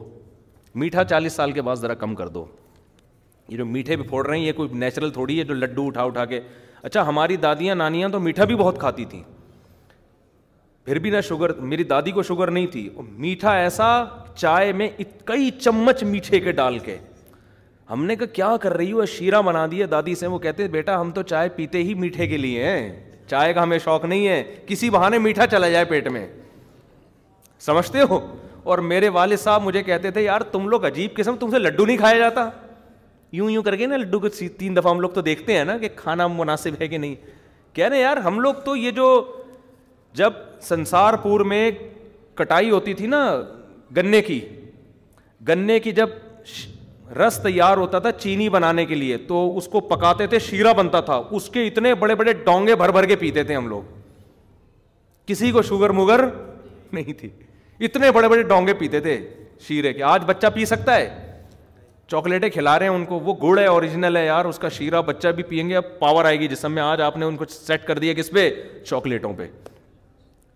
میٹھا 0.75 1.03
چالیس 1.03 1.33
سال 1.33 1.51
کے 1.51 1.61
بعد 1.61 1.75
ذرا 1.75 1.93
کم 1.93 2.15
کر 2.15 2.27
دو 2.27 2.45
یہ 3.49 3.57
جو 3.57 3.65
میٹھے 3.65 3.95
بھی 3.97 4.07
پھوڑ 4.09 4.25
رہے 4.27 4.37
ہیں 4.37 4.45
یہ 4.45 4.53
کوئی 4.55 4.69
نیچرل 4.79 5.09
تھوڑی 5.11 5.37
ہے 5.39 5.43
جو 5.43 5.53
لڈو 5.53 5.85
اٹھا 5.87 6.03
اٹھا 6.03 6.25
کے 6.25 6.39
اچھا 6.83 7.07
ہماری 7.07 7.35
دادیاں 7.45 7.75
نانیاں 7.75 8.09
تو 8.09 8.19
میٹھا 8.19 8.45
بھی 8.51 8.55
بہت 8.55 8.79
کھاتی 8.79 9.05
تھیں 9.11 9.21
پھر 10.85 10.99
بھی 10.99 11.09
نہ 11.11 11.21
شوگر 11.27 11.53
میری 11.71 11.83
دادی 11.83 12.11
کو 12.11 12.23
شوگر 12.23 12.51
نہیں 12.51 12.67
تھی 12.71 12.89
میٹھا 13.15 13.51
ایسا 13.57 13.87
چائے 14.39 14.71
میں 14.79 14.87
کئی 15.25 15.49
چمچ 15.61 16.01
میٹھے 16.11 16.39
کے 16.39 16.51
ڈال 16.59 16.77
کے 16.83 16.97
ہم 17.91 18.03
نے 18.05 18.15
کہا 18.15 18.25
کیا 18.33 18.55
کر 18.61 18.73
رہی 18.77 18.91
ہو 18.91 19.05
شیرا 19.15 19.39
بنا 19.47 19.65
دیا 19.71 19.85
دادی 19.91 20.13
سے 20.15 20.27
وہ 20.33 20.39
کہتے 20.39 20.67
بیٹا 20.75 20.99
ہم 21.01 21.11
تو 21.11 21.21
چائے 21.31 21.49
پیتے 21.55 21.83
ہی 21.83 21.93
میٹھے 22.03 22.27
کے 22.27 22.37
لیے 22.37 22.65
ہیں 22.65 22.93
چائے 23.29 23.53
کا 23.53 23.63
ہمیں 23.63 23.77
شوق 23.83 24.05
نہیں 24.05 24.27
ہے 24.27 24.43
کسی 24.67 24.89
بہانے 24.89 25.17
میٹھا 25.25 25.47
چلا 25.47 25.69
جائے 25.69 25.85
پیٹ 25.89 26.07
میں 26.17 26.25
سمجھتے 27.67 28.01
ہو 28.09 28.19
اور 28.71 28.77
میرے 28.93 29.09
والد 29.17 29.39
صاحب 29.39 29.63
مجھے 29.63 29.83
کہتے 29.83 30.11
تھے 30.11 30.21
یار 30.21 30.41
تم 30.51 30.67
لوگ 30.69 30.85
عجیب 30.85 31.15
قسم 31.15 31.35
تم 31.39 31.51
سے 31.51 31.59
لڈو 31.59 31.85
نہیں 31.85 31.97
کھایا 31.97 32.17
جاتا 32.17 32.49
یوں 33.37 33.49
یوں 33.51 33.63
کر 33.63 33.75
کے 33.75 33.85
نا 33.87 33.97
لڈو 33.97 34.19
کو 34.19 34.27
تین 34.57 34.75
دفعہ 34.75 34.91
ہم 34.91 34.99
لوگ 34.99 35.09
تو 35.17 35.21
دیکھتے 35.29 35.57
ہیں 35.57 35.63
نا 35.71 35.77
کہ 35.77 35.89
کھانا 35.95 36.27
مناسب 36.39 36.81
ہے 36.81 36.87
کہ 36.87 36.97
نہیں 37.05 37.15
کہہ 37.75 37.87
رہے 37.87 38.01
یار 38.01 38.17
ہم 38.27 38.39
لوگ 38.39 38.53
تو 38.65 38.75
یہ 38.75 38.91
جو 39.01 39.09
جب 40.21 40.33
سنسار 40.67 41.13
پور 41.23 41.39
میں 41.53 41.69
کٹائی 42.35 42.69
ہوتی 42.71 42.93
تھی 43.01 43.07
نا 43.07 43.21
گنے 43.97 44.21
کی 44.21 44.39
گنے 45.47 45.79
کی 45.79 45.91
جب 45.99 46.09
رس 47.17 47.39
تیار 47.43 47.77
ہوتا 47.77 47.99
تھا 47.99 48.11
چینی 48.11 48.49
بنانے 48.49 48.85
کے 48.85 48.95
لیے 48.95 49.17
تو 49.27 49.39
اس 49.57 49.67
کو 49.71 49.79
پکاتے 49.93 50.27
تھے 50.27 50.39
شیرا 50.49 50.71
بنتا 50.77 50.99
تھا 51.09 51.21
اس 51.39 51.49
کے 51.53 51.65
اتنے 51.67 51.93
بڑے 52.03 52.15
بڑے 52.15 52.33
ڈونگے 52.43 52.75
بھر 52.81 52.91
بھر 52.91 53.05
کے 53.07 53.15
پیتے 53.23 53.43
تھے 53.43 53.55
ہم 53.55 53.67
لوگ 53.67 53.83
کسی 55.27 55.51
کو 55.51 55.61
شوگر 55.61 55.89
موگر 56.01 56.25
نہیں 56.93 57.13
تھی 57.19 57.29
اتنے 57.85 58.11
بڑے 58.11 58.27
بڑے 58.29 58.43
ڈونگے 58.43 58.73
پیتے 58.79 58.99
تھے 58.99 59.17
شیرے 59.67 59.93
کے 59.93 60.03
آج 60.03 60.23
بچہ 60.25 60.47
پی 60.53 60.65
سکتا 60.65 60.95
ہے 60.95 61.09
چاکلیٹیں 62.11 62.49
کھلا 62.49 62.77
رہے 62.79 62.87
ہیں 62.87 62.93
ان 62.95 63.03
کو 63.05 63.19
وہ 63.23 63.33
گڑ 63.41 63.57
ہے 63.59 63.65
اوریجنل 63.67 64.17
ہے 64.17 64.25
یار 64.25 64.45
اس 64.45 64.59
کا 64.59 64.69
شیرا 64.77 65.01
بچہ 65.09 65.27
بھی 65.39 65.43
پئیں 65.49 65.67
گے 65.69 65.75
اب 65.77 65.97
پاور 65.99 66.25
آئے 66.25 66.39
گی 66.39 66.47
جسم 66.47 66.71
میں 66.73 66.81
آج 66.83 67.01
آپ 67.01 67.17
نے 67.17 67.25
ان 67.25 67.35
کو 67.37 67.45
سیٹ 67.49 67.83
کر 67.87 67.99
دیا 67.99 68.13
کس 68.17 68.29
پہ 68.33 68.49
چاکلیٹوں 68.85 69.33
پہ 69.37 69.47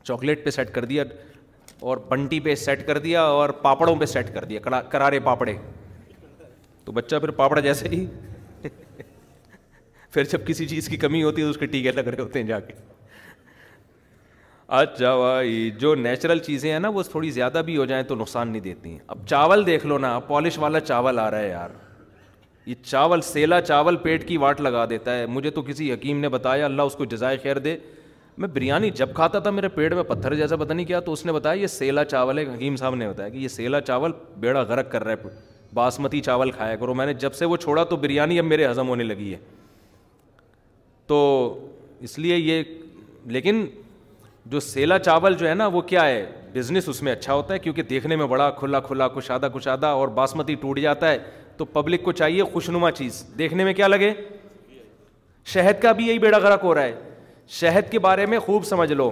چاکلیٹ 0.08 0.44
پہ 0.46 0.50
سیٹ 0.52 0.72
کر 0.76 0.86
دیا 0.86 1.04
اور 1.90 1.98
بنٹی 2.10 2.40
پہ 2.40 2.54
سیٹ 2.56 2.86
کر 2.88 2.98
دیا 3.06 3.22
اور 3.38 3.50
پاپڑوں 3.62 3.96
پہ 4.00 4.06
سیٹ 4.06 4.34
کر 4.34 4.44
دیا 4.52 4.60
کرارے 4.92 5.20
پاپڑے 5.24 5.54
تو 6.86 6.92
بچہ 6.92 7.16
پھر 7.22 7.30
پاپڑ 7.40 7.60
جیسے 7.62 7.88
ہی 7.92 8.06
پھر 10.14 10.24
جب 10.32 10.46
کسی 10.48 10.68
چیز 10.68 10.88
کی 10.90 10.98
کمی 10.98 11.24
ہوتی 11.24 11.42
ہے 11.42 11.46
تو 11.46 11.50
اس 11.52 11.58
کے 11.58 11.66
ٹیکے 11.74 11.92
لگ 11.92 12.08
رہے 12.08 12.22
ہوتے 12.22 12.40
ہیں 12.42 12.48
جا 12.48 12.60
کے 12.68 12.74
اچھا 14.78 15.16
بھائی 15.18 15.70
جو 15.80 15.94
نیچرل 15.96 16.40
چیزیں 16.46 16.72
ہیں 16.72 16.80
نا 16.80 16.90
وہ 16.98 17.04
تھوڑی 17.12 17.30
زیادہ 17.38 17.62
بھی 17.66 17.76
ہو 17.78 17.86
جائیں 17.86 18.02
تو 18.12 18.16
نقصان 18.22 18.48
نہیں 18.52 18.62
دیتی 18.70 18.92
ہیں 18.92 19.00
اب 19.16 19.28
چاول 19.30 19.66
دیکھ 19.66 19.86
لو 19.88 19.98
نا 20.06 20.18
پالش 20.28 20.58
والا 20.60 20.80
چاول 20.92 21.20
آ 21.26 21.30
رہا 21.32 21.40
ہے 21.40 21.50
یار 21.50 21.70
یہ 22.66 22.76
چاول 22.84 23.22
سیلا 23.32 23.60
چاول 23.62 23.96
پیٹ 24.08 24.28
کی 24.28 24.38
واٹ 24.46 24.62
لگا 24.62 24.86
دیتا 24.90 25.18
ہے 25.18 25.26
مجھے 25.38 25.50
تو 25.52 25.62
کسی 25.72 25.92
حکیم 25.94 26.20
نے 26.20 26.30
بتایا 26.38 26.66
اللہ 26.66 26.82
اس 26.92 26.96
کو 26.96 27.06
جزائے 27.16 27.38
خیر 27.44 27.58
دے 27.68 27.78
میں 28.38 28.48
بریانی 28.54 28.90
جب 28.96 29.14
کھاتا 29.16 29.40
تھا 29.40 29.50
میرے 29.52 29.68
پیٹ 29.70 29.94
میں 29.94 30.04
پتھر 30.04 30.34
جیسا 30.36 30.56
پتہ 30.58 30.74
نہیں 30.74 30.86
کیا 30.86 31.00
تو 31.00 31.14
اس 31.14 31.26
نے 31.26 31.32
بتایا 31.32 31.62
یہ 31.62 31.68
سیلا 31.68 32.04
چاول 32.06 32.38
ہے 32.40 32.44
حکیم 32.54 32.76
صاحب 32.76 32.96
نے 32.96 33.10
بتایا 33.10 33.30
کہ 33.30 33.38
یہ 33.38 33.48
سیلا 33.48 33.82
چاول 33.82 34.12
بیڑا 34.40 34.62
غرق 34.70 34.92
کر 34.92 35.04
رہا 35.04 35.12
ہے 35.26 35.42
باسمتی 35.74 36.22
چاول 36.22 36.52
کھایا 36.52 36.76
کرو 36.76 36.94
میں 36.94 37.06
نے 37.06 37.14
جب 37.24 37.34
سے 37.34 37.46
وہ 37.46 37.58
چھوڑا 37.58 37.84
تو 37.90 37.96
بریانی 37.98 38.40
اب 38.40 38.46
میرے 38.46 38.66
ہضم 38.68 38.88
ہونے 38.90 39.04
لگی 39.04 39.32
ہے 39.34 39.38
تو 41.08 41.20
اس 42.08 42.18
لیے 42.20 42.36
یہ 42.38 42.64
لیکن 43.34 43.66
جو 44.52 44.60
سیلا 44.60 45.00
چاول 45.00 45.34
جو 45.38 45.48
ہے 45.50 45.54
نا 45.54 45.68
وہ 45.74 45.82
کیا 45.94 46.06
ہے 46.06 46.26
بزنس 46.54 46.90
اس 46.90 47.02
میں 47.04 47.12
اچھا 47.12 47.34
ہوتا 47.34 47.54
ہے 47.54 47.60
کیونکہ 47.60 47.84
دیکھنے 47.90 48.16
میں 48.16 48.26
بڑا 48.28 48.50
کھلا 48.58 48.80
کھلا 48.88 49.08
کشادہ 49.18 49.48
کشادہ 49.58 49.86
اور 50.00 50.08
باسمتی 50.20 50.56
ٹوٹ 50.62 50.80
جاتا 50.80 51.12
ہے 51.12 51.18
تو 51.58 51.66
پبلک 51.66 52.04
کو 52.04 52.12
چاہیے 52.12 52.44
خوشنما 52.54 52.92
چیز 52.92 53.24
دیکھنے 53.38 53.64
میں 53.64 53.74
کیا 53.74 53.88
لگے 53.88 54.14
شہد 55.54 55.82
کا 55.82 55.92
بھی 55.92 56.08
یہی 56.08 56.20
بیڑا 56.20 56.38
غرق 56.42 56.64
ہو 56.64 56.74
رہا 56.76 56.84
ہے 56.84 57.13
شہد 57.50 57.90
کے 57.92 58.00
بارے 58.00 58.26
میں 58.26 58.40
خوب 58.40 58.64
سمجھ 58.66 58.92
لو 58.92 59.12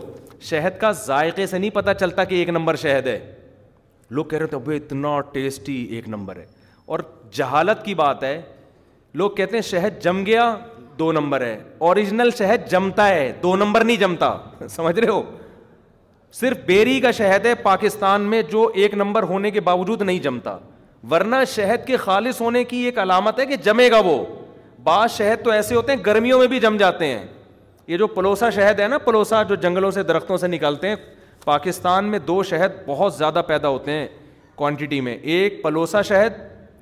شہد 0.50 0.80
کا 0.82 0.92
ذائقے 1.06 1.46
سے 1.48 1.58
نہیں 1.58 1.70
پتہ 1.74 1.92
چلتا 2.00 2.24
کہ 2.24 2.36
ایک 2.36 2.50
نمبر 2.50 2.76
شہد 2.82 3.08
ہے 3.08 3.20
لوگ 4.10 4.26
کہہ 4.26 4.38
رہے 4.40 4.58
تھے 4.58 4.76
اتنا 4.76 5.20
ٹیسٹی 5.32 5.76
ایک 5.96 6.08
نمبر 6.10 6.36
ہے 6.36 6.46
اور 6.94 7.00
جہالت 7.34 7.84
کی 7.86 7.94
بات 7.96 8.24
ہے 8.24 8.42
لوگ 9.22 9.30
کہتے 9.36 9.58
ہیں 9.58 9.62
شہد 9.70 10.02
جم 10.04 10.24
گیا 10.26 10.56
دو 11.00 11.12
نمبر 11.12 11.42
ہے 11.42 11.58
اوریجنل 11.88 12.30
شہد 12.38 12.70
جمتا 12.72 13.08
ہے 13.10 13.32
دو 13.44 13.56
نمبر 13.56 13.84
نہیں 13.84 13.98
جمتا 13.98 14.34
سمجھ 14.70 15.00
رہے 15.00 15.10
ہو 15.10 15.22
صرف 16.40 16.58
بیری 16.66 17.00
کا 17.02 17.12
شہد 17.12 17.46
ہے 17.46 17.54
پاکستان 17.64 18.22
میں 18.32 18.42
جو 18.52 18.70
ایک 18.74 18.94
نمبر 18.98 19.24
ہونے 19.32 19.52
کے 19.52 19.60
باوجود 19.62 20.02
نہیں 20.02 20.20
جمتا 20.24 20.58
ورنہ 21.12 21.36
شہد 21.56 21.86
کے 21.88 21.98
خالص 21.98 22.40
ہونے 22.42 22.64
کی 22.64 22.78
ایک 22.86 22.98
علامت 23.00 23.40
ہے 23.40 23.46
کہ 23.46 23.56
جمے 23.64 23.90
گا 23.92 24.00
وہ 24.06 24.24
بعض 24.84 25.12
شہد 25.12 25.44
تو 25.46 25.52
ایسے 25.52 25.76
ہوتے 25.76 25.92
ہیں 25.94 26.00
گرمیوں 26.06 26.40
میں 26.40 26.48
بھی 26.48 26.60
جم 26.60 26.78
جاتے 26.78 27.06
ہیں 27.08 27.26
یہ 27.92 27.98
جو 27.98 28.08
پلوسا 28.08 28.50
شہد 28.56 28.80
ہے 28.80 28.88
نا 28.88 28.98
پلوسا 29.06 29.42
جو 29.48 29.56
جنگلوں 29.64 29.89
سے 29.92 30.04
درختوں 30.10 30.36
سے 30.38 30.48
نکالتے 30.48 30.89
ہیں 30.89 30.96
پاکستان 31.46 32.06
میں 32.12 32.20
دو 32.28 32.42
شہد 32.50 32.76
بہت 32.86 33.14
زیادہ 33.16 33.42
پیدا 33.48 33.68
ہوتے 33.68 33.92
ہیں 33.92 34.06
کوانٹٹی 34.58 35.00
میں 35.08 35.16
ایک 35.32 35.62
پلوسا 35.64 36.02
شہد 36.10 36.34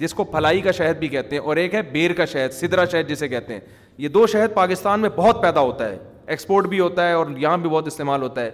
جس 0.01 0.13
کو 0.13 0.23
پھلائی 0.33 0.59
کا 0.61 0.71
شہد 0.79 0.97
بھی 0.99 1.07
کہتے 1.13 1.35
ہیں 1.35 1.43
اور 1.43 1.57
ایک 1.61 1.75
ہے 1.75 1.81
بیر 1.91 2.13
کا 2.17 2.25
شہد 2.33 2.53
سدرا 2.53 2.85
شہد 2.91 3.09
جسے 3.09 3.27
کہتے 3.27 3.53
ہیں 3.53 3.59
یہ 4.03 4.07
دو 4.19 4.25
شہد 4.33 4.53
پاکستان 4.53 4.99
میں 5.01 5.09
بہت 5.15 5.41
پیدا 5.41 5.59
ہوتا 5.69 5.87
ہے 5.89 5.97
ایکسپورٹ 6.25 6.67
بھی 6.75 6.79
ہوتا 6.79 7.07
ہے 7.07 7.13
اور 7.19 7.27
یہاں 7.37 7.57
بھی 7.65 7.69
بہت 7.69 7.87
استعمال 7.87 8.21
ہوتا 8.21 8.41
ہے 8.45 8.51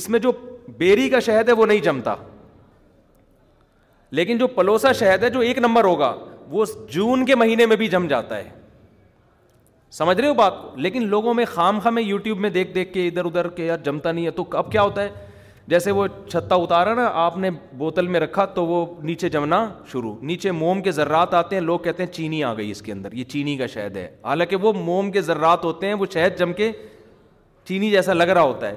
اس 0.00 0.08
میں 0.08 0.18
جو 0.28 0.32
بیری 0.78 1.08
کا 1.10 1.20
شہد 1.26 1.48
ہے 1.48 1.54
وہ 1.62 1.66
نہیں 1.66 1.80
جمتا 1.90 2.14
لیکن 4.18 4.38
جو 4.38 4.46
پلوسا 4.56 4.92
شہد 5.02 5.24
ہے 5.24 5.30
جو 5.30 5.40
ایک 5.50 5.58
نمبر 5.66 5.84
ہوگا 5.84 6.14
وہ 6.50 6.64
جون 6.92 7.24
کے 7.26 7.34
مہینے 7.42 7.66
میں 7.66 7.76
بھی 7.84 7.88
جم 7.88 8.06
جاتا 8.08 8.36
ہے 8.36 8.48
سمجھ 9.98 10.16
رہے 10.20 10.28
ہو 10.28 10.34
بات 10.34 10.60
کو 10.62 10.70
لیکن 10.80 11.06
لوگوں 11.08 11.32
میں 11.34 11.44
خام 11.52 11.78
خام 11.82 11.96
یوٹیوب 11.98 12.38
میں 12.40 12.50
دیکھ 12.50 12.72
دیکھ 12.74 12.92
کے 12.92 13.06
ادھر 13.08 13.24
ادھر 13.24 13.48
کے 13.54 13.64
یار 13.66 13.78
جمتا 13.84 14.12
نہیں 14.12 14.26
ہے 14.26 14.30
تو 14.30 14.44
اب 14.58 14.70
کیا 14.72 14.82
ہوتا 14.82 15.02
ہے 15.02 15.28
جیسے 15.68 15.90
وہ 15.92 16.06
چھتہ 16.28 16.54
اتارا 16.60 16.92
نا 16.94 17.08
آپ 17.24 17.36
نے 17.38 17.50
بوتل 17.78 18.06
میں 18.08 18.20
رکھا 18.20 18.44
تو 18.54 18.64
وہ 18.66 18.84
نیچے 19.06 19.28
جمنا 19.28 19.58
شروع 19.92 20.14
نیچے 20.30 20.50
موم 20.52 20.82
کے 20.82 20.92
ذرات 20.92 21.34
آتے 21.34 21.56
ہیں 21.56 21.62
لوگ 21.62 21.78
کہتے 21.80 22.02
ہیں 22.02 22.10
چینی 22.12 22.42
آ 22.44 22.52
گئی 22.56 22.70
اس 22.70 22.82
کے 22.82 22.92
اندر 22.92 23.12
یہ 23.12 23.24
چینی 23.32 23.56
کا 23.56 23.66
شہد 23.74 23.96
ہے 23.96 24.08
حالانکہ 24.24 24.56
وہ 24.62 24.72
موم 24.84 25.10
کے 25.16 25.20
ذرات 25.22 25.64
ہوتے 25.64 25.86
ہیں 25.86 25.94
وہ 25.94 26.06
شہد 26.14 26.38
جم 26.38 26.52
کے 26.52 26.70
چینی 27.68 27.90
جیسا 27.90 28.12
لگ 28.14 28.28
رہا 28.34 28.42
ہوتا 28.42 28.68
ہے 28.68 28.74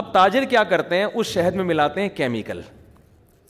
اب 0.00 0.12
تاجر 0.12 0.44
کیا 0.50 0.62
کرتے 0.68 0.96
ہیں 0.96 1.04
اس 1.14 1.26
شہد 1.32 1.54
میں 1.56 1.64
ملاتے 1.64 2.00
ہیں 2.02 2.08
کیمیکل 2.16 2.60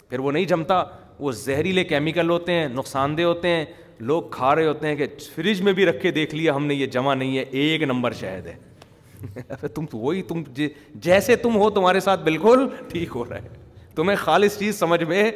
پھر 0.08 0.18
وہ 0.20 0.32
نہیں 0.32 0.44
جمتا 0.44 0.82
وہ 1.18 1.32
زہریلے 1.44 1.84
کیمیکل 1.84 2.30
ہوتے 2.30 2.52
ہیں 2.52 2.68
نقصان 2.68 3.16
دہ 3.18 3.22
ہوتے 3.22 3.48
ہیں 3.48 3.64
لوگ 4.06 4.22
کھا 4.32 4.54
رہے 4.54 4.66
ہوتے 4.66 4.88
ہیں 4.88 4.94
کہ 4.96 5.06
فریج 5.34 5.60
میں 5.62 5.72
بھی 5.72 5.84
رکھ 5.86 6.00
کے 6.02 6.10
دیکھ 6.12 6.34
لیا 6.34 6.54
ہم 6.54 6.64
نے 6.66 6.74
یہ 6.74 6.86
جمع 6.94 7.12
نہیں 7.14 7.36
ہے 7.38 7.42
ایک 7.60 7.82
نمبر 7.82 8.12
شہد 8.20 8.46
ہے 8.46 9.68
تم 9.74 9.84
تو 9.90 9.98
وہی 9.98 10.22
تم 10.28 10.42
جی، 10.54 10.68
جیسے 11.04 11.36
تم 11.42 11.56
ہو 11.56 11.68
تمہارے 11.70 12.00
ساتھ 12.00 12.20
بالکل 12.22 12.66
ٹھیک 12.88 13.10
ہو 13.14 13.24
رہا 13.28 13.36
ہے 13.42 13.48
تمہیں 13.94 14.16
خالص 14.24 14.58
چیز 14.58 14.78
سمجھ 14.78 15.02
میں 15.08 15.30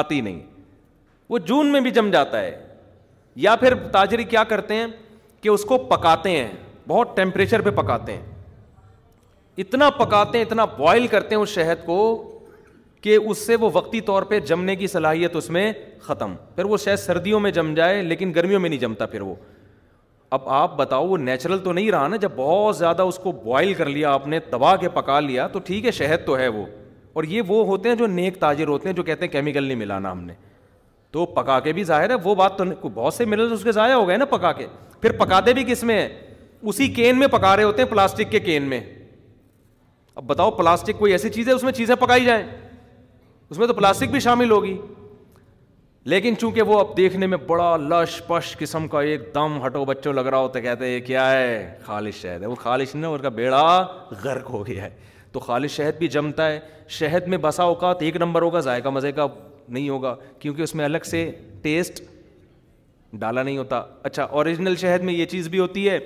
آتی 0.00 0.20
نہیں 0.20 0.40
وہ 1.28 1.38
جون 1.50 1.72
میں 1.72 1.80
بھی 1.80 1.90
جم 1.90 2.10
جاتا 2.10 2.40
ہے 2.42 2.56
یا 3.46 3.56
پھر 3.62 3.74
تاجری 3.92 4.24
کیا 4.24 4.44
کرتے 4.54 4.74
ہیں 4.74 4.86
کہ 5.42 5.48
اس 5.48 5.64
کو 5.72 5.78
پکاتے 5.96 6.30
ہیں 6.36 6.50
بہت 6.88 7.16
ٹیمپریچر 7.16 7.60
پہ 7.60 7.70
پکاتے 7.82 8.12
ہیں 8.12 8.34
اتنا 9.64 9.90
پکاتے 9.98 10.38
ہیں 10.38 10.44
اتنا 10.44 10.64
بوائل 10.78 11.06
کرتے 11.16 11.34
ہیں 11.34 11.42
اس 11.42 11.54
شہد 11.54 11.84
کو 11.86 11.96
کہ 13.02 13.16
اس 13.24 13.38
سے 13.46 13.56
وہ 13.60 13.70
وقتی 13.72 14.00
طور 14.00 14.22
پہ 14.28 14.38
جمنے 14.46 14.76
کی 14.76 14.86
صلاحیت 14.86 15.36
اس 15.36 15.48
میں 15.50 15.72
ختم 16.02 16.34
پھر 16.56 16.64
وہ 16.64 16.76
شاید 16.84 16.98
سردیوں 16.98 17.40
میں 17.40 17.50
جم 17.50 17.74
جائے 17.74 18.02
لیکن 18.02 18.32
گرمیوں 18.36 18.60
میں 18.60 18.70
نہیں 18.70 18.80
جمتا 18.80 19.06
پھر 19.06 19.20
وہ 19.20 19.34
اب 20.36 20.48
آپ 20.48 20.76
بتاؤ 20.76 21.06
وہ 21.08 21.18
نیچرل 21.18 21.58
تو 21.64 21.72
نہیں 21.72 21.90
رہا 21.90 22.06
نا 22.08 22.16
جب 22.20 22.30
بہت 22.36 22.76
زیادہ 22.76 23.02
اس 23.02 23.18
کو 23.22 23.32
بوائل 23.32 23.74
کر 23.74 23.86
لیا 23.88 24.12
آپ 24.12 24.26
نے 24.28 24.38
دبا 24.52 24.74
کے 24.76 24.88
پکا 24.94 25.18
لیا 25.20 25.46
تو 25.48 25.58
ٹھیک 25.66 25.84
ہے 25.86 25.90
شہد 26.00 26.26
تو 26.26 26.36
ہے 26.38 26.48
وہ 26.48 26.64
اور 27.18 27.24
یہ 27.24 27.42
وہ 27.48 27.64
ہوتے 27.66 27.88
ہیں 27.88 27.96
جو 27.96 28.06
نیک 28.06 28.38
تاجر 28.40 28.68
ہوتے 28.68 28.88
ہیں 28.88 28.96
جو 28.96 29.02
کہتے 29.02 29.24
ہیں 29.24 29.32
کیمیکل 29.32 29.64
نہیں 29.64 29.76
ملانا 29.78 30.12
ہم 30.12 30.22
نے 30.24 30.32
تو 31.12 31.24
پکا 31.26 31.58
کے 31.60 31.72
بھی 31.72 31.84
ظاہر 31.84 32.10
ہے 32.10 32.14
وہ 32.24 32.34
بات 32.34 32.58
تو 32.58 32.88
بہت 32.94 33.14
سے 33.14 33.24
مل 33.24 33.52
اس 33.52 33.62
کے 33.64 33.72
ضائع 33.72 33.94
ہو 33.94 34.08
گئے 34.08 34.16
نا 34.16 34.24
پکا 34.30 34.52
کے 34.52 34.66
پھر 35.00 35.12
پکاتے 35.18 35.52
بھی 35.54 35.64
کس 35.68 35.82
میں 35.84 36.00
ہیں 36.00 36.08
اسی 36.68 36.88
کین 36.94 37.18
میں 37.18 37.26
پکا 37.30 37.56
رہے 37.56 37.64
ہوتے 37.64 37.82
ہیں 37.82 37.88
پلاسٹک 37.90 38.30
کے 38.30 38.40
کین 38.40 38.62
میں 38.68 38.80
اب 40.16 40.24
بتاؤ 40.26 40.50
پلاسٹک 40.50 40.98
کوئی 40.98 41.12
ایسی 41.12 41.30
چیز 41.30 41.48
ہے 41.48 41.52
اس 41.52 41.62
میں 41.62 41.72
چیزیں 41.72 41.94
پکائی 42.00 42.24
جائیں 42.24 42.44
اس 43.50 43.58
میں 43.58 43.66
تو 43.66 43.72
پلاسٹک 43.74 44.10
بھی 44.10 44.20
شامل 44.20 44.50
ہوگی 44.50 44.76
لیکن 46.12 46.36
چونکہ 46.38 46.62
وہ 46.62 46.78
اب 46.80 46.96
دیکھنے 46.96 47.26
میں 47.26 47.36
بڑا 47.46 47.76
لش 47.76 48.20
پش 48.26 48.56
قسم 48.58 48.86
کا 48.88 49.00
ایک 49.00 49.28
دم 49.34 49.58
ہٹو 49.66 49.84
بچوں 49.84 50.12
لگ 50.12 50.26
رہا 50.30 50.38
ہوتا 50.38 50.60
کہتے 50.60 50.86
ہیں 50.88 51.00
کیا 51.06 51.30
ہے 51.30 51.74
خالص 51.84 52.14
شہد 52.22 52.42
ہے 52.42 52.46
وہ 52.46 52.54
خالص 52.62 52.94
نہیں 52.94 53.10
اور 53.10 53.20
کا 53.20 53.28
بیڑا 53.38 53.62
غرق 54.24 54.50
ہو 54.50 54.66
گیا 54.66 54.82
ہے 54.84 54.90
تو 55.32 55.40
خالص 55.40 55.70
شہد 55.72 55.98
بھی 55.98 56.08
جمتا 56.08 56.48
ہے 56.48 56.58
شہد 56.98 57.26
میں 57.28 57.38
بسا 57.42 57.62
اوقات 57.62 58.02
ایک 58.02 58.16
نمبر 58.16 58.42
ہوگا 58.42 58.60
ذائقہ 58.70 58.88
مزے 58.88 59.12
کا 59.12 59.26
نہیں 59.68 59.88
ہوگا 59.88 60.14
کیونکہ 60.38 60.62
اس 60.62 60.74
میں 60.74 60.84
الگ 60.84 61.04
سے 61.10 61.30
ٹیسٹ 61.62 62.02
ڈالا 63.18 63.42
نہیں 63.42 63.58
ہوتا 63.58 63.82
اچھا 64.02 64.22
اوریجنل 64.22 64.76
شہد 64.76 65.02
میں 65.04 65.14
یہ 65.14 65.26
چیز 65.26 65.48
بھی 65.48 65.58
ہوتی 65.58 65.88
ہے 65.88 65.98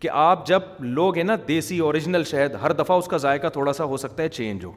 کہ 0.00 0.08
آپ 0.12 0.46
جب 0.46 0.60
لوگ 0.80 1.16
ہیں 1.16 1.24
نا 1.24 1.36
دیسی 1.48 1.78
اوریجنل 1.78 2.24
شہد 2.30 2.54
ہر 2.62 2.72
دفعہ 2.82 2.96
اس 2.98 3.06
کا 3.08 3.16
ذائقہ 3.26 3.48
تھوڑا 3.52 3.72
سا 3.72 3.84
ہو 3.92 3.96
سکتا 3.96 4.22
ہے 4.22 4.28
چینج 4.28 4.64
ہو 4.64 4.72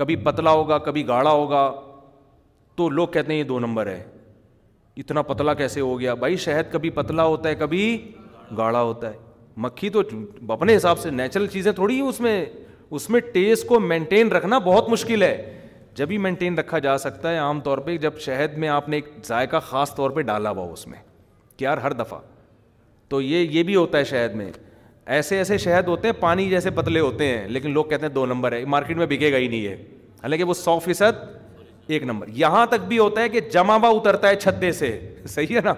کبھی 0.00 0.14
پتلا 0.24 0.50
ہوگا 0.58 0.76
کبھی 0.84 1.06
گاڑھا 1.08 1.30
ہوگا 1.30 1.62
تو 2.76 2.88
لوگ 2.90 3.08
کہتے 3.14 3.32
ہیں 3.32 3.38
یہ 3.38 3.44
دو 3.44 3.58
نمبر 3.60 3.86
ہے 3.86 4.02
اتنا 5.00 5.22
پتلا 5.30 5.54
کیسے 5.54 5.80
ہو 5.80 5.98
گیا 6.00 6.14
بھائی 6.22 6.36
شہد 6.44 6.72
کبھی 6.72 6.90
پتلا 7.00 7.24
ہوتا 7.24 7.48
ہے 7.48 7.54
کبھی 7.62 7.82
گاڑھا 8.56 8.80
ہوتا 8.82 9.10
ہے 9.12 9.18
مکھی 9.64 9.90
تو 9.96 10.02
اپنے 10.56 10.76
حساب 10.76 10.98
سے 10.98 11.10
نیچرل 11.10 11.46
چیزیں 11.56 11.70
تھوڑی 11.80 11.94
ہیں 12.00 12.08
اس 12.08 12.20
میں 12.26 12.34
اس 12.98 13.08
میں 13.10 13.20
ٹیسٹ 13.32 13.66
کو 13.68 13.80
مینٹین 13.80 14.32
رکھنا 14.32 14.58
بہت 14.68 14.88
مشکل 14.90 15.22
ہے 15.22 15.34
جبھی 15.96 16.18
مینٹین 16.26 16.58
رکھا 16.58 16.78
جا 16.88 16.96
سکتا 17.04 17.32
ہے 17.32 17.38
عام 17.38 17.60
طور 17.68 17.78
پہ 17.86 17.96
جب 18.06 18.18
شہد 18.26 18.56
میں 18.62 18.68
آپ 18.78 18.88
نے 18.88 18.96
ایک 18.96 19.10
ذائقہ 19.26 19.56
خاص 19.68 19.94
طور 19.96 20.10
پہ 20.10 20.20
ڈالا 20.30 20.50
ہوا 20.50 20.66
اس 20.72 20.86
میں 20.88 20.98
کہ 21.56 21.64
یار 21.64 21.78
ہر 21.86 21.92
دفعہ 22.02 22.18
تو 23.08 23.20
یہ 23.22 23.58
یہ 23.58 23.62
بھی 23.70 23.76
ہوتا 23.76 23.98
ہے 23.98 24.04
شہد 24.14 24.34
میں 24.36 24.50
ایسے 25.14 25.36
ایسے 25.38 25.56
شہد 25.58 25.88
ہوتے 25.88 26.08
ہیں 26.08 26.14
پانی 26.20 26.48
جیسے 26.50 26.70
پتلے 26.74 27.00
ہوتے 27.00 27.26
ہیں 27.28 27.46
لیکن 27.48 27.70
لوگ 27.72 27.84
کہتے 27.84 28.06
ہیں 28.06 28.12
دو 28.14 28.24
نمبر 28.26 28.52
ہے 28.52 28.64
مارکیٹ 28.74 28.96
میں 28.96 29.06
بکے 29.10 29.30
گا 29.32 29.36
ہی 29.36 29.46
نہیں 29.48 29.66
ہے 29.66 29.74
حالانکہ 30.22 30.44
وہ 30.50 30.54
سو 30.54 30.78
فیصد 30.84 31.90
ایک 31.96 32.02
نمبر 32.10 32.28
یہاں 32.34 32.64
تک 32.70 32.84
بھی 32.88 32.98
ہوتا 32.98 33.20
ہے 33.20 33.28
کہ 33.28 33.40
جمع 33.52 33.76
ہوا 33.76 33.88
اترتا 33.98 34.28
ہے 34.28 34.36
چھتے 34.36 34.70
سے 34.72 34.90
صحیح 35.28 35.56
ہے 35.56 35.60
نا 35.64 35.72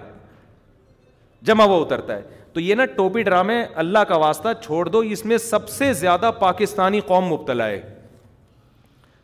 جمع 1.51 1.65
ہوا 1.65 1.79
اترتا 1.85 2.17
ہے 2.17 2.23
تو 2.53 2.61
یہ 2.61 2.75
نا 2.75 2.85
ٹوپی 2.97 3.23
ڈرامے 3.31 3.57
اللہ 3.83 4.05
کا 4.09 4.17
واسطہ 4.27 4.49
چھوڑ 4.65 4.85
دو 4.89 4.99
اس 5.17 5.25
میں 5.27 5.39
سب 5.49 5.69
سے 5.69 5.93
زیادہ 6.03 6.31
پاکستانی 6.41 7.01
قوم 7.07 7.27
مبتلا 7.33 7.69
ہے 7.69 7.81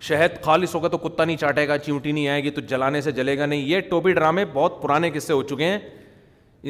شہد 0.09 0.40
خالص 0.44 0.74
ہوگا 0.74 0.88
تو 0.88 0.98
کتا 0.98 1.24
نہیں 1.24 1.36
چاٹے 1.36 1.66
گا 1.68 1.78
چیونٹی 1.78 2.12
نہیں 2.12 2.28
آئے 2.28 2.42
گی 2.44 2.50
تو 2.50 2.61
جلانے 2.72 3.00
سے 3.00 3.12
جلے 3.12 3.36
گا 3.38 3.46
نہیں 3.46 3.61
یہ 3.68 3.80
ٹوپی 3.90 4.12
ڈرامے 4.18 4.44
بہت 4.52 4.82
پرانے 4.82 5.11
قصے 5.14 5.32
ہو 5.32 5.42
چکے 5.52 5.64
ہیں 5.64 5.78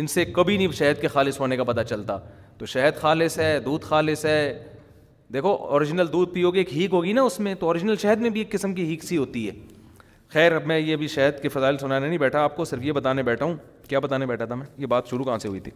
ان 0.01 0.07
سے 0.17 0.25
کبھی 0.35 0.57
نہیں 0.57 0.73
شہد 0.79 1.01
کے 1.01 1.09
خالص 1.09 1.41
ہونے 1.41 1.57
کا 1.57 1.65
پتہ 1.65 1.81
چلتا 1.89 2.17
تو 2.59 2.67
شہد 2.67 2.97
خالص 3.01 3.39
ہے 3.39 3.59
دودھ 3.65 3.85
خالص 3.87 4.25
ہے 4.25 4.39
دیکھو 5.33 5.51
اوریجنل 5.55 6.13
دودھ 6.13 6.33
پیو 6.33 6.51
گے 6.53 6.59
ایک 6.59 6.73
ہیک 6.77 6.93
ہوگی 6.93 7.13
نا 7.13 7.23
اس 7.23 7.39
میں 7.41 7.55
تو 7.61 7.67
اوریجنل 7.67 7.97
شہد 8.03 8.21
میں 8.21 8.31
بھی 8.31 8.41
ایک 8.41 8.51
قسم 8.53 8.75
کی 8.75 8.85
ہیک 8.89 9.05
سی 9.05 9.17
ہوتی 9.17 9.47
ہے 9.49 9.53
خیر 10.33 10.53
اب 10.53 10.67
میں 10.67 10.79
یہ 10.79 10.97
بھی 11.03 11.09
شہد 11.09 11.41
کے 11.43 11.49
فضائل 11.49 11.79
سنانے 11.79 12.09
نہیں 12.09 12.19
بیٹھا 12.19 12.43
آپ 12.45 12.57
کو 12.57 12.65
صرف 12.65 12.83
یہ 12.85 12.93
بتانے 12.93 13.23
بیٹھا 13.29 13.45
ہوں 13.45 13.55
کیا 13.89 13.99
بتانے 14.07 14.27
بیٹھا 14.27 14.45
تھا 14.47 14.55
میں 14.55 14.67
یہ 14.79 14.87
بات 14.95 15.09
شروع 15.11 15.25
کہاں 15.25 15.39
سے 15.43 15.49
ہوئی 15.49 15.61
تھی 15.61 15.71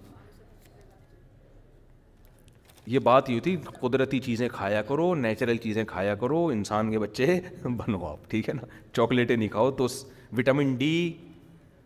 یہ 2.94 2.98
بات 2.98 3.30
یہ 3.30 3.40
تھی 3.40 3.56
قدرتی 3.80 4.18
چیزیں 4.20 4.48
کھایا 4.52 4.82
کرو 4.88 5.14
نیچرل 5.14 5.56
چیزیں 5.62 5.84
کھایا 5.88 6.14
کرو 6.20 6.44
انسان 6.52 6.90
کے 6.92 6.98
بچے 6.98 7.38
بنو 7.76 8.04
آپ 8.06 8.28
ٹھیک 8.30 8.48
ہے 8.48 8.54
نا 8.54 8.62
چاکلیٹیں 8.96 9.36
نہیں 9.36 9.48
کھاؤ 9.48 9.70
تو 9.82 9.86
وٹامن 10.38 10.74
ڈی 10.76 10.94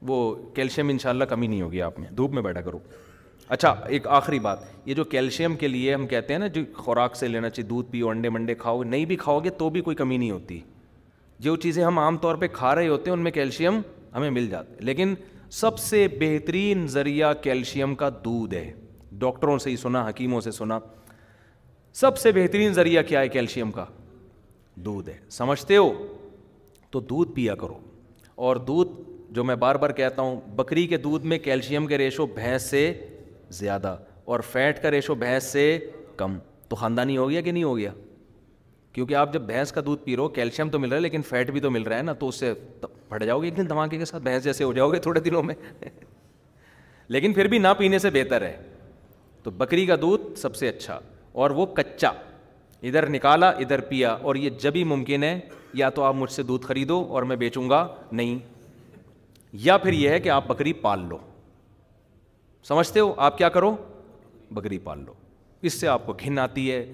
وہ 0.09 0.19
کیلشیم 0.55 0.89
انشاءاللہ 0.89 1.25
کمی 1.29 1.47
نہیں 1.47 1.63
ہوگی 1.63 1.83
آپ 1.83 1.99
میں 2.01 2.09
دھوپ 2.17 2.33
میں 2.35 2.43
بیٹھا 2.43 2.61
کرو 2.61 2.79
اچھا 3.49 3.69
ایک 3.89 4.07
آخری 4.09 4.39
بات 4.43 4.59
یہ 4.87 4.95
جو 4.95 5.05
کیلشیم 5.11 5.55
کے 5.57 5.69
لیے 5.69 5.93
ہم 5.95 6.07
کہتے 6.07 6.33
ہیں 6.35 6.39
نا 6.41 6.47
جو 6.55 6.63
خوراک 6.75 7.17
سے 7.17 7.29
لینا 7.29 7.51
چاہیے 7.51 7.69
دودھ 7.69 7.91
پیو 7.91 8.09
انڈے 8.09 8.29
منڈے 8.29 8.55
کھاؤ 8.59 8.83
نہیں 8.83 9.05
بھی 9.07 9.17
کھاؤ 9.17 9.39
گے 9.45 9.51
تو 9.59 9.69
بھی 9.71 9.81
کوئی 9.89 9.97
کمی 9.97 10.17
نہیں 10.17 10.31
ہوتی 10.31 10.59
جو 11.47 11.55
چیزیں 11.65 11.83
ہم 11.85 11.99
عام 11.99 12.17
طور 12.19 12.35
پہ 12.37 12.47
کھا 12.53 12.75
رہے 12.75 12.89
ہوتے 12.89 13.11
ہیں 13.11 13.17
ان 13.17 13.23
میں 13.25 13.31
کیلشیم 13.33 13.79
ہمیں 14.15 14.31
مل 14.31 14.49
جاتے 14.51 14.85
لیکن 14.85 15.15
سب 15.61 15.79
سے 15.79 16.07
بہترین 16.21 16.87
ذریعہ 16.95 17.33
کیلشیم 17.43 17.95
کا 17.95 18.09
دودھ 18.25 18.55
ہے 18.55 18.71
ڈاکٹروں 19.19 19.57
سے 19.59 19.71
ہی 19.71 19.77
سنا 19.83 20.09
حکیموں 20.09 20.41
سے 20.41 20.51
سنا 20.51 20.79
سب 22.01 22.19
سے 22.19 22.33
بہترین 22.33 22.73
ذریعہ 22.75 23.03
کیا 23.09 23.21
ہے 23.21 23.29
کیلشیم 23.29 23.71
کا 23.73 23.85
دودھ 24.87 25.09
ہے 25.11 25.17
سمجھتے 25.39 25.77
ہو 25.77 25.93
تو 26.91 27.01
دودھ 27.01 27.33
پیا 27.35 27.55
کرو 27.61 27.79
اور 28.47 28.57
دودھ 28.73 28.91
جو 29.35 29.45
میں 29.45 29.55
بار 29.63 29.75
بار 29.77 29.91
کہتا 29.93 30.23
ہوں 30.23 30.41
بکری 30.57 30.87
کے 30.87 30.97
دودھ 31.07 31.25
میں 31.27 31.39
کیلشیم 31.45 31.87
کے 31.87 31.99
ریشو 31.99 32.27
بھینس 32.35 32.63
سے 32.71 32.83
زیادہ 33.53 33.97
اور 34.33 34.41
فیٹ 34.53 34.83
کا 34.83 34.91
ریشو 34.91 35.15
بھینس 35.15 35.45
سے 35.53 35.79
کم 36.17 36.39
تو 36.69 36.77
خاندانی 36.77 37.17
ہو 37.17 37.29
گیا 37.31 37.41
کہ 37.41 37.53
نہیں 37.53 37.65
ہو 37.65 37.77
گیا 37.79 37.91
کیونکہ 38.93 39.15
آپ 39.15 39.33
جب 39.33 39.41
بھینس 39.47 39.73
کا 39.73 39.81
دودھ 39.87 40.03
پی 40.05 40.17
رہو 40.17 40.29
کیلشیم 40.29 40.69
تو 40.71 40.79
مل 40.79 40.89
رہا 40.89 40.97
ہے 40.97 41.03
لیکن 41.03 41.23
فیٹ 41.29 41.51
بھی 41.51 41.61
تو 41.61 41.71
مل 41.71 41.83
رہا 41.83 41.97
ہے 41.97 42.03
نا 42.03 42.13
تو 42.19 42.29
اس 42.29 42.35
سے 42.41 42.53
پھٹ 43.09 43.23
جاؤ 43.25 43.41
گے 43.41 43.47
ایک 43.47 43.57
دن 43.57 43.69
دھماکے 43.71 43.99
کے 43.99 44.05
ساتھ 44.05 44.23
بھینس 44.23 44.45
جیسے 44.45 44.65
ہو 44.65 44.73
جاؤ 44.73 44.91
گے 44.93 44.99
تھوڑے 45.01 45.21
دنوں 45.21 45.43
میں 45.43 45.55
لیکن 47.09 47.33
پھر 47.33 47.47
بھی 47.49 47.59
نہ 47.59 47.69
پینے 47.79 47.99
سے 47.99 48.11
بہتر 48.13 48.43
ہے 48.43 48.57
تو 49.43 49.51
بکری 49.59 49.85
کا 49.87 49.95
دودھ 50.03 50.23
سب 50.39 50.57
سے 50.57 50.69
اچھا 50.69 50.99
اور 51.43 51.51
وہ 51.61 51.67
کچا 51.77 52.09
ادھر 52.89 53.09
نکالا 53.11 53.49
ادھر 53.51 53.81
پیا 53.91 54.11
اور 54.13 54.35
یہ 54.37 54.51
جب 54.61 54.73
ہی 54.75 54.83
ممکن 54.85 55.23
ہے 55.23 55.39
یا 55.75 55.91
تو 55.91 56.03
آپ 56.03 56.15
مجھ 56.15 56.31
سے 56.33 56.43
دودھ 56.43 56.67
خریدو 56.67 57.01
اور 57.11 57.23
میں 57.31 57.37
بیچوں 57.37 57.69
گا 57.71 57.87
نہیں 58.13 58.39
یا 59.69 59.77
پھر 59.79 59.93
یہ 59.93 60.09
ہے 60.11 60.21
کہ 60.21 60.29
آپ 60.31 60.47
بکری 60.49 60.73
پال 60.83 61.05
لو 61.09 61.19
سمجھتے 62.69 63.01
ہو 63.01 63.13
آپ 63.25 63.37
کیا 63.39 63.49
کرو 63.57 63.75
بکری 64.53 64.79
پال 64.85 65.03
لو 65.07 65.13
اس 65.69 65.75
سے 65.81 65.89
آپ 65.89 66.07
کو 66.07 66.13
گھن 66.25 66.39
آتی 66.39 66.71
ہے 66.71 66.85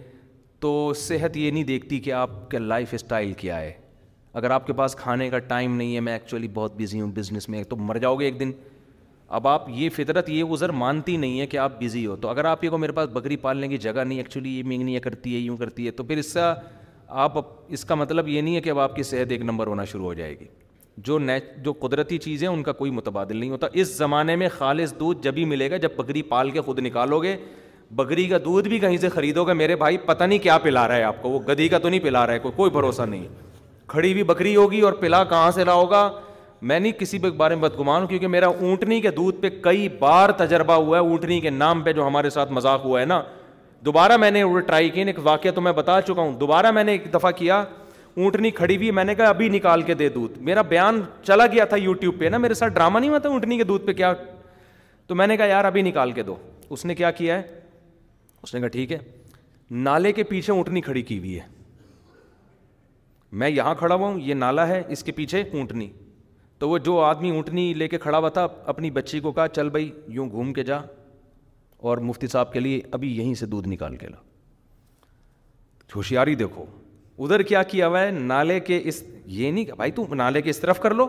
تو 0.61 0.73
صحت 0.99 1.37
یہ 1.37 1.51
نہیں 1.51 1.65
دیکھتی 1.65 1.99
کہ 2.01 2.13
آپ 2.13 2.31
کا 2.51 2.59
لائف 2.59 2.93
اسٹائل 2.95 3.33
کیا 3.43 3.61
ہے 3.61 3.73
اگر 4.41 4.51
آپ 4.51 4.67
کے 4.67 4.73
پاس 4.73 4.97
کھانے 4.97 5.29
کا 5.31 5.39
ٹائم 5.53 5.77
نہیں 5.77 5.95
ہے 5.95 6.01
میں 6.09 6.13
ایکچولی 6.13 6.49
بہت 6.55 6.75
بزی 6.81 7.01
ہوں 7.01 7.13
بزنس 7.17 7.49
میں 7.55 7.63
تو 7.71 7.77
مر 7.77 7.99
جاؤ 8.05 8.17
گے 8.17 8.25
ایک 8.25 8.39
دن 8.41 8.51
اب 9.39 9.49
آپ 9.49 9.69
یہ 9.75 9.89
فطرت 9.97 10.29
یہ 10.31 10.53
عذر 10.53 10.71
مانتی 10.85 11.17
نہیں 11.17 11.41
ہے 11.41 11.47
کہ 11.47 11.57
آپ 11.59 11.81
بزی 11.81 12.05
ہو 12.07 12.17
تو 12.23 12.29
اگر 12.29 12.45
آپ 12.45 12.65
یہ 12.65 12.71
کو 12.71 12.79
میرے 12.79 12.93
پاس 12.93 13.09
بکری 13.13 13.37
پالنے 13.47 13.69
کی 13.69 13.79
جگہ 13.87 14.05
نہیں 14.05 14.19
ایکچولی 14.19 14.57
یہ 14.59 14.63
مین 14.73 14.99
کرتی 15.05 15.35
ہے 15.35 15.41
یوں 15.41 15.57
کرتی 15.57 15.87
ہے 15.87 15.91
تو 15.91 16.05
پھر 16.05 16.19
اس 16.19 16.33
سے 16.33 16.41
آپ 17.27 17.39
اس 17.73 17.85
کا 17.85 17.95
مطلب 17.95 18.29
یہ 18.29 18.41
نہیں 18.41 18.57
ہے 18.57 18.61
کہ 18.61 18.71
اب 18.71 18.79
آپ 18.79 18.97
کی 18.97 19.03
صحت 19.15 19.33
ایک 19.33 19.43
نمبر 19.43 19.67
ہونا 19.67 19.85
شروع 19.93 20.05
ہو 20.05 20.15
جائے 20.21 20.39
گی 20.41 20.47
جو 20.99 21.19
نیچ 21.19 21.43
جو 21.65 21.73
قدرتی 21.81 22.19
چیزیں 22.19 22.47
ان 22.49 22.63
کا 22.63 22.73
کوئی 22.73 22.91
متبادل 22.91 23.37
نہیں 23.37 23.51
ہوتا 23.51 23.67
اس 23.73 23.97
زمانے 23.99 24.35
میں 24.37 24.49
خالص 24.57 24.93
دودھ 24.99 25.23
جب 25.23 25.35
ہی 25.37 25.45
ملے 25.45 25.71
گا 25.71 25.77
جب 25.77 25.93
بکری 25.97 26.23
پال 26.33 26.51
کے 26.51 26.61
خود 26.61 26.79
نکالو 26.87 27.23
گے 27.23 27.37
بکری 27.97 28.27
کا 28.29 28.37
دودھ 28.45 28.69
بھی 28.69 28.79
کہیں 28.79 28.97
سے 28.99 29.09
خریدو 29.09 29.45
گے 29.47 29.53
میرے 29.55 29.77
بھائی 29.77 29.97
پتہ 30.05 30.25
نہیں 30.25 30.39
کیا 30.43 30.59
پلا 30.59 30.87
رہا 30.89 30.97
ہے 30.97 31.03
آپ 31.03 31.23
کو 31.23 31.31
وہ 31.31 31.39
گدی 31.49 31.69
کا 31.69 31.79
تو 31.79 31.89
نہیں 31.89 32.01
پلا 32.01 32.27
رہا 32.27 32.33
ہے 32.35 32.39
کوئی 32.39 32.53
کوئی 32.57 32.71
بھروسہ 32.71 33.03
نہیں 33.09 33.27
کھڑی 33.89 34.13
ہوئی 34.13 34.23
بکری 34.25 34.55
ہوگی 34.57 34.81
اور 34.81 34.93
پلا 35.01 35.23
کہاں 35.31 35.51
سے 35.55 35.65
لاؤ 35.65 35.85
گا 35.87 36.09
میں 36.63 36.79
نہیں 36.81 36.93
کسی 36.99 37.19
بھی 37.19 37.31
بارے 37.37 37.55
میں 37.55 37.63
بدگمان 37.69 38.01
ہوں 38.01 38.09
کیونکہ 38.09 38.29
میرا 38.29 38.47
اونٹنی 38.47 39.01
کے 39.01 39.11
دودھ 39.11 39.41
پہ 39.41 39.49
کئی 39.63 39.89
بار 39.99 40.31
تجربہ 40.39 40.73
ہوا 40.73 40.99
ہے 40.99 41.03
اونٹنی 41.05 41.41
کے 41.41 41.51
نام 41.51 41.81
پہ 41.83 41.93
جو 41.93 42.07
ہمارے 42.07 42.31
ساتھ 42.31 42.53
مذاق 42.53 42.85
ہوا 42.85 43.01
ہے 43.01 43.05
نا 43.07 43.23
دوبارہ 43.85 44.17
میں 44.17 44.31
نے 44.31 44.43
ٹرائی 44.67 44.91
کی 44.91 45.01
ایک 45.03 45.19
واقعہ 45.27 45.51
تو 45.55 45.61
میں 45.61 45.73
بتا 45.77 46.01
چکا 46.07 46.21
ہوں 46.23 46.35
دوبارہ 46.39 46.71
میں 46.71 46.85
نے 46.85 46.93
ایک 46.93 47.13
دفعہ 47.15 47.31
کیا 47.37 47.65
اونٹنی 48.17 48.51
کھڑی 48.51 48.77
ہوئی 48.77 48.91
میں 48.93 49.05
نے 49.05 49.15
کہا 49.15 49.29
ابھی 49.29 49.49
نکال 49.49 49.83
کے 49.83 49.95
دے 49.95 50.09
دودھ 50.17 50.39
میرا 50.45 50.63
بیان 50.71 51.01
چلا 51.25 51.47
گیا 51.53 51.65
تھا 51.65 51.77
یو 51.77 51.93
ٹیوب 52.01 52.19
پہ 52.21 52.29
نا 52.31 52.39
میرے 52.39 52.55
ساتھ 52.55 52.73
ڈرامہ 52.75 52.99
نہیں 52.99 53.11
ہوا 53.11 53.19
تھا 53.27 53.63
دودھ 53.69 53.87
پہ 53.87 53.93
کیا 53.93 54.13
تو 55.07 55.15
میں 55.15 55.27
نے 55.27 55.37
کہا 55.37 55.47
یار 55.47 55.65
ابھی 55.65 55.83
نکال 55.83 56.13
کے 56.13 56.23
دو 56.23 56.37
اس 56.71 56.85
نے 56.85 56.95
کیا 56.95 57.11
کیا 57.11 57.37
ہے 57.39 57.61
اس 58.43 58.55
نے 58.55 58.61
کہا 58.61 58.69
ٹھیک 58.69 58.93
ہے 58.93 58.99
نالے 59.85 60.13
کے 60.13 60.23
پیچھے 60.31 60.53
اونٹنی 60.53 60.81
کھڑی 60.81 61.03
کی 61.03 61.19
ہوئی 61.19 61.39
ہے 61.41 61.47
میں 63.41 63.49
یہاں 63.51 63.75
کھڑا 63.79 63.95
ہوا 63.95 64.07
ہوں 64.09 64.19
یہ 64.21 64.35
نالا 64.35 64.67
ہے 64.69 64.83
اس 64.93 65.03
کے 65.05 65.13
پیچھے 65.13 65.43
اونٹنی 65.53 65.89
تو 66.59 66.69
وہ 66.69 66.79
جو 66.87 66.99
آدمی 67.01 67.31
اونٹنی 67.37 67.73
لے 67.75 67.89
کے 67.89 67.99
کھڑا 67.99 68.19
ہوا 68.19 68.29
تھا 68.39 68.47
اپنی 68.73 68.91
بچی 68.97 69.21
کو 69.21 69.33
کہا 69.33 69.47
چل 69.49 69.69
بھائی 69.71 69.91
یوں 70.17 70.29
گھوم 70.31 70.53
کے 70.53 70.63
جا 70.65 70.79
اور 71.91 71.99
مفتی 72.09 72.27
صاحب 72.33 72.53
کے 72.53 72.61
لیے 72.61 72.81
ابھی 72.93 73.17
یہیں 73.17 73.35
سے 73.35 73.47
دودھ 73.47 73.69
نکال 73.69 73.97
کے 73.97 74.07
لو 74.09 74.17
ہوشیاری 75.97 76.35
دیکھو 76.35 76.65
ادھر 77.19 77.43
کیا 77.43 77.63
کیا 77.63 77.87
ہوا 77.89 78.01
ہے 78.01 78.11
نالے 78.11 78.59
کے 78.61 78.81
اس 78.89 79.03
یہ 79.27 79.51
نہیں 79.51 79.65
کہ 79.65 79.73
بھائی 79.77 79.91
تم 79.93 80.15
نالے 80.15 80.43
کے 80.43 80.51
اس 80.51 80.59
طرف 80.61 80.81
کر 80.81 80.95
لو 80.95 81.07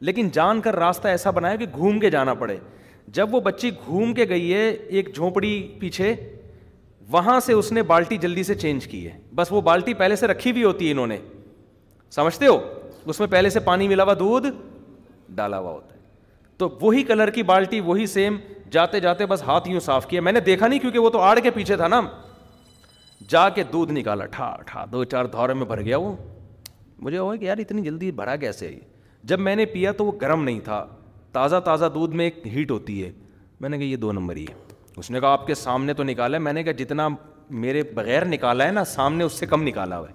لیکن 0.00 0.28
جان 0.32 0.60
کر 0.60 0.74
راستہ 0.76 1.08
ایسا 1.08 1.30
بنایا 1.30 1.56
کہ 1.56 1.66
گھوم 1.74 1.98
کے 2.00 2.10
جانا 2.10 2.34
پڑے 2.40 2.56
جب 3.18 3.34
وہ 3.34 3.40
بچی 3.40 3.70
گھوم 3.86 4.12
کے 4.14 4.28
گئی 4.28 4.52
ہے 4.54 4.68
ایک 4.70 5.14
جھونپڑی 5.14 5.52
پیچھے 5.80 6.14
وہاں 7.10 7.38
سے 7.40 7.52
اس 7.52 7.70
نے 7.72 7.82
بالٹی 7.92 8.16
جلدی 8.20 8.42
سے 8.44 8.54
چینج 8.54 8.86
کی 8.88 9.06
ہے 9.06 9.16
بس 9.34 9.52
وہ 9.52 9.60
بالٹی 9.70 9.94
پہلے 9.94 10.16
سے 10.16 10.26
رکھی 10.26 10.50
ہوئی 10.50 10.64
ہوتی 10.64 10.86
ہے 10.86 10.92
انہوں 10.92 11.06
نے 11.06 11.18
سمجھتے 12.14 12.46
ہو 12.46 12.58
اس 13.04 13.20
میں 13.20 13.28
پہلے 13.30 13.50
سے 13.50 13.60
پانی 13.60 13.88
ملا 13.88 14.04
ہوا 14.04 14.14
دودھ 14.18 14.46
ڈالا 15.34 15.58
ہوا 15.58 15.70
ہوتا 15.72 15.94
ہے 15.94 16.00
تو 16.58 16.68
وہی 16.80 17.02
کلر 17.04 17.30
کی 17.30 17.42
بالٹی 17.52 17.80
وہی 17.90 18.06
سیم 18.06 18.36
جاتے 18.72 19.00
جاتے 19.00 19.26
بس 19.26 19.42
ہاتھ 19.46 19.68
یوں 19.68 19.80
صاف 19.80 20.06
کیا 20.08 20.20
میں 20.22 20.32
نے 20.32 20.40
دیکھا 20.40 20.66
نہیں 20.68 20.78
کیونکہ 20.78 20.98
وہ 20.98 21.10
تو 21.10 21.20
آڑ 21.22 21.38
کے 21.40 21.50
پیچھے 21.54 21.76
تھا 21.76 21.88
نا 21.88 22.00
جا 23.30 23.48
کے 23.54 23.62
دودھ 23.72 23.92
نکالا 23.92 24.26
ٹھا 24.32 24.54
ٹھا 24.66 24.84
دو 24.92 25.02
چار 25.04 25.24
دورے 25.32 25.54
میں 25.54 25.66
بھر 25.66 25.80
گیا 25.84 25.96
وہ 25.98 26.14
مجھے 27.04 27.18
ہوا 27.18 27.34
کہ 27.36 27.44
یار 27.44 27.58
اتنی 27.58 27.82
جلدی 27.82 28.10
بھرا 28.20 28.34
کیسے 28.42 28.68
ہے 28.68 28.78
جب 29.30 29.40
میں 29.40 29.54
نے 29.56 29.64
پیا 29.66 29.92
تو 29.96 30.04
وہ 30.06 30.12
گرم 30.20 30.44
نہیں 30.44 30.60
تھا 30.64 30.84
تازہ 31.32 31.56
تازہ 31.64 31.84
دودھ 31.94 32.14
میں 32.16 32.24
ایک 32.24 32.46
ہیٹ 32.54 32.70
ہوتی 32.70 33.02
ہے 33.02 33.10
میں 33.60 33.68
نے 33.68 33.78
کہا 33.78 33.84
یہ 33.86 33.96
دو 34.04 34.12
نمبر 34.12 34.36
ہی 34.36 34.44
ہے 34.50 34.54
اس 34.96 35.10
نے 35.10 35.20
کہا 35.20 35.28
آپ 35.32 35.46
کے 35.46 35.54
سامنے 35.54 35.94
تو 35.94 36.02
نکالا 36.04 36.36
ہے 36.36 36.42
میں 36.42 36.52
نے 36.52 36.62
کہا 36.62 36.72
جتنا 36.82 37.08
میرے 37.64 37.82
بغیر 37.94 38.24
نکالا 38.24 38.66
ہے 38.66 38.70
نا 38.72 38.84
سامنے 38.94 39.24
اس 39.24 39.32
سے 39.38 39.46
کم 39.46 39.62
نکالا 39.62 39.98
ہوا 39.98 40.08
ہے 40.08 40.14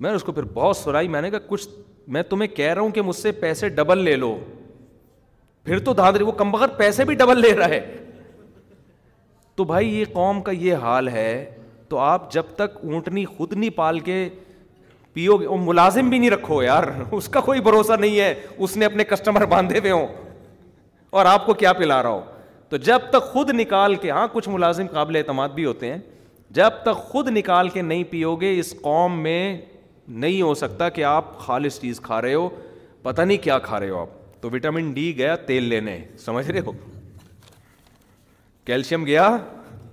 میں 0.00 0.10
نے 0.10 0.16
اس 0.16 0.24
کو 0.24 0.32
پھر 0.32 0.44
بہت 0.54 0.76
سرائی 0.76 1.08
میں 1.08 1.22
نے 1.22 1.30
کہا 1.30 1.38
کچھ 1.48 1.68
میں 2.14 2.22
تمہیں 2.28 2.48
کہہ 2.56 2.72
رہا 2.72 2.80
ہوں 2.82 2.90
کہ 2.90 3.02
مجھ 3.02 3.16
سے 3.16 3.32
پیسے 3.40 3.68
ڈبل 3.74 3.98
لے 4.04 4.16
لو 4.16 4.36
پھر 5.64 5.78
تو 5.88 5.92
دھاندری 5.94 6.24
وہ 6.24 6.32
کم 6.42 6.50
بغیر 6.52 6.68
پیسے 6.78 7.04
بھی 7.04 7.14
ڈبل 7.16 7.40
لے 7.40 7.54
رہا 7.56 7.68
ہے 7.68 7.80
تو 9.56 9.64
بھائی 9.64 9.94
یہ 9.98 10.04
قوم 10.12 10.40
کا 10.42 10.52
یہ 10.52 10.74
حال 10.84 11.08
ہے 11.08 11.28
تو 11.92 11.98
آپ 11.98 12.30
جب 12.32 12.42
تک 12.56 12.76
اونٹنی 12.82 13.24
خود 13.36 13.52
نہیں 13.52 13.70
پال 13.76 13.98
کے 14.00 14.14
پیو 15.12 15.36
گے 15.38 15.46
ملازم 15.64 16.08
بھی 16.10 16.18
نہیں 16.18 16.30
رکھو 16.30 16.62
یار 16.62 16.82
اس 17.12 17.26
کا 17.32 17.40
کوئی 17.48 17.60
بھروسہ 17.62 17.96
نہیں 18.00 18.18
ہے 18.20 18.32
اس 18.56 18.76
نے 18.76 18.84
اپنے 18.84 19.04
کسٹمر 19.08 19.44
باندھے 19.46 19.78
ہوئے 19.78 19.90
ہوں 19.90 20.06
اور 21.20 21.26
آپ 21.32 21.44
کو 21.46 21.54
کیا 21.62 21.72
پلا 21.80 22.02
رہا 22.02 22.10
ہو 22.10 22.20
تو 22.68 22.76
جب 22.86 23.00
تک 23.10 23.26
خود 23.32 23.50
نکال 23.58 23.94
کے 24.04 24.10
ہاں 24.10 24.26
کچھ 24.32 24.48
ملازم 24.48 24.86
قابل 24.92 25.16
اعتماد 25.16 25.48
بھی 25.54 25.64
ہوتے 25.64 25.90
ہیں 25.92 25.98
جب 26.60 26.78
تک 26.82 27.02
خود 27.10 27.28
نکال 27.36 27.68
کے 27.74 27.82
نہیں 27.90 28.04
پیو 28.10 28.34
گے 28.40 28.58
اس 28.60 28.74
قوم 28.82 29.20
میں 29.22 29.38
نہیں 30.24 30.40
ہو 30.42 30.54
سکتا 30.64 30.88
کہ 30.96 31.04
آپ 31.10 31.38
خالص 31.40 31.80
چیز 31.80 32.00
کھا 32.06 32.22
رہے 32.22 32.34
ہو 32.34 32.48
پتہ 33.02 33.22
نہیں 33.22 33.38
کیا 33.44 33.58
کھا 33.68 33.80
رہے 33.80 33.90
ہو 33.90 34.00
آپ 34.00 34.40
تو 34.42 34.50
وٹامن 34.52 34.92
ڈی 34.94 35.06
گیا 35.18 35.36
تیل 35.52 35.64
لینے 35.74 35.98
سمجھ 36.24 36.50
رہے 36.50 36.60
ہو 36.66 36.72
کیلشیم 38.66 39.06
گیا 39.06 39.36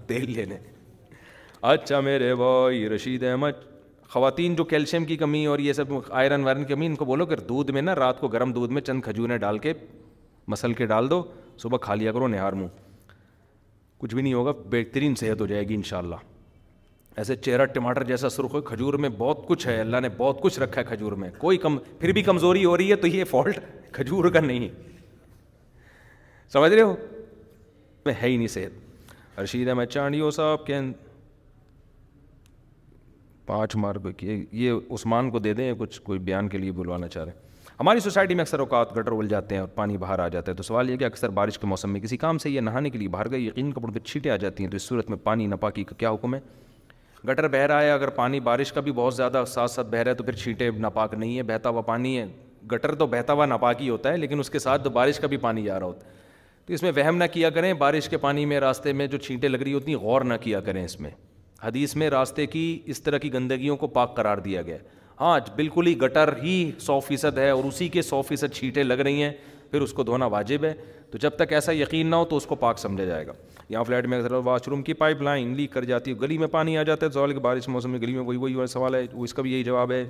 تیل 0.08 0.32
لینے 0.32 0.58
اچھا 1.68 2.00
میرے 2.00 2.34
بھائی 2.36 2.88
رشید 2.90 3.24
احمد 3.30 3.54
خواتین 4.10 4.54
جو 4.56 4.64
کیلشیم 4.66 5.06
کی 5.06 5.16
کمی 5.18 5.46
اور 5.46 5.60
یہ 5.60 5.74
سب 5.74 5.92
آئرن 6.10 6.44
وائرن 6.44 6.64
کی 6.64 6.74
کمی 6.74 6.86
ان 6.86 6.96
کو 6.96 7.06
بولو 7.06 7.26
کہ 7.26 7.36
دودھ 7.50 7.72
میں 7.72 7.82
نا 7.82 7.96
رات 7.96 8.20
کو 8.20 8.28
گرم 8.28 8.52
دودھ 8.54 8.72
میں 8.74 8.82
چند 8.82 9.02
کھجوریں 9.04 9.38
ڈال 9.38 9.58
کے 9.60 9.74
مسل 10.48 10.74
کے 10.74 10.86
ڈال 10.88 11.10
دو 11.10 11.22
صبح 11.62 11.78
کھا 11.82 11.96
لیا 11.96 12.12
کرو 12.12 12.28
نہار 12.28 12.54
منہ 12.54 12.68
کچھ 13.98 14.16
بھی 14.16 14.22
نہیں 14.24 14.34
ہوگا 14.34 14.52
بہترین 14.72 15.16
صحت 15.20 15.42
ہو 15.42 15.46
جائے 15.48 15.68
گی 15.70 15.74
انشاءاللہ 15.76 16.16
ایسے 17.18 17.36
چہرہ 17.36 17.66
ٹماٹر 17.74 18.04
جیسا 18.08 18.30
سرخ 18.30 18.54
ہو 18.54 18.62
کھجور 18.70 18.94
میں 19.06 19.10
بہت 19.18 19.46
کچھ 19.48 19.68
ہے 19.68 19.80
اللہ 19.80 20.00
نے 20.02 20.10
بہت 20.18 20.42
کچھ 20.42 20.60
رکھا 20.60 20.82
ہے 20.82 20.86
کھجور 20.90 21.12
میں 21.24 21.30
کوئی 21.38 21.58
کم 21.66 21.78
پھر 22.00 22.12
بھی 22.14 22.22
کمزوری 22.24 22.64
ہو 22.66 22.76
رہی 22.78 22.90
ہے 22.92 22.96
تو 22.96 23.08
یہ 23.08 23.24
فالٹ 23.30 23.60
کھجور 23.94 24.30
کا 24.32 24.40
نہیں 24.40 24.68
سمجھ 26.54 26.72
رہے 26.74 26.82
ہو 26.82 26.96
میں 28.06 28.14
ہے 28.22 28.28
ہی 28.28 28.38
نہیں 28.38 28.48
صحت 28.48 29.40
رشید 29.40 29.68
احمد 29.70 29.90
چاندیو 29.92 30.32
صاحب 30.32 30.66
کے 30.66 30.78
پانچ 33.50 33.76
مارک 33.76 34.24
یہ 34.62 34.72
عثمان 34.94 35.30
کو 35.32 35.40
دے 35.40 35.54
دیں 35.60 35.72
کچھ 35.78 36.00
کوئی 36.08 36.20
بیان 36.26 36.48
کے 36.50 36.58
لیے 36.58 36.72
بلوانا 36.72 37.08
چاہ 37.08 37.24
رہے 37.26 37.32
ہیں 37.32 37.48
ہماری 37.80 38.00
سوسائٹی 38.00 38.34
میں 38.36 38.42
اکثر 38.44 38.60
اوقات 38.60 38.96
گٹر 38.98 39.12
اول 39.12 39.28
جاتے 39.28 39.56
ہیں 39.56 39.60
اور 39.62 39.68
پانی 39.76 39.98
باہر 39.98 40.20
آ 40.20 40.28
جاتا 40.34 40.52
ہے 40.52 40.56
تو 40.58 40.64
سوال 40.64 40.90
یہ 40.90 40.98
کہ 40.98 41.04
اکثر 41.04 41.30
بارش 41.40 41.58
کے 41.60 41.68
موسم 41.68 41.92
میں 41.92 42.00
کسی 42.02 42.18
کام 42.24 42.38
سے 42.44 42.50
یہ 42.50 42.62
نہانے 42.68 42.90
کے 42.90 42.98
لیے 42.98 43.08
باہر 43.16 43.30
گئی 43.32 43.48
یقین 43.48 43.72
کپڑوں 43.74 43.94
پہ 43.94 44.00
چھینٹیں 44.10 44.30
آ 44.32 44.36
جاتی 44.44 44.64
ہیں 44.64 44.70
تو 44.72 44.76
اس 44.78 44.84
صورت 44.88 45.10
میں 45.10 45.18
پانی 45.24 45.48
ناپاکی 45.54 45.84
کا 45.92 45.96
کیا 46.00 46.12
حکم 46.14 46.36
ہے 46.36 46.40
گٹر 47.30 47.48
بہ 47.52 47.58
رہا 47.72 47.82
ہے 47.82 47.92
اگر 47.92 48.10
پانی 48.20 48.40
بارش 48.52 48.72
کا 48.74 48.82
بھی 48.82 48.92
بہت 49.00 49.16
زیادہ 49.16 49.44
ساتھ 49.54 49.72
ساتھ 49.72 49.88
بہ 49.92 49.98
رہا 50.04 50.12
ہے 50.12 50.16
تو 50.16 50.24
پھر 50.24 50.34
چھینٹیں 50.44 50.70
ناپاک 50.82 51.14
نہیں 51.14 51.38
ہے 51.38 51.44
بہتا 51.52 51.70
ہوا 51.70 51.82
پانی 51.92 52.18
ہے 52.18 52.26
گٹر 52.74 52.94
تو 53.02 53.08
بہتا 53.16 53.34
ہوا 53.34 53.46
ناپاک 53.46 53.82
ہی 53.82 53.90
ہوتا 53.90 54.12
ہے 54.12 54.18
لیکن 54.18 54.40
اس 54.40 54.50
کے 54.50 54.60
ساتھ 54.66 54.84
تو 54.84 54.90
بارش 55.00 55.20
کا 55.20 55.28
بھی 55.34 55.38
پانی 55.48 55.64
جا 55.66 55.80
رہا 55.80 55.86
ہوتا 55.88 56.08
ہے 56.08 56.18
تو 56.66 56.74
اس 56.74 56.84
میں 56.84 56.92
وہم 56.98 57.18
نہ 57.18 57.30
کیا 57.34 57.50
کریں 57.58 57.72
بارش 57.86 58.10
کے 58.10 58.18
پانی 58.28 58.46
میں 58.52 58.60
راستے 58.60 58.94
میں 59.02 59.08
جو 59.08 59.18
چھینٹیں 59.28 59.50
لگ 59.50 59.58
رہی 59.64 59.74
ہوتی 59.74 59.94
ہیں 59.94 60.00
غور 60.02 60.22
نہ 60.22 60.38
کیا 60.42 60.60
کریں 60.70 60.84
اس 60.86 61.00
میں 61.00 61.12
حدیث 61.64 61.96
میں 61.96 62.10
راستے 62.10 62.46
کی 62.48 62.62
اس 62.94 63.02
طرح 63.04 63.18
کی 63.18 63.32
گندگیوں 63.34 63.76
کو 63.78 63.88
پاک 63.96 64.16
قرار 64.16 64.38
دیا 64.44 64.62
گیا 64.62 64.76
ہے 64.76 64.98
ہاں 65.22 65.40
بالکل 65.56 65.88
ہی 65.88 65.98
گٹر 66.02 66.34
ہی 66.44 66.54
سو 66.80 67.00
فیصد 67.08 67.38
ہے 67.38 67.50
اور 67.50 67.64
اسی 67.68 67.88
کے 67.96 68.02
سو 68.02 68.22
فیصد 68.28 68.54
چھیٹیں 68.56 68.84
لگ 68.84 69.00
رہی 69.08 69.22
ہیں 69.24 69.32
پھر 69.72 69.82
اس 69.82 69.94
کو 69.94 70.04
دھونا 70.04 70.26
واجب 70.36 70.64
ہے 70.66 70.74
تو 71.12 71.18
جب 71.22 71.36
تک 71.38 71.52
ایسا 71.54 71.72
یقین 71.74 72.08
نہ 72.12 72.16
ہو 72.16 72.26
تو 72.30 72.38
اس 72.38 72.46
کو 72.46 72.56
پاک 72.64 72.80
سمجھا 72.80 73.06
جائے 73.06 73.26
گا 73.28 73.34
یہاں 73.70 73.84
فلیٹ 73.84 74.06
میں 74.08 74.20
واش 74.44 74.68
روم 74.68 74.82
کی 74.84 74.94
پائپ 75.02 75.22
لائن 75.22 75.54
لیک 75.56 75.72
کر 75.74 75.84
جاتی 75.92 76.12
ہے 76.12 76.16
گلی 76.22 76.38
میں 76.38 76.48
پانی 76.52 76.78
آ 76.78 76.84
جاتا 76.84 77.06
ہے 77.06 77.12
زوال 77.12 77.34
کے 77.34 77.40
بارش 77.48 77.68
موسم 77.68 77.92
میں 77.92 78.00
گلی 78.02 78.14
میں 78.16 78.24
وہی 78.24 78.38
وہی 78.38 78.54
اور 78.54 78.68
سوال 78.68 78.96
ہے 78.96 79.04
وہ 79.14 79.24
اس 79.24 79.34
کا 79.34 79.42
بھی 79.42 79.52
یہی 79.54 79.64
جواب 79.64 79.92
ہے 79.92 80.04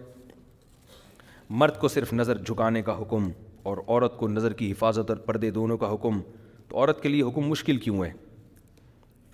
مرد 1.50 1.78
کو 1.80 1.88
صرف 1.88 2.14
نظر 2.14 2.38
جھکانے 2.38 2.82
کا 2.82 2.98
حکم 3.02 3.30
اور 3.70 3.78
عورت 3.88 4.18
کو 4.18 4.28
نظر 4.28 4.54
کی 4.62 4.72
حفاظت 4.72 5.10
اور 5.10 5.18
پردے 5.26 5.52
دونوں 5.52 5.78
کا 5.78 5.94
حکم 5.94 6.20
تو 6.68 6.78
عورت 6.78 7.02
کے 7.04 7.10
لیے 7.10 7.24
حکم 7.24 7.48
مشکل 7.50 7.78
کیوں 7.88 8.04
ہے 8.04 8.12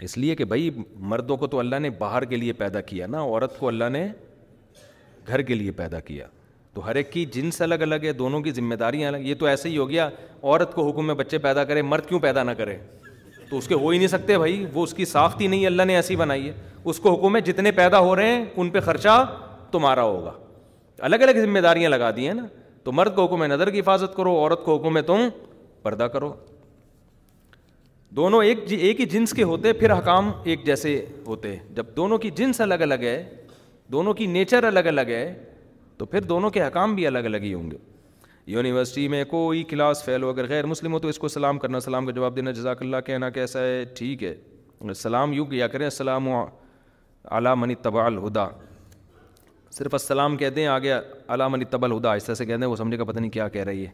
اس 0.04 0.18
لیے 0.18 0.36
کہ 0.36 0.46
بھائی 0.46 0.70
مردوں 1.10 1.38
کو 1.38 1.48
تو 1.48 1.60
اللہ 1.60 1.76
نے 1.82 1.90
باہر 2.00 2.24
کے 2.26 2.36
لیے 2.38 2.54
پیدا 2.54 2.82
کیا 2.88 3.08
نا 3.08 3.20
عورت 3.22 3.58
کو 3.60 3.68
اللہ 3.68 3.90
نے 3.92 4.06
گھر 5.28 5.42
کے 5.42 5.56
لیے 5.56 5.72
پیدا 5.78 6.00
کیا 6.08 6.26
تو 6.74 6.86
ہر 6.86 6.96
ایک 6.96 7.12
کی 7.12 7.26
جنس 7.34 7.62
الگ 7.62 7.82
الگ 7.82 8.04
ہے 8.06 8.12
دونوں 8.14 8.42
کی 8.42 8.52
ذمہ 8.52 8.76
داریاں 8.80 9.08
الگ 9.08 9.26
یہ 9.28 9.36
تو 9.40 9.46
ایسے 9.46 9.70
ہی 9.70 9.78
ہو 9.78 9.88
گیا 9.90 10.08
عورت 10.44 10.74
کو 10.76 10.90
حکم 10.90 11.06
میں 11.08 11.16
بچے 11.16 11.38
پیدا 11.46 11.64
کرے 11.66 11.82
مرد 11.82 12.06
کیوں 12.08 12.20
پیدا 12.20 12.44
نہ 12.44 12.52
کرے 12.58 12.76
تو 13.50 13.58
اس 13.58 13.68
کے 13.68 13.76
ہو 13.76 13.90
ہی 13.90 13.98
نہیں 13.98 14.08
سکتے 14.08 14.38
بھائی 14.38 14.66
وہ 14.74 14.84
اس 14.84 14.94
کی 14.94 15.06
ساخت 15.06 15.42
ہی 15.42 15.48
نہیں 15.48 15.66
اللہ 15.66 15.84
نے 15.88 15.96
ایسی 15.96 16.16
بنائی 16.16 16.48
ہے 16.48 16.54
اس 16.84 17.00
کو 17.00 17.14
حکم 17.16 17.36
ہے 17.36 17.42
جتنے 17.42 17.72
پیدا 17.82 18.00
ہو 18.00 18.16
رہے 18.16 18.32
ہیں 18.36 18.44
ان 18.56 18.70
پہ 18.70 18.80
خرچہ 18.86 19.24
تمہارا 19.72 20.04
ہوگا 20.04 20.32
الگ 21.10 21.24
الگ 21.30 21.40
ذمہ 21.42 21.60
داریاں 21.60 21.90
لگا 21.90 22.10
دی 22.16 22.28
ہیں 22.28 22.34
نا 22.34 22.46
تو 22.84 22.92
مرد 22.92 23.16
کو 23.16 23.26
حکم 23.26 23.44
ہے 23.44 23.48
نظر 23.48 23.70
کی 23.70 23.80
حفاظت 23.80 24.16
کرو 24.16 24.36
عورت 24.38 24.64
کو 24.66 24.78
حکم 24.78 24.98
ہے 24.98 25.02
تم 25.02 25.28
پردہ 25.84 26.04
کرو 26.14 26.34
دونوں 28.16 28.44
ایک 28.44 28.64
جی- 28.68 28.80
ایک 28.88 29.00
ہی 29.00 29.06
جنس 29.10 29.32
کے 29.34 29.44
ہوتے 29.44 29.72
پھر 29.80 29.92
حکام 29.98 30.32
ایک 30.52 30.66
جیسے 30.66 30.92
ہوتے 31.26 31.56
جب 31.76 31.86
دونوں 31.96 32.18
کی 32.18 32.30
جنس 32.38 32.62
الگ 32.62 32.82
الگ 32.88 33.02
ہے 33.04 33.18
دونوں 33.92 34.14
کی 34.20 34.26
نیچر 34.36 34.64
الگ 34.64 34.88
الگ 34.92 35.10
ہے 35.16 35.28
تو 35.98 36.06
پھر 36.12 36.22
دونوں 36.30 36.50
کے 36.58 36.64
حکام 36.66 36.94
بھی 36.96 37.08
الگ 37.08 37.26
الگ 37.32 37.44
ہی 37.44 37.54
ہوں 37.54 37.70
گے 37.72 37.78
یونیورسٹی 38.54 39.08
میں 39.08 39.24
کوئی 39.32 39.64
کلاس 39.70 40.04
فیل 40.04 40.24
ہو 40.24 40.30
اگر 40.30 40.48
غیر 40.50 40.66
مسلم 40.66 40.94
ہو 40.94 41.00
تو 41.00 41.08
اس 41.08 41.20
کو 41.20 41.28
سلام 41.28 41.60
کرنا 41.60 41.80
سلام 41.80 42.06
کا 42.06 42.12
جواب 42.16 42.36
دینا 42.36 42.52
جزاک 42.62 42.82
اللہ 42.82 42.98
کہنا 43.06 43.30
کیسا 43.40 43.62
ہے 43.64 43.84
ٹھیک 43.98 44.24
ہے 44.24 44.34
سلام 44.96 45.34
یوں 45.34 45.46
کیا 45.46 45.68
کریں 45.74 45.86
السلام 45.86 46.28
علی 46.32 47.54
من 47.56 47.60
منی 47.60 47.74
الہدا 48.06 48.48
صرف 49.78 49.94
السلام 49.94 50.38
کہتے 50.38 50.62
ہیں 50.62 50.68
آگے 50.68 50.94
من 51.52 51.64
طب 51.70 51.86
الہدا 51.86 52.14
اس 52.14 52.24
طرح 52.24 52.36
سے 52.36 52.46
کہتے 52.46 52.64
ہیں 52.64 52.72
وہ 52.72 52.76
سمجھے 52.76 52.98
کا 52.98 53.04
پتہ 53.04 53.20
نہیں 53.20 53.32
کیا 53.32 53.48
کہہ 53.58 53.64
رہی 53.72 53.86
ہے 53.86 53.92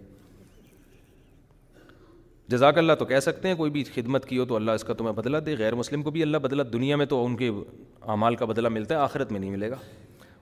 جزاک 2.51 2.77
اللہ 2.77 2.93
تو 2.99 3.05
کہہ 3.05 3.19
سکتے 3.25 3.47
ہیں 3.47 3.55
کوئی 3.55 3.71
بھی 3.71 3.83
خدمت 3.93 4.25
کی 4.29 4.37
ہو 4.37 4.45
تو 4.45 4.55
اللہ 4.55 4.71
اس 4.79 4.83
کا 4.83 4.93
تمہیں 5.01 5.11
بدلہ 5.15 5.37
دے 5.45 5.55
غیر 5.57 5.75
مسلم 5.81 6.01
کو 6.03 6.11
بھی 6.15 6.21
اللہ 6.21 6.37
بدلہ 6.45 6.63
دنیا 6.73 6.95
میں 7.01 7.05
تو 7.13 7.23
ان 7.25 7.35
کے 7.37 7.49
اعمال 8.15 8.35
کا 8.35 8.45
بدلہ 8.51 8.67
ملتا 8.77 8.95
ہے 8.95 8.99
آخرت 8.99 9.31
میں 9.31 9.39
نہیں 9.39 9.51
ملے 9.51 9.69
گا 9.71 9.75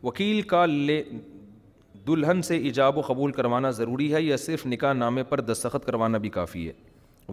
وکیل 0.03 0.41
کا 0.53 0.65
لے 0.71 1.01
دلہن 2.07 2.41
سے 2.47 2.57
ایجاب 2.69 2.97
و 2.97 3.01
قبول 3.07 3.31
کروانا 3.39 3.71
ضروری 3.81 4.13
ہے 4.13 4.21
یا 4.21 4.37
صرف 4.45 4.65
نکاح 4.73 4.93
نامے 5.03 5.23
پر 5.33 5.41
دستخط 5.51 5.85
کروانا 5.85 6.17
بھی 6.25 6.29
کافی 6.39 6.67
ہے 6.67 6.73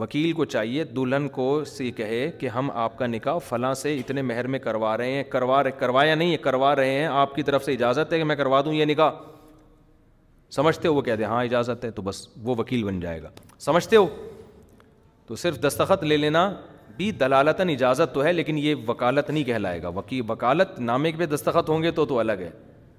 وکیل 0.01 0.33
کو 0.39 0.45
چاہیے 0.57 0.85
دلہن 0.97 1.29
کو 1.39 1.47
سے 1.77 1.91
کہے 2.03 2.21
کہ 2.41 2.49
ہم 2.59 2.71
آپ 2.87 2.99
کا 2.99 3.07
نکاح 3.17 3.39
فلاں 3.49 3.73
سے 3.83 3.97
اتنے 3.99 4.23
مہر 4.31 4.47
میں 4.55 4.59
کروا 4.69 4.97
رہے 4.97 5.13
ہیں 5.13 5.23
کروا 5.37 5.63
رہے 5.63 5.71
کروایا 5.79 6.15
نہیں 6.15 6.33
ہے 6.33 6.37
کروا 6.49 6.75
رہے 6.77 6.93
ہیں 6.99 7.07
آپ 7.25 7.35
کی 7.35 7.43
طرف 7.51 7.65
سے 7.65 7.73
اجازت 7.73 8.13
ہے 8.13 8.19
کہ 8.19 8.25
میں 8.33 8.37
کروا 8.43 8.61
دوں 8.65 8.75
یہ 8.75 8.85
نکاح 8.93 9.11
سمجھتے 10.61 10.89
ہو 10.89 10.95
وہ 10.95 11.03
کہہ 11.07 11.17
دیں 11.21 11.25
ہاں 11.35 11.43
اجازت 11.45 11.85
ہے 11.85 11.91
تو 11.91 12.03
بس 12.09 12.27
وہ 12.43 12.55
وکیل 12.59 12.83
بن 12.85 13.01
جائے 13.01 13.23
گا 13.23 13.31
سمجھتے 13.71 13.97
ہو 13.97 14.07
تو 15.29 15.37
صرف 15.37 15.59
دستخط 15.63 16.03
لے 16.05 16.17
لینا 16.17 16.51
بھی 16.97 17.11
دلالتاً 17.21 17.69
اجازت 17.69 18.15
تو 18.15 18.25
ہے 18.25 18.33
لیکن 18.33 18.59
یہ 18.59 18.75
وکالت 18.89 19.31
نہیں 19.31 19.45
کہلائے 19.45 19.83
گا 19.83 19.89
وکی 19.97 20.21
وکالت 20.29 20.79
نامے 20.81 21.11
کے 21.13 21.19
پہ 21.19 21.27
دستخط 21.35 21.69
ہوں 21.71 21.83
گے 21.83 21.91
تو 21.93 22.05
تو 22.07 22.19
الگ 22.19 22.43
ہے 22.43 22.51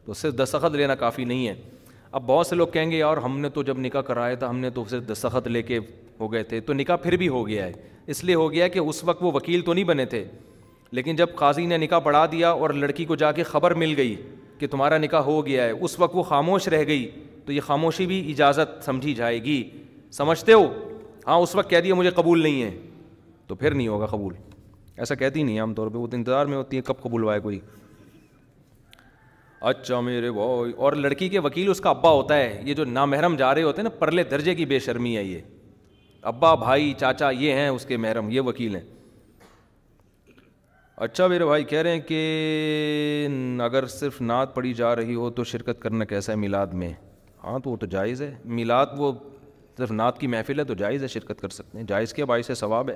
تو 0.05 0.13
صرف 0.13 0.33
دستخط 0.43 0.75
لینا 0.75 0.95
کافی 0.95 1.23
نہیں 1.25 1.47
ہے 1.47 1.53
اب 2.17 2.23
بہت 2.25 2.47
سے 2.47 2.55
لوگ 2.55 2.67
کہیں 2.73 2.91
گے 2.91 2.97
یار 2.97 3.17
ہم 3.23 3.39
نے 3.39 3.49
تو 3.49 3.63
جب 3.63 3.77
نکاح 3.79 4.01
کرایا 4.09 4.35
تھا 4.39 4.49
ہم 4.49 4.59
نے 4.59 4.69
تو 4.75 4.83
صرف 4.89 5.07
دستخط 5.11 5.47
لے 5.47 5.61
کے 5.61 5.79
ہو 6.19 6.31
گئے 6.33 6.43
تھے 6.49 6.59
تو 6.67 6.73
نکاح 6.73 6.95
پھر 7.03 7.15
بھی 7.17 7.27
ہو 7.29 7.47
گیا 7.47 7.65
ہے 7.65 7.71
اس 8.11 8.23
لیے 8.23 8.35
ہو 8.35 8.51
گیا 8.51 8.65
ہے 8.65 8.69
کہ 8.69 8.79
اس 8.79 9.03
وقت 9.03 9.23
وہ 9.23 9.31
وکیل 9.33 9.61
تو 9.65 9.73
نہیں 9.73 9.83
بنے 9.85 10.05
تھے 10.13 10.23
لیکن 10.99 11.15
جب 11.15 11.33
قاضی 11.35 11.65
نے 11.65 11.77
نکاح 11.77 11.99
پڑھا 11.99 12.25
دیا 12.31 12.49
اور 12.49 12.69
لڑکی 12.83 13.05
کو 13.05 13.15
جا 13.23 13.31
کے 13.39 13.43
خبر 13.43 13.73
مل 13.83 13.93
گئی 13.97 14.15
کہ 14.59 14.67
تمہارا 14.71 14.97
نکاح 14.97 15.21
ہو 15.21 15.45
گیا 15.45 15.63
ہے 15.63 15.71
اس 15.71 15.99
وقت 15.99 16.15
وہ 16.15 16.23
خاموش 16.29 16.67
رہ 16.67 16.83
گئی 16.87 17.09
تو 17.45 17.51
یہ 17.53 17.61
خاموشی 17.65 18.05
بھی 18.05 18.19
اجازت 18.31 18.83
سمجھی 18.85 19.13
جائے 19.13 19.43
گی 19.43 19.63
سمجھتے 20.17 20.53
ہو 20.53 20.65
ہاں 21.27 21.35
اس 21.41 21.55
وقت 21.55 21.69
کہہ 21.69 21.79
دیا 21.81 21.95
مجھے 21.95 22.11
قبول 22.15 22.41
نہیں 22.43 22.61
ہے 22.61 22.69
تو 23.47 23.55
پھر 23.55 23.73
نہیں 23.73 23.87
ہوگا 23.87 24.05
قبول 24.05 24.33
ایسا 25.03 25.15
کہتی 25.15 25.41
نہیں 25.43 25.59
عام 25.59 25.73
طور 25.73 25.87
پہ 25.91 25.97
وہ 25.97 26.07
تو 26.07 26.17
انتظار 26.17 26.45
میں 26.45 26.57
ہوتی 26.57 26.77
ہے 26.77 26.81
کب 26.85 27.01
قبول 27.01 27.23
ہوا 27.23 27.33
ہے 27.33 27.39
کوئی 27.39 27.59
اچھا 29.71 29.99
میرے 30.01 30.31
بھائی 30.31 30.71
اور 30.85 30.93
لڑکی 30.93 31.29
کے 31.29 31.39
وکیل 31.45 31.69
اس 31.69 31.81
کا 31.81 31.89
ابا 31.89 32.09
ہوتا 32.11 32.35
ہے 32.37 32.61
یہ 32.65 32.73
جو 32.73 32.85
نامحرم 32.85 33.35
جا 33.35 33.53
رہے 33.55 33.63
ہوتے 33.63 33.81
ہیں 33.81 33.89
نا 33.89 33.95
پرلے 33.99 34.23
درجے 34.31 34.55
کی 34.55 34.65
بے 34.65 34.79
شرمی 34.87 35.15
ہے 35.17 35.23
یہ 35.23 35.39
ابا 36.31 36.53
بھائی 36.65 36.93
چاچا 36.99 37.29
یہ 37.39 37.53
ہیں 37.53 37.67
اس 37.69 37.85
کے 37.85 37.97
محرم 37.97 38.29
یہ 38.31 38.41
وکیل 38.47 38.75
ہیں 38.75 38.83
اچھا 41.05 41.27
میرے 41.27 41.45
بھائی 41.45 41.63
کہہ 41.71 41.81
رہے 41.81 41.91
ہیں 41.95 41.99
کہ 42.07 43.27
اگر 43.63 43.85
صرف 43.99 44.21
نعت 44.21 44.55
پڑی 44.55 44.73
جا 44.73 44.95
رہی 44.95 45.15
ہو 45.15 45.29
تو 45.39 45.43
شرکت 45.53 45.81
کرنا 45.81 46.05
کیسا 46.05 46.31
ہے 46.31 46.37
میلاد 46.37 46.73
میں 46.83 46.91
ہاں 47.43 47.59
تو 47.63 47.69
وہ 47.71 47.77
تو 47.77 47.85
جائز 47.95 48.21
ہے 48.21 48.33
میلاد 48.59 48.85
وہ 48.97 49.11
صرف 49.77 49.91
نعت 49.91 50.17
کی 50.19 50.27
محفل 50.27 50.59
ہے 50.59 50.63
تو 50.65 50.73
جائز 50.73 51.03
ہے 51.03 51.07
شرکت 51.07 51.41
کر 51.41 51.49
سکتے 51.49 51.77
ہیں 51.77 51.85
جائز 51.87 52.13
کے 52.13 52.25
باعث 52.25 52.49
ثواب 52.59 52.89
ہے 52.89 52.95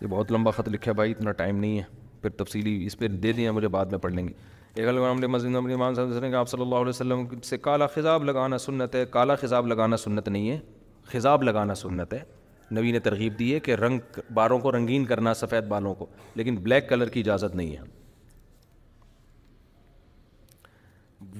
یہ 0.00 0.06
بہت 0.06 0.32
لمبا 0.32 0.50
خط 0.56 0.68
لکھا 0.68 0.90
ہے 0.90 0.94
بھائی 0.96 1.10
اتنا 1.10 1.32
ٹائم 1.40 1.56
نہیں 1.58 1.78
ہے 1.78 1.82
پھر 2.22 2.30
تفصیلی 2.44 2.84
اس 2.86 2.98
پہ 2.98 3.08
دے 3.08 3.32
دیا 3.32 3.52
مجھے 3.52 3.68
بعد 3.76 3.86
میں 3.90 3.98
پڑھ 3.98 4.12
لیں 4.12 4.26
گے 4.28 4.32
ایک 4.74 5.24
مسجد 5.28 5.54
امام 5.56 5.94
صاحب 5.94 6.18
نے 6.24 6.30
کہا 6.30 6.38
آپ 6.38 6.48
صلی 6.48 6.60
اللہ 6.62 6.74
علیہ 6.74 6.88
وسلم 6.88 7.24
سے 7.44 7.58
کالا 7.58 7.86
خزاب 7.94 8.24
لگانا 8.24 8.58
سنت 8.58 8.94
ہے 8.94 9.04
کالا 9.10 9.34
خزاب 9.42 9.66
لگانا 9.66 9.96
سنت 9.96 10.28
نہیں 10.28 10.50
ہے 10.50 10.58
خزاب 11.12 11.42
لگانا 11.42 11.74
سنت 11.74 12.12
ہے 12.14 12.22
نبی 12.78 12.92
نے 12.92 12.98
ترغیب 13.08 13.38
دی 13.38 13.52
ہے 13.54 13.60
کہ 13.60 13.74
رنگ 13.74 14.18
باروں 14.34 14.58
کو 14.66 14.72
رنگین 14.72 15.04
کرنا 15.04 15.34
سفید 15.34 15.64
بالوں 15.68 15.94
کو 15.94 16.06
لیکن 16.36 16.56
بلیک 16.62 16.88
کلر 16.88 17.08
کی 17.16 17.20
اجازت 17.20 17.56
نہیں 17.56 17.76
ہے 17.76 17.82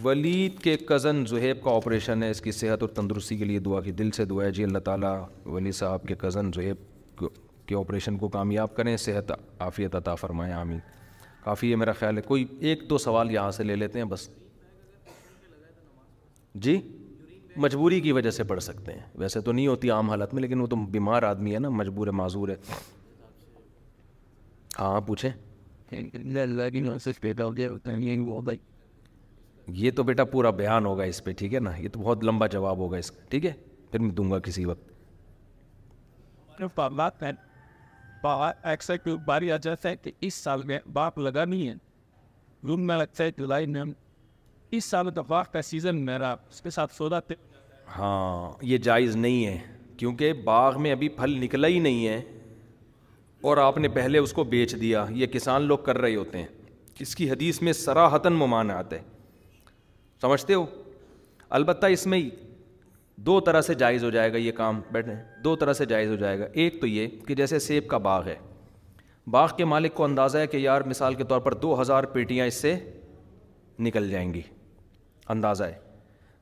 ولید 0.04 0.58
کے 0.62 0.76
کزن 0.86 1.24
زہیب 1.28 1.62
کا 1.62 1.70
آپریشن 1.76 2.22
ہے 2.22 2.28
اس 2.30 2.40
کی 2.42 2.52
صحت 2.52 2.82
اور 2.82 2.88
تندرستی 2.94 3.36
کے 3.36 3.44
لیے 3.44 3.58
دعا 3.60 3.80
کی 3.82 3.92
دل 3.92 4.10
سے 4.16 4.24
دعا 4.24 4.44
ہے 4.44 4.50
جی 4.58 4.62
اللہ 4.64 4.78
تعالیٰ 4.84 5.12
ولید 5.46 5.74
صاحب 5.74 6.02
کے 6.08 6.14
کزن 6.18 6.50
زہیب 6.54 7.24
کے 7.68 7.74
آپریشن 7.78 8.16
کو 8.18 8.28
کامیاب 8.36 8.74
کریں 8.76 8.96
صحت 9.06 9.32
عافیت 9.62 9.94
عطا 9.96 10.14
فرمائیں 10.22 10.52
آمین 10.54 10.78
کافی 11.44 11.70
ہے 11.70 11.76
میرا 11.82 11.92
خیال 11.98 12.16
ہے 12.16 12.22
کوئی 12.22 12.44
ایک 12.68 12.88
دو 12.90 12.98
سوال 13.06 13.30
یہاں 13.30 13.50
سے 13.56 13.64
لے 13.64 13.76
لیتے 13.76 13.98
ہیں 13.98 14.06
بس 14.14 14.28
جی 16.66 16.78
مجبوری 17.64 18.00
کی 18.00 18.12
وجہ 18.12 18.30
سے 18.30 18.44
پڑھ 18.52 18.62
سکتے 18.62 18.92
ہیں 18.92 19.02
ویسے 19.18 19.40
تو 19.40 19.52
نہیں 19.52 19.66
ہوتی 19.66 19.90
عام 19.90 20.10
حالت 20.10 20.34
میں 20.34 20.42
لیکن 20.42 20.60
وہ 20.60 20.66
تو 20.66 20.76
بیمار 20.96 21.22
آدمی 21.32 21.54
ہے 21.54 21.58
نا 21.58 21.68
مجبور 21.82 22.06
ہے 22.06 22.12
معذور 22.22 22.48
ہے 22.48 22.54
ہاں 24.78 25.00
پوچھیں 25.06 25.30
گیا 27.56 28.58
یہ 29.76 29.90
تو 29.96 30.02
بیٹا 30.02 30.24
پورا 30.34 30.50
بیان 30.60 30.86
ہوگا 30.86 31.02
اس 31.12 31.22
پہ 31.24 31.32
ٹھیک 31.38 31.54
ہے 31.54 31.58
نا 31.60 31.70
یہ 31.78 31.88
تو 31.92 32.00
بہت 32.00 32.24
لمبا 32.24 32.46
جواب 32.54 32.78
ہوگا 32.78 32.96
اس 32.98 33.10
کا 33.10 33.24
ٹھیک 33.30 33.46
ہے 33.46 33.52
پھر 33.90 33.98
میں 33.98 34.10
دوں 34.12 34.30
گا 34.30 34.38
کسی 34.48 34.64
وقت 34.64 34.88
باری 39.26 39.50
آ 39.52 39.56
جاتا 39.62 39.88
ہے 39.88 39.94
کہ 39.96 40.10
اس 40.26 40.34
سال 40.34 40.62
میں 40.66 40.78
باپ 40.92 41.18
لگا 41.18 41.44
نہیں 41.44 41.68
ہے 41.68 41.74
روم 42.68 42.86
میں 42.86 42.96
لگتا 42.98 43.24
ہے 43.24 43.30
جولائی 43.38 43.66
میں 43.74 43.82
اس 44.76 44.84
سال 44.84 45.04
میں 45.04 45.12
تو 45.12 45.22
کا 45.52 45.62
سیزن 45.64 46.04
میرا 46.06 46.34
اس 46.50 46.60
کے 46.62 46.70
ساتھ 46.70 46.94
سوداتے 46.94 47.34
ہاں 47.98 48.52
یہ 48.66 48.78
جائز 48.88 49.16
نہیں 49.16 49.46
ہے 49.46 49.56
کیونکہ 49.98 50.32
باغ 50.44 50.80
میں 50.82 50.92
ابھی 50.92 51.08
پھل 51.20 51.36
نکلا 51.44 51.68
ہی 51.68 51.78
نہیں 51.86 52.06
ہے 52.06 52.20
اور 53.48 53.56
آپ 53.56 53.78
نے 53.78 53.88
پہلے 53.94 54.18
اس 54.18 54.32
کو 54.32 54.44
بیچ 54.44 54.74
دیا 54.80 55.04
یہ 55.20 55.26
کسان 55.32 55.62
لوگ 55.66 55.78
کر 55.84 55.98
رہے 55.98 56.14
ہوتے 56.16 56.38
ہیں 56.38 56.46
اس 57.04 57.14
کی 57.16 57.30
حدیث 57.30 57.60
میں 57.62 57.72
سراہتاً 57.72 58.32
ممانعت 58.38 58.92
ہے 58.92 59.00
سمجھتے 60.20 60.54
ہو 60.54 60.64
البتہ 61.58 61.86
اس 61.94 62.06
میں 62.06 62.20
دو 63.26 63.38
طرح 63.46 63.60
سے 63.60 63.74
جائز 63.82 64.04
ہو 64.04 64.10
جائے 64.10 64.32
گا 64.32 64.38
یہ 64.38 64.52
کام 64.56 64.80
بیٹھے 64.92 65.14
دو 65.44 65.54
طرح 65.56 65.72
سے 65.72 65.84
جائز 65.86 66.10
ہو 66.10 66.16
جائے 66.16 66.38
گا 66.38 66.46
ایک 66.62 66.80
تو 66.80 66.86
یہ 66.86 67.06
کہ 67.26 67.34
جیسے 67.34 67.58
سیب 67.58 67.88
کا 67.88 67.98
باغ 68.06 68.26
ہے 68.26 68.36
باغ 69.30 69.48
کے 69.56 69.64
مالک 69.64 69.94
کو 69.94 70.04
اندازہ 70.04 70.38
ہے 70.38 70.46
کہ 70.46 70.56
یار 70.56 70.80
مثال 70.86 71.14
کے 71.14 71.24
طور 71.32 71.40
پر 71.40 71.54
دو 71.64 71.80
ہزار 71.80 72.04
پیٹیاں 72.12 72.46
اس 72.46 72.54
سے 72.62 72.74
نکل 73.86 74.08
جائیں 74.10 74.32
گی 74.34 74.40
اندازہ 75.34 75.64
ہے 75.64 75.78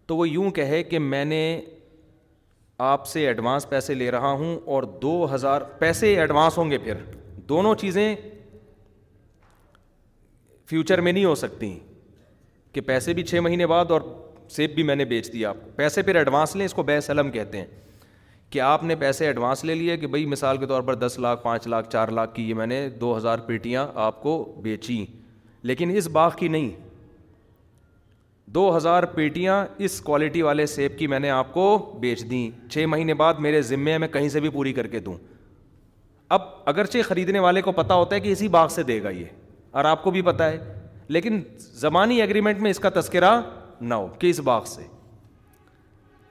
تو 0.06 0.16
وہ 0.16 0.28
یوں 0.28 0.50
کہے 0.58 0.82
کہ 0.90 0.98
میں 0.98 1.24
نے 1.24 1.42
آپ 2.92 3.06
سے 3.06 3.26
ایڈوانس 3.26 3.68
پیسے 3.68 3.94
لے 3.94 4.10
رہا 4.10 4.30
ہوں 4.42 4.56
اور 4.74 4.82
دو 5.02 5.26
ہزار 5.34 5.60
پیسے 5.78 6.14
ایڈوانس 6.20 6.58
ہوں 6.58 6.70
گے 6.70 6.78
پھر 6.78 7.02
دونوں 7.48 7.74
چیزیں 7.80 8.14
فیوچر 10.70 11.00
میں 11.00 11.12
نہیں 11.12 11.24
ہو 11.24 11.34
سکتیں 11.40 11.78
کہ 12.78 12.82
پیسے 12.86 13.12
بھی 13.14 13.22
چھ 13.24 13.38
مہینے 13.42 13.66
بعد 13.66 13.90
اور 13.90 14.00
سیب 14.56 14.74
بھی 14.74 14.82
میں 14.88 14.94
نے 14.96 15.04
بیچ 15.04 15.32
دیا 15.32 15.48
آپ 15.50 15.56
پیسے 15.76 16.02
پھر 16.02 16.14
ایڈوانس 16.16 16.54
لیں 16.56 16.66
اس 16.66 16.74
کو 16.74 16.82
بے 16.82 17.00
سلم 17.06 17.30
کہتے 17.30 17.58
ہیں 17.58 17.66
کہ 18.50 18.60
آپ 18.66 18.84
نے 18.84 18.94
پیسے 18.96 19.26
ایڈوانس 19.26 19.64
لے 19.64 19.74
لیے 19.74 19.96
کہ 19.96 20.06
بھائی 20.12 20.26
مثال 20.34 20.56
کے 20.56 20.66
طور 20.72 20.82
پر 20.82 20.94
دس 20.94 21.18
لاکھ 21.22 21.42
پانچ 21.44 21.66
لاکھ 21.66 21.88
چار 21.92 22.08
لاکھ 22.18 22.34
کی 22.34 22.48
یہ 22.48 22.54
میں 22.54 22.66
نے 22.66 22.78
دو 23.00 23.16
ہزار 23.16 23.38
پیٹیاں 23.46 23.86
آپ 24.06 24.22
کو 24.22 24.36
بیچیں 24.62 25.04
لیکن 25.66 25.96
اس 25.96 26.08
باغ 26.18 26.30
کی 26.38 26.48
نہیں 26.56 26.70
دو 28.54 28.76
ہزار 28.76 29.02
پیٹیاں 29.14 29.64
اس 29.84 30.00
کوالٹی 30.00 30.42
والے 30.42 30.66
سیب 30.76 30.98
کی 30.98 31.06
میں 31.06 31.18
نے 31.20 31.30
آپ 31.40 31.52
کو 31.54 31.64
بیچ 32.00 32.24
دیں 32.30 32.48
چھ 32.72 32.84
مہینے 32.90 33.14
بعد 33.24 33.40
میرے 33.48 33.62
ذمے 33.74 33.98
میں 33.98 34.08
کہیں 34.12 34.28
سے 34.28 34.40
بھی 34.40 34.48
پوری 34.58 34.72
کر 34.72 34.86
کے 34.96 35.00
دوں 35.10 35.14
اب 36.38 36.42
اگرچہ 36.72 37.02
خریدنے 37.08 37.38
والے 37.48 37.62
کو 37.62 37.72
پتا 37.82 37.94
ہوتا 37.94 38.14
ہے 38.14 38.20
کہ 38.20 38.32
اسی 38.32 38.48
باغ 38.58 38.68
سے 38.74 38.82
دے 38.92 39.02
گا 39.02 39.10
یہ 39.20 39.24
اور 39.70 39.84
آپ 39.84 40.02
کو 40.04 40.10
بھی 40.10 40.22
پتا 40.32 40.50
ہے 40.50 40.58
لیکن 41.12 41.40
زبانی 41.80 42.20
اگریمنٹ 42.22 42.60
میں 42.60 42.70
اس 42.70 42.78
کا 42.80 42.88
تذکرہ 42.94 43.40
نہ 43.80 43.94
ہو 43.94 44.06
کہ 44.18 44.30
اس 44.30 44.40
باغ 44.44 44.64
سے 44.66 44.82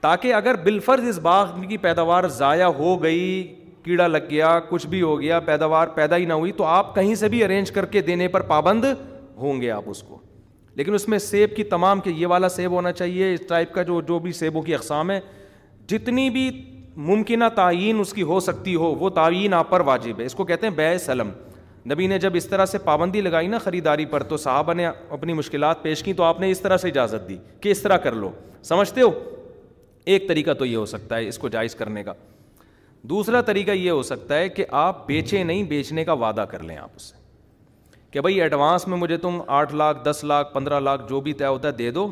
تاکہ 0.00 0.34
اگر 0.34 0.54
بالفرض 0.64 1.08
اس 1.08 1.18
باغ 1.22 1.60
کی 1.68 1.76
پیداوار 1.86 2.28
ضائع 2.36 2.66
ہو 2.78 3.02
گئی 3.02 3.20
کیڑا 3.84 4.06
لگ 4.06 4.28
گیا 4.30 4.58
کچھ 4.68 4.86
بھی 4.86 5.00
ہو 5.02 5.20
گیا 5.20 5.40
پیداوار 5.40 5.88
پیدا 5.94 6.16
ہی 6.16 6.24
نہ 6.26 6.32
ہوئی 6.42 6.52
تو 6.56 6.64
آپ 6.64 6.94
کہیں 6.94 7.14
سے 7.22 7.28
بھی 7.28 7.42
ارینج 7.44 7.70
کر 7.72 7.86
کے 7.96 8.00
دینے 8.10 8.28
پر 8.28 8.40
پابند 8.52 8.84
ہوں 9.40 9.60
گے 9.60 9.70
آپ 9.70 9.84
اس 9.90 10.02
کو 10.02 10.20
لیکن 10.76 10.94
اس 10.94 11.08
میں 11.08 11.18
سیب 11.18 11.56
کی 11.56 11.64
تمام 11.74 12.00
کہ 12.00 12.10
یہ 12.16 12.26
والا 12.32 12.48
سیب 12.48 12.70
ہونا 12.72 12.92
چاہیے 12.92 13.32
اس 13.34 13.40
ٹائپ 13.48 13.72
کا 13.74 13.82
جو 13.90 14.00
جو 14.08 14.18
بھی 14.26 14.32
سیبوں 14.40 14.62
کی 14.62 14.74
اقسام 14.74 15.10
ہے 15.10 15.18
جتنی 15.88 16.28
بھی 16.30 16.50
ممکنہ 17.10 17.44
تعین 17.54 18.00
اس 18.00 18.12
کی 18.12 18.22
ہو 18.30 18.40
سکتی 18.40 18.74
ہو 18.76 18.94
وہ 19.00 19.10
تعین 19.20 19.54
آپ 19.54 19.70
پر 19.70 19.80
واجب 19.90 20.20
ہے 20.20 20.24
اس 20.26 20.34
کو 20.34 20.44
کہتے 20.44 20.66
ہیں 20.66 20.74
بے 20.74 20.96
سلم 21.04 21.30
نبی 21.90 22.06
نے 22.06 22.18
جب 22.18 22.32
اس 22.36 22.46
طرح 22.48 22.66
سے 22.66 22.78
پابندی 22.84 23.20
لگائی 23.20 23.46
نا 23.48 23.58
خریداری 23.58 24.04
پر 24.10 24.22
تو 24.28 24.36
صاحبہ 24.36 24.72
نے 24.74 24.86
اپنی 24.86 25.32
مشکلات 25.32 25.82
پیش 25.82 26.02
کی 26.02 26.12
تو 26.14 26.22
آپ 26.24 26.40
نے 26.40 26.50
اس 26.50 26.60
طرح 26.60 26.76
سے 26.76 26.88
اجازت 26.88 27.28
دی 27.28 27.36
کہ 27.60 27.68
اس 27.70 27.82
طرح 27.82 27.96
کر 28.04 28.12
لو 28.12 28.30
سمجھتے 28.64 29.00
ہو 29.00 29.10
ایک 30.04 30.28
طریقہ 30.28 30.52
تو 30.58 30.66
یہ 30.66 30.76
ہو 30.76 30.84
سکتا 30.86 31.16
ہے 31.16 31.28
اس 31.28 31.38
کو 31.38 31.48
جائز 31.48 31.74
کرنے 31.74 32.02
کا 32.04 32.12
دوسرا 33.10 33.40
طریقہ 33.46 33.70
یہ 33.70 33.90
ہو 33.90 34.02
سکتا 34.02 34.38
ہے 34.38 34.48
کہ 34.48 34.64
آپ 34.78 35.06
بیچے 35.06 35.42
نہیں 35.44 35.62
بیچنے 35.64 36.04
کا 36.04 36.12
وعدہ 36.22 36.44
کر 36.50 36.62
لیں 36.62 36.76
آپ 36.76 36.90
اس 36.96 37.02
سے 37.10 37.16
کہ 38.10 38.20
بھائی 38.20 38.40
ایڈوانس 38.42 38.86
میں 38.88 38.96
مجھے 38.98 39.16
تم 39.16 39.40
آٹھ 39.56 39.74
لاکھ 39.74 39.98
دس 40.04 40.22
لاکھ 40.24 40.52
پندرہ 40.54 40.80
لاکھ 40.80 41.02
جو 41.08 41.20
بھی 41.20 41.32
طے 41.42 41.46
ہوتا 41.46 41.68
ہے 41.68 41.72
دے 41.76 41.90
دو 41.90 42.10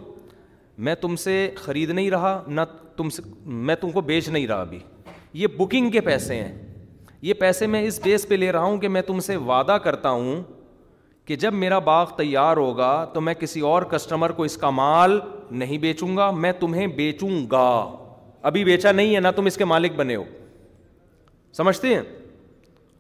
میں 0.89 0.95
تم 1.01 1.17
سے 1.17 1.49
خرید 1.57 1.91
نہیں 1.91 2.11
رہا 2.11 2.41
نہ 2.47 2.61
تم 2.97 3.09
سے 3.11 3.23
میں 3.45 3.75
تم 3.81 3.91
کو 3.91 4.01
بیچ 4.01 4.29
نہیں 4.29 4.47
رہا 4.47 4.61
ابھی 4.61 4.79
یہ 5.43 5.47
بکنگ 5.59 5.91
کے 5.91 6.01
پیسے 6.01 6.35
ہیں 6.43 6.66
یہ 7.23 7.33
پیسے 7.35 7.67
میں 7.67 7.83
اس 7.87 8.01
بیس 8.05 8.27
پہ 8.29 8.35
لے 8.35 8.51
رہا 8.53 8.63
ہوں 8.63 8.79
کہ 8.79 8.89
میں 8.89 9.03
تم 9.03 9.21
سے 9.21 9.37
وعدہ 9.47 9.77
کرتا 9.85 10.11
ہوں 10.11 10.43
کہ 11.27 11.37
جب 11.37 11.53
میرا 11.55 11.79
باغ 11.87 12.11
تیار 12.17 12.57
ہوگا 12.57 12.91
تو 13.13 13.21
میں 13.21 13.35
کسی 13.35 13.61
اور 13.69 13.83
کسٹمر 13.91 14.33
کو 14.33 14.43
اس 14.45 14.57
کا 14.57 14.71
مال 14.71 15.19
نہیں 15.63 15.79
بیچوں 15.79 16.17
گا 16.17 16.31
میں 16.45 16.53
تمہیں 16.61 16.87
بیچوں 16.97 17.31
گا 17.51 17.69
ابھی 18.49 18.65
بیچا 18.65 18.93
نہیں 18.93 19.15
ہے 19.15 19.21
نہ 19.21 19.29
تم 19.37 19.47
اس 19.47 19.57
کے 19.57 19.65
مالک 19.65 19.95
بنے 19.97 20.17
ہو 20.17 20.25
سمجھتے 21.57 21.95
ہیں 21.95 22.03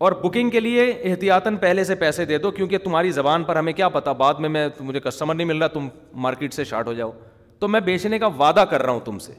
اور 0.07 0.13
بکنگ 0.23 0.51
کے 0.51 0.61
لیے 0.61 0.91
احتیاطاً 0.91 1.57
پہلے 1.57 1.85
سے 1.85 1.95
پیسے 1.95 2.25
دے 2.25 2.39
دو 2.39 2.51
کیونکہ 2.51 2.79
تمہاری 2.85 3.11
زبان 3.11 3.45
پر 3.45 3.57
ہمیں 3.57 3.73
کیا 3.73 3.89
پتا 3.89 4.13
بعد 4.23 4.35
میں 4.41 4.49
میں 4.49 4.67
مجھے 4.81 5.01
کسٹمر 5.01 5.35
نہیں 5.35 5.47
مل 5.47 5.59
رہا 5.59 5.67
تم 5.75 5.89
مارکیٹ 6.23 6.55
سے 6.55 6.65
شارٹ 6.65 6.87
ہو 6.87 6.93
جاؤ 6.95 7.13
تو 7.59 7.69
میں 7.69 7.81
بیچنے 7.81 8.19
کا 8.19 8.27
وعدہ 8.39 8.65
کر 8.71 8.83
رہا 8.83 8.93
ہوں 8.93 9.01
تم 9.05 9.19
سے 9.19 9.33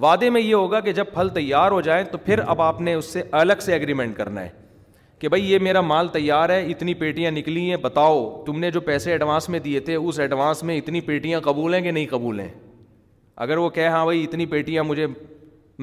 وعدے 0.00 0.28
میں 0.30 0.40
یہ 0.40 0.54
ہوگا 0.54 0.78
کہ 0.80 0.92
جب 0.92 1.04
پھل 1.14 1.28
تیار 1.34 1.70
ہو 1.70 1.80
جائیں 1.80 2.04
تو 2.10 2.18
پھر 2.24 2.38
اب 2.46 2.60
آپ 2.62 2.80
نے 2.80 2.94
اس 2.94 3.04
سے 3.12 3.22
الگ 3.42 3.60
سے 3.64 3.72
ایگریمنٹ 3.72 4.16
کرنا 4.16 4.40
ہے 4.44 4.48
کہ 5.18 5.28
بھائی 5.28 5.50
یہ 5.52 5.58
میرا 5.62 5.80
مال 5.80 6.08
تیار 6.12 6.50
ہے 6.50 6.64
اتنی 6.70 6.94
پیٹیاں 6.94 7.30
نکلی 7.30 7.68
ہیں 7.68 7.76
بتاؤ 7.82 8.42
تم 8.46 8.58
نے 8.60 8.70
جو 8.70 8.80
پیسے 8.88 9.12
ایڈوانس 9.12 9.48
میں 9.48 9.58
دیے 9.68 9.80
تھے 9.86 9.94
اس 9.94 10.18
ایڈوانس 10.20 10.62
میں 10.70 10.76
اتنی 10.78 11.00
پیٹیاں 11.00 11.40
قبول 11.44 11.74
ہیں 11.74 11.80
کہ 11.82 11.90
نہیں 11.90 12.06
قبول 12.10 12.40
ہیں 12.40 12.48
اگر 13.44 13.56
وہ 13.58 13.68
کہے 13.70 13.86
ہاں 13.94 14.04
بھائی 14.04 14.22
اتنی 14.24 14.46
پیٹیاں 14.46 14.84
مجھے 14.84 15.06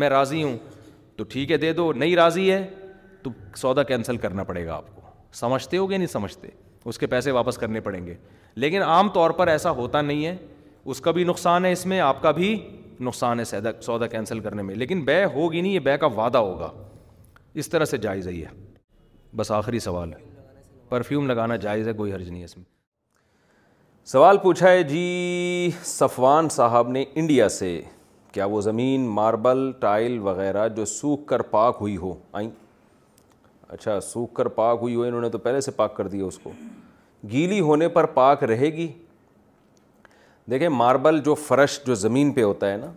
میں 0.03 0.10
راضی 0.10 0.44
ہوں 0.44 0.57
تو 1.15 1.23
ٹھیک 1.30 1.52
ہے 1.52 1.57
دے 1.57 1.73
دو 1.73 1.91
نہیں 1.94 2.15
راضی 2.15 2.52
ہے 2.52 2.64
تو 3.23 3.30
سودا 3.56 3.84
کینسل 3.91 4.18
کرنا 4.18 4.44
پڑے 4.44 4.65
گا 4.65 4.76
آپ 4.76 4.95
کو 4.95 5.02
سمجھتے 5.40 5.77
ہو 5.77 5.90
گے 5.90 5.98
نہیں 5.98 6.07
سمجھتے 6.07 6.48
اس 6.85 6.98
کے 6.99 7.07
پیسے 7.07 7.31
واپس 7.31 7.57
کرنے 7.57 7.80
پڑیں 7.81 8.06
گے 8.06 8.15
لیکن 8.61 8.81
عام 8.84 9.10
طور 9.14 9.31
پر 9.41 9.48
ایسا 9.48 9.72
ہوتا 9.81 10.02
نہیں 10.02 10.26
ہے 10.26 10.35
اس 10.91 10.99
کا 11.02 11.11
بھی 11.11 11.23
نقصان 11.23 11.65
ہے 11.65 11.72
اس 11.72 11.85
میں 11.85 11.99
آپ 11.99 12.22
کا 12.22 12.31
بھی 12.40 12.56
نقصان 13.03 13.39
ہے 13.39 13.43
سیدا 13.45 13.69
سودا 13.81 14.07
کینسل 14.07 14.39
کرنے 14.47 14.61
میں 14.63 14.75
لیکن 14.75 15.03
بے 15.05 15.23
ہوگی 15.34 15.61
نہیں 15.61 15.73
یہ 15.73 15.80
بے 15.88 15.97
کا 16.03 16.07
وعدہ 16.17 16.38
ہوگا 16.47 16.69
اس 17.63 17.69
طرح 17.69 17.85
سے 17.93 17.97
جائز 18.05 18.27
ہی 18.27 18.43
ہے 18.43 18.49
بس 19.41 19.51
آخری 19.51 19.80
سوال 19.88 20.13
ہے 20.13 20.31
پرفیوم 20.89 21.27
لگانا 21.27 21.55
جائز 21.65 21.88
ہے 21.88 21.93
کوئی 21.99 22.13
حرج 22.13 22.30
نہیں 22.30 22.39
ہے 22.39 22.45
اس 22.45 22.57
میں 22.57 22.63
سوال 24.11 24.38
پوچھا 24.43 24.69
ہے 24.69 24.81
جی 24.84 25.03
صفوان 25.85 26.49
صاحب 26.55 26.89
نے 26.95 27.03
انڈیا 27.21 27.47
سے 27.57 27.80
کیا 28.31 28.45
وہ 28.53 28.61
زمین 28.61 29.05
ماربل 29.19 29.71
ٹائل 29.80 30.17
وغیرہ 30.27 30.67
جو 30.80 30.85
سوکھ 30.95 31.25
کر 31.27 31.41
پاک 31.53 31.77
ہوئی 31.81 31.95
ہو 31.97 32.13
آئیں 32.39 32.49
اچھا 33.75 33.99
سوکھ 34.07 34.34
کر 34.35 34.47
پاک 34.57 34.77
ہوئی 34.81 34.95
ہو 34.95 35.01
انہوں 35.03 35.21
نے 35.21 35.30
تو 35.30 35.38
پہلے 35.45 35.61
سے 35.67 35.71
پاک 35.81 35.95
کر 35.97 36.07
دیا 36.15 36.25
اس 36.25 36.39
کو 36.43 36.51
گیلی 37.31 37.59
ہونے 37.69 37.88
پر 37.97 38.05
پاک 38.19 38.43
رہے 38.51 38.69
گی 38.77 38.88
دیکھیں 40.52 40.70
ماربل 40.70 41.20
جو 41.26 41.34
فرش 41.36 41.80
جو 41.86 41.95
زمین 41.95 42.32
پہ 42.34 42.44
ہوتا 42.44 42.72
ہے 42.72 42.78
نا 42.78 42.91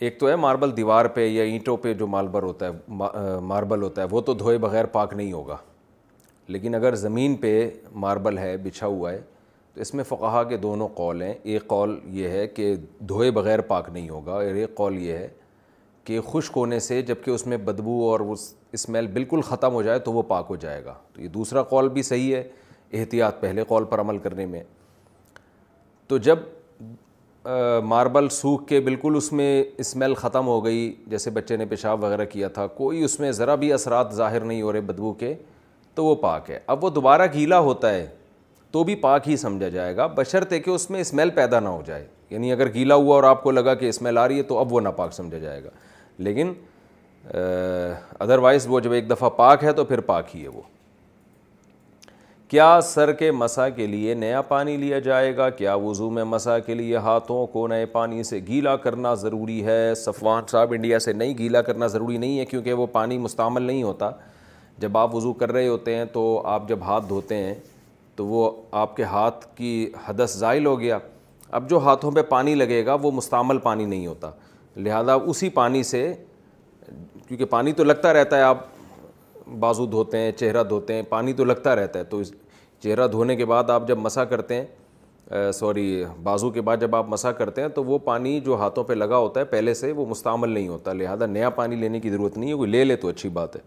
ایک 0.00 0.18
تو 0.20 0.28
ہے 0.28 0.34
ماربل 0.36 0.76
دیوار 0.76 1.06
پہ 1.14 1.24
یا 1.26 1.42
اینٹوں 1.44 1.76
پہ 1.82 1.92
جو 1.98 2.06
ماربل 2.06 2.42
ہوتا 2.42 2.68
ہے 2.68 3.36
ماربل 3.40 3.82
ہوتا 3.82 4.02
ہے 4.02 4.06
وہ 4.10 4.20
تو 4.20 4.34
دھوئے 4.34 4.58
بغیر 4.58 4.84
پاک 4.94 5.12
نہیں 5.14 5.32
ہوگا 5.32 5.56
لیکن 6.48 6.74
اگر 6.74 6.94
زمین 6.94 7.34
پہ 7.36 7.50
ماربل 8.06 8.38
ہے 8.38 8.56
بچھا 8.64 8.86
ہوا 8.86 9.12
ہے 9.12 9.20
تو 9.74 9.80
اس 9.80 9.92
میں 9.94 10.04
فقہا 10.08 10.42
کے 10.48 10.56
دونوں 10.56 10.88
قول 10.94 11.22
ہیں 11.22 11.32
ایک 11.42 11.66
قول 11.66 11.98
یہ 12.18 12.28
ہے 12.28 12.46
کہ 12.46 12.74
دھوئے 13.08 13.30
بغیر 13.40 13.60
پاک 13.72 13.88
نہیں 13.92 14.08
ہوگا 14.08 14.32
اور 14.32 14.42
ایک 14.44 14.74
قول 14.74 14.98
یہ 15.02 15.16
ہے 15.16 15.28
کہ 16.04 16.20
خشک 16.32 16.56
ہونے 16.56 16.78
سے 16.80 17.00
جب 17.02 17.22
کہ 17.24 17.30
اس 17.30 17.46
میں 17.46 17.56
بدبو 17.64 18.00
اور 18.10 18.20
اسمیل 18.72 19.06
بالکل 19.12 19.40
ختم 19.46 19.72
ہو 19.74 19.82
جائے 19.82 19.98
تو 19.98 20.12
وہ 20.12 20.22
پاک 20.28 20.46
ہو 20.50 20.56
جائے 20.60 20.84
گا 20.84 20.94
تو 21.14 21.22
یہ 21.22 21.28
دوسرا 21.28 21.62
قول 21.72 21.88
بھی 21.92 22.02
صحیح 22.02 22.34
ہے 22.34 22.42
احتیاط 22.98 23.40
پہلے 23.40 23.64
قول 23.68 23.84
پر 23.90 24.00
عمل 24.00 24.18
کرنے 24.22 24.46
میں 24.46 24.62
تو 26.08 26.16
جب 26.22 26.38
ماربل 27.88 28.28
سوکھ 28.30 28.66
کے 28.68 28.80
بالکل 28.80 29.14
اس 29.16 29.32
میں 29.32 29.46
اسمیل 29.78 30.14
ختم 30.14 30.46
ہو 30.46 30.64
گئی 30.64 30.92
جیسے 31.08 31.30
بچے 31.30 31.56
نے 31.56 31.66
پیشاب 31.66 32.02
وغیرہ 32.04 32.24
کیا 32.32 32.48
تھا 32.54 32.66
کوئی 32.76 33.02
اس 33.04 33.18
میں 33.20 33.30
ذرا 33.32 33.54
بھی 33.62 33.72
اثرات 33.72 34.12
ظاہر 34.14 34.44
نہیں 34.44 34.62
ہو 34.62 34.72
رہے 34.72 34.80
بدبو 34.86 35.12
کے 35.18 35.34
تو 35.94 36.04
وہ 36.04 36.14
پاک 36.22 36.50
ہے 36.50 36.58
اب 36.74 36.84
وہ 36.84 36.90
دوبارہ 36.90 37.26
گیلا 37.32 37.58
ہوتا 37.68 37.92
ہے 37.94 38.06
تو 38.72 38.82
بھی 38.84 38.94
پاک 39.04 39.28
ہی 39.28 39.36
سمجھا 39.36 39.68
جائے 39.68 39.96
گا 39.96 40.06
بشرط 40.16 40.52
ہے 40.52 40.58
کہ 40.60 40.70
اس 40.70 40.88
میں 40.90 41.00
اسمیل 41.00 41.30
پیدا 41.34 41.60
نہ 41.60 41.68
ہو 41.68 41.82
جائے 41.86 42.06
یعنی 42.30 42.52
اگر 42.52 42.72
گیلا 42.74 42.94
ہوا 42.94 43.14
اور 43.14 43.24
آپ 43.24 43.42
کو 43.42 43.50
لگا 43.50 43.74
کہ 43.82 43.88
اسمیل 43.88 44.18
آ 44.18 44.26
رہی 44.28 44.38
ہے 44.38 44.42
تو 44.50 44.58
اب 44.58 44.72
وہ 44.72 44.80
ناپاک 44.80 45.12
سمجھا 45.14 45.38
جائے 45.38 45.62
گا 45.64 45.70
لیکن 46.26 46.52
ادروائز 48.22 48.66
وہ 48.70 48.80
جب 48.80 48.92
ایک 48.92 49.10
دفعہ 49.10 49.28
پاک 49.36 49.64
ہے 49.64 49.72
تو 49.72 49.84
پھر 49.84 50.00
پاک 50.10 50.36
ہی 50.36 50.42
ہے 50.42 50.48
وہ 50.48 50.60
کیا 52.48 52.78
سر 52.84 53.10
کے 53.12 53.30
مسا 53.32 53.68
کے 53.68 53.86
لیے 53.86 54.14
نیا 54.14 54.40
پانی 54.48 54.76
لیا 54.76 54.98
جائے 55.04 55.36
گا 55.36 55.48
کیا 55.50 55.74
وضو 55.84 56.10
میں 56.10 56.24
مسا 56.24 56.58
کے 56.66 56.74
لیے 56.74 56.96
ہاتھوں 57.06 57.46
کو 57.52 57.66
نئے 57.68 57.86
پانی 57.94 58.22
سے 58.24 58.38
گیلا 58.48 58.74
کرنا 58.84 59.14
ضروری 59.22 59.64
ہے 59.66 59.94
صفوان 60.04 60.42
صاحب 60.50 60.72
انڈیا 60.72 60.98
سے 61.06 61.12
نئی 61.12 61.36
گیلا 61.38 61.62
کرنا 61.62 61.86
ضروری 61.94 62.16
نہیں 62.16 62.38
ہے 62.38 62.44
کیونکہ 62.46 62.72
وہ 62.82 62.86
پانی 62.92 63.18
مستعمل 63.18 63.62
نہیں 63.62 63.82
ہوتا 63.82 64.10
جب 64.80 64.96
آپ 64.98 65.14
وضو 65.14 65.32
کر 65.40 65.52
رہے 65.52 65.68
ہوتے 65.68 65.94
ہیں 65.96 66.04
تو 66.12 66.22
آپ 66.54 66.68
جب 66.68 66.82
ہاتھ 66.86 67.08
دھوتے 67.08 67.36
ہیں 67.36 67.54
تو 68.16 68.26
وہ 68.26 68.50
آپ 68.82 68.96
کے 68.96 69.04
ہاتھ 69.14 69.46
کی 69.56 69.72
حدث 70.06 70.36
زائل 70.38 70.66
ہو 70.66 70.78
گیا 70.80 70.98
اب 71.60 71.68
جو 71.70 71.78
ہاتھوں 71.84 72.10
پہ 72.10 72.22
پانی 72.28 72.54
لگے 72.54 72.84
گا 72.86 72.96
وہ 73.02 73.10
مستعمل 73.14 73.58
پانی 73.66 73.84
نہیں 73.84 74.06
ہوتا 74.06 74.30
لہذا 74.76 75.14
اسی 75.24 75.48
پانی 75.60 75.82
سے 75.90 76.12
کیونکہ 77.26 77.44
پانی 77.50 77.72
تو 77.80 77.84
لگتا 77.84 78.12
رہتا 78.12 78.36
ہے 78.36 78.42
آپ 78.42 78.64
بازو 79.60 79.86
دھوتے 79.86 80.18
ہیں 80.18 80.32
چہرہ 80.36 80.62
دھوتے 80.68 80.94
ہیں 80.94 81.02
پانی 81.08 81.32
تو 81.32 81.44
لگتا 81.44 81.74
رہتا 81.76 81.98
ہے 81.98 82.04
تو 82.04 82.20
چہرہ 82.82 83.06
دھونے 83.08 83.36
کے 83.36 83.44
بعد 83.46 83.70
آپ 83.70 83.86
جب 83.88 83.98
مسا 83.98 84.24
کرتے 84.24 84.54
ہیں 84.60 85.50
سوری 85.54 86.04
بازو 86.22 86.50
کے 86.50 86.60
بعد 86.62 86.76
جب 86.80 86.96
آپ 86.96 87.08
مسا 87.10 87.32
کرتے 87.32 87.62
ہیں 87.62 87.68
تو 87.74 87.84
وہ 87.84 87.98
پانی 88.04 88.38
جو 88.40 88.56
ہاتھوں 88.56 88.84
پہ 88.84 88.92
لگا 88.94 89.16
ہوتا 89.16 89.40
ہے 89.40 89.44
پہلے 89.44 89.74
سے 89.74 89.92
وہ 89.92 90.04
مستعمل 90.08 90.50
نہیں 90.50 90.68
ہوتا 90.68 90.92
لہذا 90.92 91.26
نیا 91.26 91.50
پانی 91.60 91.76
لینے 91.76 92.00
کی 92.00 92.10
ضرورت 92.10 92.36
نہیں 92.36 92.50
ہے 92.50 92.56
کوئی 92.56 92.70
لے 92.70 92.84
لے 92.84 92.96
تو 92.96 93.08
اچھی 93.08 93.28
بات 93.38 93.56
ہے 93.56 93.60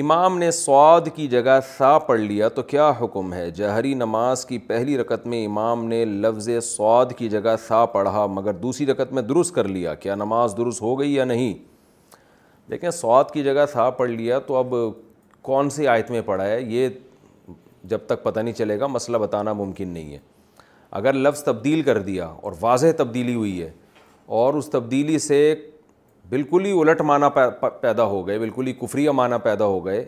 امام 0.00 0.36
نے 0.38 0.50
سواد 0.50 1.08
کی 1.14 1.26
جگہ 1.28 1.58
سا 1.76 1.98
پڑھ 1.98 2.20
لیا 2.20 2.48
تو 2.48 2.62
کیا 2.62 2.90
حکم 3.00 3.32
ہے 3.32 3.50
جہری 3.50 3.94
نماز 3.94 4.44
کی 4.46 4.58
پہلی 4.66 4.98
رکت 4.98 5.26
میں 5.26 5.44
امام 5.46 5.84
نے 5.86 6.04
لفظ 6.04 6.48
سواد 6.64 7.12
کی 7.18 7.28
جگہ 7.28 7.54
سا 7.66 7.84
پڑھا 7.94 8.26
مگر 8.30 8.52
دوسری 8.62 8.86
رکت 8.86 9.12
میں 9.12 9.22
درست 9.22 9.54
کر 9.54 9.68
لیا 9.68 9.94
کیا 10.04 10.14
نماز 10.14 10.54
درست 10.56 10.82
ہو 10.82 10.98
گئی 11.00 11.14
یا 11.14 11.24
نہیں 11.24 11.54
دیکھیں 12.70 12.90
سوات 12.90 13.30
کی 13.34 13.42
جگہ 13.44 13.64
سا 13.72 13.88
پڑھ 13.90 14.10
لیا 14.10 14.38
تو 14.46 14.56
اب 14.56 14.74
کون 15.42 15.70
سی 15.70 15.86
آیت 15.88 16.10
میں 16.10 16.20
پڑھا 16.24 16.44
ہے 16.46 16.60
یہ 16.60 16.88
جب 17.90 17.98
تک 18.06 18.22
پتہ 18.22 18.40
نہیں 18.40 18.54
چلے 18.54 18.78
گا 18.80 18.86
مسئلہ 18.86 19.16
بتانا 19.18 19.52
ممکن 19.52 19.88
نہیں 19.88 20.12
ہے 20.12 20.18
اگر 21.00 21.12
لفظ 21.12 21.42
تبدیل 21.44 21.82
کر 21.82 21.98
دیا 22.02 22.26
اور 22.26 22.52
واضح 22.60 22.92
تبدیلی 22.98 23.34
ہوئی 23.34 23.60
ہے 23.62 23.70
اور 24.40 24.54
اس 24.54 24.68
تبدیلی 24.70 25.18
سے 25.18 25.54
بالکل 26.28 26.64
ہی 26.64 26.78
الٹ 26.80 27.00
معنی 27.10 27.26
پیدا 27.80 28.04
ہو 28.06 28.26
گئے 28.26 28.38
بالکل 28.38 28.66
ہی 28.66 28.72
کفریہ 28.80 29.10
معنی 29.20 29.36
پیدا 29.44 29.64
ہو 29.66 29.84
گئے 29.86 30.04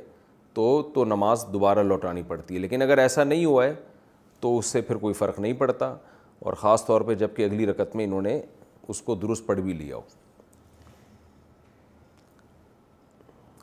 تو 0.55 0.71
تو 0.95 1.05
نماز 1.05 1.45
دوبارہ 1.53 1.83
لوٹانی 1.83 2.23
پڑتی 2.29 2.55
ہے 2.55 2.61
لیکن 2.61 2.83
اگر 2.83 2.99
ایسا 2.99 3.25
نہیں 3.25 3.45
ہوا 3.45 3.65
ہے 3.65 3.75
تو 4.41 4.57
اس 4.59 4.67
سے 4.73 4.81
پھر 4.81 4.97
کوئی 4.97 5.15
فرق 5.15 5.39
نہیں 5.41 5.53
پڑتا 5.59 5.95
اور 6.45 6.53
خاص 6.61 6.85
طور 6.87 7.01
پہ 7.09 7.15
جب 7.23 7.35
کہ 7.37 7.43
اگلی 7.45 7.67
رکعت 7.67 7.97
میں 7.97 8.05
انہوں 8.05 8.23
نے 8.23 8.41
اس 8.89 9.03
کو 9.03 9.15
درست 9.15 9.47
پڑھ 9.47 9.61
بھی 9.61 9.73
لیا 9.73 9.97
ہو 9.97 10.01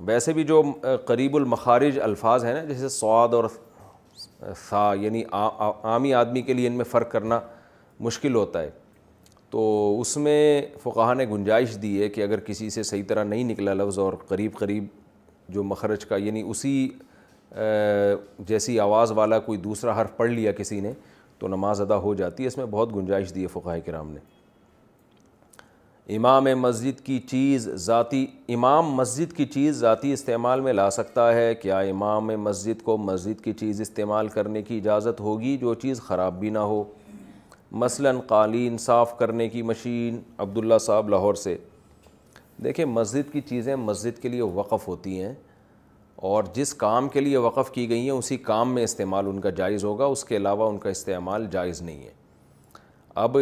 ویسے 0.06 0.34
بھی 0.34 0.44
جو 0.44 0.62
قریب 1.06 1.36
المخارج 1.36 2.00
الفاظ 2.04 2.44
ہیں 2.46 2.54
نا 2.54 2.64
جیسے 2.66 2.90
سواد 2.90 3.34
اور 3.34 3.44
سا 4.70 4.82
یعنی 5.02 5.24
عامی 5.84 6.14
آدمی 6.14 6.42
کے 6.42 6.54
لیے 6.54 6.68
ان 6.68 6.74
میں 6.78 6.86
فرق 6.92 7.12
کرنا 7.12 7.40
مشکل 8.08 8.36
ہوتا 8.36 8.62
ہے 8.62 8.70
تو 9.52 9.98
اس 10.02 10.16
میں 10.18 10.62
فقہ 10.84 11.14
نے 11.18 11.26
گنجائش 11.32 11.76
دی 11.82 12.02
ہے 12.02 12.10
کہ 12.10 12.22
اگر 12.24 12.40
کسی 12.46 12.70
سے 12.70 12.84
صحیح 12.84 13.04
طرح 13.08 13.24
نہیں 13.24 13.44
نکلا 13.52 13.74
لفظ 13.74 14.00
اور 14.00 14.14
قریب 14.28 14.58
قریب 14.60 14.86
جو 15.54 15.64
مخرج 15.64 16.06
کا 16.06 16.16
یعنی 16.18 16.42
اسی 16.50 16.88
جیسی 18.48 18.80
آواز 18.80 19.12
والا 19.18 19.40
کوئی 19.40 19.58
دوسرا 19.60 20.02
حرف 20.02 20.16
پڑھ 20.18 20.30
لیا 20.32 20.52
کسی 20.58 20.80
نے 20.80 20.92
تو 21.40 21.48
نماز 21.48 21.82
ادا 21.82 21.98
ہو 22.02 22.14
جاتی 22.16 22.44
ہے 22.44 22.48
اس 22.48 22.58
میں 22.58 22.66
بہت 22.72 22.96
گنجائش 22.96 23.34
دی 23.36 23.42
ہے 23.44 23.48
فقہ 23.60 23.78
کرام 23.86 24.12
نے 24.12 24.20
امام 26.16 26.44
مسجد 26.60 27.00
کی 27.06 27.18
چیز 27.30 27.68
ذاتی 27.86 28.26
امام 28.50 28.92
مسجد 28.96 29.34
کی 29.38 29.46
چیز 29.54 29.80
ذاتی 29.80 30.12
استعمال 30.14 30.60
میں 30.68 30.74
لا 30.74 30.90
سکتا 30.90 31.34
ہے 31.36 31.54
کیا 31.62 31.80
امام 31.94 32.28
مسجد 32.44 32.82
کو 32.84 32.96
مسجد 32.98 33.44
کی 33.44 33.54
چیز 33.60 33.82
استعمال 33.82 34.28
کرنے 34.36 34.62
کی 34.68 34.78
اجازت 34.78 35.20
ہوگی 35.22 35.56
جو 35.62 35.74
چیز 35.82 36.02
خراب 36.02 36.40
بھی 36.40 36.50
نہ 36.50 36.60
ہو 36.70 36.84
مثلا 37.84 38.12
قالین 38.28 38.78
صاف 38.80 39.18
کرنے 39.20 39.48
کی 39.50 39.62
مشین 39.72 40.20
عبداللہ 40.46 40.78
صاحب 40.82 41.10
لاہور 41.10 41.34
سے 41.44 41.58
دیکھیں 42.64 42.84
مسجد 42.86 43.32
کی 43.34 43.42
چیزیں 43.50 43.76
مسجد 43.76 44.22
کے 44.22 44.30
لیے 44.30 44.42
وقف 44.62 44.88
ہوتی 44.88 45.22
ہیں 45.24 45.34
اور 46.28 46.44
جس 46.54 46.74
کام 46.74 47.10
کے 47.10 47.22
لیے 47.22 47.38
وقف 47.48 47.72
کی 47.72 47.90
گئی 47.90 48.02
ہیں 48.04 48.10
اسی 48.18 48.38
کام 48.50 48.74
میں 48.76 48.84
استعمال 48.84 49.28
ان 49.28 49.42
کا 49.42 49.50
جائز 49.60 49.84
ہوگا 49.86 50.06
اس 50.06 50.24
کے 50.26 50.38
علاوہ 50.38 50.70
ان 50.70 50.78
کا 50.86 50.90
استعمال 50.90 51.48
جائز 51.52 51.82
نہیں 51.82 52.04
ہے 52.04 52.14
اب 53.26 53.38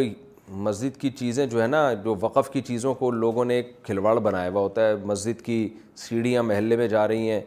مسجد 0.48 0.96
کی 1.00 1.10
چیزیں 1.10 1.44
جو 1.46 1.60
ہے 1.62 1.66
نا 1.66 1.92
جو 2.04 2.14
وقف 2.20 2.50
کی 2.52 2.60
چیزوں 2.62 2.94
کو 2.94 3.10
لوگوں 3.10 3.44
نے 3.44 3.54
ایک 3.56 3.70
کھلواڑ 3.84 4.14
بنایا 4.18 4.48
ہوا 4.50 4.60
ہوتا 4.60 4.86
ہے 4.88 4.94
مسجد 5.04 5.40
کی 5.44 5.68
سیڑھیاں 5.96 6.42
محلے 6.42 6.76
میں 6.76 6.86
جا 6.88 7.06
رہی 7.08 7.30
ہیں 7.30 7.40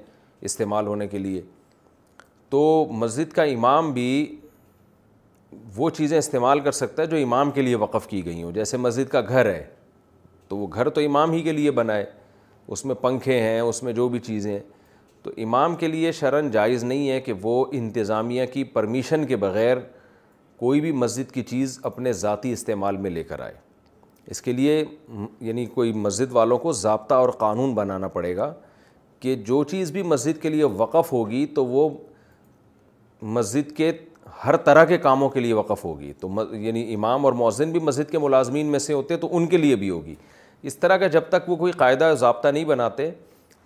استعمال 0.47 0.87
ہونے 0.87 1.07
کے 1.07 1.17
لیے 1.17 1.41
تو 2.49 2.59
مسجد 2.91 3.33
کا 3.33 3.43
امام 3.43 3.91
بھی 3.93 4.35
وہ 5.75 5.89
چیزیں 5.89 6.17
استعمال 6.17 6.59
کر 6.59 6.71
سکتا 6.71 7.01
ہے 7.01 7.07
جو 7.07 7.17
امام 7.17 7.51
کے 7.51 7.61
لیے 7.61 7.75
وقف 7.75 8.07
کی 8.07 8.25
گئی 8.25 8.43
ہوں 8.43 8.51
جیسے 8.51 8.77
مسجد 8.77 9.11
کا 9.11 9.21
گھر 9.27 9.45
ہے 9.53 9.63
تو 10.47 10.57
وہ 10.57 10.67
گھر 10.73 10.89
تو 10.89 11.01
امام 11.05 11.31
ہی 11.31 11.41
کے 11.43 11.51
لیے 11.51 11.71
بنا 11.79 11.95
ہے 11.97 12.05
اس 12.71 12.83
میں 12.85 12.95
پنکھے 13.01 13.39
ہیں 13.41 13.59
اس 13.59 13.81
میں 13.83 13.93
جو 13.93 14.07
بھی 14.09 14.19
چیزیں 14.19 14.51
ہیں 14.51 14.59
تو 15.23 15.31
امام 15.43 15.75
کے 15.75 15.87
لیے 15.87 16.11
شرن 16.19 16.51
جائز 16.51 16.83
نہیں 16.83 17.09
ہے 17.09 17.19
کہ 17.21 17.33
وہ 17.41 17.63
انتظامیہ 17.71 18.45
کی 18.53 18.63
پرمیشن 18.73 19.25
کے 19.27 19.35
بغیر 19.35 19.77
کوئی 20.59 20.79
بھی 20.81 20.91
مسجد 20.91 21.31
کی 21.31 21.41
چیز 21.49 21.79
اپنے 21.89 22.11
ذاتی 22.21 22.51
استعمال 22.53 22.97
میں 23.03 23.09
لے 23.09 23.21
کر 23.23 23.39
آئے 23.39 23.53
اس 24.31 24.41
کے 24.41 24.53
لیے 24.53 24.83
یعنی 25.47 25.65
کوئی 25.75 25.93
مسجد 26.07 26.31
والوں 26.33 26.57
کو 26.65 26.71
ضابطہ 26.79 27.13
اور 27.23 27.29
قانون 27.43 27.73
بنانا 27.73 28.07
پڑے 28.15 28.35
گا 28.37 28.53
کہ 29.19 29.35
جو 29.51 29.63
چیز 29.71 29.91
بھی 29.91 30.01
مسجد 30.13 30.41
کے 30.41 30.49
لیے 30.49 30.63
وقف 30.83 31.11
ہوگی 31.13 31.45
تو 31.55 31.65
وہ 31.65 31.87
مسجد 33.37 33.71
کے 33.77 33.91
ہر 34.43 34.57
طرح 34.65 34.85
کے 34.85 34.97
کاموں 35.07 35.29
کے 35.29 35.39
لیے 35.39 35.53
وقف 35.53 35.85
ہوگی 35.85 36.11
تو 36.19 36.29
یعنی 36.65 36.83
امام 36.95 37.25
اور 37.25 37.33
مؤذن 37.43 37.71
بھی 37.71 37.79
مسجد 37.83 38.11
کے 38.11 38.19
ملازمین 38.19 38.65
میں 38.71 38.79
سے 38.79 38.93
ہوتے 38.93 39.17
تو 39.23 39.29
ان 39.37 39.47
کے 39.53 39.57
لیے 39.57 39.75
بھی 39.83 39.89
ہوگی 39.89 40.15
اس 40.69 40.75
طرح 40.77 40.97
کا 40.97 41.07
جب 41.15 41.23
تک 41.29 41.49
وہ 41.49 41.55
کوئی 41.55 41.71
قاعدہ 41.83 42.13
ضابطہ 42.19 42.47
نہیں 42.47 42.65
بناتے 42.65 43.09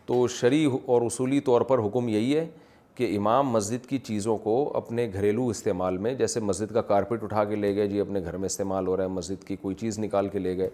تو 0.06 0.28
شرعی 0.38 0.66
اور 0.86 1.02
اصولی 1.02 1.40
طور 1.50 1.62
پر 1.72 1.80
حکم 1.86 2.08
یہی 2.10 2.36
ہے 2.38 2.48
کہ 2.96 3.16
امام 3.18 3.50
مسجد 3.50 3.86
کی 3.90 3.98
چیزوں 4.08 4.38
کو 4.38 4.62
اپنے 4.78 5.08
گھریلو 5.14 5.48
استعمال 5.50 5.98
میں 5.98 6.14
جیسے 6.16 6.40
مسجد 6.40 6.74
کا 6.74 6.82
کارپیٹ 6.90 7.24
اٹھا 7.24 7.44
کے 7.46 7.56
لے 7.56 7.74
گئے 7.76 7.88
جی 7.88 8.00
اپنے 8.00 8.20
گھر 8.24 8.38
میں 8.38 8.46
استعمال 8.48 8.88
ہو 8.88 8.98
رہا 8.98 9.04
ہے 9.04 9.10
مسجد 9.10 9.44
کی 9.48 9.56
کوئی 9.62 9.76
چیز 9.76 9.98
نکال 10.00 10.28
کے 10.30 10.40
لے 10.40 10.56
گئے 10.58 10.70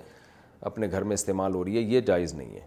اپنے 0.71 0.87
گھر 0.91 1.03
میں 1.03 1.13
استعمال 1.13 1.55
ہو 1.55 1.63
رہی 1.65 1.75
ہے 1.77 1.81
یہ 1.93 2.01
جائز 2.09 2.33
نہیں 2.33 2.55
ہے 2.55 2.65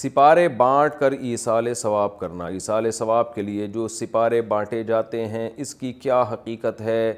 سپارے 0.00 0.46
بانٹ 0.58 0.94
کر 1.00 1.12
عیسالِ 1.12 1.74
ثواب 1.76 2.18
کرنا 2.20 2.48
عیصالِ 2.50 2.92
ثواب 2.94 3.34
کے 3.34 3.42
لیے 3.42 3.66
جو 3.76 3.86
سپارے 3.98 4.40
بانٹے 4.52 4.82
جاتے 4.84 5.26
ہیں 5.28 5.48
اس 5.64 5.74
کی 5.82 5.92
کیا 5.92 6.22
حقیقت 6.32 6.80
ہے 6.80 7.12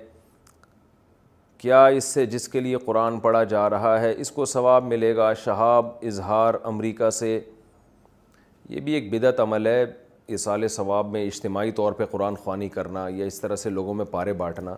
کیا 1.59 1.85
اس 1.99 2.05
سے 2.15 2.25
جس 2.35 2.49
کے 2.49 2.61
لیے 2.61 2.77
قرآن 2.87 3.19
پڑھا 3.21 3.43
جا 3.53 3.69
رہا 3.71 4.01
ہے 4.01 4.13
اس 4.21 4.31
کو 4.31 4.45
ثواب 4.45 4.85
ملے 4.87 5.15
گا 5.17 5.33
شہاب 5.45 5.87
اظہار 6.07 6.55
امریکہ 6.73 7.11
سے 7.21 7.39
یہ 8.69 8.81
بھی 8.85 8.93
ایک 8.95 9.13
بدعت 9.13 9.41
عمل 9.41 9.67
ہے 9.67 9.85
اصال 10.35 10.67
ثواب 10.69 11.11
میں 11.11 11.25
اجتماعی 11.27 11.71
طور 11.73 11.93
پہ 11.99 12.05
قرآن 12.11 12.35
خوانی 12.45 12.69
کرنا 12.69 13.07
یا 13.15 13.27
اس 13.27 13.41
طرح 13.41 13.57
سے 13.57 13.71
لوگوں 13.71 13.95
میں 13.95 14.05
پارے 14.11 14.33
بانٹنا 14.39 14.75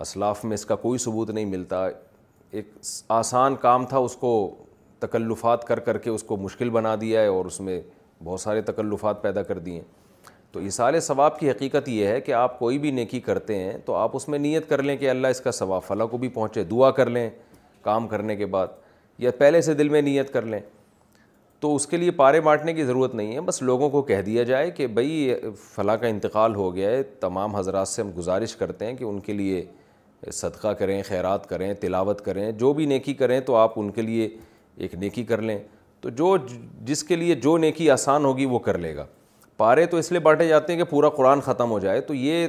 اسلاف 0.00 0.44
میں 0.44 0.54
اس 0.54 0.64
کا 0.66 0.76
کوئی 0.84 0.98
ثبوت 0.98 1.30
نہیں 1.30 1.44
ملتا 1.44 1.84
ایک 2.58 2.70
آسان 3.18 3.56
کام 3.60 3.84
تھا 3.86 3.98
اس 3.98 4.16
کو 4.16 4.30
تکلفات 5.00 5.64
کر 5.66 5.80
کر 5.88 5.98
کے 5.98 6.10
اس 6.10 6.22
کو 6.28 6.36
مشکل 6.36 6.70
بنا 6.70 6.94
دیا 7.00 7.22
ہے 7.22 7.26
اور 7.26 7.44
اس 7.46 7.60
میں 7.60 7.80
بہت 8.24 8.40
سارے 8.40 8.60
تکلفات 8.70 9.22
پیدا 9.22 9.42
کر 9.48 9.58
دیے 9.58 9.74
ہیں 9.74 9.96
تو 10.52 10.60
اصال 10.66 10.98
ثواب 11.00 11.38
کی 11.38 11.50
حقیقت 11.50 11.88
یہ 11.88 12.06
ہے 12.06 12.20
کہ 12.20 12.32
آپ 12.34 12.58
کوئی 12.58 12.78
بھی 12.78 12.90
نیکی 12.90 13.20
کرتے 13.20 13.58
ہیں 13.58 13.76
تو 13.84 13.94
آپ 13.94 14.16
اس 14.16 14.28
میں 14.28 14.38
نیت 14.38 14.68
کر 14.68 14.82
لیں 14.82 14.96
کہ 14.96 15.10
اللہ 15.10 15.26
اس 15.36 15.40
کا 15.40 15.50
ثواب 15.52 15.82
فلاں 15.86 16.06
کو 16.06 16.18
بھی 16.18 16.28
پہنچے 16.34 16.64
دعا 16.70 16.90
کر 17.00 17.10
لیں 17.10 17.28
کام 17.82 18.08
کرنے 18.08 18.36
کے 18.36 18.46
بعد 18.56 18.66
یا 19.18 19.30
پہلے 19.38 19.60
سے 19.62 19.74
دل 19.74 19.88
میں 19.88 20.02
نیت 20.02 20.32
کر 20.32 20.44
لیں 20.46 20.60
تو 21.60 21.74
اس 21.76 21.86
کے 21.86 21.96
لیے 21.96 22.10
پارے 22.16 22.40
بانٹنے 22.40 22.72
کی 22.74 22.84
ضرورت 22.84 23.14
نہیں 23.14 23.34
ہے 23.34 23.40
بس 23.44 23.60
لوگوں 23.62 23.88
کو 23.90 24.02
کہہ 24.10 24.20
دیا 24.26 24.42
جائے 24.50 24.70
کہ 24.70 24.86
بھئی 24.96 25.34
فلاں 25.74 25.96
کا 26.00 26.06
انتقال 26.06 26.54
ہو 26.54 26.74
گیا 26.74 26.90
ہے 26.90 27.02
تمام 27.20 27.56
حضرات 27.56 27.88
سے 27.88 28.02
ہم 28.02 28.10
گزارش 28.16 28.54
کرتے 28.56 28.86
ہیں 28.86 28.94
کہ 28.96 29.04
ان 29.04 29.18
کے 29.20 29.32
لیے 29.32 29.64
صدقہ 30.32 30.68
کریں 30.78 31.02
خیرات 31.08 31.48
کریں 31.48 31.72
تلاوت 31.80 32.20
کریں 32.24 32.50
جو 32.58 32.72
بھی 32.74 32.86
نیکی 32.86 33.14
کریں 33.14 33.38
تو 33.46 33.56
آپ 33.56 33.72
ان 33.80 33.90
کے 33.92 34.02
لیے 34.02 34.28
ایک 34.86 34.94
نیکی 34.94 35.24
کر 35.24 35.42
لیں 35.42 35.58
تو 36.00 36.08
جو 36.20 36.36
جس 36.86 37.02
کے 37.04 37.16
لیے 37.16 37.34
جو 37.42 37.56
نیکی 37.58 37.90
آسان 37.90 38.24
ہوگی 38.24 38.44
وہ 38.46 38.58
کر 38.68 38.78
لے 38.78 38.94
گا 38.96 39.06
پارے 39.56 39.86
تو 39.86 39.96
اس 39.96 40.10
لیے 40.12 40.20
بانٹے 40.20 40.46
جاتے 40.48 40.72
ہیں 40.72 40.78
کہ 40.80 40.84
پورا 40.90 41.08
قرآن 41.16 41.40
ختم 41.44 41.70
ہو 41.70 41.78
جائے 41.80 42.00
تو 42.00 42.14
یہ 42.14 42.46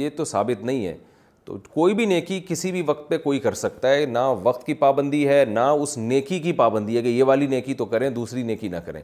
یہ 0.00 0.10
تو 0.16 0.24
ثابت 0.24 0.62
نہیں 0.64 0.86
ہے 0.86 0.96
تو 1.44 1.56
کوئی 1.72 1.94
بھی 1.94 2.04
نیکی 2.06 2.40
کسی 2.48 2.70
بھی 2.72 2.82
وقت 2.86 3.08
پہ 3.08 3.16
کوئی 3.24 3.38
کر 3.40 3.54
سکتا 3.62 3.90
ہے 3.94 4.04
نہ 4.06 4.18
وقت 4.42 4.64
کی 4.66 4.74
پابندی 4.84 5.26
ہے 5.28 5.44
نہ 5.48 5.60
اس 5.80 5.96
نیکی 5.98 6.38
کی 6.40 6.52
پابندی 6.60 6.96
ہے 6.96 7.02
کہ 7.02 7.08
یہ 7.08 7.24
والی 7.26 7.46
نیکی 7.46 7.74
تو 7.80 7.84
کریں 7.86 8.08
دوسری 8.10 8.42
نیکی 8.50 8.68
نہ 8.68 8.76
کریں 8.86 9.00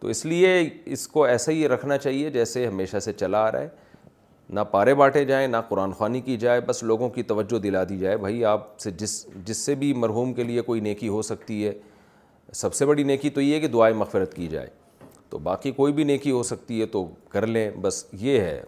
تو 0.00 0.08
اس 0.08 0.24
لیے 0.26 0.58
اس 0.94 1.06
کو 1.08 1.24
ایسا 1.24 1.52
ہی 1.52 1.66
رکھنا 1.68 1.98
چاہیے 1.98 2.30
جیسے 2.30 2.66
ہمیشہ 2.66 2.98
سے 3.04 3.12
چلا 3.12 3.44
آ 3.48 3.52
رہا 3.52 3.60
ہے 3.60 3.68
نہ 4.56 4.60
پارے 4.70 4.94
بانٹے 4.94 5.24
جائیں 5.24 5.46
نہ 5.48 5.56
قرآن 5.68 5.92
خوانی 5.98 6.20
کی 6.20 6.36
جائے 6.36 6.60
بس 6.66 6.82
لوگوں 6.82 7.08
کی 7.10 7.22
توجہ 7.22 7.58
دلا 7.62 7.84
دی 7.88 7.98
جائے 7.98 8.16
بھائی 8.24 8.44
آپ 8.44 8.78
سے 8.80 8.90
جس 8.98 9.24
جس 9.46 9.56
سے 9.66 9.74
بھی 9.84 9.92
مرحوم 10.04 10.32
کے 10.34 10.42
لیے 10.44 10.60
کوئی 10.62 10.80
نیکی 10.88 11.08
ہو 11.08 11.22
سکتی 11.30 11.66
ہے 11.66 11.72
سب 12.62 12.74
سے 12.74 12.86
بڑی 12.86 13.02
نیکی 13.02 13.30
تو 13.30 13.40
یہ 13.40 13.54
ہے 13.54 13.60
کہ 13.60 13.68
دعائیں 13.68 13.94
مغفرت 13.96 14.34
کی 14.34 14.46
جائے 14.48 14.68
تو 15.30 15.38
باقی 15.44 15.70
کوئی 15.72 15.92
بھی 15.92 16.04
نیکی 16.04 16.30
ہو 16.30 16.42
سکتی 16.52 16.80
ہے 16.80 16.86
تو 16.96 17.06
کر 17.30 17.46
لیں 17.46 17.70
بس 17.82 18.04
یہ 18.20 18.40
ہے 18.40 18.60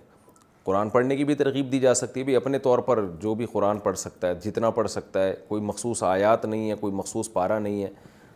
قرآن 0.65 0.89
پڑھنے 0.89 1.17
کی 1.17 1.25
بھی 1.25 1.35
ترغیب 1.35 1.71
دی 1.73 1.79
جا 1.81 1.93
سکتی 1.95 2.21
ہے 2.21 2.25
بھی 2.25 2.37
اپنے 2.37 2.59
طور 2.67 2.79
پر 2.87 3.05
جو 3.21 3.35
بھی 3.35 3.47
قرآن 3.53 3.79
پڑھ 3.79 3.97
سکتا 3.99 4.29
ہے 4.29 4.35
جتنا 4.45 4.71
پڑھ 4.79 4.89
سکتا 4.91 5.25
ہے 5.25 5.35
کوئی 5.49 5.63
مخصوص 5.63 6.03
آیات 6.03 6.45
نہیں 6.45 6.71
ہے 6.71 6.75
کوئی 6.81 6.93
مخصوص 6.95 7.33
پارا 7.33 7.59
نہیں 7.59 7.83
ہے 7.83 7.89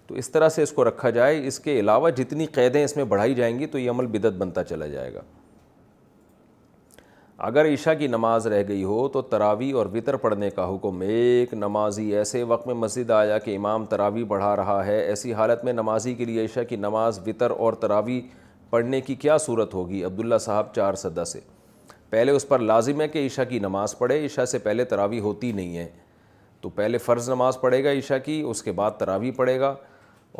تو 0.06 0.14
اس 0.22 0.28
طرح 0.30 0.48
سے 0.48 0.62
اس 0.62 0.72
کو 0.72 0.84
رکھا 0.88 1.10
جائے 1.18 1.46
اس 1.46 1.58
کے 1.60 1.78
علاوہ 1.80 2.10
جتنی 2.16 2.46
قیدیں 2.58 2.82
اس 2.84 2.96
میں 2.96 3.04
بڑھائی 3.14 3.34
جائیں 3.34 3.58
گی 3.58 3.66
تو 3.74 3.78
یہ 3.78 3.90
عمل 3.90 4.06
بدعت 4.18 4.32
بنتا 4.42 4.64
چلا 4.64 4.86
جائے 4.86 5.14
گا 5.14 5.20
اگر 7.48 7.66
عشاء 7.72 7.92
کی 7.98 8.06
نماز 8.06 8.46
رہ 8.46 8.62
گئی 8.68 8.84
ہو 8.84 9.06
تو 9.16 9.20
تراوی 9.32 9.70
اور 9.80 9.86
وطر 9.94 10.16
پڑھنے 10.26 10.48
کا 10.50 10.68
حکم 10.74 11.00
ایک 11.08 11.52
نمازی 11.54 12.08
ایسے 12.16 12.42
وقت 12.52 12.66
میں 12.66 12.74
مسجد 12.74 13.10
آیا 13.18 13.36
کہ 13.44 13.56
امام 13.56 13.84
تراوی 13.92 14.24
بڑھا 14.32 14.54
رہا 14.56 14.84
ہے 14.86 14.98
ایسی 15.02 15.32
حالت 15.40 15.64
میں 15.64 15.72
نمازی 15.72 16.14
کے 16.20 16.24
لیے 16.24 16.44
عشاء 16.44 16.62
کی 16.68 16.76
نماز 16.88 17.20
وطر 17.26 17.50
اور 17.56 17.72
تراوی 17.84 18.20
پڑھنے 18.70 19.00
کی 19.00 19.14
کیا 19.24 19.38
صورت 19.48 19.74
ہوگی 19.74 20.04
عبداللہ 20.04 20.38
صاحب 20.50 20.74
چار 20.74 20.94
سدہ 21.04 21.24
سے 21.32 21.40
پہلے 22.10 22.32
اس 22.32 22.46
پر 22.48 22.58
لازم 22.58 23.00
ہے 23.00 23.06
کہ 23.08 23.26
عشاء 23.26 23.44
کی 23.48 23.58
نماز 23.58 23.96
پڑھے 23.98 24.24
عشاء 24.26 24.44
سے 24.50 24.58
پہلے 24.58 24.84
تراوی 24.92 25.18
ہوتی 25.20 25.50
نہیں 25.52 25.76
ہے 25.76 25.86
تو 26.60 26.68
پہلے 26.78 26.98
فرض 26.98 27.28
نماز 27.30 27.60
پڑھے 27.60 27.82
گا 27.84 27.90
عشاء 27.98 28.16
کی 28.24 28.40
اس 28.50 28.62
کے 28.62 28.72
بعد 28.78 28.90
تراوی 28.98 29.30
پڑھے 29.36 29.58
گا 29.60 29.74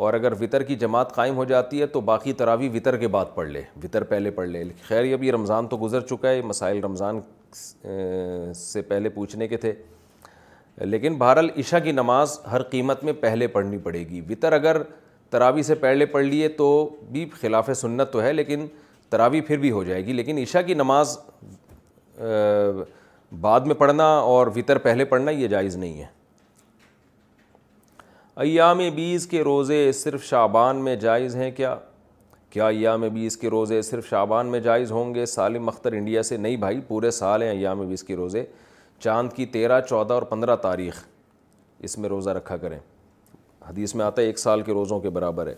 اور 0.05 0.13
اگر 0.13 0.33
وطر 0.39 0.63
کی 0.63 0.75
جماعت 0.85 1.13
قائم 1.15 1.35
ہو 1.35 1.43
جاتی 1.45 1.81
ہے 1.81 1.85
تو 1.93 2.01
باقی 2.09 2.33
تراوی 2.41 2.69
وطر 2.73 2.97
کے 2.97 3.07
بعد 3.15 3.25
پڑھ 3.35 3.47
لے 3.49 3.61
وطر 3.83 4.03
پہلے 4.13 4.31
پڑھ 4.31 4.47
لے 4.49 4.63
خیر 4.87 5.03
یہ 5.03 5.13
ابھی 5.13 5.31
رمضان 5.31 5.67
تو 5.67 5.77
گزر 5.81 6.01
چکا 6.09 6.29
ہے 6.29 6.41
مسائل 6.45 6.83
رمضان 6.83 7.19
سے 8.55 8.81
پہلے 8.87 9.09
پوچھنے 9.09 9.47
کے 9.47 9.57
تھے 9.57 9.73
لیکن 10.85 11.13
بہرحال 11.17 11.49
عشاء 11.59 11.79
کی 11.83 11.91
نماز 11.91 12.39
ہر 12.51 12.63
قیمت 12.71 13.03
میں 13.03 13.13
پہلے 13.21 13.47
پڑھنی 13.55 13.77
پڑے 13.83 14.03
گی 14.09 14.21
وطر 14.29 14.51
اگر 14.53 14.81
تراوی 15.29 15.63
سے 15.63 15.75
پہلے 15.85 16.05
پڑھ 16.13 16.25
لیے 16.25 16.47
تو 16.61 16.67
بھی 17.11 17.29
خلاف 17.41 17.69
سنت 17.77 18.11
تو 18.13 18.21
ہے 18.23 18.31
لیکن 18.33 18.67
تراوی 19.09 19.41
پھر 19.41 19.57
بھی 19.59 19.71
ہو 19.71 19.83
جائے 19.83 20.05
گی 20.05 20.13
لیکن 20.13 20.37
عشاء 20.37 20.61
کی 20.67 20.73
نماز 20.73 21.17
بعد 23.41 23.59
میں 23.67 23.75
پڑھنا 23.75 24.05
اور 24.17 24.47
وطر 24.55 24.77
پہلے 24.85 25.05
پڑھنا 25.05 25.31
یہ 25.31 25.47
جائز 25.47 25.75
نہیں 25.75 25.99
ہے 26.01 26.05
ایام 28.43 28.79
بیس 28.95 29.25
کے 29.27 29.41
روزے 29.43 29.91
صرف 29.91 30.23
شعبان 30.23 30.83
میں 30.83 30.95
جائز 30.95 31.35
ہیں 31.35 31.49
کیا 31.55 31.75
کیا 32.49 32.67
ایام 32.67 33.01
بیس 33.13 33.37
کے 33.37 33.49
روزے 33.49 33.81
صرف 33.81 34.09
شعبان 34.09 34.47
میں 34.51 34.59
جائز 34.59 34.91
ہوں 34.91 35.13
گے 35.15 35.25
سالم 35.25 35.67
اختر 35.69 35.91
انڈیا 35.93 36.23
سے 36.23 36.37
نہیں 36.37 36.55
بھائی 36.57 36.79
پورے 36.87 37.11
سال 37.19 37.41
ہیں 37.41 37.49
ایام 37.49 37.87
بیس 37.89 38.03
کے 38.03 38.15
روزے 38.15 38.43
چاند 39.03 39.33
کی 39.35 39.45
تیرہ 39.55 39.79
چودہ 39.89 40.13
اور 40.13 40.23
پندرہ 40.31 40.55
تاریخ 40.63 41.03
اس 41.87 41.97
میں 41.97 42.09
روزہ 42.09 42.29
رکھا 42.39 42.57
کریں 42.57 42.79
حدیث 43.69 43.95
میں 43.95 44.05
آتا 44.05 44.21
ہے 44.21 44.27
ایک 44.27 44.39
سال 44.39 44.61
کے 44.61 44.73
روزوں 44.73 44.99
کے 44.99 45.09
برابر 45.17 45.47
ہے 45.47 45.55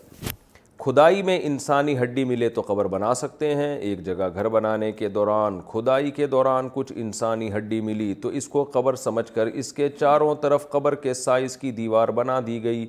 کھدائی 0.84 1.22
میں 1.24 1.38
انسانی 1.44 1.98
ہڈی 1.98 2.24
ملے 2.26 2.48
تو 2.50 2.62
قبر 2.68 2.86
بنا 2.92 3.14
سکتے 3.16 3.54
ہیں 3.56 3.76
ایک 3.88 4.00
جگہ 4.06 4.28
گھر 4.34 4.48
بنانے 4.50 4.92
کے 5.02 5.08
دوران 5.18 5.60
کھدائی 5.72 6.12
کے 6.12 6.28
دوران 6.28 6.70
کچھ 6.74 6.94
انسانی 6.96 7.52
ہڈی 7.56 7.80
ملی 7.90 8.14
تو 8.22 8.30
اس 8.40 8.48
کو 8.50 8.64
قبر 8.74 8.96
سمجھ 9.02 9.26
کر 9.34 9.48
اس 9.64 9.72
کے 9.80 9.90
چاروں 10.00 10.34
طرف 10.42 10.68
قبر 10.70 10.96
کے 11.04 11.14
سائز 11.14 11.58
کی 11.62 11.72
دیوار 11.82 12.10
بنا 12.22 12.40
دی 12.48 12.62
گئی 12.64 12.86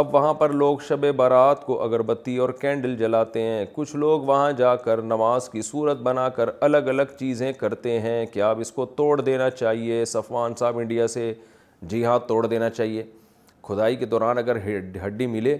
اب 0.00 0.14
وہاں 0.14 0.32
پر 0.40 0.52
لوگ 0.62 0.78
شب 0.88 1.04
برات 1.16 1.64
کو 1.64 1.80
اگربتی 1.84 2.36
اور 2.44 2.50
کینڈل 2.60 2.96
جلاتے 2.98 3.42
ہیں 3.42 3.64
کچھ 3.72 3.94
لوگ 3.96 4.20
وہاں 4.32 4.50
جا 4.62 4.74
کر 4.86 5.02
نماز 5.12 5.48
کی 5.50 5.62
صورت 5.70 5.98
بنا 6.06 6.28
کر 6.36 6.50
الگ 6.70 6.88
الگ 6.92 7.10
چیزیں 7.18 7.50
کرتے 7.58 7.98
ہیں 8.00 8.24
کہ 8.32 8.42
آپ 8.50 8.60
اس 8.60 8.70
کو 8.72 8.86
توڑ 9.02 9.20
دینا 9.20 9.50
چاہیے 9.58 10.04
صفوان 10.14 10.54
صاحب 10.58 10.78
انڈیا 10.78 11.06
سے 11.18 11.32
جی 11.92 12.04
ہاں 12.04 12.18
توڑ 12.28 12.44
دینا 12.46 12.70
چاہیے 12.70 13.02
کھدائی 13.68 13.96
کے 13.96 14.06
دوران 14.16 14.38
اگر 14.38 14.58
ہڈی 15.06 15.26
ملے 15.34 15.56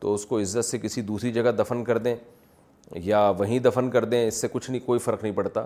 تو 0.00 0.14
اس 0.14 0.24
کو 0.26 0.38
عزت 0.40 0.64
سے 0.64 0.78
کسی 0.78 1.02
دوسری 1.02 1.32
جگہ 1.32 1.50
دفن 1.58 1.82
کر 1.84 1.98
دیں 1.98 2.14
یا 3.04 3.28
وہیں 3.38 3.58
دفن 3.58 3.90
کر 3.90 4.04
دیں 4.04 4.26
اس 4.28 4.40
سے 4.40 4.48
کچھ 4.52 4.70
نہیں 4.70 4.84
کوئی 4.86 5.00
فرق 5.00 5.22
نہیں 5.22 5.32
پڑتا 5.36 5.64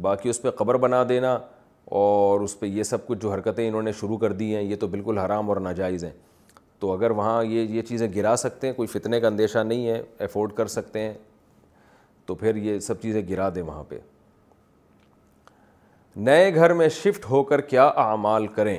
باقی 0.00 0.28
اس 0.28 0.40
پہ 0.42 0.50
قبر 0.56 0.76
بنا 0.78 1.02
دینا 1.08 1.38
اور 1.98 2.40
اس 2.40 2.58
پہ 2.60 2.66
یہ 2.66 2.82
سب 2.82 3.06
کچھ 3.06 3.18
جو 3.18 3.32
حرکتیں 3.32 3.66
انہوں 3.68 3.82
نے 3.82 3.92
شروع 4.00 4.16
کر 4.18 4.32
دی 4.40 4.54
ہیں 4.54 4.62
یہ 4.62 4.76
تو 4.80 4.86
بالکل 4.86 5.18
حرام 5.18 5.48
اور 5.50 5.56
ناجائز 5.60 6.04
ہیں 6.04 6.12
تو 6.78 6.92
اگر 6.92 7.10
وہاں 7.20 7.42
یہ 7.44 7.66
یہ 7.76 7.82
چیزیں 7.82 8.06
گرا 8.16 8.34
سکتے 8.38 8.66
ہیں 8.66 8.74
کوئی 8.74 8.86
فتنے 8.88 9.20
کا 9.20 9.26
اندیشہ 9.28 9.58
نہیں 9.64 9.86
ہے 9.88 10.02
افورڈ 10.24 10.52
کر 10.56 10.66
سکتے 10.76 11.00
ہیں 11.00 11.14
تو 12.26 12.34
پھر 12.34 12.56
یہ 12.56 12.78
سب 12.86 13.00
چیزیں 13.02 13.22
گرا 13.28 13.48
دیں 13.54 13.62
وہاں 13.62 13.82
پہ 13.88 13.98
نئے 16.26 16.54
گھر 16.54 16.72
میں 16.74 16.88
شفٹ 17.02 17.24
ہو 17.30 17.42
کر 17.50 17.60
کیا 17.72 17.86
اعمال 18.04 18.46
کریں 18.54 18.78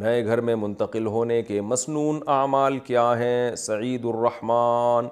نئے 0.00 0.24
گھر 0.24 0.40
میں 0.46 0.54
منتقل 0.56 1.06
ہونے 1.06 1.40
کے 1.42 1.60
مسنون 1.60 2.18
اعمال 2.30 2.78
کیا 2.86 3.12
ہیں 3.18 3.54
سعید 3.56 4.04
الرحمن 4.04 5.06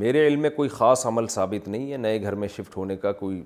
میرے 0.00 0.26
علم 0.26 0.40
میں 0.42 0.50
کوئی 0.56 0.68
خاص 0.68 1.04
عمل 1.06 1.26
ثابت 1.34 1.68
نہیں 1.68 1.90
ہے 1.92 1.96
نئے 1.96 2.20
گھر 2.22 2.34
میں 2.42 2.48
شفٹ 2.56 2.76
ہونے 2.76 2.96
کا 2.96 3.12
کوئی 3.20 3.42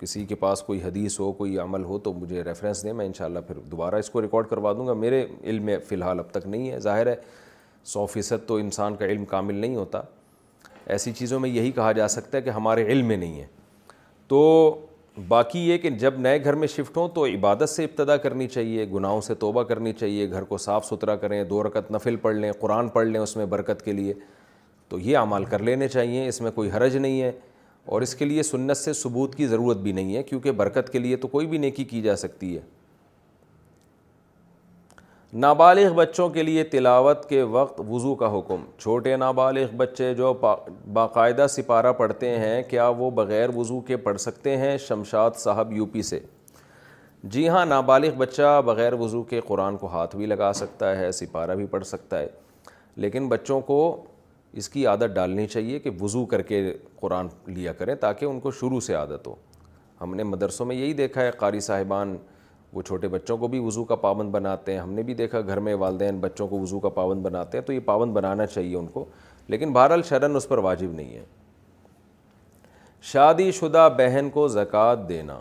کسی 0.00 0.24
کے 0.26 0.34
پاس 0.34 0.62
کوئی 0.66 0.82
حدیث 0.82 1.18
ہو 1.20 1.30
کوئی 1.32 1.58
عمل 1.64 1.84
ہو 1.84 1.98
تو 2.06 2.12
مجھے 2.12 2.44
ریفرنس 2.44 2.82
دیں 2.84 2.92
میں 2.92 3.06
انشاءاللہ 3.06 3.38
پھر 3.46 3.58
دوبارہ 3.70 3.94
اس 4.04 4.10
کو 4.10 4.22
ریکارڈ 4.22 4.48
کروا 4.50 4.72
دوں 4.76 4.86
گا 4.86 4.92
میرے 5.04 5.24
علم 5.44 5.64
میں 5.64 5.76
فی 5.88 5.94
الحال 5.96 6.18
اب 6.20 6.30
تک 6.32 6.46
نہیں 6.46 6.70
ہے 6.70 6.78
ظاہر 6.88 7.06
ہے 7.06 7.14
سو 7.92 8.06
فیصد 8.12 8.46
تو 8.48 8.56
انسان 8.64 8.96
کا 8.96 9.06
علم 9.06 9.24
کامل 9.34 9.54
نہیں 9.54 9.76
ہوتا 9.76 10.02
ایسی 10.96 11.12
چیزوں 11.18 11.40
میں 11.40 11.50
یہی 11.50 11.70
کہا 11.72 11.92
جا 12.00 12.08
سکتا 12.08 12.36
ہے 12.38 12.42
کہ 12.42 12.50
ہمارے 12.50 12.86
علم 12.92 13.06
میں 13.08 13.16
نہیں 13.16 13.38
ہے 13.40 13.46
تو 14.28 14.40
باقی 15.28 15.58
یہ 15.68 15.78
کہ 15.78 15.90
جب 16.00 16.18
نئے 16.20 16.42
گھر 16.44 16.54
میں 16.56 16.66
شفٹ 16.74 16.96
ہوں 16.96 17.08
تو 17.14 17.24
عبادت 17.26 17.68
سے 17.70 17.84
ابتدا 17.84 18.16
کرنی 18.16 18.46
چاہیے 18.48 18.86
گناہوں 18.92 19.20
سے 19.20 19.34
توبہ 19.40 19.62
کرنی 19.62 19.92
چاہیے 19.92 20.30
گھر 20.30 20.42
کو 20.48 20.58
صاف 20.58 20.86
ستھرا 20.86 21.16
کریں 21.24 21.42
دو 21.48 21.62
رکت 21.62 21.90
نفل 21.92 22.16
پڑھ 22.22 22.36
لیں 22.36 22.52
قرآن 22.60 22.88
پڑھ 22.94 23.06
لیں 23.08 23.20
اس 23.20 23.36
میں 23.36 23.46
برکت 23.46 23.84
کے 23.84 23.92
لیے 23.92 24.14
تو 24.88 24.98
یہ 24.98 25.16
اعمال 25.18 25.44
کر 25.50 25.62
لینے 25.62 25.88
چاہیے 25.88 26.26
اس 26.28 26.40
میں 26.40 26.50
کوئی 26.54 26.70
حرج 26.76 26.96
نہیں 26.96 27.20
ہے 27.22 27.32
اور 27.92 28.02
اس 28.02 28.14
کے 28.14 28.24
لیے 28.24 28.42
سنت 28.42 28.76
سے 28.76 28.92
ثبوت 28.92 29.34
کی 29.34 29.46
ضرورت 29.46 29.76
بھی 29.82 29.92
نہیں 29.92 30.16
ہے 30.16 30.22
کیونکہ 30.22 30.50
برکت 30.62 30.90
کے 30.92 30.98
لیے 30.98 31.16
تو 31.16 31.28
کوئی 31.28 31.46
بھی 31.46 31.58
نیکی 31.58 31.84
کی 31.84 32.02
جا 32.02 32.16
سکتی 32.16 32.54
ہے 32.56 32.60
نابالغ 35.40 35.92
بچوں 35.96 36.28
کے 36.30 36.42
لیے 36.42 36.62
تلاوت 36.72 37.24
کے 37.28 37.42
وقت 37.50 37.80
وضو 37.88 38.14
کا 38.14 38.26
حکم 38.38 38.64
چھوٹے 38.78 39.14
نابالغ 39.16 39.74
بچے 39.76 40.12
جو 40.14 40.32
باقاعدہ 40.92 41.46
سپارہ 41.50 41.92
پڑھتے 41.98 42.28
ہیں 42.38 42.62
کیا 42.70 42.88
وہ 42.98 43.10
بغیر 43.10 43.54
وضو 43.56 43.78
کے 43.86 43.96
پڑھ 44.06 44.18
سکتے 44.20 44.56
ہیں 44.56 44.76
شمشاد 44.86 45.38
صاحب 45.38 45.72
یو 45.72 45.86
پی 45.92 46.02
سے 46.08 46.18
جی 47.32 47.48
ہاں 47.48 47.64
نابالغ 47.66 48.16
بچہ 48.18 48.60
بغیر 48.66 48.92
وضو 49.00 49.22
کے 49.30 49.40
قرآن 49.46 49.76
کو 49.76 49.86
ہاتھ 49.92 50.16
بھی 50.16 50.26
لگا 50.26 50.52
سکتا 50.54 50.94
ہے 50.98 51.10
سپارہ 51.20 51.54
بھی 51.56 51.66
پڑھ 51.70 51.84
سکتا 51.86 52.18
ہے 52.18 52.26
لیکن 52.96 53.28
بچوں 53.28 53.60
کو 53.72 53.78
اس 54.60 54.68
کی 54.68 54.86
عادت 54.86 55.14
ڈالنی 55.14 55.46
چاہیے 55.46 55.78
کہ 55.78 55.90
وضو 56.00 56.24
کر 56.32 56.42
کے 56.52 56.62
قرآن 57.00 57.26
لیا 57.54 57.72
کریں 57.78 57.94
تاکہ 58.04 58.24
ان 58.26 58.40
کو 58.40 58.50
شروع 58.60 58.80
سے 58.86 58.94
عادت 58.94 59.26
ہو 59.26 59.34
ہم 60.00 60.14
نے 60.14 60.22
مدرسوں 60.22 60.66
میں 60.66 60.76
یہی 60.76 60.92
دیکھا 60.92 61.20
ہے 61.22 61.30
قاری 61.38 61.60
صاحبان 61.70 62.16
وہ 62.72 62.82
چھوٹے 62.82 63.08
بچوں 63.08 63.36
کو 63.38 63.48
بھی 63.48 63.58
وضو 63.60 63.84
کا 63.84 63.94
پابند 64.02 64.30
بناتے 64.32 64.72
ہیں 64.72 64.80
ہم 64.80 64.92
نے 64.94 65.02
بھی 65.08 65.14
دیکھا 65.14 65.40
گھر 65.46 65.60
میں 65.64 65.74
والدین 65.80 66.18
بچوں 66.20 66.46
کو 66.48 66.58
وضو 66.60 66.78
کا 66.80 66.88
پابند 66.98 67.22
بناتے 67.22 67.58
ہیں 67.58 67.64
تو 67.64 67.72
یہ 67.72 67.80
پابند 67.86 68.12
بنانا 68.12 68.46
چاہیے 68.46 68.76
ان 68.76 68.86
کو 68.92 69.04
لیکن 69.54 69.72
بہرحال 69.72 70.02
شرن 70.08 70.36
اس 70.36 70.48
پر 70.48 70.58
واجب 70.66 70.92
نہیں 70.92 71.14
ہے 71.14 71.24
شادی 73.12 73.50
شدہ 73.52 73.88
بہن 73.98 74.28
کو 74.34 74.46
زکوٰۃ 74.48 75.08
دینا 75.08 75.38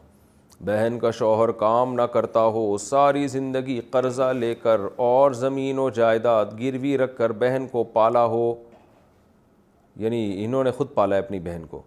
بہن 0.66 0.98
کا 1.02 1.12
شوہر 1.20 1.52
کام 1.64 1.94
نہ 1.96 2.02
کرتا 2.14 2.44
ہو 2.58 2.78
ساری 2.78 3.26
زندگی 3.28 3.80
قرضہ 3.92 4.32
لے 4.40 4.54
کر 4.56 4.82
اور 5.06 5.32
زمین 5.44 5.80
و 5.80 5.90
جائیداد 6.00 6.46
گروی 6.60 6.98
رکھ 6.98 7.16
کر 7.18 7.32
بہن 7.44 7.66
کو 7.72 7.84
پالا 7.94 8.26
ہو 8.36 8.54
یعنی 10.02 10.44
انہوں 10.46 10.64
نے 10.64 10.72
خود 10.78 10.94
پالا 10.94 11.16
ہے 11.16 11.22
اپنی 11.22 11.40
بہن 11.50 11.64
کو 11.70 11.82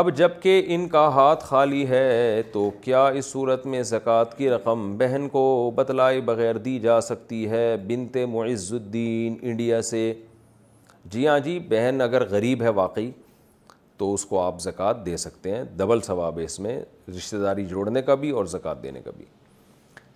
اب 0.00 0.08
جب 0.16 0.30
کہ 0.42 0.60
ان 0.74 0.86
کا 0.88 1.00
ہاتھ 1.14 1.42
خالی 1.44 1.86
ہے 1.88 2.42
تو 2.52 2.70
کیا 2.82 3.04
اس 3.06 3.24
صورت 3.32 3.66
میں 3.72 3.82
زکوٰۃ 3.90 4.36
کی 4.36 4.48
رقم 4.50 4.86
بہن 4.98 5.26
کو 5.32 5.42
بتلائے 5.76 6.20
بغیر 6.30 6.58
دی 6.68 6.78
جا 6.80 7.00
سکتی 7.10 7.48
ہے 7.50 7.66
بنت 7.88 8.16
معز 8.32 8.72
الدین 8.72 9.36
انڈیا 9.42 9.80
سے 9.90 10.00
جی 11.12 11.26
ہاں 11.28 11.38
جی 11.48 11.58
بہن 11.70 12.00
اگر 12.04 12.26
غریب 12.30 12.62
ہے 12.62 12.68
واقعی 12.80 13.10
تو 13.98 14.12
اس 14.14 14.24
کو 14.26 14.40
آپ 14.42 14.60
زکوٰۃ 14.62 15.04
دے 15.06 15.16
سکتے 15.26 15.54
ہیں 15.56 15.62
دبل 15.78 16.00
ثواب 16.06 16.38
ہے 16.38 16.44
اس 16.44 16.58
میں 16.66 16.80
رشتہ 17.16 17.36
داری 17.44 17.64
جوڑنے 17.74 18.02
کا 18.02 18.14
بھی 18.24 18.30
اور 18.40 18.44
زکوٰۃ 18.56 18.82
دینے 18.82 19.00
کا 19.04 19.10
بھی 19.16 19.24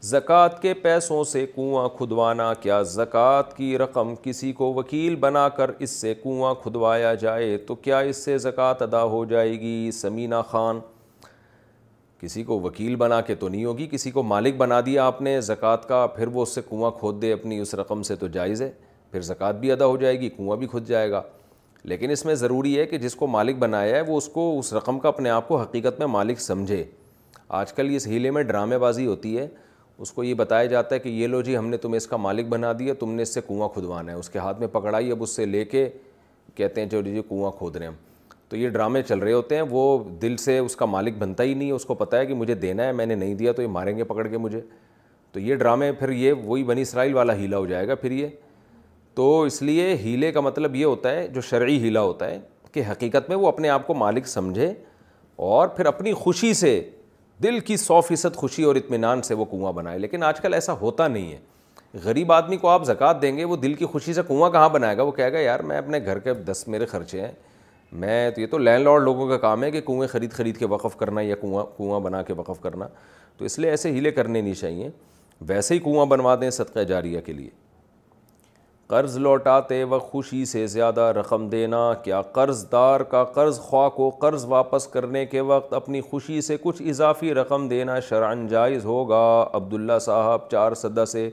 زکوٰۃ 0.07 0.61
کے 0.63 0.73
پیسوں 0.83 1.23
سے 1.25 1.45
کنواں 1.55 1.89
کھدوانا 1.97 2.53
کیا 2.63 2.81
زکوٰۃ 2.91 3.53
کی 3.57 3.79
رقم 3.79 4.13
کسی 4.23 4.51
کو 4.59 4.73
وکیل 4.75 5.17
بنا 5.21 5.49
کر 5.57 5.71
اس 5.85 5.91
سے 6.01 6.13
کنواں 6.23 6.53
کھدوایا 6.65 7.15
جائے 7.23 7.57
تو 7.69 7.75
کیا 7.85 7.99
اس 8.11 8.17
سے 8.25 8.37
زکوٰۃ 8.45 8.83
ادا 8.87 9.03
ہو 9.15 9.25
جائے 9.31 9.59
گی 9.61 9.91
سمینہ 9.95 10.43
خان 10.51 10.81
کسی 12.21 12.43
کو 12.51 12.61
وکیل 12.69 12.95
بنا 13.05 13.21
کے 13.31 13.35
تو 13.41 13.49
نہیں 13.49 13.65
ہوگی 13.65 13.87
کسی 13.93 14.11
کو 14.11 14.23
مالک 14.35 14.57
بنا 14.59 14.81
دیا 14.87 15.07
آپ 15.07 15.23
نے 15.23 15.41
زکوٰۃ 15.49 15.89
کا 15.89 16.07
پھر 16.17 16.27
وہ 16.37 16.43
اس 16.43 16.55
سے 16.55 16.61
کنواں 16.69 16.91
کھود 17.01 17.21
دے 17.23 17.33
اپنی 17.33 17.59
اس 17.61 17.75
رقم 17.83 18.03
سے 18.11 18.17
تو 18.23 18.29
جائز 18.39 18.63
ہے 18.63 18.71
پھر 19.11 19.21
زکوٰۃ 19.33 19.61
بھی 19.61 19.73
ادا 19.73 19.87
ہو 19.87 19.97
جائے 20.07 20.21
گی 20.21 20.29
کنواں 20.37 20.57
بھی 20.57 20.67
کھد 20.73 20.89
جائے 20.89 21.11
گا 21.11 21.23
لیکن 21.93 22.11
اس 22.11 22.25
میں 22.27 22.35
ضروری 22.45 22.79
ہے 22.79 22.87
کہ 22.87 22.99
جس 22.99 23.15
کو 23.17 23.27
مالک 23.37 23.59
بنایا 23.69 23.97
ہے 23.97 24.01
وہ 24.07 24.17
اس 24.17 24.29
کو 24.39 24.53
اس 24.59 24.73
رقم 24.75 24.99
کا 24.99 25.09
اپنے 25.09 25.31
آپ 25.31 25.49
کو 25.49 25.61
حقیقت 25.61 25.99
میں 25.99 26.07
مالک 26.19 26.41
سمجھے 26.41 26.85
آج 27.59 27.73
کل 27.73 27.93
اس 27.95 28.07
ہیلے 28.07 28.31
میں 28.37 28.43
ڈرامے 28.43 28.79
بازی 28.79 29.07
ہوتی 29.07 29.39
ہے 29.39 29.49
اس 30.03 30.11
کو 30.13 30.25
یہ 30.25 30.35
بتایا 30.35 30.65
جاتا 30.71 30.95
ہے 30.95 31.01
کہ 31.01 31.09
یہ 31.09 31.27
لو 31.27 31.41
جی 31.43 31.57
ہم 31.57 31.69
نے 31.69 31.77
تمہیں 31.83 31.97
اس 31.97 32.07
کا 32.07 32.17
مالک 32.17 32.47
بنا 32.49 32.73
دیا 32.79 32.95
تم 33.01 33.13
نے 33.15 33.23
اس 33.23 33.35
سے 33.35 33.41
کنواں 33.47 33.69
کھدوانا 33.75 34.13
ہے 34.13 34.17
اس 34.17 34.29
کے 34.31 34.39
ہاتھ 34.39 34.59
میں 34.61 34.69
پکڑائی 34.73 35.11
اب 35.13 35.23
اس 35.23 35.37
سے 35.37 35.45
لے 35.47 35.65
کے 35.65 35.89
کہتے 36.55 36.81
ہیں 36.81 36.89
جو 36.89 37.01
جی، 37.03 37.21
کنواں 37.29 37.51
کھود 37.59 37.77
رہے 37.77 37.87
ہیں 37.87 37.93
ہم 37.93 37.99
تو 38.49 38.57
یہ 38.57 38.69
ڈرامے 38.71 39.03
چل 39.03 39.19
رہے 39.19 39.33
ہوتے 39.33 39.55
ہیں 39.55 39.63
وہ 39.71 39.99
دل 40.23 40.37
سے 40.37 40.59
اس 40.59 40.77
کا 40.77 40.85
مالک 40.87 41.15
بنتا 41.19 41.43
ہی 41.45 41.55
نہیں 41.55 41.69
ہے 41.69 41.73
اس 41.75 41.85
کو 41.85 41.95
پتہ 42.03 42.17
ہے 42.17 42.27
کہ 42.27 42.35
مجھے 42.35 42.55
دینا 42.55 42.85
ہے 42.87 42.93
میں 42.99 43.07
نے 43.07 43.15
نہیں 43.15 43.35
دیا 43.35 43.53
تو 43.53 43.63
یہ 43.63 43.69
ماریں 43.69 43.97
گے 43.97 44.05
پکڑ 44.05 44.27
کے 44.27 44.39
مجھے 44.39 44.61
تو 45.33 45.41
یہ 45.41 45.55
ڈرامے 45.55 45.91
پھر 45.99 46.09
یہ 46.11 46.33
وہی 46.45 46.65
بنی 46.65 46.83
اسرائیل 46.83 47.15
والا 47.15 47.35
ہیلا 47.37 47.59
ہو 47.59 47.67
جائے 47.67 47.89
گا 47.89 47.95
پھر 48.01 48.11
یہ 48.11 48.29
تو 49.15 49.43
اس 49.43 49.61
لیے 49.63 49.95
ہیلے 50.05 50.31
کا 50.33 50.41
مطلب 50.41 50.77
یہ 50.77 50.85
ہوتا 50.85 51.11
ہے 51.15 51.27
جو 51.35 51.41
شرعی 51.51 51.79
ہیلا 51.83 52.01
ہوتا 52.03 52.27
ہے 52.31 52.39
کہ 52.73 52.83
حقیقت 52.91 53.29
میں 53.29 53.37
وہ 53.37 53.47
اپنے 53.49 53.69
آپ 53.69 53.87
کو 53.87 53.95
مالک 53.95 54.27
سمجھے 54.29 54.73
اور 55.49 55.69
پھر 55.77 55.87
اپنی 55.87 56.13
خوشی 56.19 56.53
سے 56.55 56.81
دل 57.43 57.59
کی 57.61 57.77
سو 57.77 58.01
فیصد 58.01 58.37
خوشی 58.37 58.63
اور 58.65 58.77
اطمینان 58.77 59.23
سے 59.23 59.35
وہ 59.35 59.45
کنواں 59.51 59.73
بنائے 59.73 59.99
لیکن 59.99 60.23
آج 60.25 60.41
کل 60.41 60.55
ایسا 60.55 60.73
ہوتا 60.81 61.09
نہیں 61.09 61.33
ہے 61.33 61.39
غریب 62.05 62.33
آدمی 62.33 62.57
کو 62.57 62.69
آپ 62.69 62.85
زکوٰۃ 62.87 63.21
دیں 63.23 63.37
گے 63.37 63.45
وہ 63.45 63.57
دل 63.57 63.75
کی 63.75 63.87
خوشی 63.87 64.13
سے 64.15 64.23
کنواں 64.29 64.51
کہاں 64.51 64.69
بنائے 64.73 64.97
گا 64.97 65.03
وہ 65.03 65.13
کہے 65.19 65.33
گا 65.33 65.39
یار 65.41 65.61
میں 65.71 65.77
اپنے 65.79 65.99
گھر 66.05 66.19
کے 66.19 66.35
دس 66.47 66.67
میرے 66.69 66.87
خرچے 66.87 67.21
ہیں 67.21 67.33
میں 68.05 68.31
تو 68.31 68.41
یہ 68.41 68.47
تو 68.51 68.59
لینڈ 68.59 68.85
لاڈ 68.85 69.03
لوگوں 69.03 69.27
کا 69.29 69.37
کام 69.39 69.65
ہے 69.65 69.71
کہ 69.71 69.81
کنویں 69.87 70.07
خرید 70.13 70.33
خرید 70.33 70.57
کے 70.59 70.67
وقف 70.67 70.97
کرنا 70.99 71.21
یا 71.21 71.35
کنواں 71.41 71.65
کنواں 71.77 72.01
بنا 72.01 72.23
کے 72.27 72.33
وقف 72.37 72.61
کرنا 72.61 72.87
تو 73.37 73.45
اس 73.45 73.59
لیے 73.59 73.71
ایسے 73.71 73.93
ہیلے 73.93 74.11
کرنے 74.11 74.41
نہیں 74.41 74.55
چاہیے 74.55 74.91
ویسے 75.49 75.75
ہی 75.75 75.79
کنواں 75.85 76.07
بنوا 76.15 76.35
دیں 76.41 76.51
صدقہ 76.61 76.81
جاریہ 76.89 77.21
کے 77.27 77.33
لیے 77.33 77.49
قرض 78.89 79.17
لوٹاتے 79.19 79.83
وقت 79.91 80.05
خوشی 80.11 80.45
سے 80.47 80.67
زیادہ 80.73 81.01
رقم 81.19 81.49
دینا 81.51 81.79
کیا 82.03 82.21
قرض 82.33 82.65
دار 82.73 83.01
کا 83.11 83.23
قرض 83.35 83.59
خواہ 83.61 83.89
کو 83.97 84.09
قرض 84.21 84.45
واپس 84.49 84.87
کرنے 84.89 85.25
کے 85.27 85.41
وقت 85.49 85.73
اپنی 85.75 86.01
خوشی 86.11 86.41
سے 86.49 86.57
کچھ 86.63 86.83
اضافی 86.91 87.33
رقم 87.35 87.67
دینا 87.69 87.99
شرعن 88.09 88.47
جائز 88.49 88.85
ہوگا 88.85 89.23
عبداللہ 89.57 89.99
صاحب 90.01 90.49
چار 90.51 90.75
صدہ 90.83 91.05
سے 91.13 91.29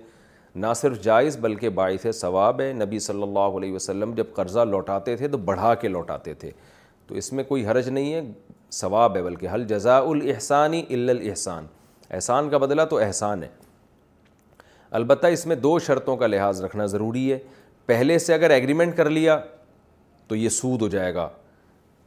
نہ 0.66 0.74
صرف 0.76 1.02
جائز 1.04 1.38
بلکہ 1.42 1.70
باعث 1.82 2.06
ثواب 2.20 2.60
ہے 2.62 2.72
نبی 2.78 3.00
صلی 3.08 3.24
اللہ 3.24 3.58
علیہ 3.60 3.74
وسلم 3.74 4.14
جب 4.16 4.34
قرضہ 4.36 4.66
لوٹاتے 4.70 5.16
تھے 5.18 5.28
تو 5.28 5.38
بڑھا 5.52 5.74
کے 5.82 5.88
لوٹاتے 5.88 6.34
تھے 6.44 6.52
تو 7.08 7.16
اس 7.22 7.32
میں 7.34 7.44
کوئی 7.44 7.66
حرج 7.68 7.90
نہیں 7.90 8.14
ہے 8.14 8.22
ثواب 8.80 9.16
ہے 9.16 9.22
بلکہ 9.24 9.48
حل 9.54 9.66
جزاء 9.68 10.00
الاحسانی 10.02 10.84
الا 10.90 11.12
الاحسان 11.12 11.66
احسان 12.12 12.50
کا 12.50 12.58
بدلہ 12.68 12.82
تو 12.90 12.98
احسان 13.06 13.44
ہے 13.44 13.48
البتہ 14.98 15.28
اس 15.34 15.46
میں 15.48 15.56
دو 15.56 15.78
شرطوں 15.86 16.16
کا 16.18 16.28
لحاظ 16.28 16.60
رکھنا 16.64 16.86
ضروری 16.86 17.32
ہے 17.32 17.38
پہلے 17.86 18.18
سے 18.20 18.34
اگر 18.34 18.50
ایگریمنٹ 18.50 18.96
کر 18.98 19.10
لیا 19.10 19.38
تو 20.28 20.36
یہ 20.36 20.50
سود 20.50 20.82
ہو 20.82 20.88
جائے 20.88 21.14
گا 21.16 21.28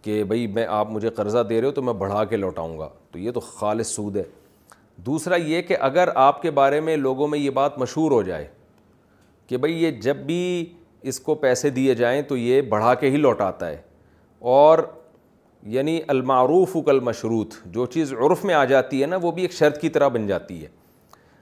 کہ 0.02 0.22
بھائی 0.24 0.46
میں 0.56 0.66
آپ 0.70 0.90
مجھے 0.90 1.10
قرضہ 1.16 1.38
دے 1.48 1.60
رہے 1.60 1.66
ہو 1.68 1.72
تو 1.74 1.82
میں 1.82 1.92
بڑھا 2.02 2.22
کے 2.24 2.36
لوٹاؤں 2.36 2.78
گا 2.78 2.88
تو 3.12 3.18
یہ 3.18 3.30
تو 3.34 3.40
خالص 3.40 3.88
سود 3.94 4.16
ہے 4.16 4.22
دوسرا 5.06 5.36
یہ 5.46 5.62
کہ 5.62 5.76
اگر 5.88 6.08
آپ 6.28 6.40
کے 6.42 6.50
بارے 6.60 6.80
میں 6.80 6.96
لوگوں 6.96 7.28
میں 7.28 7.38
یہ 7.38 7.50
بات 7.58 7.78
مشہور 7.78 8.10
ہو 8.12 8.22
جائے 8.30 8.46
کہ 9.46 9.56
بھائی 9.56 9.82
یہ 9.82 10.00
جب 10.06 10.16
بھی 10.30 10.40
اس 11.10 11.20
کو 11.20 11.34
پیسے 11.44 11.70
دیے 11.70 11.94
جائیں 11.94 12.20
تو 12.28 12.36
یہ 12.36 12.60
بڑھا 12.70 12.94
کے 13.02 13.10
ہی 13.10 13.16
لوٹاتا 13.26 13.68
ہے 13.70 13.80
اور 14.58 14.78
یعنی 15.74 16.00
المعروف 16.08 16.76
کل 16.86 17.00
مشروط 17.10 17.54
جو 17.74 17.86
چیز 17.94 18.12
عرف 18.26 18.44
میں 18.44 18.54
آ 18.54 18.64
جاتی 18.64 19.00
ہے 19.02 19.06
نا 19.06 19.16
وہ 19.22 19.30
بھی 19.32 19.42
ایک 19.42 19.52
شرط 19.52 19.80
کی 19.80 19.88
طرح 19.88 20.08
بن 20.14 20.26
جاتی 20.26 20.62
ہے 20.62 20.68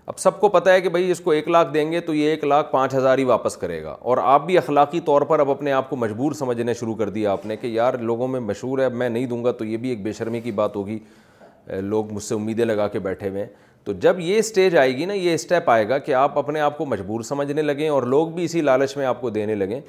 اب 0.07 0.19
سب 0.19 0.41
کو 0.41 0.49
پتہ 0.55 0.71
ہے 0.71 0.81
کہ 0.81 0.89
بھائی 0.89 1.11
اس 1.11 1.21
کو 1.25 1.31
ایک 1.31 1.47
لاکھ 1.49 1.73
دیں 1.75 1.91
گے 1.93 2.01
تو 2.07 2.15
یہ 2.15 2.31
ایک 2.31 2.43
لاکھ 2.45 2.71
پانچ 2.71 2.95
ہزار 2.95 3.19
ہی 3.19 3.25
واپس 3.25 3.57
کرے 3.57 3.83
گا 3.83 3.97
اور 4.13 4.19
آپ 4.23 4.45
بھی 4.47 4.57
اخلاقی 4.59 5.01
طور 5.05 5.23
پر 5.31 5.41
اب 5.41 5.51
اپنے 5.51 5.73
آپ 5.73 5.89
کو 5.91 5.97
مجبور 5.97 6.33
سمجھنے 6.39 6.75
شروع 6.81 6.95
کر 6.95 7.09
دیا 7.11 7.31
آپ 7.33 7.45
نے 7.47 7.57
کہ 7.57 7.67
یار 7.67 7.95
لوگوں 8.11 8.27
میں 8.29 8.41
مشہور 8.41 8.79
ہے 8.79 8.85
اب 8.85 8.95
میں 9.03 9.09
نہیں 9.09 9.27
دوں 9.27 9.43
گا 9.45 9.53
تو 9.59 9.65
یہ 9.65 9.77
بھی 9.85 9.89
ایک 9.91 10.03
بے 10.03 10.13
شرمی 10.19 10.41
کی 10.41 10.51
بات 10.61 10.77
ہوگی 10.77 10.99
لوگ 11.81 12.13
مجھ 12.13 12.23
سے 12.23 12.35
امیدیں 12.35 12.65
لگا 12.65 12.89
کے 12.89 12.99
بیٹھے 12.99 13.29
ہوئے 13.29 13.41
ہیں 13.43 13.49
تو 13.85 13.93
جب 14.03 14.21
یہ 14.21 14.39
اسٹیج 14.39 14.77
آئے 14.79 14.93
گی 14.97 15.05
نا 15.05 15.15
یہ 15.15 15.35
اسٹیپ 15.35 15.71
آئے 15.71 15.89
گا 15.89 15.99
کہ 15.99 16.15
آپ 16.15 16.37
اپنے 16.39 16.61
آپ 16.61 16.77
کو 16.79 16.87
مجبور 16.87 17.23
سمجھنے 17.31 17.63
لگیں 17.63 17.89
اور 17.89 18.03
لوگ 18.15 18.29
بھی 18.35 18.45
اسی 18.45 18.61
لالچ 18.61 18.97
میں 18.97 19.07
آپ 19.07 19.21
کو 19.21 19.31
دینے 19.31 19.55
لگیں 19.55 19.81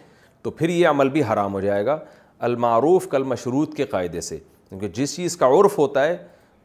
تو 0.43 0.51
پھر 0.51 0.69
یہ 0.69 0.87
عمل 0.87 1.09
بھی 1.09 1.23
حرام 1.31 1.53
ہو 1.53 1.61
جائے 1.61 1.85
گا 1.85 1.97
المعروف 2.45 3.07
کل 3.09 3.23
مشروط 3.23 3.75
کے 3.75 3.85
قاعدے 3.93 4.21
سے 4.21 4.37
کیونکہ 4.69 4.87
جس 4.93 5.15
چیز 5.15 5.37
کا 5.37 5.47
عرف 5.59 5.77
ہوتا 5.79 6.07
ہے 6.07 6.17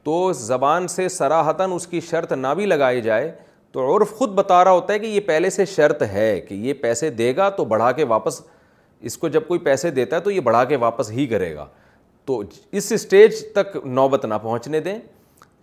تو 0.05 0.33
زبان 0.33 0.87
سے 0.89 1.09
سراہتاً 1.09 1.73
اس 1.73 1.87
کی 1.87 2.01
شرط 2.11 2.33
نہ 2.33 2.47
بھی 2.57 2.67
لگائی 2.67 3.01
جائے 3.03 3.31
تو 3.73 3.97
عرف 3.97 4.11
خود 4.19 4.31
بتا 4.35 4.63
رہا 4.65 4.71
ہوتا 4.73 4.93
ہے 4.93 4.99
کہ 4.99 5.07
یہ 5.07 5.21
پہلے 5.27 5.51
سے 5.51 5.65
شرط 5.75 6.03
ہے 6.13 6.41
کہ 6.49 6.55
یہ 6.55 6.75
پیسے 6.83 7.11
دے 7.11 7.35
گا 7.37 7.49
تو 7.57 7.65
بڑھا 7.73 7.91
کے 7.99 8.05
واپس 8.13 8.41
اس 9.09 9.19
کو 9.19 9.29
جب 9.29 9.47
کوئی 9.49 9.61
پیسے 9.61 9.91
دیتا 9.91 10.17
ہے 10.17 10.21
تو 10.21 10.31
یہ 10.31 10.41
بڑھا 10.49 10.65
کے 10.73 10.77
واپس 10.77 11.11
ہی 11.11 11.27
کرے 11.27 11.55
گا 11.55 11.67
تو 12.27 12.43
اس 12.73 12.91
اسٹیج 12.93 13.45
تک 13.55 13.77
نوبت 13.85 14.25
نہ 14.25 14.35
پہنچنے 14.43 14.81
دیں 14.81 14.99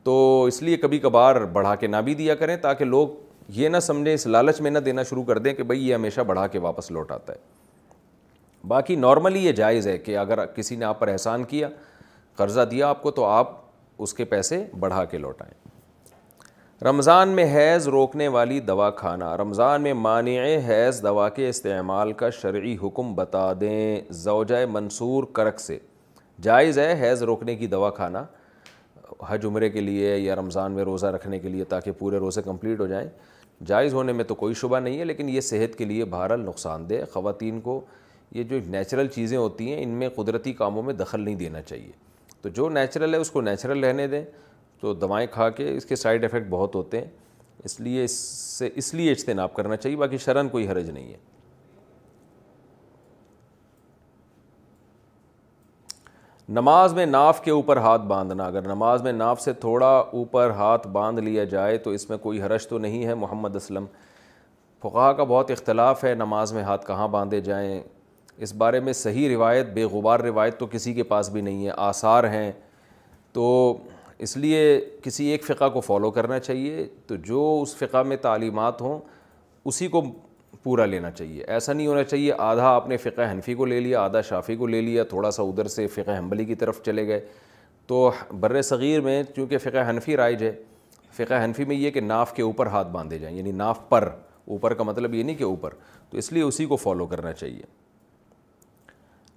تو 0.04 0.44
اس 0.48 0.62
لیے 0.64 0.78
کبھی 0.78 1.00
کبھار 1.00 1.36
بڑھا 1.54 1.74
کے 1.76 1.88
نہ 1.88 1.98
بھی 2.06 2.14
دیا 2.16 2.36
کریں 2.36 2.56
تاکہ 2.62 2.86
لوگ 2.86 3.08
یہ 3.56 3.70
نہ 3.70 3.80
سمجھیں 3.82 4.14
اس 4.14 4.26
لالچ 4.28 4.62
میں 4.62 4.72
نہ 4.72 4.80
دینا 4.86 5.04
شروع 5.10 5.24
کر 5.24 5.38
دیں 5.38 5.54
کہ 5.54 5.64
بھائی 5.64 5.88
یہ 5.88 5.94
ہمیشہ 5.96 6.22
بڑھا 6.28 6.46
کے 6.56 6.60
واپس 6.60 6.92
لوٹ 6.92 7.12
آتا 7.12 7.34
ہے 7.34 8.68
باقی 8.68 8.96
نارملی 8.96 9.46
یہ 9.46 9.52
جائز 9.58 9.88
ہے 9.88 9.98
کہ 9.98 10.18
اگر 10.18 10.46
کسی 10.56 10.76
نے 10.76 10.86
آپ 10.86 11.00
پر 11.00 11.08
احسان 11.08 11.44
کیا 11.50 11.70
قرضہ 12.38 12.62
دیا 12.72 12.88
آپ 12.90 13.02
کو 13.04 13.12
تو 13.12 13.24
آپ 13.26 13.52
اس 14.04 14.14
کے 14.14 14.26
پیسے 14.32 14.64
بڑھا 14.80 15.04
کے 15.12 15.18
لوٹائیں 15.18 15.54
رمضان 16.84 17.30
میں 17.36 17.46
حیض 17.54 17.88
روکنے 17.88 18.28
والی 18.34 18.60
دوا 18.66 18.90
کھانا 18.98 19.36
رمضان 19.38 19.82
میں 19.82 19.94
مانع 19.94 20.32
حیض 20.68 21.02
دوا 21.04 21.28
کے 21.36 21.48
استعمال 21.50 22.12
کا 22.20 22.30
شرعی 22.42 22.76
حکم 22.84 23.14
بتا 23.16 23.52
دیں 23.62 24.00
زوجہ 24.24 24.66
منصور 24.72 25.24
کرک 25.34 25.60
سے 25.60 25.78
جائز 26.48 26.80
ہے 26.80 26.92
حیض 27.02 27.24
روکنے 27.32 27.56
کی 27.56 27.68
دوا 27.68 27.90
کھانا 27.96 28.24
حج 29.28 29.46
عمرے 29.46 29.70
کے 29.70 29.82
لیے 29.82 30.16
یا 30.18 30.36
رمضان 30.36 30.72
میں 30.72 30.84
روزہ 30.84 31.08
رکھنے 31.16 31.40
کے 31.40 31.50
لیے 31.50 31.64
تاکہ 31.74 31.92
پورے 32.00 32.18
روزے 32.20 32.42
کمپلیٹ 32.46 32.80
ہو 32.80 32.86
جائیں 32.88 33.08
جائز 33.68 33.94
ہونے 33.94 34.14
میں 34.14 34.24
تو 34.28 34.36
کوئی 34.36 34.54
شبہ 34.62 34.80
نہیں 34.80 35.00
ہے 35.00 35.06
لیکن 35.06 35.30
یہ 35.30 35.42
صحت 35.42 35.78
کے 35.78 35.86
لیے 35.86 36.06
بہرحال 36.06 36.42
نقصان 36.46 36.90
دہ 36.90 37.04
خواتین 37.14 37.60
کو 37.62 37.80
یہ 38.36 38.44
جو 38.44 38.58
نیچرل 38.68 39.08
چیزیں 39.16 39.38
ہوتی 39.38 39.74
ہیں 39.74 39.82
ان 39.84 39.90
میں 40.00 40.10
قدرتی 40.16 40.54
کاموں 40.54 40.84
میں 40.84 40.94
دخل 40.94 41.22
نہیں 41.22 41.36
دینا 41.36 41.62
چاہیے 41.62 41.92
تو 42.48 42.52
جو 42.56 42.68
نیچرل 42.70 43.14
ہے 43.14 43.20
اس 43.20 43.30
کو 43.32 43.42
نیچرل 43.42 43.84
رہنے 43.84 44.06
دیں 44.08 44.24
تو 44.82 44.94
دوائیں 44.94 45.26
کھا 45.32 45.50
کے 45.56 45.70
اس 45.78 45.86
کے 45.86 45.96
سائڈ 45.96 46.24
افیکٹ 46.26 46.46
بہت 46.50 46.76
ہوتے 46.76 47.00
ہیں 47.02 47.08
اس 47.66 47.80
لیے 47.80 48.04
اس 48.04 48.12
سے 48.58 48.70
اس 48.82 48.94
لیے 48.94 49.12
اجتناب 49.12 49.54
کرنا 49.54 49.76
چاہیے 49.78 49.98
باقی 49.98 50.18
شرن 50.26 50.50
کوئی 50.50 50.68
حرج 50.68 50.90
نہیں 50.90 51.12
ہے 51.14 51.18
نماز 56.60 56.94
میں 56.94 57.06
ناف 57.06 57.42
کے 57.44 57.52
اوپر 57.52 57.78
ہاتھ 57.78 58.02
باندھنا 58.08 58.46
اگر 58.46 58.68
نماز 58.68 59.02
میں 59.04 59.12
ناف 59.14 59.42
سے 59.42 59.54
تھوڑا 59.66 59.88
اوپر 60.12 60.50
ہاتھ 60.58 60.88
باندھ 60.92 61.20
لیا 61.22 61.44
جائے 61.56 61.78
تو 61.88 61.92
اس 61.92 62.10
میں 62.10 62.18
کوئی 62.18 62.42
حرج 62.42 62.68
تو 62.68 62.78
نہیں 62.78 63.06
ہے 63.06 63.16
محمد 63.26 63.56
اسلم 63.56 63.86
فقہ 64.84 65.12
کا 65.18 65.24
بہت 65.24 65.52
اختلاف 65.52 66.04
ہے 66.04 66.14
نماز 66.16 66.54
میں 66.54 66.64
ہاتھ 66.64 66.86
کہاں 66.88 67.08
باندھے 67.18 67.42
جائیں 67.52 67.82
اس 68.44 68.54
بارے 68.54 68.80
میں 68.80 68.94
صحیح 68.94 69.30
روایت 69.30 69.68
بے 69.74 69.84
غبار 69.92 70.20
روایت 70.20 70.58
تو 70.60 70.66
کسی 70.72 70.94
کے 70.94 71.04
پاس 71.12 71.30
بھی 71.30 71.42
نہیں 71.42 71.66
ہے 71.68 71.72
آثار 71.78 72.24
ہیں 72.34 72.52
تو 73.34 73.44
اس 74.26 74.36
لیے 74.38 74.80
کسی 75.04 75.26
ایک 75.30 75.44
فقہ 75.46 75.70
کو 75.74 75.82
فالو 75.82 76.12
کرنا 76.12 76.40
چاہیے 76.40 76.86
تو 77.08 77.16
جو 77.26 77.60
اس 77.62 77.76
فقہ 77.76 78.04
میں 78.06 78.18
تعلیمات 78.22 78.82
ہوں 78.82 79.00
اسی 79.70 79.88
کو 79.96 80.02
پورا 80.64 80.86
لینا 80.86 81.12
چاہیے 81.12 81.44
ایسا 81.44 81.74
نہیں 81.74 81.88
ہونا 81.88 82.04
چاہیے 82.04 82.34
آدھا 82.38 82.68
آپ 82.76 82.88
نے 82.90 82.98
فقہ 82.98 83.32
حنفی 83.32 83.54
کو 83.56 83.66
لے 83.66 83.80
لیا 83.80 84.02
آدھا 84.02 84.22
شافی 84.30 84.56
کو 84.56 84.68
لے 84.68 84.82
لیا 84.82 85.04
تھوڑا 85.10 85.32
سا 85.32 85.44
ادھر 85.44 85.68
سے 85.76 85.88
فقہ 85.96 86.18
حنبلی 86.18 86.46
کی 86.46 86.56
طرف 86.56 86.82
چلے 86.86 87.08
گئے 87.08 87.20
تو 87.88 88.10
بر 88.40 88.62
صغیر 88.62 89.02
میں 89.02 89.22
چونکہ 89.36 89.58
فقہ 89.64 89.90
حنفی 89.90 90.18
رائج 90.18 90.44
ہے 90.44 90.52
فقہ 91.18 91.44
حنفی 91.44 91.66
میں 91.66 91.76
یہ 91.76 91.92
کہ 91.92 92.02
ناف 92.02 92.34
کے 92.36 92.42
اوپر 92.44 92.68
ہاتھ 92.72 92.88
باندھے 92.92 93.18
جائیں 93.20 93.36
یعنی 93.38 93.52
ناف 93.52 93.80
پر 93.90 94.10
اوپر 94.48 94.74
کا 94.74 94.84
مطلب 94.84 95.14
یہ 95.16 95.24
نہیں 95.24 95.36
کہ 95.36 95.44
اوپر 95.44 95.74
تو 96.10 96.18
اس 96.18 96.32
لیے 96.34 96.44
اسی 96.44 96.66
کو 96.66 96.76
فالو 96.76 97.06
کرنا 97.14 97.34
چاہیے 97.34 97.62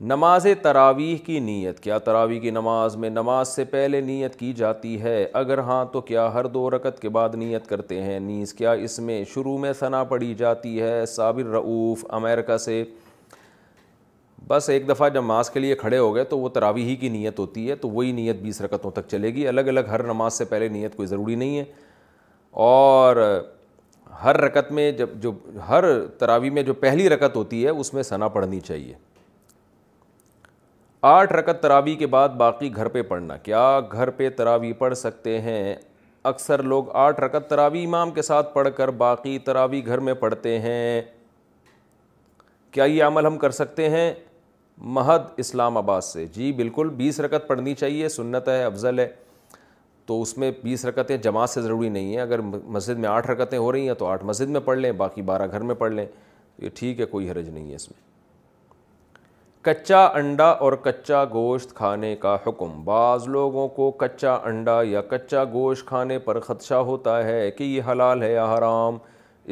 نماز 0.09 0.47
تراویح 0.63 1.17
کی 1.25 1.39
نیت 1.45 1.81
کیا 1.83 1.97
تراویح 2.05 2.41
کی 2.41 2.51
نماز 2.51 2.95
میں 2.97 3.09
نماز 3.11 3.49
سے 3.49 3.65
پہلے 3.73 4.01
نیت 4.01 4.37
کی 4.39 4.53
جاتی 4.57 5.01
ہے 5.01 5.17
اگر 5.41 5.59
ہاں 5.67 5.85
تو 5.93 6.01
کیا 6.01 6.33
ہر 6.35 6.45
دو 6.55 6.71
رکت 6.71 7.01
کے 7.01 7.09
بعد 7.17 7.35
نیت 7.39 7.67
کرتے 7.69 8.01
ہیں 8.03 8.19
نیز 8.21 8.55
کیا 8.55 8.73
اس 8.87 8.99
میں 9.09 9.23
شروع 9.35 9.57
میں 9.65 9.73
ثنا 9.81 10.03
پڑھی 10.13 10.33
جاتی 10.39 10.81
ہے 10.83 11.05
صابر 11.15 11.47
رعوف 11.57 12.05
امریکہ 12.19 12.57
سے 12.65 12.83
بس 14.49 14.69
ایک 14.71 14.89
دفعہ 14.89 15.09
جب 15.09 15.23
نماز 15.23 15.51
کے 15.51 15.61
لیے 15.61 15.75
کھڑے 15.83 15.99
ہو 15.99 16.15
گئے 16.15 16.25
تو 16.33 16.39
وہ 16.39 16.49
تراویح 16.55 16.95
کی 17.01 17.09
نیت 17.19 17.39
ہوتی 17.39 17.69
ہے 17.69 17.75
تو 17.83 17.89
وہی 17.91 18.13
نیت 18.13 18.41
بیس 18.43 18.61
رکتوں 18.63 18.91
تک 18.95 19.09
چلے 19.11 19.35
گی 19.35 19.47
الگ 19.49 19.69
الگ 19.75 19.89
ہر 19.93 20.03
نماز 20.13 20.39
سے 20.39 20.45
پہلے 20.55 20.69
نیت 20.79 20.97
کوئی 20.97 21.07
ضروری 21.09 21.35
نہیں 21.35 21.59
ہے 21.59 21.65
اور 22.73 23.23
ہر 24.25 24.41
رکت 24.47 24.73
میں 24.81 24.91
جب 25.03 25.15
جو 25.23 25.33
ہر 25.69 25.85
تراویح 26.19 26.51
میں 26.51 26.63
جو 26.63 26.75
پہلی 26.87 27.09
رکت 27.09 27.37
ہوتی 27.37 27.65
ہے 27.65 27.71
اس 27.71 27.95
میں 27.95 28.03
ثنا 28.13 28.29
پڑھنی 28.39 28.61
چاہیے 28.61 28.95
آٹھ 31.09 31.33
رکت 31.33 31.63
تراوی 31.63 31.95
کے 31.97 32.07
بعد 32.07 32.29
باقی 32.39 32.75
گھر 32.77 32.89
پہ 32.95 33.03
پڑھنا 33.09 33.37
کیا 33.43 33.61
گھر 33.93 34.11
پہ 34.17 34.29
تراوی 34.37 34.73
پڑھ 34.79 34.97
سکتے 34.99 35.41
ہیں 35.41 35.75
اکثر 36.31 36.63
لوگ 36.63 36.91
آٹھ 37.03 37.21
رکت 37.21 37.49
تراوی 37.51 37.85
امام 37.85 38.11
کے 38.15 38.23
ساتھ 38.23 38.53
پڑھ 38.55 38.69
کر 38.77 38.89
باقی 39.03 39.39
تراوی 39.45 39.85
گھر 39.87 39.99
میں 40.09 40.15
پڑھتے 40.25 40.59
ہیں 40.61 41.01
کیا 42.71 42.85
یہ 42.85 43.05
عمل 43.05 43.27
ہم 43.27 43.39
کر 43.39 43.51
سکتے 43.61 43.89
ہیں 43.91 44.13
مہد 44.99 45.33
اسلام 45.45 45.77
آباد 45.77 46.01
سے 46.13 46.27
جی 46.35 46.53
بالکل 46.57 46.89
بیس 46.97 47.21
رکت 47.21 47.49
پڑھنی 47.49 47.75
چاہیے 47.75 48.09
سنت 48.09 48.49
ہے 48.49 48.63
افضل 48.65 48.99
ہے 48.99 49.07
تو 50.07 50.21
اس 50.23 50.37
میں 50.39 50.51
بیس 50.63 50.85
رکتیں 50.85 51.17
جماعت 51.17 51.51
سے 51.51 51.63
ضروری 51.63 51.89
نہیں 51.89 52.13
ہیں 52.15 52.21
اگر 52.23 52.41
مسجد 52.51 52.99
میں 52.99 53.09
آٹھ 53.09 53.31
رکتیں 53.31 53.59
ہو 53.59 53.73
رہی 53.73 53.87
ہیں 53.89 53.95
تو 53.99 54.07
آٹھ 54.07 54.25
مسجد 54.25 54.49
میں 54.51 54.61
پڑھ 54.65 54.79
لیں 54.79 54.93
باقی 55.05 55.23
بارہ 55.33 55.47
گھر 55.51 55.61
میں 55.71 55.75
پڑھ 55.85 55.93
لیں 55.93 56.07
یہ 56.63 56.69
ٹھیک 56.75 57.01
ہے 57.01 57.05
کوئی 57.17 57.31
حرج 57.31 57.49
نہیں 57.49 57.71
ہے 57.71 57.77
اس 57.77 57.91
میں 57.91 58.09
کچا 59.65 59.99
انڈا 60.17 60.45
اور 60.65 60.73
کچا 60.85 61.25
گوشت 61.33 61.75
کھانے 61.77 62.15
کا 62.21 62.37
حکم 62.47 62.71
بعض 62.85 63.27
لوگوں 63.29 63.67
کو 63.79 63.91
کچا 64.01 64.35
انڈا 64.49 64.79
یا 64.89 65.01
کچا 65.09 65.43
گوشت 65.53 65.85
کھانے 65.87 66.19
پر 66.29 66.39
خدشہ 66.41 66.75
ہوتا 66.91 67.17
ہے 67.25 67.51
کہ 67.59 67.65
یہ 67.65 67.91
حلال 67.91 68.23
ہے 68.23 68.33
یا 68.33 68.45
حرام 68.57 68.97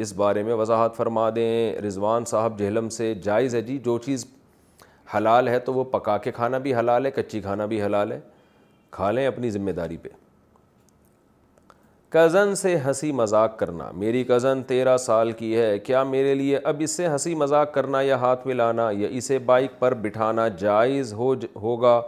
اس 0.03 0.13
بارے 0.17 0.43
میں 0.43 0.53
وضاحت 0.61 0.95
فرما 0.97 1.27
دیں 1.35 1.73
رضوان 1.87 2.25
صاحب 2.31 2.57
جہلم 2.59 2.89
سے 2.97 3.13
جائز 3.23 3.55
ہے 3.55 3.61
جی 3.69 3.77
جو 3.85 3.97
چیز 4.05 4.25
حلال 5.15 5.47
ہے 5.47 5.59
تو 5.69 5.73
وہ 5.73 5.83
پکا 5.91 6.17
کے 6.25 6.31
کھانا 6.35 6.57
بھی 6.65 6.73
حلال 6.75 7.05
ہے 7.05 7.11
کچی 7.21 7.41
کھانا 7.41 7.65
بھی 7.73 7.81
حلال 7.83 8.11
ہے 8.11 8.19
کھا 8.97 9.11
لیں 9.11 9.27
اپنی 9.27 9.49
ذمہ 9.59 9.71
داری 9.81 9.97
پہ 10.01 10.09
کزن 12.13 12.53
سے 12.55 12.75
ہنسی 12.85 13.11
مذاق 13.11 13.57
کرنا 13.57 13.89
میری 13.95 14.23
کزن 14.27 14.61
تیرہ 14.67 14.95
سال 14.97 15.31
کی 15.39 15.55
ہے 15.57 15.77
کیا 15.85 16.01
میرے 16.03 16.33
لیے 16.35 16.59
اب 16.69 16.75
اس 16.83 16.91
سے 16.97 17.07
ہنسی 17.07 17.33
مذاق 17.41 17.73
کرنا 17.73 18.01
یا 18.01 18.15
ہاتھ 18.21 18.47
ملانا 18.47 18.89
یا 18.97 19.07
اسے 19.17 19.37
بائک 19.49 19.77
پر 19.79 19.93
بٹھانا 20.01 20.47
جائز 20.59 21.13
ہو 21.13 21.33
ج... 21.35 21.45
ہوگا 21.61 22.01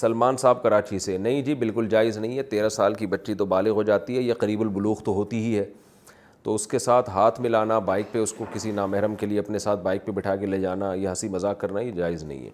سلمان 0.00 0.36
صاحب 0.38 0.62
کراچی 0.62 0.98
سے 1.06 1.16
نہیں 1.18 1.42
جی 1.46 1.54
بالکل 1.54 1.88
جائز 1.90 2.18
نہیں 2.18 2.36
ہے 2.38 2.42
تیرہ 2.54 2.68
سال 2.78 2.94
کی 2.94 3.06
بچی 3.06 3.34
تو 3.42 3.46
بالغ 3.54 3.70
ہو 3.74 3.82
جاتی 3.90 4.16
ہے 4.16 4.22
یہ 4.22 4.34
قریب 4.40 4.60
البلوغ 4.60 5.02
تو 5.04 5.12
ہوتی 5.14 5.42
ہی 5.44 5.58
ہے 5.58 5.64
تو 6.42 6.54
اس 6.54 6.66
کے 6.66 6.78
ساتھ 6.78 7.10
ہاتھ 7.14 7.40
ملانا 7.40 7.78
بائک 7.90 8.12
پہ 8.12 8.18
اس 8.18 8.32
کو 8.38 8.44
کسی 8.54 8.70
نامحرم 8.72 9.14
کے 9.14 9.26
لیے 9.26 9.38
اپنے 9.38 9.58
ساتھ 9.66 9.80
بائک 9.82 10.04
پہ 10.06 10.12
بٹھا 10.12 10.36
کے 10.36 10.46
لے 10.46 10.60
جانا 10.60 10.92
یا 10.94 11.08
ہنسی 11.10 11.28
مذاق 11.28 11.58
کرنا 11.60 11.80
یہ 11.80 11.90
جائز 11.96 12.22
نہیں 12.22 12.44
ہے 12.44 12.50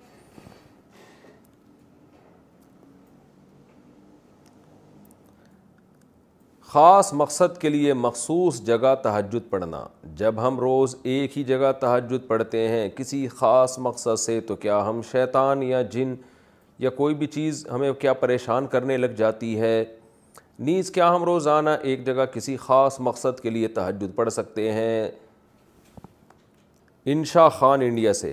خاص 6.72 7.12
مقصد 7.16 7.56
کے 7.60 7.68
لیے 7.68 7.92
مخصوص 7.94 8.60
جگہ 8.62 8.94
تحجد 9.02 9.48
پڑھنا 9.50 9.80
جب 10.16 10.40
ہم 10.46 10.58
روز 10.60 10.94
ایک 11.12 11.36
ہی 11.38 11.42
جگہ 11.50 11.70
تحجد 11.80 12.26
پڑھتے 12.28 12.66
ہیں 12.68 12.88
کسی 12.96 13.26
خاص 13.36 13.78
مقصد 13.86 14.18
سے 14.20 14.38
تو 14.48 14.56
کیا 14.64 14.80
ہم 14.88 15.00
شیطان 15.10 15.62
یا 15.62 15.80
جن 15.92 16.14
یا 16.86 16.90
کوئی 16.98 17.14
بھی 17.22 17.26
چیز 17.26 17.64
ہمیں 17.72 17.92
کیا 18.00 18.12
پریشان 18.24 18.66
کرنے 18.74 18.96
لگ 18.96 19.14
جاتی 19.16 19.58
ہے 19.60 19.84
نیز 20.68 20.90
کیا 20.94 21.08
ہم 21.14 21.24
روز 21.24 21.48
آنا 21.48 21.74
ایک 21.90 22.04
جگہ 22.06 22.24
کسی 22.32 22.56
خاص 22.66 23.00
مقصد 23.08 23.40
کے 23.42 23.50
لیے 23.50 23.68
تحجد 23.78 24.14
پڑھ 24.16 24.30
سکتے 24.32 24.70
ہیں 24.72 25.08
انشا 27.12 27.48
خان 27.58 27.82
انڈیا 27.86 28.12
سے 28.20 28.32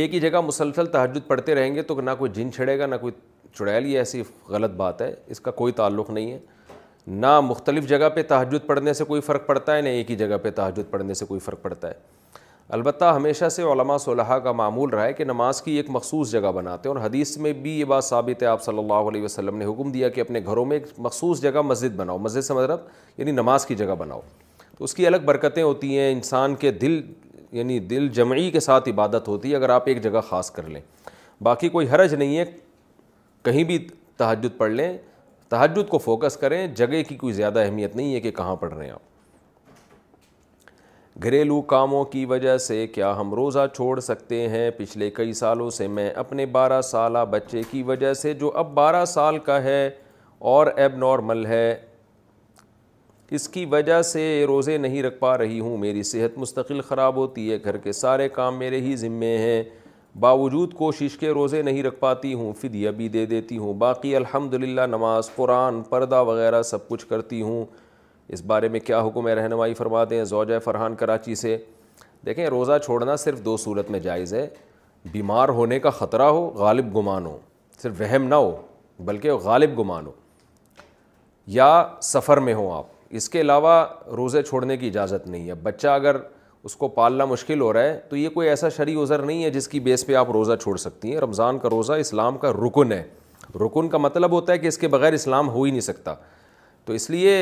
ایک 0.00 0.14
ہی 0.14 0.20
جگہ 0.20 0.40
مسلسل 0.46 0.86
تحجد 0.96 1.26
پڑھتے 1.28 1.54
رہیں 1.54 1.74
گے 1.74 1.82
تو 1.92 2.00
نہ 2.00 2.10
کوئی 2.18 2.30
جن 2.34 2.52
چھڑے 2.52 2.78
گا 2.78 2.86
نہ 2.86 2.94
کوئی 3.00 3.12
چڑیل 3.58 3.86
یہ 3.86 3.98
ایسی 3.98 4.22
غلط 4.48 4.70
بات 4.76 5.02
ہے 5.02 5.14
اس 5.30 5.40
کا 5.40 5.50
کوئی 5.62 5.72
تعلق 5.82 6.10
نہیں 6.10 6.30
ہے 6.32 6.38
نہ 7.06 7.40
مختلف 7.40 7.86
جگہ 7.88 8.08
پہ 8.14 8.22
تحجد 8.28 8.66
پڑھنے 8.66 8.92
سے 8.94 9.04
کوئی 9.04 9.20
فرق 9.20 9.46
پڑتا 9.46 9.76
ہے 9.76 9.80
نہ 9.82 9.88
ایک 9.88 10.10
ہی 10.10 10.16
جگہ 10.16 10.36
پہ 10.42 10.50
تحجد 10.56 10.90
پڑھنے 10.90 11.14
سے 11.14 11.24
کوئی 11.26 11.40
فرق 11.40 11.62
پڑتا 11.62 11.88
ہے 11.88 12.20
البتہ 12.74 13.04
ہمیشہ 13.14 13.48
سے 13.48 13.62
علماء 13.70 13.96
صلیحہ 14.04 14.38
کا 14.44 14.52
معمول 14.52 14.90
رہا 14.90 15.04
ہے 15.04 15.12
کہ 15.12 15.24
نماز 15.24 15.60
کی 15.62 15.72
ایک 15.76 15.86
مخصوص 15.90 16.30
جگہ 16.30 16.52
بناتے 16.54 16.88
ہیں 16.88 16.94
اور 16.94 17.04
حدیث 17.04 17.36
میں 17.36 17.52
بھی 17.62 17.70
یہ 17.78 17.84
بات 17.84 18.04
ثابت 18.04 18.42
ہے 18.42 18.46
آپ 18.48 18.62
صلی 18.64 18.78
اللہ 18.78 19.08
علیہ 19.10 19.22
وسلم 19.22 19.56
نے 19.58 19.64
حکم 19.64 19.90
دیا 19.92 20.08
کہ 20.08 20.20
اپنے 20.20 20.40
گھروں 20.46 20.64
میں 20.64 20.76
ایک 20.76 20.86
مخصوص 20.98 21.40
جگہ 21.42 21.62
مسجد 21.62 21.96
بناؤ 21.96 22.18
مسجد 22.18 22.44
سے 22.44 22.54
مطلب 22.54 22.80
یعنی 23.18 23.30
نماز 23.30 23.66
کی 23.66 23.74
جگہ 23.74 23.94
بناؤ 23.98 24.20
تو 24.78 24.84
اس 24.84 24.94
کی 24.94 25.06
الگ 25.06 25.24
برکتیں 25.26 25.62
ہوتی 25.62 25.96
ہیں 25.98 26.10
انسان 26.12 26.54
کے 26.60 26.70
دل 26.72 27.00
یعنی 27.52 27.78
دل 27.86 28.08
جمعی 28.14 28.50
کے 28.50 28.60
ساتھ 28.60 28.88
عبادت 28.88 29.28
ہوتی 29.28 29.50
ہے 29.50 29.56
اگر 29.56 29.68
آپ 29.70 29.88
ایک 29.88 30.02
جگہ 30.02 30.20
خاص 30.28 30.50
کر 30.50 30.68
لیں 30.68 30.80
باقی 31.44 31.68
کوئی 31.68 31.88
حرج 31.88 32.14
نہیں 32.14 32.36
ہے 32.38 32.44
کہیں 33.44 33.62
بھی 33.64 33.86
تحجد 34.16 34.56
پڑھ 34.58 34.72
لیں 34.72 34.96
تحجد 35.52 35.88
کو 35.90 35.98
فوکس 35.98 36.36
کریں 36.40 36.54
جگہ 36.74 37.00
کی 37.08 37.14
کوئی 37.22 37.32
زیادہ 37.34 37.58
اہمیت 37.60 37.96
نہیں 37.96 38.14
ہے 38.14 38.20
کہ 38.26 38.30
کہاں 38.36 38.54
پڑھ 38.60 38.72
رہے 38.74 38.84
ہیں 38.84 38.92
آپ 38.92 39.00
گھریلو 41.22 41.60
کاموں 41.72 42.04
کی 42.12 42.22
وجہ 42.26 42.56
سے 42.66 42.86
کیا 42.94 43.12
ہم 43.18 43.34
روزہ 43.34 43.66
چھوڑ 43.74 43.98
سکتے 44.06 44.48
ہیں 44.48 44.70
پچھلے 44.76 45.10
کئی 45.18 45.32
سالوں 45.40 45.68
سے 45.78 45.86
میں 45.98 46.08
اپنے 46.22 46.42
بارہ 46.54 46.80
سالہ 46.90 47.22
بچے 47.30 47.60
کی 47.70 47.82
وجہ 47.90 48.12
سے 48.22 48.28
جو 48.44 48.48
اب 48.62 48.66
بارہ 48.74 49.04
سال 49.08 49.36
کا 49.48 49.56
ہے 49.64 49.84
اور 50.52 50.66
اب 50.84 50.92
نارمل 50.98 51.40
ہے 51.46 51.70
اس 53.36 53.48
کی 53.48 53.64
وجہ 53.74 54.00
سے 54.12 54.22
روزے 54.48 54.76
نہیں 54.84 55.00
رکھ 55.02 55.18
پا 55.18 55.36
رہی 55.38 55.60
ہوں 55.60 55.76
میری 55.84 56.02
صحت 56.14 56.32
مستقل 56.38 56.80
خراب 56.88 57.14
ہوتی 57.16 57.42
ہے 57.50 57.56
گھر 57.64 57.76
کے 57.86 57.92
سارے 58.00 58.26
کام 58.38 58.52
میرے 58.58 58.78
ہی 58.80 58.92
ذمے 59.04 59.36
ہیں 59.38 59.60
باوجود 60.20 60.72
کوشش 60.78 61.16
کے 61.18 61.28
روزے 61.34 61.60
نہیں 61.62 61.82
رکھ 61.82 61.94
پاتی 62.00 62.32
ہوں 62.34 62.52
فدیہ 62.60 62.90
بھی 62.96 63.06
دے 63.08 63.24
دیتی 63.26 63.58
ہوں 63.58 63.74
باقی 63.78 64.14
الحمدللہ 64.16 64.86
نماز 64.86 65.30
قرآن 65.34 65.80
پردہ 65.90 66.22
وغیرہ 66.26 66.60
سب 66.70 66.86
کچھ 66.88 67.06
کرتی 67.08 67.40
ہوں 67.42 67.64
اس 68.32 68.42
بارے 68.46 68.68
میں 68.68 68.80
کیا 68.80 69.00
حکم 69.06 69.28
ہے 69.28 69.34
رہنمائی 69.34 69.74
فرما 69.74 70.02
دیں 70.10 70.22
زوجہ 70.24 70.58
فرحان 70.64 70.94
کراچی 70.96 71.34
سے 71.34 71.56
دیکھیں 72.26 72.46
روزہ 72.50 72.78
چھوڑنا 72.84 73.16
صرف 73.24 73.44
دو 73.44 73.56
صورت 73.64 73.90
میں 73.90 74.00
جائز 74.00 74.34
ہے 74.34 74.46
بیمار 75.12 75.48
ہونے 75.48 75.78
کا 75.80 75.90
خطرہ 75.90 76.28
ہو 76.30 76.46
غالب 76.56 76.96
گمان 76.96 77.26
ہو 77.26 77.38
صرف 77.82 78.00
وہم 78.00 78.24
نہ 78.28 78.34
ہو 78.34 78.54
بلکہ 79.04 79.32
غالب 79.44 79.78
گمان 79.78 80.06
ہو 80.06 80.12
یا 81.52 81.84
سفر 82.12 82.40
میں 82.40 82.54
ہوں 82.54 82.70
آپ 82.76 82.86
اس 83.20 83.28
کے 83.30 83.40
علاوہ 83.40 83.84
روزے 84.16 84.42
چھوڑنے 84.42 84.76
کی 84.76 84.86
اجازت 84.88 85.26
نہیں 85.28 85.48
ہے 85.48 85.54
بچہ 85.62 85.88
اگر 85.88 86.16
اس 86.64 86.76
کو 86.76 86.88
پالنا 86.88 87.24
مشکل 87.24 87.60
ہو 87.60 87.72
رہا 87.72 87.82
ہے 87.84 87.98
تو 88.08 88.16
یہ 88.16 88.28
کوئی 88.34 88.48
ایسا 88.48 88.68
شرعی 88.76 88.94
عذر 89.02 89.22
نہیں 89.22 89.42
ہے 89.44 89.48
جس 89.50 89.66
کی 89.68 89.80
بیس 89.86 90.06
پہ 90.06 90.14
آپ 90.14 90.30
روزہ 90.32 90.52
چھوڑ 90.62 90.76
سکتی 90.78 91.12
ہیں 91.12 91.20
رمضان 91.20 91.58
کا 91.58 91.70
روزہ 91.70 91.92
اسلام 92.02 92.36
کا 92.38 92.52
رکن 92.52 92.92
ہے 92.92 93.02
رکن 93.64 93.88
کا 93.90 93.98
مطلب 93.98 94.32
ہوتا 94.32 94.52
ہے 94.52 94.58
کہ 94.58 94.66
اس 94.66 94.78
کے 94.78 94.88
بغیر 94.88 95.12
اسلام 95.12 95.48
ہو 95.50 95.62
ہی 95.62 95.70
نہیں 95.70 95.80
سکتا 95.80 96.14
تو 96.84 96.92
اس 96.92 97.08
لیے 97.10 97.32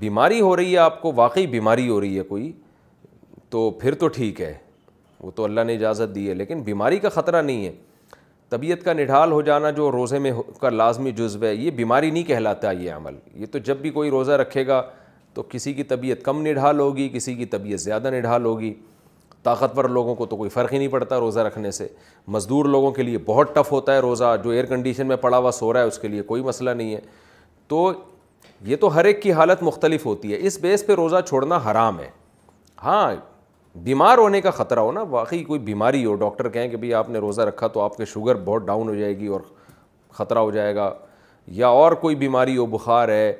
بیماری 0.00 0.40
ہو 0.40 0.54
رہی 0.56 0.72
ہے 0.72 0.78
آپ 0.78 1.00
کو 1.02 1.12
واقعی 1.16 1.46
بیماری 1.54 1.88
ہو 1.88 2.00
رہی 2.00 2.18
ہے 2.18 2.22
کوئی 2.24 2.52
تو 3.50 3.70
پھر 3.80 3.94
تو 4.00 4.08
ٹھیک 4.18 4.40
ہے 4.40 4.52
وہ 5.20 5.30
تو 5.34 5.44
اللہ 5.44 5.60
نے 5.66 5.74
اجازت 5.74 6.14
دی 6.14 6.28
ہے 6.28 6.34
لیکن 6.34 6.62
بیماری 6.64 6.98
کا 6.98 7.08
خطرہ 7.14 7.42
نہیں 7.42 7.64
ہے 7.66 7.72
طبیعت 8.48 8.84
کا 8.84 8.92
نڈھال 8.92 9.32
ہو 9.32 9.40
جانا 9.42 9.70
جو 9.70 9.90
روزے 9.92 10.18
میں 10.18 10.32
کا 10.60 10.70
لازمی 10.70 11.12
جزو 11.16 11.42
ہے 11.46 11.54
یہ 11.54 11.70
بیماری 11.70 12.10
نہیں 12.10 12.24
کہلاتا 12.28 12.70
یہ 12.70 12.92
عمل 12.92 13.16
یہ 13.40 13.46
تو 13.52 13.58
جب 13.68 13.76
بھی 13.80 13.90
کوئی 13.90 14.10
روزہ 14.10 14.32
رکھے 14.32 14.66
گا 14.66 14.82
تو 15.34 15.42
کسی 15.48 15.72
کی 15.72 15.82
طبیعت 15.84 16.22
کم 16.24 16.40
نڈھال 16.46 16.80
ہوگی 16.80 17.08
کسی 17.12 17.34
کی 17.34 17.44
طبیعت 17.46 17.80
زیادہ 17.80 18.10
نڈھال 18.12 18.44
ہوگی 18.44 18.72
طاقتور 19.42 19.84
لوگوں 19.88 20.14
کو 20.14 20.26
تو 20.26 20.36
کوئی 20.36 20.50
فرق 20.50 20.72
ہی 20.72 20.78
نہیں 20.78 20.88
پڑتا 20.88 21.18
روزہ 21.20 21.40
رکھنے 21.40 21.70
سے 21.72 21.86
مزدور 22.32 22.64
لوگوں 22.68 22.90
کے 22.92 23.02
لیے 23.02 23.18
بہت 23.26 23.54
ٹف 23.54 23.70
ہوتا 23.72 23.94
ہے 23.94 23.98
روزہ 24.00 24.36
جو 24.44 24.50
ایئر 24.50 24.64
کنڈیشن 24.66 25.06
میں 25.08 25.16
پڑا 25.20 25.38
ہوا 25.38 25.50
سو 25.58 25.72
رہا 25.72 25.80
ہے 25.80 25.86
اس 25.86 25.98
کے 25.98 26.08
لیے 26.08 26.22
کوئی 26.22 26.42
مسئلہ 26.42 26.70
نہیں 26.70 26.94
ہے 26.94 27.00
تو 27.68 27.90
یہ 28.66 28.76
تو 28.80 28.94
ہر 28.94 29.04
ایک 29.04 29.22
کی 29.22 29.32
حالت 29.32 29.62
مختلف 29.62 30.06
ہوتی 30.06 30.32
ہے 30.32 30.38
اس 30.46 30.58
بیس 30.60 30.86
پہ 30.86 30.94
روزہ 30.94 31.20
چھوڑنا 31.28 31.58
حرام 31.70 32.00
ہے 32.00 32.08
ہاں 32.84 33.14
بیمار 33.82 34.18
ہونے 34.18 34.40
کا 34.40 34.50
خطرہ 34.50 34.78
ہو 34.80 34.92
نا 34.92 35.02
واقعی 35.10 35.42
کوئی 35.44 35.60
بیماری 35.60 36.04
ہو 36.04 36.14
ڈاکٹر 36.20 36.48
کہیں 36.48 36.68
کہ 36.68 36.76
بھئی 36.76 36.92
آپ 36.94 37.10
نے 37.10 37.18
روزہ 37.18 37.42
رکھا 37.42 37.66
تو 37.74 37.80
آپ 37.80 37.96
کے 37.96 38.04
شوگر 38.12 38.34
بہت 38.44 38.62
ڈاؤن 38.66 38.88
ہو 38.88 38.94
جائے 38.94 39.18
گی 39.18 39.26
اور 39.26 39.40
خطرہ 40.18 40.38
ہو 40.38 40.50
جائے 40.50 40.74
گا 40.76 40.92
یا 41.56 41.68
اور 41.82 41.92
کوئی 42.02 42.14
بیماری 42.16 42.56
ہو 42.56 42.66
بخار 42.66 43.08
ہے 43.08 43.32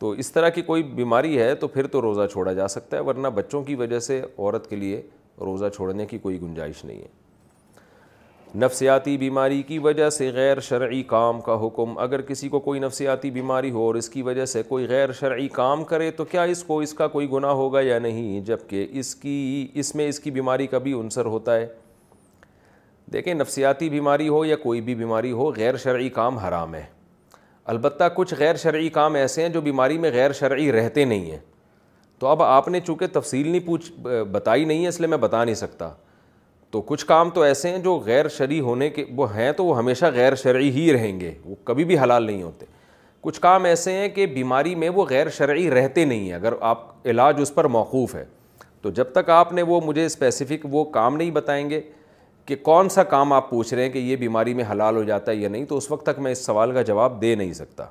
تو 0.00 0.10
اس 0.22 0.30
طرح 0.32 0.48
کی 0.48 0.62
کوئی 0.62 0.82
بیماری 0.98 1.38
ہے 1.38 1.54
تو 1.60 1.68
پھر 1.68 1.86
تو 1.94 2.00
روزہ 2.02 2.26
چھوڑا 2.32 2.52
جا 2.52 2.66
سکتا 2.68 2.96
ہے 2.96 3.02
ورنہ 3.04 3.28
بچوں 3.34 3.62
کی 3.64 3.74
وجہ 3.76 3.98
سے 4.06 4.20
عورت 4.26 4.68
کے 4.70 4.76
لیے 4.76 5.00
روزہ 5.46 5.66
چھوڑنے 5.74 6.04
کی 6.06 6.18
کوئی 6.18 6.40
گنجائش 6.42 6.84
نہیں 6.84 7.00
ہے 7.00 7.18
نفسیاتی 8.62 9.16
بیماری 9.18 9.60
کی 9.62 9.78
وجہ 9.78 10.08
سے 10.10 10.30
غیر 10.34 10.60
شرعی 10.68 11.02
کام 11.10 11.40
کا 11.40 11.54
حکم 11.66 11.98
اگر 12.04 12.20
کسی 12.30 12.48
کو 12.54 12.60
کوئی 12.60 12.80
نفسیاتی 12.80 13.30
بیماری 13.30 13.70
ہو 13.70 13.82
اور 13.86 13.94
اس 13.94 14.08
کی 14.10 14.22
وجہ 14.28 14.44
سے 14.52 14.62
کوئی 14.68 14.86
غیر 14.88 15.12
شرعی 15.18 15.46
کام 15.60 15.84
کرے 15.92 16.10
تو 16.20 16.24
کیا 16.32 16.42
اس 16.54 16.62
کو 16.66 16.78
اس 16.80 16.94
کا 17.02 17.08
کوئی 17.08 17.30
گناہ 17.32 17.52
ہوگا 17.62 17.80
یا 17.80 17.98
نہیں 18.08 18.40
جبکہ 18.46 18.86
اس 19.00 19.14
کی 19.24 19.36
اس 19.82 19.94
میں 19.94 20.06
اس 20.08 20.20
کی 20.20 20.30
بیماری 20.40 20.66
کا 20.74 20.78
بھی 20.86 20.92
عنصر 21.00 21.24
ہوتا 21.34 21.56
ہے 21.56 21.66
دیکھیں 23.12 23.32
نفسیاتی 23.34 23.88
بیماری 23.90 24.28
ہو 24.28 24.44
یا 24.44 24.56
کوئی 24.62 24.80
بھی 24.88 24.94
بیماری 24.94 25.32
ہو 25.42 25.50
غیر 25.56 25.76
شرعی 25.84 26.08
کام 26.20 26.38
حرام 26.38 26.74
ہے 26.74 26.84
البتہ 27.68 28.04
کچھ 28.14 28.32
غیر 28.38 28.56
شرعی 28.56 28.88
کام 28.90 29.14
ایسے 29.14 29.42
ہیں 29.42 29.48
جو 29.48 29.60
بیماری 29.60 29.98
میں 29.98 30.10
غیر 30.12 30.32
شرعی 30.32 30.70
رہتے 30.72 31.04
نہیں 31.04 31.30
ہیں 31.30 31.38
تو 32.18 32.26
اب 32.26 32.42
آپ 32.42 32.68
نے 32.68 32.80
چونکہ 32.86 33.06
تفصیل 33.12 33.48
نہیں 33.48 33.66
پوچھ 33.66 33.90
بتائی 34.32 34.64
نہیں 34.64 34.82
ہے 34.82 34.88
اس 34.88 34.98
لیے 35.00 35.08
میں 35.08 35.18
بتا 35.18 35.44
نہیں 35.44 35.54
سکتا 35.54 35.90
تو 36.70 36.80
کچھ 36.86 37.04
کام 37.06 37.30
تو 37.34 37.42
ایسے 37.42 37.70
ہیں 37.70 37.78
جو 37.82 37.98
غیر 38.06 38.28
شرعی 38.28 38.60
ہونے 38.60 38.88
کے 38.90 39.04
وہ 39.16 39.34
ہیں 39.36 39.50
تو 39.56 39.64
وہ 39.64 39.76
ہمیشہ 39.78 40.06
غیر 40.14 40.34
شرعی 40.42 40.70
ہی 40.70 40.92
رہیں 40.92 41.18
گے 41.20 41.32
وہ 41.44 41.54
کبھی 41.64 41.84
بھی 41.84 41.98
حلال 41.98 42.22
نہیں 42.26 42.42
ہوتے 42.42 42.66
کچھ 43.20 43.40
کام 43.40 43.64
ایسے 43.64 43.92
ہیں 43.92 44.08
کہ 44.08 44.26
بیماری 44.26 44.74
میں 44.74 44.88
وہ 44.94 45.04
غیر 45.08 45.28
شرعی 45.36 45.70
رہتے 45.70 46.04
نہیں 46.04 46.20
ہیں 46.26 46.32
اگر 46.34 46.54
آپ 46.60 46.84
علاج 47.08 47.40
اس 47.40 47.54
پر 47.54 47.64
موقوف 47.76 48.14
ہے 48.14 48.24
تو 48.82 48.90
جب 48.98 49.10
تک 49.12 49.30
آپ 49.30 49.52
نے 49.52 49.62
وہ 49.68 49.80
مجھے 49.84 50.04
اسپیسیفک 50.06 50.66
وہ 50.70 50.84
کام 50.92 51.16
نہیں 51.16 51.30
بتائیں 51.30 51.68
گے 51.70 51.80
کہ 52.46 52.56
کون 52.64 52.88
سا 52.88 53.02
کام 53.12 53.32
آپ 53.32 53.48
پوچھ 53.50 53.72
رہے 53.74 53.82
ہیں 53.84 53.90
کہ 53.92 53.98
یہ 53.98 54.16
بیماری 54.16 54.54
میں 54.54 54.64
حلال 54.70 54.96
ہو 54.96 55.02
جاتا 55.04 55.32
ہے 55.32 55.36
یا 55.36 55.48
نہیں 55.48 55.64
تو 55.68 55.76
اس 55.76 55.90
وقت 55.90 56.04
تک 56.06 56.18
میں 56.18 56.32
اس 56.32 56.44
سوال 56.46 56.72
کا 56.74 56.82
جواب 56.90 57.20
دے 57.22 57.34
نہیں 57.34 57.52
سکتا 57.52 57.84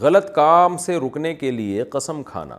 غلط 0.00 0.32
کام 0.34 0.76
سے 0.84 0.96
رکنے 1.06 1.34
کے 1.34 1.50
لیے 1.50 1.84
قسم 1.90 2.22
کھانا 2.26 2.56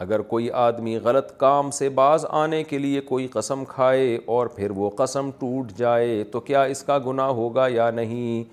اگر 0.00 0.20
کوئی 0.30 0.50
آدمی 0.60 0.96
غلط 1.04 1.36
کام 1.38 1.70
سے 1.70 1.88
باز 1.98 2.24
آنے 2.28 2.62
کے 2.64 2.78
لیے 2.78 3.00
کوئی 3.10 3.26
قسم 3.32 3.64
کھائے 3.68 4.16
اور 4.36 4.46
پھر 4.54 4.70
وہ 4.76 4.88
قسم 4.98 5.30
ٹوٹ 5.38 5.72
جائے 5.78 6.22
تو 6.32 6.40
کیا 6.48 6.62
اس 6.74 6.82
کا 6.84 6.98
گناہ 7.06 7.26
ہوگا 7.40 7.66
یا 7.72 7.90
نہیں 7.98 8.44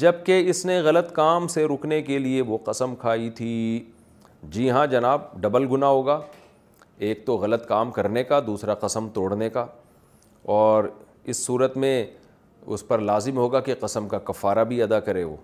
جب 0.00 0.24
کہ 0.26 0.42
اس 0.50 0.64
نے 0.66 0.78
غلط 0.84 1.12
کام 1.12 1.46
سے 1.56 1.64
رکنے 1.72 2.00
کے 2.02 2.18
لیے 2.18 2.42
وہ 2.48 2.58
قسم 2.64 2.94
کھائی 3.00 3.30
تھی 3.36 3.52
جی 4.52 4.70
ہاں 4.70 4.86
جناب 4.90 5.22
ڈبل 5.40 5.66
گناہ 5.70 5.88
ہوگا 5.88 6.20
ایک 7.06 7.24
تو 7.26 7.36
غلط 7.42 7.66
کام 7.66 7.90
کرنے 7.90 8.22
کا 8.24 8.38
دوسرا 8.46 8.74
قسم 8.80 9.06
توڑنے 9.14 9.48
کا 9.50 9.64
اور 10.54 10.84
اس 11.32 11.36
صورت 11.44 11.76
میں 11.84 11.94
اس 12.74 12.86
پر 12.88 12.98
لازم 12.98 13.36
ہوگا 13.36 13.60
کہ 13.68 13.74
قسم 13.80 14.08
کا 14.08 14.18
کفارہ 14.30 14.64
بھی 14.72 14.82
ادا 14.82 14.98
کرے 15.06 15.22
وہ 15.24 15.36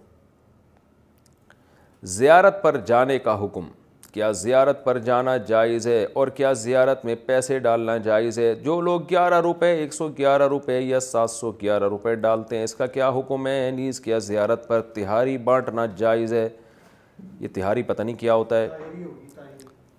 زیارت 2.16 2.62
پر 2.62 2.76
جانے 2.86 3.18
کا 3.18 3.38
حکم 3.44 3.68
کیا 4.12 4.30
زیارت 4.40 4.84
پر 4.84 4.98
جانا 5.06 5.36
جائز 5.50 5.86
ہے 5.86 6.04
اور 6.20 6.28
کیا 6.36 6.52
زیارت 6.66 7.04
میں 7.04 7.14
پیسے 7.26 7.58
ڈالنا 7.66 7.96
جائز 8.06 8.38
ہے 8.38 8.54
جو 8.64 8.80
لوگ 8.80 9.00
گیارہ 9.10 9.40
روپے 9.48 9.66
ایک 9.80 9.94
سو 9.94 10.08
گیارہ 10.18 10.46
روپے 10.48 10.78
یا 10.80 11.00
سات 11.00 11.30
سو 11.30 11.50
گیارہ 11.62 11.88
روپے 11.88 12.14
ڈالتے 12.22 12.56
ہیں 12.56 12.64
اس 12.64 12.74
کا 12.74 12.86
کیا 12.96 13.08
حکم 13.18 13.46
ہے 13.46 13.70
نیز 13.76 14.00
کیا 14.00 14.18
زیارت 14.30 14.68
پر 14.68 14.80
تہاری 14.94 15.36
بانٹنا 15.50 15.86
جائز 15.96 16.32
ہے 16.32 16.48
یہ 17.40 17.48
تہاری 17.54 17.82
پتہ 17.82 18.02
نہیں 18.02 18.16
کیا 18.16 18.34
ہوتا 18.34 18.60
ہے 18.62 18.68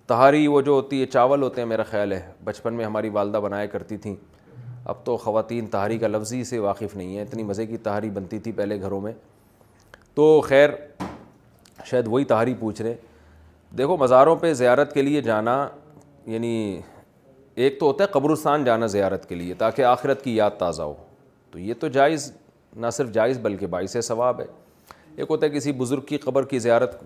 تہاری 0.08 0.46
وہ 0.46 0.60
جو 0.66 0.72
ہوتی 0.72 1.00
ہے 1.00 1.06
چاول 1.06 1.42
ہوتے 1.42 1.60
ہیں 1.60 1.68
میرا 1.68 1.82
خیال 1.88 2.12
ہے 2.12 2.20
بچپن 2.44 2.74
میں 2.74 2.84
ہماری 2.84 3.08
والدہ 3.12 3.40
بنایا 3.44 3.66
کرتی 3.72 3.96
تھیں 4.04 4.14
اب 4.92 5.04
تو 5.04 5.16
خواتین 5.24 5.66
تہاری 5.70 5.96
کا 5.98 6.06
لفظ 6.08 6.32
ہی 6.32 6.42
سے 6.50 6.58
واقف 6.58 6.94
نہیں 6.96 7.16
ہے 7.16 7.22
اتنی 7.22 7.42
مزے 7.44 7.66
کی 7.66 7.76
تہاری 7.88 8.10
بنتی 8.10 8.38
تھی 8.44 8.52
پہلے 8.60 8.80
گھروں 8.80 9.00
میں 9.00 9.12
تو 10.14 10.30
خیر 10.44 10.70
شاید 11.90 12.06
وہی 12.10 12.24
تہاری 12.30 12.54
پوچھ 12.60 12.80
رہے 12.82 12.94
دیکھو 13.78 13.96
مزاروں 14.02 14.36
پہ 14.44 14.52
زیارت 14.62 14.92
کے 14.94 15.02
لیے 15.02 15.20
جانا 15.22 15.56
یعنی 16.34 16.54
ایک 17.64 17.78
تو 17.80 17.86
ہوتا 17.86 18.04
ہے 18.04 18.08
قبرستان 18.12 18.64
جانا 18.64 18.86
زیارت 18.96 19.28
کے 19.28 19.34
لیے 19.34 19.54
تاکہ 19.64 19.84
آخرت 19.84 20.22
کی 20.24 20.36
یاد 20.36 20.58
تازہ 20.58 20.82
ہو 20.82 20.94
تو 21.50 21.58
یہ 21.58 21.74
تو 21.80 21.88
جائز 21.98 22.32
نہ 22.86 22.90
صرف 22.92 23.10
جائز 23.14 23.38
بلکہ 23.42 23.66
باعث 23.76 23.96
ثواب 24.06 24.40
ہے 24.40 24.46
ایک 25.16 25.30
ہوتا 25.30 25.46
ہے 25.46 25.50
کسی 25.56 25.72
بزرگ 25.84 26.00
کی 26.08 26.18
قبر 26.24 26.44
کی 26.54 26.58
زیارت 26.68 27.00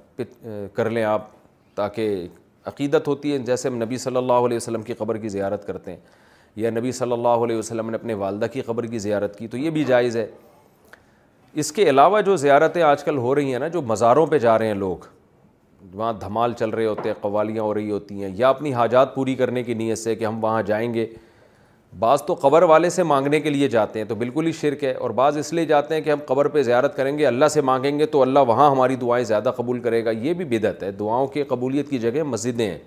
کر 0.74 0.90
لیں 0.90 1.04
آپ 1.16 1.26
تاکہ 1.74 2.26
عقیدت 2.66 3.08
ہوتی 3.08 3.32
ہے 3.32 3.38
جیسے 3.46 3.68
ہم 3.68 3.76
نبی 3.82 3.96
صلی 3.98 4.16
اللہ 4.16 4.44
علیہ 4.46 4.56
وسلم 4.56 4.82
کی 4.82 4.94
قبر 4.94 5.16
کی 5.18 5.28
زیارت 5.28 5.66
کرتے 5.66 5.90
ہیں 5.90 5.98
یا 6.56 6.70
نبی 6.70 6.92
صلی 6.92 7.12
اللہ 7.12 7.42
علیہ 7.44 7.56
وسلم 7.56 7.90
نے 7.90 7.96
اپنے 7.96 8.14
والدہ 8.22 8.46
کی 8.52 8.60
قبر 8.66 8.86
کی 8.86 8.98
زیارت 9.06 9.38
کی 9.38 9.48
تو 9.48 9.56
یہ 9.56 9.70
بھی 9.76 9.84
جائز 9.84 10.16
ہے 10.16 10.26
اس 11.62 11.72
کے 11.72 11.88
علاوہ 11.90 12.20
جو 12.26 12.36
زیارتیں 12.42 12.82
آج 12.82 13.02
کل 13.04 13.16
ہو 13.24 13.34
رہی 13.34 13.52
ہیں 13.52 13.58
نا 13.58 13.68
جو 13.76 13.82
مزاروں 13.86 14.26
پہ 14.26 14.38
جا 14.44 14.58
رہے 14.58 14.66
ہیں 14.66 14.74
لوگ 14.74 15.04
وہاں 15.94 16.12
دھمال 16.20 16.52
چل 16.58 16.70
رہے 16.70 16.86
ہوتے 16.86 17.08
ہیں 17.08 17.14
قوالیاں 17.20 17.62
ہو 17.62 17.74
رہی 17.74 17.90
ہوتی 17.90 18.22
ہیں 18.22 18.30
یا 18.36 18.48
اپنی 18.48 18.72
حاجات 18.74 19.14
پوری 19.14 19.34
کرنے 19.36 19.62
کی 19.62 19.74
نیت 19.74 19.98
سے 19.98 20.14
کہ 20.16 20.24
ہم 20.24 20.42
وہاں 20.44 20.62
جائیں 20.66 20.92
گے 20.94 21.06
بعض 21.98 22.22
تو 22.26 22.34
قبر 22.42 22.62
والے 22.62 22.88
سے 22.90 23.02
مانگنے 23.02 23.40
کے 23.40 23.50
لیے 23.50 23.66
جاتے 23.68 23.98
ہیں 23.98 24.06
تو 24.08 24.14
بالکل 24.16 24.46
ہی 24.46 24.52
شرک 24.60 24.84
ہے 24.84 24.92
اور 24.94 25.10
بعض 25.16 25.36
اس 25.38 25.52
لیے 25.52 25.64
جاتے 25.66 25.94
ہیں 25.94 26.00
کہ 26.02 26.10
ہم 26.10 26.18
قبر 26.26 26.48
پہ 26.48 26.62
زیارت 26.62 26.96
کریں 26.96 27.16
گے 27.18 27.26
اللہ 27.26 27.48
سے 27.52 27.60
مانگیں 27.60 27.98
گے 27.98 28.06
تو 28.12 28.22
اللہ 28.22 28.38
وہاں 28.48 28.70
ہماری 28.70 28.96
دعائیں 29.00 29.24
زیادہ 29.24 29.50
قبول 29.56 29.80
کرے 29.80 30.04
گا 30.04 30.10
یہ 30.10 30.32
بھی 30.34 30.44
بدعت 30.58 30.82
ہے 30.82 30.90
دعاؤں 31.00 31.26
کی 31.34 31.42
قبولیت 31.48 31.90
کی 31.90 31.98
جگہ 31.98 32.22
مسجدیں 32.26 32.66
ہیں 32.68 32.78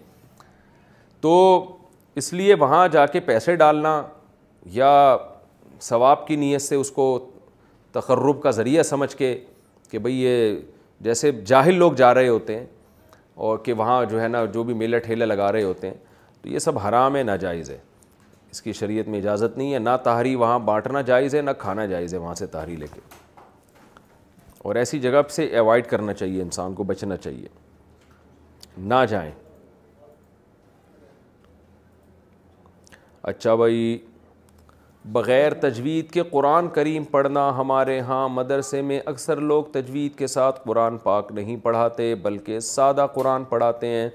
تو 1.21 1.33
اس 2.15 2.31
لیے 2.33 2.53
وہاں 2.59 2.87
جا 2.91 3.05
کے 3.05 3.19
پیسے 3.19 3.55
ڈالنا 3.55 4.01
یا 4.73 5.17
ثواب 5.81 6.25
کی 6.27 6.35
نیت 6.35 6.61
سے 6.61 6.75
اس 6.75 6.91
کو 6.91 7.05
تقرب 7.93 8.41
کا 8.43 8.51
ذریعہ 8.51 8.83
سمجھ 8.83 9.15
کے 9.15 9.37
کہ 9.91 9.99
بھئی 9.99 10.21
یہ 10.23 10.55
جیسے 11.03 11.31
جاہل 11.45 11.75
لوگ 11.79 11.93
جا 11.97 12.13
رہے 12.13 12.27
ہوتے 12.27 12.57
ہیں 12.57 12.65
اور 13.45 13.57
کہ 13.63 13.73
وہاں 13.73 14.03
جو 14.09 14.21
ہے 14.21 14.27
نا 14.27 14.43
جو 14.53 14.63
بھی 14.63 14.73
میلہ 14.73 14.97
ٹھیلہ 15.05 15.25
لگا 15.25 15.51
رہے 15.51 15.63
ہوتے 15.63 15.87
ہیں 15.87 15.93
تو 16.41 16.49
یہ 16.49 16.59
سب 16.59 16.77
حرام 16.87 17.15
ہے 17.15 17.23
ناجائز 17.23 17.69
ہے 17.69 17.77
اس 18.55 18.61
کی 18.61 18.73
شریعت 18.79 19.07
میں 19.11 19.19
اجازت 19.19 19.57
نہیں 19.57 19.73
ہے 19.73 19.79
نہ 19.79 19.95
تحری 20.03 20.33
وہاں 20.41 20.59
بانٹنا 20.65 20.99
جائز 21.07 21.33
ہے 21.35 21.39
نہ 21.41 21.51
کھانا 21.59 21.85
جائز 21.85 22.13
ہے 22.13 22.19
وہاں 22.19 22.33
سے 22.41 22.45
تحری 22.51 22.75
لے 22.75 22.85
کے 22.93 22.99
اور 24.67 24.75
ایسی 24.81 24.99
جگہ 25.05 25.21
سے 25.35 25.45
ایوائڈ 25.61 25.87
کرنا 25.89 26.13
چاہیے 26.19 26.41
انسان 26.41 26.73
کو 26.73 26.83
بچنا 26.91 27.17
چاہیے 27.17 27.47
نہ 28.91 28.99
جائیں 29.09 29.31
اچھا 33.33 33.55
بھائی 33.63 33.97
بغیر 35.17 35.53
تجوید 35.67 36.09
کے 36.11 36.23
قرآن 36.31 36.67
کریم 36.79 37.03
پڑھنا 37.11 37.47
ہمارے 37.57 37.99
ہاں 38.07 38.27
مدرسے 38.39 38.81
میں 38.91 38.99
اکثر 39.15 39.41
لوگ 39.51 39.63
تجوید 39.73 40.15
کے 40.17 40.27
ساتھ 40.37 40.63
قرآن 40.65 40.97
پاک 41.03 41.31
نہیں 41.39 41.57
پڑھاتے 41.63 42.13
بلکہ 42.23 42.59
سادہ 42.71 43.07
قرآن 43.13 43.43
پڑھاتے 43.51 43.87
ہیں 43.87 44.09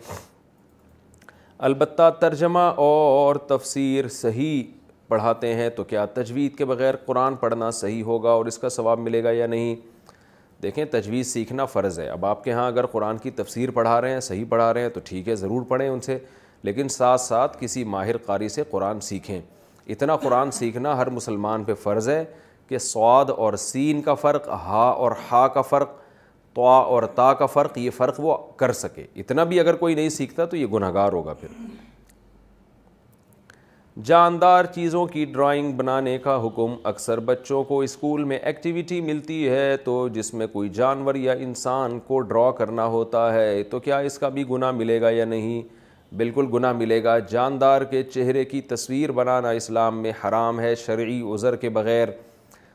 البتہ 1.68 2.08
ترجمہ 2.20 2.58
اور 2.80 3.36
تفسیر 3.48 4.06
صحیح 4.10 4.62
پڑھاتے 5.08 5.52
ہیں 5.54 5.68
تو 5.76 5.84
کیا 5.84 6.04
تجوید 6.14 6.54
کے 6.58 6.64
بغیر 6.64 6.96
قرآن 7.06 7.34
پڑھنا 7.36 7.70
صحیح 7.78 8.02
ہوگا 8.04 8.30
اور 8.30 8.46
اس 8.46 8.58
کا 8.58 8.68
ثواب 8.68 8.98
ملے 8.98 9.22
گا 9.24 9.30
یا 9.30 9.46
نہیں 9.46 9.74
دیکھیں 10.62 10.84
تجوید 10.90 11.26
سیکھنا 11.26 11.64
فرض 11.64 11.98
ہے 12.00 12.08
اب 12.08 12.24
آپ 12.26 12.42
کے 12.44 12.52
ہاں 12.52 12.66
اگر 12.66 12.86
قرآن 12.92 13.18
کی 13.18 13.30
تفسیر 13.40 13.70
پڑھا 13.74 14.00
رہے 14.00 14.12
ہیں 14.12 14.20
صحیح 14.28 14.44
پڑھا 14.48 14.72
رہے 14.74 14.82
ہیں 14.82 14.88
تو 14.94 15.00
ٹھیک 15.04 15.28
ہے 15.28 15.34
ضرور 15.36 15.62
پڑھیں 15.68 15.88
ان 15.88 16.00
سے 16.00 16.18
لیکن 16.62 16.88
ساتھ 16.96 17.20
ساتھ 17.20 17.56
کسی 17.60 17.84
ماہر 17.96 18.16
قاری 18.26 18.48
سے 18.56 18.62
قرآن 18.70 19.00
سیکھیں 19.10 19.40
اتنا 19.94 20.16
قرآن 20.24 20.50
سیکھنا 20.60 20.96
ہر 20.98 21.10
مسلمان 21.10 21.64
پہ 21.64 21.74
فرض 21.82 22.08
ہے 22.08 22.24
کہ 22.68 22.78
سواد 22.78 23.30
اور 23.36 23.52
سین 23.66 24.02
کا 24.02 24.14
فرق 24.22 24.48
ہا 24.66 24.88
اور 24.96 25.12
ہا 25.30 25.46
کا 25.54 25.62
فرق 25.70 25.99
طا 26.56 26.76
اور 26.92 27.02
تا 27.16 27.32
کا 27.38 27.46
فرق 27.46 27.76
یہ 27.78 27.90
فرق 27.96 28.14
وہ 28.20 28.36
کر 28.58 28.72
سکے 28.72 29.06
اتنا 29.22 29.44
بھی 29.50 29.60
اگر 29.60 29.74
کوئی 29.82 29.94
نہیں 29.94 30.08
سیکھتا 30.10 30.44
تو 30.44 30.56
یہ 30.56 30.66
گناہ 30.72 30.92
گار 30.94 31.12
ہوگا 31.12 31.32
پھر 31.40 31.48
جاندار 34.04 34.64
چیزوں 34.74 35.04
کی 35.06 35.24
ڈرائنگ 35.32 35.72
بنانے 35.76 36.16
کا 36.24 36.36
حکم 36.46 36.74
اکثر 36.88 37.20
بچوں 37.30 37.62
کو 37.64 37.78
اسکول 37.82 38.22
میں 38.24 38.38
ایکٹیویٹی 38.42 39.00
ملتی 39.00 39.48
ہے 39.48 39.76
تو 39.84 40.06
جس 40.14 40.32
میں 40.34 40.46
کوئی 40.52 40.68
جانور 40.78 41.14
یا 41.14 41.32
انسان 41.46 41.98
کو 42.06 42.20
ڈرا 42.20 42.50
کرنا 42.58 42.84
ہوتا 42.96 43.32
ہے 43.34 43.62
تو 43.70 43.78
کیا 43.88 43.98
اس 44.10 44.18
کا 44.18 44.28
بھی 44.36 44.48
گناہ 44.50 44.70
ملے 44.76 45.00
گا 45.00 45.10
یا 45.10 45.24
نہیں 45.24 45.62
بالکل 46.16 46.46
گناہ 46.52 46.72
ملے 46.76 47.02
گا 47.04 47.18
جاندار 47.30 47.82
کے 47.90 48.02
چہرے 48.02 48.44
کی 48.44 48.60
تصویر 48.70 49.12
بنانا 49.18 49.50
اسلام 49.58 49.98
میں 50.02 50.12
حرام 50.24 50.60
ہے 50.60 50.74
شرعی 50.86 51.20
عذر 51.34 51.56
کے 51.64 51.68
بغیر 51.78 52.08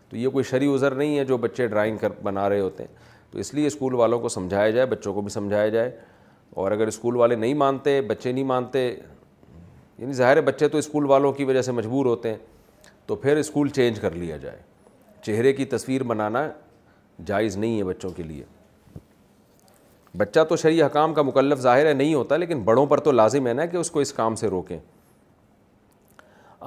تو 0.09 0.17
یہ 0.17 0.29
کوئی 0.29 0.43
شرعی 0.51 0.73
عذر 0.75 0.95
نہیں 0.95 1.17
ہے 1.17 1.25
جو 1.25 1.37
بچے 1.45 1.67
ڈرائنگ 1.67 1.97
کر 2.01 2.11
بنا 2.23 2.47
رہے 2.49 2.59
ہوتے 2.59 2.83
ہیں 2.83 3.04
تو 3.35 3.41
اس 3.41 3.53
لیے 3.53 3.67
اسکول 3.67 3.93
والوں 3.93 4.19
کو 4.19 4.29
سمجھایا 4.29 4.69
جائے 4.71 4.85
بچوں 4.87 5.13
کو 5.13 5.21
بھی 5.21 5.29
سمجھایا 5.29 5.69
جائے 5.69 5.89
اور 6.63 6.71
اگر 6.71 6.87
اسکول 6.87 7.15
والے 7.17 7.35
نہیں 7.35 7.53
مانتے 7.53 7.99
بچے 8.09 8.31
نہیں 8.31 8.43
مانتے 8.51 8.79
یعنی 9.97 10.13
ظاہر 10.13 10.39
بچے 10.41 10.67
تو 10.67 10.77
اسکول 10.77 11.05
والوں 11.05 11.31
کی 11.33 11.43
وجہ 11.45 11.61
سے 11.61 11.71
مجبور 11.71 12.05
ہوتے 12.05 12.29
ہیں 12.29 12.37
تو 13.07 13.15
پھر 13.23 13.37
اسکول 13.37 13.69
چینج 13.77 13.99
کر 13.99 14.11
لیا 14.15 14.37
جائے 14.41 14.61
چہرے 15.25 15.53
کی 15.53 15.65
تصویر 15.75 16.03
بنانا 16.13 16.47
جائز 17.25 17.57
نہیں 17.57 17.77
ہے 17.79 17.83
بچوں 17.83 18.09
کے 18.15 18.23
لیے 18.23 18.43
بچہ 20.17 20.39
تو 20.49 20.55
شرعی 20.55 20.81
حکام 20.81 21.13
کا 21.13 21.21
مکلف 21.21 21.59
ظاہر 21.61 21.85
ہے 21.85 21.93
نہیں 21.93 22.13
ہوتا 22.13 22.37
لیکن 22.37 22.61
بڑوں 22.65 22.85
پر 22.93 22.99
تو 22.99 23.11
لازم 23.11 23.47
ہے 23.47 23.53
نا 23.53 23.65
کہ 23.65 23.77
اس 23.77 23.91
کو 23.91 23.99
اس 23.99 24.13
کام 24.13 24.35
سے 24.43 24.47
روکیں 24.49 24.77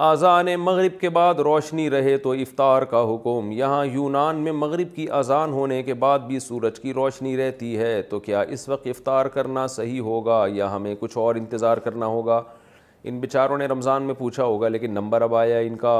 اذان 0.06 0.48
مغرب 0.62 0.98
کے 1.00 1.08
بعد 1.10 1.34
روشنی 1.44 1.88
رہے 1.90 2.16
تو 2.22 2.32
افطار 2.42 2.82
کا 2.90 3.02
حکم 3.04 3.50
یہاں 3.52 3.84
یونان 3.86 4.36
میں 4.40 4.52
مغرب 4.56 4.94
کی 4.94 5.06
اذان 5.20 5.52
ہونے 5.52 5.82
کے 5.82 5.94
بعد 6.04 6.18
بھی 6.26 6.38
سورج 6.40 6.78
کی 6.80 6.92
روشنی 6.94 7.36
رہتی 7.36 7.76
ہے 7.78 8.00
تو 8.10 8.20
کیا 8.26 8.40
اس 8.56 8.68
وقت 8.68 8.86
افطار 8.86 9.26
کرنا 9.38 9.66
صحیح 9.76 10.00
ہوگا 10.08 10.44
یا 10.54 10.70
ہمیں 10.74 10.94
کچھ 11.00 11.16
اور 11.18 11.34
انتظار 11.40 11.76
کرنا 11.86 12.06
ہوگا 12.14 12.40
ان 13.10 13.18
بیچاروں 13.20 13.58
نے 13.58 13.66
رمضان 13.74 14.02
میں 14.02 14.14
پوچھا 14.18 14.44
ہوگا 14.44 14.68
لیکن 14.68 14.90
نمبر 14.94 15.22
اب 15.22 15.34
آیا 15.36 15.58
ان 15.68 15.76
کا 15.78 15.94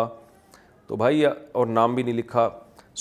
تو 0.86 0.96
بھائی 1.02 1.24
اور 1.52 1.66
نام 1.66 1.94
بھی 1.94 2.02
نہیں 2.02 2.14
لکھا 2.16 2.48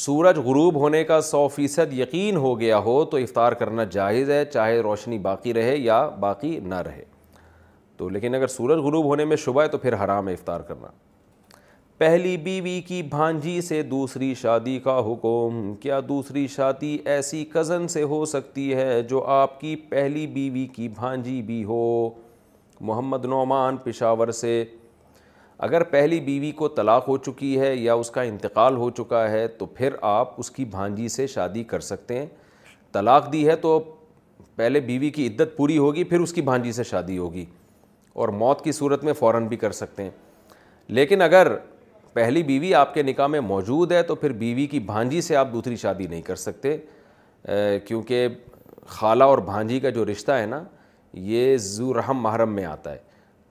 سورج 0.05 0.37
غروب 0.45 0.75
ہونے 0.81 1.03
کا 1.11 1.19
سو 1.31 1.47
فیصد 1.55 1.93
یقین 1.99 2.35
ہو 2.47 2.59
گیا 2.59 2.79
ہو 2.89 3.03
تو 3.11 3.17
افطار 3.17 3.51
کرنا 3.63 3.83
جاہز 3.99 4.29
ہے 4.29 4.43
چاہے 4.53 4.79
روشنی 4.89 5.17
باقی 5.29 5.53
رہے 5.53 5.77
یا 5.77 5.99
باقی 6.19 6.57
نہ 6.69 6.81
رہے 6.89 7.03
تو 7.97 8.07
لیکن 8.09 8.35
اگر 8.35 8.47
سورج 8.47 8.79
غروب 8.83 9.05
ہونے 9.05 9.25
میں 9.25 9.37
شبہ 9.45 9.61
ہے 9.63 9.67
تو 9.67 9.77
پھر 9.83 9.93
حرام 10.03 10.27
ہے 10.27 10.33
افطار 10.33 10.59
کرنا 10.67 10.87
پہلی 11.97 12.35
بیوی 12.37 12.79
کی 12.87 13.01
بھانجی 13.09 13.59
سے 13.69 13.81
دوسری 13.93 14.33
شادی 14.41 14.77
کا 14.83 14.97
حکم 15.07 15.73
کیا 15.81 15.99
دوسری 16.09 16.45
شادی 16.55 16.97
ایسی 17.13 17.43
کزن 17.53 17.87
سے 17.93 18.03
ہو 18.11 18.23
سکتی 18.33 18.73
ہے 18.75 19.01
جو 19.09 19.23
آپ 19.37 19.59
کی 19.61 19.75
پہلی 19.89 20.25
بیوی 20.37 20.65
کی 20.75 20.89
بھانجی 20.99 21.41
بھی 21.45 21.63
ہو 21.65 21.79
محمد 22.89 23.25
نعمان 23.25 23.77
پشاور 23.83 24.31
سے 24.41 24.63
اگر 25.67 25.83
پہلی 25.95 26.19
بیوی 26.21 26.51
کو 26.55 26.67
طلاق 26.79 27.07
ہو 27.07 27.17
چکی 27.27 27.59
ہے 27.59 27.75
یا 27.75 27.93
اس 28.01 28.09
کا 28.17 28.21
انتقال 28.21 28.75
ہو 28.77 28.89
چکا 28.97 29.29
ہے 29.31 29.47
تو 29.57 29.65
پھر 29.75 29.93
آپ 30.09 30.33
اس 30.39 30.51
کی 30.57 30.65
بھانجی 30.77 31.07
سے 31.13 31.27
شادی 31.27 31.63
کر 31.71 31.79
سکتے 31.89 32.19
ہیں 32.19 32.25
طلاق 32.93 33.31
دی 33.33 33.47
ہے 33.47 33.55
تو 33.65 33.79
پہلے 34.55 34.79
بیوی 34.91 35.09
کی 35.15 35.27
عدت 35.27 35.57
پوری 35.57 35.77
ہوگی 35.77 36.03
پھر 36.11 36.19
اس 36.19 36.33
کی 36.33 36.41
بھانجی 36.51 36.71
سے 36.71 36.83
شادی 36.91 37.17
ہوگی 37.17 37.45
اور 38.17 38.27
موت 38.37 38.61
کی 38.63 38.71
صورت 38.71 39.03
میں 39.03 39.13
فوراً 39.17 39.47
بھی 39.47 39.57
کر 39.57 39.71
سکتے 39.79 40.03
ہیں 40.03 40.09
لیکن 40.99 41.21
اگر 41.21 41.47
پہلی 42.13 42.41
بیوی 42.43 42.73
آپ 42.75 42.93
کے 42.93 43.01
نکاح 43.03 43.27
میں 43.27 43.39
موجود 43.49 43.91
ہے 43.91 44.01
تو 44.03 44.15
پھر 44.15 44.31
بیوی 44.43 44.65
کی 44.67 44.79
بھانجی 44.89 45.21
سے 45.21 45.35
آپ 45.35 45.51
دوسری 45.53 45.75
شادی 45.81 46.07
نہیں 46.07 46.21
کر 46.29 46.35
سکتے 46.45 46.77
کیونکہ 47.87 48.27
خالہ 48.95 49.23
اور 49.31 49.37
بھانجی 49.51 49.79
کا 49.79 49.89
جو 49.99 50.05
رشتہ 50.11 50.31
ہے 50.31 50.45
نا 50.45 50.63
یہ 51.33 51.55
زورحم 51.59 52.21
محرم 52.23 52.53
میں 52.55 52.65
آتا 52.65 52.91
ہے 52.93 52.97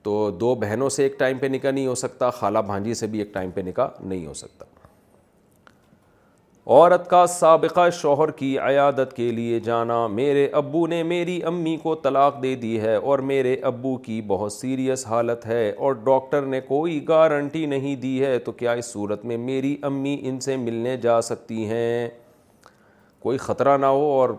تو 0.03 0.29
دو 0.39 0.53
بہنوں 0.61 0.89
سے 0.89 1.03
ایک 1.03 1.17
ٹائم 1.19 1.37
پہ 1.37 1.45
نکاح 1.51 1.71
نہیں 1.71 1.87
ہو 1.87 1.95
سکتا 2.03 2.29
خالہ 2.39 2.59
بھانجی 2.65 2.93
سے 3.03 3.07
بھی 3.15 3.19
ایک 3.19 3.33
ٹائم 3.33 3.51
پہ 3.53 3.61
نکاح 3.65 4.01
نہیں 4.03 4.25
ہو 4.25 4.33
سکتا 4.43 4.65
عورت 6.75 7.07
کا 7.09 7.25
سابقہ 7.29 7.81
شوہر 7.93 8.31
کی 8.37 8.57
عیادت 8.59 9.13
کے 9.15 9.29
لیے 9.31 9.59
جانا 9.63 9.97
میرے 10.13 10.47
ابو 10.61 10.85
نے 10.87 11.01
میری 11.11 11.39
امی 11.49 11.75
کو 11.83 11.93
طلاق 12.03 12.41
دے 12.43 12.53
دی 12.63 12.79
ہے 12.81 12.95
اور 12.95 13.19
میرے 13.29 13.55
ابو 13.67 13.95
کی 14.07 14.21
بہت 14.27 14.53
سیریس 14.53 15.05
حالت 15.07 15.45
ہے 15.47 15.69
اور 15.85 15.93
ڈاکٹر 16.05 16.45
نے 16.45 16.59
کوئی 16.61 16.99
گارنٹی 17.07 17.65
نہیں 17.75 17.95
دی 18.01 18.19
ہے 18.25 18.37
تو 18.45 18.51
کیا 18.61 18.71
اس 18.81 18.85
صورت 18.91 19.23
میں 19.25 19.37
میری 19.37 19.75
امی 19.89 20.17
ان 20.29 20.39
سے 20.47 20.55
ملنے 20.65 20.97
جا 21.03 21.21
سکتی 21.29 21.65
ہیں 21.67 22.07
کوئی 23.23 23.37
خطرہ 23.45 23.77
نہ 23.77 23.85
ہو 23.97 24.09
اور 24.19 24.29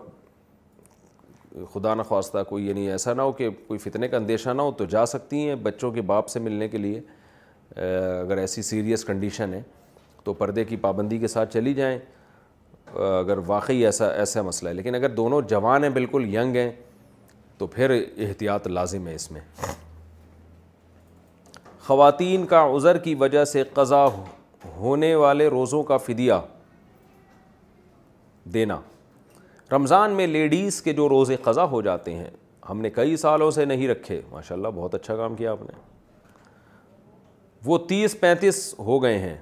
خدا 1.73 1.95
نخواستہ 1.95 2.43
کوئی 2.49 2.67
یعنی 2.67 2.89
ایسا 2.91 3.13
نہ 3.13 3.21
ہو 3.21 3.31
کہ 3.41 3.49
کوئی 3.67 3.79
فتنے 3.89 4.07
کا 4.07 4.17
اندیشہ 4.17 4.49
نہ 4.55 4.61
ہو 4.61 4.71
تو 4.77 4.85
جا 4.97 5.05
سکتی 5.15 5.47
ہیں 5.47 5.55
بچوں 5.63 5.91
کے 5.91 6.01
باپ 6.13 6.27
سے 6.35 6.39
ملنے 6.39 6.67
کے 6.69 6.77
لیے 6.77 7.01
اگر 8.19 8.37
ایسی 8.37 8.61
سیریس 8.71 9.05
کنڈیشن 9.05 9.53
ہے 9.53 9.61
تو 10.23 10.33
پردے 10.43 10.63
کی 10.65 10.75
پابندی 10.87 11.17
کے 11.17 11.27
ساتھ 11.27 11.53
چلی 11.53 11.73
جائیں 11.73 11.97
اگر 12.97 13.37
واقعی 13.47 13.85
ایسا 13.85 14.07
ایسا 14.11 14.41
مسئلہ 14.41 14.69
ہے 14.69 14.73
لیکن 14.73 14.95
اگر 14.95 15.09
دونوں 15.15 15.41
جوان 15.49 15.83
ہیں 15.83 15.89
بالکل 15.91 16.33
ینگ 16.35 16.55
ہیں 16.55 16.71
تو 17.57 17.67
پھر 17.67 17.91
احتیاط 18.29 18.67
لازم 18.67 19.07
ہے 19.07 19.15
اس 19.15 19.29
میں 19.31 19.41
خواتین 21.87 22.45
کا 22.45 22.63
عذر 22.75 22.97
کی 23.03 23.15
وجہ 23.19 23.43
سے 23.45 23.63
قضا 23.73 24.05
ہونے 24.77 25.13
والے 25.15 25.47
روزوں 25.49 25.83
کا 25.83 25.97
فدیہ 25.97 26.33
دینا 28.53 28.79
رمضان 29.71 30.11
میں 30.15 30.27
لیڈیز 30.27 30.81
کے 30.81 30.93
جو 30.93 31.09
روزے 31.09 31.35
قضا 31.43 31.63
ہو 31.69 31.81
جاتے 31.81 32.13
ہیں 32.15 32.29
ہم 32.69 32.81
نے 32.81 32.89
کئی 32.89 33.15
سالوں 33.17 33.49
سے 33.51 33.65
نہیں 33.65 33.87
رکھے 33.87 34.21
ماشاء 34.31 34.55
اللہ 34.55 34.67
بہت 34.75 34.95
اچھا 34.95 35.15
کام 35.17 35.35
کیا 35.35 35.51
آپ 35.51 35.61
نے 35.63 35.77
وہ 37.65 37.77
تیس 37.87 38.19
پینتیس 38.19 38.73
ہو 38.85 39.01
گئے 39.03 39.17
ہیں 39.19 39.37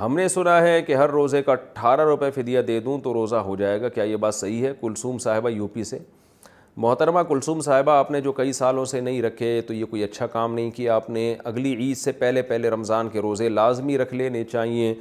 ہم 0.00 0.16
نے 0.16 0.26
سنا 0.28 0.60
ہے 0.62 0.80
کہ 0.86 0.94
ہر 0.94 1.10
روزے 1.10 1.40
کا 1.42 1.52
اٹھارہ 1.52 2.00
روپے 2.06 2.30
فدیہ 2.30 2.60
دے 2.62 2.78
دوں 2.84 2.96
تو 3.04 3.12
روزہ 3.14 3.36
ہو 3.44 3.54
جائے 3.56 3.80
گا 3.80 3.88
کیا 3.88 4.04
یہ 4.04 4.16
بات 4.24 4.34
صحیح 4.34 4.66
ہے 4.66 4.72
کلثوم 4.80 5.18
صاحبہ 5.18 5.50
یو 5.50 5.66
پی 5.72 5.84
سے 5.84 5.98
محترمہ 6.84 7.20
کلثوم 7.28 7.60
صاحبہ 7.64 7.92
آپ 7.98 8.10
نے 8.10 8.20
جو 8.20 8.32
کئی 8.32 8.52
سالوں 8.52 8.84
سے 8.84 9.00
نہیں 9.00 9.22
رکھے 9.22 9.60
تو 9.66 9.74
یہ 9.74 9.84
کوئی 9.90 10.04
اچھا 10.04 10.26
کام 10.32 10.54
نہیں 10.54 10.70
کیا 10.76 10.94
آپ 10.96 11.08
نے 11.10 11.34
اگلی 11.44 11.72
عید 11.74 11.96
سے 11.96 12.12
پہلے 12.18 12.42
پہلے 12.50 12.70
رمضان 12.70 13.08
کے 13.12 13.20
روزے 13.22 13.48
لازمی 13.48 13.96
رکھ 13.98 14.12
لینے 14.14 14.42
چاہیے 14.50 14.92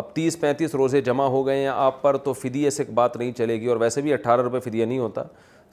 اب 0.00 0.12
تیس 0.14 0.40
پینتیس 0.40 0.74
روزے 0.74 1.00
جمع 1.00 1.26
ہو 1.36 1.46
گئے 1.46 1.58
ہیں 1.58 1.66
آپ 1.74 2.00
پر 2.02 2.16
تو 2.24 2.32
فدیے 2.32 2.70
سے 2.70 2.84
بات 2.94 3.16
نہیں 3.16 3.32
چلے 3.38 3.60
گی 3.60 3.66
اور 3.66 3.76
ویسے 3.80 4.00
بھی 4.02 4.12
اٹھارہ 4.12 4.40
روپے 4.42 4.60
فدیہ 4.70 4.84
نہیں 4.86 4.98
ہوتا 4.98 5.22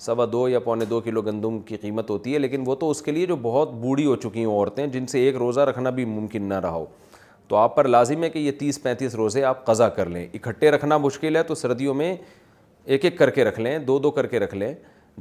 سوا 0.08 0.26
دو 0.32 0.48
یا 0.50 0.60
پونے 0.60 0.86
دو 0.86 1.00
کلو 1.02 1.22
گندم 1.22 1.60
کی 1.66 1.78
قیمت 1.82 2.10
ہوتی 2.10 2.34
ہے 2.34 2.40
لیکن 2.40 2.64
وہ 2.66 2.76
تو 2.76 2.90
اس 2.92 3.02
کے 3.02 3.12
لیے 3.12 3.26
جو 3.26 3.36
بہت 3.42 3.74
بوڑھی 3.82 4.06
ہو 4.06 4.16
چکی 4.16 4.40
ہیں 4.40 4.48
عورتیں 4.52 4.86
جن 4.88 5.08
سے 5.08 5.26
ایک 5.26 5.36
روزہ 5.38 5.62
رکھنا 5.70 5.90
بھی 6.00 6.06
ممکن 6.06 6.50
نہ 6.50 6.60
رہا 6.64 6.72
ہو 6.74 6.86
تو 7.48 7.56
آپ 7.56 7.76
پر 7.76 7.88
لازم 7.88 8.24
ہے 8.24 8.30
کہ 8.30 8.40
یہ 8.40 8.52
تیس 8.60 8.82
پینتیس 8.84 9.16
روزے 9.16 9.44
آپ 9.44 9.66
قضا 9.66 9.90
کر 9.98 10.10
لیں 10.10 10.26
اکٹھے 10.34 10.72
رکھنا 10.72 10.98
مشکل 10.98 11.36
ہے 11.36 11.44
تو 11.44 11.56
سردیوں 11.56 11.94
میں 11.94 12.16
ایک 12.84 13.06
ایک 13.06 13.18
کر 13.18 13.30
کے 13.30 13.44
رکھ 13.44 13.60
لیں 13.60 13.78
دو 13.80 13.98
دو 14.00 14.12
کر 14.12 14.28
کے 14.28 14.40
رکھ 14.40 14.56
لیں 14.56 14.74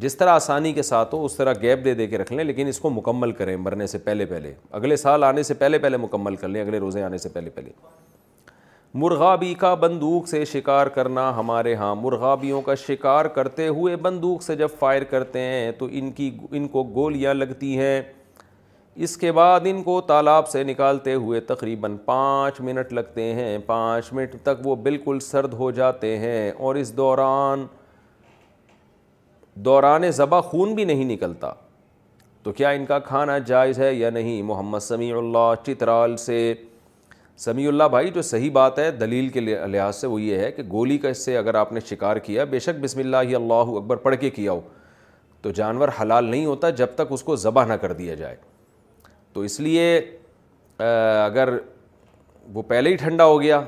جس 0.03 0.17
طرح 0.17 0.33
آسانی 0.33 0.73
کے 0.73 0.83
ساتھ 0.83 1.15
ہو 1.15 1.25
اس 1.25 1.35
طرح 1.37 1.55
گیپ 1.63 1.85
دے 1.85 1.95
دے 1.95 2.07
کے 2.07 2.19
رکھ 2.19 2.33
لیں 2.33 2.45
لیکن 2.45 2.69
اس 2.69 2.79
کو 2.81 2.91
مکمل 2.91 3.33
کریں 3.33 3.57
مرنے 3.57 3.87
سے 3.87 3.99
پہلے 4.07 4.25
پہلے 4.27 4.53
اگلے 4.79 4.97
سال 4.97 5.25
آنے 5.25 5.43
سے 5.43 5.55
پہلے 5.59 5.79
پہلے 5.79 5.97
مکمل 5.97 6.37
کر 6.37 6.49
لیں 6.49 6.61
اگلے 6.63 6.79
روزے 6.79 7.03
آنے 7.03 7.19
سے 7.19 7.29
پہلے 7.33 7.51
پہلے 7.55 7.71
مرغابی 9.03 9.53
کا 9.59 9.75
بندوق 9.75 10.29
سے 10.29 10.45
شکار 10.45 10.87
کرنا 10.97 11.29
ہمارے 11.37 11.75
ہاں 11.75 11.95
مرغابیوں 12.01 12.61
کا 12.63 12.75
شکار 12.87 13.25
کرتے 13.39 13.67
ہوئے 13.69 13.95
بندوق 14.03 14.43
سے 14.43 14.57
جب 14.57 14.69
فائر 14.79 15.05
کرتے 15.11 15.41
ہیں 15.41 15.71
تو 15.79 15.89
ان 15.93 16.11
کی 16.13 16.31
ان 16.51 16.69
کو 16.77 16.83
گولیاں 16.95 17.35
لگتی 17.35 17.79
ہیں 17.79 18.01
اس 19.03 19.17
کے 19.19 19.31
بعد 19.33 19.61
ان 19.67 19.83
کو 19.83 20.01
تالاب 20.07 20.49
سے 20.49 20.63
نکالتے 20.65 21.15
ہوئے 21.15 21.39
تقریباً 21.47 21.97
پانچ 22.05 22.61
منٹ 22.67 22.93
لگتے 22.93 23.23
ہیں 23.35 23.57
پانچ 23.67 24.13
منٹ 24.13 24.35
تک 24.43 24.67
وہ 24.67 24.75
بالکل 24.83 25.19
سرد 25.21 25.55
ہو 25.59 25.71
جاتے 25.79 26.17
ہیں 26.19 26.51
اور 26.57 26.75
اس 26.83 26.97
دوران 26.97 27.65
دوران 29.65 30.11
ذبح 30.17 30.41
خون 30.51 30.75
بھی 30.75 30.85
نہیں 30.85 31.05
نکلتا 31.15 31.51
تو 32.43 32.53
کیا 32.53 32.69
ان 32.77 32.85
کا 32.87 32.99
کھانا 33.09 33.39
جائز 33.47 33.79
ہے 33.79 33.93
یا 33.95 34.11
نہیں 34.11 34.43
محمد 34.53 34.79
سمیع 34.83 35.15
اللہ 35.19 35.53
چترال 35.67 36.17
سے 36.27 36.53
سمیع 37.45 37.69
اللہ 37.69 37.85
بھائی 37.91 38.11
جو 38.15 38.23
صحیح 38.23 38.51
بات 38.53 38.79
ہے 38.79 38.91
دلیل 39.01 39.29
کے 39.29 39.41
لحاظ 39.41 39.97
سے 40.01 40.07
وہ 40.07 40.21
یہ 40.23 40.39
ہے 40.39 40.51
کہ 40.53 40.63
گولی 40.73 40.99
کا 40.99 41.09
اس 41.09 41.25
سے 41.25 41.37
اگر 41.39 41.55
آپ 41.65 41.73
نے 41.73 41.81
شکار 41.91 42.17
کیا 42.27 42.45
بے 42.51 42.59
شک 42.59 42.81
بسم 42.83 42.99
اللہ 43.01 43.29
ہی 43.29 43.35
اللہ 43.35 43.77
اکبر 43.77 43.97
پڑھ 44.07 44.17
کے 44.21 44.31
کیا 44.31 44.53
ہو 44.53 44.61
تو 45.43 45.51
جانور 45.55 45.89
حلال 46.01 46.25
نہیں 46.31 46.47
ہوتا 46.47 46.71
جب 46.83 46.95
تک 46.95 47.13
اس 47.13 47.23
کو 47.23 47.37
ذبح 47.37 47.65
نہ 47.69 47.73
کر 47.81 47.93
دیا 47.93 48.15
جائے 48.15 48.37
تو 49.35 49.41
اس 49.43 49.59
لیے 49.61 49.85
اگر 50.87 51.49
وہ 52.55 52.63
پہلے 52.69 52.91
ہی 52.91 52.97
ٹھنڈا 52.97 53.25
ہو 53.25 53.41
گیا 53.41 53.61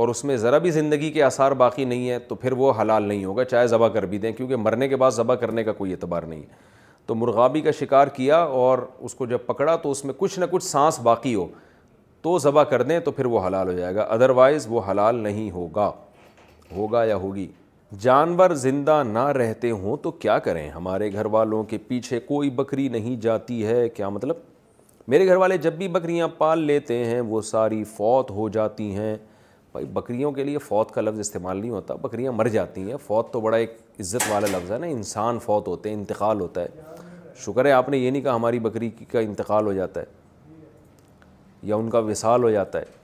اور 0.00 0.08
اس 0.08 0.24
میں 0.24 0.36
ذرا 0.36 0.58
بھی 0.64 0.70
زندگی 0.70 1.10
کے 1.12 1.22
آثار 1.22 1.52
باقی 1.62 1.84
نہیں 1.92 2.08
ہے 2.10 2.18
تو 2.28 2.34
پھر 2.42 2.52
وہ 2.62 2.72
حلال 2.80 3.02
نہیں 3.08 3.24
ہوگا 3.24 3.44
چاہے 3.44 3.66
ذبح 3.66 3.88
کر 3.94 4.04
بھی 4.06 4.18
دیں 4.18 4.32
کیونکہ 4.32 4.56
مرنے 4.56 4.88
کے 4.88 4.96
بعد 5.02 5.10
ذبح 5.12 5.34
کرنے 5.40 5.64
کا 5.64 5.72
کوئی 5.78 5.92
اعتبار 5.92 6.22
نہیں 6.22 6.40
ہے 6.42 6.66
تو 7.06 7.14
مرغابی 7.14 7.60
کا 7.60 7.70
شکار 7.80 8.08
کیا 8.16 8.38
اور 8.62 8.78
اس 9.08 9.14
کو 9.14 9.26
جب 9.26 9.38
پکڑا 9.46 9.74
تو 9.86 9.90
اس 9.90 10.04
میں 10.04 10.14
کچھ 10.18 10.38
نہ 10.38 10.44
کچھ 10.50 10.64
سانس 10.64 10.98
باقی 11.08 11.34
ہو 11.34 11.46
تو 12.22 12.38
ذبح 12.38 12.62
کر 12.70 12.82
دیں 12.82 12.98
تو 13.00 13.10
پھر 13.12 13.24
وہ 13.32 13.46
حلال 13.46 13.68
ہو 13.68 13.72
جائے 13.72 13.94
گا 13.94 14.02
ادروائز 14.16 14.66
وہ 14.70 14.80
حلال 14.90 15.16
نہیں 15.22 15.50
ہوگا 15.50 15.90
ہوگا 16.76 17.04
یا 17.04 17.16
ہوگی 17.26 17.46
جانور 18.00 18.50
زندہ 18.66 19.02
نہ 19.12 19.26
رہتے 19.38 19.70
ہوں 19.70 19.96
تو 20.02 20.10
کیا 20.24 20.38
کریں 20.46 20.68
ہمارے 20.70 21.12
گھر 21.12 21.26
والوں 21.36 21.64
کے 21.70 21.78
پیچھے 21.88 22.20
کوئی 22.26 22.50
بکری 22.60 22.88
نہیں 22.98 23.20
جاتی 23.20 23.64
ہے 23.66 23.88
کیا 23.88 24.08
مطلب 24.08 24.36
میرے 25.10 25.26
گھر 25.26 25.36
والے 25.36 25.56
جب 25.56 25.72
بھی 25.78 25.86
بکریاں 25.88 26.26
پال 26.38 26.62
لیتے 26.66 26.94
ہیں 27.04 27.20
وہ 27.28 27.40
ساری 27.50 27.82
فوت 27.96 28.30
ہو 28.30 28.48
جاتی 28.56 28.90
ہیں 28.94 29.14
بھائی 29.72 29.86
بکریوں 29.92 30.32
کے 30.32 30.44
لیے 30.44 30.58
فوت 30.58 30.90
کا 30.94 31.00
لفظ 31.00 31.18
استعمال 31.20 31.56
نہیں 31.60 31.70
ہوتا 31.70 31.94
بکریاں 32.02 32.32
مر 32.32 32.48
جاتی 32.56 32.80
ہیں 32.90 32.96
فوت 33.06 33.32
تو 33.32 33.40
بڑا 33.40 33.56
ایک 33.56 33.76
عزت 34.00 34.28
والا 34.30 34.46
لفظ 34.56 34.72
ہے 34.72 34.78
نا 34.78 34.86
انسان 34.86 35.38
فوت 35.44 35.68
ہوتے 35.68 35.88
ہیں 35.90 35.96
انتقال 35.96 36.40
ہوتا 36.40 36.62
ہے 36.62 36.68
شکر 37.46 37.64
ہے 37.66 37.72
آپ 37.72 37.88
نے 37.88 37.98
یہ 37.98 38.10
نہیں 38.10 38.22
کہا 38.22 38.34
ہماری 38.36 38.58
بکری 38.68 38.90
کا 39.12 39.20
انتقال 39.20 39.66
ہو 39.66 39.72
جاتا 39.72 40.00
ہے 40.00 41.26
یا 41.70 41.76
ان 41.76 41.90
کا 41.90 41.98
وصال 42.12 42.42
ہو 42.44 42.50
جاتا 42.50 42.78
ہے 42.80 42.96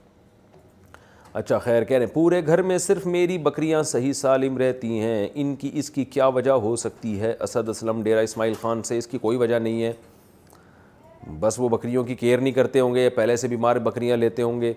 اچھا 1.41 1.57
خیر 1.59 1.83
کہہ 1.83 1.97
رہے 1.97 2.05
ہیں 2.05 2.13
پورے 2.13 2.45
گھر 2.45 2.61
میں 2.71 2.77
صرف 2.87 3.05
میری 3.15 3.37
بکریاں 3.47 3.81
صحیح 3.93 4.13
سالم 4.25 4.57
رہتی 4.57 4.99
ہیں 4.99 5.27
ان 5.33 5.55
کی 5.63 5.71
اس 5.79 5.89
کی 5.97 6.05
کیا 6.15 6.27
وجہ 6.37 6.51
ہو 6.67 6.75
سکتی 6.85 7.19
ہے 7.21 7.33
اسد 7.47 7.69
اسلم 7.69 8.03
ڈیرہ 8.03 8.21
اسماعیل 8.23 8.53
خان 8.61 8.83
سے 8.91 8.97
اس 8.97 9.07
کی 9.07 9.17
کوئی 9.27 9.37
وجہ 9.37 9.59
نہیں 9.59 9.83
ہے 9.83 9.93
بس 11.39 11.55
وہ 11.59 11.69
بکریوں 11.69 12.03
کی 12.03 12.15
کیئر 12.15 12.39
نہیں 12.39 12.53
کرتے 12.53 12.79
ہوں 12.79 12.93
گے 12.95 13.09
پہلے 13.09 13.35
سے 13.37 13.47
بیمار 13.47 13.75
بکریاں 13.85 14.17
لیتے 14.17 14.41
ہوں 14.41 14.59
گے 14.61 14.73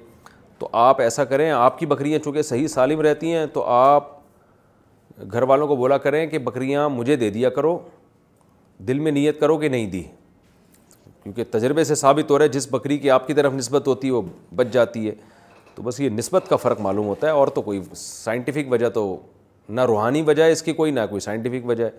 تو 0.59 0.69
آپ 0.73 1.01
ایسا 1.01 1.25
کریں 1.25 1.51
آپ 1.51 1.79
کی 1.79 1.87
بکریاں 1.87 2.19
چونکہ 2.25 2.43
صحیح 2.43 2.66
سالم 2.69 3.01
رہتی 3.01 3.33
ہیں 3.35 3.45
تو 3.53 3.62
آپ 3.73 4.09
گھر 5.33 5.43
والوں 5.49 5.66
کو 5.69 5.77
بولا 5.77 5.99
کریں 5.99 6.27
کہ 6.29 6.39
بکریاں 6.39 6.89
مجھے 6.89 7.16
دے 7.16 7.31
دیا 7.31 7.51
کرو 7.51 7.79
دل 8.89 8.99
میں 8.99 9.12
نیت 9.12 9.41
کرو 9.41 9.57
کہ 9.59 9.69
نہیں 9.69 9.87
دی 9.91 10.03
کیونکہ 11.23 11.45
تجربے 11.51 11.85
سے 11.85 11.95
ثابت 11.95 12.31
ہو 12.31 12.39
رہا 12.39 12.45
ہے 12.45 12.51
جس 12.51 12.69
بکری 12.70 12.99
کی 12.99 13.11
آپ 13.11 13.27
کی 13.27 13.35
طرف 13.35 13.53
نسبت 13.55 13.87
ہوتی 13.89 14.09
ہے 14.09 14.12
وہ 14.12 14.23
بچ 14.57 14.69
جاتی 14.73 15.09
ہے 15.09 15.15
تو 15.75 15.83
بس 15.83 16.01
یہ 16.01 16.11
نسبت 16.11 16.49
کا 16.49 16.57
فرق 16.57 16.81
معلوم 16.81 17.07
ہوتا 17.07 17.27
ہے 17.27 17.33
اور 17.33 17.49
تو 17.55 17.62
کوئی 17.62 17.81
سائنٹیفک 17.97 18.73
وجہ 18.73 18.89
تو 18.95 19.16
نہ 19.69 19.81
روحانی 19.87 20.23
وجہ 20.27 20.43
ہے 20.43 20.53
اس 20.53 20.62
کی 20.62 20.73
کوئی 20.73 20.91
نہ 20.93 21.01
کوئی 21.11 21.20
سائنٹیفک 21.20 21.66
وجہ 21.69 21.85
ہے 21.85 21.91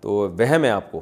تو 0.00 0.12
وہم 0.38 0.64
ہے 0.64 0.70
آپ 0.70 0.90
کو 0.92 1.00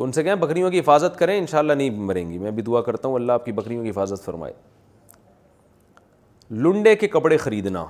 تو 0.00 0.04
ان 0.04 0.12
سے 0.12 0.22
کہیں 0.24 0.34
بکریوں 0.40 0.70
کی 0.70 0.78
حفاظت 0.80 1.18
کریں 1.18 1.36
انشاءاللہ 1.38 1.72
نہیں 1.72 1.96
مریں 2.08 2.30
گی 2.30 2.36
میں 2.38 2.50
بھی 2.50 2.62
دعا 2.66 2.80
کرتا 2.82 3.08
ہوں 3.08 3.14
اللہ 3.14 3.32
آپ 3.32 3.44
کی 3.44 3.52
بکریوں 3.52 3.82
کی 3.84 3.90
حفاظت 3.90 4.24
فرمائے 4.24 4.52
لنڈے 6.64 6.94
کے 6.96 7.08
کپڑے 7.08 7.36
خریدنا 7.36 7.84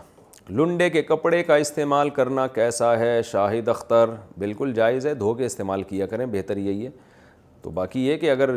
لنڈے 0.48 0.88
کے 0.90 1.02
کپڑے 1.12 1.42
کا 1.42 1.56
استعمال 1.66 2.10
کرنا 2.18 2.46
کیسا 2.56 2.98
ہے 2.98 3.20
شاہد 3.30 3.68
اختر 3.76 4.10
بالکل 4.38 4.72
جائز 4.76 5.06
ہے 5.06 5.14
دھو 5.22 5.34
کے 5.34 5.46
استعمال 5.46 5.82
کیا 5.92 6.06
کریں 6.06 6.24
بہتر 6.32 6.56
یہی 6.66 6.84
ہے 6.86 6.90
تو 7.62 7.70
باقی 7.80 8.06
یہ 8.08 8.16
کہ 8.20 8.30
اگر 8.30 8.50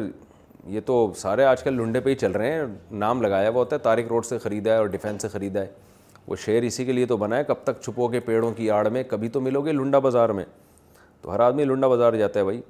یہ 0.65 0.79
تو 0.85 1.11
سارے 1.21 1.45
آج 1.45 1.63
کل 1.63 1.73
لنڈے 1.83 1.99
پہ 2.01 2.09
ہی 2.09 2.15
چل 2.15 2.31
رہے 2.31 2.51
ہیں 2.53 2.61
نام 3.05 3.21
لگایا 3.21 3.49
ہوا 3.49 3.57
ہوتا 3.59 3.75
ہے 3.75 3.81
تارک 3.81 4.07
روڈ 4.11 4.25
سے 4.25 4.37
خریدا 4.43 4.71
ہے 4.73 4.77
اور 4.77 4.85
ڈیفینس 4.97 5.21
سے 5.21 5.27
خریدا 5.33 5.61
ہے 5.61 5.67
وہ 6.27 6.35
شعر 6.45 6.61
اسی 6.63 6.85
کے 6.85 6.91
لیے 6.93 7.05
تو 7.05 7.17
بنا 7.17 7.37
ہے 7.37 7.43
کب 7.47 7.63
تک 7.63 7.81
چھپو 7.83 8.07
گے 8.13 8.19
پیڑوں 8.29 8.51
کی 8.57 8.69
آڑ 8.79 8.87
میں 8.89 9.03
کبھی 9.09 9.29
تو 9.29 9.41
ملو 9.41 9.61
گے 9.65 9.71
لنڈا 9.71 9.99
بازار 10.09 10.29
میں 10.41 10.45
تو 11.21 11.33
ہر 11.35 11.39
آدمی 11.39 11.63
لنڈا 11.65 11.87
بازار 11.87 12.13
جاتا 12.19 12.39
ہے 12.39 12.45
بھائی 12.45 12.61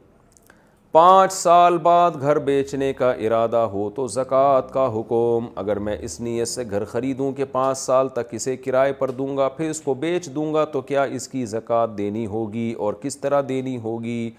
پانچ 0.93 1.31
سال 1.33 1.77
بعد 1.85 2.11
گھر 2.21 2.37
بیچنے 2.45 2.91
کا 2.97 3.11
ارادہ 3.11 3.57
ہو 3.71 3.89
تو 3.95 4.05
زکوٰۃ 4.15 4.69
کا 4.73 4.85
حکم 4.95 5.45
اگر 5.59 5.79
میں 5.85 5.95
اس 6.01 6.19
نیت 6.21 6.47
سے 6.47 6.63
گھر 6.71 6.83
خریدوں 6.85 7.31
کہ 7.37 7.45
پانچ 7.51 7.77
سال 7.77 8.09
تک 8.15 8.29
کسے 8.31 8.55
کرائے 8.65 8.91
پر 8.99 9.11
دوں 9.11 9.35
گا 9.37 9.47
پھر 9.55 9.69
اس 9.69 9.79
کو 9.81 9.93
بیچ 10.03 10.27
دوں 10.35 10.53
گا 10.53 10.65
تو 10.73 10.81
کیا 10.91 11.03
اس 11.19 11.27
کی 11.27 11.43
زکوٰۃ 11.53 11.95
دینی 11.97 12.25
ہوگی 12.33 12.71
اور 12.77 12.93
کس 13.03 13.17
طرح 13.19 13.41
دینی 13.49 13.75
ہوگی 13.83 14.29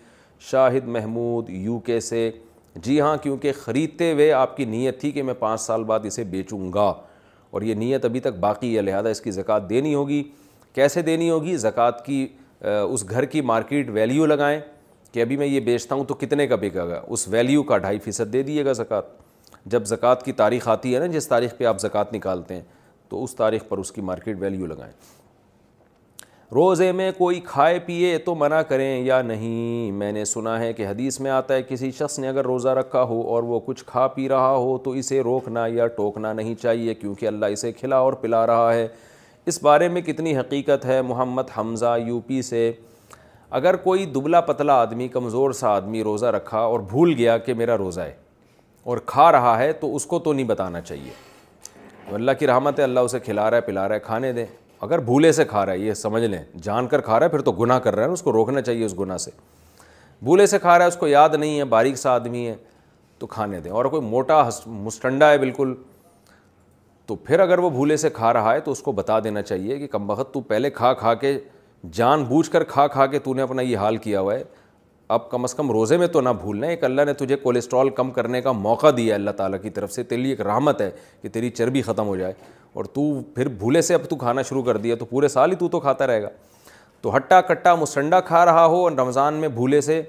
شاہد 0.50 0.86
محمود 0.96 1.48
یو 1.50 1.78
کے 1.86 1.98
سے 2.08 2.30
جی 2.84 3.00
ہاں 3.00 3.16
کیونکہ 3.22 3.52
خریدتے 3.64 4.12
ہوئے 4.12 4.30
آپ 4.32 4.56
کی 4.56 4.64
نیت 4.76 5.00
تھی 5.00 5.10
کہ 5.12 5.22
میں 5.22 5.34
پانچ 5.38 5.60
سال 5.60 5.84
بعد 5.84 6.04
اسے 6.06 6.24
بیچوں 6.36 6.72
گا 6.74 6.92
اور 7.52 7.62
یہ 7.62 7.74
نیت 7.84 8.04
ابھی 8.04 8.20
تک 8.28 8.38
باقی 8.40 8.74
ہے 8.76 8.82
لہٰذا 8.82 9.08
اس 9.08 9.20
کی 9.20 9.30
زکوٰۃ 9.40 9.68
دینی 9.70 9.94
ہوگی 9.94 10.22
کیسے 10.74 11.02
دینی 11.10 11.30
ہوگی 11.30 11.56
زکوٰۃ 11.66 12.04
کی 12.06 12.26
اس 12.88 13.08
گھر 13.10 13.24
کی 13.32 13.40
مارکیٹ 13.52 13.90
ویلیو 13.94 14.26
لگائیں 14.26 14.60
کہ 15.14 15.20
ابھی 15.22 15.36
میں 15.36 15.46
یہ 15.46 15.60
بیچتا 15.66 15.94
ہوں 15.94 16.04
تو 16.04 16.14
کتنے 16.20 16.46
کا 16.46 16.56
گا 16.84 17.00
اس 17.06 17.26
ویلیو 17.30 17.62
کا 17.62 17.76
ڈھائی 17.78 17.98
فیصد 18.04 18.32
دے 18.32 18.42
دیجیے 18.42 18.64
گا 18.64 18.72
زکوٰۃ 18.78 19.10
جب 19.74 19.84
زکوٰۃ 19.86 20.24
کی 20.24 20.32
تاریخ 20.40 20.66
آتی 20.68 20.94
ہے 20.94 21.00
نا 21.00 21.06
جس 21.16 21.28
تاریخ 21.28 21.56
پہ 21.58 21.64
آپ 21.66 21.80
زکوٰۃ 21.80 22.12
نکالتے 22.12 22.54
ہیں 22.54 22.62
تو 23.08 23.22
اس 23.24 23.34
تاریخ 23.36 23.62
پر 23.68 23.78
اس 23.78 23.92
کی 23.92 24.00
مارکیٹ 24.08 24.36
ویلیو 24.40 24.66
لگائیں 24.66 24.92
روزے 26.54 26.90
میں 27.00 27.10
کوئی 27.18 27.38
کھائے 27.44 27.78
پیے 27.86 28.16
تو 28.24 28.34
منع 28.40 28.60
کریں 28.68 28.90
یا 29.04 29.20
نہیں 29.22 29.92
میں 30.02 30.10
نے 30.12 30.24
سنا 30.24 30.58
ہے 30.60 30.72
کہ 30.78 30.86
حدیث 30.86 31.18
میں 31.20 31.30
آتا 31.30 31.54
ہے 31.54 31.62
کسی 31.68 31.90
شخص 31.98 32.18
نے 32.18 32.28
اگر 32.28 32.44
روزہ 32.46 32.68
رکھا 32.78 33.02
ہو 33.12 33.20
اور 33.34 33.42
وہ 33.52 33.60
کچھ 33.66 33.84
کھا 33.88 34.06
پی 34.16 34.28
رہا 34.28 34.50
ہو 34.56 34.76
تو 34.84 34.90
اسے 35.00 35.20
روکنا 35.30 35.66
یا 35.74 35.86
ٹوکنا 35.96 36.32
نہیں 36.40 36.54
چاہیے 36.62 36.94
کیونکہ 37.02 37.26
اللہ 37.26 37.54
اسے 37.56 37.72
کھلا 37.78 37.96
اور 38.08 38.12
پلا 38.22 38.46
رہا 38.46 38.72
ہے 38.74 38.86
اس 39.52 39.62
بارے 39.62 39.88
میں 39.94 40.02
کتنی 40.02 40.36
حقیقت 40.38 40.84
ہے 40.86 41.00
محمد 41.12 41.50
حمزہ 41.56 41.96
یو 42.06 42.20
پی 42.26 42.40
سے 42.50 42.70
اگر 43.56 43.76
کوئی 43.82 44.04
دبلا 44.14 44.40
پتلا 44.46 44.74
آدمی 44.82 45.06
کمزور 45.08 45.50
سا 45.56 45.68
آدمی 45.70 46.02
روزہ 46.04 46.26
رکھا 46.36 46.58
اور 46.60 46.80
بھول 46.90 47.12
گیا 47.18 47.36
کہ 47.38 47.54
میرا 47.54 47.76
روزہ 47.78 48.00
ہے 48.00 48.12
اور 48.84 48.98
کھا 49.06 49.30
رہا 49.32 49.56
ہے 49.58 49.72
تو 49.80 49.94
اس 49.96 50.06
کو 50.12 50.18
تو 50.18 50.32
نہیں 50.32 50.46
بتانا 50.46 50.80
چاہیے 50.80 51.10
اللہ 52.14 52.30
کی 52.38 52.46
رحمت 52.46 52.78
ہے 52.78 52.84
اللہ 52.84 53.00
اسے 53.08 53.20
کھلا 53.24 53.48
رہا 53.50 53.56
ہے 53.56 53.62
پلا 53.66 53.86
رہا 53.88 53.94
ہے 53.94 54.00
کھانے 54.06 54.32
دیں 54.32 54.46
اگر 54.88 54.98
بھولے 55.10 55.30
سے 55.32 55.44
کھا 55.52 55.64
رہا 55.66 55.72
ہے 55.72 55.78
یہ 55.78 55.94
سمجھ 56.02 56.22
لیں 56.24 56.42
جان 56.62 56.86
کر 56.86 57.00
کھا 57.00 57.18
رہا 57.18 57.24
ہے 57.26 57.30
پھر 57.30 57.40
تو 57.40 57.52
گناہ 57.60 57.78
کر 57.84 57.96
رہا 57.96 58.04
ہے 58.06 58.10
اس 58.12 58.22
کو 58.22 58.32
روکنا 58.32 58.62
چاہیے 58.62 58.84
اس 58.84 58.98
گناہ 58.98 59.16
سے 59.24 59.30
بھولے 60.24 60.46
سے 60.46 60.58
کھا 60.58 60.76
رہا 60.78 60.84
ہے 60.84 60.88
اس 60.88 60.96
کو 60.96 61.06
یاد 61.08 61.34
نہیں 61.38 61.58
ہے 61.58 61.64
باریک 61.76 61.96
سا 61.98 62.14
آدمی 62.14 62.46
ہے 62.46 62.54
تو 63.18 63.26
کھانے 63.26 63.60
دیں 63.60 63.70
اور 63.70 63.84
کوئی 63.94 64.06
موٹا 64.08 64.42
مسٹنڈا 64.66 65.30
ہے 65.30 65.38
بالکل 65.38 65.74
تو 67.06 67.14
پھر 67.24 67.40
اگر 67.40 67.58
وہ 67.58 67.70
بھولے 67.70 67.96
سے 68.06 68.10
کھا 68.14 68.32
رہا 68.32 68.54
ہے 68.54 68.60
تو 68.60 68.70
اس 68.72 68.82
کو 68.82 68.92
بتا 69.02 69.18
دینا 69.24 69.42
چاہیے 69.42 69.78
کہ 69.78 69.86
کم 69.96 70.06
بخت 70.06 70.34
تو 70.34 70.40
پہلے 70.50 70.70
کھا 70.80 70.92
کھا 71.04 71.14
کے 71.14 71.38
جان 71.92 72.22
بوجھ 72.24 72.50
کر 72.50 72.64
کھا 72.64 72.86
کھا 72.88 73.06
کے 73.06 73.18
تو 73.18 73.32
نے 73.34 73.42
اپنا 73.42 73.62
یہ 73.62 73.76
حال 73.78 73.96
کیا 73.96 74.20
ہوا 74.20 74.34
ہے 74.34 74.42
اب 75.14 75.28
کم 75.30 75.44
از 75.44 75.54
کم 75.54 75.70
روزے 75.72 75.96
میں 75.98 76.06
تو 76.06 76.20
نہ 76.20 76.28
بھولنا 76.40 76.66
ایک 76.66 76.84
اللہ 76.84 77.02
نے 77.06 77.12
تجھے 77.14 77.36
کولیسٹرول 77.36 77.88
کم 77.96 78.10
کرنے 78.10 78.40
کا 78.42 78.52
موقع 78.52 78.90
دیا 78.96 79.14
ہے 79.14 79.18
اللہ 79.18 79.30
تعالیٰ 79.36 79.58
کی 79.62 79.70
طرف 79.70 79.92
سے 79.92 80.02
لیے 80.16 80.32
ایک 80.32 80.40
رحمت 80.46 80.80
ہے 80.80 80.90
کہ 81.22 81.28
تیری 81.32 81.50
چربی 81.50 81.82
ختم 81.82 82.06
ہو 82.06 82.16
جائے 82.16 82.32
اور 82.74 82.84
تو 82.94 83.02
پھر 83.34 83.48
بھولے 83.58 83.82
سے 83.82 83.94
اب 83.94 84.04
تو 84.10 84.16
کھانا 84.16 84.42
شروع 84.42 84.62
کر 84.62 84.76
دیا 84.76 84.94
تو 84.98 85.04
پورے 85.04 85.28
سال 85.28 85.50
ہی 85.50 85.56
تو 85.56 85.68
تو 85.68 85.80
کھاتا 85.80 86.06
رہے 86.06 86.22
گا 86.22 86.28
تو 87.02 87.14
ہٹا 87.16 87.40
کٹا 87.48 87.74
مسنڈا 87.74 88.20
کھا 88.30 88.44
رہا 88.44 88.64
ہو 88.66 88.82
اور 88.82 88.92
رمضان 88.98 89.34
میں 89.40 89.48
بھولے 89.48 89.80
سے 89.80 90.02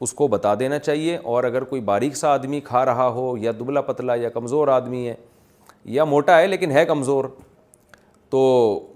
اس 0.00 0.12
کو 0.14 0.26
بتا 0.28 0.54
دینا 0.60 0.78
چاہیے 0.78 1.16
اور 1.24 1.44
اگر 1.44 1.64
کوئی 1.70 1.80
باریک 1.82 2.16
سا 2.16 2.32
آدمی 2.32 2.60
کھا 2.64 2.84
رہا 2.86 3.08
ہو 3.14 3.36
یا 3.40 3.52
دبلا 3.60 3.80
پتلا 3.82 4.14
یا 4.14 4.28
کمزور 4.30 4.68
آدمی 4.68 5.06
ہے 5.08 5.14
یا 5.92 6.04
موٹا 6.04 6.38
ہے 6.40 6.46
لیکن 6.46 6.70
ہے 6.70 6.84
کمزور 6.86 7.24
تو 8.30 8.40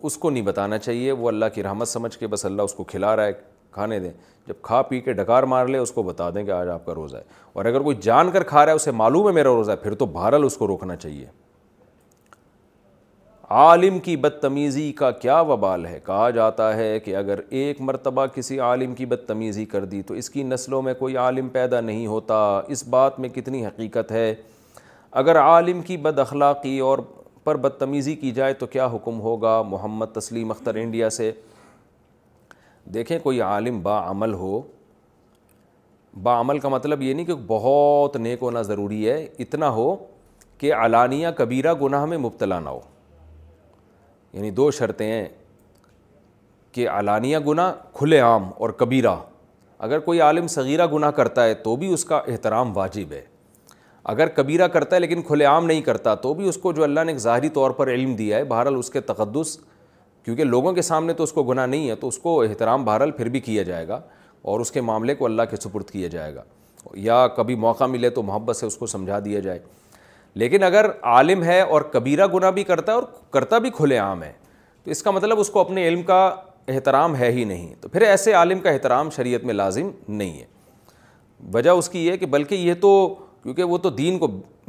اس 0.08 0.16
کو 0.18 0.30
نہیں 0.30 0.42
بتانا 0.44 0.78
چاہیے 0.78 1.12
وہ 1.12 1.28
اللہ 1.28 1.44
کی 1.54 1.62
رحمت 1.62 1.88
سمجھ 1.88 2.16
کے 2.18 2.26
بس 2.34 2.44
اللہ 2.46 2.62
اس 2.62 2.74
کو 2.74 2.84
کھلا 2.84 3.14
رہا 3.16 3.26
ہے 3.26 3.32
کھانے 3.72 3.98
دیں 4.00 4.10
جب 4.46 4.54
کھا 4.62 4.80
پی 4.82 5.00
کے 5.00 5.12
ڈکار 5.12 5.42
مار 5.52 5.66
لے 5.66 5.78
اس 5.78 5.90
کو 5.92 6.02
بتا 6.02 6.28
دیں 6.34 6.42
کہ 6.44 6.50
آج 6.50 6.68
آپ 6.68 6.84
کا 6.86 6.94
روزہ 6.94 7.16
ہے 7.16 7.22
اور 7.52 7.64
اگر 7.64 7.80
کوئی 7.82 7.96
جان 8.02 8.30
کر 8.32 8.42
کھا 8.44 8.64
رہا 8.64 8.70
ہے 8.72 8.76
اسے 8.76 8.90
معلوم 9.00 9.26
ہے 9.28 9.32
میرا 9.32 9.48
روزہ 9.54 9.70
ہے 9.70 9.76
پھر 9.82 9.94
تو 10.02 10.06
بہرحال 10.16 10.44
اس 10.44 10.56
کو 10.56 10.66
روکنا 10.66 10.96
چاہیے 10.96 11.26
عالم 13.60 13.98
کی 14.00 14.16
بدتمیزی 14.16 14.90
کا 14.98 15.10
کیا 15.22 15.40
وبال 15.48 15.86
ہے 15.86 15.98
کہا 16.04 16.28
جاتا 16.34 16.74
ہے 16.76 16.98
کہ 17.00 17.16
اگر 17.16 17.40
ایک 17.48 17.80
مرتبہ 17.80 18.26
کسی 18.34 18.58
عالم 18.68 18.94
کی 18.94 19.06
بدتمیزی 19.06 19.64
کر 19.72 19.84
دی 19.94 20.00
تو 20.10 20.14
اس 20.20 20.30
کی 20.30 20.42
نسلوں 20.42 20.80
میں 20.82 20.94
کوئی 20.98 21.16
عالم 21.24 21.48
پیدا 21.56 21.80
نہیں 21.80 22.06
ہوتا 22.06 22.38
اس 22.76 22.86
بات 22.90 23.18
میں 23.20 23.28
کتنی 23.34 23.64
حقیقت 23.66 24.12
ہے 24.12 24.34
اگر 25.22 25.38
عالم 25.40 25.80
کی 25.86 25.96
بد 26.06 26.18
اخلاقی 26.18 26.78
اور 26.90 26.98
پر 27.44 27.56
بدتمیزی 27.62 28.14
کی 28.16 28.30
جائے 28.32 28.52
تو 28.54 28.66
کیا 28.72 28.86
حکم 28.94 29.20
ہوگا 29.20 29.60
محمد 29.68 30.12
تسلیم 30.14 30.50
اختر 30.50 30.74
انڈیا 30.82 31.08
سے 31.10 31.30
دیکھیں 32.94 33.18
کوئی 33.22 33.40
عالم 33.42 33.80
با 33.82 33.98
عمل 34.10 34.34
ہو 34.34 34.60
با 36.22 36.38
عمل 36.40 36.58
کا 36.58 36.68
مطلب 36.68 37.02
یہ 37.02 37.14
نہیں 37.14 37.26
کہ 37.26 37.34
بہت 37.46 38.16
نیک 38.16 38.38
ہونا 38.42 38.62
ضروری 38.62 39.08
ہے 39.08 39.26
اتنا 39.42 39.70
ہو 39.78 39.94
کہ 40.58 40.72
علانیہ 40.74 41.28
کبیرہ 41.36 41.74
گناہ 41.82 42.04
میں 42.12 42.18
مبتلا 42.18 42.58
نہ 42.60 42.68
ہو 42.68 42.80
یعنی 44.32 44.50
دو 44.60 44.70
شرطیں 44.78 45.06
ہیں 45.06 45.28
کہ 46.72 46.88
علانیہ 46.88 47.38
گناہ 47.46 47.72
کھلے 47.94 48.20
عام 48.20 48.50
اور 48.56 48.70
کبیرہ 48.82 49.14
اگر 49.88 50.00
کوئی 50.00 50.20
عالم 50.20 50.46
صغیرہ 50.46 50.86
گناہ 50.92 51.10
کرتا 51.10 51.44
ہے 51.44 51.54
تو 51.64 51.76
بھی 51.76 51.92
اس 51.92 52.04
کا 52.04 52.16
احترام 52.28 52.76
واجب 52.76 53.12
ہے 53.12 53.24
اگر 54.10 54.26
کبیرہ 54.36 54.66
کرتا 54.68 54.96
ہے 54.96 55.00
لیکن 55.00 55.22
کھلے 55.22 55.44
عام 55.44 55.66
نہیں 55.66 55.80
کرتا 55.82 56.14
تو 56.22 56.32
بھی 56.34 56.48
اس 56.48 56.56
کو 56.62 56.72
جو 56.72 56.82
اللہ 56.82 57.00
نے 57.06 57.12
ایک 57.12 57.18
ظاہری 57.20 57.48
طور 57.58 57.70
پر 57.80 57.88
علم 57.90 58.14
دیا 58.16 58.36
ہے 58.38 58.44
بہرحال 58.44 58.76
اس 58.78 58.90
کے 58.90 59.00
تقدس 59.10 59.56
کیونکہ 60.24 60.44
لوگوں 60.44 60.72
کے 60.72 60.82
سامنے 60.82 61.12
تو 61.14 61.24
اس 61.24 61.32
کو 61.32 61.42
گناہ 61.42 61.66
نہیں 61.66 61.88
ہے 61.90 61.94
تو 61.96 62.08
اس 62.08 62.18
کو 62.18 62.40
احترام 62.42 62.84
بہرحال 62.84 63.10
پھر 63.10 63.28
بھی 63.36 63.40
کیا 63.40 63.62
جائے 63.62 63.86
گا 63.88 64.00
اور 64.50 64.60
اس 64.60 64.70
کے 64.72 64.80
معاملے 64.80 65.14
کو 65.14 65.24
اللہ 65.26 65.42
کے 65.50 65.56
سپرد 65.62 65.90
کیا 65.90 66.08
جائے 66.08 66.34
گا 66.34 66.42
یا 66.96 67.26
کبھی 67.36 67.54
موقع 67.64 67.84
ملے 67.90 68.10
تو 68.10 68.22
محبت 68.22 68.56
سے 68.56 68.66
اس 68.66 68.76
کو 68.76 68.86
سمجھا 68.86 69.18
دیا 69.24 69.40
جائے 69.40 69.58
لیکن 70.42 70.62
اگر 70.62 70.86
عالم 71.14 71.42
ہے 71.42 71.60
اور 71.60 71.82
کبیرہ 71.92 72.26
گناہ 72.34 72.50
بھی 72.50 72.64
کرتا 72.64 72.92
ہے 72.92 72.96
اور 72.96 73.04
کرتا 73.32 73.58
بھی 73.66 73.70
کھلے 73.76 73.98
عام 73.98 74.22
ہے 74.22 74.32
تو 74.84 74.90
اس 74.90 75.02
کا 75.02 75.10
مطلب 75.10 75.40
اس 75.40 75.48
کو 75.50 75.60
اپنے 75.60 75.86
علم 75.88 76.02
کا 76.02 76.20
احترام 76.68 77.16
ہے 77.16 77.30
ہی 77.32 77.44
نہیں 77.44 77.74
تو 77.80 77.88
پھر 77.88 78.02
ایسے 78.02 78.32
عالم 78.32 78.60
کا 78.60 78.70
احترام 78.70 79.10
شریعت 79.16 79.44
میں 79.44 79.54
لازم 79.54 79.90
نہیں 80.08 80.38
ہے 80.38 80.46
وجہ 81.54 81.70
اس 81.70 81.88
کی 81.88 82.06
یہ 82.06 82.16
کہ 82.16 82.26
بلکہ 82.26 82.54
یہ 82.54 82.74
تو 82.82 82.90
کیونکہ 83.42 83.64
وہ 83.64 83.78
تو 83.82 83.90
دین 83.90 84.18
کو 84.18 84.26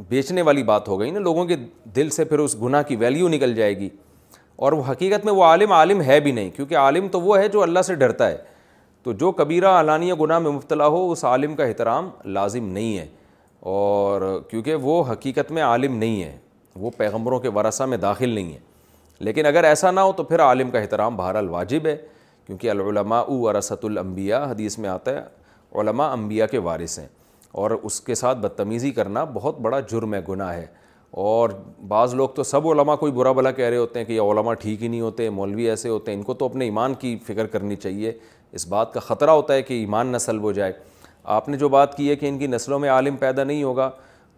بیچنے 0.08 0.42
والی 0.42 0.62
بات 0.68 0.88
ہو 0.88 0.98
گئی 1.00 1.10
نا 1.10 1.20
لوگوں 1.20 1.44
کے 1.46 1.56
دل 1.96 2.08
سے 2.10 2.24
پھر 2.24 2.38
اس 2.38 2.56
گناہ 2.62 2.82
کی 2.88 2.96
ویلیو 2.96 3.28
نکل 3.28 3.54
جائے 3.54 3.76
گی 3.78 3.88
اور 4.66 4.72
وہ 4.72 4.82
حقیقت 4.90 5.24
میں 5.24 5.32
وہ 5.32 5.44
عالم 5.44 5.72
عالم 5.72 6.00
ہے 6.02 6.18
بھی 6.20 6.32
نہیں 6.32 6.50
کیونکہ 6.56 6.76
عالم 6.78 7.08
تو 7.12 7.20
وہ 7.20 7.38
ہے 7.38 7.48
جو 7.48 7.62
اللہ 7.62 7.82
سے 7.86 7.94
ڈرتا 7.96 8.28
ہے 8.30 8.36
تو 9.02 9.12
جو 9.20 9.30
کبیرہ 9.38 9.68
اعلانیہ 9.76 10.14
گناہ 10.20 10.38
میں 10.38 10.50
مبتلا 10.50 10.86
ہو 10.86 11.10
اس 11.12 11.24
عالم 11.24 11.54
کا 11.56 11.64
احترام 11.64 12.08
لازم 12.24 12.68
نہیں 12.72 12.98
ہے 12.98 13.06
اور 13.72 14.22
کیونکہ 14.50 14.74
وہ 14.82 15.02
حقیقت 15.10 15.50
میں 15.52 15.62
عالم 15.62 15.96
نہیں 15.96 16.22
ہے 16.22 16.36
وہ 16.80 16.90
پیغمبروں 16.96 17.38
کے 17.40 17.48
ورثہ 17.54 17.82
میں 17.92 17.98
داخل 17.98 18.28
نہیں 18.30 18.52
ہے 18.52 18.58
لیکن 19.26 19.46
اگر 19.46 19.64
ایسا 19.64 19.90
نہ 19.90 20.00
ہو 20.00 20.12
تو 20.16 20.22
پھر 20.22 20.40
عالم 20.42 20.70
کا 20.70 20.78
احترام 20.78 21.16
بہر 21.16 21.34
الواجب 21.36 21.86
ہے 21.86 21.96
کیونکہ 22.46 22.70
العلماء 22.70 23.22
ورثۃ 23.30 23.84
الانبیاء 23.86 24.44
حدیث 24.50 24.78
میں 24.78 24.88
آتا 24.90 25.12
ہے 25.16 25.22
علماء 25.80 26.10
انبیاء 26.12 26.46
کے 26.50 26.58
وارث 26.68 26.98
ہیں 26.98 27.06
اور 27.62 27.70
اس 27.82 28.00
کے 28.00 28.14
ساتھ 28.14 28.38
بدتمیزی 28.38 28.90
کرنا 28.92 29.22
بہت 29.34 29.58
بڑا 29.62 29.78
جرم 29.90 30.14
ہے 30.14 30.20
گناہ 30.28 30.52
ہے 30.54 30.64
اور 31.22 31.50
بعض 31.88 32.14
لوگ 32.14 32.28
تو 32.36 32.42
سب 32.44 32.66
علماء 32.68 32.94
کوئی 33.02 33.12
برا 33.12 33.32
بھلا 33.32 33.50
کہہ 33.58 33.64
رہے 33.68 33.76
ہوتے 33.76 33.98
ہیں 34.00 34.06
کہ 34.06 34.12
یہ 34.12 34.20
علماء 34.30 34.52
ٹھیک 34.60 34.82
ہی 34.82 34.88
نہیں 34.88 35.00
ہوتے 35.00 35.28
مولوی 35.30 35.68
ایسے 35.70 35.88
ہوتے 35.88 36.10
ہیں 36.10 36.18
ان 36.18 36.24
کو 36.24 36.34
تو 36.40 36.46
اپنے 36.46 36.64
ایمان 36.64 36.94
کی 37.04 37.16
فکر 37.26 37.46
کرنی 37.52 37.76
چاہیے 37.76 38.12
اس 38.58 38.66
بات 38.68 38.92
کا 38.94 39.00
خطرہ 39.00 39.30
ہوتا 39.30 39.54
ہے 39.54 39.62
کہ 39.62 39.74
ایمان 39.74 40.06
نسل 40.12 40.38
ہو 40.38 40.52
جائے 40.52 40.72
آپ 41.36 41.48
نے 41.48 41.56
جو 41.58 41.68
بات 41.76 41.96
کی 41.96 42.08
ہے 42.10 42.16
کہ 42.16 42.28
ان 42.28 42.38
کی 42.38 42.46
نسلوں 42.46 42.78
میں 42.78 42.88
عالم 42.90 43.16
پیدا 43.16 43.44
نہیں 43.44 43.62
ہوگا 43.62 43.90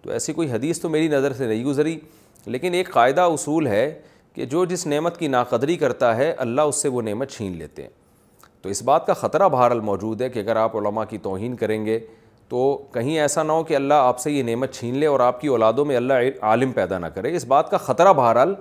تو 0.02 0.10
ایسی 0.12 0.32
کوئی 0.32 0.50
حدیث 0.52 0.80
تو 0.80 0.88
میری 0.88 1.08
نظر 1.08 1.32
سے 1.38 1.46
نہیں 1.46 1.64
گزری 1.64 1.98
لیکن 2.46 2.74
ایک 2.74 2.90
قاعدہ 2.94 3.20
اصول 3.34 3.66
ہے 3.66 3.92
کہ 4.34 4.44
جو 4.46 4.64
جس 4.66 4.86
نعمت 4.86 5.16
کی 5.18 5.28
ناقدری 5.28 5.76
کرتا 5.76 6.14
ہے 6.16 6.30
اللہ 6.46 6.60
اس 6.72 6.82
سے 6.82 6.88
وہ 6.96 7.02
نعمت 7.02 7.30
چھین 7.32 7.56
لیتے 7.58 7.82
ہیں 7.82 7.88
تو 8.62 8.68
اس 8.68 8.82
بات 8.82 9.06
کا 9.06 9.12
خطرہ 9.24 9.48
بہرحال 9.48 9.80
موجود 9.90 10.20
ہے 10.22 10.28
کہ 10.30 10.38
اگر 10.38 10.56
آپ 10.56 10.76
علماء 10.76 11.04
کی 11.10 11.18
توہین 11.22 11.54
کریں 11.56 11.84
گے 11.86 11.98
تو 12.48 12.76
کہیں 12.92 13.18
ایسا 13.20 13.42
نہ 13.42 13.52
ہو 13.52 13.62
کہ 13.64 13.76
اللہ 13.76 13.94
آپ 14.08 14.18
سے 14.20 14.30
یہ 14.30 14.42
نعمت 14.42 14.72
چھین 14.74 14.96
لے 14.98 15.06
اور 15.06 15.20
آپ 15.20 15.40
کی 15.40 15.48
اولادوں 15.48 15.84
میں 15.84 15.96
اللہ 15.96 16.42
عالم 16.46 16.72
پیدا 16.72 16.98
نہ 16.98 17.06
کرے 17.14 17.34
اس 17.36 17.44
بات 17.48 17.70
کا 17.70 17.76
خطرہ 17.76 18.12
بہرحال 18.16 18.54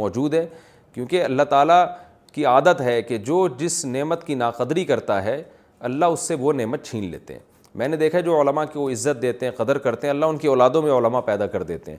موجود 0.00 0.34
ہے 0.34 0.46
کیونکہ 0.94 1.24
اللہ 1.24 1.42
تعالیٰ 1.50 1.84
کی 2.32 2.44
عادت 2.46 2.80
ہے 2.80 3.00
کہ 3.02 3.18
جو 3.30 3.46
جس 3.58 3.84
نعمت 3.84 4.24
کی 4.26 4.34
ناقدری 4.34 4.84
کرتا 4.84 5.22
ہے 5.24 5.42
اللہ 5.88 6.04
اس 6.14 6.20
سے 6.28 6.34
وہ 6.40 6.52
نعمت 6.52 6.82
چھین 6.86 7.04
لیتے 7.10 7.34
ہیں 7.34 7.40
میں 7.80 7.88
نے 7.88 7.96
دیکھا 7.96 8.20
جو 8.20 8.40
علماء 8.40 8.64
کی 8.72 8.78
وہ 8.78 8.88
عزت 8.90 9.20
دیتے 9.22 9.46
ہیں 9.46 9.52
قدر 9.56 9.78
کرتے 9.78 10.06
ہیں 10.06 10.14
اللہ 10.14 10.26
ان 10.26 10.36
کی 10.38 10.48
اولادوں 10.48 10.82
میں 10.82 10.92
علماء 10.96 11.20
پیدا 11.26 11.46
کر 11.46 11.62
دیتے 11.62 11.90
ہیں 11.90 11.98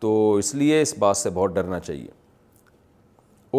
تو 0.00 0.34
اس 0.34 0.54
لیے 0.54 0.80
اس 0.82 0.94
بات 0.98 1.16
سے 1.16 1.30
بہت 1.34 1.54
ڈرنا 1.54 1.80
چاہیے 1.80 2.08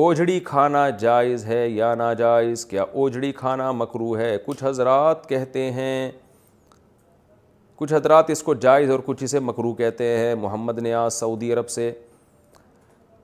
اوجھڑی 0.04 0.40
کھانا 0.46 0.90
جائز 1.00 1.46
ہے 1.46 1.68
یا 1.70 1.94
ناجائز 1.96 2.66
کیا 2.66 2.84
اوجھڑی 2.94 3.32
کھانا 3.32 3.72
مکرو 3.72 4.18
ہے 4.18 4.36
کچھ 4.46 4.64
حضرات 4.64 5.28
کہتے 5.30 5.72
ہیں 5.72 6.12
کچھ 7.84 7.94
حضرات 7.94 8.30
اس 8.30 8.42
کو 8.44 8.54
جائز 8.64 8.92
اور 8.92 9.00
کچھ 9.06 9.24
اسے 9.24 9.40
مکرو 9.52 9.72
کہتے 9.76 10.04
ہیں 10.18 10.36
محمد 10.42 10.78
نیاز 10.82 11.14
سعودی 11.20 11.52
عرب 11.54 11.70
سے 11.70 11.90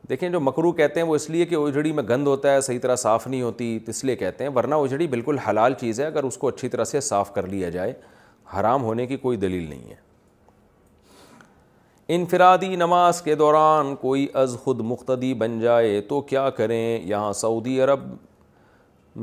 دیکھیں 0.10 0.28
جو 0.30 0.40
مکرو 0.40 0.72
کہتے 0.80 1.00
ہیں 1.00 1.08
وہ 1.08 1.16
اس 1.16 1.30
لیے 1.30 1.46
کہ 1.46 1.56
اجڑی 1.56 1.92
میں 2.00 2.04
گند 2.10 2.28
ہوتا 2.28 2.54
ہے 2.54 2.62
صحیح 2.62 2.80
طرح 2.84 2.96
صاف 3.06 3.28
نہیں 3.28 3.42
ہوتی 3.42 3.68
اس 3.90 4.04
لیے 4.06 4.16
کہتے 4.24 4.44
ہیں 4.44 4.52
ورنہ 4.56 4.76
اجڑی 4.88 5.08
بالکل 5.16 5.38
حلال 5.48 5.74
چیز 5.80 6.00
ہے 6.00 6.06
اگر 6.06 6.24
اس 6.32 6.38
کو 6.38 6.48
اچھی 6.48 6.70
طرح 6.70 6.84
سے 6.92 7.00
صاف 7.10 7.34
کر 7.34 7.48
لیا 7.48 7.70
جائے 7.78 7.94
حرام 8.60 8.84
ہونے 8.84 9.06
کی 9.08 9.18
کوئی 9.28 9.38
دلیل 9.46 9.70
نہیں 9.70 9.90
ہے 9.90 9.96
انفرادی 12.16 12.76
نماز 12.76 13.22
کے 13.22 13.36
دوران 13.46 13.96
کوئی 14.02 14.28
از 14.44 14.58
خود 14.64 14.80
مختدی 14.92 15.34
بن 15.46 15.60
جائے 15.60 16.00
تو 16.10 16.22
کیا 16.34 16.50
کریں 16.60 16.82
یہاں 17.08 17.32
سعودی 17.44 17.80
عرب 17.82 18.10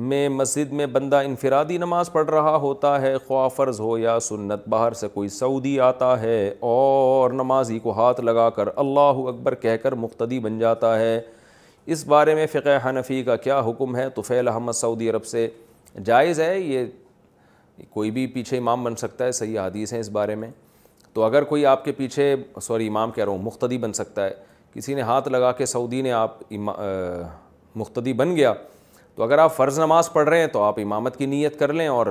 میں 0.05 0.29
مسجد 0.29 0.73
میں 0.79 0.87
بندہ 0.93 1.17
انفرادی 1.27 1.77
نماز 1.79 2.11
پڑھ 2.13 2.31
رہا 2.31 2.55
ہوتا 2.63 3.01
ہے 3.03 3.15
خواہ 3.27 3.49
فرض 3.57 3.79
ہو 3.81 3.97
یا 3.99 4.19
سنت 4.23 4.67
باہر 4.69 4.93
سے 5.01 5.09
کوئی 5.15 5.29
سعودی 5.37 5.79
آتا 5.81 6.21
ہے 6.21 6.53
اور 6.71 7.31
نمازی 7.33 7.79
کو 7.83 7.93
ہاتھ 8.01 8.21
لگا 8.21 8.49
کر 8.57 8.69
اللہ 8.77 9.21
اکبر 9.31 9.55
کہہ 9.63 9.77
کر 9.83 9.95
مقتدی 10.03 10.39
بن 10.41 10.59
جاتا 10.59 10.99
ہے 11.01 11.19
اس 11.95 12.05
بارے 12.07 12.35
میں 12.35 12.47
فقہ 12.53 12.79
حنفی 12.89 13.23
کا 13.25 13.37
کیا 13.47 13.61
حکم 13.69 13.97
ہے 13.97 14.07
فیل 14.27 14.49
احمد 14.49 14.73
سعودی 14.81 15.11
عرب 15.11 15.27
سے 15.27 15.47
جائز 16.05 16.41
ہے 16.41 16.59
یہ 16.61 16.85
کوئی 17.91 18.11
بھی 18.11 18.27
پیچھے 18.37 18.59
امام 18.59 18.85
بن 18.85 18.97
سکتا 18.97 19.25
ہے 19.27 19.33
صحیح 19.33 19.59
حدیث 19.61 19.93
ہیں 19.93 20.01
اس 20.01 20.09
بارے 20.21 20.35
میں 20.35 20.51
تو 21.13 21.23
اگر 21.25 21.45
کوئی 21.51 21.67
آپ 21.67 21.85
کے 21.85 21.93
پیچھے 21.93 22.35
سوری 22.63 22.87
امام 22.89 23.11
کہہ 23.11 23.25
رہا 23.25 23.33
ہوں 23.33 23.43
مقتدی 23.43 23.79
بن 23.79 23.93
سکتا 23.93 24.25
ہے 24.27 24.31
کسی 24.75 24.95
نے 24.95 25.03
ہاتھ 25.03 25.29
لگا 25.29 25.53
کے 25.59 25.67
سعودی 25.77 26.03
نے 26.03 26.13
آپ 26.13 26.37
مقتدی 27.77 28.13
بن 28.13 28.37
گیا 28.37 28.53
تو 29.17 29.23
اگر 29.23 29.39
آپ 29.39 29.53
فرض 29.57 29.79
نماز 29.81 30.13
پڑھ 30.13 30.29
رہے 30.29 30.39
ہیں 30.41 30.47
تو 30.53 30.63
آپ 30.63 30.79
امامت 30.79 31.17
کی 31.17 31.27
نیت 31.27 31.59
کر 31.59 31.73
لیں 31.73 31.87
اور 31.89 32.07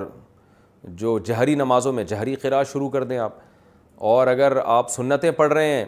جو 1.02 1.18
جہری 1.26 1.56
نمازوں 1.56 1.92
میں 1.94 2.04
جہری 2.04 2.34
قرا 2.42 2.62
شروع 2.72 2.90
کر 2.90 3.04
دیں 3.04 3.18
آپ 3.18 3.34
اور 4.12 4.28
اگر 4.28 4.58
آپ 4.64 4.90
سنتیں 4.92 5.32
پڑھ 5.32 5.52
رہے 5.54 5.68
ہیں 5.74 5.86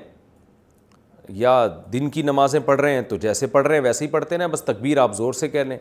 یا 1.43 1.53
دن 1.93 2.09
کی 2.09 2.21
نمازیں 2.21 2.59
پڑھ 2.65 2.81
رہے 2.81 2.93
ہیں 2.93 3.01
تو 3.09 3.15
جیسے 3.25 3.47
پڑھ 3.55 3.67
رہے 3.67 3.75
ہیں 3.75 3.83
ویسے 3.83 4.05
ہی 4.05 4.09
پڑھتے 4.09 4.35
ہیں 4.39 4.47
بس 4.51 4.61
تکبیر 4.63 4.97
آپ 5.03 5.15
زور 5.15 5.33
سے 5.39 5.47
کہہ 5.55 5.63
لیں 5.69 5.77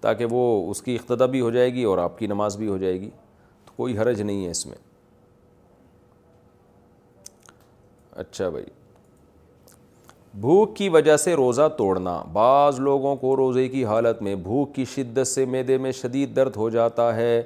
تاکہ 0.00 0.26
وہ 0.30 0.70
اس 0.70 0.82
کی 0.82 0.94
اقتدا 1.00 1.26
بھی 1.34 1.40
ہو 1.40 1.50
جائے 1.50 1.72
گی 1.74 1.84
اور 1.92 1.98
آپ 1.98 2.18
کی 2.18 2.26
نماز 2.26 2.56
بھی 2.56 2.68
ہو 2.68 2.78
جائے 2.78 3.00
گی 3.00 3.10
تو 3.66 3.72
کوئی 3.76 3.98
حرج 3.98 4.22
نہیں 4.22 4.44
ہے 4.44 4.50
اس 4.50 4.64
میں 4.66 4.76
اچھا 8.20 8.48
بھائی 8.48 8.77
بھوک 10.34 10.74
کی 10.76 10.88
وجہ 10.88 11.16
سے 11.16 11.34
روزہ 11.36 11.68
توڑنا 11.76 12.22
بعض 12.32 12.78
لوگوں 12.80 13.14
کو 13.16 13.36
روزے 13.36 13.66
کی 13.68 13.84
حالت 13.84 14.20
میں 14.22 14.34
بھوک 14.42 14.74
کی 14.74 14.84
شدت 14.94 15.26
سے 15.28 15.44
میدے 15.46 15.76
میں 15.78 15.92
شدید 16.00 16.34
درد 16.36 16.56
ہو 16.56 16.68
جاتا 16.70 17.14
ہے 17.16 17.42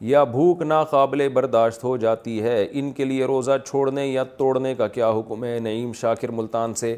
یا 0.00 0.22
بھوک 0.24 0.62
ناقابل 0.62 1.26
برداشت 1.34 1.82
ہو 1.84 1.96
جاتی 2.02 2.40
ہے 2.42 2.66
ان 2.78 2.90
کے 2.96 3.04
لیے 3.04 3.24
روزہ 3.26 3.56
چھوڑنے 3.66 4.06
یا 4.06 4.24
توڑنے 4.36 4.74
کا 4.74 4.88
کیا 4.88 5.08
حکم 5.18 5.44
ہے 5.44 5.58
نعیم 5.62 5.92
شاکر 6.00 6.28
ملتان 6.36 6.74
سے 6.74 6.96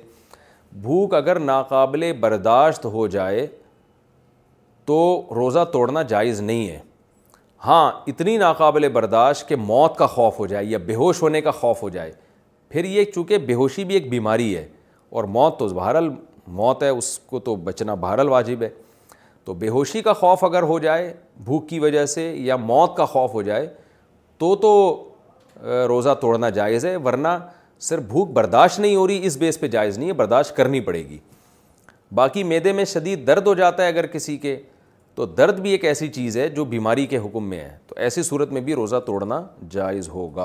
بھوک 0.83 1.15
اگر 1.15 1.39
ناقابل 1.39 2.11
برداشت 2.21 2.85
ہو 2.85 3.07
جائے 3.17 3.47
تو 4.87 4.99
روزہ 5.37 5.65
توڑنا 5.73 6.03
جائز 6.13 6.41
نہیں 6.41 6.67
ہے 6.69 6.79
ہاں 7.67 7.91
اتنی 8.07 8.37
ناقابل 8.39 8.89
برداشت 8.93 9.49
کہ 9.49 9.57
موت 9.57 9.97
کا 9.97 10.07
خوف 10.07 10.39
ہو 10.39 10.47
جائے 10.47 10.65
یا 10.65 10.79
بے 10.87 10.95
ہوش 10.95 11.23
ہونے 11.23 11.41
کا 11.43 11.51
خوف 11.51 11.83
ہو 11.83 11.89
جائے 11.89 12.13
پھر 12.71 12.85
یہ 12.85 13.05
چونکہ 13.15 13.39
بے 13.47 13.55
ہوشی 13.55 13.85
بھی 13.85 13.95
ایک 13.95 14.09
بیماری 14.11 14.57
ہے 14.57 14.67
اور 15.13 15.25
موت 15.37 15.59
تو 15.59 15.67
بہرحال 15.69 16.09
موت 16.59 16.83
ہے 16.83 16.89
اس 16.89 17.19
کو 17.31 17.39
تو 17.49 17.55
بچنا 17.65 17.95
بہرحال 18.05 18.29
واجب 18.29 18.63
ہے 18.63 18.69
تو 19.45 19.55
بے 19.63 19.69
ہوشی 19.69 20.01
کا 20.03 20.13
خوف 20.13 20.45
اگر 20.45 20.63
ہو 20.71 20.79
جائے 20.79 21.13
بھوک 21.45 21.69
کی 21.69 21.79
وجہ 21.81 22.05
سے 22.07 22.23
یا 22.45 22.57
موت 22.57 22.97
کا 22.97 23.05
خوف 23.15 23.35
ہو 23.35 23.43
جائے 23.43 23.67
تو 24.39 24.55
تو 24.63 24.73
روزہ 25.89 26.15
توڑنا 26.21 26.49
جائز 26.61 26.85
ہے 26.87 26.95
ورنہ 27.05 27.29
صرف 27.89 28.03
بھوک 28.09 28.29
برداشت 28.35 28.79
نہیں 28.81 28.97
ہو 28.97 29.07
رہی 29.07 29.27
اس 29.27 29.37
بیس 29.39 29.61
پہ 29.61 29.69
جائز 29.69 29.99
نہیں 29.99 30.09
ہے 30.09 30.15
برداشت 30.23 30.55
کرنی 30.57 30.81
پڑے 30.89 31.03
گی 31.09 31.19
باقی 32.15 32.45
میدے 32.45 32.73
میں 32.73 32.85
شدید 32.95 33.27
درد 33.27 33.47
ہو 33.47 33.55
جاتا 33.63 33.83
ہے 33.83 33.89
اگر 33.89 34.07
کسی 34.17 34.37
کے 34.39 34.57
تو 35.15 35.27
درد 35.27 35.61
بھی 35.61 35.71
ایک 35.71 35.85
ایسی 35.85 36.09
چیز 36.09 36.37
ہے 36.39 36.49
جو 36.59 36.65
بیماری 36.73 37.07
کے 37.07 37.19
حکم 37.25 37.49
میں 37.49 37.61
ہے 37.61 37.77
تو 37.87 37.95
ایسی 38.07 38.23
صورت 38.31 38.53
میں 38.53 38.61
بھی 38.69 38.75
روزہ 38.75 38.97
توڑنا 39.07 39.43
جائز 39.73 40.09
ہوگا 40.09 40.45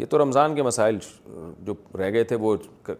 یہ 0.00 0.06
تو 0.10 0.18
رمضان 0.18 0.54
کے 0.54 0.62
مسائل 0.62 0.98
جو 1.66 1.72
رہ 1.98 2.10
گئے 2.12 2.22
تھے 2.24 2.36
وہ 2.40 2.54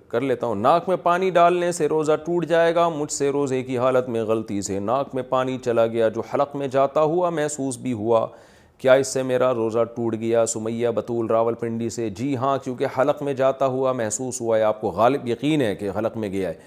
کر 0.09 0.21
لیتا 0.21 0.47
ہوں 0.47 0.55
ناک 0.55 0.89
میں 0.89 0.97
پانی 1.03 1.29
ڈالنے 1.35 1.71
سے 1.73 1.87
روزہ 1.89 2.13
ٹوٹ 2.25 2.45
جائے 2.47 2.75
گا 2.75 2.89
مجھ 2.97 3.11
سے 3.13 3.29
روزے 3.33 3.63
کی 3.65 3.79
حالت 3.79 4.09
میں 4.09 4.23
غلطی 4.31 4.61
سے 4.63 4.79
ناک 4.89 5.15
میں 5.15 5.23
پانی 5.29 5.57
چلا 5.65 5.87
گیا 5.95 6.09
جو 6.17 6.23
حلق 6.33 6.57
میں 6.57 6.69
جاتا 6.75 7.03
ہوا 7.13 7.31
محسوس 7.39 7.77
بھی 7.83 7.93
ہوا 8.01 8.27
کیا 8.79 8.93
اس 9.01 9.09
سے 9.15 9.23
میرا 9.31 9.53
روزہ 9.55 9.85
ٹوٹ 9.95 10.15
گیا 10.21 10.45
سمیہ 10.55 10.89
بطول 10.95 11.27
راول 11.31 11.55
پنڈی 11.61 11.89
سے 11.97 12.11
جی 12.21 12.37
ہاں 12.37 12.57
کیونکہ 12.65 12.99
حلق 13.01 13.23
میں 13.23 13.35
جاتا 13.43 13.67
ہوا 13.77 13.93
محسوس 14.03 14.41
ہوا 14.41 14.59
ہے 14.59 14.63
آپ 14.63 14.81
کو 14.81 14.91
غالب 15.01 15.29
یقین 15.29 15.61
ہے 15.63 15.75
کہ 15.77 15.91
حلق 15.99 16.17
میں 16.17 16.29
گیا 16.33 16.49
ہے 16.49 16.59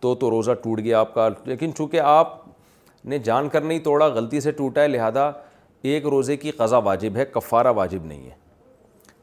تو 0.00 0.14
تو 0.14 0.30
روزہ 0.30 0.50
ٹوٹ 0.62 0.80
گیا 0.84 1.00
آپ 1.00 1.14
کا 1.14 1.28
لیکن 1.44 1.74
چونکہ 1.76 2.00
آپ 2.04 2.36
نے 3.12 3.18
جان 3.24 3.48
کر 3.48 3.60
نہیں 3.60 3.78
توڑا 3.84 4.06
غلطی 4.14 4.40
سے 4.40 4.50
ٹوٹا 4.52 4.82
ہے 4.82 4.88
لہٰذا 4.88 5.30
ایک 5.92 6.06
روزے 6.10 6.36
کی 6.36 6.50
قضا 6.56 6.78
واجب 6.90 7.16
ہے 7.16 7.24
کفارہ 7.34 7.72
واجب 7.76 8.04
نہیں 8.04 8.24
ہے 8.26 8.36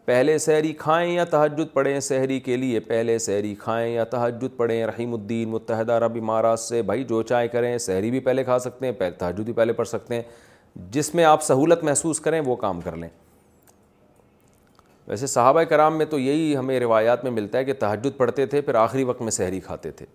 پہلے 0.05 0.37
سحری 0.37 0.71
کھائیں 0.77 1.11
یا 1.11 1.23
تحجد 1.29 1.73
پڑھیں 1.73 1.99
سحری 1.99 2.39
کے 2.39 2.55
لیے 2.57 2.79
پہلے 2.79 3.17
سحری 3.19 3.53
کھائیں 3.59 3.93
یا 3.93 4.03
تہجد 4.09 4.55
پڑھیں 4.57 4.85
رحیم 4.87 5.13
الدین 5.13 5.49
متحدہ 5.49 5.93
رب 6.03 6.17
امارات 6.21 6.59
سے 6.59 6.81
بھائی 6.89 7.03
جو 7.09 7.21
چائے 7.31 7.47
کریں 7.47 7.77
سحری 7.87 8.09
بھی 8.11 8.19
پہلے 8.27 8.43
کھا 8.43 8.59
سکتے 8.59 8.91
ہیں 8.91 9.09
تحجد 9.17 9.45
بھی 9.45 9.53
پہلے 9.53 9.73
پڑھ 9.73 9.87
سکتے 9.87 10.15
ہیں 10.15 10.21
جس 10.91 11.13
میں 11.15 11.23
آپ 11.23 11.43
سہولت 11.43 11.83
محسوس 11.83 12.19
کریں 12.19 12.39
وہ 12.45 12.55
کام 12.55 12.81
کر 12.81 12.95
لیں 12.95 13.09
ویسے 15.07 15.27
صحابہ 15.27 15.63
کرام 15.69 15.97
میں 15.97 16.05
تو 16.09 16.19
یہی 16.19 16.55
ہمیں 16.57 16.79
روایات 16.79 17.23
میں 17.23 17.31
ملتا 17.31 17.57
ہے 17.57 17.65
کہ 17.65 17.73
تحجد 17.79 18.17
پڑھتے 18.17 18.45
تھے 18.53 18.61
پھر 18.61 18.75
آخری 18.75 19.03
وقت 19.03 19.21
میں 19.21 19.31
سحری 19.31 19.59
کھاتے 19.61 19.91
تھے 19.99 20.05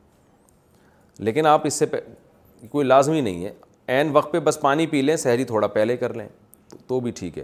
لیکن 1.24 1.46
آپ 1.46 1.66
اس 1.66 1.74
سے 1.78 1.86
پہ 1.86 1.98
کوئی 2.70 2.86
لازمی 2.86 3.20
نہیں 3.20 3.44
ہے 3.44 3.50
عین 3.96 4.10
وقت 4.12 4.30
پہ 4.32 4.38
بس 4.44 4.60
پانی 4.60 4.86
پی 4.86 5.00
لیں 5.02 5.16
سہری 5.22 5.44
تھوڑا 5.44 5.66
پہلے 5.66 5.96
کر 5.96 6.14
لیں 6.16 6.26
تو 6.88 7.00
بھی 7.00 7.10
ٹھیک 7.18 7.36
ہے 7.38 7.42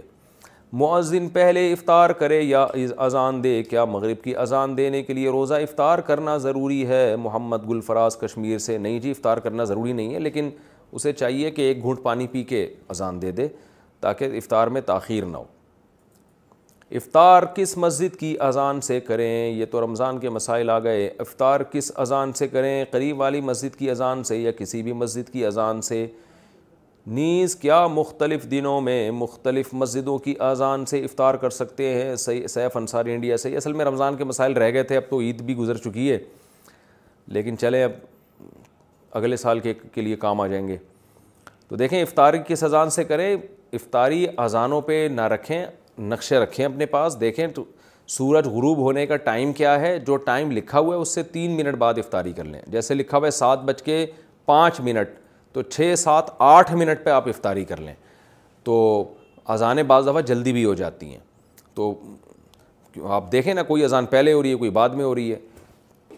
معذن 0.81 1.27
پہلے 1.33 1.71
افطار 1.73 2.09
کرے 2.19 2.41
یا 2.41 2.65
اذان 3.05 3.43
دے 3.43 3.61
کیا 3.69 3.83
مغرب 3.85 4.21
کی 4.23 4.35
اذان 4.37 4.75
دینے 4.77 5.01
کے 5.03 5.13
لیے 5.13 5.29
روزہ 5.31 5.53
افطار 5.63 5.99
کرنا 6.09 6.35
ضروری 6.47 6.85
ہے 6.87 7.15
محمد 7.23 7.69
گلفراز 7.69 8.17
کشمیر 8.19 8.57
سے 8.67 8.77
نہیں 8.77 8.99
جی 8.99 9.11
افطار 9.11 9.37
کرنا 9.47 9.63
ضروری 9.73 9.93
نہیں 9.93 10.13
ہے 10.13 10.19
لیکن 10.19 10.49
اسے 10.91 11.13
چاہیے 11.13 11.51
کہ 11.51 11.61
ایک 11.67 11.81
گھونٹ 11.83 12.01
پانی 12.03 12.27
پی 12.31 12.43
کے 12.49 12.67
اذان 12.89 13.21
دے 13.21 13.31
دے 13.39 13.47
تاکہ 14.01 14.37
افطار 14.37 14.67
میں 14.75 14.81
تاخیر 14.87 15.25
نہ 15.25 15.37
ہو 15.37 15.43
افطار 16.95 17.43
کس 17.55 17.75
مسجد 17.77 18.15
کی 18.19 18.35
اذان 18.41 18.79
سے 18.81 18.99
کریں 19.07 19.47
یہ 19.53 19.65
تو 19.71 19.81
رمضان 19.83 20.19
کے 20.19 20.29
مسائل 20.29 20.69
آ 20.69 20.77
گئے 20.83 21.09
افطار 21.19 21.61
کس 21.71 21.91
اذان 21.99 22.31
سے 22.33 22.47
کریں 22.47 22.83
قریب 22.91 23.19
والی 23.19 23.41
مسجد 23.41 23.75
کی 23.79 23.89
اذان 23.91 24.23
سے 24.23 24.37
یا 24.37 24.51
کسی 24.57 24.81
بھی 24.83 24.93
مسجد 24.93 25.29
کی 25.33 25.45
اذان 25.45 25.81
سے 25.81 26.05
نیز 27.15 27.55
کیا 27.55 27.85
مختلف 27.87 28.49
دنوں 28.51 28.81
میں 28.81 29.09
مختلف 29.11 29.73
مسجدوں 29.73 30.17
کی 30.19 30.33
اذان 30.49 30.85
سے 30.85 31.03
افطار 31.05 31.35
کر 31.41 31.49
سکتے 31.49 31.93
ہیں 31.93 32.15
سیف 32.47 32.77
انصاری 32.77 33.13
انڈیا 33.13 33.37
سے 33.37 33.55
اصل 33.57 33.73
میں 33.73 33.85
رمضان 33.85 34.15
کے 34.17 34.23
مسائل 34.23 34.53
رہ 34.57 34.71
گئے 34.73 34.83
تھے 34.83 34.97
اب 34.97 35.09
تو 35.09 35.19
عید 35.21 35.41
بھی 35.45 35.55
گزر 35.57 35.77
چکی 35.83 36.11
ہے 36.11 36.17
لیکن 37.37 37.57
چلیں 37.61 37.83
اب 37.83 37.91
اگلے 39.17 39.37
سال 39.37 39.59
کے 39.59 39.73
لیے 40.01 40.15
کام 40.19 40.41
آ 40.41 40.47
جائیں 40.47 40.67
گے 40.67 40.77
تو 41.67 41.75
دیکھیں 41.75 42.01
افطار 42.01 42.33
کس 42.47 42.63
اذان 42.63 42.89
سے 42.89 43.03
کریں 43.03 43.33
افطاری 43.35 44.25
اذانوں 44.37 44.81
پہ 44.81 45.07
نہ 45.11 45.21
رکھیں 45.35 45.65
نقشے 45.99 46.37
رکھیں 46.39 46.65
اپنے 46.65 46.85
پاس 46.85 47.19
دیکھیں 47.19 47.47
تو 47.55 47.63
سورج 48.17 48.47
غروب 48.47 48.77
ہونے 48.79 49.05
کا 49.07 49.15
ٹائم 49.23 49.53
کیا 49.53 49.79
ہے 49.81 49.97
جو 50.07 50.15
ٹائم 50.25 50.51
لکھا 50.51 50.79
ہوا 50.79 50.95
ہے 50.95 51.01
اس 51.01 51.13
سے 51.15 51.23
تین 51.31 51.55
منٹ 51.57 51.75
بعد 51.77 51.97
افطاری 51.99 52.31
کر 52.33 52.43
لیں 52.45 52.61
جیسے 52.71 52.93
لکھا 52.93 53.17
ہوا 53.17 53.25
ہے 53.25 53.31
سات 53.31 53.63
بج 53.65 53.81
کے 53.83 54.05
پانچ 54.45 54.79
منٹ 54.83 55.09
تو 55.53 55.61
چھ 55.61 55.93
سات 55.97 56.29
آٹھ 56.39 56.73
منٹ 56.73 57.03
پہ 57.03 57.09
آپ 57.09 57.27
افطاری 57.27 57.63
کر 57.65 57.77
لیں 57.81 57.93
تو 58.63 58.77
اذانیں 59.53 59.83
بعض 59.91 60.07
دفعہ 60.07 60.21
جلدی 60.31 60.53
بھی 60.53 60.65
ہو 60.65 60.73
جاتی 60.73 61.09
ہیں 61.11 61.19
تو 61.73 61.93
آپ 63.17 63.31
دیکھیں 63.31 63.53
نا 63.53 63.63
کوئی 63.63 63.83
اذان 63.83 64.05
پہلے 64.05 64.33
ہو 64.33 64.41
رہی 64.43 64.51
ہے 64.51 64.55
کوئی 64.57 64.69
بعد 64.79 64.89
میں 64.99 65.05
ہو 65.05 65.13
رہی 65.15 65.31
ہے 65.31 65.37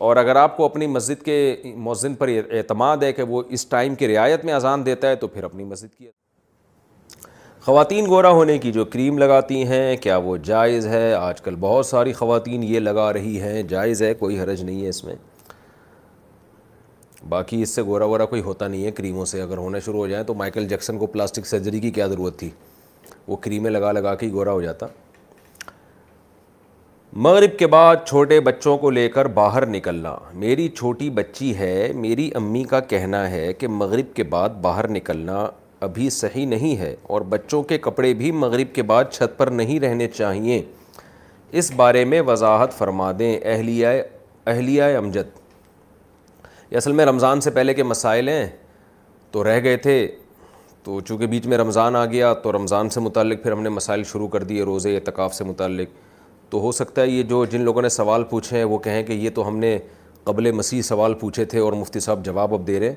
اور 0.07 0.15
اگر 0.17 0.35
آپ 0.35 0.55
کو 0.57 0.65
اپنی 0.65 0.87
مسجد 0.87 1.23
کے 1.23 1.55
مؤذن 1.75 2.13
پر 2.15 2.29
اعتماد 2.49 2.97
ہے 3.03 3.11
کہ 3.13 3.23
وہ 3.29 3.41
اس 3.49 3.65
ٹائم 3.67 3.95
کی 3.95 4.07
رعایت 4.15 4.45
میں 4.45 4.53
اذان 4.53 4.85
دیتا 4.85 5.09
ہے 5.09 5.15
تو 5.15 5.27
پھر 5.27 5.43
اپنی 5.43 5.63
مسجد 5.63 5.95
کی 5.97 6.07
خواتین 7.69 8.05
گورا 8.09 8.29
ہونے 8.33 8.57
کی 8.59 8.71
جو 8.73 8.83
کریم 8.93 9.17
لگاتی 9.17 9.61
ہیں 9.67 9.95
کیا 10.01 10.15
وہ 10.23 10.35
جائز 10.43 10.85
ہے 10.87 11.13
آج 11.13 11.41
کل 11.41 11.55
بہت 11.59 11.85
ساری 11.85 12.13
خواتین 12.13 12.63
یہ 12.63 12.79
لگا 12.79 13.11
رہی 13.13 13.41
ہیں 13.41 13.61
جائز 13.69 14.01
ہے 14.01 14.13
کوئی 14.19 14.39
حرج 14.39 14.61
نہیں 14.61 14.81
ہے 14.83 14.89
اس 14.89 15.03
میں 15.05 15.15
باقی 17.29 17.61
اس 17.61 17.75
سے 17.75 17.83
گورا 17.89 18.05
وورا 18.11 18.25
کوئی 18.31 18.41
ہوتا 18.45 18.67
نہیں 18.67 18.85
ہے 18.85 18.91
کریموں 18.99 19.25
سے 19.33 19.41
اگر 19.41 19.57
ہونا 19.65 19.79
شروع 19.85 19.99
ہو 19.99 20.07
جائیں 20.07 20.23
تو 20.27 20.33
مائیکل 20.41 20.67
جیکسن 20.67 20.97
کو 20.97 21.07
پلاسٹک 21.17 21.45
سرجری 21.47 21.79
کی 21.79 21.91
کیا 21.99 22.07
ضرورت 22.13 22.37
تھی 22.39 22.49
وہ 23.27 23.35
کریمیں 23.43 23.69
لگا 23.71 23.91
لگا 23.99 24.15
کے 24.15 24.25
ہی 24.25 24.31
گورا 24.31 24.51
ہو 24.51 24.61
جاتا 24.61 24.87
مغرب 27.27 27.57
کے 27.59 27.67
بعد 27.77 27.95
چھوٹے 28.07 28.39
بچوں 28.49 28.77
کو 28.85 28.89
لے 28.99 29.07
کر 29.17 29.27
باہر 29.39 29.65
نکلنا 29.75 30.15
میری 30.45 30.67
چھوٹی 30.77 31.09
بچی 31.21 31.55
ہے 31.57 31.91
میری 31.95 32.29
امی 32.41 32.63
کا 32.73 32.79
کہنا 32.95 33.29
ہے 33.31 33.51
کہ 33.59 33.67
مغرب 33.81 34.15
کے 34.15 34.23
بعد 34.35 34.61
باہر 34.61 34.89
نکلنا 34.99 35.47
ابھی 35.85 36.09
صحیح 36.09 36.45
نہیں 36.47 36.75
ہے 36.77 36.95
اور 37.13 37.21
بچوں 37.29 37.61
کے 37.63 37.77
کپڑے 37.81 38.13
بھی 38.21 38.31
مغرب 38.31 38.73
کے 38.75 38.83
بعد 38.83 39.05
چھت 39.11 39.37
پر 39.37 39.47
نہیں 39.59 39.79
رہنے 39.79 40.07
چاہیے 40.07 40.61
اس 41.59 41.71
بارے 41.75 42.03
میں 42.05 42.21
وضاحت 42.27 42.73
فرما 42.77 43.11
دیں 43.19 43.37
اہلیہ 43.51 43.87
اہلیہ 44.47 44.83
امجد 44.97 45.37
یہ 46.71 46.77
اصل 46.77 46.91
میں 46.91 47.05
رمضان 47.05 47.41
سے 47.41 47.51
پہلے 47.51 47.73
کے 47.73 47.83
مسائل 47.83 48.29
ہیں 48.29 48.47
تو 49.31 49.43
رہ 49.43 49.59
گئے 49.63 49.77
تھے 49.77 49.95
تو 50.83 50.99
چونکہ 51.07 51.27
بیچ 51.27 51.45
میں 51.47 51.57
رمضان 51.57 51.95
آ 51.95 52.05
گیا 52.11 52.33
تو 52.43 52.51
رمضان 52.51 52.89
سے 52.89 52.99
متعلق 52.99 53.41
پھر 53.43 53.51
ہم 53.51 53.61
نے 53.61 53.69
مسائل 53.69 54.03
شروع 54.11 54.27
کر 54.35 54.43
دیے 54.51 54.63
روزے 54.65 54.95
اعتکاف 54.95 55.33
سے 55.35 55.43
متعلق 55.43 55.95
تو 56.51 56.59
ہو 56.61 56.71
سکتا 56.71 57.01
ہے 57.01 57.07
یہ 57.07 57.23
جو 57.29 57.43
جن 57.51 57.61
لوگوں 57.61 57.81
نے 57.81 57.89
سوال 57.89 58.23
پوچھے 58.29 58.57
ہیں 58.57 58.63
وہ 58.65 58.77
کہیں 58.85 59.01
کہ 59.07 59.13
یہ 59.13 59.29
تو 59.35 59.47
ہم 59.47 59.57
نے 59.59 59.77
قبل 60.23 60.51
مسیح 60.51 60.81
سوال 60.81 61.13
پوچھے 61.19 61.45
تھے 61.51 61.59
اور 61.59 61.73
مفتی 61.73 61.99
صاحب 61.99 62.25
جواب 62.25 62.53
اب 62.53 62.67
دے 62.67 62.79
رہے 62.79 62.87
ہیں 62.89 62.95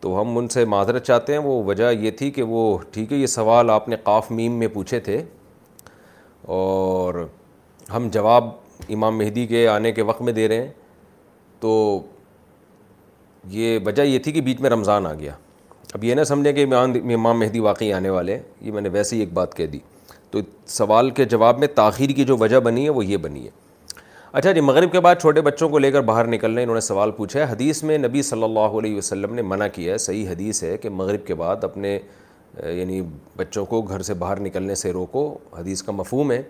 تو 0.00 0.20
ہم 0.20 0.36
ان 0.38 0.48
سے 0.48 0.64
معذرت 0.74 1.04
چاہتے 1.06 1.32
ہیں 1.32 1.38
وہ 1.44 1.62
وجہ 1.64 1.90
یہ 2.00 2.10
تھی 2.18 2.30
کہ 2.36 2.42
وہ 2.52 2.60
ٹھیک 2.92 3.12
ہے 3.12 3.16
یہ 3.18 3.26
سوال 3.26 3.70
آپ 3.70 3.88
نے 3.88 3.96
قاف 4.02 4.30
میم 4.30 4.52
میں 4.58 4.68
پوچھے 4.72 5.00
تھے 5.08 5.22
اور 6.58 7.14
ہم 7.94 8.08
جواب 8.12 8.44
امام 8.92 9.18
مہدی 9.18 9.46
کے 9.46 9.66
آنے 9.68 9.92
کے 9.92 10.02
وقت 10.10 10.22
میں 10.22 10.32
دے 10.32 10.48
رہے 10.48 10.62
ہیں 10.62 10.68
تو 11.60 12.00
یہ 13.50 13.78
وجہ 13.86 14.02
یہ 14.02 14.18
تھی 14.24 14.32
کہ 14.32 14.40
بیچ 14.46 14.60
میں 14.60 14.70
رمضان 14.70 15.06
آ 15.06 15.12
گیا 15.18 15.32
اب 15.94 16.04
یہ 16.04 16.14
نہ 16.14 16.24
سمجھیں 16.24 16.52
کہ 16.52 16.66
امام 17.14 17.38
مہدی 17.38 17.60
واقعی 17.60 17.92
آنے 17.92 18.10
والے 18.10 18.34
ہیں 18.34 18.42
یہ 18.60 18.72
میں 18.72 18.82
نے 18.82 18.88
ویسے 18.92 19.16
ہی 19.16 19.20
ایک 19.20 19.32
بات 19.34 19.54
کہہ 19.56 19.66
دی 19.72 19.78
تو 20.30 20.38
سوال 20.78 21.10
کے 21.10 21.24
جواب 21.34 21.58
میں 21.58 21.68
تاخیر 21.74 22.10
کی 22.16 22.24
جو 22.24 22.36
وجہ 22.40 22.60
بنی 22.64 22.84
ہے 22.84 22.90
وہ 22.98 23.04
یہ 23.06 23.16
بنی 23.22 23.44
ہے 23.46 23.50
اچھا 24.32 24.50
جی 24.52 24.60
مغرب 24.60 24.90
کے 24.92 25.00
بعد 25.00 25.16
چھوٹے 25.20 25.40
بچوں 25.42 25.68
کو 25.68 25.78
لے 25.78 25.90
کر 25.92 26.00
باہر 26.08 26.26
نکلنے 26.28 26.62
انہوں 26.62 26.74
نے 26.76 26.80
سوال 26.80 27.10
پوچھا 27.12 27.38
ہے 27.40 27.44
حدیث 27.52 27.82
میں 27.84 27.96
نبی 27.98 28.22
صلی 28.22 28.42
اللہ 28.44 28.76
علیہ 28.80 28.96
وسلم 28.96 29.34
نے 29.34 29.42
منع 29.42 29.66
کیا 29.74 29.92
ہے 29.92 29.98
صحیح 29.98 30.28
حدیث 30.30 30.62
ہے 30.62 30.76
کہ 30.78 30.88
مغرب 30.98 31.26
کے 31.26 31.34
بعد 31.40 31.64
اپنے 31.64 31.98
یعنی 32.70 33.00
بچوں 33.36 33.64
کو 33.66 33.80
گھر 33.82 34.02
سے 34.08 34.14
باہر 34.22 34.40
نکلنے 34.40 34.74
سے 34.82 34.90
روکو 34.92 35.24
حدیث 35.58 35.82
کا 35.82 35.92
مفہوم 35.92 36.30
ہے 36.32 36.40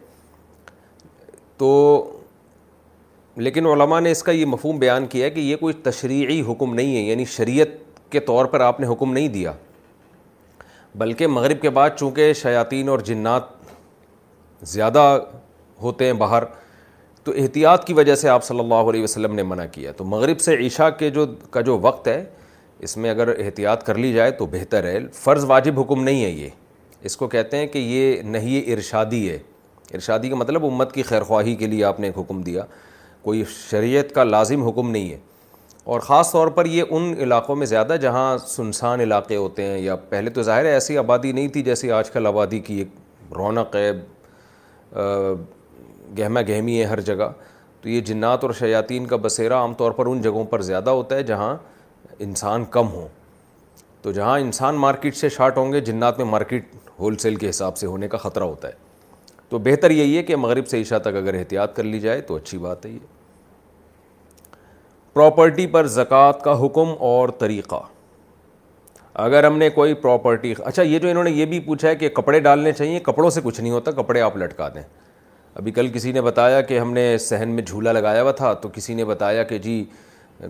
تو 1.58 1.70
لیکن 3.36 3.66
علماء 3.66 4.00
نے 4.00 4.10
اس 4.10 4.22
کا 4.22 4.32
یہ 4.32 4.46
مفہوم 4.46 4.78
بیان 4.78 5.06
کیا 5.06 5.28
کہ 5.28 5.40
یہ 5.40 5.56
کوئی 5.56 5.74
تشریعی 5.82 6.40
حکم 6.50 6.74
نہیں 6.74 6.96
ہے 6.96 7.02
یعنی 7.02 7.24
شریعت 7.36 8.10
کے 8.12 8.20
طور 8.30 8.46
پر 8.54 8.60
آپ 8.60 8.80
نے 8.80 8.86
حکم 8.92 9.12
نہیں 9.12 9.28
دیا 9.38 9.52
بلکہ 11.00 11.26
مغرب 11.26 11.60
کے 11.62 11.70
بعد 11.80 11.90
چونکہ 11.98 12.32
شیاطین 12.42 12.88
اور 12.88 12.98
جنات 13.10 13.42
زیادہ 14.72 15.06
ہوتے 15.82 16.04
ہیں 16.06 16.12
باہر 16.12 16.42
تو 17.30 17.34
احتیاط 17.40 17.84
کی 17.86 17.92
وجہ 17.94 18.14
سے 18.20 18.28
آپ 18.28 18.44
صلی 18.44 18.60
اللہ 18.60 18.88
علیہ 18.90 19.02
وسلم 19.02 19.34
نے 19.34 19.42
منع 19.42 19.64
کیا 19.72 19.90
تو 19.96 20.04
مغرب 20.04 20.40
سے 20.40 20.54
عشاء 20.66 20.88
کے 20.98 21.10
جو 21.14 21.24
کا 21.50 21.60
جو 21.66 21.78
وقت 21.82 22.06
ہے 22.08 22.22
اس 22.86 22.96
میں 22.96 23.10
اگر 23.10 23.28
احتیاط 23.36 23.84
کر 23.86 23.94
لی 23.98 24.12
جائے 24.12 24.30
تو 24.38 24.46
بہتر 24.50 24.84
ہے 24.88 24.98
فرض 25.14 25.44
واجب 25.48 25.78
حکم 25.80 26.02
نہیں 26.04 26.24
ہے 26.24 26.30
یہ 26.30 26.48
اس 27.08 27.16
کو 27.16 27.26
کہتے 27.34 27.56
ہیں 27.56 27.66
کہ 27.74 27.78
یہ 27.78 28.22
نہیں 28.32 28.70
ارشادی 28.72 29.28
ہے 29.30 29.38
ارشادی 29.94 30.28
کا 30.28 30.36
مطلب 30.36 30.64
امت 30.66 30.92
کی 30.94 31.02
خیرخواہی 31.12 31.54
کے 31.60 31.66
لیے 31.66 31.84
آپ 31.84 32.00
نے 32.00 32.06
ایک 32.08 32.18
حکم 32.18 32.42
دیا 32.42 32.62
کوئی 33.22 33.44
شریعت 33.70 34.12
کا 34.14 34.24
لازم 34.24 34.66
حکم 34.68 34.90
نہیں 34.90 35.10
ہے 35.10 35.18
اور 35.92 36.00
خاص 36.08 36.32
طور 36.32 36.48
پر 36.58 36.66
یہ 36.72 36.82
ان 36.90 37.12
علاقوں 37.22 37.56
میں 37.56 37.66
زیادہ 37.74 37.96
جہاں 38.00 38.36
سنسان 38.46 39.00
علاقے 39.06 39.36
ہوتے 39.36 39.62
ہیں 39.68 39.78
یا 39.78 39.96
پہلے 40.10 40.30
تو 40.30 40.42
ظاہر 40.50 40.64
ہے 40.64 40.72
ایسی 40.72 40.98
آبادی 40.98 41.32
نہیں 41.32 41.48
تھی 41.56 41.62
جیسی 41.70 41.92
آج 42.00 42.10
کل 42.10 42.26
آبادی 42.26 42.60
کی 42.70 42.78
ایک 42.78 43.32
رونق 43.38 43.76
ہے 43.76 43.90
گہما 46.18 46.40
گہمی 46.48 46.78
ہے 46.80 46.84
ہر 46.86 47.00
جگہ 47.08 47.30
تو 47.82 47.88
یہ 47.88 48.00
جنات 48.08 48.44
اور 48.44 48.52
شیاطین 48.58 49.06
کا 49.06 49.16
بسیرا 49.26 49.58
عام 49.60 49.74
طور 49.74 49.92
پر 49.92 50.06
ان 50.06 50.20
جگہوں 50.22 50.44
پر 50.50 50.62
زیادہ 50.62 50.90
ہوتا 50.90 51.16
ہے 51.16 51.22
جہاں 51.32 51.54
انسان 52.26 52.64
کم 52.70 52.88
ہوں 52.92 53.08
تو 54.02 54.12
جہاں 54.12 54.38
انسان 54.40 54.76
مارکیٹ 54.78 55.16
سے 55.16 55.28
شارٹ 55.28 55.56
ہوں 55.58 55.72
گے 55.72 55.80
جنات 55.88 56.18
میں 56.18 56.26
مارکیٹ 56.26 56.74
ہول 56.98 57.16
سیل 57.18 57.36
کے 57.36 57.48
حساب 57.50 57.76
سے 57.76 57.86
ہونے 57.86 58.08
کا 58.08 58.18
خطرہ 58.18 58.42
ہوتا 58.42 58.68
ہے 58.68 58.72
تو 59.48 59.58
بہتر 59.58 59.90
یہی 59.90 60.16
ہے 60.16 60.22
کہ 60.22 60.36
مغرب 60.36 60.66
سے 60.68 60.80
عشاء 60.80 60.98
تک 61.04 61.16
اگر 61.22 61.34
احتیاط 61.34 61.74
کر 61.76 61.82
لی 61.84 62.00
جائے 62.00 62.20
تو 62.30 62.36
اچھی 62.36 62.58
بات 62.58 62.84
ہے 62.86 62.90
یہ 62.90 62.98
پراپرٹی 65.12 65.66
پر 65.66 65.86
زکوٰۃ 65.96 66.40
کا 66.42 66.58
حکم 66.64 66.94
اور 67.12 67.28
طریقہ 67.38 67.80
اگر 69.24 69.44
ہم 69.44 69.56
نے 69.58 69.68
کوئی 69.70 69.94
پراپرٹی 70.02 70.52
اچھا 70.64 70.82
یہ 70.82 70.98
جو 70.98 71.08
انہوں 71.08 71.24
نے 71.24 71.30
یہ 71.30 71.46
بھی 71.46 71.58
پوچھا 71.60 71.88
ہے 71.88 71.94
کہ 71.96 72.08
کپڑے 72.16 72.40
ڈالنے 72.40 72.72
چاہیے 72.72 72.98
کپڑوں 73.04 73.30
سے 73.30 73.40
کچھ 73.44 73.60
نہیں 73.60 73.72
ہوتا 73.72 73.90
کپڑے 73.92 74.20
آپ 74.20 74.36
لٹکا 74.36 74.68
دیں 74.74 74.82
ابھی 75.60 75.72
کل 75.72 75.88
کسی 75.92 76.10
نے 76.12 76.20
بتایا 76.22 76.60
کہ 76.68 76.78
ہم 76.78 76.92
نے 76.92 77.02
صحن 77.20 77.48
میں 77.54 77.62
جھولا 77.62 77.92
لگایا 77.92 78.20
ہوا 78.22 78.32
تھا 78.36 78.52
تو 78.60 78.68
کسی 78.72 78.94
نے 78.94 79.04
بتایا 79.04 79.42
کہ 79.48 79.56
جی 79.64 79.74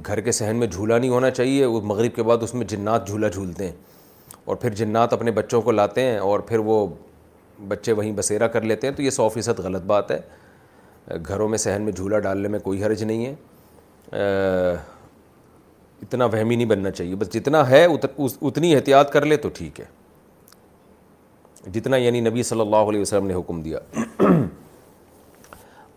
گھر 0.05 0.21
کے 0.27 0.33
صحن 0.33 0.57
میں 0.57 0.67
جھولا 0.67 0.99
نہیں 0.99 1.11
ہونا 1.11 1.31
چاہیے 1.31 1.65
وہ 1.67 1.81
مغرب 1.85 2.15
کے 2.17 2.23
بعد 2.29 2.43
اس 2.43 2.53
میں 2.55 2.67
جنات 2.73 3.07
جھولا 3.07 3.29
جھولتے 3.29 3.65
ہیں 3.69 3.73
اور 4.45 4.57
پھر 4.65 4.75
جنات 4.81 5.13
اپنے 5.13 5.31
بچوں 5.41 5.61
کو 5.63 5.71
لاتے 5.73 6.03
ہیں 6.05 6.19
اور 6.27 6.41
پھر 6.51 6.59
وہ 6.69 6.87
بچے 7.69 7.93
وہیں 7.93 8.13
بسیرا 8.17 8.47
کر 8.53 8.63
لیتے 8.71 8.87
ہیں 8.87 8.95
تو 8.97 9.03
یہ 9.03 9.11
سو 9.19 9.29
فیصد 9.35 9.59
غلط 9.65 9.83
بات 9.95 10.11
ہے 10.11 10.21
گھروں 11.27 11.49
میں 11.49 11.59
صحن 11.65 11.83
میں 11.83 11.93
جھولا 11.93 12.19
ڈالنے 12.29 12.49
میں 12.49 12.59
کوئی 12.69 12.85
حرج 12.85 13.03
نہیں 13.11 13.27
ہے 13.27 13.35
اتنا 16.03 16.25
وہمی 16.33 16.57
نہیں 16.57 16.69
بننا 16.75 16.91
چاہیے 17.01 17.17
بس 17.25 17.33
جتنا 17.35 17.69
ہے 17.71 17.85
اتنی 17.85 18.75
احتیاط 18.75 19.11
کر 19.13 19.25
لے 19.27 19.37
تو 19.37 19.49
ٹھیک 19.59 19.81
ہے 19.81 19.87
جتنا 21.73 21.97
یعنی 21.97 22.21
نبی 22.31 22.43
صلی 22.53 22.61
اللہ 22.67 22.89
علیہ 22.95 23.01
وسلم 23.01 23.27
نے 23.27 23.35
حکم 23.35 23.61
دیا 23.63 23.79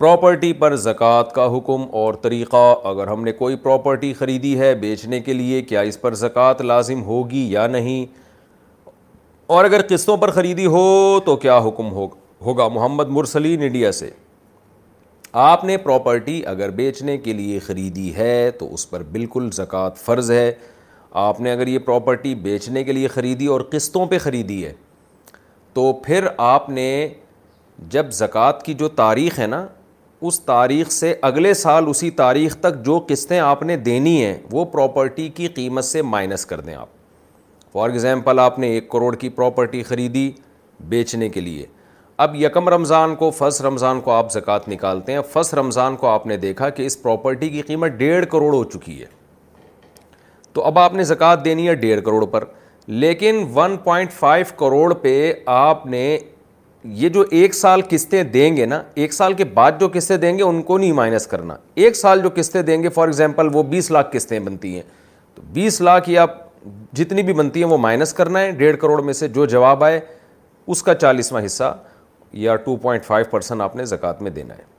پراپرٹی 0.04 0.52
پر 0.62 0.76
زکوٰۃ 0.76 1.30
کا 1.34 1.46
حکم 1.56 1.82
اور 1.96 2.14
طریقہ 2.22 2.64
اگر 2.86 3.08
ہم 3.08 3.24
نے 3.24 3.32
کوئی 3.34 3.56
پراپرٹی 3.64 4.12
خریدی 4.14 4.58
ہے 4.60 4.74
بیچنے 4.76 5.20
کے 5.28 5.34
لیے 5.34 5.62
کیا 5.68 5.82
اس 5.92 6.00
پر 6.02 6.14
زکوٰۃ 6.22 6.62
لازم 6.64 7.04
ہوگی 7.04 7.46
یا 7.52 7.66
نہیں 7.68 8.06
اور 9.58 9.66
اگر 9.66 9.82
قسطوں 9.90 10.16
پر 10.24 10.32
خریدی 10.40 10.66
ہو 10.74 10.82
تو 11.26 11.36
کیا 11.46 11.58
حکم 11.68 11.92
ہوگا 12.46 12.68
محمد 12.74 13.10
مرسلین 13.18 13.62
انڈیا 13.64 13.92
سے 14.00 14.10
آپ 15.44 15.64
نے 15.66 15.78
پراپرٹی 15.86 16.42
اگر 16.54 16.70
بیچنے 16.82 17.18
کے 17.18 17.34
لیے 17.34 17.60
خریدی 17.68 18.14
ہے 18.16 18.50
تو 18.60 18.74
اس 18.74 18.90
پر 18.90 19.04
بالکل 19.12 19.50
زکوٰۃ 19.58 19.98
فرض 20.06 20.32
ہے 20.32 20.52
آپ 21.26 21.40
نے 21.42 21.52
اگر 21.52 21.68
یہ 21.68 21.80
پراپرٹی 21.86 22.34
بیچنے 22.50 22.84
کے 22.84 22.94
لیے 22.98 23.08
خریدی 23.16 23.46
اور 23.56 23.62
قسطوں 23.72 24.06
پہ 24.14 24.18
خریدی 24.24 24.64
ہے 24.66 24.74
تو 25.74 25.92
پھر 26.06 26.28
آپ 26.54 26.70
نے 26.70 26.92
جب 27.96 28.12
زکوٰۃ 28.20 28.62
کی 28.66 28.74
جو 28.84 28.88
تاریخ 29.04 29.40
ہے 29.40 29.48
نا 29.48 29.66
اس 30.28 30.40
تاریخ 30.40 30.90
سے 30.92 31.14
اگلے 31.28 31.54
سال 31.54 31.84
اسی 31.90 32.10
تاریخ 32.22 32.56
تک 32.62 32.84
جو 32.86 33.00
قسطیں 33.08 33.40
آپ 33.40 33.64
نے 33.64 33.76
دینی 33.88 34.14
ہیں 34.26 34.36
وہ 34.52 34.64
پراپرٹی 34.72 35.28
کی 35.40 35.48
قیمت 35.56 35.86
سے 35.86 36.02
مائنس 36.12 36.46
کر 36.46 36.60
دیں 36.68 36.74
آپ 36.76 36.90
فار 37.74 37.90
ایگزامپل 37.90 38.40
آپ 38.40 38.60
نے 38.60 38.68
ایک 38.74 38.90
کروڑ 38.92 39.14
کی 39.24 39.30
پراپرٹی 39.40 39.82
خریدی 39.84 40.30
بیچنے 40.90 41.30
کے 41.30 41.42
لیے 41.42 41.66
اب 42.24 42.36
یکم 42.42 42.70
رمضان 42.70 43.16
کو 43.16 43.30
فس 43.40 43.62
رمضان 43.68 44.02
کو 44.02 44.12
آپ 44.12 44.32
زکوٰۃ 44.34 44.68
نکالتے 44.72 45.12
ہیں 45.14 45.22
فس 45.34 45.54
رمضان 45.60 45.96
کو 46.04 46.08
آپ 46.08 46.28
نے 46.28 46.38
دیکھا 46.48 46.70
کہ 46.78 46.86
اس 46.86 47.02
پراپرٹی 47.02 47.50
کی 47.50 47.62
قیمت 47.68 47.98
ڈیڑھ 48.04 48.26
کروڑ 48.32 48.54
ہو 48.54 48.64
چکی 48.74 49.00
ہے 49.02 49.06
تو 50.54 50.64
اب 50.66 50.80
آپ 50.80 50.94
نے 50.94 51.04
زکوٰۃ 51.14 51.46
دینی 51.46 51.68
ہے 51.70 51.76
ڈیڑھ 51.86 52.04
کروڑ 52.06 52.26
پر 52.36 52.44
لیکن 53.04 53.46
ون 53.56 53.78
پوائنٹ 53.84 54.14
فائیو 54.14 54.46
کروڑ 54.60 54.94
پہ 55.02 55.16
آپ 55.58 55.86
نے 55.86 56.06
یہ 56.92 57.10
جو 57.10 57.24
ایک 57.32 57.54
سال 57.56 57.82
قسطیں 57.90 58.22
دیں 58.32 58.56
گے 58.56 58.66
نا 58.66 58.82
ایک 58.96 59.14
سال 59.14 59.34
کے 59.34 59.44
بعد 59.54 59.72
جو 59.80 59.88
قسطیں 59.94 60.16
دیں 60.18 60.38
گے 60.38 60.44
ان 60.44 60.62
کو 60.62 60.78
نہیں 60.78 60.92
مائنس 60.94 61.28
کرنا 61.28 61.56
ایک 61.76 61.96
سال 61.96 62.22
جو 62.22 62.30
قسطیں 62.36 62.62
دیں 62.62 62.82
گے 62.84 62.90
فار 62.96 63.08
ایگزامپل 63.08 63.50
وہ 63.54 63.64
بیس 63.64 63.90
لاکھ 63.92 64.10
قسطیں 64.16 64.40
بنتی 64.40 64.74
ہیں 64.76 64.82
تو 65.36 65.42
بیس 65.54 65.80
لاکھ 65.82 66.10
یا 66.10 66.26
جتنی 66.98 67.24
بھی 67.24 67.34
بنتی 67.34 67.64
ہیں 67.64 67.70
وہ 67.70 67.78
مائنس 67.78 68.14
کرنا 68.14 68.40
ہے 68.40 68.52
ڈیڑھ 68.58 68.78
کروڑ 68.80 69.02
میں 69.04 69.14
سے 69.14 69.28
جو 69.38 69.46
جواب 69.54 69.84
آئے 69.84 70.00
اس 70.68 70.84
کا 70.84 70.94
چالیسواں 70.96 71.42
حصہ 71.46 71.76
یا 72.44 72.56
ٹو 72.66 72.76
پوائنٹ 72.82 73.06
فائیو 73.06 73.26
پرسینٹ 73.32 73.62
آپ 73.62 73.76
نے 73.76 73.86
زکوٰۃ 73.86 74.22
میں 74.22 74.32
دینا 74.32 74.58
ہے 74.58 74.72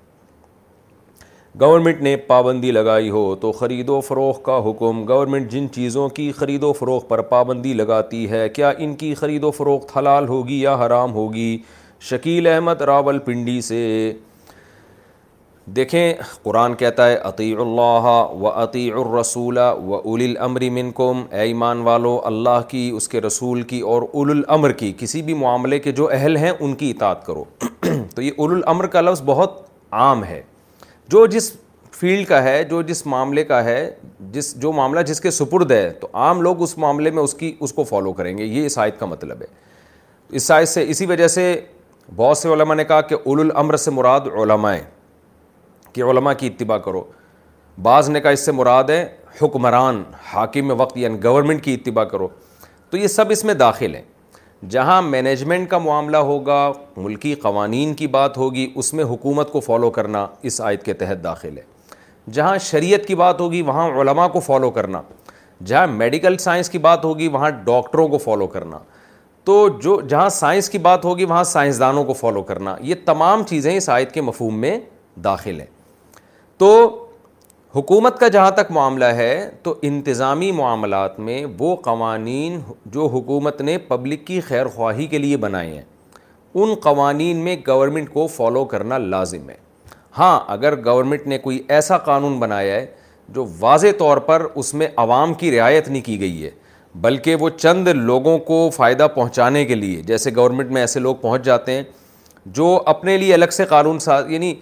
گورنمنٹ 1.60 2.00
نے 2.02 2.16
پابندی 2.26 2.70
لگائی 2.72 3.10
ہو 3.10 3.34
تو 3.40 3.52
خرید 3.52 3.88
و 3.88 4.00
فروغ 4.06 4.40
کا 4.42 4.58
حکم 4.70 5.04
گورنمنٹ 5.08 5.50
جن 5.50 5.66
چیزوں 5.72 6.08
کی 6.16 6.30
خرید 6.36 6.62
و 6.64 6.72
فروغ 6.78 7.00
پر 7.08 7.20
پابندی 7.34 7.72
لگاتی 7.74 8.28
ہے 8.30 8.48
کیا 8.48 8.70
ان 8.78 8.94
کی 9.02 9.14
خرید 9.14 9.44
و 9.44 9.50
فروخت 9.56 9.96
حلال 9.96 10.28
ہوگی 10.28 10.60
یا 10.60 10.74
حرام 10.84 11.12
ہوگی 11.14 11.56
شکیل 12.10 12.46
احمد 12.46 12.80
راول 12.88 13.18
پنڈی 13.26 13.60
سے 13.62 13.78
دیکھیں 15.76 16.00
قرآن 16.42 16.74
کہتا 16.78 17.06
ہے 17.10 17.16
عطی 17.24 17.50
اللہ 17.60 18.06
و 18.38 18.48
عطی 18.62 18.90
الرسول 18.90 19.58
و 19.58 19.94
اول 19.96 20.22
الامر 20.22 20.68
من 20.78 20.90
اے 20.98 21.40
ایمان 21.40 21.80
والو 21.82 22.20
اللہ 22.26 22.60
کی 22.70 22.88
اس 22.96 23.08
کے 23.08 23.20
رسول 23.20 23.62
کی 23.70 23.80
اور 23.92 24.02
اول 24.12 24.30
الامر 24.30 24.72
کی 24.82 24.92
کسی 24.98 25.22
بھی 25.28 25.34
معاملے 25.44 25.78
کے 25.86 25.92
جو 26.00 26.08
اہل 26.12 26.36
ہیں 26.36 26.50
ان 26.60 26.74
کی 26.82 26.90
اطاعت 26.90 27.24
کرو 27.26 27.44
تو 28.14 28.22
یہ 28.22 28.30
اول 28.36 28.54
الامر 28.54 28.86
کا 28.96 29.00
لفظ 29.00 29.22
بہت 29.26 29.58
عام 30.00 30.24
ہے 30.24 30.40
جو 31.12 31.26
جس 31.36 31.52
فیلڈ 32.00 32.26
کا 32.28 32.42
ہے 32.42 32.62
جو 32.70 32.82
جس 32.92 33.04
معاملے 33.06 33.44
کا 33.44 33.64
ہے 33.64 33.78
جس 34.32 34.54
جو 34.62 34.72
معاملہ 34.72 35.00
جس 35.12 35.20
کے 35.20 35.30
سپرد 35.40 35.70
ہے 35.72 35.88
تو 36.00 36.08
عام 36.26 36.42
لوگ 36.42 36.62
اس 36.62 36.76
معاملے 36.84 37.10
میں 37.18 37.22
اس 37.22 37.34
کی 37.34 37.54
اس 37.60 37.72
کو 37.72 37.84
فالو 37.94 38.12
کریں 38.20 38.36
گے 38.38 38.44
یہ 38.44 38.68
آیت 38.76 38.98
کا 39.00 39.06
مطلب 39.06 39.42
ہے 39.42 39.46
اس 40.36 40.42
سائز 40.42 40.68
سے 40.68 40.84
اسی 40.90 41.06
وجہ 41.06 41.26
سے 41.28 41.54
بہت 42.16 42.38
سے 42.38 42.48
علماء 42.52 42.74
نے 42.76 42.84
کہا 42.84 43.00
کہ 43.00 43.14
اول 43.24 43.40
الامر 43.40 43.76
سے 43.76 43.90
مراد 43.90 44.20
علماء 44.42 44.74
کہ 45.92 46.02
علماء 46.10 46.32
کی 46.38 46.46
اتباع 46.46 46.76
کرو 46.84 47.02
بعض 47.82 48.08
نے 48.10 48.20
کہا 48.20 48.30
اس 48.30 48.44
سے 48.46 48.52
مراد 48.52 48.90
ہے 48.90 49.06
حکمران 49.42 50.02
حاکم 50.32 50.70
وقت 50.80 50.96
یعنی 50.98 51.22
گورنمنٹ 51.24 51.62
کی 51.64 51.74
اتباع 51.74 52.04
کرو 52.08 52.28
تو 52.90 52.96
یہ 52.96 53.06
سب 53.08 53.30
اس 53.30 53.44
میں 53.44 53.54
داخل 53.54 53.94
ہیں 53.94 54.02
جہاں 54.70 55.00
مینجمنٹ 55.02 55.68
کا 55.70 55.78
معاملہ 55.78 56.16
ہوگا 56.28 56.60
ملکی 56.96 57.34
قوانین 57.42 57.94
کی 57.94 58.06
بات 58.08 58.36
ہوگی 58.38 58.66
اس 58.74 58.92
میں 58.94 59.04
حکومت 59.04 59.50
کو 59.52 59.60
فالو 59.60 59.90
کرنا 59.90 60.26
اس 60.50 60.60
آیت 60.60 60.82
کے 60.84 60.92
تحت 61.02 61.22
داخل 61.24 61.58
ہے 61.58 61.62
جہاں 62.32 62.56
شریعت 62.64 63.06
کی 63.06 63.14
بات 63.14 63.40
ہوگی 63.40 63.60
وہاں 63.62 63.88
علماء 64.00 64.26
کو 64.32 64.40
فالو 64.40 64.70
کرنا 64.70 65.02
جہاں 65.64 65.86
میڈیکل 65.86 66.36
سائنس 66.40 66.70
کی 66.70 66.78
بات 66.86 67.04
ہوگی 67.04 67.28
وہاں 67.32 67.50
ڈاکٹروں 67.64 68.08
کو 68.08 68.18
فالو 68.18 68.46
کرنا 68.46 68.78
تو 69.44 69.66
جو 69.82 70.00
جہاں 70.08 70.28
سائنس 70.30 70.68
کی 70.70 70.78
بات 70.84 71.04
ہوگی 71.04 71.24
وہاں 71.24 71.42
سائنسدانوں 71.44 72.04
کو 72.04 72.12
فالو 72.12 72.42
کرنا 72.42 72.74
یہ 72.82 72.94
تمام 73.04 73.42
چیزیں 73.48 73.74
اس 73.76 73.88
آیت 73.90 74.12
کے 74.12 74.20
مفہوم 74.20 74.58
میں 74.60 74.78
داخل 75.24 75.58
ہیں 75.60 75.66
تو 76.58 76.68
حکومت 77.74 78.18
کا 78.18 78.28
جہاں 78.36 78.50
تک 78.56 78.70
معاملہ 78.72 79.04
ہے 79.16 79.48
تو 79.62 79.74
انتظامی 79.88 80.50
معاملات 80.60 81.18
میں 81.20 81.44
وہ 81.58 81.74
قوانین 81.84 82.58
جو 82.94 83.06
حکومت 83.16 83.60
نے 83.60 83.76
پبلک 83.88 84.26
کی 84.26 84.40
خیر 84.48 84.66
خواہی 84.74 85.06
کے 85.14 85.18
لیے 85.18 85.36
بنائے 85.44 85.72
ہیں 85.74 85.82
ان 86.62 86.74
قوانین 86.82 87.36
میں 87.44 87.56
گورنمنٹ 87.66 88.12
کو 88.12 88.26
فالو 88.36 88.64
کرنا 88.72 88.98
لازم 88.98 89.48
ہے 89.50 89.56
ہاں 90.18 90.38
اگر 90.52 90.76
گورنمنٹ 90.84 91.26
نے 91.26 91.38
کوئی 91.38 91.60
ایسا 91.78 91.98
قانون 92.10 92.38
بنایا 92.38 92.74
ہے 92.74 92.86
جو 93.34 93.46
واضح 93.58 93.92
طور 93.98 94.16
پر 94.30 94.46
اس 94.54 94.74
میں 94.74 94.88
عوام 95.04 95.34
کی 95.42 95.50
رعایت 95.58 95.88
نہیں 95.88 96.02
کی 96.02 96.20
گئی 96.20 96.44
ہے 96.44 96.50
بلکہ 97.02 97.34
وہ 97.40 97.48
چند 97.56 97.88
لوگوں 97.94 98.38
کو 98.38 98.68
فائدہ 98.74 99.06
پہنچانے 99.14 99.64
کے 99.64 99.74
لیے 99.74 100.00
جیسے 100.06 100.30
گورنمنٹ 100.36 100.70
میں 100.72 100.80
ایسے 100.80 101.00
لوگ 101.00 101.16
پہنچ 101.20 101.42
جاتے 101.44 101.72
ہیں 101.74 101.82
جو 102.56 102.78
اپنے 102.86 103.16
لیے 103.18 103.34
الگ 103.34 103.50
سے 103.52 103.64
قانون 103.68 103.98
یعنی 104.28 104.52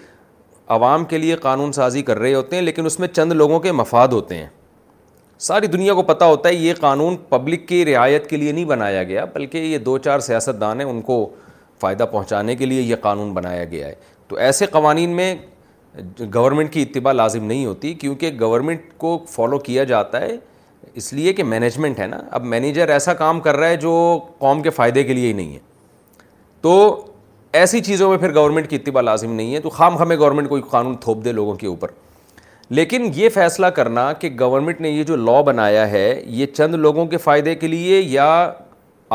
عوام 0.77 1.05
کے 1.05 1.19
لیے 1.19 1.37
قانون 1.37 1.73
سازی 1.73 2.03
کر 2.03 2.19
رہے 2.19 2.35
ہوتے 2.35 2.57
ہیں 2.57 2.63
لیکن 2.63 2.87
اس 2.87 2.99
میں 3.01 3.09
چند 3.09 3.33
لوگوں 3.33 3.59
کے 3.61 3.73
مفاد 3.73 4.09
ہوتے 4.13 4.37
ہیں 4.37 4.47
ساری 5.47 5.67
دنیا 5.67 5.95
کو 5.95 6.03
پتہ 6.13 6.25
ہوتا 6.25 6.49
ہے 6.49 6.55
یہ 6.55 6.75
قانون 6.81 7.17
پبلک 7.29 7.67
کی 7.69 7.85
رعایت 7.85 8.29
کے 8.31 8.37
لیے 8.37 8.53
نہیں 8.53 8.65
بنایا 8.65 9.03
گیا 9.05 9.25
بلکہ 9.35 9.59
یہ 9.59 9.79
دو 9.89 9.97
چار 9.99 10.19
سیاست 10.27 10.61
دان 10.61 10.81
ہیں 10.81 10.87
ان 10.89 11.01
کو 11.03 11.27
فائدہ 11.81 12.05
پہنچانے 12.13 12.55
کے 12.57 12.67
لیے 12.67 12.81
یہ 12.83 12.97
قانون 13.01 13.33
بنایا 13.35 13.65
گیا 13.71 13.87
ہے 13.89 13.95
تو 14.29 14.37
ایسے 14.49 14.67
قوانین 14.77 15.11
میں 15.17 15.35
گورنمنٹ 16.35 16.73
کی 16.73 16.83
اتباع 16.83 17.13
لازم 17.13 17.45
نہیں 17.45 17.65
ہوتی 17.67 17.93
کیونکہ 17.95 18.31
گورنمنٹ 18.41 18.93
کو 18.99 19.17
فالو 19.31 19.59
کیا 19.69 19.85
جاتا 19.95 20.21
ہے 20.21 20.37
اس 21.01 21.13
لیے 21.13 21.33
کہ 21.33 21.45
مینجمنٹ 21.45 21.99
ہے 22.01 22.07
نا 22.07 22.19
اب 22.39 22.45
مینیجر 22.45 22.89
ایسا 22.93 23.13
کام 23.15 23.41
کر 23.41 23.57
رہا 23.57 23.69
ہے 23.69 23.77
جو 23.85 23.91
قوم 24.39 24.63
کے 24.63 24.71
فائدے 24.71 25.03
کے 25.05 25.13
لیے 25.15 25.29
ہی 25.29 25.33
نہیں 25.33 25.53
ہے 25.55 25.59
تو 26.63 26.73
ایسی 27.61 27.81
چیزوں 27.85 28.09
میں 28.11 28.19
پھر 28.19 28.35
گورنمنٹ 28.35 28.69
کی 28.71 28.77
اتباع 28.77 29.03
لازم 29.03 29.33
نہیں 29.35 29.55
ہے 29.55 29.61
تو 29.61 29.71
خام 29.71 29.97
خامے 29.97 30.17
گورنمنٹ 30.19 30.49
کوئی 30.49 30.63
قانون 30.71 30.97
تھوپ 31.01 31.25
دے 31.25 31.33
لوگوں 31.33 31.55
کے 31.57 31.67
اوپر 31.67 31.91
لیکن 32.71 33.09
یہ 33.15 33.29
فیصلہ 33.35 33.67
کرنا 33.79 34.13
کہ 34.21 34.29
گورنمنٹ 34.41 34.81
نے 34.81 34.91
یہ 34.91 35.03
جو 35.05 35.17
لا 35.17 35.41
بنایا 35.47 35.91
ہے 35.91 36.23
یہ 36.27 36.47
چند 36.57 36.75
لوگوں 36.85 37.07
کے 37.07 37.17
فائدے 37.19 37.55
کے 37.55 37.69
لیے 37.69 38.01
یا 38.01 38.29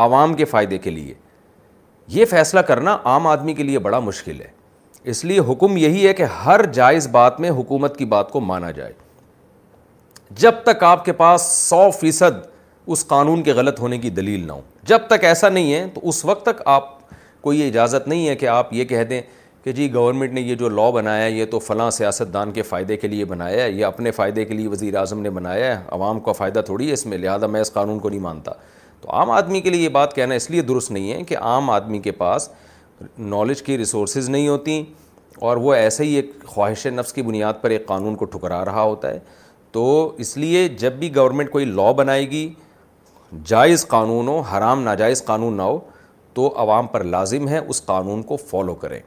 عوام 0.04 0.34
کے 0.34 0.44
فائدے 0.44 0.78
کے 0.78 0.90
لیے 0.90 1.14
یہ 2.14 2.24
فیصلہ 2.30 2.60
کرنا 2.70 2.96
عام 3.04 3.26
آدمی 3.26 3.54
کے 3.54 3.62
لیے 3.62 3.78
بڑا 3.86 3.98
مشکل 4.00 4.40
ہے 4.40 4.56
اس 5.10 5.24
لیے 5.24 5.40
حکم 5.48 5.76
یہی 5.76 6.06
ہے 6.06 6.12
کہ 6.14 6.22
ہر 6.44 6.64
جائز 6.72 7.08
بات 7.10 7.40
میں 7.40 7.50
حکومت 7.58 7.96
کی 7.96 8.04
بات 8.14 8.30
کو 8.30 8.40
مانا 8.40 8.70
جائے 8.76 8.92
جب 10.40 10.62
تک 10.64 10.82
آپ 10.84 11.04
کے 11.04 11.12
پاس 11.12 11.42
سو 11.56 11.88
فیصد 12.00 12.46
اس 12.86 13.06
قانون 13.06 13.42
کے 13.42 13.52
غلط 13.52 13.78
ہونے 13.80 13.98
کی 13.98 14.10
دلیل 14.10 14.46
نہ 14.46 14.52
ہو 14.52 14.60
جب 14.86 15.06
تک 15.08 15.24
ایسا 15.24 15.48
نہیں 15.48 15.72
ہے 15.74 15.86
تو 15.94 16.00
اس 16.08 16.24
وقت 16.24 16.42
تک 16.46 16.60
آپ 16.68 16.88
کو 17.42 17.52
یہ 17.52 17.68
اجازت 17.68 18.08
نہیں 18.08 18.28
ہے 18.28 18.34
کہ 18.36 18.46
آپ 18.48 18.72
یہ 18.74 18.84
کہہ 18.84 19.04
دیں 19.10 19.20
کہ 19.64 19.72
جی 19.72 19.92
گورنمنٹ 19.94 20.32
نے 20.32 20.40
یہ 20.40 20.54
جو 20.54 20.68
لاء 20.68 20.90
بنایا 20.94 21.22
ہے 21.24 21.30
یہ 21.30 21.44
تو 21.50 21.58
فلاں 21.58 21.88
سیاست 21.90 22.32
دان 22.34 22.52
کے 22.52 22.62
فائدے 22.62 22.96
کے 22.96 23.08
لیے 23.08 23.24
بنایا 23.24 23.62
ہے 23.62 23.70
یہ 23.70 23.84
اپنے 23.84 24.10
فائدے 24.18 24.44
کے 24.44 24.54
لیے 24.54 24.68
وزیر 24.68 24.96
اعظم 24.96 25.20
نے 25.22 25.30
بنایا 25.30 25.66
ہے 25.78 25.82
عوام 25.92 26.20
کو 26.28 26.32
فائدہ 26.32 26.60
تھوڑی 26.66 26.88
ہے 26.88 26.92
اس 26.92 27.06
میں 27.06 27.18
لہٰذا 27.18 27.46
میں 27.46 27.60
اس 27.60 27.72
قانون 27.72 27.98
کو 27.98 28.08
نہیں 28.08 28.20
مانتا 28.20 28.52
تو 29.00 29.10
عام 29.16 29.30
آدمی 29.30 29.60
کے 29.60 29.70
لیے 29.70 29.82
یہ 29.82 29.88
بات 29.96 30.14
کہنا 30.16 30.34
اس 30.34 30.50
لیے 30.50 30.62
درست 30.72 30.90
نہیں 30.90 31.12
ہے 31.12 31.22
کہ 31.28 31.36
عام 31.38 31.70
آدمی 31.70 31.98
کے 32.02 32.12
پاس 32.22 32.48
نالج 33.18 33.62
کی 33.62 33.78
ریسورسز 33.78 34.28
نہیں 34.28 34.48
ہوتیں 34.48 34.82
اور 35.48 35.56
وہ 35.56 35.74
ایسے 35.74 36.04
ہی 36.04 36.14
ایک 36.16 36.30
خواہش 36.46 36.86
نفس 36.92 37.12
کی 37.12 37.22
بنیاد 37.22 37.54
پر 37.60 37.70
ایک 37.70 37.86
قانون 37.86 38.14
کو 38.16 38.24
ٹھکرا 38.24 38.64
رہا 38.64 38.82
ہوتا 38.82 39.10
ہے 39.10 39.18
تو 39.72 39.86
اس 40.18 40.36
لیے 40.36 40.66
جب 40.78 40.92
بھی 40.98 41.14
گورنمنٹ 41.16 41.50
کوئی 41.50 41.64
لا 41.64 41.90
بنائے 41.96 42.28
گی 42.30 42.48
جائز 43.46 43.86
قانون 43.86 44.28
ہو 44.28 44.38
حرام 44.52 44.82
ناجائز 44.82 45.24
قانون 45.24 45.56
نہ 45.56 45.62
ہو 45.62 45.78
تو 46.34 46.52
عوام 46.60 46.86
پر 46.86 47.04
لازم 47.04 47.48
ہے 47.48 47.58
اس 47.68 47.84
قانون 47.84 48.22
کو 48.30 48.36
فالو 48.50 48.74
کریں 48.84 49.00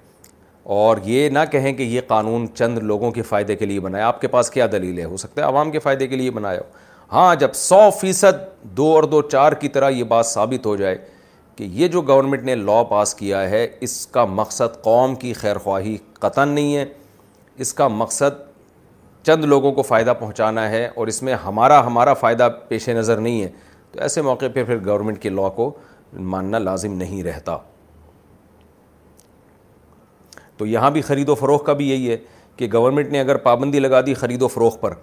اور 0.75 0.97
یہ 1.03 1.29
نہ 1.29 1.39
کہیں 1.51 1.71
کہ 1.73 1.83
یہ 1.83 2.01
قانون 2.07 2.45
چند 2.55 2.77
لوگوں 2.91 3.11
کے 3.11 3.21
فائدے 3.29 3.55
کے 3.55 3.65
لیے 3.65 3.79
بنایا 3.79 4.07
آپ 4.07 4.19
کے 4.21 4.27
پاس 4.35 4.49
کیا 4.51 4.67
دلیل 4.71 4.99
ہے 4.99 5.03
ہو 5.03 5.17
سکتا 5.17 5.41
ہے 5.41 5.47
عوام 5.47 5.71
کے 5.71 5.79
فائدے 5.79 6.07
کے 6.07 6.15
لیے 6.15 6.31
بنایا 6.31 6.59
ہو 6.59 7.07
ہاں 7.15 7.35
جب 7.35 7.53
سو 7.55 7.79
فیصد 7.99 8.45
دو 8.77 8.85
اور 8.95 9.03
دو 9.13 9.21
چار 9.29 9.51
کی 9.61 9.67
طرح 9.69 9.89
یہ 9.89 10.03
بات 10.13 10.25
ثابت 10.25 10.65
ہو 10.65 10.75
جائے 10.77 10.97
کہ 11.55 11.63
یہ 11.77 11.87
جو 11.95 12.01
گورنمنٹ 12.07 12.43
نے 12.43 12.55
لاء 12.55 12.81
پاس 12.89 13.13
کیا 13.15 13.49
ہے 13.49 13.65
اس 13.87 14.05
کا 14.11 14.25
مقصد 14.35 14.81
قوم 14.83 15.15
کی 15.23 15.33
خیر 15.41 15.57
خواہی 15.63 15.97
قطن 16.19 16.49
نہیں 16.49 16.75
ہے 16.75 16.85
اس 17.65 17.73
کا 17.73 17.87
مقصد 17.87 18.39
چند 19.23 19.45
لوگوں 19.45 19.71
کو 19.71 19.81
فائدہ 19.81 20.13
پہنچانا 20.19 20.69
ہے 20.69 20.87
اور 20.95 21.07
اس 21.07 21.21
میں 21.23 21.33
ہمارا 21.45 21.85
ہمارا 21.85 22.13
فائدہ 22.19 22.49
پیش 22.67 22.87
نظر 22.89 23.17
نہیں 23.21 23.41
ہے 23.41 23.49
تو 23.91 24.01
ایسے 24.01 24.21
موقع 24.21 24.45
پہ 24.53 24.63
پھر 24.63 24.85
گورنمنٹ 24.85 25.21
کے 25.21 25.29
لاء 25.29 25.49
کو 25.55 25.71
ماننا 26.33 26.59
لازم 26.59 26.93
نہیں 26.97 27.23
رہتا 27.23 27.57
تو 30.57 30.65
یہاں 30.67 30.89
بھی 30.91 31.01
خرید 31.01 31.29
و 31.29 31.35
فروغ 31.35 31.63
کا 31.65 31.73
بھی 31.73 31.89
یہی 31.89 32.09
ہے 32.11 32.17
کہ 32.57 32.67
گورنمنٹ 32.73 33.09
نے 33.11 33.19
اگر 33.19 33.37
پابندی 33.45 33.79
لگا 33.79 34.01
دی 34.05 34.13
خرید 34.13 34.41
و 34.41 34.47
فروغ 34.47 34.77
پر 34.81 34.93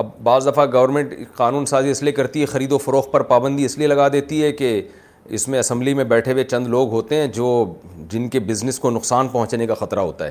اب 0.00 0.08
بعض 0.22 0.46
دفعہ 0.46 0.66
گورنمنٹ 0.72 1.14
قانون 1.36 1.66
سازی 1.66 1.90
اس 1.90 2.02
لیے 2.02 2.12
کرتی 2.12 2.40
ہے 2.40 2.46
خرید 2.46 2.72
و 2.72 2.78
فروغ 2.78 3.10
پر 3.10 3.22
پابندی 3.30 3.64
اس 3.64 3.76
لیے 3.78 3.86
لگا 3.86 4.08
دیتی 4.12 4.42
ہے 4.42 4.50
کہ 4.52 4.80
اس 5.36 5.46
میں 5.48 5.58
اسمبلی 5.58 5.94
میں 5.94 6.04
بیٹھے 6.10 6.32
ہوئے 6.32 6.44
چند 6.44 6.66
لوگ 6.68 6.90
ہوتے 6.92 7.14
ہیں 7.20 7.26
جو 7.38 7.46
جن 8.10 8.28
کے 8.30 8.40
بزنس 8.50 8.78
کو 8.78 8.90
نقصان 8.90 9.28
پہنچنے 9.28 9.66
کا 9.66 9.74
خطرہ 9.74 10.00
ہوتا 10.00 10.26
ہے 10.26 10.30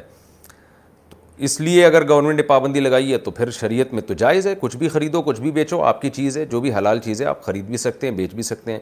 اس 1.43 1.59
لیے 1.61 1.85
اگر 1.85 2.07
گورنمنٹ 2.07 2.37
نے 2.37 2.43
پابندی 2.47 2.79
لگائی 2.79 3.11
ہے 3.11 3.17
تو 3.17 3.31
پھر 3.31 3.49
شریعت 3.51 3.93
میں 3.93 4.01
تو 4.07 4.13
جائز 4.17 4.45
ہے 4.47 4.53
کچھ 4.59 4.75
بھی 4.77 4.89
خریدو 4.89 5.21
کچھ 5.21 5.39
بھی 5.41 5.51
بیچو 5.51 5.81
آپ 5.83 6.01
کی 6.01 6.09
چیز 6.09 6.37
ہے 6.37 6.45
جو 6.51 6.59
بھی 6.61 6.73
حلال 6.73 6.99
چیز 7.03 7.21
ہے 7.21 7.25
آپ 7.27 7.41
خرید 7.43 7.65
بھی 7.69 7.77
سکتے 7.77 8.07
ہیں 8.09 8.13
بیچ 8.15 8.33
بھی 8.35 8.43
سکتے 8.43 8.71
ہیں 8.71 8.79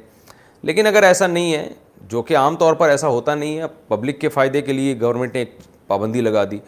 لیکن 0.66 0.88
اگر 0.88 1.04
ایسا 1.04 1.28
نہیں 1.28 1.54
ہے 1.54 1.68
جو 2.10 2.22
کہ 2.24 2.38
عام 2.38 2.56
طور 2.58 2.74
پر 2.76 2.90
ایسا 2.90 3.08
ہوتا 3.08 3.36
نہیں 3.36 3.58
ہے 3.60 3.66
پبلک 3.88 4.20
کے 4.22 4.30
فائدے 4.30 4.62
کے 4.62 4.74
لیے 4.74 4.96
گورنمنٹ 5.02 5.34
نے 5.34 5.40
ایک 5.42 5.58
پابندی 5.88 6.22
لگا 6.22 6.44
دی 6.52 6.60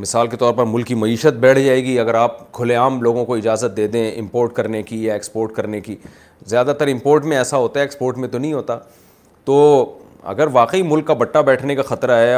مثال 0.00 0.26
کے 0.28 0.36
طور 0.36 0.54
پر 0.54 0.64
ملک 0.68 0.86
کی 0.86 0.94
معیشت 0.94 1.38
بیٹھ 1.40 1.58
جائے 1.60 1.82
گی 1.84 1.98
اگر 1.98 2.14
آپ 2.14 2.50
کھلے 2.54 2.74
عام 2.76 3.00
لوگوں 3.02 3.24
کو 3.26 3.36
اجازت 3.36 3.76
دے 3.76 3.86
دیں 3.94 4.10
امپورٹ 4.18 4.52
کرنے 4.54 4.82
کی 4.82 5.02
یا 5.04 5.12
ایکسپورٹ 5.12 5.54
کرنے 5.54 5.80
کی 5.80 5.96
زیادہ 6.46 6.72
تر 6.78 6.86
امپورٹ 6.92 7.24
میں 7.24 7.36
ایسا 7.36 7.56
ہوتا 7.56 7.80
ہے 7.80 7.84
ایکسپورٹ 7.84 8.18
میں 8.18 8.28
تو 8.28 8.38
نہیں 8.38 8.52
ہوتا 8.52 8.78
تو 9.44 9.62
اگر 10.34 10.46
واقعی 10.52 10.82
ملک 10.82 11.06
کا 11.06 11.14
بٹہ 11.24 11.38
بیٹھنے 11.48 11.74
کا 11.76 11.82
خطرہ 11.82 12.18
ہے 12.20 12.34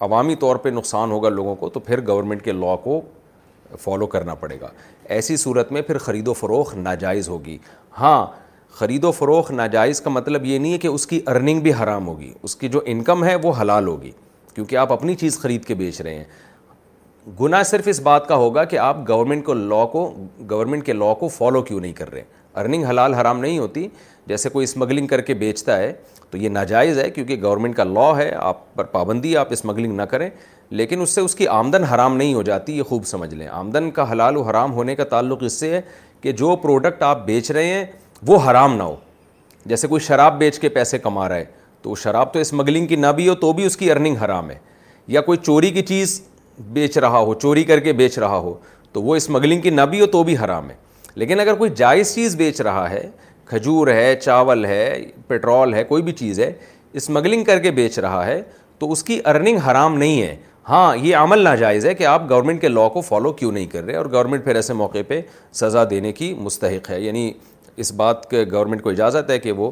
عوامی 0.00 0.34
طور 0.40 0.56
پہ 0.62 0.68
نقصان 0.68 1.10
ہوگا 1.10 1.28
لوگوں 1.28 1.54
کو 1.56 1.68
تو 1.70 1.80
پھر 1.80 2.06
گورنمنٹ 2.08 2.42
کے 2.44 2.52
لاء 2.52 2.74
کو 2.82 3.00
فالو 3.80 4.06
کرنا 4.06 4.34
پڑے 4.42 4.60
گا 4.60 4.68
ایسی 5.14 5.36
صورت 5.36 5.72
میں 5.72 5.82
پھر 5.82 5.98
خرید 5.98 6.28
و 6.28 6.32
فروخ 6.34 6.74
ناجائز 6.74 7.28
ہوگی 7.28 7.56
ہاں 7.98 8.26
خرید 8.78 9.04
و 9.04 9.10
فروخ 9.12 9.50
ناجائز 9.50 10.00
کا 10.00 10.10
مطلب 10.10 10.44
یہ 10.46 10.58
نہیں 10.58 10.72
ہے 10.72 10.78
کہ 10.78 10.88
اس 10.88 11.06
کی 11.06 11.20
ارننگ 11.26 11.60
بھی 11.60 11.72
حرام 11.82 12.06
ہوگی 12.08 12.32
اس 12.42 12.56
کی 12.56 12.68
جو 12.76 12.80
انکم 12.86 13.24
ہے 13.24 13.34
وہ 13.42 13.52
حلال 13.60 13.86
ہوگی 13.88 14.10
کیونکہ 14.54 14.76
آپ 14.76 14.92
اپنی 14.92 15.14
چیز 15.14 15.38
خرید 15.40 15.64
کے 15.64 15.74
بیچ 15.74 16.00
رہے 16.00 16.14
ہیں 16.14 16.24
گناہ 17.40 17.62
صرف 17.70 17.88
اس 17.88 18.00
بات 18.02 18.26
کا 18.28 18.34
ہوگا 18.36 18.64
کہ 18.64 18.76
آپ 18.78 18.96
گورنمنٹ 19.08 19.44
کو 19.44 19.54
لاء 19.54 19.84
کو 19.92 20.10
گورنمنٹ 20.50 20.84
کے 20.86 20.92
لاء 20.92 21.12
کو 21.20 21.28
فالو 21.28 21.62
کیوں 21.62 21.80
نہیں 21.80 21.92
کر 21.92 22.12
رہے 22.12 22.22
ارننگ 22.58 22.84
حلال 22.84 23.14
حرام 23.14 23.40
نہیں 23.40 23.58
ہوتی 23.58 23.86
جیسے 24.26 24.48
کوئی 24.50 24.64
اسمگلنگ 24.64 25.06
کر 25.06 25.20
کے 25.30 25.34
بیچتا 25.42 25.76
ہے 25.78 25.92
تو 26.30 26.38
یہ 26.38 26.48
ناجائز 26.48 26.98
ہے 26.98 27.08
کیونکہ 27.10 27.36
گورنمنٹ 27.42 27.76
کا 27.76 27.84
لا 27.84 28.10
ہے 28.16 28.30
آپ 28.38 28.74
پر 28.76 28.84
پابندی 28.94 29.36
آپ 29.36 29.52
اسمگلنگ 29.52 29.94
نہ 29.96 30.02
کریں 30.10 30.28
لیکن 30.80 31.00
اس 31.00 31.10
سے 31.14 31.20
اس 31.20 31.34
کی 31.34 31.46
آمدن 31.48 31.84
حرام 31.92 32.16
نہیں 32.16 32.34
ہو 32.34 32.42
جاتی 32.42 32.76
یہ 32.78 32.82
خوب 32.88 33.04
سمجھ 33.06 33.34
لیں 33.34 33.46
آمدن 33.50 33.90
کا 33.98 34.10
حلال 34.10 34.36
و 34.36 34.42
حرام 34.48 34.72
ہونے 34.74 34.94
کا 34.94 35.04
تعلق 35.12 35.42
اس 35.46 35.52
سے 35.60 35.70
ہے 35.74 35.80
کہ 36.22 36.32
جو 36.42 36.54
پروڈکٹ 36.62 37.02
آپ 37.02 37.24
بیچ 37.26 37.50
رہے 37.50 37.66
ہیں 37.68 37.84
وہ 38.26 38.38
حرام 38.50 38.74
نہ 38.76 38.82
ہو 38.82 38.96
جیسے 39.72 39.88
کوئی 39.88 40.00
شراب 40.06 40.38
بیچ 40.38 40.58
کے 40.58 40.68
پیسے 40.76 40.98
کما 40.98 41.28
رہا 41.28 41.36
ہے 41.36 41.44
تو 41.82 41.94
شراب 42.02 42.32
تو 42.32 42.38
اسمگلنگ 42.40 42.86
کی 42.86 42.96
نہ 42.96 43.06
بھی 43.16 43.28
ہو 43.28 43.34
تو 43.40 43.52
بھی 43.52 43.64
اس 43.66 43.76
کی 43.76 43.90
ارننگ 43.92 44.16
حرام 44.24 44.50
ہے 44.50 44.58
یا 45.08 45.20
کوئی 45.20 45.38
چوری 45.42 45.70
کی 45.70 45.82
چیز 45.86 46.20
بیچ 46.72 46.98
رہا 46.98 47.18
ہو 47.18 47.34
چوری 47.42 47.62
کر 47.64 47.80
کے 47.80 47.92
بیچ 48.02 48.18
رہا 48.18 48.36
ہو 48.36 48.54
تو 48.92 49.02
وہ 49.02 49.16
اسمگلنگ 49.16 49.60
کی 49.60 49.70
نہ 49.70 49.80
بھی 49.90 50.00
ہو 50.00 50.06
تو 50.12 50.22
بھی 50.24 50.36
حرام 50.44 50.70
ہے 50.70 50.74
لیکن 51.14 51.40
اگر 51.40 51.54
کوئی 51.58 51.70
جائز 51.76 52.14
چیز 52.14 52.36
بیچ 52.36 52.60
رہا 52.60 52.88
ہے 52.90 53.08
کھجور 53.50 53.88
ہے 53.88 54.14
چاول 54.22 54.64
ہے 54.64 55.02
پیٹرول 55.26 55.74
ہے 55.74 55.84
کوئی 55.84 56.02
بھی 56.02 56.12
چیز 56.12 56.40
ہے 56.40 56.52
اسمگلنگ 57.00 57.44
کر 57.44 57.58
کے 57.62 57.70
بیچ 57.78 57.98
رہا 57.98 58.24
ہے 58.26 58.40
تو 58.78 58.90
اس 58.92 59.02
کی 59.04 59.20
ارننگ 59.30 59.58
حرام 59.70 59.96
نہیں 59.98 60.22
ہے 60.22 60.34
ہاں 60.68 60.96
یہ 61.02 61.16
عمل 61.16 61.42
ناجائز 61.44 61.86
ہے 61.86 61.94
کہ 61.94 62.06
آپ 62.06 62.28
گورنمنٹ 62.30 62.60
کے 62.60 62.68
لاء 62.68 62.88
کو 62.94 63.00
فالو 63.00 63.32
کیوں 63.40 63.52
نہیں 63.52 63.66
کر 63.72 63.84
رہے 63.84 63.94
اور 63.96 64.06
گورنمنٹ 64.12 64.44
پھر 64.44 64.54
ایسے 64.56 64.72
موقع 64.82 65.02
پہ 65.08 65.20
سزا 65.60 65.84
دینے 65.90 66.12
کی 66.18 66.32
مستحق 66.38 66.90
ہے 66.90 67.00
یعنی 67.00 67.32
اس 67.84 67.92
بات 68.02 68.28
کے 68.30 68.44
گورنمنٹ 68.52 68.82
کو 68.82 68.90
اجازت 68.90 69.30
ہے 69.30 69.38
کہ 69.38 69.52
وہ 69.62 69.70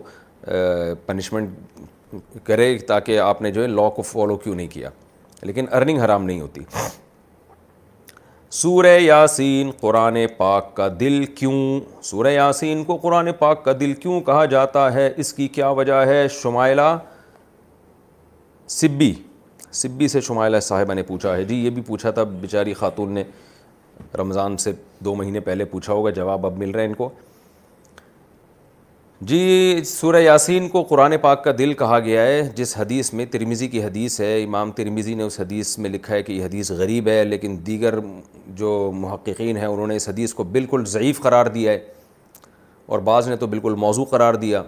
پنشمنٹ 1.07 1.81
کرے 2.45 2.77
تاکہ 2.89 3.19
آپ 3.21 3.43
نے 3.43 3.51
جو 3.53 3.63
ہے 3.63 3.67
لاء 3.69 3.89
کو 3.97 4.03
فالو 4.13 4.37
کیوں 4.45 4.55
نہیں 4.55 4.69
کیا 4.73 4.91
لیکن 5.43 5.67
ارننگ 5.75 6.01
حرام 6.01 6.25
نہیں 6.25 6.41
ہوتی 6.41 6.63
سورہ 8.55 8.89
یاسین 9.01 9.71
قرآن 9.81 10.17
پاک 10.37 10.75
کا 10.77 10.87
دل 10.99 11.25
کیوں 11.37 11.53
سورہ 12.05 12.31
یاسین 12.33 12.83
کو 12.85 12.97
قرآن 13.03 13.31
پاک 13.39 13.65
کا 13.65 13.73
دل 13.81 13.93
کیوں 14.03 14.21
کہا 14.27 14.45
جاتا 14.51 14.93
ہے 14.95 15.09
اس 15.21 15.33
کی 15.35 15.49
کیا 15.57 15.69
وجہ 15.79 15.95
ہے 16.07 16.25
شمائلہ 16.41 16.97
سبی 18.77 19.13
سبی 19.73 20.09
سے 20.09 20.21
شمائلہ 20.29 20.61
صاحبہ 20.63 20.95
نے 20.95 21.03
پوچھا 21.07 21.35
ہے 21.37 21.45
جی 21.45 21.57
یہ 21.65 21.71
بھی 21.71 21.83
پوچھا 21.87 22.11
تھا 22.11 22.23
بچاری 22.41 22.75
خاتون 22.75 23.13
نے 23.15 23.25
رمضان 24.19 24.57
سے 24.67 24.73
دو 25.05 25.15
مہینے 25.15 25.41
پہلے 25.41 25.65
پوچھا 25.65 25.93
ہوگا 25.93 26.11
جواب 26.21 26.47
اب 26.47 26.57
مل 26.59 26.71
رہے 26.71 26.81
ہیں 26.83 26.89
ان 26.89 26.95
کو 26.97 27.11
جی 29.21 29.81
سورہ 29.87 30.17
یاسین 30.21 30.67
کو 30.69 30.83
قرآن 30.89 31.13
پاک 31.21 31.43
کا 31.45 31.51
دل 31.59 31.73
کہا 31.75 31.99
گیا 32.05 32.23
ہے 32.27 32.41
جس 32.55 32.77
حدیث 32.79 33.13
میں 33.13 33.25
ترمیزی 33.33 33.69
کی 33.69 33.83
حدیث 33.85 34.21
ہے 34.21 34.43
امام 34.43 34.71
ترمیزی 34.77 35.15
نے 35.15 35.23
اس 35.23 35.39
حدیث 35.41 35.77
میں 35.79 35.91
لکھا 35.91 36.15
ہے 36.15 36.23
کہ 36.23 36.33
یہ 36.33 36.45
حدیث 36.45 36.71
غریب 36.79 37.09
ہے 37.09 37.23
لیکن 37.25 37.57
دیگر 37.67 37.95
جو 38.57 38.73
محققین 38.95 39.57
ہیں 39.57 39.67
انہوں 39.67 39.87
نے 39.87 39.97
اس 39.97 40.09
حدیث 40.09 40.35
کو 40.35 40.45
بالکل 40.45 40.85
ضعیف 40.87 41.21
قرار 41.21 41.47
دیا 41.57 41.73
ہے 41.73 41.79
اور 42.87 42.99
بعض 43.09 43.29
نے 43.29 43.37
تو 43.37 43.47
بالکل 43.47 43.75
موضوع 43.79 44.05
قرار 44.11 44.35
دیا 44.45 44.63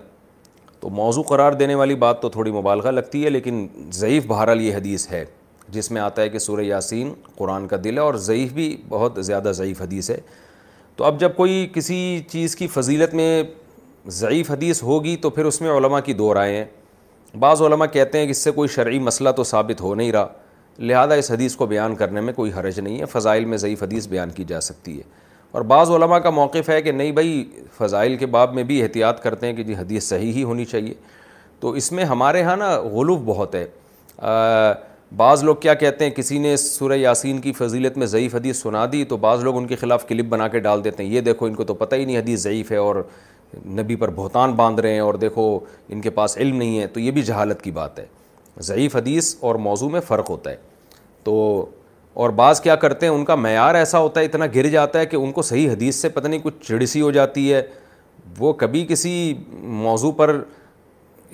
تو 0.80 0.88
موضوع 1.00 1.22
قرار 1.28 1.52
دینے 1.60 1.74
والی 1.74 1.94
بات 2.06 2.22
تو 2.22 2.28
تھوڑی 2.30 2.50
مبالغہ 2.52 2.88
لگتی 2.90 3.24
ہے 3.24 3.30
لیکن 3.30 3.66
ضعیف 3.92 4.26
بہرحال 4.26 4.60
یہ 4.62 4.74
حدیث 4.76 5.08
ہے 5.10 5.24
جس 5.72 5.90
میں 5.90 6.00
آتا 6.02 6.22
ہے 6.22 6.28
کہ 6.28 6.38
سورہ 6.38 6.62
یاسین 6.64 7.12
قرآن 7.36 7.68
کا 7.68 7.76
دل 7.84 7.94
ہے 7.96 8.02
اور 8.02 8.14
ضعیف 8.32 8.52
بھی 8.52 8.76
بہت 8.88 9.24
زیادہ 9.26 9.52
ضعیف 9.54 9.80
حدیث 9.82 10.10
ہے 10.10 10.18
تو 10.96 11.04
اب 11.04 11.20
جب 11.20 11.34
کوئی 11.36 11.66
کسی 11.74 12.18
چیز 12.30 12.56
کی 12.56 12.66
فضیلت 12.74 13.14
میں 13.14 13.42
ضعیف 14.18 14.50
حدیث 14.50 14.82
ہوگی 14.82 15.16
تو 15.22 15.30
پھر 15.30 15.44
اس 15.44 15.60
میں 15.60 15.70
علماء 15.76 16.00
کی 16.04 16.12
دو 16.14 16.32
رائے 16.34 16.56
ہیں 16.56 16.64
بعض 17.38 17.62
علماء 17.62 17.86
کہتے 17.92 18.18
ہیں 18.18 18.26
کہ 18.26 18.30
اس 18.30 18.38
سے 18.44 18.50
کوئی 18.50 18.68
شرعی 18.74 18.98
مسئلہ 18.98 19.30
تو 19.36 19.44
ثابت 19.44 19.80
ہو 19.80 19.94
نہیں 19.94 20.12
رہا 20.12 20.26
لہذا 20.78 21.14
اس 21.20 21.30
حدیث 21.30 21.56
کو 21.56 21.66
بیان 21.66 21.94
کرنے 21.96 22.20
میں 22.20 22.32
کوئی 22.32 22.50
حرج 22.56 22.78
نہیں 22.80 23.00
ہے 23.00 23.04
فضائل 23.12 23.44
میں 23.44 23.58
ضعیف 23.58 23.82
حدیث 23.82 24.06
بیان 24.08 24.30
کی 24.32 24.44
جا 24.48 24.60
سکتی 24.60 24.96
ہے 24.98 25.02
اور 25.52 25.62
بعض 25.72 25.90
علماء 25.90 26.18
کا 26.18 26.30
موقف 26.30 26.68
ہے 26.70 26.80
کہ 26.82 26.92
نہیں 26.92 27.12
بھائی 27.12 27.44
فضائل 27.76 28.16
کے 28.16 28.26
باب 28.36 28.54
میں 28.54 28.62
بھی 28.64 28.82
احتیاط 28.82 29.22
کرتے 29.22 29.46
ہیں 29.46 29.54
کہ 29.54 29.62
جی 29.64 29.74
حدیث 29.74 30.08
صحیح 30.08 30.32
ہی 30.32 30.42
ہونی 30.44 30.64
چاہیے 30.64 30.94
تو 31.60 31.70
اس 31.80 31.90
میں 31.92 32.04
ہمارے 32.04 32.42
ہاں 32.42 32.56
نا 32.56 32.70
غلوف 32.82 33.18
بہت 33.24 33.54
ہے 33.54 33.66
بعض 35.16 35.42
لوگ 35.44 35.54
کیا 35.60 35.74
کہتے 35.74 36.04
ہیں 36.04 36.10
کسی 36.16 36.38
نے 36.38 36.56
سورہ 36.56 36.96
یاسین 36.98 37.40
کی 37.40 37.52
فضیلت 37.58 37.96
میں 37.98 38.06
ضعیف 38.06 38.34
حدیث 38.34 38.60
سنا 38.62 38.84
دی 38.92 39.04
تو 39.12 39.16
بعض 39.16 39.44
لوگ 39.44 39.56
ان 39.56 39.66
کے 39.66 39.76
خلاف 39.76 40.06
کلپ 40.08 40.26
بنا 40.30 40.48
کے 40.48 40.58
ڈال 40.60 40.84
دیتے 40.84 41.02
ہیں 41.04 41.10
یہ 41.10 41.20
دیکھو 41.20 41.46
ان 41.46 41.54
کو 41.54 41.64
تو 41.64 41.74
پتہ 41.74 41.94
ہی 41.94 42.04
نہیں 42.04 42.18
حدیث 42.18 42.40
ضعیف 42.40 42.72
ہے 42.72 42.76
اور 42.76 42.96
نبی 43.80 43.96
پر 43.96 44.08
بہتان 44.16 44.52
باندھ 44.54 44.80
رہے 44.80 44.92
ہیں 44.92 45.00
اور 45.00 45.14
دیکھو 45.14 45.58
ان 45.88 46.00
کے 46.00 46.10
پاس 46.18 46.36
علم 46.38 46.56
نہیں 46.56 46.78
ہے 46.80 46.86
تو 46.92 47.00
یہ 47.00 47.10
بھی 47.10 47.22
جہالت 47.22 47.62
کی 47.62 47.70
بات 47.72 47.98
ہے 47.98 48.06
ضعیف 48.62 48.96
حدیث 48.96 49.34
اور 49.40 49.54
موضوع 49.68 49.88
میں 49.90 50.00
فرق 50.06 50.30
ہوتا 50.30 50.50
ہے 50.50 50.56
تو 51.24 51.34
اور 52.22 52.30
بعض 52.38 52.60
کیا 52.60 52.74
کرتے 52.84 53.06
ہیں 53.06 53.12
ان 53.12 53.24
کا 53.24 53.34
معیار 53.34 53.74
ایسا 53.74 53.98
ہوتا 53.98 54.20
ہے 54.20 54.24
اتنا 54.26 54.46
گر 54.54 54.66
جاتا 54.68 54.98
ہے 54.98 55.06
کہ 55.06 55.16
ان 55.16 55.32
کو 55.32 55.42
صحیح 55.42 55.68
حدیث 55.70 55.96
سے 56.02 56.08
پتہ 56.08 56.28
نہیں 56.28 56.40
کچھ 56.42 56.66
چڑسی 56.66 57.00
ہو 57.00 57.10
جاتی 57.10 57.52
ہے 57.52 57.62
وہ 58.38 58.52
کبھی 58.62 58.84
کسی 58.88 59.12
موضوع 59.84 60.10
پر 60.16 60.40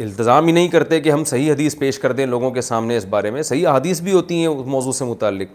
التظام 0.04 0.46
ہی 0.46 0.52
نہیں 0.52 0.68
کرتے 0.68 1.00
کہ 1.00 1.10
ہم 1.12 1.24
صحیح 1.24 1.52
حدیث 1.52 1.76
پیش 1.78 1.98
کر 1.98 2.12
دیں 2.12 2.26
لوگوں 2.26 2.50
کے 2.50 2.60
سامنے 2.68 2.96
اس 2.96 3.04
بارے 3.10 3.30
میں 3.30 3.42
صحیح 3.50 3.66
حدیث 3.74 4.00
بھی 4.02 4.12
ہوتی 4.12 4.38
ہیں 4.40 4.46
اس 4.46 4.66
موضوع 4.66 4.92
سے 4.92 5.04
متعلق 5.04 5.48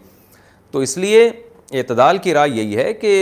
تو 0.72 0.78
اس 0.78 0.96
لیے 0.98 1.26
اعتدال 1.72 2.18
کی 2.22 2.34
رائے 2.34 2.50
یہی 2.50 2.76
ہے 2.76 2.92
کہ 2.94 3.14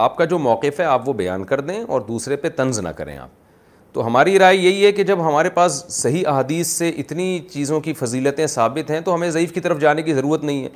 آپ 0.00 0.16
کا 0.16 0.24
جو 0.24 0.38
موقف 0.38 0.78
ہے 0.80 0.84
آپ 0.84 1.08
وہ 1.08 1.12
بیان 1.14 1.44
کر 1.46 1.60
دیں 1.60 1.82
اور 1.88 2.00
دوسرے 2.00 2.36
پہ 2.44 2.48
طنز 2.56 2.78
نہ 2.80 2.88
کریں 2.96 3.16
آپ 3.18 3.40
تو 3.94 4.06
ہماری 4.06 4.38
رائے 4.38 4.56
یہی 4.56 4.84
ہے 4.84 4.92
کہ 4.92 5.04
جب 5.04 5.20
ہمارے 5.28 5.50
پاس 5.54 5.72
صحیح 5.94 6.22
احادیث 6.28 6.66
سے 6.78 6.88
اتنی 6.98 7.38
چیزوں 7.52 7.80
کی 7.80 7.92
فضیلتیں 7.94 8.46
ثابت 8.46 8.90
ہیں 8.90 9.00
تو 9.04 9.14
ہمیں 9.14 9.30
ضعیف 9.30 9.52
کی 9.54 9.60
طرف 9.60 9.80
جانے 9.80 10.02
کی 10.02 10.14
ضرورت 10.14 10.44
نہیں 10.44 10.62
ہے 10.64 10.68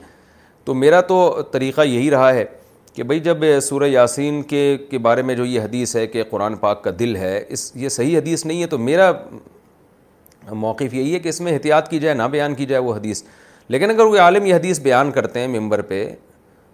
تو 0.64 0.74
میرا 0.74 1.00
تو 1.12 1.16
طریقہ 1.52 1.82
یہی 1.86 2.10
رہا 2.10 2.32
ہے 2.34 2.44
کہ 2.94 3.02
بھئی 3.02 3.20
جب 3.20 3.44
سورہ 3.62 3.88
یاسین 3.88 4.42
کے 4.50 4.60
کے 4.90 4.98
بارے 5.06 5.22
میں 5.22 5.34
جو 5.34 5.44
یہ 5.44 5.60
حدیث 5.60 5.96
ہے 5.96 6.06
کہ 6.06 6.22
قرآن 6.30 6.54
پاک 6.56 6.82
کا 6.84 6.90
دل 6.98 7.16
ہے 7.16 7.42
اس 7.48 7.70
یہ 7.76 7.88
صحیح 7.88 8.16
حدیث 8.18 8.44
نہیں 8.46 8.62
ہے 8.62 8.66
تو 8.66 8.78
میرا 8.78 9.10
موقف 10.50 10.94
یہی 10.94 11.14
ہے 11.14 11.18
کہ 11.18 11.28
اس 11.28 11.40
میں 11.40 11.52
احتیاط 11.52 11.88
کی 11.90 11.98
جائے 11.98 12.14
نہ 12.14 12.22
بیان 12.32 12.54
کی 12.54 12.66
جائے 12.66 12.82
وہ 12.82 12.94
حدیث 12.96 13.22
لیکن 13.68 13.90
اگر 13.90 14.04
وہ 14.04 14.18
عالم 14.20 14.44
یہ 14.46 14.54
حدیث 14.54 14.80
بیان 14.80 15.10
کرتے 15.12 15.40
ہیں 15.40 15.48
ممبر 15.58 15.82
پہ 15.88 16.08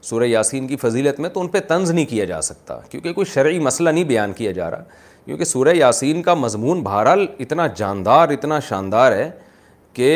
سورہ 0.09 0.25
یاسین 0.27 0.67
کی 0.67 0.77
فضیلت 0.77 1.21
میں 1.21 1.29
تو 1.31 1.41
ان 1.41 1.49
پہ 1.49 1.59
طنز 1.69 1.91
نہیں 1.91 2.05
کیا 2.07 2.25
جا 2.25 2.41
سکتا 2.43 2.79
کیونکہ 2.91 3.13
کوئی 3.13 3.25
شرعی 3.35 3.59
مسئلہ 3.59 3.91
نہیں 3.91 4.05
بیان 4.05 4.33
کیا 4.37 4.53
جا 4.53 4.71
رہا 4.71 4.85
کیونکہ 5.25 5.45
سورہ 5.45 5.75
یاسین 5.75 6.23
کا 6.23 6.35
مضمون 6.35 6.83
بہرحال 6.83 7.27
اتنا 7.41 7.67
جاندار 7.77 8.29
اتنا 8.37 8.59
شاندار 8.69 9.13
ہے 9.17 9.31
کہ 9.93 10.09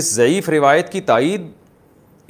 اس 0.00 0.12
ضعیف 0.14 0.48
روایت 0.48 0.92
کی 0.92 1.00
تائید 1.10 1.48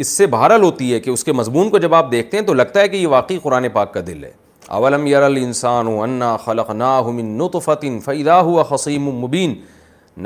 اس 0.02 0.08
سے 0.16 0.26
بہرحال 0.26 0.62
ہوتی 0.62 0.92
ہے 0.92 1.00
کہ 1.00 1.10
اس 1.10 1.24
کے 1.24 1.32
مضمون 1.32 1.70
کو 1.70 1.78
جب 1.78 1.94
آپ 1.94 2.10
دیکھتے 2.12 2.36
ہیں 2.38 2.44
تو 2.46 2.54
لگتا 2.54 2.80
ہے 2.80 2.88
کہ 2.88 2.96
یہ 2.96 3.06
واقعی 3.08 3.38
قرآن 3.42 3.68
پاک 3.72 3.92
کا 3.94 4.00
دل 4.06 4.24
ہے 4.24 4.30
اولم 4.76 5.06
یر 5.06 5.22
السان 5.22 5.86
و 5.86 6.00
انا 6.02 6.36
خلق 6.44 6.70
نا 6.74 6.98
و 7.00 7.58
فتن 7.64 7.98
فیدہ 8.04 8.32
ہوا 8.48 8.62
خسیم 8.68 9.08
مبین 9.24 9.54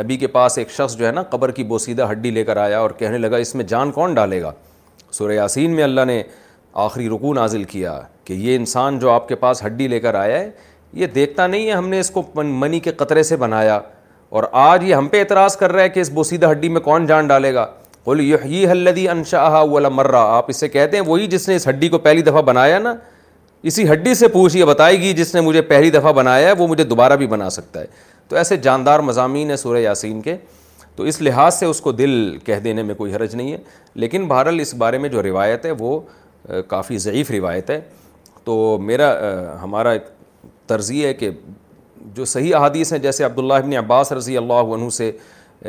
نبی 0.01 0.17
کے 0.17 0.27
پاس 0.27 0.59
ایک 0.59 0.71
شخص 0.71 0.97
جو 0.97 1.07
ہے 1.07 1.11
نا 1.13 1.23
قبر 1.31 1.51
کی 1.51 1.65
بوسیدہ 1.65 2.11
ہڈی 2.11 2.31
لے 2.31 2.45
کر 2.45 2.57
آیا 2.65 2.79
اور 2.79 2.91
کہنے 2.99 3.19
لگا 3.19 3.37
اس 3.47 3.55
میں 3.55 3.65
جان 3.69 3.91
کون 3.93 4.15
ڈالے 4.15 4.41
گا 4.43 4.53
سورہ 5.17 5.33
یاسین 5.33 5.75
میں 5.77 5.85
اللہ 5.85 6.05
نے 6.07 6.23
آخری 6.85 7.09
رکو 7.09 7.33
نازل 7.35 7.65
کیا 7.65 8.01
کہ 8.25 8.33
یہ 8.33 8.57
انسان 8.57 8.99
جو 8.99 9.11
آپ 9.11 9.29
کے 9.29 9.35
پاس 9.45 9.65
ہڈی 9.67 9.89
لے 9.89 10.01
کر 10.01 10.15
آیا 10.15 10.39
ہے 10.39 10.51
یہ 11.03 11.07
دیکھتا 11.15 11.47
نہیں 11.47 11.67
ہے 11.67 11.73
ہم 11.73 11.89
نے 11.89 12.01
اس 12.01 12.11
کو 12.11 12.23
منی 12.37 12.81
کے 12.81 12.93
قطرے 12.97 13.23
سے 13.23 13.37
بنایا 13.37 13.81
اور 14.39 14.45
آج 14.63 14.85
یہ 14.85 14.95
ہم 14.95 15.09
پہ 15.09 15.21
اعتراض 15.21 15.57
کر 15.57 15.73
رہا 15.73 15.83
ہے 15.83 15.89
کہ 15.89 16.01
اس 16.01 16.11
بوسیدہ 16.15 16.51
ہڈی 16.51 16.69
میں 16.69 16.81
کون 16.81 17.07
جان 17.07 17.27
ڈالے 17.27 17.53
گا 17.55 17.67
قل 18.05 18.21
یحیی 18.25 18.67
الذی 18.71 19.09
انشاہا 19.09 19.61
ولا 19.71 19.89
مرہ 19.89 20.21
آپ 20.35 20.45
اسے 20.49 20.69
کہتے 20.69 20.97
ہیں 20.97 21.05
وہی 21.07 21.27
جس 21.35 21.49
نے 21.49 21.57
اس 21.57 21.69
ہڈی 21.69 21.89
کو 21.89 21.99
پہلی 22.09 22.23
دفعہ 22.23 22.43
بنایا 22.43 22.79
نا 22.79 22.95
اسی 23.71 23.91
ہڈی 23.93 24.15
سے 24.15 24.29
پوچھ 24.29 24.57
یہ 24.57 24.65
بتائے 24.65 25.01
گی 25.01 25.13
جس 25.13 25.35
نے 25.35 25.41
مجھے 25.41 25.63
پہلی 25.73 25.91
دفعہ 25.91 26.13
بنایا 26.13 26.49
ہے 26.49 26.53
وہ 26.59 26.67
مجھے 26.69 26.85
دوبارہ 26.85 27.17
بھی 27.23 27.27
بنا 27.27 27.49
سکتا 27.51 27.81
ہے 27.81 27.87
تو 28.29 28.37
ایسے 28.37 28.57
جاندار 28.69 29.01
مضامین 29.09 29.49
ہیں 29.51 29.57
سورہ 29.57 29.79
یاسین 29.79 30.21
کے 30.23 30.37
تو 30.99 31.05
اس 31.11 31.21
لحاظ 31.23 31.55
سے 31.55 31.67
اس 31.67 31.81
کو 31.81 31.91
دل 31.93 32.15
کہہ 32.45 32.61
دینے 32.63 32.83
میں 32.83 32.95
کوئی 33.01 33.15
حرج 33.15 33.35
نہیں 33.37 33.53
ہے 33.53 33.57
لیکن 34.05 34.27
بہرحال 34.29 34.61
اس 34.61 34.75
بارے 34.83 34.99
میں 35.03 35.09
جو 35.09 35.23
روایت 35.23 35.67
ہے 35.67 35.71
وہ 35.79 35.91
کافی 36.69 36.99
ضعیف 37.05 37.31
روایت 37.31 37.71
ہے 37.71 37.81
تو 38.45 38.55
میرا 38.87 39.11
ہمارا 39.63 39.93
طرز 40.67 40.91
یہ 40.91 41.07
ہے 41.07 41.15
کہ 41.15 41.31
جو 42.15 42.25
صحیح 42.35 42.55
احادیث 42.57 42.93
ہیں 42.93 42.99
جیسے 43.07 43.25
عبداللہ 43.25 43.55
ابن 43.63 43.77
عباس 43.85 44.13
رضی 44.13 44.37
اللہ 44.37 44.75
عنہ 44.75 44.89
سے 44.99 45.11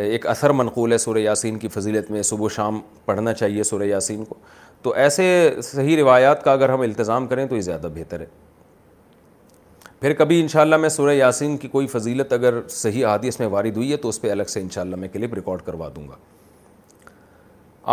ایک 0.08 0.28
اثر 0.34 0.50
منقول 0.62 0.92
ہے 0.94 0.98
سورہ 1.06 1.18
یاسین 1.20 1.58
کی 1.60 1.68
فضیلت 1.78 2.12
میں 2.12 2.22
صبح 2.32 2.46
و 2.46 2.50
شام 2.58 2.80
پڑھنا 3.06 3.34
چاہیے 3.34 3.64
سورہ 3.74 3.84
یاسین 3.94 4.26
کو 4.30 4.36
تو 4.84 4.94
ایسے 5.06 5.26
صحیح 5.72 5.98
روایات 6.02 6.44
کا 6.44 6.52
اگر 6.54 6.70
ہم 6.70 6.82
التظام 6.82 7.28
کریں 7.28 7.46
تو 7.46 7.56
یہ 7.56 7.62
زیادہ 7.62 7.88
بہتر 7.96 8.20
ہے 8.22 8.26
پھر 10.02 10.14
کبھی 10.18 10.40
انشاءاللہ 10.42 10.76
میں 10.78 10.90
سورہ 10.90 11.14
یاسین 11.14 11.56
کی 11.58 11.68
کوئی 11.72 11.88
فضیلت 11.88 12.34
اگر 12.34 12.60
صحیح 12.70 13.06
حادیث 13.06 13.40
میں 13.40 13.48
وارد 13.52 13.78
ہوئی 13.78 13.92
ہے 13.92 13.96
تو 14.04 14.10
اس 14.10 14.20
پہ 14.22 14.30
الگ 14.32 14.46
سے 14.50 14.60
انشاءاللہ 14.62 14.96
میں 15.00 15.08
کلپ 15.14 15.34
ریکارڈ 15.34 15.62
کروا 15.62 15.88
دوں 15.96 16.08
گا 16.08 16.16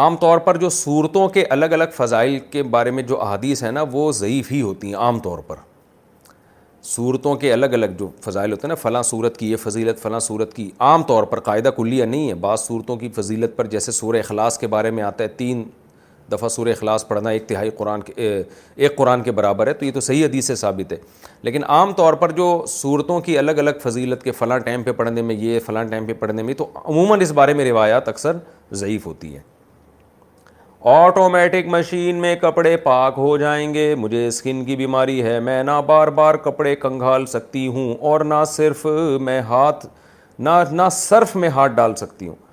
عام 0.03 0.17
طور 0.21 0.39
پر 0.47 0.57
جو 0.57 0.69
صورتوں 0.71 1.29
کے 1.37 1.45
الگ 1.57 1.73
الگ 1.73 1.95
فضائل 1.97 2.39
کے 2.51 2.63
بارے 2.75 2.91
میں 2.99 3.03
جو 3.11 3.21
احادیث 3.23 3.63
ہیں 3.63 3.71
نا 3.73 3.85
وہ 3.93 4.11
ضعیف 4.19 4.53
ہی 4.53 4.61
ہوتی 4.63 4.89
ہیں 4.89 4.95
عام 5.07 5.19
طور 5.27 5.39
پر 5.47 5.57
صورتوں 6.95 7.35
کے 7.37 7.53
الگ 7.53 7.75
الگ 7.77 7.95
جو 7.99 8.09
فضائل 8.25 8.53
ہوتے 8.53 8.67
ہیں 8.67 8.69
نا 8.69 8.75
فلاں 8.83 9.03
صورت 9.11 9.37
کی 9.37 9.51
یہ 9.51 9.57
فضیلت 9.63 10.01
فلاں 10.03 10.21
صورت 10.29 10.55
کی 10.57 10.71
عام 10.91 11.03
طور 11.13 11.25
پر 11.35 11.41
قاعدہ 11.49 11.71
کلیہ 11.77 12.05
نہیں 12.05 12.29
ہے 12.29 12.35
بعض 12.47 12.61
صورتوں 12.67 12.97
کی 12.97 13.09
فضیلت 13.17 13.57
پر 13.57 13.67
جیسے 13.75 13.93
سورہ 13.93 14.17
اخلاص 14.27 14.59
کے 14.59 14.67
بارے 14.77 14.91
میں 14.99 15.03
آتا 15.05 15.25
ہے 15.25 15.29
تین 15.39 15.65
دفعہ 16.33 16.49
سورہ 16.49 16.69
اخلاص 16.69 17.07
پڑھنا 17.09 17.31
ایک 17.31 17.47
تہائی 17.49 17.71
قرآن 17.77 18.01
کے 18.03 18.31
ایک 18.77 18.97
قرآن 18.97 19.23
کے 19.23 19.33
برابر 19.33 19.67
ہے 19.67 19.73
تو 19.73 19.85
یہ 19.85 19.91
تو 19.95 20.01
صحیح 20.01 20.25
حدیث 20.25 20.47
سے 20.47 20.55
ثابت 20.63 20.93
ہے 20.93 20.97
لیکن 21.43 21.65
عام 21.75 21.93
طور 21.97 22.15
پر 22.23 22.31
جو 22.41 22.47
صورتوں 22.69 23.21
کی 23.29 23.37
الگ 23.39 23.59
الگ 23.63 23.79
فضیلت 23.83 24.23
کے 24.23 24.33
فلاں 24.39 24.59
ٹائم 24.59 24.83
پہ 24.83 24.93
پڑھنے 25.01 25.23
میں 25.23 25.35
یہ 25.41 25.61
فلاں 25.67 25.85
ٹائم 25.91 26.07
پہ 26.07 26.13
پڑھنے 26.21 26.43
میں 26.43 26.55
تو 26.59 26.67
عموماً 26.85 27.21
اس 27.23 27.33
بارے 27.41 27.55
میں 27.61 27.65
روایات 27.71 28.09
اکثر 28.09 28.37
ضعیف 28.81 29.07
ہوتی 29.07 29.35
ہیں 29.35 29.43
آٹومیٹک 30.95 31.67
مشین 31.71 32.17
میں 32.21 32.35
کپڑے 32.41 32.77
پاک 32.83 33.15
ہو 33.17 33.37
جائیں 33.37 33.73
گے 33.75 33.95
مجھے 33.99 34.27
اسکن 34.27 34.65
کی 34.65 34.77
بیماری 34.77 35.23
ہے 35.23 35.39
میں 35.49 35.63
نہ 35.65 35.81
بار 35.87 36.09
بار 36.19 36.35
کپڑے 36.45 36.75
کنگھال 36.77 37.27
سکتی 37.27 37.67
ہوں 37.69 37.95
اور 38.11 38.21
نہ 38.33 38.43
صرف 38.51 38.85
میں 39.21 39.41
ہاتھ 39.49 39.87
نہ 40.39 40.51
نہ 40.71 40.89
صرف 40.93 41.35
میں 41.37 41.49
ہاتھ 41.57 41.73
ڈال 41.77 41.95
سکتی 41.97 42.29
ہوں 42.29 42.45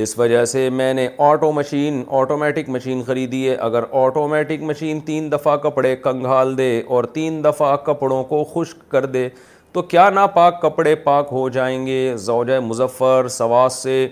اس 0.00 0.18
وجہ 0.18 0.44
سے 0.50 0.68
میں 0.70 0.92
نے 0.94 1.06
آٹو 1.24 1.50
مشین 1.52 2.02
آٹومیٹک 2.18 2.68
مشین 2.76 3.02
خریدی 3.06 3.48
ہے 3.48 3.54
اگر 3.66 3.84
آٹومیٹک 4.02 4.62
مشین 4.66 5.00
تین 5.06 5.30
دفعہ 5.32 5.56
کپڑے 5.64 5.94
کنگھال 6.04 6.56
دے 6.58 6.72
اور 6.88 7.04
تین 7.14 7.42
دفعہ 7.44 7.74
کپڑوں 7.86 8.22
کو 8.28 8.42
خشک 8.54 8.88
کر 8.90 9.06
دے 9.06 9.28
تو 9.72 9.82
کیا 9.92 10.08
ناپاک 10.10 10.60
کپڑے 10.62 10.94
پاک 11.04 11.28
ہو 11.32 11.48
جائیں 11.56 11.86
گے 11.86 12.16
زوجہ 12.26 12.58
مظفر 12.68 13.28
سواس 13.36 13.74
سے 13.82 14.06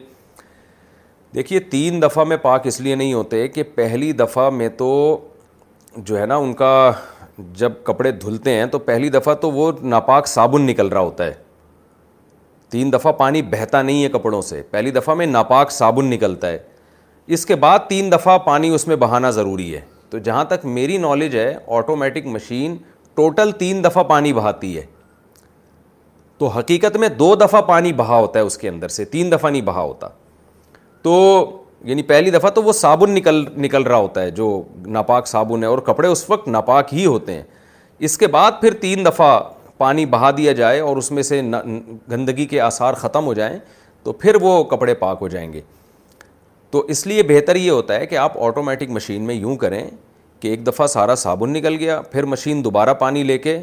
دیکھیے 1.34 1.60
تین 1.70 2.00
دفعہ 2.02 2.24
میں 2.24 2.36
پاک 2.42 2.66
اس 2.66 2.80
لیے 2.80 2.94
نہیں 2.94 3.12
ہوتے 3.14 3.46
کہ 3.48 3.62
پہلی 3.74 4.12
دفعہ 4.18 4.48
میں 4.60 4.68
تو 4.78 4.92
جو 5.96 6.18
ہے 6.18 6.26
نا 6.26 6.36
ان 6.36 6.52
کا 6.62 6.74
جب 7.60 7.72
کپڑے 7.84 8.10
دھلتے 8.12 8.50
ہیں 8.54 8.66
تو 8.72 8.78
پہلی 8.92 9.08
دفعہ 9.10 9.34
تو 9.44 9.50
وہ 9.52 9.70
ناپاک 9.82 10.26
صابن 10.28 10.66
نکل 10.66 10.88
رہا 10.88 11.00
ہوتا 11.00 11.26
ہے 11.26 11.32
تین 12.70 12.92
دفعہ 12.92 13.12
پانی 13.18 13.40
بہتا 13.52 13.80
نہیں 13.82 14.02
ہے 14.02 14.08
کپڑوں 14.18 14.40
سے 14.42 14.62
پہلی 14.70 14.90
دفعہ 14.90 15.14
میں 15.14 15.26
ناپاک 15.26 15.70
صابن 15.72 16.10
نکلتا 16.10 16.48
ہے 16.50 16.58
اس 17.36 17.46
کے 17.46 17.54
بعد 17.64 17.78
تین 17.88 18.10
دفعہ 18.12 18.36
پانی 18.46 18.68
اس 18.74 18.86
میں 18.88 18.96
بہانا 18.96 19.30
ضروری 19.40 19.74
ہے 19.74 19.80
تو 20.10 20.18
جہاں 20.28 20.44
تک 20.52 20.64
میری 20.76 20.96
نالج 20.98 21.36
ہے 21.36 21.54
آٹومیٹک 21.78 22.26
مشین 22.26 22.76
ٹوٹل 23.14 23.50
تین 23.58 23.82
دفعہ 23.84 24.02
پانی 24.04 24.32
بہاتی 24.32 24.76
ہے 24.76 24.84
تو 26.38 26.46
حقیقت 26.56 26.96
میں 26.96 27.08
دو 27.22 27.34
دفعہ 27.40 27.60
پانی 27.62 27.92
بہا 27.92 28.16
ہوتا 28.18 28.38
ہے 28.38 28.44
اس 28.44 28.58
کے 28.58 28.68
اندر 28.68 28.88
سے 28.88 29.04
تین 29.16 29.32
دفعہ 29.32 29.50
نہیں 29.50 29.62
بہا 29.62 29.80
ہوتا 29.80 30.08
تو 31.02 31.14
یعنی 31.84 32.02
پہلی 32.08 32.30
دفعہ 32.30 32.50
تو 32.50 32.62
وہ 32.62 32.72
صابن 32.72 33.10
نکل 33.14 33.44
نکل 33.62 33.82
رہا 33.82 33.96
ہوتا 33.96 34.22
ہے 34.22 34.30
جو 34.38 34.46
ناپاک 34.96 35.26
صابن 35.26 35.62
ہے 35.62 35.68
اور 35.68 35.78
کپڑے 35.88 36.08
اس 36.08 36.28
وقت 36.30 36.48
ناپاک 36.48 36.94
ہی 36.94 37.04
ہوتے 37.06 37.34
ہیں 37.34 37.42
اس 38.08 38.16
کے 38.18 38.26
بعد 38.34 38.52
پھر 38.60 38.74
تین 38.80 39.04
دفعہ 39.04 39.38
پانی 39.80 40.04
بہا 40.12 40.30
دیا 40.36 40.52
جائے 40.52 40.80
اور 40.80 40.96
اس 40.96 41.10
میں 41.18 41.22
سے 41.22 41.40
گندگی 42.10 42.44
کے 42.46 42.60
آثار 42.60 42.94
ختم 43.02 43.26
ہو 43.26 43.32
جائیں 43.34 43.58
تو 44.04 44.12
پھر 44.24 44.36
وہ 44.40 44.62
کپڑے 44.70 44.94
پاک 45.02 45.18
ہو 45.20 45.28
جائیں 45.34 45.52
گے 45.52 45.60
تو 46.70 46.80
اس 46.94 47.06
لیے 47.06 47.22
بہتر 47.28 47.56
یہ 47.56 47.70
ہوتا 47.70 47.94
ہے 48.00 48.06
کہ 48.06 48.16
آپ 48.24 48.36
آٹومیٹک 48.44 48.90
مشین 48.96 49.22
میں 49.26 49.34
یوں 49.34 49.54
کریں 49.62 49.82
کہ 50.40 50.48
ایک 50.48 50.66
دفعہ 50.66 50.86
سارا 50.86 51.14
صابن 51.22 51.52
نکل 51.52 51.76
گیا 51.80 52.00
پھر 52.12 52.24
مشین 52.34 52.62
دوبارہ 52.64 52.94
پانی 53.04 53.22
لے 53.30 53.36
کے 53.46 53.58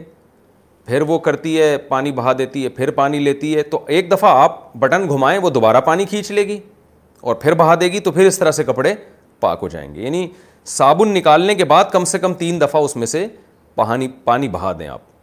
پھر 0.86 1.02
وہ 1.08 1.18
کرتی 1.28 1.58
ہے 1.62 1.78
پانی 1.88 2.12
بہا 2.22 2.34
دیتی 2.38 2.64
ہے 2.64 2.70
پھر 2.82 2.92
پانی 3.00 3.20
لیتی 3.28 3.56
ہے 3.56 3.64
تو 3.72 3.84
ایک 3.98 4.12
دفعہ 4.12 4.30
آپ 4.44 4.58
بٹن 4.84 5.08
گھمائیں 5.10 5.38
وہ 5.44 5.50
دوبارہ 5.58 5.82
پانی 5.90 6.06
کھینچ 6.12 6.32
لے 6.32 6.48
گی 6.48 6.58
اور 7.22 7.36
پھر 7.42 7.54
بہا 7.64 7.76
دے 7.82 7.92
گی 7.92 8.00
تو 8.00 8.12
پھر 8.12 8.28
اس 8.28 8.40
طرح 8.40 8.52
سے 8.52 8.64
کپڑے 8.64 8.94
پاک 9.46 9.60
ہو 9.62 9.68
جائیں 9.76 9.94
گے 9.96 10.02
یعنی 10.04 10.28
صابن 10.78 11.14
نکالنے 11.14 11.56
کے 11.56 11.66
بعد 11.76 11.86
کم 11.92 12.06
سے 12.14 12.20
کم 12.20 12.34
تین 12.44 12.60
دفعہ 12.62 12.82
اس 12.84 12.96
میں 12.96 13.08
سے 13.08 13.26
پانی 13.76 14.08
پانی 14.26 14.48
بہا 14.58 14.74
دیں 14.80 14.88
آپ 14.88 15.16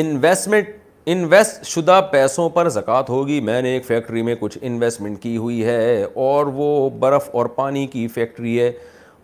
انویسٹمنٹ 0.00 0.68
انویسٹ 1.06 1.64
شدہ 1.68 2.00
پیسوں 2.12 2.48
پر 2.50 2.68
زکوٰۃ 2.74 3.08
ہوگی 3.08 3.38
میں 3.48 3.60
نے 3.62 3.68
ایک 3.72 3.84
فیکٹری 3.86 4.22
میں 4.28 4.34
کچھ 4.38 4.56
انویسٹمنٹ 4.60 5.20
کی 5.22 5.36
ہوئی 5.36 5.64
ہے 5.64 6.02
اور 6.24 6.46
وہ 6.54 6.88
برف 7.00 7.28
اور 7.32 7.46
پانی 7.56 7.86
کی 7.92 8.06
فیکٹری 8.14 8.58
ہے 8.60 8.70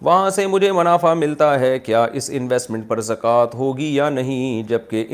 وہاں 0.09 0.29
سے 0.37 0.47
مجھے 0.47 0.71
منافع 0.73 1.13
ملتا 1.15 1.59
ہے 1.61 1.79
کیا 1.87 2.05
اس 2.21 2.31
انویسٹمنٹ 2.35 2.87
پر 2.89 3.01
زکوٰۃ 3.09 3.55
ہوگی 3.55 3.89
یا 3.95 4.09
نہیں 4.11 4.63
جب 4.69 4.89
کہ 4.91 5.05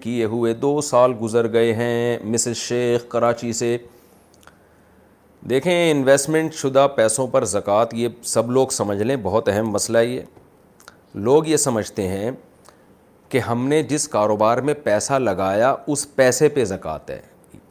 کیے 0.00 0.24
ہوئے 0.32 0.54
دو 0.66 0.80
سال 0.86 1.12
گزر 1.22 1.52
گئے 1.52 1.72
ہیں 1.74 2.18
مسز 2.32 2.56
شیخ 2.62 3.06
کراچی 3.10 3.52
سے 3.60 3.76
دیکھیں 5.50 5.74
انویسٹمنٹ 5.90 6.54
شدہ 6.62 6.86
پیسوں 6.96 7.26
پر 7.36 7.44
زکوٰۃ 7.56 7.94
یہ 8.00 8.08
سب 8.34 8.50
لوگ 8.58 8.68
سمجھ 8.80 9.02
لیں 9.02 9.16
بہت 9.30 9.48
اہم 9.48 9.70
مسئلہ 9.72 9.98
یہ 10.08 10.20
لوگ 11.30 11.46
یہ 11.46 11.56
سمجھتے 11.56 12.08
ہیں 12.08 12.30
کہ 13.28 13.38
ہم 13.48 13.66
نے 13.68 13.82
جس 13.88 14.06
کاروبار 14.08 14.58
میں 14.66 14.74
پیسہ 14.84 15.12
لگایا 15.18 15.74
اس 15.86 16.06
پیسے 16.16 16.48
پہ 16.48 16.64
زکوٰۃ 16.64 17.10
ہے 17.10 17.20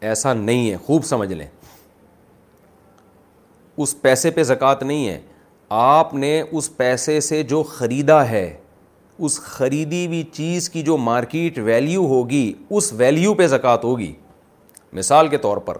ایسا 0.09 0.33
نہیں 0.33 0.69
ہے 0.69 0.75
خوب 0.85 1.05
سمجھ 1.05 1.31
لیں 1.33 1.47
اس 3.85 3.95
پیسے 4.01 4.31
پہ 4.31 4.43
زکوٰۃ 4.43 4.81
نہیں 4.83 5.07
ہے 5.07 5.19
آپ 5.77 6.13
نے 6.13 6.41
اس 6.51 6.75
پیسے 6.77 7.19
سے 7.21 7.41
جو 7.43 7.61
خریدا 7.71 8.27
ہے 8.29 8.47
اس 9.25 9.39
خریدی 9.41 10.05
ہوئی 10.07 10.21
چیز 10.31 10.69
کی 10.69 10.81
جو 10.83 10.97
مارکیٹ 10.97 11.57
ویلیو 11.65 12.05
ہوگی 12.07 12.51
اس 12.69 12.91
ویلیو 12.97 13.33
پہ 13.33 13.47
زکوٰۃ 13.47 13.83
ہوگی 13.83 14.13
مثال 14.93 15.27
کے 15.27 15.37
طور 15.37 15.57
پر 15.67 15.77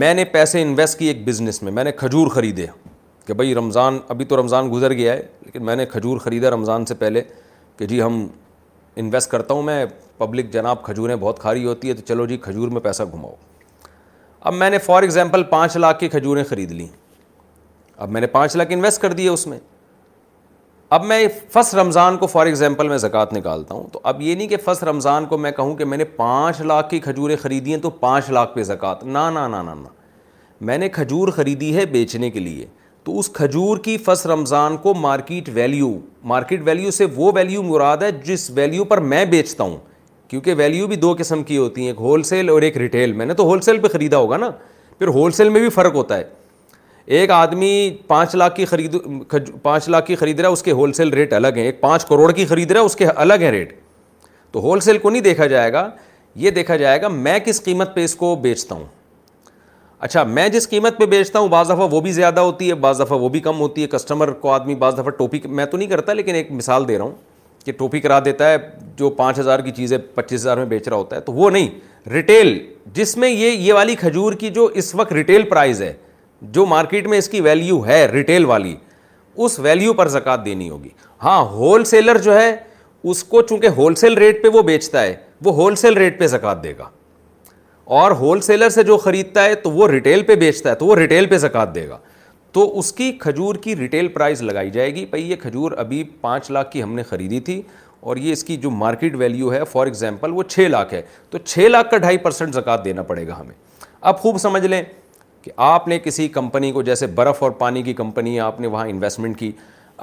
میں 0.00 0.12
نے 0.14 0.24
پیسے 0.32 0.62
انویسٹ 0.62 0.98
کیے 0.98 1.10
ایک 1.12 1.26
بزنس 1.28 1.62
میں 1.62 1.72
میں 1.72 1.84
نے 1.84 1.92
کھجور 1.96 2.26
خریدے 2.30 2.66
کہ 3.26 3.34
بھائی 3.34 3.54
رمضان 3.54 3.98
ابھی 4.08 4.24
تو 4.24 4.40
رمضان 4.40 4.70
گزر 4.72 4.92
گیا 4.92 5.12
ہے 5.12 5.22
لیکن 5.44 5.64
میں 5.66 5.76
نے 5.76 5.86
کھجور 5.86 6.18
خریدا 6.24 6.50
رمضان 6.50 6.84
سے 6.86 6.94
پہلے 6.94 7.22
کہ 7.78 7.86
جی 7.86 8.02
ہم 8.02 8.26
انویسٹ 8.96 9.30
کرتا 9.30 9.54
ہوں 9.54 9.62
میں 9.62 9.84
پبلک 10.18 10.52
جناب 10.52 10.82
کھجوریں 10.84 11.14
بہت 11.16 11.38
کھاری 11.40 11.64
ہوتی 11.64 11.88
ہے 11.88 11.94
تو 11.94 12.02
چلو 12.06 12.26
جی 12.26 12.36
کھجور 12.38 12.68
میں 12.70 12.80
پیسہ 12.80 13.02
گھماؤ 13.12 13.34
اب 14.40 14.54
میں 14.54 14.70
نے 14.70 14.78
فار 14.78 15.02
ایگزامپل 15.02 15.42
پانچ 15.50 15.76
لاکھ 15.76 15.98
کی 16.00 16.08
کھجوریں 16.08 16.42
خرید 16.48 16.70
لیں 16.72 16.86
اب 17.96 18.10
میں 18.10 18.20
نے 18.20 18.26
پانچ 18.26 18.56
لاکھ 18.56 18.72
انویسٹ 18.72 19.00
کر 19.02 19.12
دیے 19.12 19.28
اس 19.28 19.46
میں 19.46 19.58
اب 20.96 21.04
میں 21.06 21.26
فسٹ 21.52 21.74
رمضان 21.74 22.16
کو 22.18 22.26
فار 22.26 22.46
ایگزامپل 22.46 22.88
میں 22.88 22.96
زکوٰۃ 22.98 23.32
نکالتا 23.36 23.74
ہوں 23.74 23.86
تو 23.92 24.00
اب 24.12 24.22
یہ 24.22 24.34
نہیں 24.34 24.48
کہ 24.48 24.56
فسٹ 24.64 24.84
رمضان 24.84 25.26
کو 25.26 25.38
میں 25.38 25.50
کہوں 25.56 25.74
کہ 25.76 25.84
میں 25.84 25.98
نے 25.98 26.04
پانچ 26.16 26.60
لاکھ 26.60 26.88
کی 26.90 26.98
کھجوریں 27.00 27.36
خریدی 27.42 27.74
ہیں 27.74 27.80
تو 27.82 27.90
پانچ 28.04 28.30
لاکھ 28.30 28.54
پہ 28.54 28.62
زکوٰۃ 28.70 29.04
نہ 29.04 29.46
میں 30.68 30.76
نے 30.78 30.88
کھجور 30.92 31.28
خریدی 31.34 31.74
ہے 31.76 31.84
بیچنے 31.90 32.30
کے 32.30 32.40
لیے 32.40 32.66
تو 33.04 33.18
اس 33.18 33.28
کھجور 33.34 33.78
کی 33.84 33.96
فس 34.06 34.26
رمضان 34.26 34.76
کو 34.82 34.92
مارکیٹ 34.94 35.48
ویلیو 35.54 35.92
مارکیٹ 36.32 36.60
ویلیو 36.64 36.90
سے 36.90 37.04
وہ 37.14 37.30
ویلیو 37.34 37.62
مراد 37.62 37.96
ہے 38.02 38.10
جس 38.24 38.50
ویلیو 38.54 38.84
پر 38.84 39.00
میں 39.12 39.24
بیچتا 39.24 39.64
ہوں 39.64 39.76
کیونکہ 40.28 40.54
ویلیو 40.56 40.86
بھی 40.86 40.96
دو 40.96 41.14
قسم 41.18 41.42
کی 41.42 41.56
ہوتی 41.58 41.80
ہیں 41.80 41.88
ایک 41.88 41.98
ہول 42.00 42.22
سیل 42.22 42.48
اور 42.50 42.62
ایک 42.62 42.76
ریٹیل 42.76 43.12
میں 43.12 43.26
نے 43.26 43.34
تو 43.34 43.44
ہول 43.46 43.60
سیل 43.60 43.78
پہ 43.82 43.88
خریدا 43.92 44.16
ہوگا 44.18 44.36
نا 44.36 44.50
پھر 44.98 45.08
ہول 45.16 45.32
سیل 45.32 45.48
میں 45.48 45.60
بھی 45.60 45.68
فرق 45.78 45.94
ہوتا 45.94 46.18
ہے 46.18 46.24
ایک 47.18 47.30
آدمی 47.30 47.72
پانچ 48.06 48.34
لاکھ 48.36 48.54
کی 48.56 48.64
خرید 48.64 48.96
پانچ 49.62 49.88
لاکھ 49.88 50.06
کی 50.06 50.14
خرید 50.16 50.40
رہا 50.40 50.48
ہے 50.48 50.52
اس 50.52 50.62
کے 50.62 50.72
ہول 50.80 50.92
سیل 50.92 51.12
ریٹ 51.14 51.32
الگ 51.32 51.56
ہیں 51.56 51.64
ایک 51.64 51.80
پانچ 51.80 52.04
کروڑ 52.08 52.30
کی 52.32 52.44
خرید 52.46 52.70
رہا 52.72 52.80
ہے 52.80 52.84
اس 52.86 52.96
کے 52.96 53.06
الگ 53.14 53.40
ہیں 53.42 53.50
ریٹ 53.50 53.72
تو 54.52 54.60
ہول 54.62 54.80
سیل 54.80 54.98
کو 54.98 55.10
نہیں 55.10 55.22
دیکھا 55.22 55.46
جائے 55.46 55.72
گا 55.72 55.88
یہ 56.44 56.50
دیکھا 56.50 56.76
جائے 56.76 57.00
گا 57.02 57.08
میں 57.08 57.38
کس 57.44 57.62
قیمت 57.64 57.94
پہ 57.94 58.04
اس 58.04 58.14
کو 58.16 58.34
بیچتا 58.42 58.74
ہوں 58.74 58.84
اچھا 60.02 60.22
میں 60.24 60.48
جس 60.48 60.68
قیمت 60.68 60.98
پہ 60.98 61.06
بیچتا 61.06 61.38
ہوں 61.38 61.48
بعض 61.48 61.66
دفعہ 61.70 61.86
وہ 61.92 62.00
بھی 62.00 62.10
زیادہ 62.12 62.40
ہوتی 62.40 62.68
ہے 62.68 62.74
بعض 62.84 63.00
دفعہ 63.00 63.18
وہ 63.20 63.28
بھی 63.28 63.40
کم 63.40 63.58
ہوتی 63.60 63.82
ہے 63.82 63.86
کسٹمر 63.92 64.30
کو 64.44 64.50
آدمی 64.52 64.74
بعض 64.74 64.94
دفعہ 64.98 65.10
ٹوپی 65.16 65.40
میں 65.44 65.64
تو 65.70 65.76
نہیں 65.76 65.88
کرتا 65.88 66.12
لیکن 66.12 66.34
ایک 66.34 66.52
مثال 66.52 66.86
دے 66.88 66.96
رہا 66.98 67.04
ہوں 67.04 67.10
کہ 67.64 67.72
ٹوپی 67.78 68.00
کرا 68.00 68.18
دیتا 68.24 68.48
ہے 68.50 68.56
جو 68.96 69.10
پانچ 69.18 69.38
ہزار 69.38 69.60
کی 69.64 69.70
چیزیں 69.76 69.96
پچیس 70.14 70.40
ہزار 70.40 70.56
میں 70.56 70.64
بیچ 70.66 70.88
رہا 70.88 70.96
ہوتا 70.96 71.16
ہے 71.16 71.20
تو 71.20 71.32
وہ 71.32 71.50
نہیں 71.50 71.68
ریٹیل 72.12 72.58
جس 72.94 73.16
میں 73.16 73.28
یہ 73.30 73.48
یہ 73.50 73.72
والی 73.72 73.94
کھجور 74.00 74.32
کی 74.40 74.50
جو 74.54 74.64
اس 74.82 74.94
وقت 74.94 75.12
ریٹیل 75.12 75.42
پرائز 75.48 75.82
ہے 75.82 75.92
جو 76.52 76.64
مارکیٹ 76.66 77.06
میں 77.08 77.18
اس 77.18 77.28
کی 77.28 77.40
ویلیو 77.40 77.84
ہے 77.86 78.04
ریٹیل 78.12 78.44
والی 78.52 78.74
اس 79.36 79.58
ویلیو 79.62 79.92
پر 79.98 80.08
زکوٰۃ 80.16 80.44
دینی 80.44 80.70
ہوگی 80.70 80.88
ہاں 81.24 81.40
ہول 81.50 81.84
سیلر 81.94 82.18
جو 82.28 82.40
ہے 82.40 82.54
اس 83.10 83.22
کو 83.24 83.42
چونکہ 83.48 83.68
ہول 83.76 83.94
سیل 84.04 84.18
ریٹ 84.18 84.42
پہ 84.42 84.48
وہ 84.52 84.62
بیچتا 84.70 85.02
ہے 85.02 85.14
وہ 85.44 85.54
ہول 85.56 85.76
سیل 85.82 85.96
ریٹ 85.98 86.18
پہ 86.20 86.26
زکوٰۃ 86.26 86.62
دے 86.64 86.72
گا 86.78 86.88
اور 87.98 88.10
ہول 88.18 88.40
سیلر 88.40 88.68
سے 88.70 88.82
جو 88.84 88.96
خریدتا 88.96 89.44
ہے 89.44 89.54
تو 89.62 89.70
وہ 89.72 89.86
ریٹیل 89.88 90.22
پہ 90.26 90.34
بیچتا 90.42 90.70
ہے 90.70 90.74
تو 90.78 90.86
وہ 90.86 90.94
ریٹیل 90.96 91.26
پہ 91.28 91.38
زکوٰۃ 91.44 91.74
دے 91.74 91.88
گا 91.88 91.96
تو 92.52 92.78
اس 92.78 92.90
کی 92.92 93.10
کھجور 93.20 93.54
کی 93.62 93.74
ریٹیل 93.76 94.08
پرائز 94.08 94.42
لگائی 94.42 94.70
جائے 94.76 94.94
گی 94.94 95.04
بھائی 95.10 95.28
یہ 95.30 95.36
کھجور 95.42 95.72
ابھی 95.78 96.02
پانچ 96.20 96.50
لاکھ 96.50 96.70
کی 96.72 96.82
ہم 96.82 96.92
نے 96.94 97.02
خریدی 97.08 97.40
تھی 97.50 97.60
اور 98.00 98.16
یہ 98.16 98.32
اس 98.32 98.44
کی 98.44 98.56
جو 98.56 98.70
مارکیٹ 98.84 99.16
ویلیو 99.24 99.52
ہے 99.54 99.62
فار 99.72 99.86
ایگزامپل 99.86 100.32
وہ 100.34 100.42
چھ 100.48 100.68
لاکھ 100.70 100.94
ہے 100.94 101.02
تو 101.30 101.38
چھ 101.44 101.68
لاکھ 101.70 101.90
کا 101.90 101.98
ڈھائی 102.06 102.18
پرسینٹ 102.28 102.54
زکوٰۃ 102.54 102.84
دینا 102.84 103.02
پڑے 103.10 103.26
گا 103.28 103.40
ہمیں 103.40 103.54
اب 104.10 104.20
خوب 104.20 104.38
سمجھ 104.40 104.64
لیں 104.66 104.82
کہ 105.42 105.50
آپ 105.66 105.88
نے 105.88 105.98
کسی 106.04 106.28
کمپنی 106.38 106.70
کو 106.72 106.82
جیسے 106.82 107.06
برف 107.18 107.42
اور 107.42 107.50
پانی 107.64 107.82
کی 107.82 107.94
کمپنی 108.02 108.38
آپ 108.40 108.60
نے 108.60 108.66
وہاں 108.76 108.86
انویسٹمنٹ 108.88 109.38
کی 109.38 109.50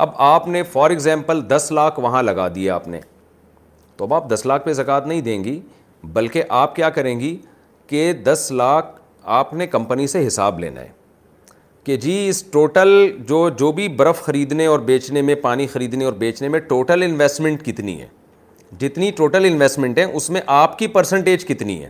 اب 0.05 0.09
آپ 0.33 0.47
نے 0.47 0.63
فار 0.71 0.89
ایگزامپل 0.89 1.41
دس 1.55 1.71
لاکھ 1.75 1.99
وہاں 1.99 2.23
لگا 2.23 2.47
دیا 2.55 2.75
آپ 2.75 2.87
نے 2.87 2.99
تو 3.97 4.05
اب 4.05 4.13
آپ 4.13 4.29
دس 4.33 4.45
لاکھ 4.45 4.65
پہ 4.65 4.73
زکوٰۃ 4.73 5.07
نہیں 5.07 5.21
دیں 5.21 5.43
گی 5.43 5.59
بلکہ 6.13 6.43
آپ 6.65 6.75
کیا 6.75 6.89
کریں 6.99 7.19
گی 7.19 7.37
کہ 7.89 8.11
دس 8.23 8.47
لاکھ 8.55 8.85
آپ 9.35 9.53
نے 9.53 9.67
کمپنی 9.67 10.07
سے 10.07 10.25
حساب 10.27 10.59
لینا 10.59 10.81
ہے 10.81 10.89
کہ 11.83 11.95
جی 11.97 12.13
اس 12.29 12.43
ٹوٹل 12.51 12.89
جو 13.27 13.47
جو 13.59 13.71
بھی 13.71 13.87
برف 13.97 14.21
خریدنے 14.21 14.65
اور 14.67 14.79
بیچنے 14.89 15.21
میں 15.27 15.35
پانی 15.41 15.67
خریدنے 15.73 16.05
اور 16.05 16.13
بیچنے 16.23 16.47
میں 16.47 16.59
ٹوٹل 16.69 17.03
انویسٹمنٹ 17.03 17.63
کتنی 17.65 17.99
ہے 18.01 18.07
جتنی 18.79 19.11
ٹوٹل 19.17 19.45
انویسٹمنٹ 19.51 19.97
ہے 19.99 20.03
اس 20.03 20.29
میں 20.29 20.41
آپ 20.61 20.77
کی 20.79 20.87
پرسنٹیج 20.97 21.45
کتنی 21.47 21.81
ہے 21.83 21.89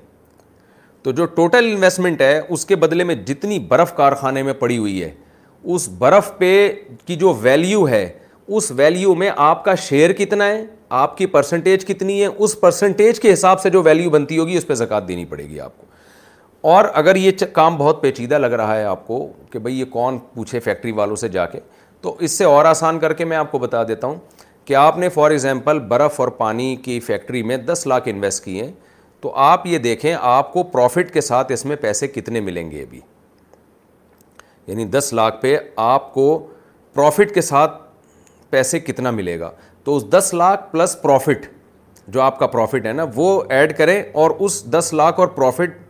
تو 1.03 1.11
جو 1.17 1.25
ٹوٹل 1.39 1.71
انویسٹمنٹ 1.73 2.21
ہے 2.21 2.39
اس 2.49 2.65
کے 2.65 2.75
بدلے 2.85 3.03
میں 3.03 3.15
جتنی 3.27 3.59
برف 3.67 3.95
کارخانے 3.95 4.43
میں 4.43 4.53
پڑی 4.61 4.77
ہوئی 4.77 5.01
ہے 5.03 5.11
اس 5.73 5.89
برف 5.99 6.31
پہ 6.37 6.53
کی 7.05 7.15
جو 7.15 7.33
ویلیو 7.41 7.87
ہے 7.89 8.07
اس 8.47 8.71
ویلیو 8.75 9.15
میں 9.15 9.29
آپ 9.35 9.63
کا 9.65 9.75
شیئر 9.89 10.13
کتنا 10.17 10.45
ہے 10.47 10.65
آپ 11.03 11.17
کی 11.17 11.25
پرسنٹیج 11.25 11.85
کتنی 11.85 12.21
ہے 12.21 12.25
اس 12.25 12.59
پرسنٹیج 12.59 13.19
کے 13.19 13.31
حساب 13.33 13.61
سے 13.61 13.69
جو 13.69 13.81
ویلیو 13.83 14.09
بنتی 14.09 14.37
ہوگی 14.37 14.57
اس 14.57 14.67
پہ 14.67 14.73
زکوٰۃ 14.81 15.07
دینی 15.07 15.25
پڑے 15.29 15.43
گی 15.49 15.59
آپ 15.59 15.77
کو 15.77 15.86
اور 16.63 16.85
اگر 16.99 17.15
یہ 17.15 17.31
کام 17.53 17.77
بہت 17.77 18.01
پیچیدہ 18.01 18.37
لگ 18.37 18.51
رہا 18.61 18.75
ہے 18.77 18.83
آپ 18.85 19.05
کو 19.07 19.25
کہ 19.51 19.59
بھئی 19.59 19.79
یہ 19.79 19.85
کون 19.91 20.17
پوچھے 20.35 20.59
فیکٹری 20.59 20.91
والوں 20.95 21.15
سے 21.15 21.27
جا 21.29 21.45
کے 21.47 21.59
تو 22.01 22.15
اس 22.19 22.37
سے 22.37 22.43
اور 22.45 22.65
آسان 22.65 22.99
کر 22.99 23.13
کے 23.13 23.25
میں 23.25 23.37
آپ 23.37 23.51
کو 23.51 23.59
بتا 23.59 23.83
دیتا 23.87 24.07
ہوں 24.07 24.15
کہ 24.65 24.75
آپ 24.75 24.97
نے 24.97 25.09
فار 25.09 25.31
ایگزامپل 25.31 25.79
برف 25.89 26.19
اور 26.19 26.27
پانی 26.37 26.75
کی 26.83 26.99
فیکٹری 26.99 27.43
میں 27.43 27.57
دس 27.57 27.85
لاکھ 27.87 28.09
انویسٹ 28.09 28.43
کیے 28.45 28.63
ہیں 28.63 28.71
تو 29.21 29.33
آپ 29.43 29.65
یہ 29.67 29.77
دیکھیں 29.83 30.13
آپ 30.21 30.51
کو 30.53 30.63
پروفٹ 30.73 31.13
کے 31.13 31.21
ساتھ 31.21 31.51
اس 31.51 31.65
میں 31.65 31.75
پیسے 31.81 32.07
کتنے 32.07 32.39
ملیں 32.39 32.71
گے 32.71 32.81
ابھی 32.81 32.99
یعنی 34.67 34.85
دس 34.97 35.11
لاکھ 35.13 35.41
پہ 35.41 35.57
آپ 35.83 36.13
کو 36.13 36.25
پروفٹ 36.93 37.33
کے 37.33 37.41
ساتھ 37.41 37.81
پیسے 38.49 38.79
کتنا 38.79 39.11
ملے 39.11 39.39
گا 39.39 39.51
تو 39.83 39.95
اس 39.97 40.05
دس 40.11 40.33
لاکھ 40.33 40.71
پلس 40.71 41.01
پروفٹ 41.01 41.45
جو 42.13 42.21
آپ 42.21 42.37
کا 42.39 42.47
پروفٹ 42.47 42.85
ہے 42.85 42.93
نا 42.93 43.05
وہ 43.15 43.41
ایڈ 43.49 43.77
کریں 43.77 44.01
اور 44.21 44.31
اس 44.39 44.63
دس 44.71 44.89
لاکھ 44.93 45.19
اور 45.19 45.27
پروفٹ 45.27 45.81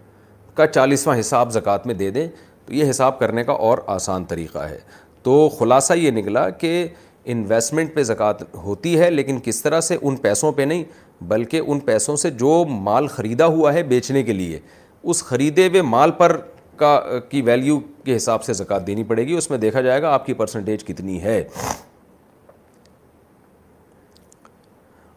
کا 0.57 0.65
چالیسواں 0.67 1.15
حساب 1.19 1.51
زکوٰۃ 1.53 1.85
میں 1.85 1.93
دے 1.95 2.09
دیں 2.11 2.27
تو 2.65 2.73
یہ 2.73 2.89
حساب 2.89 3.19
کرنے 3.19 3.43
کا 3.43 3.53
اور 3.67 3.77
آسان 3.97 4.23
طریقہ 4.31 4.59
ہے 4.69 4.77
تو 5.23 5.37
خلاصہ 5.57 5.93
یہ 5.93 6.11
نکلا 6.11 6.49
کہ 6.63 6.85
انویسٹمنٹ 7.33 7.93
پہ 7.95 8.03
زکوٰۃ 8.11 8.41
ہوتی 8.63 8.97
ہے 8.99 9.09
لیکن 9.11 9.39
کس 9.43 9.61
طرح 9.63 9.81
سے 9.91 9.97
ان 10.01 10.15
پیسوں 10.25 10.51
پہ 10.57 10.61
نہیں 10.71 10.83
بلکہ 11.31 11.61
ان 11.67 11.79
پیسوں 11.87 12.15
سے 12.25 12.29
جو 12.43 12.63
مال 12.69 13.07
خریدا 13.15 13.45
ہوا 13.55 13.73
ہے 13.73 13.83
بیچنے 13.93 14.23
کے 14.23 14.33
لیے 14.33 14.59
اس 15.09 15.23
خریدے 15.23 15.67
ہوئے 15.67 15.81
مال 15.95 16.11
پر 16.17 16.37
کا 16.77 16.99
کی 17.29 17.41
ویلیو 17.41 17.79
کے 18.05 18.15
حساب 18.15 18.43
سے 18.43 18.53
زکوٰۃ 18.53 18.87
دینی 18.87 19.03
پڑے 19.11 19.25
گی 19.27 19.33
اس 19.37 19.49
میں 19.49 19.57
دیکھا 19.57 19.81
جائے 19.81 20.01
گا 20.01 20.13
آپ 20.13 20.25
کی 20.25 20.33
پرسنٹیج 20.41 20.83
کتنی 20.85 21.21
ہے 21.23 21.41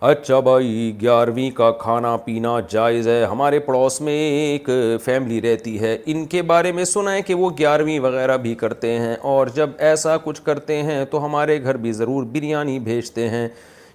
اچھا 0.08 0.38
بھائی 0.40 0.92
گیارہویں 1.00 1.50
کا 1.54 1.70
کھانا 1.78 2.16
پینا 2.24 2.54
جائز 2.70 3.08
ہے 3.08 3.24
ہمارے 3.30 3.58
پڑوس 3.64 4.00
میں 4.00 4.12
ایک 4.28 4.68
فیملی 5.04 5.40
رہتی 5.42 5.78
ہے 5.80 5.96
ان 6.12 6.24
کے 6.34 6.42
بارے 6.50 6.70
میں 6.72 6.84
سنا 6.84 7.12
ہے 7.12 7.22
کہ 7.22 7.34
وہ 7.34 7.50
گیارہویں 7.58 7.98
وغیرہ 8.00 8.36
بھی 8.46 8.54
کرتے 8.62 8.92
ہیں 8.98 9.14
اور 9.32 9.46
جب 9.54 9.70
ایسا 9.88 10.16
کچھ 10.24 10.40
کرتے 10.44 10.82
ہیں 10.82 11.04
تو 11.10 11.24
ہمارے 11.24 11.62
گھر 11.62 11.76
بھی 11.82 11.92
ضرور 12.00 12.24
بریانی 12.32 12.78
بھیجتے 12.88 13.28
ہیں 13.28 13.46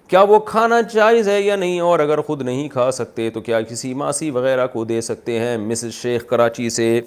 کیا 0.08 0.20
وہ 0.28 0.38
کھانا 0.50 0.80
جائز 0.94 1.28
ہے 1.28 1.40
یا 1.40 1.56
نہیں 1.56 1.80
اور 1.88 1.98
اگر 2.00 2.20
خود 2.26 2.42
نہیں 2.48 2.68
کھا 2.72 2.90
سکتے 3.00 3.28
تو 3.34 3.40
کیا 3.48 3.60
کسی 3.70 3.92
ماسی 4.04 4.30
وغیرہ 4.38 4.66
کو 4.72 4.84
دے 4.94 5.00
سکتے 5.10 5.38
ہیں 5.38 5.56
مسز 5.66 5.92
شیخ 6.02 6.26
کراچی 6.28 6.68
سے 6.78 7.00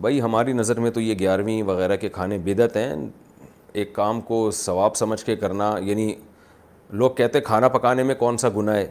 بھائی 0.00 0.20
ہماری 0.22 0.52
نظر 0.52 0.80
میں 0.80 0.90
تو 0.90 1.00
یہ 1.00 1.14
گیارہویں 1.18 1.62
وغیرہ 1.66 1.96
کے 2.00 2.08
کھانے 2.18 2.38
بدعت 2.44 2.76
ہیں 2.76 2.92
ایک 3.72 3.92
کام 3.94 4.20
کو 4.28 4.50
ثواب 4.54 4.94
سمجھ 4.96 5.24
کے 5.24 5.34
کرنا 5.36 5.72
یعنی 5.84 6.14
لوگ 6.96 7.10
کہتے 7.16 7.38
ہیں 7.38 7.44
کھانا 7.46 7.68
پکانے 7.68 8.02
میں 8.02 8.14
کون 8.18 8.36
سا 8.38 8.48
گناہ 8.56 8.74
ہے 8.76 8.86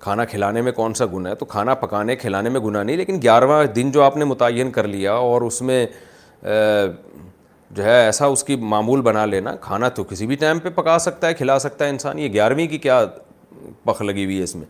کھانا 0.00 0.24
کھلانے 0.24 0.62
میں 0.62 0.72
کون 0.72 0.94
سا 0.94 1.06
گناہ 1.14 1.30
ہے 1.30 1.36
تو 1.38 1.46
کھانا 1.46 1.74
پکانے 1.74 2.16
کھلانے 2.16 2.50
میں 2.50 2.60
گناہ 2.60 2.82
نہیں 2.82 2.96
لیکن 2.96 3.18
گیارہواں 3.22 3.62
دن 3.76 3.90
جو 3.92 4.02
آپ 4.02 4.16
نے 4.16 4.24
متعین 4.24 4.70
کر 4.70 4.86
لیا 4.88 5.12
اور 5.12 5.42
اس 5.42 5.60
میں 5.62 5.84
جو 7.70 7.84
ہے 7.84 7.96
ایسا 8.04 8.26
اس 8.26 8.44
کی 8.44 8.56
معمول 8.56 9.00
بنا 9.02 9.24
لینا 9.26 9.54
کھانا 9.60 9.88
تو 9.94 10.04
کسی 10.10 10.26
بھی 10.26 10.36
ٹائم 10.40 10.58
پہ 10.58 10.68
پکا 10.74 10.98
سکتا 10.98 11.28
ہے 11.28 11.34
کھلا 11.34 11.58
سکتا 11.58 11.84
ہے 11.84 11.90
انسان 11.90 12.18
یہ 12.18 12.32
گیارہویں 12.32 12.66
کی 12.66 12.78
کیا 12.78 13.00
پخ 13.84 14.02
لگی 14.02 14.24
ہوئی 14.24 14.38
ہے 14.38 14.42
اس 14.44 14.54
میں 14.56 14.66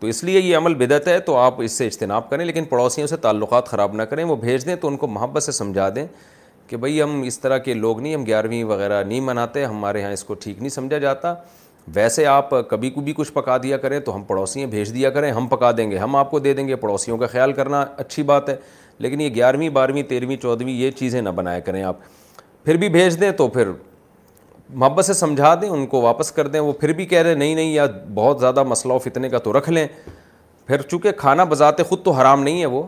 تو 0.00 0.06
اس 0.06 0.22
لیے 0.24 0.40
یہ 0.40 0.56
عمل 0.56 0.74
بدعت 0.74 1.08
ہے 1.08 1.18
تو 1.26 1.36
آپ 1.36 1.60
اس 1.62 1.72
سے 1.78 1.86
اجتناب 1.86 2.28
کریں 2.30 2.44
لیکن 2.44 2.64
پڑوسیوں 2.68 3.06
سے 3.06 3.16
تعلقات 3.16 3.68
خراب 3.68 3.94
نہ 3.96 4.02
کریں 4.10 4.24
وہ 4.24 4.36
بھیج 4.36 4.66
دیں 4.66 4.74
تو 4.80 4.88
ان 4.88 4.96
کو 4.96 5.06
محبت 5.08 5.42
سے 5.42 5.52
سمجھا 5.52 5.88
دیں 5.94 6.06
کہ 6.66 6.76
بھائی 6.76 7.00
ہم 7.02 7.20
اس 7.26 7.38
طرح 7.40 7.58
کے 7.58 7.74
لوگ 7.74 8.00
نہیں 8.00 8.14
ہم 8.14 8.24
گیارہویں 8.26 8.62
وغیرہ 8.64 9.02
نہیں 9.04 9.20
مناتے 9.20 9.64
ہمارے 9.64 10.02
ہاں 10.04 10.12
اس 10.12 10.24
کو 10.24 10.34
ٹھیک 10.42 10.58
نہیں 10.58 10.68
سمجھا 10.68 10.98
جاتا 10.98 11.34
ویسے 11.94 12.24
آپ 12.26 12.50
کبھی 12.68 12.90
کو 12.90 13.00
بھی 13.04 13.12
کچھ 13.16 13.32
پکا 13.32 13.56
دیا 13.62 13.76
کریں 13.78 13.98
تو 14.00 14.14
ہم 14.14 14.22
پڑوسیاں 14.26 14.66
بھیج 14.70 14.92
دیا 14.94 15.10
کریں 15.10 15.30
ہم 15.32 15.46
پکا 15.48 15.70
دیں 15.76 15.90
گے 15.90 15.98
ہم 15.98 16.16
آپ 16.16 16.30
کو 16.30 16.38
دے 16.38 16.52
دیں 16.54 16.66
گے 16.68 16.76
پڑوسیوں 16.76 17.18
کا 17.18 17.26
خیال 17.26 17.52
کرنا 17.52 17.84
اچھی 17.96 18.22
بات 18.22 18.48
ہے 18.48 18.56
لیکن 18.98 19.20
یہ 19.20 19.28
گیارہویں 19.34 19.68
بارہویں 19.68 20.02
تیرہویں 20.08 20.36
چودھویں 20.42 20.72
یہ 20.72 20.90
چیزیں 20.98 21.20
نہ 21.22 21.28
بنایا 21.36 21.60
کریں 21.60 21.82
آپ 21.84 21.96
پھر 22.64 22.76
بھی 22.76 22.88
بھیج 22.88 23.20
دیں 23.20 23.30
تو 23.36 23.48
پھر 23.48 23.70
محبت 24.74 25.04
سے 25.04 25.14
سمجھا 25.14 25.54
دیں 25.62 25.68
ان 25.68 25.86
کو 25.86 26.00
واپس 26.00 26.30
کر 26.32 26.46
دیں 26.48 26.60
وہ 26.60 26.72
پھر 26.80 26.92
بھی 26.92 27.06
کہہ 27.06 27.22
رہے 27.22 27.34
نہیں 27.34 27.54
نہیں 27.54 27.72
یا 27.72 27.86
بہت 28.14 28.40
زیادہ 28.40 28.62
مسئلہ 28.66 28.92
و 28.92 28.98
فتنے 28.98 29.28
کا 29.28 29.38
تو 29.38 29.58
رکھ 29.58 29.70
لیں 29.70 29.86
پھر 30.66 30.82
چونکہ 30.82 31.12
کھانا 31.16 31.44
بزاتے 31.44 31.82
خود 31.88 32.04
تو 32.04 32.10
حرام 32.12 32.42
نہیں 32.42 32.60
ہے 32.60 32.66
وہ 32.66 32.82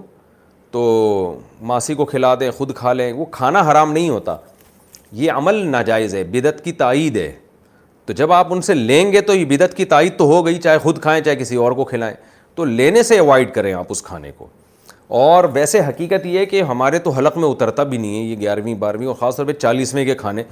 تو 0.70 0.82
ماسی 1.60 1.94
کو 1.94 2.04
کھلا 2.04 2.34
دیں 2.40 2.50
خود 2.56 2.74
کھا 2.76 2.92
لیں 2.92 3.12
وہ 3.12 3.24
کھانا 3.30 3.70
حرام 3.70 3.92
نہیں 3.92 4.08
ہوتا 4.08 4.36
یہ 5.16 5.32
عمل 5.32 5.54
ناجائز 5.70 6.14
ہے 6.14 6.22
بدت 6.32 6.64
کی 6.64 6.72
تائید 6.80 7.16
ہے 7.16 7.30
تو 8.06 8.12
جب 8.16 8.32
آپ 8.32 8.52
ان 8.54 8.60
سے 8.62 8.74
لیں 8.74 9.12
گے 9.12 9.20
تو 9.20 9.34
یہ 9.34 9.44
بدعت 9.56 9.74
کی 9.76 9.84
تائید 9.84 10.16
تو 10.18 10.24
ہو 10.26 10.44
گئی 10.46 10.58
چاہے 10.62 10.78
خود 10.82 10.98
کھائیں 11.02 11.22
چاہے 11.24 11.36
کسی 11.36 11.56
اور 11.56 11.72
کو 11.76 11.84
کھلائیں 11.84 12.14
تو 12.54 12.64
لینے 12.64 13.02
سے 13.02 13.18
اوائڈ 13.18 13.52
کریں 13.54 13.72
آپ 13.74 13.86
اس 13.90 14.02
کھانے 14.02 14.30
کو 14.38 14.46
اور 15.20 15.44
ویسے 15.54 15.80
حقیقت 15.88 16.26
یہ 16.26 16.38
ہے 16.38 16.44
کہ 16.46 16.62
ہمارے 16.68 16.98
تو 16.98 17.10
حلق 17.16 17.36
میں 17.38 17.48
اترتا 17.48 17.82
بھی 17.94 17.98
نہیں 17.98 18.16
ہے 18.18 18.22
یہ 18.24 18.36
گیارہویں 18.40 18.74
بارہویں 18.78 19.06
اور 19.06 19.14
خاص 19.20 19.36
طور 19.36 19.46
پہ 19.46 19.52
چالیسویں 19.52 20.04
کے 20.04 20.14
کھانے 20.18 20.42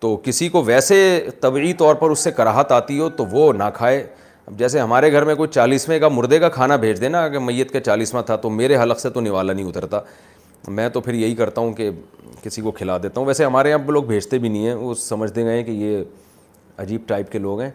تو 0.00 0.16
کسی 0.24 0.48
کو 0.48 0.62
ویسے 0.64 1.00
طبعی 1.40 1.72
طور 1.78 1.94
پر 1.94 2.10
اس 2.10 2.18
سے 2.24 2.30
کراہت 2.36 2.72
آتی 2.72 2.98
ہو 2.98 3.08
تو 3.16 3.24
وہ 3.30 3.52
نہ 3.58 3.64
کھائے 3.74 4.04
اب 4.46 4.58
جیسے 4.58 4.78
ہمارے 4.80 5.10
گھر 5.12 5.24
میں 5.24 5.34
کوئی 5.34 5.48
چالیسویں 5.54 5.98
کا 6.00 6.08
مردے 6.08 6.38
کا 6.38 6.48
کھانا 6.48 6.76
بھیج 6.84 7.00
دینا 7.00 7.24
اگر 7.24 7.38
میت 7.40 7.70
کا 7.72 7.80
چالیسواں 7.80 8.22
تھا 8.26 8.36
تو 8.44 8.50
میرے 8.50 8.76
حلق 8.82 9.00
سے 9.00 9.10
تو 9.10 9.20
نوالا 9.20 9.52
نہیں 9.52 9.66
اترتا 9.68 10.00
میں 10.68 10.88
تو 10.94 11.00
پھر 11.00 11.14
یہی 11.14 11.34
کرتا 11.34 11.60
ہوں 11.60 11.72
کہ 11.74 11.90
کسی 12.42 12.62
کو 12.62 12.70
کھلا 12.70 12.96
دیتا 13.02 13.20
ہوں 13.20 13.26
ویسے 13.28 13.44
ہمارے 13.44 13.70
یہاں 13.70 13.90
لوگ 13.92 14.02
بھیجتے 14.04 14.38
بھی 14.38 14.48
نہیں 14.48 14.66
ہیں 14.66 14.74
وہ 14.74 14.94
سمجھتے 15.04 15.44
گئے 15.44 15.62
کہ 15.64 15.70
یہ 15.70 16.02
عجیب 16.82 17.00
ٹائپ 17.08 17.30
کے 17.32 17.38
لوگ 17.38 17.60
ہیں 17.60 17.70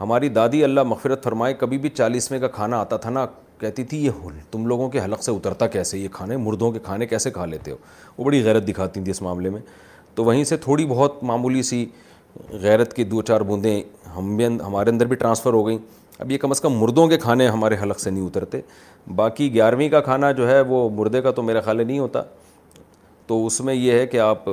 ہماری 0.00 0.28
دادی 0.38 0.62
اللہ 0.64 0.82
مغفرت 0.86 1.24
فرمائے 1.24 1.54
کبھی 1.58 1.78
بھی 1.78 1.88
چالیسویں 1.90 2.38
کا 2.40 2.48
کھانا 2.56 2.78
آتا 2.80 2.96
تھا 3.04 3.10
نا 3.10 3.26
کہتی 3.58 3.84
تھی 3.90 4.04
یہ 4.04 4.26
تم 4.50 4.66
لوگوں 4.66 4.88
کے 4.90 5.00
حلق 5.04 5.22
سے 5.24 5.32
اترتا 5.32 5.66
کیسے 5.76 5.98
یہ 5.98 6.08
کھانے 6.12 6.36
مردوں 6.46 6.70
کے 6.72 6.78
کھانے 6.84 7.06
کیسے 7.06 7.30
کھا 7.30 7.44
لیتے 7.46 7.70
ہو 7.70 7.76
وہ 8.16 8.24
بڑی 8.24 8.44
غیرت 8.44 8.66
دکھاتی 8.68 9.00
تھیں 9.02 9.10
اس 9.10 9.22
معاملے 9.22 9.50
میں 9.50 9.60
تو 10.14 10.24
وہیں 10.24 10.44
سے 10.52 10.56
تھوڑی 10.66 10.86
بہت 10.86 11.22
معمولی 11.32 11.62
سی 11.70 11.84
غیرت 12.62 12.92
کی 12.96 13.04
دو 13.04 13.22
چار 13.30 13.40
بوندیں 13.52 13.82
ہم 14.16 14.36
بھی 14.36 14.46
ہمارے 14.46 14.90
اندر 14.90 15.06
بھی 15.06 15.16
ٹرانسفر 15.16 15.52
ہو 15.52 15.66
گئیں 15.66 15.78
اب 16.18 16.30
یہ 16.30 16.38
کم 16.38 16.50
از 16.50 16.60
کم 16.60 16.72
مردوں 16.80 17.06
کے 17.08 17.16
کھانے 17.18 17.48
ہمارے 17.48 17.76
حلق 17.82 18.00
سے 18.00 18.10
نہیں 18.10 18.26
اترتے 18.26 18.60
باقی 19.16 19.52
گیارہویں 19.54 19.88
کا 19.90 20.00
کھانا 20.08 20.30
جو 20.40 20.48
ہے 20.50 20.60
وہ 20.70 20.88
مردے 20.98 21.20
کا 21.22 21.30
تو 21.38 21.42
میرا 21.42 21.60
خیال 21.60 21.86
نہیں 21.86 21.98
ہوتا 21.98 22.22
تو 23.26 23.44
اس 23.46 23.60
میں 23.68 23.74
یہ 23.74 23.98
ہے 23.98 24.06
کہ 24.06 24.20
آپ 24.20 24.48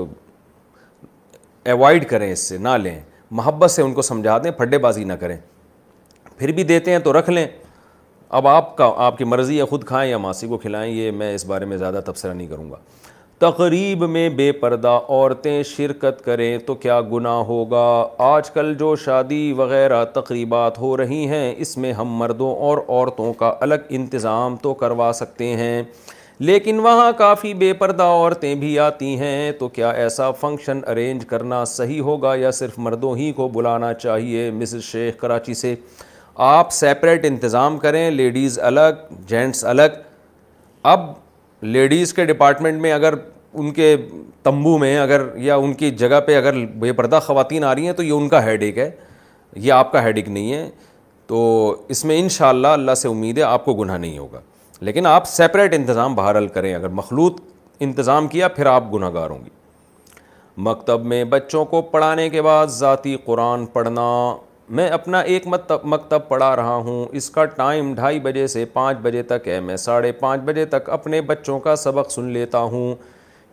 ایوائڈ 1.71 2.07
کریں 2.09 2.31
اس 2.31 2.47
سے 2.49 2.57
نہ 2.57 2.69
لیں 2.83 2.99
محبت 3.37 3.71
سے 3.71 3.81
ان 3.81 3.93
کو 3.93 4.01
سمجھا 4.01 4.37
دیں 4.43 4.51
پھڈے 4.57 4.77
بازی 4.85 5.03
نہ 5.03 5.13
کریں 5.19 5.37
پھر 6.37 6.51
بھی 6.55 6.63
دیتے 6.63 6.91
ہیں 6.91 6.99
تو 7.03 7.17
رکھ 7.19 7.29
لیں 7.29 7.45
اب 8.37 8.47
آپ 8.47 8.75
کا 8.77 8.89
آپ 9.05 9.17
کی 9.17 9.23
مرضی 9.23 9.57
ہے 9.59 9.65
خود 9.65 9.83
کھائیں 9.85 10.09
یا 10.09 10.17
ماسی 10.17 10.47
کو 10.47 10.57
کھلائیں 10.57 10.91
یہ 10.93 11.11
میں 11.21 11.33
اس 11.35 11.45
بارے 11.45 11.65
میں 11.65 11.77
زیادہ 11.77 11.99
تبصرہ 12.05 12.33
نہیں 12.33 12.47
کروں 12.47 12.69
گا 12.71 12.75
تقریب 13.41 14.03
میں 14.09 14.27
بے 14.37 14.51
پردہ 14.61 14.99
عورتیں 15.07 15.61
شرکت 15.63 16.23
کریں 16.23 16.57
تو 16.65 16.75
کیا 16.85 16.99
گناہ 17.11 17.37
ہوگا 17.51 17.85
آج 18.23 18.49
کل 18.51 18.73
جو 18.79 18.95
شادی 19.05 19.51
وغیرہ 19.57 20.03
تقریبات 20.13 20.77
ہو 20.79 20.95
رہی 20.97 21.25
ہیں 21.27 21.53
اس 21.57 21.75
میں 21.77 21.91
ہم 21.99 22.15
مردوں 22.17 22.53
اور 22.55 22.77
عورتوں 22.87 23.31
کا 23.39 23.53
الگ 23.61 23.85
انتظام 23.99 24.55
تو 24.61 24.73
کروا 24.83 25.11
سکتے 25.15 25.53
ہیں 25.57 25.81
لیکن 26.47 26.77
وہاں 26.79 27.11
کافی 27.17 27.53
بے 27.59 27.71
پردہ 27.79 28.03
عورتیں 28.03 28.53
بھی 28.55 28.77
آتی 28.79 29.05
ہیں 29.19 29.51
تو 29.59 29.67
کیا 29.69 29.89
ایسا 30.03 30.29
فنکشن 30.41 30.79
ارینج 30.87 31.25
کرنا 31.29 31.63
صحیح 31.67 31.99
ہوگا 32.01 32.33
یا 32.39 32.51
صرف 32.59 32.77
مردوں 32.79 33.15
ہی 33.17 33.31
کو 33.35 33.47
بلانا 33.53 33.93
چاہیے 33.93 34.49
مسز 34.55 34.83
شیخ 34.91 35.17
کراچی 35.21 35.53
سے 35.61 35.73
آپ 36.51 36.71
سیپریٹ 36.73 37.25
انتظام 37.25 37.77
کریں 37.77 38.09
لیڈیز 38.11 38.59
الگ 38.63 39.01
جینٹس 39.29 39.63
الگ 39.73 39.97
اب 40.91 41.05
لیڈیز 41.75 42.13
کے 42.13 42.25
ڈپارٹمنٹ 42.25 42.81
میں 42.81 42.91
اگر 42.93 43.13
ان 43.53 43.71
کے 43.73 43.95
تمبو 44.43 44.77
میں 44.77 44.97
اگر 44.99 45.21
یا 45.49 45.55
ان 45.55 45.73
کی 45.83 45.89
جگہ 46.01 46.19
پہ 46.27 46.35
اگر 46.37 46.65
بے 46.79 46.93
پردہ 47.01 47.19
خواتین 47.25 47.63
آ 47.63 47.73
رہی 47.75 47.85
ہیں 47.85 47.93
تو 47.93 48.03
یہ 48.03 48.11
ان 48.11 48.29
کا 48.29 48.43
ہیڈ 48.45 48.63
ایک 48.63 48.77
ہے 48.77 48.89
یہ 49.55 49.71
آپ 49.73 49.91
کا 49.91 50.03
ہیڈ 50.03 50.17
ایک 50.17 50.29
نہیں 50.29 50.53
ہے 50.53 50.69
تو 51.27 51.39
اس 51.89 52.05
میں 52.05 52.19
انشاءاللہ 52.19 52.67
اللہ 52.77 52.95
سے 53.01 53.07
امید 53.07 53.37
ہے 53.37 53.43
آپ 53.43 53.65
کو 53.65 53.73
گناہ 53.83 53.97
نہیں 53.97 54.17
ہوگا 54.17 54.41
لیکن 54.87 55.05
آپ 55.05 55.25
سیپریٹ 55.27 55.73
انتظام 55.75 56.13
بہرحال 56.15 56.47
کریں 56.47 56.73
اگر 56.75 56.89
مخلوط 56.97 57.39
انتظام 57.85 58.27
کیا 58.27 58.47
پھر 58.47 58.65
آپ 58.65 58.83
گناہ 58.93 59.09
گار 59.13 59.29
ہوں 59.29 59.43
گی 59.45 59.49
مکتب 60.67 61.05
میں 61.05 61.23
بچوں 61.33 61.63
کو 61.71 61.81
پڑھانے 61.91 62.29
کے 62.29 62.41
بعد 62.41 62.67
ذاتی 62.77 63.15
قرآن 63.25 63.65
پڑھنا 63.73 64.07
میں 64.77 64.87
اپنا 64.97 65.19
ایک 65.33 65.47
مکتب 65.47 66.27
پڑھا 66.27 66.55
رہا 66.55 66.75
ہوں 66.87 67.05
اس 67.19 67.29
کا 67.29 67.45
ٹائم 67.45 67.93
ڈھائی 67.95 68.19
بجے 68.23 68.45
سے 68.47 68.63
پانچ 68.73 68.97
بجے 69.01 69.23
تک 69.31 69.47
ہے 69.47 69.59
میں 69.67 69.75
ساڑھے 69.85 70.11
پانچ 70.19 70.41
بجے 70.45 70.65
تک 70.75 70.89
اپنے 70.99 71.21
بچوں 71.31 71.59
کا 71.59 71.75
سبق 71.85 72.11
سن 72.11 72.29
لیتا 72.33 72.59
ہوں 72.75 72.93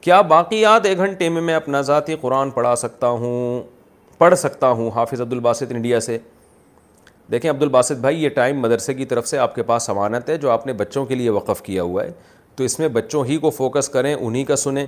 کیا 0.04 0.20
باقیات 0.32 0.86
ایک 0.86 0.98
گھنٹے 0.98 1.28
میں 1.36 1.42
میں 1.42 1.54
اپنا 1.54 1.80
ذاتی 1.92 2.16
قرآن 2.20 2.50
پڑھا 2.58 2.74
سکتا 2.76 3.08
ہوں 3.22 3.62
پڑھ 4.18 4.38
سکتا 4.38 4.70
ہوں 4.80 4.90
حافظ 4.94 5.20
عبدالباسط 5.20 5.72
انڈیا 5.76 6.00
سے 6.00 6.18
دیکھیں 7.30 7.50
عبد 7.50 7.62
الباسط 7.62 7.98
بھائی 8.00 8.22
یہ 8.22 8.28
ٹائم 8.34 8.60
مدرسے 8.62 8.94
کی 8.94 9.04
طرف 9.04 9.26
سے 9.28 9.38
آپ 9.38 9.54
کے 9.54 9.62
پاس 9.68 9.86
ضمانت 9.86 10.28
ہے 10.30 10.36
جو 10.38 10.50
آپ 10.50 10.66
نے 10.66 10.72
بچوں 10.72 11.04
کے 11.06 11.14
لیے 11.14 11.30
وقف 11.30 11.62
کیا 11.62 11.82
ہوا 11.82 12.04
ہے 12.04 12.10
تو 12.56 12.64
اس 12.64 12.78
میں 12.78 12.88
بچوں 12.88 13.24
ہی 13.26 13.36
کو 13.38 13.50
فوکس 13.50 13.88
کریں 13.92 14.14
انہیں 14.14 14.44
کا 14.44 14.56
سنیں 14.56 14.86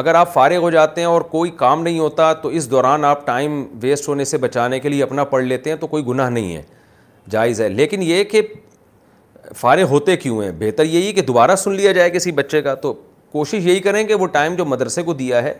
اگر 0.00 0.14
آپ 0.14 0.32
فارغ 0.32 0.56
ہو 0.62 0.70
جاتے 0.70 1.00
ہیں 1.00 1.08
اور 1.08 1.20
کوئی 1.34 1.50
کام 1.56 1.82
نہیں 1.82 1.98
ہوتا 1.98 2.32
تو 2.42 2.48
اس 2.58 2.70
دوران 2.70 3.04
آپ 3.04 3.24
ٹائم 3.26 3.64
ویسٹ 3.82 4.08
ہونے 4.08 4.24
سے 4.24 4.38
بچانے 4.38 4.80
کے 4.80 4.88
لیے 4.88 5.02
اپنا 5.02 5.24
پڑھ 5.34 5.44
لیتے 5.44 5.70
ہیں 5.70 5.76
تو 5.76 5.86
کوئی 5.86 6.06
گناہ 6.06 6.30
نہیں 6.30 6.54
ہے 6.56 6.62
جائز 7.30 7.60
ہے 7.60 7.68
لیکن 7.68 8.02
یہ 8.02 8.24
کہ 8.30 8.42
فارغ 9.56 9.84
ہوتے 9.90 10.16
کیوں 10.16 10.42
ہیں 10.42 10.50
بہتر 10.58 10.84
یہی 10.84 11.06
ہے 11.06 11.12
کہ 11.12 11.22
دوبارہ 11.22 11.56
سن 11.56 11.72
لیا 11.74 11.92
جائے 11.92 12.10
کسی 12.10 12.32
بچے 12.32 12.62
کا 12.62 12.74
تو 12.82 12.92
کوشش 13.32 13.66
یہی 13.66 13.80
کریں 13.80 14.02
کہ 14.06 14.14
وہ 14.14 14.26
ٹائم 14.32 14.54
جو 14.56 14.64
مدرسے 14.64 15.02
کو 15.02 15.12
دیا 15.14 15.42
ہے 15.42 15.52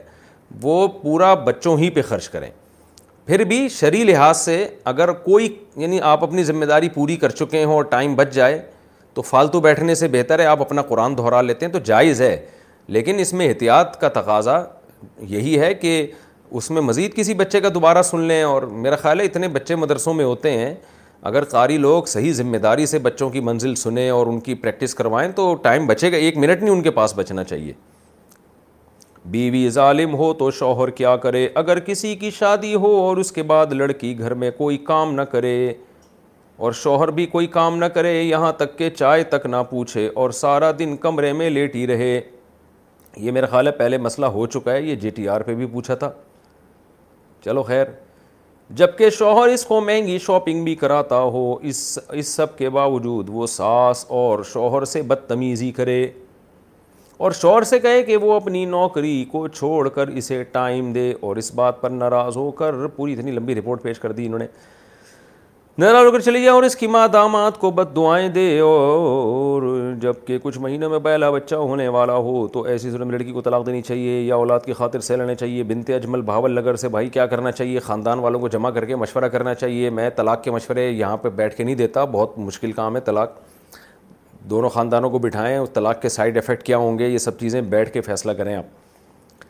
وہ 0.62 0.86
پورا 1.02 1.32
بچوں 1.44 1.76
ہی 1.78 1.90
پہ 1.90 2.02
خرچ 2.08 2.28
کریں 2.28 2.50
پھر 3.28 3.42
بھی 3.44 3.68
شرعی 3.68 4.02
لحاظ 4.04 4.36
سے 4.40 4.54
اگر 4.90 5.10
کوئی 5.24 5.46
یعنی 5.80 5.98
آپ 6.10 6.22
اپنی 6.24 6.42
ذمہ 6.44 6.64
داری 6.66 6.88
پوری 6.94 7.16
کر 7.24 7.30
چکے 7.30 7.62
ہوں 7.64 7.72
اور 7.72 7.84
ٹائم 7.90 8.14
بچ 8.16 8.30
جائے 8.34 8.60
تو 9.14 9.22
فالتو 9.30 9.60
بیٹھنے 9.60 9.94
سے 10.00 10.08
بہتر 10.12 10.38
ہے 10.38 10.44
آپ 10.52 10.60
اپنا 10.62 10.82
قرآن 10.88 11.16
دہرا 11.18 11.40
لیتے 11.42 11.66
ہیں 11.66 11.72
تو 11.72 11.78
جائز 11.84 12.20
ہے 12.22 12.36
لیکن 12.96 13.18
اس 13.20 13.32
میں 13.32 13.48
احتیاط 13.48 13.96
کا 14.00 14.08
تقاضا 14.20 14.56
یہی 15.30 15.58
ہے 15.60 15.72
کہ 15.82 15.90
اس 16.60 16.70
میں 16.70 16.82
مزید 16.82 17.14
کسی 17.14 17.34
بچے 17.42 17.60
کا 17.60 17.68
دوبارہ 17.74 18.02
سن 18.10 18.20
لیں 18.28 18.42
اور 18.42 18.62
میرا 18.86 18.96
خیال 19.02 19.20
ہے 19.20 19.24
اتنے 19.24 19.48
بچے 19.58 19.76
مدرسوں 19.76 20.14
میں 20.14 20.24
ہوتے 20.24 20.50
ہیں 20.58 20.74
اگر 21.32 21.44
قاری 21.52 21.76
لوگ 21.78 22.04
صحیح 22.14 22.32
ذمہ 22.40 22.56
داری 22.66 22.86
سے 22.86 22.98
بچوں 23.10 23.30
کی 23.30 23.40
منزل 23.50 23.74
سنیں 23.84 24.08
اور 24.10 24.26
ان 24.26 24.40
کی 24.48 24.54
پریکٹس 24.64 24.94
کروائیں 24.94 25.30
تو 25.36 25.54
ٹائم 25.64 25.86
بچے 25.86 26.12
گا 26.12 26.16
ایک 26.16 26.36
منٹ 26.36 26.62
نہیں 26.62 26.74
ان 26.74 26.82
کے 26.82 26.90
پاس 27.00 27.14
بچنا 27.16 27.44
چاہیے 27.44 27.72
بیوی 29.30 29.68
ظالم 29.70 30.14
ہو 30.16 30.32
تو 30.34 30.50
شوہر 30.58 30.90
کیا 30.98 31.16
کرے 31.22 31.48
اگر 31.62 31.78
کسی 31.86 32.14
کی 32.16 32.30
شادی 32.38 32.74
ہو 32.74 32.94
اور 33.00 33.16
اس 33.22 33.30
کے 33.32 33.42
بعد 33.50 33.72
لڑکی 33.72 34.18
گھر 34.18 34.34
میں 34.42 34.50
کوئی 34.58 34.76
کام 34.90 35.12
نہ 35.14 35.22
کرے 35.32 35.54
اور 36.66 36.72
شوہر 36.82 37.10
بھی 37.18 37.26
کوئی 37.32 37.46
کام 37.56 37.76
نہ 37.78 37.84
کرے 37.94 38.12
یہاں 38.22 38.52
تک 38.58 38.76
کہ 38.78 38.88
چائے 38.90 39.22
تک 39.34 39.46
نہ 39.46 39.56
پوچھے 39.70 40.08
اور 40.20 40.30
سارا 40.38 40.70
دن 40.78 40.96
کمرے 41.04 41.32
میں 41.40 41.48
لیٹی 41.50 41.86
رہے 41.86 42.20
یہ 43.26 43.30
میرا 43.32 43.46
خیال 43.50 43.66
ہے 43.66 43.72
پہلے 43.72 43.98
مسئلہ 43.98 44.26
ہو 44.38 44.46
چکا 44.54 44.72
ہے 44.72 44.82
یہ 44.82 44.94
جی 45.02 45.10
ٹی 45.14 45.28
آر 45.28 45.40
پہ 45.46 45.54
بھی 45.54 45.66
پوچھا 45.72 45.94
تھا 46.02 46.10
چلو 47.44 47.62
خیر 47.62 47.84
جب 48.80 48.96
کہ 48.98 49.10
شوہر 49.18 49.48
اس 49.48 49.64
کو 49.66 49.80
مہنگی 49.80 50.18
شاپنگ 50.26 50.64
بھی 50.64 50.74
کراتا 50.84 51.18
ہو 51.36 51.44
اس 51.70 51.98
اس 52.12 52.28
سب 52.36 52.56
کے 52.58 52.70
باوجود 52.78 53.28
وہ 53.32 53.46
ساس 53.46 54.04
اور 54.20 54.42
شوہر 54.52 54.84
سے 54.94 55.02
بدتمیزی 55.12 55.70
کرے 55.78 56.06
اور 57.24 57.30
شور 57.40 57.62
سے 57.68 57.78
کہے 57.80 58.02
کہ 58.06 58.16
وہ 58.22 58.32
اپنی 58.32 58.64
نوکری 58.64 59.24
کو 59.30 59.46
چھوڑ 59.48 59.88
کر 59.94 60.08
اسے 60.20 60.42
ٹائم 60.52 60.92
دے 60.92 61.12
اور 61.20 61.36
اس 61.36 61.52
بات 61.54 61.80
پر 61.80 61.90
ناراض 61.90 62.36
ہو 62.36 62.50
کر 62.60 62.86
پوری 62.96 63.12
اتنی 63.12 63.30
لمبی 63.30 63.54
رپورٹ 63.54 63.82
پیش 63.82 63.98
کر 64.00 64.12
دی 64.18 64.26
انہوں 64.26 64.38
نے 64.38 64.46
ناراض 65.78 66.06
ہو 66.06 66.12
کر 66.12 66.20
چلی 66.20 66.40
جائے 66.42 66.48
اور 66.54 66.62
اس 66.62 66.76
کی 66.76 66.86
ماں 66.86 67.06
دامات 67.12 67.58
کو 67.60 67.70
بد 67.70 67.94
دعائیں 67.96 68.28
دے 68.38 68.44
اور 68.64 69.60
جب 70.00 70.24
کہ 70.26 70.38
کچھ 70.42 70.58
مہینوں 70.58 70.90
میں 70.90 70.98
بیلا 71.08 71.30
بچہ 71.30 71.54
ہونے 71.54 71.88
والا 71.98 72.14
ہو 72.28 72.46
تو 72.52 72.62
ایسی 72.74 72.90
لڑکی 72.98 73.32
کو 73.32 73.40
طلاق 73.42 73.66
دینی 73.66 73.82
چاہیے 73.90 74.20
یا 74.20 74.34
اولاد 74.34 74.60
کی 74.64 74.72
خاطر 74.78 75.00
سے 75.08 75.16
لینا 75.16 75.34
چاہیے 75.42 75.62
بنتے 75.72 75.94
اجمل 75.94 76.22
بھاول 76.32 76.58
نگر 76.60 76.76
سے 76.84 76.88
بھائی 76.98 77.08
کیا 77.18 77.26
کرنا 77.34 77.52
چاہیے 77.52 77.80
خاندان 77.90 78.18
والوں 78.28 78.40
کو 78.40 78.48
جمع 78.56 78.70
کر 78.78 78.84
کے 78.84 78.96
مشورہ 79.04 79.28
کرنا 79.36 79.54
چاہیے 79.54 79.90
میں 80.00 80.08
طلاق 80.16 80.42
کے 80.44 80.50
مشورے 80.50 80.88
یہاں 80.90 81.16
پہ 81.16 81.28
بیٹھ 81.42 81.56
کے 81.56 81.64
نہیں 81.64 81.74
دیتا 81.84 82.04
بہت 82.12 82.38
مشکل 82.38 82.72
کام 82.80 82.96
ہے 82.96 83.00
طلاق 83.10 83.40
دونوں 84.50 84.68
خاندانوں 84.74 85.08
کو 85.10 85.18
بٹھائیں 85.18 85.56
اس 85.56 85.70
طلاق 85.72 86.00
کے 86.02 86.08
سائیڈ 86.08 86.36
افیکٹ 86.38 86.62
کیا 86.66 86.76
ہوں 86.78 86.98
گے 86.98 87.08
یہ 87.08 87.18
سب 87.18 87.38
چیزیں 87.38 87.60
بیٹھ 87.74 87.90
کے 87.92 88.00
فیصلہ 88.00 88.32
کریں 88.36 88.54
آپ 88.54 89.42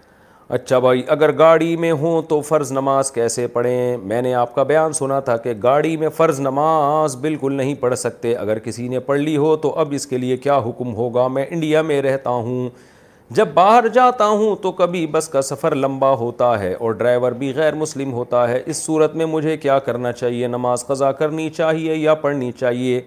اچھا 0.56 0.78
بھائی 0.78 1.02
اگر 1.14 1.36
گاڑی 1.38 1.76
میں 1.76 1.90
ہوں 2.02 2.22
تو 2.28 2.40
فرض 2.48 2.70
نماز 2.72 3.10
کیسے 3.12 3.46
پڑھیں 3.56 3.96
میں 4.12 4.20
نے 4.22 4.32
آپ 4.34 4.54
کا 4.54 4.62
بیان 4.70 4.92
سنا 5.00 5.18
تھا 5.28 5.36
کہ 5.46 5.52
گاڑی 5.62 5.96
میں 6.04 6.08
فرض 6.16 6.40
نماز 6.40 7.16
بالکل 7.20 7.52
نہیں 7.54 7.74
پڑھ 7.80 7.94
سکتے 7.98 8.34
اگر 8.36 8.58
کسی 8.68 8.86
نے 8.88 8.98
پڑھ 9.10 9.18
لی 9.20 9.36
ہو 9.36 9.54
تو 9.64 9.72
اب 9.84 9.88
اس 9.96 10.06
کے 10.12 10.18
لیے 10.18 10.36
کیا 10.46 10.56
حکم 10.66 10.94
ہوگا 10.94 11.26
میں 11.36 11.44
انڈیا 11.50 11.82
میں 11.90 12.00
رہتا 12.02 12.30
ہوں 12.48 12.68
جب 13.40 13.48
باہر 13.54 13.88
جاتا 13.94 14.26
ہوں 14.28 14.56
تو 14.62 14.72
کبھی 14.72 15.06
بس 15.12 15.28
کا 15.28 15.42
سفر 15.48 15.74
لمبا 15.76 16.10
ہوتا 16.24 16.58
ہے 16.60 16.72
اور 16.74 16.92
ڈرائیور 17.02 17.32
بھی 17.42 17.52
غیر 17.56 17.74
مسلم 17.84 18.12
ہوتا 18.12 18.48
ہے 18.48 18.62
اس 18.66 18.76
صورت 18.76 19.14
میں 19.22 19.26
مجھے 19.36 19.56
کیا 19.66 19.78
کرنا 19.88 20.12
چاہیے 20.22 20.46
نماز 20.56 20.86
قضا 20.86 21.12
کرنی 21.20 21.48
چاہیے 21.58 21.94
یا 21.94 22.14
پڑھنی 22.24 22.50
چاہیے 22.60 23.00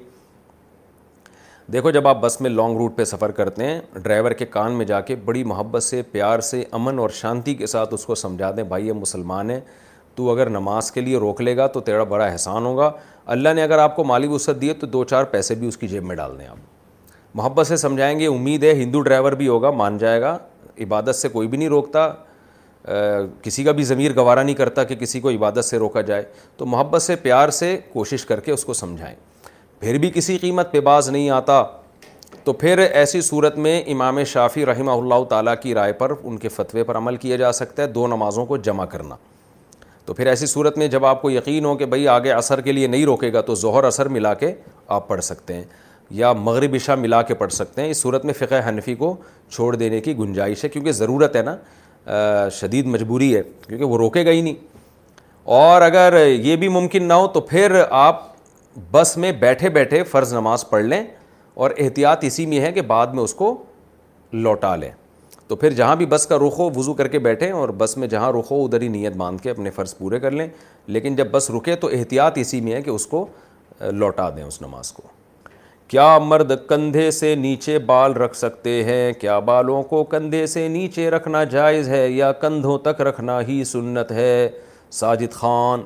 دیکھو 1.73 1.91
جب 1.91 2.07
آپ 2.07 2.19
بس 2.21 2.39
میں 2.41 2.49
لانگ 2.49 2.77
روٹ 2.77 2.95
پہ 2.95 3.03
سفر 3.05 3.31
کرتے 3.31 3.65
ہیں 3.65 3.79
ڈرائیور 3.93 4.31
کے 4.39 4.45
کان 4.55 4.71
میں 4.77 4.85
جا 4.85 4.99
کے 5.01 5.15
بڑی 5.25 5.43
محبت 5.51 5.83
سے 5.83 6.01
پیار 6.11 6.39
سے 6.47 6.63
امن 6.77 6.97
اور 6.99 7.09
شانتی 7.19 7.53
کے 7.55 7.67
ساتھ 7.73 7.93
اس 7.93 8.05
کو 8.05 8.15
سمجھا 8.21 8.49
دیں 8.57 8.63
بھائی 8.73 8.87
یہ 8.87 8.93
مسلمان 8.93 9.49
ہیں 9.49 9.59
تو 10.15 10.29
اگر 10.31 10.49
نماز 10.49 10.91
کے 10.91 11.01
لیے 11.01 11.17
روک 11.19 11.39
لے 11.41 11.55
گا 11.57 11.67
تو 11.75 11.79
تیرا 11.89 12.03
بڑا 12.13 12.25
احسان 12.25 12.65
ہوگا 12.65 12.91
اللہ 13.35 13.53
نے 13.55 13.63
اگر 13.63 13.77
آپ 13.79 13.95
کو 13.95 14.03
مالی 14.11 14.27
وسعت 14.31 14.61
دیے 14.61 14.73
تو 14.81 14.87
دو 14.95 15.03
چار 15.13 15.23
پیسے 15.37 15.55
بھی 15.55 15.67
اس 15.67 15.77
کی 15.77 15.87
جیب 15.87 16.03
میں 16.05 16.15
ڈال 16.15 16.37
دیں 16.39 16.47
آپ 16.47 17.15
محبت 17.35 17.67
سے 17.67 17.77
سمجھائیں 17.85 18.17
گے 18.19 18.27
امید 18.27 18.63
ہے 18.63 18.73
ہندو 18.83 19.01
ڈرائیور 19.01 19.31
بھی 19.41 19.47
ہوگا 19.47 19.71
مان 19.83 19.97
جائے 19.97 20.21
گا 20.21 20.37
عبادت 20.83 21.15
سے 21.15 21.29
کوئی 21.29 21.47
بھی 21.47 21.57
نہیں 21.57 21.69
روکتا 21.69 22.07
کسی 23.43 23.63
کا 23.63 23.71
بھی 23.71 23.83
ضمیر 23.83 24.15
گوارہ 24.19 24.43
نہیں 24.43 24.55
کرتا 24.55 24.83
کہ 24.91 24.95
کسی 24.99 25.19
کو 25.21 25.29
عبادت 25.29 25.65
سے 25.65 25.77
روکا 25.79 26.01
جائے 26.11 26.23
تو 26.57 26.65
محبت 26.65 27.01
سے 27.01 27.15
پیار 27.27 27.49
سے 27.63 27.77
کوشش 27.93 28.25
کر 28.25 28.39
کے 28.47 28.51
اس 28.51 28.65
کو 28.65 28.73
سمجھائیں 28.83 29.15
پھر 29.81 29.97
بھی 29.97 30.09
کسی 30.13 30.37
قیمت 30.37 30.71
پہ 30.71 30.79
باز 30.79 31.09
نہیں 31.09 31.29
آتا 31.35 31.63
تو 32.43 32.53
پھر 32.53 32.77
ایسی 32.91 33.21
صورت 33.21 33.57
میں 33.57 33.81
امام 33.91 34.23
شافی 34.27 34.65
رحمہ 34.65 34.91
اللہ 34.91 35.23
تعالیٰ 35.29 35.53
کی 35.61 35.73
رائے 35.73 35.93
پر 36.01 36.13
ان 36.23 36.37
کے 36.37 36.49
فتوے 36.49 36.83
پر 36.83 36.97
عمل 36.97 37.15
کیا 37.23 37.35
جا 37.37 37.51
سکتا 37.51 37.81
ہے 37.83 37.87
دو 37.95 38.05
نمازوں 38.07 38.45
کو 38.45 38.57
جمع 38.67 38.85
کرنا 38.91 39.15
تو 40.05 40.13
پھر 40.13 40.27
ایسی 40.27 40.45
صورت 40.45 40.77
میں 40.77 40.87
جب 40.87 41.05
آپ 41.05 41.21
کو 41.21 41.31
یقین 41.31 41.65
ہو 41.65 41.75
کہ 41.77 41.85
بھئی 41.85 42.07
آگے 42.07 42.31
اثر 42.33 42.61
کے 42.61 42.71
لیے 42.71 42.87
نہیں 42.87 43.05
روکے 43.05 43.33
گا 43.33 43.41
تو 43.49 43.55
ظہر 43.55 43.83
اثر 43.83 44.07
ملا 44.17 44.33
کے 44.33 44.53
آپ 44.97 45.07
پڑھ 45.07 45.23
سکتے 45.23 45.53
ہیں 45.53 45.63
یا 46.19 46.31
مغرب 46.33 46.73
عشاء 46.75 46.95
ملا 46.95 47.21
کے 47.21 47.33
پڑھ 47.35 47.51
سکتے 47.53 47.81
ہیں 47.81 47.89
اس 47.91 48.01
صورت 48.01 48.25
میں 48.25 48.33
فقہ 48.39 48.61
حنفی 48.67 48.95
کو 48.95 49.15
چھوڑ 49.51 49.75
دینے 49.75 50.01
کی 50.01 50.15
گنجائش 50.17 50.63
ہے 50.63 50.69
کیونکہ 50.69 50.91
ضرورت 50.91 51.35
ہے 51.35 51.41
نا 51.49 51.55
شدید 52.59 52.85
مجبوری 52.85 53.35
ہے 53.35 53.41
کیونکہ 53.67 53.85
وہ 53.85 53.97
روکے 53.97 54.25
گا 54.25 54.31
ہی 54.31 54.41
نہیں 54.41 54.69
اور 55.63 55.81
اگر 55.81 56.25
یہ 56.27 56.55
بھی 56.55 56.67
ممکن 56.69 57.07
نہ 57.07 57.13
ہو 57.13 57.27
تو 57.33 57.41
پھر 57.41 57.81
آپ 57.89 58.29
بس 58.91 59.15
میں 59.17 59.31
بیٹھے 59.39 59.69
بیٹھے 59.69 60.03
فرض 60.11 60.33
نماز 60.33 60.67
پڑھ 60.69 60.83
لیں 60.85 61.03
اور 61.63 61.71
احتیاط 61.77 62.23
اسی 62.25 62.45
میں 62.45 62.59
ہے 62.61 62.71
کہ 62.71 62.81
بعد 62.87 63.07
میں 63.13 63.23
اس 63.23 63.33
کو 63.35 63.55
لوٹا 64.33 64.75
لیں 64.75 64.89
تو 65.47 65.55
پھر 65.55 65.73
جہاں 65.73 65.95
بھی 65.95 66.05
بس 66.09 66.25
کا 66.27 66.37
رخ 66.47 66.59
ہو 66.59 66.69
وضو 66.75 66.93
کر 66.93 67.07
کے 67.07 67.19
بیٹھیں 67.19 67.51
اور 67.51 67.69
بس 67.77 67.95
میں 67.97 68.07
جہاں 68.07 68.31
رخ 68.33 68.51
ہو 68.51 68.63
ادھر 68.65 68.81
ہی 68.81 68.87
نیت 68.87 69.13
باندھ 69.17 69.41
کے 69.43 69.49
اپنے 69.51 69.69
فرض 69.75 69.95
پورے 69.97 70.19
کر 70.19 70.31
لیں 70.31 70.47
لیکن 70.87 71.15
جب 71.15 71.31
بس 71.31 71.49
رکے 71.57 71.75
تو 71.81 71.87
احتیاط 71.93 72.37
اسی 72.37 72.59
میں 72.61 72.73
ہے 72.73 72.81
کہ 72.81 72.89
اس 72.89 73.07
کو 73.07 73.25
لوٹا 73.81 74.29
دیں 74.35 74.43
اس 74.43 74.61
نماز 74.61 74.91
کو 74.91 75.03
کیا 75.87 76.17
مرد 76.23 76.51
کندھے 76.67 77.09
سے 77.11 77.33
نیچے 77.35 77.77
بال 77.85 78.13
رکھ 78.17 78.35
سکتے 78.37 78.83
ہیں 78.83 79.11
کیا 79.21 79.37
بالوں 79.49 79.81
کو 79.83 80.03
کندھے 80.11 80.45
سے 80.47 80.67
نیچے 80.67 81.09
رکھنا 81.11 81.43
جائز 81.53 81.89
ہے 81.89 82.07
یا 82.09 82.31
کندھوں 82.41 82.77
تک 82.85 83.01
رکھنا 83.07 83.39
ہی 83.47 83.63
سنت 83.71 84.11
ہے 84.11 84.49
ساجد 84.99 85.33
خان 85.33 85.83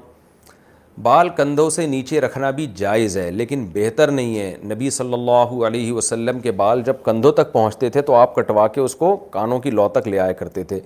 بال 1.03 1.29
کندھوں 1.37 1.69
سے 1.69 1.85
نیچے 1.87 2.19
رکھنا 2.21 2.49
بھی 2.57 2.65
جائز 2.75 3.17
ہے 3.17 3.29
لیکن 3.31 3.65
بہتر 3.73 4.11
نہیں 4.11 4.37
ہے 4.39 4.55
نبی 4.73 4.89
صلی 4.89 5.13
اللہ 5.13 5.57
علیہ 5.67 5.91
وسلم 5.93 6.39
کے 6.39 6.51
بال 6.61 6.81
جب 6.85 7.03
کندھوں 7.05 7.31
تک 7.31 7.51
پہنچتے 7.53 7.89
تھے 7.89 8.01
تو 8.01 8.13
آپ 8.15 8.35
کٹوا 8.35 8.67
کے 8.75 8.81
اس 8.81 8.95
کو 8.95 9.15
کانوں 9.31 9.59
کی 9.59 9.71
لو 9.71 9.87
تک 9.93 10.07
لے 10.07 10.19
آیا 10.19 10.31
کرتے 10.41 10.63
تھے 10.63 10.79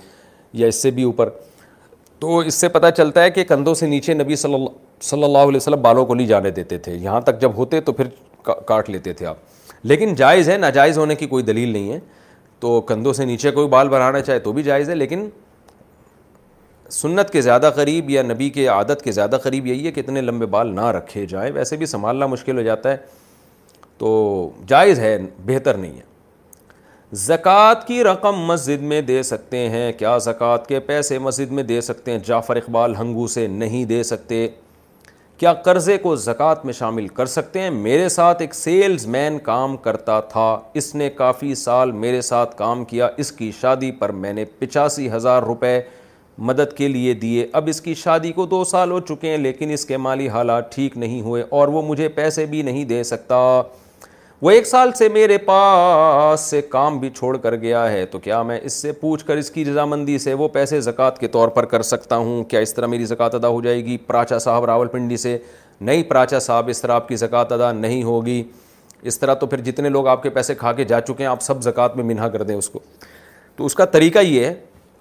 یا 0.53 0.67
اس 0.67 0.81
سے 0.81 0.91
بھی 0.91 1.03
اوپر 1.03 1.29
تو 2.19 2.37
اس 2.39 2.53
سے 2.61 2.69
پتہ 2.69 2.85
چلتا 2.97 3.23
ہے 3.23 3.29
کہ 3.31 3.43
کندھوں 3.49 3.73
سے 3.75 3.87
نیچے 3.87 4.13
نبی 4.13 4.35
صلی 4.35 4.53
اللہ 4.53 4.77
صلی 5.05 5.23
اللہ 5.23 5.37
علیہ 5.37 5.57
وسلم 5.57 5.81
بالوں 5.81 6.05
کو 6.05 6.15
نہیں 6.15 6.27
جانے 6.27 6.49
دیتے 6.51 6.77
تھے 6.77 6.95
یہاں 6.95 7.19
تک 7.25 7.39
جب 7.41 7.51
ہوتے 7.57 7.81
تو 7.81 7.91
پھر 7.99 8.07
کاٹ 8.67 8.89
لیتے 8.89 9.13
تھے 9.13 9.25
آپ 9.25 9.37
لیکن 9.89 10.15
جائز 10.15 10.49
ہے 10.49 10.57
ناجائز 10.57 10.97
ہونے 10.97 11.15
کی 11.15 11.27
کوئی 11.27 11.43
دلیل 11.43 11.69
نہیں 11.73 11.91
ہے 11.91 11.99
تو 12.59 12.79
کندھوں 12.87 13.13
سے 13.13 13.25
نیچے 13.25 13.51
کوئی 13.51 13.67
بال 13.69 13.89
بنانا 13.89 14.21
چاہے 14.21 14.39
تو 14.39 14.51
بھی 14.53 14.63
جائز 14.63 14.89
ہے 14.89 14.95
لیکن 14.95 15.29
سنت 16.91 17.29
کے 17.33 17.41
زیادہ 17.41 17.69
قریب 17.75 18.09
یا 18.09 18.21
نبی 18.23 18.49
کے 18.49 18.67
عادت 18.67 19.01
کے 19.03 19.11
زیادہ 19.11 19.37
قریب 19.43 19.65
یہی 19.67 19.85
ہے 19.85 19.91
کہ 19.91 19.99
اتنے 19.99 20.21
لمبے 20.21 20.45
بال 20.53 20.73
نہ 20.75 20.85
رکھے 20.91 21.25
جائیں 21.29 21.51
ویسے 21.55 21.77
بھی 21.77 21.85
سنبھالنا 21.85 22.25
مشکل 22.27 22.57
ہو 22.57 22.61
جاتا 22.63 22.91
ہے 22.91 22.97
تو 23.97 24.49
جائز 24.67 24.99
ہے 24.99 25.17
بہتر 25.45 25.77
نہیں 25.77 25.95
ہے 25.97 26.07
زکوٰۃ 27.25 27.85
کی 27.87 28.03
رقم 28.03 28.39
مسجد 28.45 28.81
میں 28.91 29.01
دے 29.01 29.21
سکتے 29.23 29.57
ہیں 29.69 29.91
کیا 29.99 30.17
زکوٰۃ 30.23 30.65
کے 30.67 30.79
پیسے 30.89 31.17
مسجد 31.19 31.51
میں 31.51 31.63
دے 31.63 31.79
سکتے 31.81 32.11
ہیں 32.11 32.19
جعفر 32.25 32.55
اقبال 32.55 32.95
ہنگو 32.95 33.27
سے 33.35 33.45
نہیں 33.47 33.85
دے 33.85 34.01
سکتے 34.11 34.47
کیا 35.37 35.53
قرضے 35.65 35.97
کو 35.97 36.15
زکوٰۃ 36.15 36.65
میں 36.65 36.73
شامل 36.73 37.07
کر 37.17 37.25
سکتے 37.33 37.61
ہیں 37.61 37.69
میرے 37.69 38.07
ساتھ 38.09 38.41
ایک 38.41 38.53
سیلز 38.55 39.05
مین 39.07 39.37
کام 39.43 39.77
کرتا 39.85 40.19
تھا 40.31 40.57
اس 40.79 40.93
نے 40.95 41.09
کافی 41.17 41.53
سال 41.63 41.91
میرے 42.05 42.21
ساتھ 42.31 42.57
کام 42.57 42.83
کیا 42.85 43.07
اس 43.17 43.31
کی 43.31 43.51
شادی 43.61 43.91
پر 43.99 44.11
میں 44.23 44.33
نے 44.33 44.45
پچاسی 44.59 45.11
ہزار 45.11 45.43
روپے 45.43 45.79
مدد 46.47 46.73
کے 46.77 46.87
لیے 46.87 47.13
دیے 47.21 47.45
اب 47.53 47.67
اس 47.67 47.81
کی 47.81 47.93
شادی 48.03 48.31
کو 48.33 48.45
دو 48.45 48.63
سال 48.65 48.91
ہو 48.91 48.99
چکے 49.07 49.29
ہیں 49.29 49.37
لیکن 49.37 49.71
اس 49.71 49.85
کے 49.85 49.97
مالی 49.97 50.27
حالات 50.29 50.71
ٹھیک 50.75 50.97
نہیں 50.97 51.21
ہوئے 51.21 51.43
اور 51.57 51.67
وہ 51.67 51.81
مجھے 51.87 52.07
پیسے 52.17 52.45
بھی 52.51 52.61
نہیں 52.61 52.85
دے 52.85 53.01
سکتا 53.03 53.37
وہ 54.41 54.51
ایک 54.51 54.67
سال 54.67 54.91
سے 54.97 55.07
میرے 55.13 55.37
پاس 55.45 56.39
سے 56.49 56.61
کام 56.69 56.99
بھی 56.99 57.09
چھوڑ 57.17 57.35
کر 57.37 57.55
گیا 57.61 57.89
ہے 57.91 58.05
تو 58.11 58.19
کیا 58.19 58.41
میں 58.43 58.59
اس 58.63 58.73
سے 58.81 58.91
پوچھ 58.99 59.25
کر 59.25 59.37
اس 59.37 59.49
کی 59.51 59.65
رضامندی 59.65 60.17
سے 60.25 60.33
وہ 60.41 60.47
پیسے 60.53 60.79
زکوٰۃ 60.81 61.19
کے 61.19 61.27
طور 61.31 61.47
پر 61.57 61.65
کر 61.73 61.81
سکتا 61.83 62.17
ہوں 62.17 62.43
کیا 62.49 62.59
اس 62.59 62.73
طرح 62.75 62.87
میری 62.87 63.05
زکوٰۃ 63.05 63.35
ادا 63.35 63.47
ہو 63.47 63.61
جائے 63.61 63.83
گی 63.85 63.97
پراچا 64.07 64.39
صاحب 64.45 64.65
راول 64.65 64.87
پنڈی 64.91 65.17
سے 65.27 65.37
نہیں 65.81 66.03
پراچا 66.09 66.39
صاحب 66.45 66.67
اس 66.69 66.81
طرح 66.81 66.93
آپ 66.93 67.07
کی 67.07 67.15
زکوٰۃ 67.15 67.51
ادا 67.53 67.71
نہیں 67.71 68.03
ہوگی 68.03 68.41
اس 69.07 69.19
طرح 69.19 69.33
تو 69.41 69.45
پھر 69.47 69.61
جتنے 69.63 69.89
لوگ 69.89 70.07
آپ 70.13 70.23
کے 70.23 70.29
پیسے 70.39 70.55
کھا 70.61 70.73
کے 70.73 70.83
جا 70.85 71.01
چکے 71.01 71.23
ہیں 71.23 71.29
آپ 71.31 71.41
سب 71.41 71.61
زکوٰۃ 71.63 71.95
میں 71.95 72.03
منہا 72.13 72.29
کر 72.29 72.43
دیں 72.43 72.55
اس 72.55 72.69
کو 72.69 72.79
تو 73.55 73.65
اس 73.65 73.75
کا 73.75 73.85
طریقہ 73.93 74.19
یہ 74.19 74.45
ہے 74.45 74.53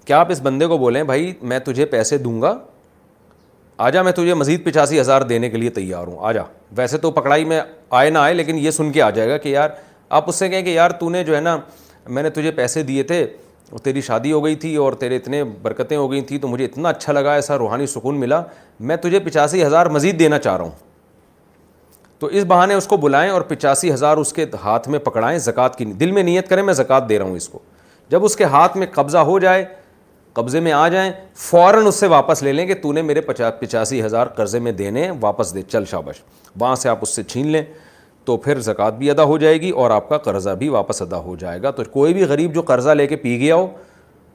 کیا 0.09 0.19
آپ 0.19 0.31
اس 0.31 0.39
بندے 0.43 0.65
کو 0.67 0.77
بولیں 0.77 1.01
بھائی 1.03 1.31
میں 1.49 1.57
تجھے 1.65 1.85
پیسے 1.85 2.17
دوں 2.17 2.41
گا 2.41 2.53
آ 3.77 3.89
جا 3.89 4.01
میں 4.03 4.11
تجھے 4.15 4.33
مزید 4.33 4.63
پچاسی 4.65 4.99
ہزار 4.99 5.21
دینے 5.31 5.49
کے 5.49 5.57
لیے 5.57 5.69
تیار 5.71 6.07
ہوں 6.07 6.17
آ 6.25 6.31
جا 6.31 6.43
ویسے 6.77 6.97
تو 6.97 7.11
پکڑائی 7.17 7.43
میں 7.45 7.59
آئے 7.97 8.09
نہ 8.09 8.19
آئے 8.19 8.33
لیکن 8.33 8.57
یہ 8.59 8.71
سن 8.71 8.91
کے 8.91 9.01
آ 9.01 9.09
جائے 9.17 9.29
گا 9.29 9.37
کہ 9.37 9.49
یار 9.49 9.69
آپ 10.19 10.29
اس 10.29 10.35
سے 10.35 10.49
کہیں 10.49 10.61
کہ 10.65 10.69
یار 10.69 10.91
تو 10.99 11.09
نے 11.09 11.23
جو 11.23 11.35
ہے 11.35 11.41
نا 11.41 11.55
میں 12.07 12.23
نے 12.23 12.29
تجھے 12.37 12.51
پیسے 12.51 12.81
دیے 12.83 13.03
تھے 13.11 13.23
تیری 13.83 14.01
شادی 14.07 14.31
ہو 14.31 14.43
گئی 14.45 14.55
تھی 14.63 14.75
اور 14.85 14.93
تیرے 14.99 15.15
اتنے 15.17 15.43
برکتیں 15.61 15.95
ہو 15.97 16.11
گئی 16.11 16.21
تھیں 16.29 16.39
تو 16.41 16.47
مجھے 16.47 16.65
اتنا 16.65 16.89
اچھا 16.89 17.13
لگا 17.13 17.33
ایسا 17.41 17.57
روحانی 17.57 17.87
سکون 17.87 18.19
ملا 18.19 18.41
میں 18.91 18.95
تجھے 19.03 19.19
پچاسی 19.25 19.63
ہزار 19.65 19.85
مزید 19.97 20.19
دینا 20.19 20.39
چاہ 20.39 20.55
رہا 20.57 20.63
ہوں 20.63 20.71
تو 22.19 22.27
اس 22.27 22.45
بہانے 22.47 22.73
اس 22.73 22.87
کو 22.87 22.97
بلائیں 23.05 23.29
اور 23.31 23.41
پچاسی 23.51 23.93
ہزار 23.93 24.17
اس 24.17 24.33
کے 24.33 24.45
ہاتھ 24.63 24.89
میں 24.89 24.99
پکڑائیں 25.09 25.37
زکوٰۃ 25.49 25.77
کی 25.77 25.85
دل 26.05 26.11
میں 26.11 26.23
نیت 26.23 26.49
کریں 26.49 26.63
میں 26.63 26.73
زکوٰۃ 26.81 27.09
دے 27.09 27.19
رہا 27.19 27.25
ہوں 27.25 27.35
اس 27.37 27.49
کو 27.49 27.59
جب 28.09 28.23
اس 28.25 28.35
کے 28.35 28.43
ہاتھ 28.57 28.77
میں 28.77 28.87
قبضہ 28.93 29.17
ہو 29.31 29.37
جائے 29.39 29.65
قبضے 30.33 30.59
میں 30.59 30.71
آ 30.71 30.87
جائیں 30.87 31.11
فوراً 31.35 31.87
اس 31.87 31.95
سے 31.99 32.07
واپس 32.07 32.41
لے 32.43 32.51
لیں 32.53 32.65
کہ 32.67 32.75
تو 32.81 32.91
نے 32.93 33.01
میرے 33.01 33.21
پچاسی 33.61 34.01
ہزار 34.03 34.27
قرضے 34.35 34.59
میں 34.59 34.71
دینے 34.81 35.09
واپس 35.21 35.53
دے 35.55 35.61
چل 35.71 35.85
شابش 35.91 36.21
وہاں 36.59 36.75
سے 36.75 36.89
آپ 36.89 36.97
اس 37.01 37.15
سے 37.15 37.23
چھین 37.23 37.47
لیں 37.51 37.63
تو 38.25 38.35
پھر 38.37 38.59
زکوٰۃ 38.61 38.97
بھی 38.97 39.09
ادا 39.11 39.23
ہو 39.23 39.37
جائے 39.37 39.59
گی 39.61 39.69
اور 39.83 39.91
آپ 39.91 40.09
کا 40.09 40.17
قرضہ 40.25 40.49
بھی 40.59 40.69
واپس 40.69 41.01
ادا 41.01 41.17
ہو 41.19 41.35
جائے 41.39 41.61
گا 41.61 41.71
تو 41.79 41.83
کوئی 41.91 42.13
بھی 42.13 42.23
غریب 42.29 42.53
جو 42.55 42.61
قرضہ 42.65 42.89
لے 42.97 43.07
کے 43.07 43.15
پی 43.25 43.37
گیا 43.39 43.55
ہو 43.55 43.67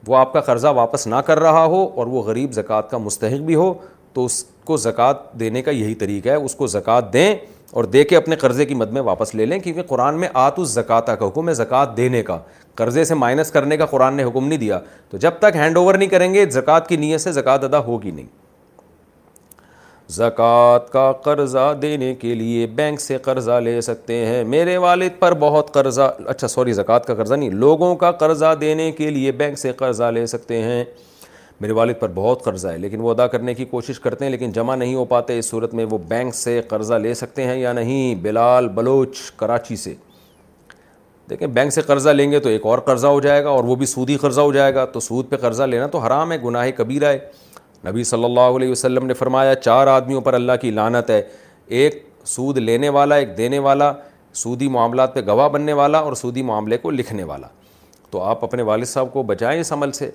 وہ 0.07 0.15
آپ 0.17 0.33
کا 0.33 0.41
قرضہ 0.49 0.67
واپس 0.75 1.07
نہ 1.07 1.15
کر 1.25 1.39
رہا 1.39 1.63
ہو 1.65 1.87
اور 1.99 2.07
وہ 2.07 2.21
غریب 2.23 2.51
زکوٰۃ 2.53 2.89
کا 2.89 2.97
مستحق 2.97 3.41
بھی 3.45 3.55
ہو 3.55 3.73
تو 4.13 4.25
اس 4.25 4.43
کو 4.65 4.77
زکوٰۃ 4.77 5.13
دینے 5.39 5.61
کا 5.61 5.71
یہی 5.71 5.95
طریقہ 6.03 6.29
ہے 6.29 6.35
اس 6.35 6.55
کو 6.55 6.67
زکوٰۃ 6.73 7.13
دیں 7.13 7.33
اور 7.75 7.83
دے 7.83 8.03
کے 8.09 8.15
اپنے 8.15 8.35
قرضے 8.41 8.65
کی 8.65 8.73
مد 8.75 8.91
میں 8.93 9.01
واپس 9.03 9.33
لے 9.35 9.45
لیں 9.45 9.57
کیونکہ 9.59 9.81
قرآن 9.87 10.19
میں 10.19 10.27
آت 10.41 10.59
اس 10.59 10.69
زکاتہ 10.71 11.11
کا 11.19 11.27
حکم 11.27 11.49
ہے 11.49 11.53
زکوٰۃ 11.53 11.87
دینے 11.97 12.21
کا 12.23 12.37
قرضے 12.79 13.03
سے 13.05 13.13
مائنس 13.15 13.51
کرنے 13.51 13.77
کا 13.77 13.85
قرآن 13.93 14.13
نے 14.15 14.23
حکم 14.23 14.47
نہیں 14.47 14.59
دیا 14.59 14.79
تو 15.09 15.17
جب 15.25 15.37
تک 15.39 15.55
ہینڈ 15.55 15.77
اوور 15.77 15.95
نہیں 15.95 16.09
کریں 16.09 16.33
گے 16.33 16.45
زکوٰۃ 16.51 16.87
کی 16.87 16.97
نیت 16.97 17.21
سے 17.21 17.31
زکوٰۃ 17.31 17.63
ادا 17.63 17.79
ہوگی 17.85 18.11
نہیں 18.11 18.25
زکوٰۃ 20.19 20.89
کا 20.91 21.11
قرضہ 21.23 21.73
دینے 21.81 22.13
کے 22.21 22.33
لیے 22.35 22.65
بینک 22.75 23.01
سے 23.01 23.17
قرضہ 23.23 23.59
لے 23.63 23.79
سکتے 23.89 24.25
ہیں 24.25 24.43
میرے 24.55 24.77
والد 24.85 25.19
پر 25.19 25.33
بہت 25.39 25.73
قرضہ 25.73 26.11
اچھا 26.27 26.47
سوری 26.47 26.73
زکوٰۃ 26.73 27.05
کا 27.07 27.13
قرضہ 27.15 27.35
نہیں 27.35 27.49
لوگوں 27.67 27.95
کا 28.05 28.11
قرضہ 28.23 28.53
دینے 28.61 28.91
کے 28.97 29.09
لیے 29.17 29.31
بینک 29.43 29.59
سے 29.59 29.71
قرضہ 29.81 30.11
لے 30.13 30.25
سکتے 30.37 30.61
ہیں 30.63 30.83
میرے 31.61 31.73
والد 31.73 31.99
پر 31.99 32.09
بہت 32.15 32.43
قرضہ 32.43 32.67
ہے 32.67 32.77
لیکن 32.77 33.01
وہ 33.01 33.11
ادا 33.11 33.25
کرنے 33.33 33.53
کی 33.53 33.65
کوشش 33.65 33.99
کرتے 33.99 34.25
ہیں 34.25 34.31
لیکن 34.31 34.51
جمع 34.51 34.75
نہیں 34.75 34.95
ہو 34.95 35.03
پاتے 35.11 35.37
اس 35.39 35.49
صورت 35.49 35.73
میں 35.73 35.85
وہ 35.91 35.97
بینک 36.07 36.35
سے 36.35 36.59
قرضہ 36.67 36.93
لے 37.03 37.13
سکتے 37.13 37.43
ہیں 37.47 37.55
یا 37.57 37.73
نہیں 37.73 38.15
بلال 38.23 38.67
بلوچ 38.79 39.19
کراچی 39.37 39.75
سے 39.75 39.93
دیکھیں 41.29 41.47
بینک 41.47 41.73
سے 41.73 41.81
قرضہ 41.81 42.09
لیں 42.09 42.29
گے 42.31 42.39
تو 42.39 42.49
ایک 42.49 42.65
اور 42.65 42.79
قرضہ 42.87 43.07
ہو 43.07 43.19
جائے 43.21 43.43
گا 43.43 43.49
اور 43.49 43.63
وہ 43.63 43.75
بھی 43.75 43.85
سودی 43.85 44.15
قرضہ 44.21 44.41
ہو 44.41 44.51
جائے 44.53 44.73
گا 44.75 44.85
تو 44.85 44.99
سود 44.99 45.29
پہ 45.29 45.35
قرضہ 45.41 45.63
لینا 45.63 45.87
تو 45.91 45.99
حرام 45.99 46.31
ہے 46.31 46.37
گناہ 46.43 46.69
کبیر 46.77 47.07
ہے 47.09 47.17
نبی 47.87 48.03
صلی 48.03 48.23
اللہ 48.23 48.55
علیہ 48.55 48.71
وسلم 48.71 49.05
نے 49.05 49.13
فرمایا 49.13 49.55
چار 49.55 49.87
آدمیوں 49.87 50.21
پر 50.21 50.33
اللہ 50.33 50.51
کی 50.61 50.71
لانت 50.71 51.09
ہے 51.09 51.21
ایک 51.79 52.03
سود 52.25 52.57
لینے 52.57 52.89
والا 52.89 53.15
ایک 53.15 53.35
دینے 53.37 53.59
والا 53.59 53.91
سودی 54.35 54.67
معاملات 54.69 55.13
پہ 55.15 55.21
گواہ 55.27 55.49
بننے 55.49 55.73
والا 55.73 55.97
اور 55.97 56.13
سودی 56.21 56.41
معاملے 56.43 56.77
کو 56.77 56.91
لکھنے 56.91 57.23
والا 57.23 57.47
تو 58.11 58.21
آپ 58.23 58.43
اپنے 58.43 58.61
والد 58.63 58.85
صاحب 58.85 59.13
کو 59.13 59.23
بچائیں 59.23 59.59
اس 59.59 59.71
عمل 59.73 59.91
سے 59.91 60.09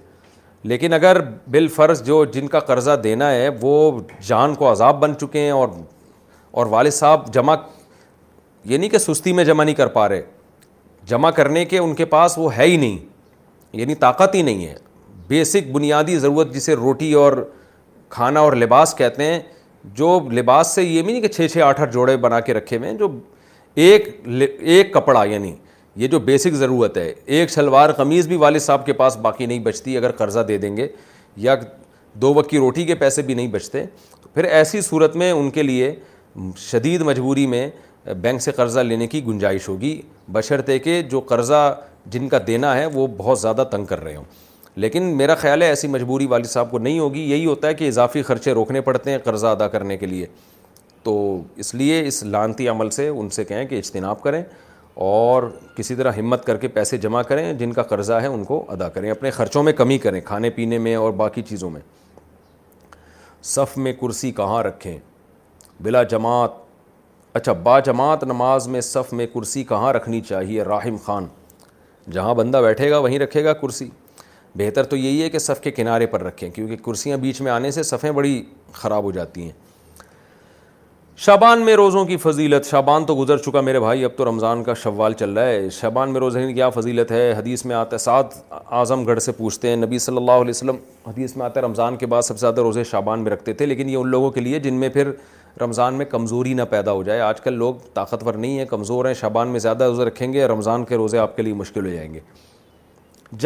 لیکن 0.69 0.93
اگر 0.93 1.21
بالفرض 1.51 1.77
فرض 1.99 2.03
جو 2.07 2.25
جن 2.33 2.47
کا 2.49 2.61
قرضہ 2.61 2.91
دینا 3.05 3.31
ہے 3.33 3.49
وہ 3.61 4.01
جان 4.27 4.55
کو 4.55 4.71
عذاب 4.71 4.99
بن 5.01 5.15
چکے 5.21 5.41
ہیں 5.41 5.51
اور 5.51 5.69
اور 6.59 6.67
والد 6.71 6.91
صاحب 6.93 7.33
جمع 7.35 7.55
یہ 8.65 8.79
نہیں 8.79 8.91
کہ 8.91 8.99
سستی 8.99 9.33
میں 9.33 9.45
جمع 9.45 9.65
نہیں 9.65 9.75
کر 9.75 9.87
پا 9.93 10.09
رہے 10.09 10.23
جمع 11.09 11.31
کرنے 11.37 11.65
کے 11.65 11.79
ان 11.79 11.95
کے 11.95 12.05
پاس 12.05 12.35
وہ 12.39 12.57
ہے 12.57 12.65
ہی 12.67 12.77
نہیں 12.77 12.99
یعنی 13.81 13.95
طاقت 13.95 14.35
ہی 14.35 14.43
نہیں 14.43 14.67
ہے 14.67 14.75
بیسک 15.29 15.71
بنیادی 15.73 16.19
ضرورت 16.19 16.53
جسے 16.55 16.75
روٹی 16.77 17.13
اور 17.23 17.33
کھانا 18.17 18.41
اور 18.41 18.53
لباس 18.63 18.95
کہتے 18.99 19.25
ہیں 19.25 19.41
جو 19.99 20.19
لباس 20.37 20.75
سے 20.75 20.83
یہ 20.83 21.03
بھی 21.03 21.13
نہیں 21.13 21.23
کہ 21.23 21.29
چھ 21.29 21.47
چھ 21.53 21.59
آٹھ 21.67 21.81
آٹھ 21.81 21.93
جوڑے 21.93 22.17
بنا 22.27 22.41
کے 22.49 22.55
رکھے 22.55 22.77
ہوئے 22.77 22.91
ہیں 22.91 22.97
جو 22.99 23.09
ایک 23.83 24.09
ایک 24.61 24.93
کپڑا 24.95 25.25
یعنی 25.25 25.55
یہ 25.97 26.07
جو 26.09 26.19
بیسک 26.21 26.55
ضرورت 26.55 26.97
ہے 26.97 27.13
ایک 27.37 27.51
شلوار 27.51 27.91
قمیض 27.93 28.29
بھی 28.29 28.37
والد 28.41 28.61
صاحب 28.61 28.85
کے 28.87 28.93
پاس 29.01 29.17
باقی 29.23 29.47
نہیں 29.47 29.59
بچتی 29.61 29.97
اگر 29.97 30.13
قرضہ 30.17 30.41
دے 30.49 30.59
دیں 30.59 30.77
گے 30.77 30.87
یا 31.47 31.55
دو 32.23 32.33
وقت 32.35 32.51
کی 32.51 32.59
روٹی 32.59 32.85
کے 32.85 32.95
پیسے 32.95 33.23
بھی 33.23 33.35
نہیں 33.35 33.49
بچتے 33.53 33.85
پھر 34.35 34.45
ایسی 34.45 34.81
صورت 34.81 35.17
میں 35.17 35.31
ان 35.31 35.51
کے 35.51 35.63
لیے 35.63 35.95
شدید 36.71 37.03
مجبوری 37.03 37.47
میں 37.47 37.69
بینک 38.21 38.41
سے 38.43 38.53
قرضہ 38.53 38.81
لینے 38.81 39.07
کی 39.07 39.25
گنجائش 39.25 39.69
ہوگی 39.69 40.01
بشرطے 40.33 40.79
کہ 40.79 41.01
جو 41.11 41.21
قرضہ 41.29 41.75
جن 42.11 42.29
کا 42.29 42.39
دینا 42.47 42.77
ہے 42.77 42.87
وہ 42.93 43.07
بہت 43.17 43.41
زیادہ 43.41 43.65
تنگ 43.71 43.85
کر 43.87 44.03
رہے 44.03 44.17
ہوں 44.17 44.25
لیکن 44.83 45.03
میرا 45.17 45.35
خیال 45.35 45.63
ہے 45.63 45.67
ایسی 45.69 45.89
مجبوری 45.89 46.27
والد 46.27 46.47
صاحب 46.47 46.71
کو 46.71 46.79
نہیں 46.79 46.99
ہوگی 46.99 47.21
یہی 47.31 47.47
ہوتا 47.47 47.69
ہے 47.69 47.75
کہ 47.75 47.89
اضافی 47.89 48.23
خرچے 48.23 48.53
روکنے 48.55 48.81
پڑتے 48.81 49.11
ہیں 49.11 49.19
قرضہ 49.25 49.47
ادا 49.47 49.69
کرنے 49.69 49.97
کے 49.97 50.07
لیے 50.07 50.27
تو 51.05 51.19
اس 51.57 51.75
لیے 51.75 52.03
اس 52.07 52.23
لانتی 52.25 52.69
عمل 52.69 52.91
سے 52.91 53.09
ان 53.09 53.29
سے 53.31 53.45
کہیں 53.45 53.65
کہ 53.67 53.79
اجتناب 53.79 54.21
کریں 54.23 54.43
اور 55.03 55.43
کسی 55.77 55.95
طرح 55.95 56.13
ہمت 56.19 56.45
کر 56.45 56.57
کے 56.61 56.69
پیسے 56.69 56.97
جمع 57.03 57.21
کریں 57.29 57.53
جن 57.59 57.73
کا 57.73 57.83
قرضہ 57.91 58.13
ہے 58.23 58.27
ان 58.27 58.43
کو 58.45 58.65
ادا 58.73 58.89
کریں 58.97 59.11
اپنے 59.11 59.31
خرچوں 59.31 59.63
میں 59.63 59.73
کمی 59.73 59.97
کریں 59.99 60.21
کھانے 60.25 60.51
پینے 60.57 60.79
میں 60.87 60.95
اور 60.97 61.13
باقی 61.21 61.43
چیزوں 61.49 61.71
میں 61.71 61.81
صف 63.55 63.77
میں 63.79 63.93
کرسی 64.01 64.31
کہاں 64.41 64.63
رکھیں 64.63 64.97
بلا 65.83 66.03
جماعت 66.13 66.53
اچھا 67.39 67.53
با 67.65 67.79
جماعت 67.87 68.25
نماز 68.25 68.67
میں 68.69 68.81
صف 68.91 69.13
میں 69.13 69.27
کرسی 69.35 69.65
کہاں 69.69 69.93
رکھنی 69.93 70.21
چاہیے 70.29 70.65
راہم 70.65 70.97
خان 71.05 71.27
جہاں 72.13 72.35
بندہ 72.35 72.61
بیٹھے 72.65 72.91
گا 72.91 72.99
وہیں 72.99 73.19
رکھے 73.19 73.45
گا 73.45 73.53
کرسی 73.63 73.89
بہتر 74.59 74.85
تو 74.85 74.97
یہی 74.97 75.23
ہے 75.23 75.31
کہ 75.31 75.39
صف 75.39 75.61
کے 75.63 75.71
کنارے 75.71 76.07
پر 76.13 76.23
رکھیں 76.25 76.49
کیونکہ 76.51 76.77
کرسیاں 76.85 77.17
بیچ 77.25 77.41
میں 77.41 77.53
آنے 77.53 77.71
سے 77.71 77.83
صفیں 77.93 78.11
بڑی 78.13 78.43
خراب 78.73 79.03
ہو 79.05 79.11
جاتی 79.13 79.43
ہیں 79.45 79.53
شابان 81.21 81.61
میں 81.65 81.75
روزوں 81.77 82.05
کی 82.07 82.17
فضیلت 82.17 82.67
شابان 82.67 83.05
تو 83.07 83.15
گزر 83.17 83.39
چکا 83.39 83.61
میرے 83.61 83.81
بھائی 83.81 84.05
اب 84.05 84.11
تو 84.17 84.25
رمضان 84.29 84.63
کا 84.65 84.75
شوال 84.83 85.13
چل 85.19 85.33
رہا 85.39 85.47
ہے 85.47 85.69
شابان 85.79 86.13
میں 86.13 86.21
کی 86.47 86.53
کیا 86.53 86.69
فضیلت 86.77 87.11
ہے 87.13 87.33
حدیث 87.39 87.65
میں 87.65 87.75
آتا 87.77 87.95
ہے 87.95 87.99
سعد 88.05 88.37
اعظم 88.51 89.05
گڑھ 89.07 89.21
سے 89.23 89.33
پوچھتے 89.43 89.69
ہیں 89.69 89.77
نبی 89.77 89.99
صلی 90.05 90.17
اللہ 90.17 90.41
علیہ 90.47 90.51
وسلم 90.51 90.77
حدیث 91.07 91.37
میں 91.37 91.45
آتا 91.47 91.61
ہے 91.61 91.65
رمضان 91.67 91.97
کے 91.97 92.07
بعد 92.15 92.23
سب 92.23 92.37
سے 92.37 92.41
زیادہ 92.41 92.61
روزے 92.69 92.85
شابان 92.91 93.23
میں 93.25 93.31
رکھتے 93.33 93.53
تھے 93.59 93.67
لیکن 93.67 93.89
یہ 93.89 93.97
ان 93.97 94.09
لوگوں 94.11 94.31
کے 94.31 94.41
لیے 94.41 94.59
جن 94.69 94.75
میں 94.81 94.89
پھر 94.95 95.11
رمضان 95.61 95.95
میں 95.95 96.07
کمزوری 96.11 96.55
نہ 96.55 96.63
پیدا 96.71 96.93
ہو 96.93 97.03
جائے 97.11 97.21
آج 97.21 97.41
کل 97.41 97.59
لوگ 97.59 97.75
طاقتور 97.95 98.35
نہیں 98.35 98.59
ہیں 98.59 98.65
کمزور 98.71 99.05
ہیں 99.07 99.15
شابان 99.21 99.49
میں 99.53 99.61
زیادہ 99.69 99.85
روزے 99.85 100.05
رکھیں 100.05 100.33
گے 100.33 100.47
رمضان 100.49 100.85
کے 100.93 100.97
روزے 100.97 101.19
آپ 101.19 101.37
کے 101.37 101.43
لیے 101.43 101.55
مشکل 101.61 101.87
ہو 101.87 101.91
جائیں 101.95 102.13
گے 102.15 102.21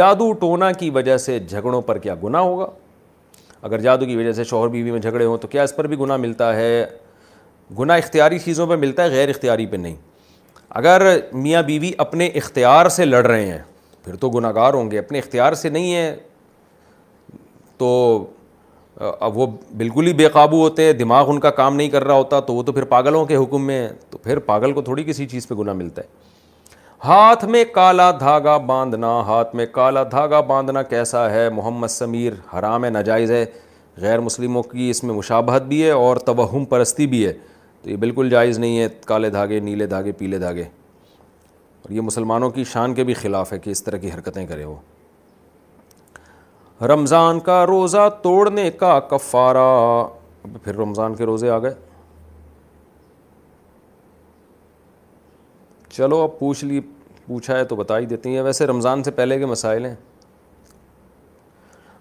جادو 0.00 0.32
ٹونا 0.44 0.70
کی 0.84 0.90
وجہ 1.00 1.16
سے 1.26 1.38
جھگڑوں 1.48 1.80
پر 1.90 1.98
کیا 2.06 2.14
گناہ 2.24 2.42
ہوگا 2.42 2.66
اگر 3.62 3.80
جادو 3.80 4.06
کی 4.06 4.16
وجہ 4.16 4.32
سے 4.40 4.44
شوہر 4.44 4.68
بیوی 4.68 4.90
میں 4.90 5.00
جھگڑے 5.00 5.24
ہوں 5.24 5.36
تو 5.42 5.48
کیا 5.48 5.62
اس 5.62 5.76
پر 5.76 5.86
بھی 5.92 5.98
گناہ 6.00 6.16
ملتا 6.26 6.54
ہے 6.56 6.84
گناہ 7.78 7.98
اختیاری 7.98 8.38
چیزوں 8.38 8.66
پہ 8.66 8.74
ملتا 8.80 9.02
ہے 9.04 9.08
غیر 9.10 9.28
اختیاری 9.28 9.66
پہ 9.66 9.76
نہیں 9.76 9.94
اگر 10.78 11.02
میاں 11.32 11.62
بیوی 11.62 11.88
بی 11.88 11.92
اپنے 12.04 12.26
اختیار 12.40 12.88
سے 12.96 13.04
لڑ 13.04 13.24
رہے 13.26 13.46
ہیں 13.46 13.58
پھر 14.04 14.16
تو 14.20 14.30
گناہ 14.30 14.52
گار 14.54 14.74
ہوں 14.74 14.90
گے 14.90 14.98
اپنے 14.98 15.18
اختیار 15.18 15.52
سے 15.64 15.68
نہیں 15.68 15.94
ہے 15.94 16.14
تو 17.78 17.88
اب 19.20 19.38
وہ 19.38 19.46
بالکل 19.76 20.06
ہی 20.06 20.12
بے 20.14 20.28
قابو 20.32 20.60
ہوتے 20.62 20.84
ہیں 20.84 20.92
دماغ 20.92 21.30
ان 21.30 21.40
کا 21.40 21.50
کام 21.50 21.76
نہیں 21.76 21.88
کر 21.90 22.04
رہا 22.04 22.14
ہوتا 22.14 22.40
تو 22.50 22.54
وہ 22.54 22.62
تو 22.62 22.72
پھر 22.72 22.84
پاگلوں 22.92 23.24
کے 23.26 23.36
حکم 23.36 23.66
میں 23.66 23.80
ہے 23.82 23.92
تو 24.10 24.18
پھر 24.18 24.38
پاگل 24.50 24.72
کو 24.72 24.82
تھوڑی 24.82 25.04
کسی 25.06 25.26
چیز 25.28 25.48
پہ 25.48 25.54
گناہ 25.54 25.74
ملتا 25.74 26.02
ہے 26.02 26.22
ہاتھ 27.04 27.44
میں 27.44 27.64
کالا 27.74 28.10
دھاگا 28.18 28.56
باندھنا 28.66 29.08
ہاتھ 29.26 29.54
میں 29.56 29.66
کالا 29.72 30.02
دھاگا 30.10 30.40
باندھنا 30.50 30.82
کیسا 30.92 31.28
ہے 31.30 31.48
محمد 31.54 31.88
سمیر 31.90 32.32
حرام 32.58 32.84
ہے 32.84 32.90
ناجائز 32.90 33.30
ہے 33.30 33.44
غیر 34.00 34.20
مسلموں 34.20 34.62
کی 34.62 34.88
اس 34.90 35.02
میں 35.04 35.14
مشابہت 35.14 35.62
بھی 35.66 35.82
ہے 35.84 35.90
اور 35.90 36.16
توہم 36.26 36.64
پرستی 36.68 37.06
بھی 37.06 37.26
ہے 37.26 37.32
تو 37.84 37.90
یہ 37.90 37.96
بالکل 38.02 38.28
جائز 38.30 38.58
نہیں 38.58 38.78
ہے 38.78 38.86
کالے 39.06 39.28
دھاگے 39.30 39.58
نیلے 39.60 39.86
دھاگے 39.86 40.12
پیلے 40.18 40.38
دھاگے 40.38 40.62
اور 41.82 41.90
یہ 41.92 42.00
مسلمانوں 42.00 42.48
کی 42.50 42.62
شان 42.72 42.94
کے 42.94 43.04
بھی 43.04 43.14
خلاف 43.14 43.52
ہے 43.52 43.58
کہ 43.64 43.70
اس 43.70 43.82
طرح 43.84 43.96
کی 44.04 44.10
حرکتیں 44.12 44.46
کرے 44.46 44.64
وہ 44.64 44.74
رمضان 46.86 47.40
کا 47.48 47.64
روزہ 47.66 48.08
توڑنے 48.22 48.70
کا 48.78 48.98
کفارہ 49.10 49.66
پھر 50.62 50.76
رمضان 50.76 51.14
کے 51.16 51.24
روزے 51.26 51.50
آ 51.50 51.58
گئے 51.62 51.74
چلو 55.96 56.22
اب 56.22 56.38
پوچھ 56.38 56.64
لی 56.64 56.80
پوچھا 57.26 57.58
ہے 57.58 57.64
تو 57.64 57.76
بتا 57.76 57.98
ہی 57.98 58.06
دیتی 58.06 58.34
ہیں 58.36 58.42
ویسے 58.42 58.66
رمضان 58.66 59.02
سے 59.02 59.10
پہلے 59.20 59.38
کے 59.38 59.46
مسائل 59.46 59.84
ہیں 59.84 59.94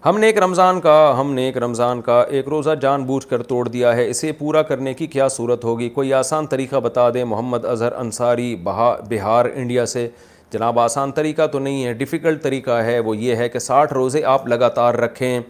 ہم 0.04 0.18
نے 0.20 0.26
ایک 0.26 0.38
رمضان 0.42 0.80
کا 0.80 1.14
ہم 1.18 1.32
نے 1.34 1.44
ایک 1.46 1.56
رمضان 1.62 2.00
کا 2.02 2.20
ایک 2.38 2.48
روزہ 2.48 2.70
جان 2.80 3.04
بوجھ 3.06 3.26
کر 3.28 3.42
توڑ 3.42 3.64
دیا 3.68 3.94
ہے 3.96 4.08
اسے 4.10 4.32
پورا 4.38 4.62
کرنے 4.70 4.92
کی 4.94 5.06
کیا 5.14 5.28
صورت 5.36 5.64
ہوگی 5.64 5.88
کوئی 5.90 6.12
آسان 6.14 6.46
طریقہ 6.46 6.76
بتا 6.86 7.08
دیں 7.14 7.22
محمد 7.30 7.64
اظہر 7.64 7.92
انصاری 8.00 8.54
بہا 8.64 8.88
بہار 9.10 9.46
انڈیا 9.54 9.86
سے 9.94 10.06
جناب 10.52 10.78
آسان 10.80 11.12
طریقہ 11.20 11.46
تو 11.52 11.58
نہیں 11.58 11.84
ہے 11.84 11.92
ڈیفیکلٹ 12.02 12.42
طریقہ 12.42 12.82
ہے 12.86 12.98
وہ 13.06 13.16
یہ 13.16 13.36
ہے 13.36 13.48
کہ 13.48 13.58
ساٹھ 13.58 13.92
روزے 13.92 14.24
آپ 14.34 14.46
لگاتار 14.48 14.94
رکھیں 15.04 15.40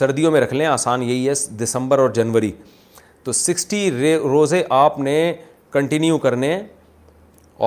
سردیوں 0.00 0.30
میں 0.32 0.40
رکھ 0.40 0.54
لیں 0.54 0.66
آسان 0.66 1.02
یہی 1.02 1.28
ہے 1.28 1.32
دسمبر 1.62 1.98
اور 1.98 2.10
جنوری 2.20 2.52
تو 3.24 3.32
سکسٹی 3.42 3.90
روزے 4.22 4.62
آپ 4.80 4.98
نے 4.98 5.16
کنٹینیو 5.72 6.18
کرنے 6.18 6.58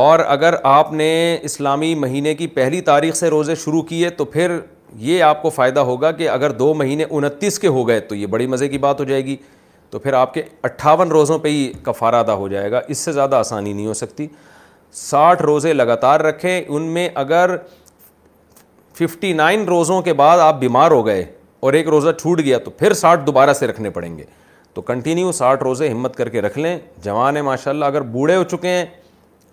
اور 0.07 0.19
اگر 0.27 0.53
آپ 0.63 0.93
نے 0.93 1.13
اسلامی 1.41 1.95
مہینے 1.95 2.35
کی 2.35 2.47
پہلی 2.59 2.79
تاریخ 2.91 3.15
سے 3.15 3.29
روزے 3.29 3.55
شروع 3.65 3.81
کیے 3.93 4.09
تو 4.21 4.25
پھر 4.37 4.59
یہ 5.01 5.22
آپ 5.23 5.41
کو 5.41 5.49
فائدہ 5.49 5.80
ہوگا 5.80 6.11
کہ 6.11 6.30
اگر 6.30 6.51
دو 6.51 6.73
مہینے 6.73 7.05
انتیس 7.09 7.59
کے 7.59 7.67
ہو 7.67 7.88
گئے 7.88 7.99
تو 7.99 8.15
یہ 8.15 8.25
بڑی 8.27 8.47
مزے 8.47 8.67
کی 8.69 8.77
بات 8.77 8.99
ہو 8.99 9.05
جائے 9.05 9.25
گی 9.25 9.35
تو 9.91 9.99
پھر 9.99 10.13
آپ 10.13 10.33
کے 10.33 10.43
اٹھاون 10.63 11.11
روزوں 11.11 11.38
پہ 11.39 11.49
ہی 11.49 11.72
کفارہ 11.83 12.15
ادا 12.23 12.33
ہو 12.35 12.47
جائے 12.47 12.72
گا 12.72 12.81
اس 12.88 12.97
سے 12.97 13.11
زیادہ 13.11 13.35
آسانی 13.35 13.73
نہیں 13.73 13.88
ہو 13.88 13.93
سکتی 13.93 14.27
ساٹھ 14.93 15.41
روزے 15.41 15.73
لگاتار 15.73 16.19
رکھیں 16.19 16.61
ان 16.67 16.81
میں 16.93 17.07
اگر 17.23 17.55
ففٹی 18.99 19.33
نائن 19.33 19.63
روزوں 19.65 20.01
کے 20.01 20.13
بعد 20.13 20.39
آپ 20.39 20.59
بیمار 20.59 20.91
ہو 20.91 21.05
گئے 21.05 21.23
اور 21.65 21.73
ایک 21.73 21.88
روزہ 21.89 22.09
چھوٹ 22.22 22.39
گیا 22.43 22.57
تو 22.65 22.72
پھر 22.72 22.93
ساٹھ 22.93 23.22
دوبارہ 23.27 23.53
سے 23.53 23.67
رکھنے 23.67 23.89
پڑیں 23.89 24.17
گے 24.17 24.23
تو 24.73 24.81
کنٹینیو 24.81 25.31
ساٹھ 25.31 25.63
روزے 25.63 25.89
ہمت 25.89 26.15
کر 26.15 26.30
کے 26.30 26.41
رکھ 26.41 26.57
لیں 26.59 26.77
جوان 27.03 27.35
ہیں 27.35 27.43
ماشاء 27.43 27.72
اللہ 27.72 27.85
اگر 27.85 28.01
بوڑھے 28.11 28.35
ہو 28.35 28.43
چکے 28.51 28.67
ہیں 28.69 28.85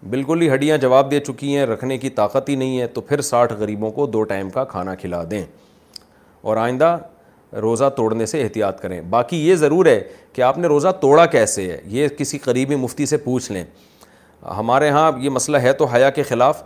بالکل 0.09 0.41
ہی 0.43 0.49
ہڈیاں 0.53 0.77
جواب 0.79 1.11
دے 1.11 1.19
چکی 1.20 1.57
ہیں 1.57 1.65
رکھنے 1.67 1.97
کی 1.99 2.11
طاقت 2.11 2.49
ہی 2.49 2.55
نہیں 2.57 2.81
ہے 2.81 2.87
تو 2.87 3.01
پھر 3.01 3.20
ساٹھ 3.23 3.53
غریبوں 3.59 3.91
کو 3.93 4.07
دو 4.07 4.23
ٹائم 4.25 4.51
کا 4.51 4.65
کھانا 4.65 4.95
کھلا 5.01 5.23
دیں 5.31 5.43
اور 6.43 6.57
آئندہ 6.57 6.97
روزہ 7.62 7.89
توڑنے 7.97 8.27
سے 8.27 8.43
احتیاط 8.43 8.81
کریں 8.81 9.01
باقی 9.11 9.37
یہ 9.49 9.55
ضرور 9.57 9.87
ہے 9.87 10.01
کہ 10.33 10.43
آپ 10.43 10.59
نے 10.59 10.69
روزہ 10.69 10.89
توڑا 11.01 11.25
کیسے 11.35 11.70
ہے 11.70 11.81
یہ 11.97 12.09
کسی 12.19 12.39
قریبی 12.39 12.77
مفتی 12.77 13.07
سے 13.07 13.17
پوچھ 13.25 13.51
لیں 13.53 13.65
ہمارے 14.59 14.89
ہاں 14.91 15.11
یہ 15.20 15.31
مسئلہ 15.31 15.57
ہے 15.62 15.73
تو 15.79 15.85
حیا 15.95 16.11
کے 16.11 16.23
خلاف 16.23 16.62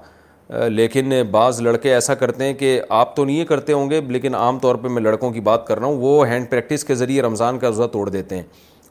لیکن 0.69 1.13
بعض 1.31 1.61
لڑکے 1.63 1.93
ایسا 1.95 2.15
کرتے 2.15 2.45
ہیں 2.45 2.55
کہ 2.55 2.81
آپ 2.89 3.15
تو 3.17 3.25
نہیں 3.25 3.45
کرتے 3.45 3.73
ہوں 3.73 3.91
گے 3.91 4.01
لیکن 4.09 4.35
عام 4.35 4.59
طور 4.61 4.75
پہ 4.83 4.89
میں 4.89 5.03
لڑکوں 5.03 5.31
کی 5.33 5.41
بات 5.41 5.67
کر 5.67 5.79
رہا 5.79 5.87
ہوں 5.87 5.97
وہ 6.01 6.27
ہینڈ 6.29 6.51
پریکٹس 6.51 6.85
کے 6.85 6.95
ذریعے 6.95 7.23
رمضان 7.23 7.59
کا 7.59 7.69
روزہ 7.69 7.87
توڑ 7.93 8.09
دیتے 8.09 8.37
ہیں 8.37 8.43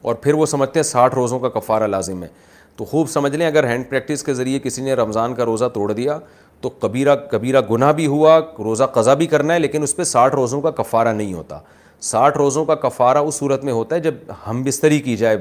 اور 0.02 0.14
پھر 0.22 0.34
وہ 0.34 0.46
سمجھتے 0.46 0.78
ہیں 0.78 0.84
ساٹھ 0.84 1.14
روزوں 1.14 1.38
کا 1.40 1.48
کفارہ 1.58 1.86
لازم 1.92 2.22
ہے 2.22 2.28
تو 2.76 2.84
خوب 2.84 3.08
سمجھ 3.08 3.34
لیں 3.36 3.46
اگر 3.46 3.66
ہینڈ 3.68 3.88
پریکٹس 3.88 4.22
کے 4.24 4.34
ذریعے 4.34 4.58
کسی 4.62 4.82
نے 4.82 4.94
رمضان 4.94 5.34
کا 5.34 5.44
روزہ 5.44 5.64
توڑ 5.74 5.92
دیا 5.92 6.18
تو 6.60 6.68
کبیرہ 6.68 7.14
کبیرہ 7.30 7.60
گناہ 7.70 7.92
بھی 7.92 8.06
ہوا 8.06 8.38
روزہ 8.64 8.84
قضا 8.92 9.14
بھی 9.20 9.26
کرنا 9.34 9.54
ہے 9.54 9.58
لیکن 9.58 9.82
اس 9.82 9.94
پہ 9.96 10.04
ساٹھ 10.14 10.34
روزوں 10.34 10.60
کا 10.62 10.70
کفارہ 10.82 11.12
نہیں 11.14 11.32
ہوتا 11.34 11.58
ساٹھ 12.10 12.36
روزوں 12.38 12.64
کا 12.64 12.74
کفارہ 12.86 13.18
اس 13.18 13.34
صورت 13.34 13.64
میں 13.64 13.72
ہوتا 13.72 13.96
ہے 13.96 14.00
جب 14.00 14.14
ہم 14.46 14.62
بستری 14.62 14.98
کی 15.00 15.16
جائے 15.16 15.36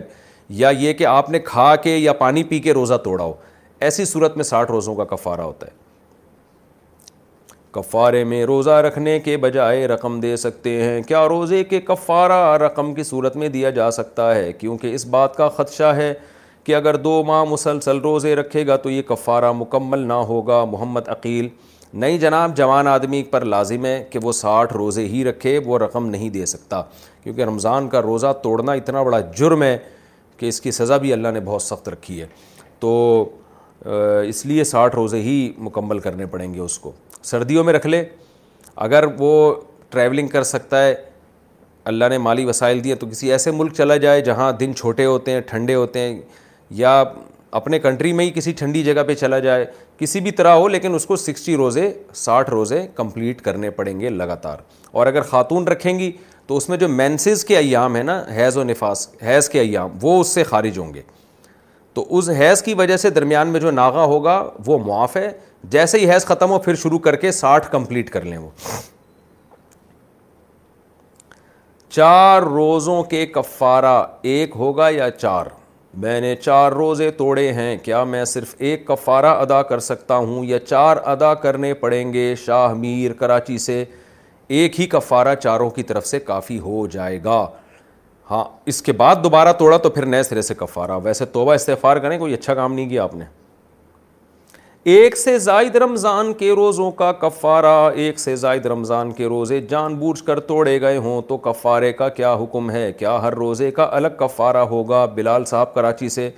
یا 0.60 0.70
یہ 0.80 0.94
کہ 0.94 1.06
آپ 1.06 1.30
نے 1.30 1.40
کھا 1.46 1.76
کے 1.84 1.96
یا 1.96 2.14
پانی 2.14 2.44
پی 2.44 2.60
کے 2.68 2.74
روزہ 2.74 2.94
توڑا 3.04 3.24
ہو 3.24 3.34
ایسی 3.88 4.06
صورت 4.06 4.36
میں 4.38 4.44
ساٹھ 4.44 4.72
روزوں 4.72 4.96
کا 4.96 5.04
کفارہ 5.16 5.42
ہوتا 5.42 5.68
ہے 5.68 5.82
کفارے 7.80 8.24
میں 8.32 8.44
روزہ 8.46 8.70
رکھنے 8.86 9.20
کے 9.20 9.36
بجائے 9.44 9.88
رقم 9.88 10.20
دے 10.20 10.36
سکتے 10.38 10.70
ہیں 10.84 11.02
کیا 11.08 11.28
روزے 11.30 11.64
کے 11.70 11.80
کفارہ 11.82 12.58
رقم 12.64 12.94
کی 12.94 13.04
صورت 13.04 13.36
میں 13.44 13.50
دیا 13.50 13.70
جا 13.78 13.90
سکتا 13.92 14.34
ہے 14.36 14.52
کیونکہ 14.58 14.94
اس 14.96 15.06
بات 15.16 15.36
کا 15.36 15.48
خدشہ 15.56 15.94
ہے 15.98 16.14
کہ 16.64 16.76
اگر 16.76 16.96
دو 17.04 17.24
ماہ 17.28 17.44
مسلسل 17.50 17.98
روزے 18.04 18.36
رکھے 18.36 18.66
گا 18.68 18.76
تو 18.84 18.90
یہ 18.90 19.02
کفارہ 19.08 19.52
مکمل 19.58 20.00
نہ 20.08 20.14
ہوگا 20.30 20.64
محمد 20.72 21.08
عقیل 21.16 21.48
نہیں 22.04 22.18
جناب 22.18 22.56
جوان 22.58 22.88
آدمی 22.88 23.22
پر 23.32 23.46
لازم 23.46 23.86
ہے 23.86 24.04
کہ 24.12 24.20
وہ 24.24 24.32
ساٹھ 24.34 24.74
روزے 24.74 25.06
ہی 25.08 25.24
رکھے 25.26 25.58
وہ 25.66 25.78
رقم 25.80 26.06
نہیں 26.10 26.30
دے 26.38 26.46
سکتا 26.52 26.82
کیونکہ 27.24 27.42
رمضان 27.46 27.88
کا 27.90 28.02
روزہ 28.02 28.32
توڑنا 28.44 28.72
اتنا 28.80 29.04
بڑا 29.04 29.20
جرم 29.38 29.64
ہے 29.64 29.78
کہ 30.38 30.46
اس 30.50 30.60
کی 30.62 30.72
سزا 30.78 30.98
بھی 31.04 31.14
اللہ 31.14 31.32
نے 31.34 31.40
بہت 31.46 31.62
سخت 31.62 31.90
رکھی 31.90 32.20
ہے 32.22 32.28
تو 32.80 32.94
اس 34.28 34.46
لیے 34.46 34.64
ساٹھ 34.64 34.96
روزے 34.96 35.22
ہی 35.22 35.36
مکمل 35.68 36.00
کرنے 36.08 36.26
پڑیں 36.36 36.54
گے 36.54 36.60
اس 36.60 36.78
کو 36.80 36.92
سردیوں 37.24 37.64
میں 37.64 37.74
رکھ 37.74 37.88
لے 37.88 38.04
اگر 38.88 39.04
وہ 39.18 39.34
ٹریولنگ 39.90 40.28
کر 40.28 40.44
سکتا 40.44 40.84
ہے 40.86 40.94
اللہ 41.92 42.06
نے 42.10 42.18
مالی 42.18 42.46
وسائل 42.46 42.84
دیے 42.84 42.96
تو 42.96 43.08
کسی 43.12 43.32
ایسے 43.32 43.52
ملک 43.52 43.74
چلا 43.78 43.96
جائے 44.06 44.22
جہاں 44.30 44.52
دن 44.60 44.76
چھوٹے 44.76 45.06
ہوتے 45.06 45.32
ہیں 45.32 45.42
ٹھنڈے 45.48 45.76
ہوتے 45.76 46.00
ہیں 46.00 46.20
یا 46.72 47.04
اپنے 47.56 47.80
کنٹری 47.80 48.12
میں 48.14 48.26
ہی 48.26 48.32
کسی 48.36 48.52
ٹھنڈی 48.58 48.84
جگہ 48.84 49.04
پہ 49.08 49.14
چلا 49.16 49.40
جائے 49.40 49.66
کسی 49.98 50.20
بھی 50.20 50.32
طرح 50.32 50.54
ہو 50.56 50.68
لیکن 50.68 50.96
اس 50.96 51.06
کو 51.06 51.16
سکسٹی 51.16 51.56
روزے 51.58 51.92
ساٹھ 52.16 52.50
روزے 52.50 52.86
کمپلیٹ 52.96 53.42
کرنے 53.42 53.70
پڑیں 53.72 54.00
گے 54.00 54.10
لگاتار 54.10 54.58
اور 54.92 55.08
اگر 55.08 55.22
خاتون 55.32 55.68
رکھیں 55.68 55.98
گی 56.00 56.12
تو 56.48 56.58
اس 56.58 56.68
میں 56.70 56.78
جو 56.78 56.88
مینسز 56.90 57.44
کے 57.46 57.58
ایام 57.58 57.96
ہیں 57.96 58.04
نا 58.04 58.22
حیض 58.36 58.58
و 58.58 58.64
نفاس 58.64 59.08
حیض 59.26 59.50
کے 59.50 59.60
ایام 59.60 59.98
وہ 60.02 60.20
اس 60.22 60.28
سے 60.34 60.44
خارج 60.44 60.78
ہوں 60.80 60.94
گے 60.94 61.02
تو 61.94 62.06
اس 62.18 62.30
حیض 62.40 62.62
کی 62.64 62.74
وجہ 62.74 62.98
سے 62.98 63.10
درمیان 63.10 63.48
میں 63.48 63.60
جو 63.60 63.72
ناغہ 63.72 64.06
ہوگا 64.14 64.44
وہ 64.66 64.78
معاف 64.86 65.18
ہے 65.18 65.32
جیسے 65.74 66.00
ہی 66.00 66.10
حیض 66.12 66.26
ختم 66.26 66.50
ہو 66.52 66.58
پھر 66.60 66.76
شروع 66.76 67.00
کر 67.00 67.16
کے 67.16 67.32
ساٹھ 67.32 67.72
کمپلیٹ 67.72 68.10
کر 68.12 68.26
لیں 68.26 68.38
وہ 68.38 68.50
چار 71.90 72.42
روزوں 72.42 73.02
کے 73.10 73.26
کفارہ 73.34 74.02
ایک 74.22 74.56
ہوگا 74.60 74.90
یا 74.90 75.10
چار 75.18 75.46
میں 76.02 76.20
نے 76.22 76.36
چار 76.36 76.72
روزے 76.72 77.10
توڑے 77.18 77.52
ہیں 77.54 77.76
کیا 77.84 78.04
میں 78.04 78.24
صرف 78.26 78.54
ایک 78.58 78.86
کفارہ 78.86 79.34
ادا 79.42 79.62
کر 79.64 79.80
سکتا 79.80 80.16
ہوں 80.18 80.46
یا 80.46 80.60
چار 80.60 80.98
ادا 81.12 81.34
کرنے 81.44 81.74
پڑیں 81.74 82.14
گے 82.14 82.34
شاہ 82.46 82.74
میر 82.74 83.14
کراچی 83.20 83.58
سے 83.66 83.84
ایک 84.48 84.80
ہی 84.80 84.86
کفارہ 84.88 85.36
چاروں 85.42 85.70
کی 85.70 85.84
طرف 85.84 86.08
سے 86.08 86.20
کافی 86.20 86.58
ہو 86.60 86.86
جائے 86.92 87.20
گا 87.24 87.46
ہاں 88.32 88.44
اس 88.72 88.82
کے 88.82 88.92
بعد 89.04 89.16
دوبارہ 89.24 89.54
توڑا 89.60 89.78
تو 89.78 89.90
پھر 89.90 90.06
نئے 90.06 90.24
سرے 90.24 90.42
سے 90.42 90.54
کفارہ 90.58 91.00
ویسے 91.04 91.26
توبہ 91.34 91.54
استعفار 91.54 91.98
کریں 91.98 92.18
کوئی 92.20 92.34
اچھا 92.34 92.54
کام 92.54 92.74
نہیں 92.74 92.90
کیا 92.90 93.04
آپ 93.04 93.16
نے 93.16 93.26
ایک 94.92 95.16
سے 95.18 95.38
زائد 95.40 95.76
رمضان 95.76 96.32
کے 96.38 96.50
روزوں 96.56 96.90
کا 96.92 97.12
کفارہ 97.20 97.68
ایک 98.04 98.18
سے 98.20 98.36
زائد 98.36 98.66
رمضان 98.66 99.12
کے 99.18 99.26
روزے 99.30 99.60
جان 99.70 99.94
بوجھ 100.00 100.24
کر 100.26 100.40
توڑے 100.48 100.80
گئے 100.82 100.98
ہوں 101.06 101.22
تو 101.28 101.38
کفارے 101.46 101.92
کا 102.00 102.10
کیا 102.18 102.34
حکم 102.42 102.70
ہے 102.72 102.92
کیا 103.00 103.16
ہر 103.22 103.34
روزے 103.34 103.70
کا 103.78 103.88
الگ 103.98 104.18
کفارہ 104.20 104.64
ہوگا 104.72 105.06
بلال 105.16 105.46
صاحب 105.52 105.74
کراچی 105.74 106.10
سے 106.18 106.30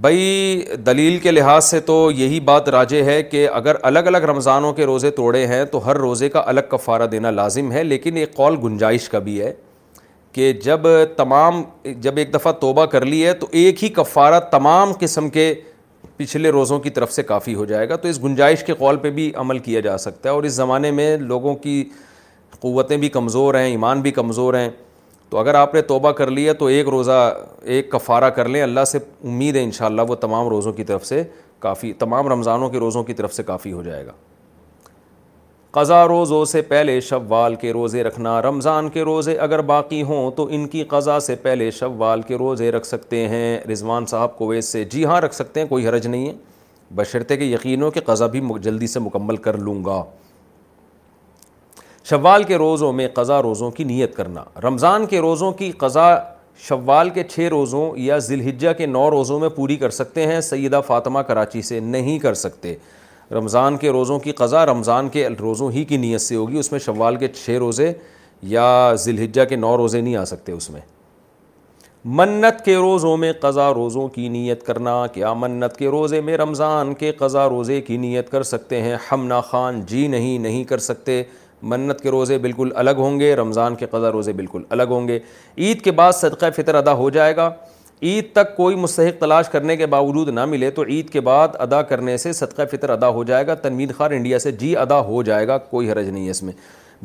بھائی 0.00 0.64
دلیل 0.86 1.18
کے 1.22 1.30
لحاظ 1.30 1.64
سے 1.64 1.80
تو 1.90 2.00
یہی 2.16 2.40
بات 2.50 2.68
راجے 2.68 3.02
ہے 3.04 3.22
کہ 3.22 3.46
اگر 3.52 3.76
الگ 3.90 4.06
الگ 4.06 4.24
رمضانوں 4.32 4.72
کے 4.72 4.86
روزے 4.86 5.10
توڑے 5.20 5.46
ہیں 5.46 5.64
تو 5.72 5.84
ہر 5.86 5.96
روزے 6.06 6.28
کا 6.28 6.42
الگ 6.46 6.68
کفارہ 6.70 7.06
دینا 7.12 7.30
لازم 7.30 7.72
ہے 7.72 7.84
لیکن 7.84 8.16
ایک 8.16 8.34
قول 8.36 8.56
گنجائش 8.64 9.08
کا 9.08 9.18
بھی 9.28 9.40
ہے 9.40 9.52
کہ 10.32 10.52
جب 10.64 10.86
تمام 11.16 11.62
جب 12.00 12.16
ایک 12.18 12.34
دفعہ 12.34 12.52
توبہ 12.60 12.84
کر 12.96 13.04
لی 13.06 13.24
ہے 13.26 13.32
تو 13.34 13.46
ایک 13.50 13.84
ہی 13.84 13.88
کفارہ 13.94 14.40
تمام 14.50 14.92
قسم 15.00 15.28
کے 15.30 15.52
پچھلے 16.16 16.50
روزوں 16.50 16.78
کی 16.80 16.90
طرف 16.90 17.12
سے 17.12 17.22
کافی 17.22 17.54
ہو 17.54 17.64
جائے 17.64 17.88
گا 17.88 17.96
تو 17.96 18.08
اس 18.08 18.22
گنجائش 18.24 18.62
کے 18.64 18.74
قول 18.78 18.96
پہ 19.02 19.10
بھی 19.10 19.30
عمل 19.40 19.58
کیا 19.58 19.80
جا 19.80 19.96
سکتا 19.98 20.28
ہے 20.28 20.34
اور 20.34 20.42
اس 20.44 20.52
زمانے 20.52 20.90
میں 20.90 21.16
لوگوں 21.16 21.54
کی 21.62 21.82
قوتیں 22.60 22.96
بھی 22.96 23.08
کمزور 23.18 23.54
ہیں 23.54 23.66
ایمان 23.70 24.00
بھی 24.02 24.10
کمزور 24.10 24.54
ہیں 24.54 24.68
تو 25.30 25.38
اگر 25.38 25.54
آپ 25.54 25.74
نے 25.74 25.82
توبہ 25.92 26.12
کر 26.20 26.30
لیا 26.30 26.52
تو 26.58 26.66
ایک 26.66 26.88
روزہ 26.88 27.32
ایک 27.64 27.90
کفارہ 27.92 28.30
کر 28.38 28.48
لیں 28.48 28.62
اللہ 28.62 28.84
سے 28.92 28.98
امید 29.24 29.56
ہے 29.56 29.62
انشاءاللہ 29.64 30.02
وہ 30.08 30.14
تمام 30.20 30.48
روزوں 30.48 30.72
کی 30.72 30.84
طرف 30.84 31.06
سے 31.06 31.22
کافی 31.58 31.92
تمام 31.98 32.28
رمضانوں 32.32 32.70
کے 32.70 32.78
روزوں 32.78 33.02
کی 33.04 33.14
طرف 33.14 33.34
سے 33.34 33.42
کافی 33.42 33.72
ہو 33.72 33.82
جائے 33.82 34.06
گا 34.06 34.12
قضا 35.76 36.04
روزوں 36.08 36.44
سے 36.50 36.60
پہلے 36.68 37.00
شوال 37.08 37.54
کے 37.60 37.72
روزے 37.72 38.02
رکھنا 38.04 38.40
رمضان 38.42 38.88
کے 38.90 39.02
روزے 39.04 39.32
اگر 39.46 39.60
باقی 39.70 40.02
ہوں 40.02 40.30
تو 40.36 40.46
ان 40.52 40.66
کی 40.68 40.84
قضا 40.88 41.18
سے 41.20 41.34
پہلے 41.42 41.70
شوال 41.78 42.22
کے 42.26 42.36
روزے 42.38 42.70
رکھ 42.72 42.86
سکتے 42.86 43.26
ہیں 43.28 43.58
رضوان 43.72 44.06
صاحب 44.10 44.36
کویت 44.38 44.64
سے 44.64 44.84
جی 44.92 45.04
ہاں 45.04 45.20
رکھ 45.20 45.34
سکتے 45.34 45.60
ہیں 45.60 45.66
کوئی 45.68 45.86
حرج 45.88 46.06
نہیں 46.06 46.26
ہے 46.28 46.32
بشرتے 46.96 47.36
کے 47.36 47.44
یقینوں 47.44 47.90
کہ 47.90 48.00
قضا 48.06 48.26
بھی 48.36 48.40
جلدی 48.62 48.86
سے 48.86 49.00
مکمل 49.00 49.36
کر 49.46 49.56
لوں 49.66 49.84
گا 49.84 50.02
شوال 52.10 52.42
کے 52.52 52.56
روزوں 52.58 52.92
میں 53.00 53.08
قضا 53.14 53.40
روزوں 53.42 53.70
کی 53.70 53.84
نیت 53.84 54.16
کرنا 54.16 54.44
رمضان 54.68 55.06
کے 55.06 55.20
روزوں 55.20 55.52
کی 55.58 55.70
قضا 55.78 56.08
شوال 56.68 57.10
کے 57.14 57.24
چھ 57.34 57.48
روزوں 57.50 57.90
یا 58.02 58.14
الحجہ 58.28 58.72
کے 58.78 58.86
نو 58.86 59.10
روزوں 59.10 59.38
میں 59.40 59.48
پوری 59.56 59.76
کر 59.76 59.90
سکتے 60.00 60.26
ہیں 60.26 60.40
سیدہ 60.50 60.80
فاطمہ 60.86 61.18
کراچی 61.28 61.62
سے 61.62 61.80
نہیں 61.80 62.18
کر 62.18 62.34
سکتے 62.44 62.74
رمضان 63.34 63.76
کے 63.76 63.90
روزوں 63.92 64.18
کی 64.18 64.32
قضا 64.32 64.64
رمضان 64.66 65.08
کے 65.12 65.28
روزوں 65.40 65.70
ہی 65.72 65.84
کی 65.84 65.96
نیت 65.96 66.20
سے 66.20 66.34
ہوگی 66.36 66.58
اس 66.58 66.70
میں 66.72 66.78
شوال 66.80 67.16
کے 67.16 67.28
چھ 67.28 67.56
روزے 67.60 67.92
یا 68.52 68.68
ذیلجا 69.04 69.44
کے 69.44 69.56
نو 69.56 69.76
روزے 69.76 70.00
نہیں 70.00 70.16
آ 70.16 70.24
سکتے 70.24 70.52
اس 70.52 70.70
میں 70.70 70.80
منت 72.16 72.64
کے 72.64 72.76
روزوں 72.76 73.16
میں 73.16 73.32
قضا 73.40 73.72
روزوں 73.74 74.06
کی 74.08 74.28
نیت 74.28 74.62
کرنا 74.66 75.06
کیا 75.14 75.32
منت 75.44 75.76
کے 75.76 75.88
روزے 75.90 76.20
میں 76.28 76.36
رمضان 76.38 76.94
کے 76.98 77.12
قضا 77.18 77.48
روزے 77.48 77.80
کی 77.86 77.96
نیت 78.04 78.30
کر 78.30 78.42
سکتے 78.52 78.80
ہیں 78.82 78.96
ہمنا 79.10 79.40
خان 79.50 79.80
جی 79.86 80.00
جی 80.12 80.36
نہیں 80.42 80.64
کر 80.68 80.78
سکتے 80.86 81.22
منت 81.72 82.00
کے 82.00 82.10
روزے 82.10 82.38
بالکل 82.38 82.70
الگ 82.82 82.96
ہوں 82.98 83.18
گے 83.20 83.34
رمضان 83.36 83.74
کے 83.76 83.86
قضا 83.90 84.12
روزے 84.12 84.32
بالکل 84.32 84.62
الگ 84.70 84.82
ہوں 84.90 85.08
گے 85.08 85.18
عید 85.58 85.80
کے 85.84 85.90
بعد 86.00 86.12
صدقہ 86.20 86.46
فطر 86.56 86.74
ادا 86.74 86.92
ہو 87.02 87.10
جائے 87.18 87.36
گا 87.36 87.50
عید 88.02 88.32
تک 88.34 88.56
کوئی 88.56 88.76
مستحق 88.76 89.18
تلاش 89.20 89.48
کرنے 89.50 89.76
کے 89.76 89.86
باوجود 89.92 90.28
نہ 90.34 90.44
ملے 90.46 90.70
تو 90.70 90.82
عید 90.88 91.08
کے 91.10 91.20
بعد 91.28 91.48
ادا 91.60 91.80
کرنے 91.82 92.16
سے 92.16 92.32
صدقہ 92.32 92.62
فطر 92.72 92.90
ادا 92.90 93.08
ہو 93.14 93.22
جائے 93.30 93.46
گا 93.46 93.54
تنوین 93.62 93.92
خار 93.96 94.10
انڈیا 94.10 94.38
سے 94.38 94.52
جی 94.60 94.76
ادا 94.76 95.00
ہو 95.04 95.22
جائے 95.22 95.48
گا 95.48 95.56
کوئی 95.70 95.90
حرج 95.90 96.08
نہیں 96.08 96.24
ہے 96.26 96.30
اس 96.30 96.42
میں 96.42 96.52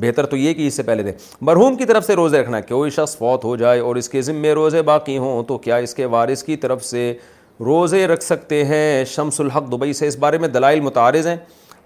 بہتر 0.01 0.25
تو 0.25 0.38
یہ 0.38 0.53
کہ 0.53 0.67
اس 0.67 0.73
سے 0.75 0.83
پہلے 0.83 1.03
دیں 1.03 1.11
مرہوم 1.49 1.75
کی 1.77 1.85
طرف 1.85 2.05
سے 2.07 2.13
روزے 2.15 2.39
رکھنا 2.41 2.59
کوئی 2.69 2.91
شخص 2.91 3.15
فوت 3.17 3.43
ہو 3.45 3.55
جائے 3.55 3.80
اور 3.80 3.95
اس 3.95 4.09
کے 4.09 4.22
ذمے 4.22 4.51
روزے 4.53 4.81
باقی 4.81 5.17
ہوں 5.17 5.43
تو 5.47 5.57
کیا 5.65 5.75
اس 5.88 5.93
کے 5.95 6.05
وارث 6.15 6.43
کی 6.43 6.55
طرف 6.57 6.85
سے 6.85 7.13
روزے 7.65 8.05
رکھ 8.07 8.23
سکتے 8.23 8.63
ہیں 8.65 9.03
شمس 9.15 9.39
الحق 9.41 9.72
دبئی 9.72 9.93
سے 9.93 10.07
اس 10.07 10.17
بارے 10.19 10.38
میں 10.38 10.47
دلائل 10.49 10.80
متعارض 10.81 11.27
ہیں 11.27 11.35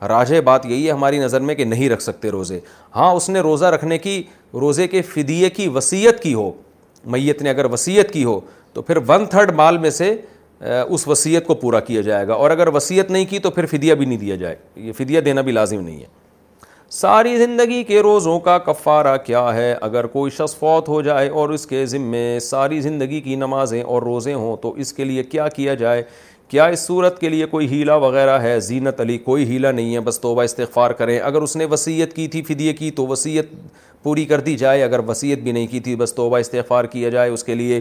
راج 0.07 0.33
بات 0.45 0.65
یہی 0.65 0.85
ہے 0.85 0.91
ہماری 0.91 1.19
نظر 1.19 1.41
میں 1.41 1.55
کہ 1.55 1.65
نہیں 1.65 1.89
رکھ 1.89 2.01
سکتے 2.03 2.29
روزے 2.31 2.59
ہاں 2.95 3.11
اس 3.15 3.29
نے 3.29 3.39
روزہ 3.41 3.65
رکھنے 3.73 3.97
کی 3.97 4.21
روزے 4.61 4.87
کے 4.87 5.01
فدیے 5.13 5.49
کی 5.49 5.67
وصیت 5.75 6.21
کی 6.23 6.33
ہو 6.33 6.51
میت 7.11 7.41
نے 7.41 7.49
اگر 7.49 7.65
وصیت 7.71 8.11
کی 8.13 8.23
ہو 8.25 8.39
تو 8.73 8.81
پھر 8.81 8.97
ون 9.07 9.25
تھرڈ 9.31 9.51
مال 9.55 9.77
میں 9.77 9.89
سے 9.89 10.15
اس 10.87 11.07
وصیت 11.07 11.45
کو 11.47 11.53
پورا 11.55 11.79
کیا 11.79 12.01
جائے 12.01 12.27
گا 12.27 12.33
اور 12.33 12.51
اگر 12.51 12.67
وصیت 12.75 13.11
نہیں 13.11 13.25
کی 13.29 13.39
تو 13.39 13.49
پھر 13.51 13.65
فدیہ 13.71 13.93
بھی 13.95 14.05
نہیں 14.05 14.17
دیا 14.17 14.35
جائے 14.35 14.55
یہ 14.75 14.91
فدیہ 14.97 15.19
دینا 15.21 15.41
بھی 15.41 15.51
لازم 15.51 15.79
نہیں 15.81 15.99
ہے 15.99 16.05
ساری 16.99 17.37
زندگی 17.37 17.83
کے 17.83 18.01
روزوں 18.01 18.39
کا 18.39 18.57
کفارہ 18.65 19.15
کیا 19.25 19.47
ہے 19.53 19.71
اگر 19.81 20.05
کوئی 20.07 20.31
شخص 20.31 20.55
فوت 20.57 20.87
ہو 20.89 21.01
جائے 21.01 21.29
اور 21.29 21.49
اس 21.53 21.65
کے 21.67 21.85
ذمے 21.85 22.37
ساری 22.41 22.79
زندگی 22.81 23.19
کی 23.21 23.35
نمازیں 23.35 23.81
اور 23.83 24.01
روزے 24.01 24.33
ہوں 24.33 24.55
تو 24.61 24.71
اس 24.77 24.93
کے 24.93 25.05
لیے 25.05 25.23
کیا 25.23 25.47
کیا 25.55 25.73
جائے 25.83 26.03
کیا 26.49 26.65
اس 26.73 26.79
صورت 26.87 27.19
کے 27.19 27.29
لیے 27.29 27.45
کوئی 27.45 27.67
ہیلا 27.69 27.95
وغیرہ 28.03 28.39
ہے 28.41 28.59
زینت 28.59 29.01
علی 29.01 29.17
کوئی 29.23 29.45
ہیلا 29.47 29.71
نہیں 29.71 29.93
ہے 29.95 29.99
بس 30.01 30.19
توبہ 30.19 30.43
استغفار 30.43 30.91
کریں 30.99 31.17
اگر 31.19 31.41
اس 31.41 31.55
نے 31.57 31.65
وصیت 31.71 32.13
کی 32.15 32.27
تھی 32.35 32.41
فدیے 32.47 32.73
کی 32.73 32.91
تو 32.99 33.07
وصیت 33.07 33.49
پوری 34.03 34.25
کر 34.25 34.39
دی 34.41 34.55
جائے 34.57 34.83
اگر 34.83 34.99
وصیت 35.07 35.39
بھی 35.43 35.51
نہیں 35.51 35.67
کی 35.67 35.79
تھی 35.79 35.95
بس 35.95 36.13
توبہ 36.15 36.37
استغفار 36.37 36.85
کیا 36.91 37.09
جائے 37.09 37.29
اس 37.31 37.43
کے 37.43 37.55
لیے 37.55 37.79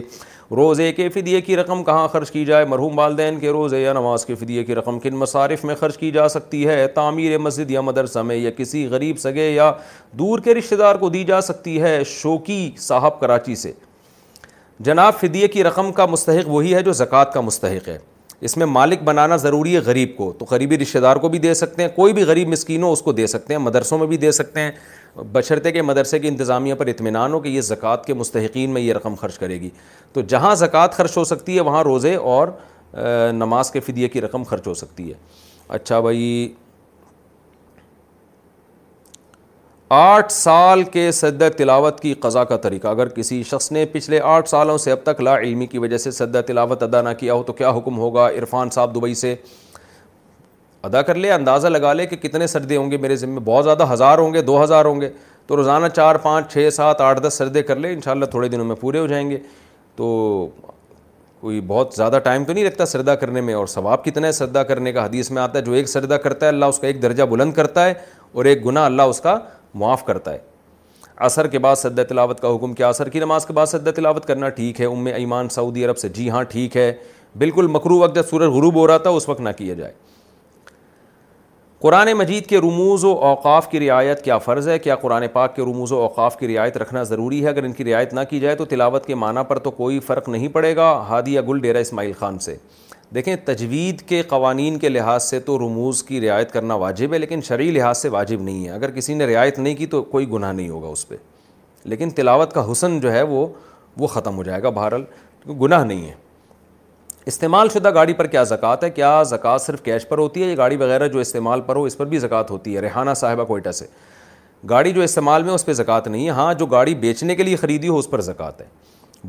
روزے 0.55 0.91
کے 0.93 1.07
فدیے 1.13 1.39
کی 1.41 1.55
رقم 1.57 1.83
کہاں 1.83 2.07
خرچ 2.11 2.29
کی 2.31 2.43
جائے 2.45 2.65
مرحوم 2.65 2.97
والدین 2.99 3.39
کے 3.39 3.49
روزے 3.51 3.81
یا 3.81 3.93
نماز 3.93 4.25
کے 4.25 4.35
فدیے 4.35 4.63
کی 4.65 4.75
رقم 4.75 4.99
کن 4.99 5.15
مصارف 5.19 5.63
میں 5.65 5.75
خرچ 5.79 5.97
کی 5.97 6.11
جا 6.11 6.27
سکتی 6.29 6.65
ہے 6.67 6.85
تعمیر 6.95 7.37
مسجد 7.37 7.71
یا 7.71 7.81
مدرسہ 7.81 8.19
میں 8.25 8.35
یا 8.35 8.51
کسی 8.57 8.85
غریب 8.91 9.17
سگے 9.19 9.49
یا 9.49 9.71
دور 10.19 10.39
کے 10.43 10.55
رشتہ 10.55 10.75
دار 10.75 10.95
کو 10.99 11.09
دی 11.09 11.23
جا 11.23 11.41
سکتی 11.41 11.81
ہے 11.81 11.99
شوقی 12.15 12.69
صاحب 12.79 13.19
کراچی 13.19 13.55
سے 13.55 13.71
جناب 14.85 15.19
فدیے 15.19 15.47
کی 15.47 15.63
رقم 15.63 15.91
کا 15.93 16.05
مستحق 16.05 16.49
وہی 16.49 16.73
ہے 16.75 16.81
جو 16.83 16.93
زکوٰۃ 16.93 17.31
کا 17.33 17.41
مستحق 17.41 17.87
ہے 17.87 17.97
اس 18.45 18.55
میں 18.57 18.65
مالک 18.65 19.03
بنانا 19.03 19.35
ضروری 19.43 19.73
ہے 19.75 19.79
غریب 19.85 20.09
کو 20.17 20.31
تو 20.39 20.45
قریبی 20.49 20.77
رشتہ 20.77 20.99
دار 21.05 21.15
کو 21.21 21.29
بھی 21.29 21.39
دے 21.39 21.53
سکتے 21.53 21.81
ہیں 21.83 21.89
کوئی 21.95 22.13
بھی 22.13 22.23
غریب 22.23 22.47
مسکین 22.49 22.83
ہو 22.83 22.91
اس 22.93 23.01
کو 23.01 23.11
دے 23.19 23.27
سکتے 23.27 23.53
ہیں 23.53 23.61
مدرسوں 23.61 23.97
میں 23.97 24.07
بھی 24.07 24.17
دے 24.17 24.31
سکتے 24.31 24.61
ہیں 24.61 24.71
بشرطے 25.31 25.71
کے 25.71 25.81
مدرسے 25.81 26.19
کی 26.19 26.27
انتظامیہ 26.27 26.73
پر 26.77 26.87
اطمینان 26.87 27.33
ہو 27.33 27.39
کہ 27.39 27.49
یہ 27.49 27.61
زکوٰۃ 27.69 28.03
کے 28.05 28.13
مستحقین 28.13 28.69
میں 28.73 28.81
یہ 28.81 28.93
رقم 28.93 29.15
خرچ 29.21 29.39
کرے 29.39 29.59
گی 29.61 29.69
تو 30.13 30.21
جہاں 30.33 30.53
زکوٰۃ 30.55 30.93
خرچ 30.97 31.17
ہو 31.17 31.23
سکتی 31.33 31.55
ہے 31.55 31.61
وہاں 31.61 31.83
روزے 31.83 32.15
اور 32.35 32.47
نماز 33.33 33.71
کے 33.71 33.79
فدیے 33.87 34.07
کی 34.09 34.21
رقم 34.21 34.43
خرچ 34.49 34.67
ہو 34.67 34.73
سکتی 34.73 35.09
ہے 35.09 35.17
اچھا 35.77 35.99
بھائی 35.99 36.23
آٹھ 39.89 40.31
سال 40.33 40.81
کے 40.93 41.11
صدر 41.13 41.49
تلاوت 41.57 41.99
کی 41.99 42.13
قضا 42.21 42.43
کا 42.43 42.55
طریقہ 42.61 42.87
اگر 42.87 43.09
کسی 43.09 43.41
شخص 43.51 43.71
نے 43.71 43.85
پچھلے 43.91 44.19
آٹھ 44.23 44.49
سالوں 44.49 44.77
سے 44.77 44.91
اب 44.91 45.03
تک 45.03 45.21
لا 45.21 45.37
علمی 45.37 45.65
کی 45.67 45.77
وجہ 45.79 45.97
سے 45.97 46.11
صدر 46.11 46.41
تلاوت 46.47 46.83
ادا 46.83 47.01
نہ 47.01 47.09
کیا 47.19 47.33
ہو 47.33 47.43
تو 47.43 47.53
کیا 47.53 47.69
حکم 47.77 47.97
ہوگا 47.97 48.27
عرفان 48.29 48.69
صاحب 48.69 48.95
دبئی 48.95 49.13
سے 49.15 49.35
ادا 50.83 51.01
کر 51.01 51.15
لے 51.15 51.31
اندازہ 51.31 51.67
لگا 51.67 51.93
لے 51.93 52.05
کہ 52.07 52.15
کتنے 52.27 52.47
سردے 52.47 52.77
ہوں 52.77 52.91
گے 52.91 52.97
میرے 52.97 53.15
ذمے 53.15 53.39
بہت 53.45 53.63
زیادہ 53.65 53.91
ہزار 53.93 54.17
ہوں 54.17 54.33
گے 54.33 54.41
دو 54.41 54.63
ہزار 54.63 54.85
ہوں 54.85 55.01
گے 55.01 55.09
تو 55.47 55.55
روزانہ 55.57 55.87
چار 55.95 56.15
پانچ 56.23 56.51
چھ 56.53 56.69
سات 56.73 57.01
آٹھ 57.01 57.21
دس 57.27 57.33
سردے 57.37 57.63
کر 57.63 57.75
لے 57.79 57.93
انشاءاللہ 57.93 58.25
تھوڑے 58.25 58.47
دنوں 58.49 58.65
میں 58.65 58.75
پورے 58.79 58.99
ہو 58.99 59.07
جائیں 59.07 59.29
گے 59.29 59.37
تو 59.95 60.47
کوئی 61.39 61.59
بہت 61.67 61.93
زیادہ 61.95 62.17
ٹائم 62.23 62.43
تو 62.43 62.53
نہیں 62.53 62.63
لگتا 62.63 62.85
سردہ 62.85 63.11
کرنے 63.21 63.41
میں 63.41 63.53
اور 63.53 63.65
ثواب 63.67 64.03
کتنا 64.03 64.27
ہے 64.27 64.31
سردہ 64.31 64.59
کرنے 64.69 64.91
کا 64.93 65.05
حدیث 65.05 65.29
میں 65.31 65.41
آتا 65.41 65.57
ہے 65.59 65.63
جو 65.63 65.71
ایک 65.73 65.89
سردہ 65.89 66.13
کرتا 66.23 66.45
ہے 66.45 66.51
اللہ 66.51 66.65
اس 66.65 66.79
کا 66.79 66.87
ایک 66.87 67.01
درجہ 67.01 67.23
بلند 67.29 67.53
کرتا 67.53 67.85
ہے 67.85 67.93
اور 68.33 68.45
ایک 68.45 68.65
گناہ 68.65 68.85
اللہ 68.85 69.01
اس 69.11 69.19
کا 69.21 69.37
معاف 69.79 70.03
کرتا 70.05 70.33
ہے 70.33 70.37
عصر 71.27 71.47
کے 71.53 71.59
بعد 71.59 71.75
صدر 71.75 72.03
تلاوت 72.09 72.39
کا 72.39 72.55
حکم 72.55 72.73
کیا 72.79 72.89
عصر 72.89 73.09
کی 73.09 73.19
نماز 73.19 73.45
کے 73.45 73.53
بعد 73.53 73.65
صدر 73.67 73.91
تلاوت 74.01 74.25
کرنا 74.25 74.49
ٹھیک 74.59 74.81
ہے 74.81 74.85
ام 74.85 75.05
ایمان 75.15 75.49
سعودی 75.49 75.85
عرب 75.85 75.97
سے 75.97 76.09
جی 76.17 76.29
ہاں 76.29 76.43
ٹھیک 76.49 76.77
ہے 76.77 76.91
بالکل 77.43 77.67
مکرو 77.75 77.97
وقت 77.99 78.15
جب 78.15 78.25
سورج 78.29 78.49
غروب 78.55 78.75
ہو 78.75 78.85
رہا 78.87 78.97
تھا 79.05 79.09
اس 79.19 79.27
وقت 79.29 79.41
نہ 79.47 79.49
کیا 79.57 79.73
جائے 79.81 79.93
قرآن 81.85 82.11
مجید 82.19 82.45
کے 82.49 82.57
رموز 82.61 83.03
و 83.05 83.11
اوقاف 83.25 83.69
کی 83.71 83.79
رعایت 83.79 84.23
کیا 84.23 84.37
فرض 84.45 84.67
ہے 84.67 84.77
کیا 84.85 84.95
قرآن 85.01 85.23
پاک 85.33 85.55
کے 85.55 85.61
رموز 85.65 85.91
و 85.91 85.99
اوقاف 86.01 86.37
کی 86.37 86.47
رعایت 86.55 86.77
رکھنا 86.83 87.03
ضروری 87.09 87.43
ہے 87.43 87.49
اگر 87.49 87.63
ان 87.63 87.73
کی 87.79 87.83
رعایت 87.91 88.13
نہ 88.13 88.19
کی 88.29 88.39
جائے 88.39 88.55
تو 88.61 88.65
تلاوت 88.71 89.05
کے 89.05 89.15
معنی 89.23 89.41
پر 89.47 89.59
تو 89.67 89.71
کوئی 89.81 89.99
فرق 90.07 90.29
نہیں 90.35 90.47
پڑے 90.55 90.75
گا 90.75 90.91
ہادی 91.09 91.35
گل 91.47 91.59
ڈیرا 91.61 91.79
اسماعیل 91.87 92.13
خان 92.19 92.39
سے 92.47 92.55
دیکھیں 93.15 93.35
تجوید 93.45 94.01
کے 94.07 94.21
قوانین 94.27 94.77
کے 94.79 94.89
لحاظ 94.89 95.23
سے 95.23 95.39
تو 95.39 95.57
رموز 95.59 96.01
کی 96.03 96.19
رعایت 96.21 96.51
کرنا 96.51 96.75
واجب 96.75 97.13
ہے 97.13 97.17
لیکن 97.19 97.41
شرعی 97.47 97.69
لحاظ 97.71 97.97
سے 97.97 98.09
واجب 98.09 98.41
نہیں 98.43 98.65
ہے 98.65 98.71
اگر 98.71 98.91
کسی 98.91 99.13
نے 99.13 99.25
رعایت 99.27 99.59
نہیں 99.59 99.75
کی 99.75 99.85
تو 99.93 100.01
کوئی 100.15 100.29
گناہ 100.31 100.51
نہیں 100.53 100.69
ہوگا 100.69 100.87
اس 100.87 101.07
پہ 101.07 101.15
لیکن 101.89 102.09
تلاوت 102.15 102.53
کا 102.53 102.71
حسن 102.71 102.99
جو 102.99 103.11
ہے 103.11 103.21
وہ 103.29 103.45
وہ 103.99 104.07
ختم 104.07 104.35
ہو 104.37 104.43
جائے 104.43 104.63
گا 104.63 104.69
بہرحال 104.69 105.03
گناہ 105.61 105.83
نہیں 105.83 106.05
ہے 106.07 106.13
استعمال 107.27 107.69
شدہ 107.73 107.93
گاڑی 107.93 108.13
پر 108.13 108.27
کیا 108.33 108.43
زکوٰۃ 108.49 108.83
ہے 108.83 108.89
کیا 108.89 109.21
زکوٰۃ 109.29 109.59
صرف 109.61 109.81
کیش 109.83 110.07
پر 110.07 110.17
ہوتی 110.17 110.43
ہے 110.43 110.49
یا 110.49 110.55
گاڑی 110.57 110.75
وغیرہ 110.77 111.07
جو 111.13 111.19
استعمال 111.19 111.61
پر 111.65 111.75
ہو 111.75 111.83
اس 111.85 111.97
پر 111.97 112.05
بھی 112.13 112.19
زکوٰۃ 112.19 112.49
ہوتی 112.51 112.75
ہے 112.75 112.81
ریحانہ 112.81 113.13
صاحبہ 113.15 113.43
کوئٹہ 113.45 113.71
سے 113.79 113.85
گاڑی 114.69 114.91
جو 114.93 115.01
استعمال 115.01 115.43
میں 115.43 115.53
اس 115.53 115.65
پہ 115.65 115.73
زکوٰۃ 115.73 116.07
نہیں 116.07 116.25
ہے 116.25 116.31
ہاں 116.39 116.53
جو 116.59 116.65
گاڑی 116.65 116.95
بیچنے 117.05 117.35
کے 117.35 117.43
لیے 117.43 117.55
خریدی 117.55 117.87
ہو 117.87 117.97
اس 117.99 118.09
پر 118.09 118.21
زکوٰۃ 118.31 118.61
ہے 118.61 118.65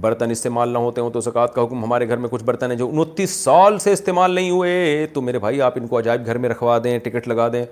برتن 0.01 0.31
استعمال 0.31 0.69
نہ 0.73 0.79
ہوتے 0.79 1.01
ہوں 1.01 1.11
تو 1.11 1.21
زکوٰۃ 1.21 1.53
کا 1.55 1.63
حکم 1.65 1.85
ہمارے 1.85 2.09
گھر 2.09 2.17
میں 2.17 2.29
کچھ 2.33 2.45
برتن 2.45 2.71
ہیں 2.71 2.79
جو 2.79 2.89
انتیس 2.93 3.31
سال 3.45 3.79
سے 3.79 3.93
استعمال 3.93 4.35
نہیں 4.35 4.51
ہوئے 4.51 5.07
تو 5.13 5.21
میرے 5.23 5.39
بھائی 5.39 5.63
آپ 5.63 5.73
ان 5.79 5.87
کو 5.89 5.99
عجائب 5.99 6.27
گھر 6.27 6.39
میں 6.39 6.49
رکھوا 6.49 6.79
دیں 6.85 6.99
ٹکٹ 7.05 7.29
لگا 7.29 7.49
دیں 7.53 7.65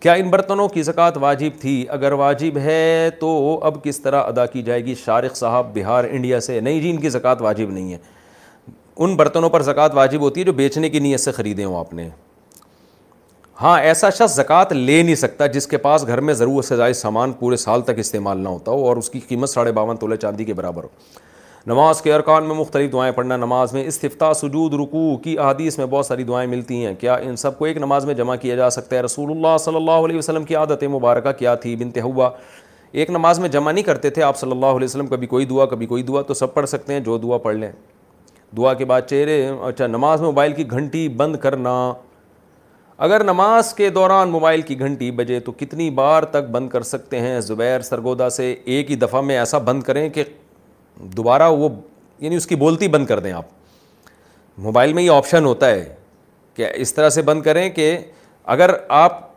کیا 0.00 0.12
ان 0.12 0.28
برتنوں 0.30 0.68
کی 0.68 0.82
زکوٰۃ 0.82 1.16
واجب 1.20 1.60
تھی 1.60 1.84
اگر 1.92 2.12
واجب 2.18 2.58
ہے 2.64 3.08
تو 3.20 3.58
اب 3.64 3.82
کس 3.84 4.00
طرح 4.00 4.22
ادا 4.26 4.46
کی 4.52 4.62
جائے 4.62 4.84
گی 4.84 4.94
شارق 5.04 5.36
صاحب 5.36 5.74
بہار 5.76 6.04
انڈیا 6.10 6.40
سے 6.40 6.58
نہیں 6.60 6.80
جی 6.80 6.90
ان 6.90 6.96
کی 7.00 7.08
زکوٰۃ 7.10 7.40
واجب 7.42 7.70
نہیں 7.70 7.92
ہے 7.92 7.98
ان 9.02 9.16
برتنوں 9.16 9.50
پر 9.50 9.62
زکوٰۃ 9.62 9.94
واجب 9.94 10.20
ہوتی 10.20 10.40
ہے 10.40 10.44
جو 10.46 10.52
بیچنے 10.52 10.88
کی 10.90 10.98
نیت 10.98 11.20
سے 11.20 11.32
خریدے 11.32 11.64
ہوں 11.64 11.78
آپ 11.78 11.94
نے 11.94 12.08
ہاں 13.62 13.78
ایسا 13.82 14.08
شخص 14.10 14.34
زکوٰۃ 14.34 14.72
لے 14.72 15.02
نہیں 15.02 15.14
سکتا 15.14 15.46
جس 15.54 15.66
کے 15.66 15.76
پاس 15.78 16.06
گھر 16.06 16.20
میں 16.28 16.34
ضرور 16.34 16.62
سے 16.62 16.76
زائد 16.76 16.94
سامان 16.96 17.32
پورے 17.38 17.56
سال 17.56 17.82
تک 17.84 17.98
استعمال 17.98 18.38
نہ 18.42 18.48
ہوتا 18.48 18.70
ہو 18.72 18.86
اور 18.88 18.96
اس 18.96 19.10
کی 19.10 19.20
قیمت 19.28 19.50
ساڑھے 19.50 19.72
باون 19.72 19.96
تولے 19.96 20.16
چاندی 20.16 20.44
کے 20.44 20.54
برابر 20.54 20.84
ہو 20.84 20.88
نماز 21.66 22.00
کے 22.02 22.12
ارکان 22.14 22.44
میں 22.48 22.54
مختلف 22.56 22.92
دعائیں 22.92 23.10
پڑھنا 23.14 23.36
نماز 23.36 23.72
میں 23.72 23.82
استفتہ 23.86 24.32
سجود 24.36 24.74
رکوع 24.80 25.16
کی 25.24 25.36
احادیث 25.38 25.76
میں 25.78 25.86
بہت 25.90 26.06
ساری 26.06 26.24
دعائیں 26.24 26.48
ملتی 26.50 26.84
ہیں 26.84 26.94
کیا 27.00 27.14
ان 27.22 27.36
سب 27.36 27.58
کو 27.58 27.64
ایک 27.64 27.76
نماز 27.76 28.04
میں 28.06 28.14
جمع 28.14 28.36
کیا 28.42 28.54
جا 28.56 28.68
سکتا 28.70 28.96
ہے 28.96 29.00
رسول 29.02 29.30
اللہ 29.30 29.56
صلی 29.64 29.76
اللہ 29.76 30.04
علیہ 30.06 30.18
وسلم 30.18 30.44
کی 30.44 30.56
عادت 30.56 30.84
مبارکہ 30.92 31.32
کیا 31.38 31.54
تھی 31.64 31.74
بنتے 31.76 32.00
ہوا 32.00 32.30
ایک 32.92 33.10
نماز 33.10 33.38
میں 33.40 33.48
جمع 33.48 33.72
نہیں 33.72 33.84
کرتے 33.84 34.10
تھے 34.10 34.22
آپ 34.22 34.36
صلی 34.38 34.50
اللہ 34.50 34.74
علیہ 34.76 34.84
وسلم 34.84 35.06
کبھی 35.06 35.26
کوئی 35.26 35.44
دعا 35.46 35.66
کبھی 35.74 35.86
کوئی 35.86 36.02
دعا 36.02 36.22
تو 36.28 36.34
سب 36.34 36.54
پڑھ 36.54 36.68
سکتے 36.68 36.92
ہیں 36.92 37.00
جو 37.10 37.18
دعا 37.22 37.38
پڑھ 37.42 37.56
لیں 37.56 37.72
دعا 38.56 38.72
کے 38.74 38.84
بعد 38.84 39.02
چہرے 39.10 39.36
اچھا 39.66 39.86
نماز 39.86 40.20
میں 40.20 40.28
موبائل 40.28 40.52
کی 40.52 40.70
گھنٹی 40.70 41.08
بند 41.16 41.36
کرنا 41.42 41.76
اگر 43.08 43.24
نماز 43.24 43.74
کے 43.74 43.88
دوران 43.90 44.30
موبائل 44.30 44.62
کی 44.62 44.78
گھنٹی 44.80 45.10
بجے 45.20 45.38
تو 45.40 45.52
کتنی 45.58 45.90
بار 46.00 46.22
تک 46.30 46.50
بند 46.52 46.68
کر 46.68 46.82
سکتے 46.94 47.20
ہیں 47.20 47.38
زبیر 47.40 47.80
سرگودا 47.90 48.28
سے 48.30 48.54
ایک 48.64 48.90
ہی 48.90 48.96
دفعہ 48.96 49.20
میں 49.30 49.38
ایسا 49.38 49.58
بند 49.68 49.82
کریں 49.82 50.08
کہ 50.08 50.24
دوبارہ 51.16 51.48
وہ 51.50 51.68
یعنی 52.20 52.36
اس 52.36 52.46
کی 52.46 52.56
بولتی 52.56 52.88
بند 52.88 53.06
کر 53.06 53.18
دیں 53.20 53.32
آپ 53.32 53.44
موبائل 54.62 54.92
میں 54.92 55.02
یہ 55.02 55.10
آپشن 55.10 55.44
ہوتا 55.44 55.68
ہے 55.70 55.84
کہ 56.54 56.68
اس 56.74 56.94
طرح 56.94 57.08
سے 57.10 57.22
بند 57.22 57.42
کریں 57.42 57.68
کہ 57.70 57.96
اگر 58.54 58.70
آپ 58.88 59.28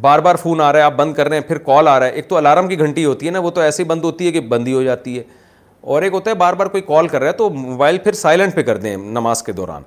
بار 0.00 0.18
بار 0.18 0.34
فون 0.42 0.60
آ 0.60 0.72
رہا 0.72 0.78
ہے 0.78 0.84
آپ 0.84 0.96
بند 0.96 1.14
کر 1.14 1.28
رہے 1.28 1.36
ہیں 1.36 1.42
پھر 1.48 1.58
کال 1.58 1.88
آ 1.88 1.98
رہا 1.98 2.06
ہے 2.06 2.12
ایک 2.12 2.28
تو 2.28 2.36
الارم 2.36 2.68
کی 2.68 2.78
گھنٹی 2.78 3.04
ہوتی 3.04 3.26
ہے 3.26 3.30
نا 3.30 3.38
وہ 3.40 3.50
تو 3.50 3.60
ہی 3.78 3.84
بند 3.84 4.04
ہوتی 4.04 4.26
ہے 4.26 4.32
کہ 4.32 4.40
بند 4.48 4.68
ہی 4.68 4.72
ہو 4.74 4.82
جاتی 4.82 5.18
ہے 5.18 5.22
اور 5.92 6.02
ایک 6.02 6.12
ہوتا 6.12 6.30
ہے 6.30 6.34
بار 6.36 6.52
بار 6.54 6.66
کوئی 6.66 6.82
کال 6.86 7.08
کر 7.08 7.20
رہا 7.20 7.28
ہے 7.28 7.32
تو 7.36 7.48
موبائل 7.50 7.98
پھر 8.04 8.12
سائلنٹ 8.14 8.54
پہ 8.54 8.62
کر 8.62 8.76
دیں 8.78 8.96
نماز 8.96 9.42
کے 9.42 9.52
دوران 9.52 9.82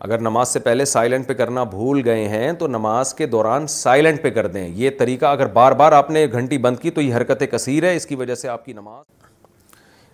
اگر 0.00 0.18
نماز 0.20 0.48
سے 0.48 0.58
پہلے 0.60 0.84
سائلنٹ 0.84 1.26
پہ 1.28 1.34
کرنا 1.34 1.64
بھول 1.64 2.00
گئے 2.04 2.26
ہیں 2.28 2.52
تو 2.58 2.66
نماز 2.66 3.12
کے 3.14 3.26
دوران 3.26 3.66
سائلنٹ 3.68 4.22
پہ 4.22 4.30
کر 4.30 4.46
دیں 4.56 4.68
یہ 4.74 4.90
طریقہ 4.98 5.26
اگر 5.26 5.46
بار 5.58 5.72
بار 5.82 5.92
آپ 6.00 6.10
نے 6.10 6.26
گھنٹی 6.32 6.58
بند 6.66 6.78
کی 6.82 6.90
تو 6.90 7.00
یہ 7.00 7.14
حرکت 7.14 7.42
کثیر 7.50 7.84
ہے 7.86 7.94
اس 7.96 8.06
کی 8.06 8.14
وجہ 8.16 8.34
سے 8.34 8.48
آپ 8.48 8.64
کی 8.64 8.72
نماز 8.72 9.04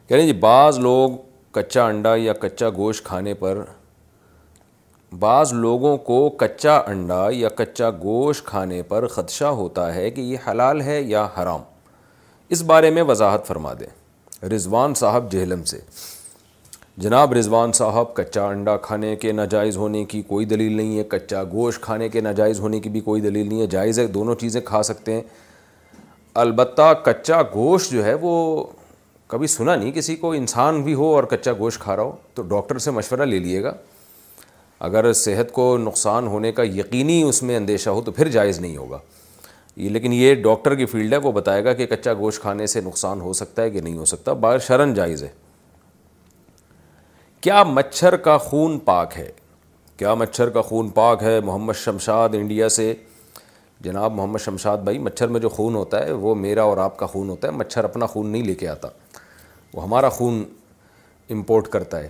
کہہ 0.08 0.16
ہیں 0.16 0.26
جی 0.26 0.32
بعض 0.40 0.78
لوگ 0.82 1.16
کچا 1.52 1.84
انڈا 1.86 2.14
یا 2.18 2.32
کچا 2.42 2.68
گوشت 2.76 3.04
کھانے 3.04 3.32
پر 3.40 3.58
بعض 5.20 5.52
لوگوں 5.52 5.96
کو 6.06 6.28
کچا 6.42 6.76
انڈا 6.92 7.26
یا 7.32 7.48
کچا 7.56 7.90
گوشت 8.02 8.44
کھانے 8.46 8.80
پر 8.88 9.06
خدشہ 9.16 9.50
ہوتا 9.58 9.94
ہے 9.94 10.10
کہ 10.10 10.20
یہ 10.20 10.48
حلال 10.50 10.80
ہے 10.82 11.00
یا 11.02 11.26
حرام 11.36 11.60
اس 12.56 12.62
بارے 12.70 12.90
میں 12.90 13.02
وضاحت 13.08 13.46
فرما 13.46 13.72
دیں 13.80 14.46
رضوان 14.54 14.94
صاحب 15.02 15.30
جہلم 15.32 15.64
سے 15.72 15.80
جناب 17.04 17.32
رضوان 17.38 17.72
صاحب 17.80 18.14
کچا 18.14 18.46
انڈا 18.48 18.76
کھانے 18.88 19.14
کے 19.24 19.32
ناجائز 19.32 19.76
ہونے 19.76 20.04
کی 20.14 20.22
کوئی 20.28 20.46
دلیل 20.54 20.72
نہیں 20.76 20.98
ہے 20.98 21.04
کچا 21.10 21.42
گوشت 21.52 21.80
کھانے 21.82 22.08
کے 22.16 22.20
ناجائز 22.20 22.60
ہونے 22.60 22.80
کی 22.80 22.88
بھی 22.96 23.00
کوئی 23.10 23.20
دلیل 23.28 23.48
نہیں 23.48 23.60
ہے 23.60 23.66
جائز 23.78 23.98
ہے 23.98 24.06
دونوں 24.18 24.34
چیزیں 24.40 24.60
کھا 24.70 24.82
سکتے 24.92 25.14
ہیں 25.14 25.22
البتہ 26.46 26.92
کچا 27.04 27.42
گوشت 27.54 27.90
جو 27.92 28.04
ہے 28.04 28.14
وہ 28.20 28.34
کبھی 29.28 29.46
سنا 29.46 29.74
نہیں 29.76 29.90
کسی 29.92 30.14
کو 30.16 30.30
انسان 30.32 30.80
بھی 30.82 30.92
ہو 30.98 31.06
اور 31.14 31.24
کچا 31.30 31.52
گوشت 31.58 31.80
کھا 31.80 31.94
رہا 31.96 32.02
ہو 32.02 32.12
تو 32.34 32.42
ڈاکٹر 32.50 32.78
سے 32.84 32.90
مشورہ 32.90 33.24
لے 33.26 33.38
لیے 33.38 33.62
گا 33.62 33.72
اگر 34.86 35.12
صحت 35.24 35.50
کو 35.52 35.66
نقصان 35.78 36.26
ہونے 36.26 36.52
کا 36.58 36.62
یقینی 36.76 37.22
اس 37.22 37.42
میں 37.42 37.56
اندیشہ 37.56 37.90
ہو 37.96 38.00
تو 38.02 38.12
پھر 38.18 38.28
جائز 38.36 38.60
نہیں 38.60 38.76
ہوگا 38.76 38.98
یہ 39.76 39.88
لیکن 39.88 40.12
یہ 40.12 40.34
ڈاکٹر 40.42 40.74
کی 40.74 40.86
فیلڈ 40.92 41.12
ہے 41.12 41.18
وہ 41.24 41.32
بتائے 41.32 41.64
گا 41.64 41.72
کہ 41.80 41.86
کچا 41.86 42.12
گوشت 42.18 42.40
کھانے 42.42 42.66
سے 42.74 42.80
نقصان 42.84 43.20
ہو 43.20 43.32
سکتا 43.40 43.62
ہے 43.62 43.70
کہ 43.70 43.80
نہیں 43.80 43.98
ہو 43.98 44.04
سکتا 44.14 44.32
بار 44.44 44.58
شرن 44.66 44.94
جائز 44.94 45.22
ہے 45.22 45.28
کیا 47.40 47.62
مچھر 47.74 48.16
کا 48.28 48.36
خون 48.48 48.78
پاک 48.84 49.16
ہے 49.18 49.30
کیا 49.96 50.14
مچھر 50.14 50.48
کا 50.50 50.62
خون 50.62 50.88
پاک 50.94 51.22
ہے 51.22 51.38
محمد 51.44 51.74
شمشاد 51.84 52.34
انڈیا 52.38 52.68
سے 52.78 52.92
جناب 53.84 54.12
محمد 54.14 54.38
شمشاد 54.44 54.78
بھائی 54.84 54.98
مچھر 54.98 55.28
میں 55.34 55.40
جو 55.40 55.48
خون 55.48 55.74
ہوتا 55.74 56.04
ہے 56.04 56.12
وہ 56.22 56.34
میرا 56.34 56.62
اور 56.70 56.78
آپ 56.84 56.96
کا 56.98 57.06
خون 57.06 57.28
ہوتا 57.28 57.48
ہے 57.48 57.52
مچھر 57.56 57.84
اپنا 57.84 58.06
خون 58.14 58.26
نہیں 58.30 58.42
لے 58.44 58.54
کے 58.62 58.68
آتا 58.68 58.88
وہ 59.74 59.82
ہمارا 59.82 60.08
خون 60.08 60.42
امپورٹ 61.30 61.68
کرتا 61.68 62.02
ہے 62.02 62.08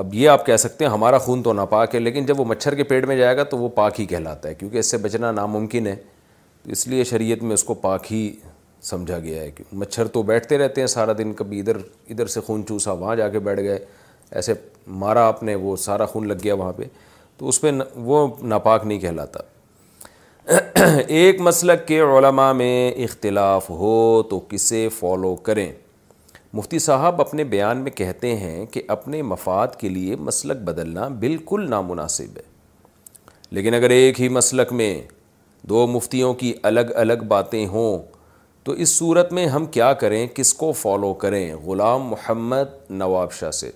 اب 0.00 0.12
یہ 0.14 0.28
آپ 0.28 0.44
کہہ 0.46 0.56
سکتے 0.56 0.84
ہیں 0.84 0.90
ہمارا 0.92 1.18
خون 1.18 1.42
تو 1.42 1.52
ناپاک 1.52 1.94
ہے 1.94 2.00
لیکن 2.00 2.26
جب 2.26 2.40
وہ 2.40 2.44
مچھر 2.44 2.74
کے 2.74 2.84
پیٹ 2.90 3.04
میں 3.06 3.16
جائے 3.16 3.36
گا 3.36 3.42
تو 3.54 3.58
وہ 3.58 3.68
پاک 3.74 4.00
ہی 4.00 4.06
کہلاتا 4.06 4.48
ہے 4.48 4.54
کیونکہ 4.54 4.78
اس 4.78 4.90
سے 4.90 4.96
بچنا 5.06 5.30
ناممکن 5.32 5.86
ہے 5.86 5.94
تو 6.62 6.70
اس 6.72 6.86
لیے 6.88 7.04
شریعت 7.04 7.42
میں 7.42 7.54
اس 7.54 7.64
کو 7.64 7.74
پاک 7.86 8.12
ہی 8.12 8.20
سمجھا 8.90 9.18
گیا 9.18 9.40
ہے 9.42 9.50
کہ 9.50 9.64
مچھر 9.72 10.06
تو 10.16 10.22
بیٹھتے 10.22 10.58
رہتے 10.58 10.80
ہیں 10.80 10.88
سارا 10.88 11.12
دن 11.18 11.32
کبھی 11.36 11.60
ادھر 11.60 11.76
ادھر 12.10 12.26
سے 12.34 12.40
خون 12.46 12.64
چوسا 12.66 12.92
وہاں 12.92 13.16
جا 13.16 13.28
کے 13.28 13.38
بیٹھ 13.48 13.60
گئے 13.60 13.78
ایسے 14.30 14.54
مارا 15.02 15.26
آپ 15.28 15.42
نے 15.42 15.54
وہ 15.66 15.76
سارا 15.84 16.06
خون 16.06 16.28
لگ 16.28 16.34
گیا 16.44 16.54
وہاں 16.54 16.72
پہ 16.76 16.84
تو 17.38 17.48
اس 17.48 17.62
میں 17.62 17.72
وہ 17.94 18.26
ناپاک 18.42 18.86
نہیں 18.86 18.98
کہلاتا 18.98 19.40
ایک 21.16 21.40
مسلک 21.40 21.86
کے 21.88 22.00
علماء 22.00 22.52
میں 22.60 22.90
اختلاف 23.04 23.68
ہو 23.70 24.22
تو 24.30 24.38
کسے 24.48 24.88
فالو 25.00 25.34
کریں 25.48 25.70
مفتی 26.54 26.78
صاحب 26.78 27.20
اپنے 27.20 27.44
بیان 27.44 27.78
میں 27.84 27.90
کہتے 27.92 28.34
ہیں 28.36 28.64
کہ 28.72 28.82
اپنے 28.92 29.20
مفاد 29.22 29.74
کے 29.80 29.88
لیے 29.88 30.14
مسلک 30.28 30.56
بدلنا 30.64 31.08
بالکل 31.24 31.68
نامناسب 31.70 32.36
ہے 32.36 32.42
لیکن 33.56 33.74
اگر 33.74 33.90
ایک 33.90 34.20
ہی 34.20 34.28
مسلک 34.28 34.72
میں 34.72 34.94
دو 35.68 35.86
مفتیوں 35.86 36.32
کی 36.42 36.52
الگ 36.62 36.90
الگ 37.00 37.22
باتیں 37.28 37.66
ہوں 37.68 37.98
تو 38.64 38.72
اس 38.84 38.88
صورت 38.96 39.32
میں 39.32 39.46
ہم 39.46 39.66
کیا 39.74 39.92
کریں 40.02 40.26
کس 40.34 40.52
کو 40.54 40.70
فالو 40.80 41.12
کریں 41.24 41.54
غلام 41.66 42.06
محمد 42.08 42.90
نواب 42.90 43.32
شاہ 43.32 43.50
سے 43.60 43.70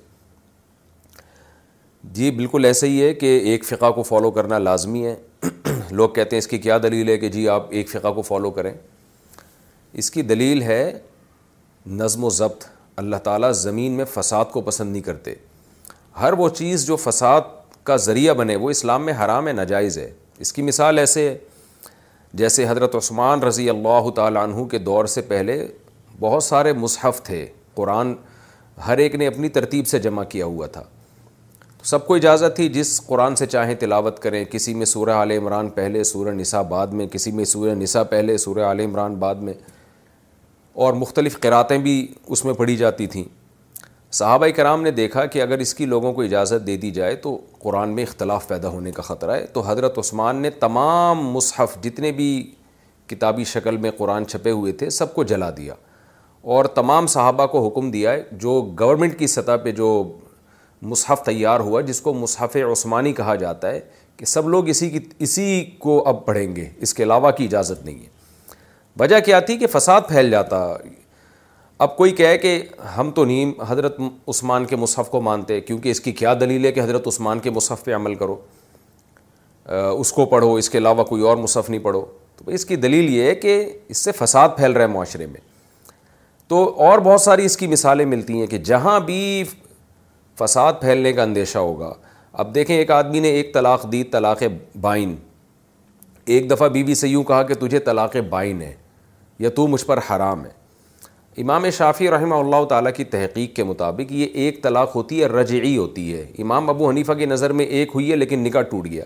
جی 2.14 2.30
بالکل 2.36 2.64
ایسا 2.64 2.86
ہی 2.86 3.02
ہے 3.02 3.12
کہ 3.14 3.36
ایک 3.48 3.64
فقہ 3.64 3.90
کو 3.94 4.02
فالو 4.02 4.30
کرنا 4.38 4.58
لازمی 4.58 5.06
ہے 5.06 5.14
لوگ 5.90 6.08
کہتے 6.08 6.36
ہیں 6.36 6.38
اس 6.38 6.46
کی 6.48 6.58
کیا 6.58 6.78
دلیل 6.82 7.08
ہے 7.08 7.16
کہ 7.18 7.28
جی 7.38 7.48
آپ 7.48 7.66
ایک 7.70 7.88
فقہ 7.90 8.12
کو 8.14 8.22
فالو 8.22 8.50
کریں 8.58 8.72
اس 10.02 10.10
کی 10.10 10.22
دلیل 10.22 10.62
ہے 10.62 10.82
نظم 11.90 12.24
و 12.24 12.28
ضبط 12.30 12.64
اللہ 12.96 13.16
تعالیٰ 13.24 13.50
زمین 13.60 13.92
میں 13.96 14.04
فساد 14.12 14.44
کو 14.52 14.60
پسند 14.62 14.92
نہیں 14.92 15.02
کرتے 15.02 15.34
ہر 16.20 16.32
وہ 16.38 16.48
چیز 16.48 16.86
جو 16.86 16.96
فساد 16.96 17.40
کا 17.84 17.96
ذریعہ 17.96 18.34
بنے 18.34 18.56
وہ 18.56 18.70
اسلام 18.70 19.04
میں 19.04 19.12
حرام 19.24 19.48
ہے 19.48 19.52
ناجائز 19.52 19.98
ہے 19.98 20.10
اس 20.40 20.52
کی 20.52 20.62
مثال 20.62 20.98
ایسے 20.98 21.28
ہے 21.28 21.36
جیسے 22.40 22.66
حضرت 22.68 22.94
عثمان 22.94 23.42
رضی 23.42 23.68
اللہ 23.70 24.10
تعالیٰ 24.16 24.42
عنہ 24.42 24.64
کے 24.70 24.78
دور 24.78 25.04
سے 25.14 25.22
پہلے 25.32 25.66
بہت 26.20 26.42
سارے 26.44 26.72
مصحف 26.72 27.20
تھے 27.24 27.46
قرآن 27.74 28.14
ہر 28.86 28.98
ایک 28.98 29.14
نے 29.14 29.26
اپنی 29.26 29.48
ترتیب 29.58 29.86
سے 29.86 29.98
جمع 30.00 30.22
کیا 30.28 30.44
ہوا 30.44 30.66
تھا 30.76 30.82
سب 31.84 32.06
کو 32.06 32.14
اجازت 32.14 32.56
تھی 32.56 32.68
جس 32.72 33.00
قرآن 33.06 33.36
سے 33.36 33.46
چاہیں 33.46 33.74
تلاوت 33.80 34.18
کریں 34.22 34.42
کسی 34.50 34.74
میں 34.74 34.86
سورہ 34.86 35.10
عال 35.10 35.30
عمران 35.30 35.68
پہلے 35.74 36.04
سورہ 36.04 36.32
نساء 36.34 36.62
بعد 36.68 36.86
میں 36.98 37.06
کسی 37.12 37.32
میں 37.32 37.44
سورہ 37.44 37.74
نساء 37.74 38.02
پہلے 38.10 38.36
سورہ 38.38 38.64
عال 38.64 38.80
عمران 38.80 39.14
بعد 39.20 39.34
میں 39.46 39.54
اور 40.80 40.92
مختلف 40.94 41.38
قراتیں 41.40 41.78
بھی 41.78 42.06
اس 42.26 42.44
میں 42.44 42.52
پڑھی 42.54 42.76
جاتی 42.76 43.06
تھیں 43.06 43.24
صحابہ 44.14 44.46
کرام 44.56 44.82
نے 44.82 44.90
دیکھا 44.90 45.24
کہ 45.26 45.42
اگر 45.42 45.58
اس 45.64 45.74
کی 45.74 45.86
لوگوں 45.86 46.12
کو 46.12 46.22
اجازت 46.22 46.66
دے 46.66 46.76
دی 46.76 46.90
جائے 46.90 47.14
تو 47.26 47.36
قرآن 47.58 47.94
میں 47.94 48.02
اختلاف 48.02 48.46
پیدا 48.48 48.68
ہونے 48.68 48.92
کا 48.92 49.02
خطرہ 49.02 49.36
ہے 49.36 49.46
تو 49.52 49.60
حضرت 49.66 49.98
عثمان 49.98 50.36
نے 50.42 50.50
تمام 50.64 51.24
مصحف 51.32 51.76
جتنے 51.84 52.12
بھی 52.20 52.28
کتابی 53.08 53.44
شکل 53.52 53.76
میں 53.76 53.90
قرآن 53.98 54.26
چھپے 54.26 54.50
ہوئے 54.50 54.72
تھے 54.82 54.90
سب 54.98 55.14
کو 55.14 55.24
جلا 55.32 55.50
دیا 55.56 55.74
اور 56.56 56.64
تمام 56.74 57.06
صحابہ 57.06 57.46
کو 57.46 57.66
حکم 57.66 57.90
دیا 57.90 58.12
ہے 58.12 58.22
جو 58.42 58.60
گورنمنٹ 58.78 59.18
کی 59.18 59.26
سطح 59.26 59.56
پہ 59.64 59.72
جو 59.72 59.88
مصحف 60.90 61.24
تیار 61.24 61.60
ہوا 61.60 61.80
جس 61.80 62.00
کو 62.00 62.14
مصحف 62.14 62.56
عثمانی 62.70 63.12
کہا 63.14 63.34
جاتا 63.42 63.70
ہے 63.70 63.80
کہ 64.16 64.26
سب 64.26 64.48
لوگ 64.48 64.68
اسی 64.68 64.88
کی 64.90 64.98
اسی 65.26 65.64
کو 65.78 66.02
اب 66.08 66.24
پڑھیں 66.24 66.56
گے 66.56 66.68
اس 66.82 66.94
کے 66.94 67.02
علاوہ 67.02 67.30
کی 67.36 67.44
اجازت 67.44 67.84
نہیں 67.84 67.98
ہے 67.98 68.20
وجہ 69.00 69.18
کیا 69.24 69.40
تھی 69.40 69.56
کہ 69.58 69.66
فساد 69.72 70.00
پھیل 70.08 70.30
جاتا 70.30 70.64
اب 71.84 71.96
کوئی 71.96 72.10
کہے 72.16 72.38
کہ 72.38 72.60
ہم 72.96 73.10
تو 73.14 73.24
نہیں 73.24 73.52
حضرت 73.68 74.00
عثمان 74.28 74.64
کے 74.64 74.76
مصحف 74.76 75.08
کو 75.10 75.20
مانتے 75.20 75.60
کیونکہ 75.60 75.90
اس 75.90 76.00
کی 76.00 76.12
کیا 76.20 76.34
دلیل 76.40 76.64
ہے 76.64 76.72
کہ 76.72 76.80
حضرت 76.80 77.06
عثمان 77.08 77.38
کے 77.46 77.50
مصحف 77.50 77.84
پہ 77.84 77.94
عمل 77.94 78.14
کرو 78.14 78.36
اس 80.00 80.12
کو 80.12 80.26
پڑھو 80.26 80.54
اس 80.56 80.70
کے 80.70 80.78
علاوہ 80.78 81.04
کوئی 81.04 81.22
اور 81.26 81.36
مصحف 81.36 81.70
نہیں 81.70 81.80
پڑھو 81.80 82.04
تو 82.36 82.50
اس 82.52 82.64
کی 82.66 82.76
دلیل 82.76 83.08
یہ 83.14 83.28
ہے 83.30 83.34
کہ 83.34 83.56
اس 83.88 83.98
سے 84.04 84.12
فساد 84.16 84.48
پھیل 84.56 84.72
رہا 84.72 84.82
ہے 84.82 84.86
معاشرے 84.88 85.26
میں 85.26 85.40
تو 86.48 86.62
اور 86.86 86.98
بہت 87.04 87.20
ساری 87.20 87.44
اس 87.44 87.56
کی 87.56 87.66
مثالیں 87.66 88.04
ملتی 88.06 88.38
ہیں 88.40 88.46
کہ 88.46 88.58
جہاں 88.70 88.98
بھی 89.10 89.42
فساد 90.38 90.72
پھیلنے 90.80 91.12
کا 91.12 91.22
اندیشہ 91.22 91.58
ہوگا 91.58 91.92
اب 92.42 92.54
دیکھیں 92.54 92.76
ایک 92.76 92.90
آدمی 92.90 93.20
نے 93.20 93.28
ایک 93.38 93.52
طلاق 93.54 93.90
دی 93.92 94.02
طلاق 94.12 94.42
بائن 94.80 95.14
ایک 96.34 96.50
دفعہ 96.50 96.68
بی 96.76 96.82
بی 96.84 96.94
سے 96.94 97.08
یوں 97.08 97.22
کہا 97.24 97.42
کہ 97.42 97.54
تجھے 97.66 97.78
طلاق 97.88 98.16
بائن 98.30 98.62
ہے 98.62 98.74
یا 99.42 99.48
تو 99.58 99.66
مجھ 99.68 99.84
پر 99.86 99.98
حرام 100.10 100.44
ہے 100.44 100.60
امام 101.42 101.68
شافی 101.76 102.08
رحمہ 102.10 102.34
اللہ 102.34 102.64
تعالیٰ 102.68 102.90
کی 102.96 103.04
تحقیق 103.14 103.54
کے 103.56 103.64
مطابق 103.64 104.10
یہ 104.12 104.26
ایک 104.42 104.62
طلاق 104.62 104.94
ہوتی 104.96 105.20
ہے 105.20 105.26
رجعی 105.28 105.76
ہوتی 105.76 106.02
ہے 106.16 106.22
امام 106.42 106.68
ابو 106.70 106.88
حنیفہ 106.88 107.12
کی 107.20 107.26
نظر 107.26 107.52
میں 107.60 107.64
ایک 107.80 107.90
ہوئی 107.94 108.10
ہے 108.10 108.16
لیکن 108.16 108.42
نکاح 108.44 108.62
ٹوٹ 108.72 108.86
گیا 108.90 109.04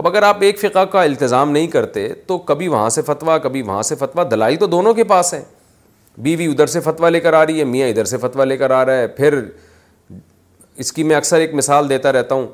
اب 0.00 0.06
اگر 0.08 0.22
آپ 0.28 0.42
ایک 0.48 0.58
فقہ 0.58 0.84
کا 0.94 1.02
التظام 1.02 1.50
نہیں 1.58 1.66
کرتے 1.76 2.08
تو 2.26 2.38
کبھی 2.52 2.68
وہاں 2.76 2.88
سے 2.98 3.02
فتویٰ 3.10 3.36
کبھی 3.42 3.62
وہاں 3.72 3.82
سے 3.90 3.94
فتویٰ 4.04 4.30
دلائی 4.30 4.56
تو 4.62 4.66
دونوں 4.78 4.94
کے 4.98 5.04
پاس 5.16 5.34
ہیں 5.34 5.42
بیوی 6.26 6.46
ادھر 6.52 6.66
سے 6.76 6.80
فتویٰ 6.88 7.10
لے 7.10 7.20
کر 7.26 7.32
آ 7.40 7.44
رہی 7.46 7.58
ہے 7.58 7.64
میاں 7.74 7.88
ادھر 7.88 8.04
سے 8.14 8.18
فتویٰ 8.28 8.44
لے 8.46 8.56
کر 8.64 8.70
آ 8.78 8.84
رہا 8.86 8.98
ہے 9.00 9.06
پھر 9.20 9.38
اس 10.84 10.92
کی 10.92 11.02
میں 11.10 11.16
اکثر 11.16 11.40
ایک 11.40 11.54
مثال 11.54 11.88
دیتا 11.88 12.12
رہتا 12.12 12.34
ہوں 12.34 12.46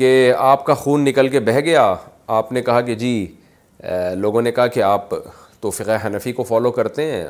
کہ 0.00 0.10
آپ 0.52 0.64
کا 0.66 0.74
خون 0.84 1.04
نکل 1.04 1.28
کے 1.36 1.40
بہہ 1.50 1.60
گیا 1.64 1.94
آپ 2.40 2.52
نے 2.52 2.62
کہا 2.68 2.80
کہ 2.90 2.94
جی 3.04 3.16
لوگوں 4.24 4.42
نے 4.42 4.52
کہا 4.52 4.66
کہ 4.74 4.82
آپ 4.82 5.12
تو 5.66 5.70
فقہ 5.76 5.96
حنفی 6.06 6.32
کو 6.32 6.42
فالو 6.48 6.70
کرتے 6.72 7.04
ہیں 7.10 7.26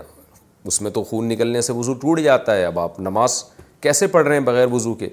اس 0.70 0.80
میں 0.82 0.90
تو 0.94 1.02
خون 1.10 1.28
نکلنے 1.28 1.60
سے 1.68 1.72
وضو 1.72 1.92
ٹوٹ 2.00 2.20
جاتا 2.20 2.54
ہے 2.56 2.64
اب 2.64 2.78
آپ 2.78 2.98
نماز 3.00 3.34
کیسے 3.82 4.06
پڑھ 4.16 4.26
رہے 4.26 4.36
ہیں 4.36 4.42
بغیر 4.44 4.66
وضو 4.72 4.92
کے 5.02 5.08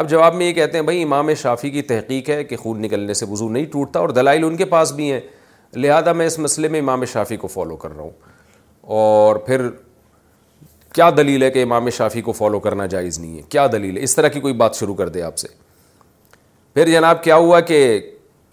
آپ 0.00 0.08
جواب 0.08 0.34
میں 0.34 0.46
یہ 0.46 0.52
کہتے 0.58 0.78
ہیں 0.78 0.84
بھائی 0.84 1.02
امام 1.02 1.32
شافی 1.40 1.70
کی 1.70 1.82
تحقیق 1.88 2.28
ہے 2.30 2.44
کہ 2.44 2.56
خون 2.56 2.82
نکلنے 2.82 3.14
سے 3.20 3.26
وضو 3.30 3.48
نہیں 3.56 3.64
ٹوٹتا 3.72 4.00
اور 4.00 4.08
دلائل 4.18 4.44
ان 4.44 4.56
کے 4.56 4.64
پاس 4.74 4.92
بھی 5.00 5.10
ہیں 5.12 5.18
لہذا 5.84 6.12
میں 6.20 6.26
اس 6.26 6.38
مسئلے 6.46 6.68
میں 6.74 6.80
امام 6.80 7.04
شافی 7.12 7.36
کو 7.44 7.48
فالو 7.56 7.76
کر 7.82 7.94
رہا 7.96 8.02
ہوں 8.02 8.10
اور 9.00 9.36
پھر 9.50 9.68
کیا 10.94 11.10
دلیل 11.16 11.42
ہے 11.42 11.50
کہ 11.50 11.62
امام 11.62 11.90
شافی 11.98 12.22
کو 12.28 12.32
فالو 12.42 12.60
کرنا 12.68 12.86
جائز 12.96 13.18
نہیں 13.18 13.36
ہے 13.38 13.42
کیا 13.56 13.66
دلیل 13.72 13.96
ہے 13.96 14.02
اس 14.04 14.14
طرح 14.16 14.28
کی 14.36 14.40
کوئی 14.40 14.54
بات 14.62 14.76
شروع 14.76 14.94
کر 14.94 15.08
دے 15.18 15.22
آپ 15.32 15.38
سے 15.38 15.48
پھر 16.74 16.90
جناب 16.90 17.22
کیا 17.24 17.36
ہوا 17.46 17.60
کہ 17.72 17.80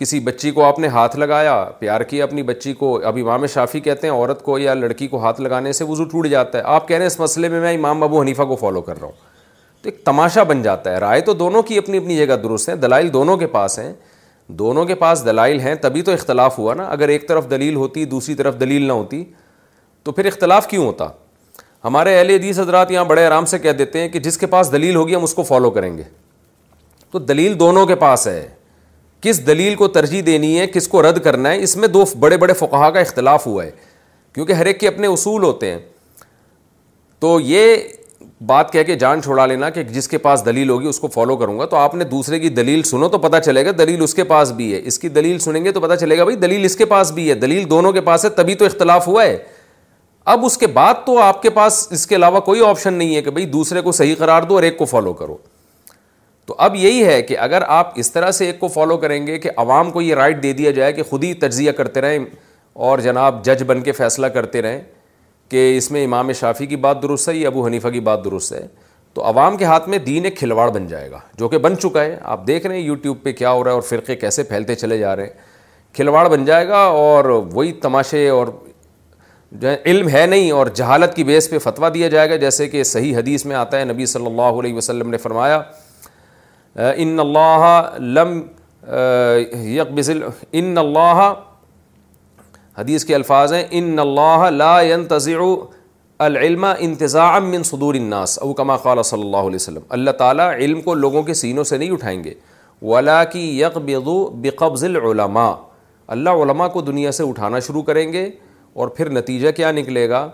کسی 0.01 0.19
بچی 0.19 0.49
کو 0.51 0.63
آپ 0.65 0.77
نے 0.79 0.87
ہاتھ 0.87 1.15
لگایا 1.19 1.55
پیار 1.79 2.01
کیا 2.09 2.23
اپنی 2.23 2.43
بچی 2.43 2.71
کو 2.73 2.87
اب 3.07 3.17
امام 3.21 3.45
شافی 3.53 3.79
کہتے 3.79 4.07
ہیں 4.07 4.13
عورت 4.13 4.41
کو 4.43 4.57
یا 4.59 4.73
لڑکی 4.73 5.07
کو 5.07 5.17
ہاتھ 5.23 5.39
لگانے 5.41 5.73
سے 5.79 5.83
وضو 5.89 6.03
ٹوٹ 6.11 6.27
جاتا 6.27 6.57
ہے 6.57 6.63
آپ 6.75 6.87
کہہ 6.87 6.95
رہے 6.95 7.03
ہیں 7.03 7.07
اس 7.11 7.19
مسئلے 7.19 7.49
میں 7.49 7.59
میں 7.61 7.73
امام 7.73 8.03
ابو 8.03 8.21
حنیفہ 8.21 8.41
کو 8.51 8.55
فالو 8.59 8.81
کر 8.87 8.97
رہا 8.99 9.05
ہوں 9.07 9.13
تو 9.81 9.89
ایک 9.89 10.03
تماشا 10.05 10.43
بن 10.51 10.61
جاتا 10.61 10.91
ہے 10.91 10.99
رائے 10.99 11.19
تو 11.27 11.33
دونوں 11.41 11.61
کی 11.67 11.77
اپنی 11.77 11.97
اپنی 11.97 12.17
جگہ 12.17 12.35
درست 12.43 12.69
ہیں 12.69 12.75
دلائل 12.75 13.11
دونوں 13.13 13.35
کے 13.37 13.47
پاس 13.57 13.77
ہیں 13.79 13.93
دونوں 14.63 14.85
کے 14.85 14.95
پاس 15.03 15.23
دلائل 15.25 15.59
ہیں 15.59 15.73
تبھی 15.81 16.01
تو 16.07 16.11
اختلاف 16.11 16.57
ہوا 16.59 16.73
نا 16.77 16.85
اگر 16.97 17.09
ایک 17.09 17.27
طرف 17.27 17.49
دلیل 17.51 17.75
ہوتی 17.81 18.05
دوسری 18.15 18.35
طرف 18.35 18.59
دلیل 18.59 18.87
نہ 18.87 18.93
ہوتی 18.93 19.23
تو 20.03 20.11
پھر 20.11 20.25
اختلاف 20.25 20.67
کیوں 20.69 20.85
ہوتا 20.85 21.09
ہمارے 21.85 22.17
اہل 22.17 22.29
عدیث 22.35 22.59
حضرات 22.59 22.91
یہاں 22.91 23.05
بڑے 23.13 23.25
آرام 23.25 23.45
سے 23.53 23.59
کہہ 23.59 23.71
دیتے 23.83 24.01
ہیں 24.01 24.09
کہ 24.09 24.19
جس 24.29 24.37
کے 24.37 24.45
پاس 24.55 24.71
دلیل 24.71 24.95
ہوگی 24.95 25.15
ہم 25.15 25.23
اس 25.23 25.33
کو 25.33 25.43
فالو 25.51 25.69
کریں 25.77 25.95
گے 25.97 26.03
تو 27.11 27.19
دلیل 27.33 27.59
دونوں 27.59 27.85
کے 27.85 27.95
پاس 28.05 28.27
ہے 28.27 28.47
کس 29.21 29.45
دلیل 29.47 29.75
کو 29.75 29.87
ترجیح 29.95 30.21
دینی 30.25 30.57
ہے 30.59 30.65
کس 30.67 30.87
کو 30.87 31.01
رد 31.09 31.17
کرنا 31.23 31.49
ہے 31.51 31.61
اس 31.63 31.75
میں 31.77 31.87
دو 31.87 32.03
بڑے 32.19 32.37
بڑے 32.43 32.53
فقہا 32.59 32.89
کا 32.91 32.99
اختلاف 32.99 33.45
ہوا 33.47 33.63
ہے 33.63 33.71
کیونکہ 34.33 34.53
ہر 34.53 34.65
ایک 34.65 34.79
کے 34.79 34.87
اپنے 34.87 35.07
اصول 35.07 35.43
ہوتے 35.43 35.71
ہیں 35.71 35.77
تو 37.21 37.39
یہ 37.43 37.75
بات 38.45 38.71
کہہ 38.73 38.83
کے 38.83 38.95
جان 38.99 39.21
چھوڑا 39.21 39.45
لینا 39.45 39.69
کہ 39.69 39.83
جس 39.83 40.07
کے 40.07 40.17
پاس 40.17 40.43
دلیل 40.45 40.69
ہوگی 40.69 40.87
اس 40.87 40.99
کو 40.99 41.07
فالو 41.13 41.35
کروں 41.37 41.57
گا 41.59 41.65
تو 41.65 41.75
آپ 41.77 41.95
نے 41.95 42.03
دوسرے 42.11 42.39
کی 42.39 42.49
دلیل 42.49 42.81
سنو 42.83 43.09
تو 43.09 43.17
پتہ 43.27 43.37
چلے 43.45 43.65
گا 43.65 43.71
دلیل 43.77 44.01
اس 44.03 44.13
کے 44.15 44.23
پاس 44.31 44.51
بھی 44.61 44.71
ہے 44.73 44.79
اس 44.87 44.99
کی 44.99 45.09
دلیل 45.09 45.37
سنیں 45.39 45.63
گے 45.65 45.71
تو 45.71 45.81
پتہ 45.81 45.95
چلے 45.99 46.17
گا 46.17 46.23
بھائی 46.23 46.35
دلیل 46.39 46.65
اس 46.65 46.75
کے 46.77 46.85
پاس 46.93 47.11
بھی 47.11 47.29
ہے 47.29 47.33
دلیل 47.45 47.69
دونوں 47.69 47.91
کے 47.93 48.01
پاس 48.09 48.25
ہے 48.25 48.29
تبھی 48.41 48.55
تو 48.55 48.65
اختلاف 48.65 49.07
ہوا 49.07 49.23
ہے 49.25 49.37
اب 50.31 50.45
اس 50.45 50.57
کے 50.57 50.67
بعد 50.79 51.05
تو 51.05 51.17
آپ 51.21 51.41
کے 51.41 51.49
پاس 51.49 51.87
اس 51.91 52.07
کے 52.07 52.15
علاوہ 52.15 52.39
کوئی 52.49 52.65
آپشن 52.65 52.93
نہیں 52.93 53.15
ہے 53.15 53.21
کہ 53.21 53.31
بھائی 53.31 53.45
دوسرے 53.57 53.81
کو 53.81 53.91
صحیح 53.99 54.15
قرار 54.17 54.41
دو 54.49 54.55
اور 54.55 54.63
ایک 54.63 54.77
کو 54.77 54.85
فالو 54.85 55.13
کرو 55.21 55.37
تو 56.51 56.55
اب 56.63 56.75
یہی 56.75 57.03
ہے 57.05 57.21
کہ 57.23 57.37
اگر 57.39 57.61
آپ 57.71 57.91
اس 57.99 58.11
طرح 58.11 58.31
سے 58.37 58.45
ایک 58.45 58.59
کو 58.59 58.67
فالو 58.67 58.95
کریں 58.99 59.25
گے 59.27 59.37
کہ 59.39 59.49
عوام 59.57 59.91
کو 59.91 60.01
یہ 60.01 60.15
رائٹ 60.15 60.41
دے 60.43 60.51
دیا 60.53 60.71
جائے 60.77 60.93
کہ 60.93 61.03
خود 61.09 61.23
ہی 61.23 61.33
تجزیہ 61.41 61.71
کرتے 61.77 62.01
رہیں 62.01 62.25
اور 62.87 62.99
جناب 63.03 63.43
جج 63.45 63.61
بن 63.67 63.81
کے 63.81 63.91
فیصلہ 63.91 64.27
کرتے 64.37 64.61
رہیں 64.61 64.79
کہ 65.49 65.61
اس 65.77 65.89
میں 65.91 66.03
امام 66.05 66.31
شافی 66.39 66.65
کی 66.67 66.75
بات 66.85 67.01
درست 67.03 67.29
ہے 67.29 67.35
یا 67.35 67.47
ابو 67.49 67.65
حنیفہ 67.65 67.87
کی 67.89 67.99
بات 68.07 68.23
درست 68.25 68.53
ہے 68.53 68.65
تو 69.13 69.23
عوام 69.27 69.57
کے 69.57 69.65
ہاتھ 69.65 69.87
میں 69.89 69.97
دین 70.07 70.25
ایک 70.25 70.37
کھلواڑ 70.37 70.69
بن 70.71 70.87
جائے 70.87 71.09
گا 71.11 71.19
جو 71.39 71.49
کہ 71.49 71.57
بن 71.67 71.77
چکا 71.77 72.03
ہے 72.03 72.17
آپ 72.21 72.45
دیکھ 72.47 72.67
رہے 72.67 72.75
ہیں 72.77 72.83
یوٹیوب 72.83 73.21
پہ 73.23 73.31
کیا 73.33 73.51
ہو 73.51 73.63
رہا 73.63 73.69
ہے 73.71 73.75
اور 73.75 73.83
فرقے 73.89 74.15
کیسے 74.15 74.43
پھیلتے 74.51 74.75
چلے 74.75 74.97
جا 74.97 75.15
رہے 75.15 75.23
ہیں 75.25 75.95
کھلواڑ 75.97 76.27
بن 76.29 76.43
جائے 76.45 76.67
گا 76.69 76.79
اور 77.05 77.25
وہی 77.53 77.71
تماشے 77.85 78.27
اور 78.29 78.47
جو 79.51 79.69
ہے 79.69 79.75
علم 79.85 80.09
ہے 80.09 80.25
نہیں 80.25 80.51
اور 80.57 80.67
جہالت 80.81 81.15
کی 81.15 81.23
بیس 81.29 81.49
پہ 81.49 81.59
فتویٰ 81.63 81.93
دیا 81.93 82.07
جائے 82.15 82.29
گا 82.29 82.35
جیسے 82.47 82.67
کہ 82.69 82.83
صحیح 82.93 83.15
حدیث 83.17 83.45
میں 83.45 83.55
آتا 83.55 83.79
ہے 83.79 83.85
نبی 83.85 84.05
صلی 84.15 84.25
اللہ 84.25 84.59
علیہ 84.63 84.73
وسلم 84.75 85.09
نے 85.11 85.17
فرمایا 85.27 85.61
ان 86.79 87.19
اللہ 87.19 87.81
لم 88.17 88.39
ان 90.51 90.77
اللہ 90.77 91.31
حدیث 92.77 93.05
کے 93.05 93.15
الفاظ 93.15 93.53
ہیں 93.53 93.63
ان 93.79 93.99
اللہ 93.99 94.45
لا 94.51 94.79
ينتزع 94.81 95.39
العلم 96.25 96.65
من 97.43 97.63
صدور 97.63 97.95
الناس 97.95 98.37
او 98.41 98.53
کما 98.53 98.75
قال 98.77 99.01
صلی 99.03 99.21
اللہ 99.21 99.37
علیہ 99.47 99.55
وسلم 99.55 99.83
اللہ 99.97 100.11
تعالیٰ 100.17 100.49
علم 100.55 100.81
کو 100.81 100.93
لوگوں 100.93 101.23
کے 101.23 101.33
سینوں 101.41 101.63
سے 101.69 101.77
نہیں 101.77 101.91
اٹھائیں 101.91 102.23
گے 102.23 102.33
ولا 102.81 103.23
کی 103.33 103.63
بقبض 104.43 104.83
العلماء 104.83 105.51
اللہ 106.17 106.41
علماء 106.43 106.67
کو 106.67 106.81
دنیا 106.81 107.11
سے 107.11 107.23
اٹھانا 107.27 107.59
شروع 107.67 107.81
کریں 107.83 108.11
گے 108.13 108.29
اور 108.73 108.87
پھر 108.97 109.09
نتیجہ 109.19 109.51
کیا 109.55 109.71
نکلے 109.71 110.07
گا 110.09 110.27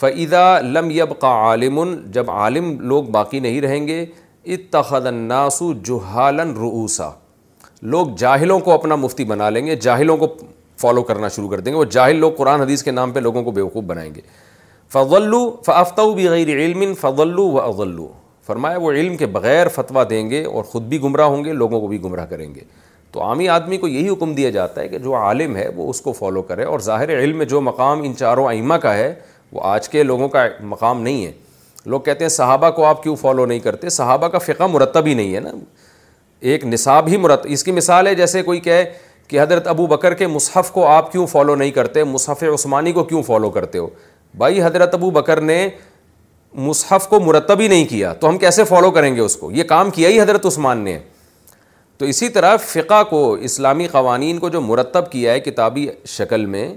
فعدہ 0.00 0.44
لم 0.64 0.90
یبقا 0.98 1.28
عالم 1.46 1.80
جب 2.12 2.30
عالم 2.30 2.76
لوگ 2.88 3.04
باقی 3.18 3.40
نہیں 3.40 3.60
رہیں 3.60 3.86
گے 3.88 4.04
اتخذ 4.48 5.06
ان 5.06 5.14
ناسو 5.28 5.72
جہالن 5.84 6.52
روسا 6.56 7.10
لوگ 7.82 8.14
جاہلوں 8.18 8.58
کو 8.64 8.72
اپنا 8.72 8.96
مفتی 8.96 9.24
بنا 9.24 9.48
لیں 9.50 9.64
گے 9.66 9.74
جاہلوں 9.82 10.16
کو 10.16 10.26
فالو 10.80 11.02
کرنا 11.02 11.28
شروع 11.28 11.48
کر 11.48 11.60
دیں 11.60 11.72
گے 11.72 11.78
وہ 11.78 11.84
جاہل 11.92 12.16
لوگ 12.20 12.32
قرآن 12.36 12.60
حدیث 12.60 12.82
کے 12.82 12.90
نام 12.90 13.10
پہ 13.12 13.20
لوگوں 13.20 13.42
کو 13.44 13.50
بیوقوف 13.52 13.84
بنائیں 13.86 14.14
گے 14.14 14.20
فضلو 14.92 15.38
فافتو 15.66 16.12
بھی 16.14 16.28
غیر 16.28 16.48
علم 16.56 16.92
فضلو 17.00 17.48
و 17.50 17.60
اضلو 17.60 18.06
فرمایا 18.46 18.76
وہ 18.82 18.92
علم 18.92 19.16
کے 19.16 19.26
بغیر 19.32 19.68
فتویٰ 19.74 20.04
دیں 20.10 20.28
گے 20.30 20.44
اور 20.44 20.64
خود 20.70 20.82
بھی 20.88 21.00
گمراہ 21.02 21.26
ہوں 21.28 21.44
گے 21.44 21.52
لوگوں 21.52 21.80
کو 21.80 21.86
بھی 21.88 22.02
گمراہ 22.04 22.26
کریں 22.30 22.54
گے 22.54 22.60
تو 23.12 23.22
عامی 23.22 23.48
آدمی 23.48 23.76
کو 23.78 23.88
یہی 23.88 24.08
حکم 24.08 24.34
دیا 24.34 24.50
جاتا 24.50 24.80
ہے 24.80 24.88
کہ 24.88 24.98
جو 24.98 25.14
عالم 25.16 25.56
ہے 25.56 25.68
وہ 25.76 25.88
اس 25.90 26.00
کو 26.00 26.12
فالو 26.12 26.42
کرے 26.50 26.64
اور 26.64 26.80
ظاہر 26.80 27.18
علم 27.18 27.36
میں 27.38 27.46
جو 27.52 27.60
مقام 27.60 28.02
ان 28.04 28.14
چاروں 28.16 28.46
ائمہ 28.48 28.74
کا 28.82 28.94
ہے 28.96 29.12
وہ 29.52 29.60
آج 29.66 29.88
کے 29.88 30.02
لوگوں 30.02 30.28
کا 30.28 30.46
مقام 30.62 31.02
نہیں 31.02 31.24
ہے 31.26 31.32
لوگ 31.86 32.00
کہتے 32.04 32.24
ہیں 32.24 32.28
صحابہ 32.28 32.70
کو 32.76 32.84
آپ 32.84 33.02
کیوں 33.02 33.14
فالو 33.16 33.46
نہیں 33.46 33.58
کرتے 33.60 33.88
صحابہ 33.90 34.28
کا 34.28 34.38
فقہ 34.38 34.64
مرتب 34.70 35.06
ہی 35.06 35.14
نہیں 35.14 35.34
ہے 35.34 35.40
نا 35.40 35.50
ایک 36.50 36.64
نصاب 36.66 37.08
ہی 37.08 37.16
مرتب 37.16 37.48
اس 37.52 37.64
کی 37.64 37.72
مثال 37.72 38.06
ہے 38.06 38.14
جیسے 38.14 38.42
کوئی 38.42 38.60
کہے 38.60 38.84
کہ 39.28 39.40
حضرت 39.42 39.66
ابو 39.68 39.86
بکر 39.86 40.14
کے 40.14 40.26
مصحف 40.26 40.70
کو 40.72 40.86
آپ 40.88 41.10
کیوں 41.12 41.26
فالو 41.26 41.54
نہیں 41.56 41.70
کرتے 41.70 42.04
مصحف 42.04 42.42
عثمانی 42.54 42.92
کو 42.92 43.04
کیوں 43.04 43.22
فالو 43.22 43.50
کرتے 43.50 43.78
ہو 43.78 43.88
بھائی 44.38 44.62
حضرت 44.62 44.94
ابو 44.94 45.10
بکر 45.10 45.40
نے 45.40 45.68
مصحف 46.68 47.06
کو 47.08 47.20
مرتب 47.20 47.60
ہی 47.60 47.68
نہیں 47.68 47.84
کیا 47.88 48.12
تو 48.20 48.28
ہم 48.28 48.38
کیسے 48.38 48.64
فالو 48.68 48.90
کریں 48.90 49.14
گے 49.16 49.20
اس 49.20 49.36
کو 49.36 49.50
یہ 49.50 49.64
کام 49.72 49.90
کیا 49.90 50.08
ہی 50.08 50.20
حضرت 50.20 50.46
عثمان 50.46 50.78
نے 50.84 50.98
تو 51.98 52.06
اسی 52.06 52.28
طرح 52.34 52.56
فقہ 52.66 53.02
کو 53.10 53.32
اسلامی 53.48 53.86
قوانین 53.92 54.38
کو 54.38 54.48
جو 54.48 54.60
مرتب 54.60 55.10
کیا 55.12 55.32
ہے 55.32 55.40
کتابی 55.40 55.86
شکل 56.16 56.46
میں 56.54 56.68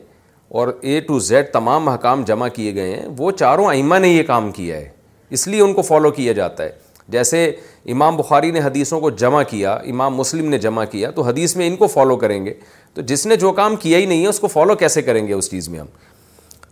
اور 0.54 0.68
اے 0.82 1.00
ٹو 1.02 1.18
زیڈ 1.28 1.46
تمام 1.54 1.88
حکام 1.90 2.24
جمع 2.28 2.48
کیے 2.56 2.74
گئے 2.76 2.92
ہیں 2.96 3.06
وہ 3.18 3.30
چاروں 3.40 3.66
ائمہ 3.68 3.96
نے 4.00 4.08
یہ 4.10 4.24
کام 4.24 4.52
کیا 4.58 4.76
ہے 4.78 4.90
اس 5.38 5.48
لیے 5.48 5.62
ان 5.62 5.74
کو 5.74 5.82
فالو 5.82 6.12
کیا 6.18 6.34
جاتا 6.40 6.64
ہے 6.64 6.72
جیسے 7.16 7.46
امام 7.92 8.18
بخاری 8.18 8.52
نے 8.52 8.60
حدیثوں 8.64 9.00
کو 9.00 9.10
جمع 9.24 9.42
کیا 9.50 9.74
امام 9.94 10.16
مسلم 10.16 10.50
نے 10.50 10.58
جمع 10.66 10.84
کیا 10.92 11.10
تو 11.16 11.22
حدیث 11.28 11.56
میں 11.58 11.68
ان 11.68 11.76
کو 11.76 11.88
فالو 11.94 12.16
کریں 12.24 12.44
گے 12.46 12.54
تو 12.94 13.02
جس 13.12 13.26
نے 13.28 13.36
جو 13.36 13.52
کام 13.62 13.76
کیا 13.86 13.98
ہی 14.00 14.06
نہیں 14.06 14.22
ہے 14.24 14.28
اس 14.28 14.40
کو 14.40 14.48
فالو 14.48 14.76
کیسے 14.84 15.02
کریں 15.10 15.26
گے 15.28 15.34
اس 15.34 15.50
چیز 15.52 15.70
میں 15.70 15.80
ہم 15.80 15.86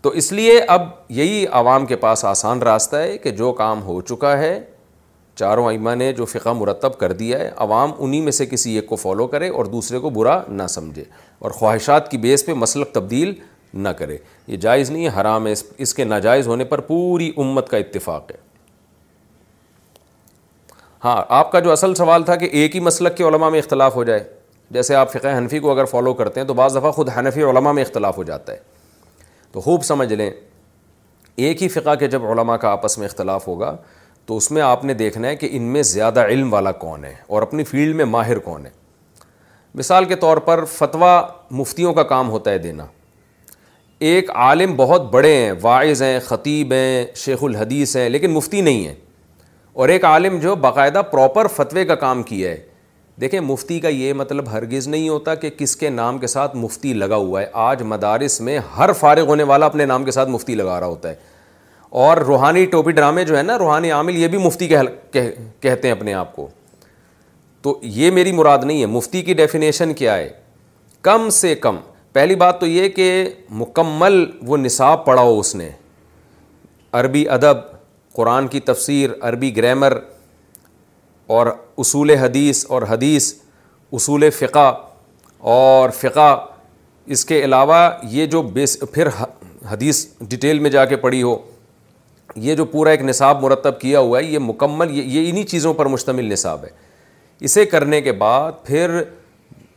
تو 0.01 0.09
اس 0.19 0.31
لیے 0.31 0.59
اب 0.75 0.83
یہی 1.19 1.45
عوام 1.61 1.85
کے 1.85 1.95
پاس 2.05 2.25
آسان 2.25 2.61
راستہ 2.63 2.95
ہے 2.95 3.17
کہ 3.23 3.31
جو 3.41 3.51
کام 3.63 3.81
ہو 3.83 3.99
چکا 4.11 4.37
ہے 4.37 4.59
چاروں 5.39 5.65
ائمہ 5.67 5.93
نے 5.95 6.11
جو 6.13 6.25
فقہ 6.25 6.49
مرتب 6.59 6.97
کر 6.97 7.11
دیا 7.19 7.37
ہے 7.39 7.49
عوام 7.65 7.91
انہی 7.99 8.21
میں 8.21 8.31
سے 8.31 8.45
کسی 8.45 8.73
ایک 8.75 8.87
کو 8.87 8.95
فالو 9.03 9.27
کرے 9.27 9.49
اور 9.57 9.65
دوسرے 9.75 9.99
کو 9.99 10.09
برا 10.17 10.41
نہ 10.47 10.63
سمجھے 10.69 11.03
اور 11.45 11.51
خواہشات 11.59 12.09
کی 12.11 12.17
بیس 12.25 12.45
پہ 12.45 12.53
مسلک 12.63 12.91
تبدیل 12.93 13.33
نہ 13.73 13.89
کرے 13.97 14.17
یہ 14.47 14.57
جائز 14.61 14.89
نہیں 14.91 15.05
ہے 15.05 15.09
حرام 15.19 15.47
ہے 15.47 15.53
اس 15.77 15.93
کے 15.95 16.03
ناجائز 16.03 16.47
ہونے 16.47 16.63
پر 16.65 16.79
پوری 16.91 17.31
امت 17.37 17.69
کا 17.69 17.77
اتفاق 17.77 18.31
ہے 18.31 18.37
ہاں 21.05 21.21
آپ 21.37 21.51
کا 21.51 21.59
جو 21.59 21.71
اصل 21.71 21.95
سوال 21.95 22.23
تھا 22.23 22.35
کہ 22.35 22.49
ایک 22.61 22.75
ہی 22.75 22.79
مسلک 22.79 23.15
کے 23.17 23.23
علماء 23.27 23.49
میں 23.49 23.59
اختلاف 23.59 23.95
ہو 23.95 24.03
جائے 24.03 24.23
جیسے 24.71 24.95
آپ 24.95 25.11
فقہ 25.13 25.37
حنفی 25.37 25.59
کو 25.59 25.71
اگر 25.71 25.85
فالو 25.85 26.13
کرتے 26.13 26.39
ہیں 26.39 26.47
تو 26.47 26.53
بعض 26.53 26.75
دفعہ 26.77 26.91
خود 26.91 27.09
حنفی 27.17 27.41
علماء 27.43 27.71
میں 27.71 27.83
اختلاف 27.83 28.17
ہو 28.17 28.23
جاتا 28.23 28.53
ہے 28.53 28.59
تو 29.51 29.61
خوب 29.61 29.83
سمجھ 29.83 30.13
لیں 30.13 30.29
ایک 31.35 31.63
ہی 31.63 31.67
فقہ 31.69 31.95
کے 31.99 32.07
جب 32.07 32.25
علماء 32.31 32.55
کا 32.57 32.69
آپس 32.71 32.97
میں 32.97 33.07
اختلاف 33.07 33.47
ہوگا 33.47 33.75
تو 34.25 34.37
اس 34.37 34.51
میں 34.51 34.61
آپ 34.61 34.83
نے 34.85 34.93
دیکھنا 34.93 35.27
ہے 35.27 35.35
کہ 35.35 35.47
ان 35.51 35.63
میں 35.73 35.81
زیادہ 35.91 36.25
علم 36.29 36.53
والا 36.53 36.71
کون 36.83 37.03
ہے 37.05 37.13
اور 37.27 37.41
اپنی 37.41 37.63
فیلڈ 37.63 37.95
میں 37.95 38.05
ماہر 38.05 38.39
کون 38.39 38.65
ہے 38.65 38.71
مثال 39.75 40.05
کے 40.05 40.15
طور 40.23 40.37
پر 40.47 40.63
فتویٰ 40.73 41.19
مفتیوں 41.59 41.93
کا 41.93 42.03
کام 42.03 42.29
ہوتا 42.29 42.51
ہے 42.51 42.57
دینا 42.57 42.85
ایک 44.09 44.29
عالم 44.43 44.73
بہت 44.75 45.01
بڑے 45.11 45.33
ہیں 45.35 45.51
واعظ 45.61 46.01
ہیں 46.03 46.19
خطیب 46.25 46.71
ہیں 46.73 47.05
شیخ 47.23 47.43
الحدیث 47.43 47.95
ہیں 47.97 48.07
لیکن 48.09 48.31
مفتی 48.33 48.61
نہیں 48.61 48.85
ہیں 48.87 48.93
اور 49.79 49.89
ایک 49.89 50.05
عالم 50.05 50.37
جو 50.41 50.55
باقاعدہ 50.63 51.01
پراپر 51.11 51.47
فتوے 51.55 51.83
کا 51.85 51.95
کام 52.03 52.23
کیا 52.29 52.51
ہے 52.51 52.57
دیکھیں 53.21 53.39
مفتی 53.49 53.79
کا 53.79 53.87
یہ 53.87 54.13
مطلب 54.21 54.49
ہرگز 54.51 54.87
نہیں 54.87 55.09
ہوتا 55.09 55.35
کہ 55.43 55.49
کس 55.57 55.75
کے 55.77 55.89
نام 55.89 56.17
کے 56.19 56.27
ساتھ 56.33 56.55
مفتی 56.55 56.93
لگا 56.93 57.15
ہوا 57.15 57.41
ہے 57.41 57.45
آج 57.67 57.81
مدارس 57.93 58.39
میں 58.47 58.57
ہر 58.77 58.93
فارغ 58.99 59.27
ہونے 59.27 59.43
والا 59.53 59.65
اپنے 59.65 59.85
نام 59.93 60.03
کے 60.05 60.11
ساتھ 60.11 60.29
مفتی 60.29 60.55
لگا 60.55 60.79
رہا 60.79 60.87
ہوتا 60.87 61.09
ہے 61.09 61.15
اور 62.07 62.17
روحانی 62.31 62.65
ٹوپی 62.71 62.91
ڈرامے 62.91 63.23
جو 63.25 63.35
ہیں 63.35 63.43
نا 63.43 63.57
روحانی 63.57 63.91
عامل 63.91 64.17
یہ 64.17 64.27
بھی 64.27 64.37
مفتی 64.45 64.67
کہتے 64.71 65.87
ہیں 65.87 65.91
اپنے 65.95 66.13
آپ 66.13 66.35
کو 66.35 66.47
تو 67.61 67.79
یہ 67.99 68.11
میری 68.11 68.31
مراد 68.31 68.63
نہیں 68.63 68.81
ہے 68.81 68.85
مفتی 68.97 69.21
کی 69.21 69.33
ڈیفینیشن 69.43 69.93
کیا 70.03 70.17
ہے 70.17 70.29
کم 71.09 71.29
سے 71.41 71.55
کم 71.55 71.75
پہلی 72.13 72.35
بات 72.35 72.59
تو 72.59 72.65
یہ 72.67 72.87
کہ 72.95 73.05
مکمل 73.59 74.23
وہ 74.47 74.57
نصاب 74.57 75.05
پڑھا 75.05 75.21
ہو 75.21 75.39
اس 75.39 75.53
نے 75.55 75.69
عربی 76.99 77.27
ادب 77.39 77.57
قرآن 78.15 78.47
کی 78.55 78.59
تفسیر 78.69 79.09
عربی 79.29 79.55
گرامر 79.57 79.93
اور 81.35 81.47
اصول 81.83 82.09
حدیث 82.21 82.65
اور 82.75 82.81
حدیث 82.89 83.33
اصول 83.93 84.29
فقہ 84.39 84.71
اور 85.53 85.89
فقہ 85.99 86.33
اس 87.15 87.23
کے 87.25 87.43
علاوہ 87.43 87.77
یہ 88.11 88.25
جو 88.33 88.41
بیس 88.57 88.77
پھر 88.93 89.07
حدیث 89.71 90.05
ڈیٹیل 90.29 90.59
میں 90.59 90.69
جا 90.71 90.85
کے 90.85 90.95
پڑھی 91.05 91.21
ہو 91.23 91.37
یہ 92.47 92.55
جو 92.55 92.65
پورا 92.73 92.89
ایک 92.91 93.01
نصاب 93.03 93.41
مرتب 93.43 93.79
کیا 93.79 93.99
ہوا 93.99 94.19
ہے 94.19 94.23
یہ 94.23 94.39
مکمل 94.39 94.91
یہ 95.15 95.29
انہی 95.29 95.43
چیزوں 95.53 95.73
پر 95.79 95.85
مشتمل 95.95 96.31
نصاب 96.31 96.63
ہے 96.65 96.69
اسے 97.47 97.65
کرنے 97.65 98.01
کے 98.01 98.11
بعد 98.25 98.51
پھر 98.65 99.01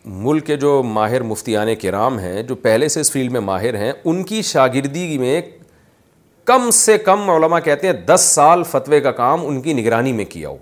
ملک 0.05 0.47
کے 0.47 0.57
جو 0.57 0.83
ماہر 0.85 1.23
مفتیان 1.23 1.69
کرام 1.83 2.19
ہیں 2.19 2.43
جو 2.49 2.55
پہلے 2.63 2.89
سے 2.89 3.01
اس 3.01 3.11
فیلڈ 3.13 3.33
میں 3.33 3.41
ماہر 3.41 3.75
ہیں 3.79 3.93
ان 4.05 4.23
کی 4.25 4.41
شاگردی 4.45 5.17
میں 5.19 5.41
کم 6.47 6.71
سے 6.75 6.97
کم 7.05 7.31
علماء 7.31 7.59
کہتے 7.65 7.87
ہیں 7.87 7.95
دس 8.07 8.21
سال 8.35 8.63
فتوے 8.71 9.01
کا 9.01 9.11
کام 9.21 9.47
ان 9.47 9.61
کی 9.63 9.73
نگرانی 9.73 10.13
میں 10.13 10.25
کیا 10.31 10.49
ہو 10.49 10.57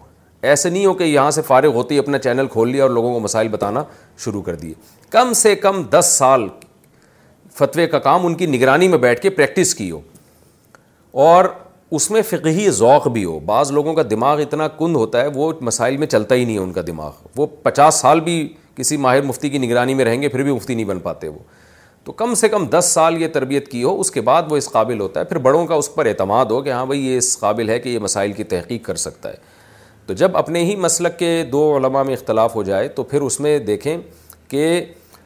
ایسے 0.50 0.70
نہیں 0.70 0.84
ہو 0.86 0.92
کہ 0.94 1.04
یہاں 1.04 1.30
سے 1.30 1.42
فارغ 1.46 1.72
ہوتی 1.74 1.98
اپنا 1.98 2.18
چینل 2.18 2.46
کھول 2.52 2.70
لیا 2.70 2.82
اور 2.82 2.90
لوگوں 2.90 3.12
کو 3.12 3.18
مسائل 3.20 3.48
بتانا 3.48 3.82
شروع 4.24 4.42
کر 4.42 4.54
دیے 4.62 4.72
کم 5.10 5.32
سے 5.42 5.54
کم 5.64 5.82
دس 5.90 6.14
سال 6.18 6.46
فتوے 7.58 7.86
کا 7.86 7.98
کام 8.06 8.26
ان 8.26 8.34
کی 8.34 8.46
نگرانی 8.46 8.88
میں 8.88 8.98
بیٹھ 8.98 9.20
کے 9.20 9.30
پریکٹس 9.30 9.74
کی 9.74 9.90
ہو 9.90 10.00
اور 11.26 11.44
اس 11.98 12.10
میں 12.10 12.22
فقہی 12.28 12.68
ذوق 12.72 13.08
بھی 13.12 13.24
ہو 13.24 13.38
بعض 13.46 13.72
لوگوں 13.72 13.94
کا 13.94 14.02
دماغ 14.10 14.40
اتنا 14.40 14.68
کند 14.78 14.96
ہوتا 14.96 15.20
ہے 15.20 15.26
وہ 15.34 15.52
مسائل 15.60 15.96
میں 15.96 16.06
چلتا 16.06 16.34
ہی 16.34 16.44
نہیں 16.44 16.56
ہے 16.58 16.62
ان 16.62 16.72
کا 16.72 16.82
دماغ 16.86 17.10
وہ 17.36 17.46
پچاس 17.62 17.94
سال 18.00 18.20
بھی 18.20 18.38
کسی 18.76 18.97
ماہر 18.97 19.23
مفتی 19.25 19.49
کی 19.49 19.59
نگرانی 19.59 19.94
میں 19.94 20.05
رہیں 20.05 20.20
گے 20.23 20.28
پھر 20.28 20.42
بھی 20.42 20.52
مفتی 20.52 20.75
نہیں 20.75 20.86
بن 20.86 20.99
پاتے 21.01 21.28
وہ 21.28 21.39
تو 22.05 22.12
کم 22.12 22.34
سے 22.34 22.49
کم 22.49 22.65
دس 22.70 22.91
سال 22.94 23.20
یہ 23.23 23.28
تربیت 23.33 23.68
کی 23.70 23.83
ہو 23.83 23.99
اس 24.01 24.10
کے 24.10 24.20
بعد 24.28 24.51
وہ 24.51 24.57
اس 24.57 24.68
قابل 24.70 25.01
ہوتا 25.01 25.20
ہے 25.20 25.25
پھر 25.25 25.39
بڑوں 25.39 25.67
کا 25.67 25.75
اس 25.75 25.94
پر 25.94 26.07
اعتماد 26.07 26.47
ہو 26.51 26.60
کہ 26.62 26.70
ہاں 26.73 26.84
بھائی 26.86 27.07
یہ 27.07 27.18
اس 27.18 27.39
قابل 27.41 27.68
ہے 27.70 27.78
کہ 27.81 27.89
یہ 27.89 27.99
مسائل 27.99 28.33
کی 28.39 28.44
تحقیق 28.55 28.84
کر 28.84 28.94
سکتا 29.05 29.28
ہے 29.31 29.36
تو 30.07 30.15
جب 30.20 30.36
اپنے 30.36 30.65
ہی 30.65 30.75
مسلک 30.76 31.18
کے 31.18 31.28
دو 31.52 31.62
علماء 31.76 32.02
میں 32.05 32.15
اختلاف 32.15 32.55
ہو 32.55 32.62
جائے 32.62 32.89
تو 32.97 33.02
پھر 33.12 33.20
اس 33.23 33.39
میں 33.41 33.59
دیکھیں 33.67 33.97
کہ 34.49 34.65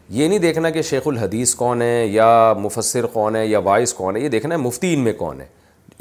یہ 0.08 0.28
نہیں 0.28 0.39
دیکھنا 0.39 0.70
کہ 0.70 0.83
شیخ 0.89 1.08
الحدیث 1.08 1.55
کون 1.55 1.83
ہے 1.83 2.07
یا 2.07 2.52
مفسر 2.62 3.07
کون 3.12 3.36
ہے 3.36 3.47
یا 3.47 3.58
وائس 3.68 3.94
کون 3.94 4.16
ہے 4.16 4.20
یہ 4.23 4.28
دیکھنا 4.34 4.55
ہے 4.55 4.60
مفتی 4.60 4.92
ان 4.94 5.00
میں 5.05 5.12
کون 5.18 5.41
ہے 5.41 5.47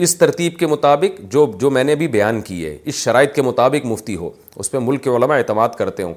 اس 0.03 0.15
ترتیب 0.17 0.57
کے 0.59 0.67
مطابق 0.67 1.19
جو 1.32 1.45
جو 1.59 1.69
میں 1.72 1.83
نے 1.83 1.95
بھی 1.95 2.07
بیان 2.15 2.41
کی 2.48 2.65
ہے 2.65 2.77
اس 2.85 2.95
شرائط 2.95 3.33
کے 3.35 3.41
مطابق 3.41 3.85
مفتی 3.85 4.15
ہو 4.15 4.30
اس 4.56 4.72
پہ 4.72 4.77
ملک 4.82 5.03
کے 5.03 5.09
علماء 5.09 5.38
اعتماد 5.38 5.69
کرتے 5.77 6.03
ہوں 6.03 6.14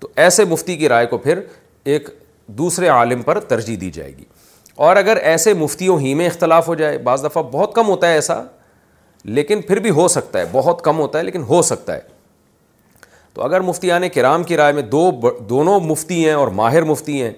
تو 0.00 0.08
ایسے 0.22 0.44
مفتی 0.44 0.76
کی 0.76 0.88
رائے 0.88 1.06
کو 1.06 1.18
پھر 1.18 1.40
ایک 1.92 2.08
دوسرے 2.58 2.88
عالم 2.88 3.22
پر 3.22 3.40
ترجیح 3.52 3.76
دی 3.80 3.90
جائے 3.90 4.16
گی 4.16 4.24
اور 4.88 4.96
اگر 4.96 5.16
ایسے 5.16 5.54
مفتیوں 5.54 5.98
ہی 6.00 6.12
میں 6.14 6.26
اختلاف 6.26 6.68
ہو 6.68 6.74
جائے 6.74 6.98
بعض 7.04 7.24
دفعہ 7.24 7.42
بہت 7.52 7.74
کم 7.74 7.88
ہوتا 7.88 8.08
ہے 8.08 8.14
ایسا 8.14 8.42
لیکن 9.38 9.62
پھر 9.68 9.78
بھی 9.82 9.90
ہو 9.90 10.06
سکتا 10.08 10.38
ہے 10.38 10.44
بہت 10.52 10.82
کم 10.84 10.98
ہوتا 10.98 11.18
ہے 11.18 11.22
لیکن 11.24 11.42
ہو 11.48 11.60
سکتا 11.68 11.94
ہے 11.94 12.00
تو 13.34 13.42
اگر 13.42 13.60
مفتی 13.60 13.90
کرام 14.14 14.42
کی 14.50 14.56
رائے 14.56 14.72
میں 14.72 14.82
دو 14.92 15.10
دونوں 15.48 15.80
مفتی 15.80 16.24
ہیں 16.24 16.34
اور 16.34 16.48
ماہر 16.60 16.82
مفتی 16.90 17.20
ہیں 17.22 17.32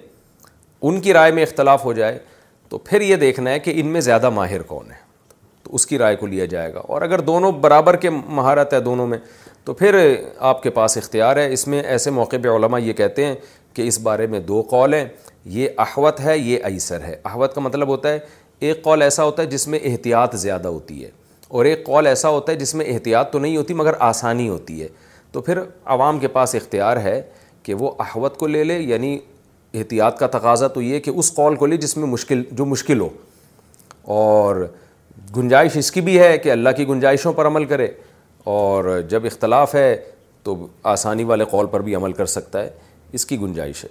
ان 0.89 0.99
کی 1.05 1.13
رائے 1.13 1.31
میں 1.37 1.43
اختلاف 1.43 1.85
ہو 1.85 1.93
جائے 1.93 2.17
تو 2.69 2.77
پھر 2.77 3.01
یہ 3.01 3.15
دیکھنا 3.23 3.49
ہے 3.49 3.59
کہ 3.59 3.71
ان 3.81 3.87
میں 3.93 4.01
زیادہ 4.01 4.29
ماہر 4.33 4.61
کون 4.71 4.91
ہے 4.91 4.97
تو 5.63 5.75
اس 5.75 5.85
کی 5.87 5.97
رائے 5.97 6.15
کو 6.15 6.25
لیا 6.27 6.45
جائے 6.53 6.73
گا 6.73 6.79
اور 6.93 7.01
اگر 7.01 7.19
دونوں 7.29 7.51
برابر 7.61 7.95
کے 8.05 8.09
مہارت 8.09 8.73
ہے 8.73 8.79
دونوں 8.81 9.07
میں 9.07 9.17
تو 9.65 9.73
پھر 9.73 9.95
آپ 10.49 10.61
کے 10.63 10.69
پاس 10.69 10.97
اختیار 10.97 11.37
ہے 11.37 11.51
اس 11.53 11.67
میں 11.67 11.81
ایسے 11.83 12.11
موقع 12.11 12.35
پہ 12.43 12.49
علماء 12.49 12.79
یہ 12.79 12.93
کہتے 12.93 13.25
ہیں 13.25 13.35
کہ 13.73 13.87
اس 13.87 13.99
بارے 14.03 14.27
میں 14.27 14.39
دو 14.47 14.61
قول 14.69 14.93
ہیں 14.93 15.05
یہ 15.57 15.67
احوت 15.85 16.19
ہے 16.19 16.37
یہ 16.37 16.57
ایسر 16.63 17.01
ہے 17.03 17.15
احوت 17.25 17.53
کا 17.55 17.61
مطلب 17.61 17.87
ہوتا 17.87 18.13
ہے 18.13 18.19
ایک 18.67 18.81
قول 18.83 19.01
ایسا 19.01 19.23
ہوتا 19.23 19.43
ہے 19.43 19.47
جس 19.47 19.67
میں 19.67 19.79
احتیاط 19.91 20.35
زیادہ 20.37 20.67
ہوتی 20.67 21.03
ہے 21.03 21.09
اور 21.49 21.65
ایک 21.65 21.85
قول 21.85 22.07
ایسا 22.07 22.29
ہوتا 22.29 22.51
ہے 22.51 22.57
جس 22.57 22.73
میں 22.75 22.85
احتیاط 22.93 23.31
تو 23.31 23.39
نہیں 23.39 23.55
ہوتی 23.57 23.73
مگر 23.73 23.93
آسانی 24.07 24.47
ہوتی 24.49 24.81
ہے 24.81 24.87
تو 25.31 25.41
پھر 25.41 25.59
عوام 25.95 26.19
کے 26.19 26.27
پاس 26.27 26.55
اختیار 26.55 26.97
ہے 27.03 27.21
کہ 27.63 27.73
وہ 27.79 27.91
احوت 27.99 28.37
کو 28.37 28.47
لے 28.47 28.63
لے 28.63 28.77
یعنی 28.79 29.17
احتیاط 29.73 30.17
کا 30.19 30.27
تقاضا 30.37 30.67
تو 30.67 30.81
یہ 30.81 30.99
کہ 30.99 31.11
اس 31.15 31.33
قول 31.35 31.55
کو 31.55 31.65
لے 31.65 31.77
جس 31.77 31.97
میں 31.97 32.07
مشکل 32.07 32.43
جو 32.57 32.65
مشکل 32.65 32.99
ہو 33.01 33.07
اور 34.21 34.65
گنجائش 35.35 35.77
اس 35.77 35.91
کی 35.91 36.01
بھی 36.01 36.19
ہے 36.19 36.37
کہ 36.37 36.51
اللہ 36.51 36.69
کی 36.77 36.87
گنجائشوں 36.87 37.33
پر 37.33 37.47
عمل 37.47 37.65
کرے 37.65 37.87
اور 38.43 38.99
جب 39.09 39.25
اختلاف 39.25 39.75
ہے 39.75 39.95
تو 40.43 40.55
آسانی 40.91 41.23
والے 41.29 41.45
قول 41.51 41.67
پر 41.71 41.81
بھی 41.81 41.95
عمل 41.95 42.11
کر 42.13 42.25
سکتا 42.25 42.63
ہے 42.63 42.69
اس 43.17 43.25
کی 43.25 43.39
گنجائش 43.39 43.83
ہے 43.83 43.89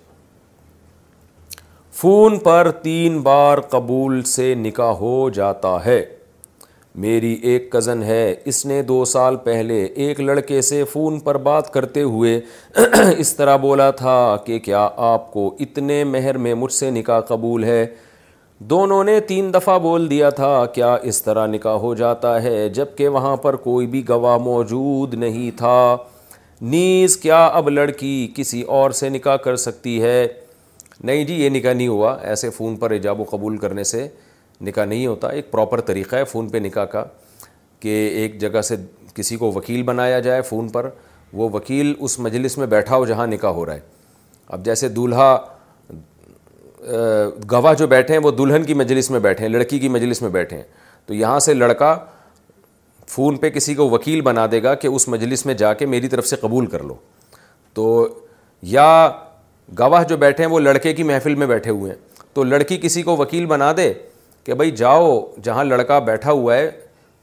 فون 2.01 2.39
پر 2.39 2.70
تین 2.83 3.20
بار 3.20 3.59
قبول 3.70 4.23
سے 4.35 4.55
نکاح 4.55 4.93
ہو 5.01 5.28
جاتا 5.35 5.75
ہے 5.85 6.02
میری 7.05 7.33
ایک 7.51 7.70
کزن 7.73 8.02
ہے 8.02 8.35
اس 8.52 8.65
نے 8.67 8.81
دو 8.83 9.05
سال 9.05 9.36
پہلے 9.44 9.83
ایک 10.05 10.20
لڑکے 10.20 10.60
سے 10.68 10.83
فون 10.93 11.18
پر 11.25 11.36
بات 11.49 11.73
کرتے 11.73 12.02
ہوئے 12.02 12.41
اس 13.18 13.35
طرح 13.36 13.57
بولا 13.65 13.91
تھا 14.01 14.17
کہ 14.44 14.59
کیا 14.59 14.89
آپ 15.12 15.31
کو 15.33 15.55
اتنے 15.60 16.02
مہر 16.12 16.39
میں 16.47 16.55
مجھ 16.62 16.73
سے 16.73 16.91
نکاح 16.91 17.20
قبول 17.28 17.65
ہے 17.65 17.85
دونوں 18.70 19.03
نے 19.05 19.19
تین 19.27 19.53
دفعہ 19.55 19.78
بول 19.78 20.09
دیا 20.11 20.28
تھا 20.39 20.65
کیا 20.75 20.95
اس 21.11 21.23
طرح 21.23 21.47
نکاح 21.47 21.75
ہو 21.81 21.93
جاتا 21.95 22.43
ہے 22.43 22.69
جب 22.75 22.97
کہ 22.97 23.09
وہاں 23.17 23.37
پر 23.43 23.57
کوئی 23.67 23.87
بھی 23.87 24.03
گواہ 24.09 24.39
موجود 24.45 25.12
نہیں 25.15 25.51
تھا 25.59 25.97
نیز 26.70 27.17
کیا 27.17 27.45
اب 27.47 27.69
لڑکی 27.70 28.28
کسی 28.37 28.62
اور 28.78 28.91
سے 29.01 29.09
نکاح 29.09 29.37
کر 29.45 29.57
سکتی 29.57 30.01
ہے 30.03 30.27
نہیں 31.05 31.25
جی 31.25 31.35
یہ 31.43 31.51
نکاح 31.51 31.73
نہیں 31.73 31.89
ہوا 31.89 32.17
ایسے 32.28 32.51
فون 32.51 32.77
پر 32.77 32.91
ایجاب 32.91 33.20
و 33.20 33.25
قبول 33.31 33.57
کرنے 33.59 33.85
سے 33.91 34.07
نکاح 34.67 34.85
نہیں 34.85 35.07
ہوتا 35.07 35.28
ایک 35.28 35.51
پراپر 35.51 35.81
طریقہ 35.93 36.17
ہے 36.17 36.25
فون 36.33 36.49
پہ 36.49 36.59
نکاح 36.65 36.85
کا 36.93 37.05
کہ 37.81 37.95
ایک 38.23 38.39
جگہ 38.41 38.61
سے 38.69 38.77
کسی 39.15 39.37
کو 39.37 39.53
وکیل 39.57 39.83
بنایا 39.83 40.19
جائے 40.20 40.43
فون 40.49 40.69
پر 40.69 40.89
وہ 41.33 41.49
وکیل 41.53 41.95
اس 41.99 42.19
مجلس 42.20 42.59
میں 42.59 42.67
بیٹھا 42.67 42.97
ہو 42.97 43.05
جہاں 43.07 43.27
نکاح 43.27 43.51
ہو 43.53 43.67
رہا 43.67 43.75
ہے 43.75 43.81
اب 44.49 44.65
جیسے 44.65 44.89
دولہا 44.89 45.37
گواہ 47.52 47.75
جو 47.78 47.86
بیٹھے 47.86 48.15
ہیں 48.15 48.20
وہ 48.25 48.31
دلہن 48.39 48.62
کی 48.65 48.75
مجلس 48.75 49.10
میں 49.10 49.20
بیٹھے 49.20 49.44
ہیں 49.47 49.52
لڑکی 49.52 49.78
کی 49.78 49.89
مجلس 49.89 50.23
میں 50.23 50.31
بیٹھے 50.31 50.57
ہیں 50.57 50.65
تو 51.07 51.15
یہاں 51.15 51.39
سے 51.47 51.55
لڑکا 51.55 51.97
فون 53.15 53.36
پہ 53.41 53.50
کسی 53.50 53.75
کو 53.75 53.89
وکیل 53.91 54.20
بنا 54.20 54.47
دے 54.50 54.62
گا 54.62 54.75
کہ 54.75 54.89
اس 54.89 55.07
مجلس 55.08 55.44
میں 55.47 55.55
جا 55.65 55.73
کے 55.75 55.86
میری 55.86 56.08
طرف 56.08 56.26
سے 56.26 56.36
قبول 56.41 56.67
کر 56.70 56.83
لو 56.84 56.94
تو 57.75 57.86
یا 58.76 58.86
گواہ 59.78 60.05
جو 60.08 60.17
بیٹھے 60.17 60.44
ہیں 60.44 60.50
وہ 60.50 60.60
لڑکے 60.60 60.92
کی 60.94 61.02
محفل 61.02 61.34
میں 61.42 61.47
بیٹھے 61.47 61.70
ہوئے 61.70 61.92
ہیں 61.92 61.99
تو 62.34 62.44
لڑکی 62.44 62.78
کسی 62.83 63.02
کو 63.02 63.17
وکیل 63.17 63.47
بنا 63.47 63.73
دے 63.76 63.92
کہ 64.44 64.55
بھائی 64.55 64.70
جاؤ 64.76 65.20
جہاں 65.44 65.65
لڑکا 65.65 65.99
بیٹھا 65.99 66.33
ہوا 66.33 66.57
ہے 66.57 66.70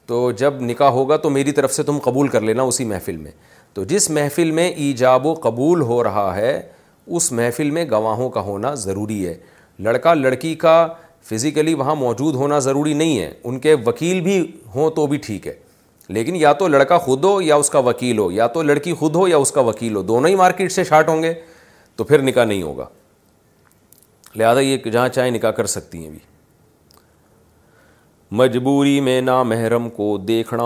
تو 0.07 0.29
جب 0.39 0.61
نکاح 0.61 0.89
ہوگا 0.91 1.17
تو 1.17 1.29
میری 1.29 1.51
طرف 1.51 1.73
سے 1.73 1.83
تم 1.83 1.97
قبول 2.03 2.27
کر 2.33 2.41
لینا 2.41 2.63
اسی 2.63 2.85
محفل 2.85 3.17
میں 3.17 3.31
تو 3.73 3.83
جس 3.83 4.09
محفل 4.09 4.51
میں 4.59 4.67
ایجاب 4.83 5.25
و 5.25 5.33
قبول 5.43 5.81
ہو 5.81 6.03
رہا 6.03 6.35
ہے 6.35 6.61
اس 7.07 7.31
محفل 7.31 7.71
میں 7.71 7.85
گواہوں 7.91 8.29
کا 8.35 8.41
ہونا 8.41 8.73
ضروری 8.83 9.25
ہے 9.27 9.33
لڑکا 9.83 10.13
لڑکی 10.13 10.53
کا 10.55 10.87
فزیکلی 11.29 11.73
وہاں 11.73 11.95
موجود 11.95 12.35
ہونا 12.35 12.59
ضروری 12.59 12.93
نہیں 12.93 13.19
ہے 13.19 13.31
ان 13.43 13.59
کے 13.59 13.73
وکیل 13.85 14.19
بھی 14.21 14.39
ہوں 14.75 14.89
تو 14.95 15.05
بھی 15.07 15.17
ٹھیک 15.25 15.47
ہے 15.47 15.53
لیکن 16.15 16.35
یا 16.35 16.51
تو 16.53 16.67
لڑکا 16.67 16.97
خود 17.05 17.23
ہو 17.23 17.41
یا 17.41 17.55
اس 17.55 17.69
کا 17.69 17.79
وکیل 17.85 18.17
ہو 18.19 18.29
یا 18.31 18.47
تو 18.47 18.61
لڑکی 18.63 18.93
خود 18.99 19.15
ہو 19.15 19.27
یا 19.27 19.37
اس 19.37 19.51
کا 19.51 19.61
وکیل 19.69 19.95
ہو 19.95 20.01
دونوں 20.11 20.29
ہی 20.29 20.35
مارکیٹ 20.35 20.71
سے 20.71 20.83
شارٹ 20.89 21.09
ہوں 21.09 21.23
گے 21.23 21.33
تو 21.95 22.03
پھر 22.03 22.21
نکاح 22.21 22.45
نہیں 22.45 22.61
ہوگا 22.63 22.85
لہذا 24.35 24.59
یہ 24.59 24.77
جہاں 24.91 25.07
چاہیں 25.09 25.31
نکاح 25.31 25.51
کر 25.59 25.65
سکتی 25.73 26.03
ہیں 26.03 26.09
بھی 26.09 26.19
مجبوری 28.39 28.99
میں 29.01 29.19
نہ 29.21 29.41
محرم 29.43 29.89
کو 29.95 30.17
دیکھنا 30.27 30.63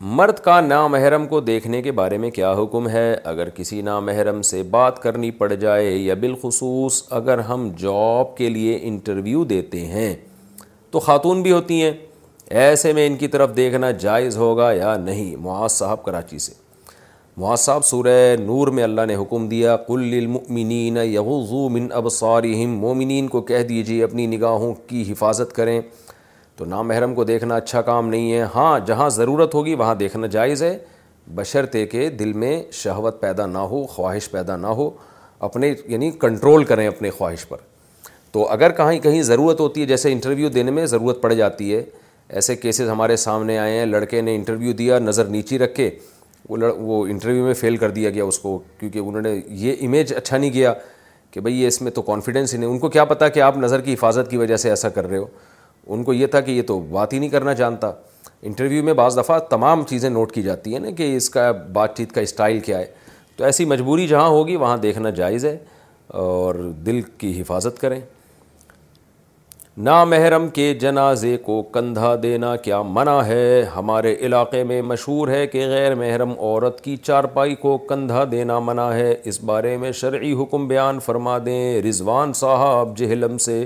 مرد 0.00 0.38
کا 0.44 0.60
نامحرم 0.60 1.26
کو 1.26 1.38
دیکھنے 1.40 1.80
کے 1.82 1.92
بارے 1.98 2.16
میں 2.18 2.30
کیا 2.30 2.52
حکم 2.62 2.88
ہے 2.88 3.12
اگر 3.24 3.48
کسی 3.54 3.80
نامحرم 3.82 4.40
سے 4.44 4.62
بات 4.70 5.00
کرنی 5.02 5.30
پڑ 5.38 5.52
جائے 5.52 5.88
یا 5.90 6.14
بالخصوص 6.20 7.02
اگر 7.18 7.38
ہم 7.48 7.68
جاب 7.78 8.36
کے 8.36 8.48
لیے 8.48 8.78
انٹرویو 8.88 9.44
دیتے 9.50 9.84
ہیں 9.86 10.14
تو 10.90 11.00
خاتون 11.06 11.42
بھی 11.42 11.52
ہوتی 11.52 11.82
ہیں 11.82 11.92
ایسے 12.64 12.92
میں 12.92 13.06
ان 13.06 13.16
کی 13.18 13.28
طرف 13.28 13.56
دیکھنا 13.56 13.90
جائز 14.04 14.36
ہوگا 14.36 14.70
یا 14.72 14.96
نہیں 15.04 15.34
معاذ 15.42 15.72
صاحب 15.72 16.02
کراچی 16.04 16.38
سے 16.38 16.52
معاذ 17.40 17.60
صاحب 17.60 17.84
سورہ 17.84 18.18
نور 18.44 18.68
میں 18.76 18.84
اللہ 18.84 19.06
نے 19.08 19.14
حکم 19.22 19.48
دیا 19.48 19.76
کل 19.86 20.02
للمؤمنین 20.14 20.96
یغضوا 21.04 21.68
من 21.78 21.88
ابصارہم 22.02 22.78
مومنین 22.80 23.28
کو 23.28 23.40
کہہ 23.52 23.62
دیجیے 23.68 24.02
اپنی 24.04 24.26
نگاہوں 24.36 24.72
کی 24.86 25.02
حفاظت 25.12 25.52
کریں 25.54 25.80
تو 26.56 26.64
نامحرم 26.64 26.86
محرم 26.88 27.14
کو 27.14 27.24
دیکھنا 27.24 27.56
اچھا 27.56 27.80
کام 27.86 28.08
نہیں 28.08 28.32
ہے 28.32 28.42
ہاں 28.54 28.78
جہاں 28.86 29.08
ضرورت 29.14 29.54
ہوگی 29.54 29.74
وہاں 29.74 29.94
دیکھنا 29.94 30.26
جائز 30.32 30.62
ہے 30.62 30.76
بشرطے 31.34 31.84
کہ 31.86 32.08
دل 32.18 32.32
میں 32.32 32.60
شہوت 32.72 33.20
پیدا 33.20 33.46
نہ 33.46 33.58
ہو 33.72 33.82
خواہش 33.94 34.30
پیدا 34.30 34.56
نہ 34.56 34.66
ہو 34.78 34.88
اپنے 35.48 35.72
یعنی 35.88 36.10
کنٹرول 36.20 36.62
کریں 36.64 36.86
اپنے 36.86 37.10
خواہش 37.16 37.46
پر 37.48 37.56
تو 38.32 38.46
اگر 38.52 38.72
کہیں 38.76 38.98
کہیں 39.00 39.20
ضرورت 39.22 39.60
ہوتی 39.60 39.80
ہے 39.80 39.86
جیسے 39.86 40.12
انٹرویو 40.12 40.48
دینے 40.54 40.70
میں 40.78 40.84
ضرورت 40.86 41.20
پڑ 41.22 41.32
جاتی 41.32 41.74
ہے 41.74 41.82
ایسے 42.28 42.56
کیسز 42.56 42.88
ہمارے 42.90 43.16
سامنے 43.16 43.58
آئے 43.58 43.78
ہیں 43.78 43.86
لڑکے 43.86 44.20
نے 44.20 44.34
انٹرویو 44.36 44.72
دیا 44.78 44.98
نظر 44.98 45.24
نیچی 45.34 45.58
رکھ 45.58 45.74
کے 45.74 45.90
وہ 46.48 46.56
لڑ 46.56 46.70
وہ 46.78 47.04
انٹرویو 47.10 47.44
میں 47.44 47.54
فیل 47.60 47.76
کر 47.76 47.90
دیا 47.90 48.10
گیا 48.10 48.24
اس 48.24 48.38
کو 48.38 48.58
کیونکہ 48.80 48.98
انہوں 48.98 49.22
نے 49.22 49.34
یہ 49.66 49.84
امیج 49.86 50.12
اچھا 50.16 50.36
نہیں 50.38 50.50
کیا 50.50 50.72
کہ 51.30 51.40
بھئی 51.40 51.60
یہ 51.62 51.66
اس 51.68 51.80
میں 51.82 51.90
تو 51.92 52.02
کانفیڈنس 52.02 52.54
ہی 52.54 52.58
نہیں 52.58 52.70
ان 52.70 52.78
کو 52.78 52.88
کیا 52.90 53.04
پتا 53.04 53.28
کہ 53.28 53.40
آپ 53.42 53.56
نظر 53.58 53.80
کی 53.80 53.94
حفاظت 53.94 54.30
کی 54.30 54.36
وجہ 54.36 54.56
سے 54.56 54.68
ایسا 54.70 54.88
کر 54.88 55.06
رہے 55.08 55.18
ہو 55.18 55.26
ان 55.92 56.02
کو 56.04 56.12
یہ 56.12 56.26
تھا 56.26 56.40
کہ 56.40 56.50
یہ 56.50 56.62
تو 56.66 56.78
بات 56.90 57.12
ہی 57.12 57.18
نہیں 57.18 57.30
کرنا 57.30 57.52
جانتا 57.60 57.90
انٹرویو 58.48 58.82
میں 58.84 58.92
بعض 58.94 59.18
دفعہ 59.18 59.38
تمام 59.50 59.84
چیزیں 59.88 60.08
نوٹ 60.10 60.32
کی 60.32 60.42
جاتی 60.42 60.72
ہیں 60.72 60.80
نا 60.80 60.90
کہ 60.96 61.14
اس 61.16 61.28
کا 61.30 61.50
بات 61.72 61.96
چیت 61.96 62.12
کا 62.12 62.20
اسٹائل 62.20 62.58
کیا 62.64 62.78
ہے 62.78 62.86
تو 63.36 63.44
ایسی 63.44 63.64
مجبوری 63.64 64.06
جہاں 64.08 64.28
ہوگی 64.28 64.56
وہاں 64.56 64.76
دیکھنا 64.82 65.10
جائز 65.20 65.44
ہے 65.44 65.56
اور 66.22 66.54
دل 66.86 67.00
کی 67.18 67.40
حفاظت 67.40 67.80
کریں 67.80 68.00
نا 69.86 70.02
محرم 70.04 70.48
کے 70.54 70.72
جنازے 70.80 71.36
کو 71.46 71.60
کندھا 71.72 72.14
دینا 72.22 72.54
کیا 72.66 72.80
منع 72.98 73.16
ہے 73.26 73.62
ہمارے 73.74 74.14
علاقے 74.26 74.62
میں 74.64 74.80
مشہور 74.90 75.28
ہے 75.28 75.46
کہ 75.46 75.66
غیر 75.68 75.94
محرم 75.94 76.30
عورت 76.38 76.80
کی 76.84 76.96
چارپائی 76.96 77.54
کو 77.64 77.76
کندھا 77.88 78.24
دینا 78.30 78.58
منع 78.68 78.86
ہے 78.92 79.14
اس 79.32 79.42
بارے 79.50 79.76
میں 79.80 79.92
شرعی 80.00 80.32
حکم 80.42 80.66
بیان 80.68 81.00
فرما 81.06 81.36
دیں 81.46 81.82
رضوان 81.88 82.32
صاحب 82.44 82.96
جہلم 82.98 83.36
سے 83.48 83.64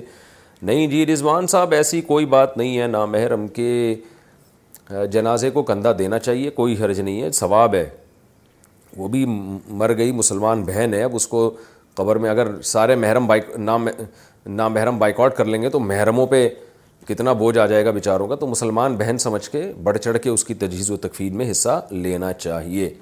نہیں 0.68 0.86
جی 0.86 1.04
رضوان 1.06 1.46
صاحب 1.46 1.72
ایسی 1.72 2.00
کوئی 2.06 2.26
بات 2.34 2.56
نہیں 2.58 2.78
ہے 2.78 2.86
نامحرم 2.86 3.46
کے 3.54 3.94
جنازے 5.12 5.50
کو 5.50 5.62
کندھا 5.62 5.92
دینا 5.98 6.18
چاہیے 6.18 6.50
کوئی 6.54 6.74
حرج 6.82 7.00
نہیں 7.00 7.22
ہے 7.22 7.30
ثواب 7.32 7.74
ہے 7.74 7.88
وہ 8.96 9.08
بھی 9.08 9.24
مر 9.78 9.96
گئی 9.96 10.12
مسلمان 10.12 10.62
بہن 10.64 10.94
ہے 10.94 11.02
اب 11.02 11.14
اس 11.16 11.26
کو 11.28 11.50
قبر 11.96 12.16
میں 12.24 12.30
اگر 12.30 12.60
سارے 12.72 12.94
محرم 12.96 13.26
بائک 13.26 13.50
نام 13.58 13.86
نامحرم 13.88 14.54
محرم 14.74 14.98
بائک 14.98 15.20
آؤٹ 15.20 15.34
کر 15.36 15.44
لیں 15.44 15.62
گے 15.62 15.70
تو 15.70 15.80
محرموں 15.80 16.26
پہ 16.26 16.48
کتنا 17.08 17.32
بوجھ 17.32 17.56
آ 17.58 17.66
جائے 17.66 17.84
گا 17.84 17.90
بیچاروں 17.90 18.26
کا 18.28 18.34
تو 18.36 18.46
مسلمان 18.46 18.96
بہن 18.96 19.18
سمجھ 19.18 19.48
کے 19.50 19.62
بڑھ 19.82 19.98
چڑھ 19.98 20.18
کے 20.22 20.28
اس 20.30 20.44
کی 20.44 20.54
تجہیز 20.54 20.90
و 20.90 20.96
تکفین 21.06 21.36
میں 21.36 21.50
حصہ 21.50 21.80
لینا 21.90 22.32
چاہیے 22.32 22.92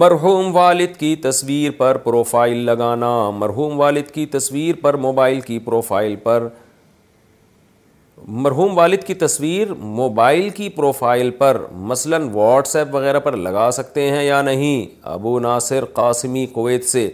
مرحوم 0.00 0.48
والد 0.54 0.96
کی 1.00 1.14
تصویر 1.22 1.70
پر 1.76 1.96
پروفائل 2.06 2.56
لگانا 2.64 3.08
مرحوم 3.34 3.78
والد 3.78 4.10
کی 4.14 4.24
تصویر 4.34 4.74
پر 4.80 4.94
موبائل 5.04 5.38
کی 5.40 5.58
پروفائل 5.68 6.16
پر 6.22 6.46
مرحوم 8.46 8.76
والد 8.78 9.04
کی 9.06 9.14
تصویر 9.22 9.72
موبائل 10.00 10.48
کی 10.58 10.68
پروفائل 10.76 11.30
پر 11.38 11.60
مثلا 11.94 12.18
واٹس 12.32 12.76
ایپ 12.76 12.94
وغیرہ 12.94 13.20
پر 13.28 13.36
لگا 13.46 13.70
سکتے 13.78 14.08
ہیں 14.10 14.22
یا 14.24 14.42
نہیں 14.50 14.84
ابو 15.14 15.38
ناصر 15.48 15.84
قاسمی 16.00 16.44
کویت 16.58 16.84
سے 16.92 17.08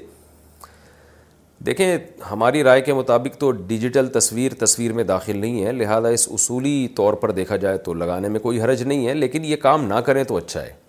دیکھیں 1.66 1.96
ہماری 2.30 2.64
رائے 2.64 2.80
کے 2.90 2.94
مطابق 2.94 3.38
تو 3.40 3.50
ڈیجیٹل 3.72 4.06
تصویر 4.18 4.54
تصویر 4.66 4.92
میں 5.00 5.04
داخل 5.14 5.38
نہیں 5.46 5.64
ہے 5.64 5.72
لہذا 5.72 6.08
اس 6.18 6.28
اصولی 6.34 6.76
طور 6.96 7.14
پر 7.24 7.30
دیکھا 7.40 7.56
جائے 7.66 7.78
تو 7.88 7.94
لگانے 8.04 8.28
میں 8.36 8.40
کوئی 8.48 8.60
حرج 8.62 8.82
نہیں 8.82 9.06
ہے 9.08 9.14
لیکن 9.14 9.44
یہ 9.44 9.56
کام 9.70 9.86
نہ 9.94 10.00
کریں 10.10 10.24
تو 10.24 10.36
اچھا 10.36 10.62
ہے 10.62 10.80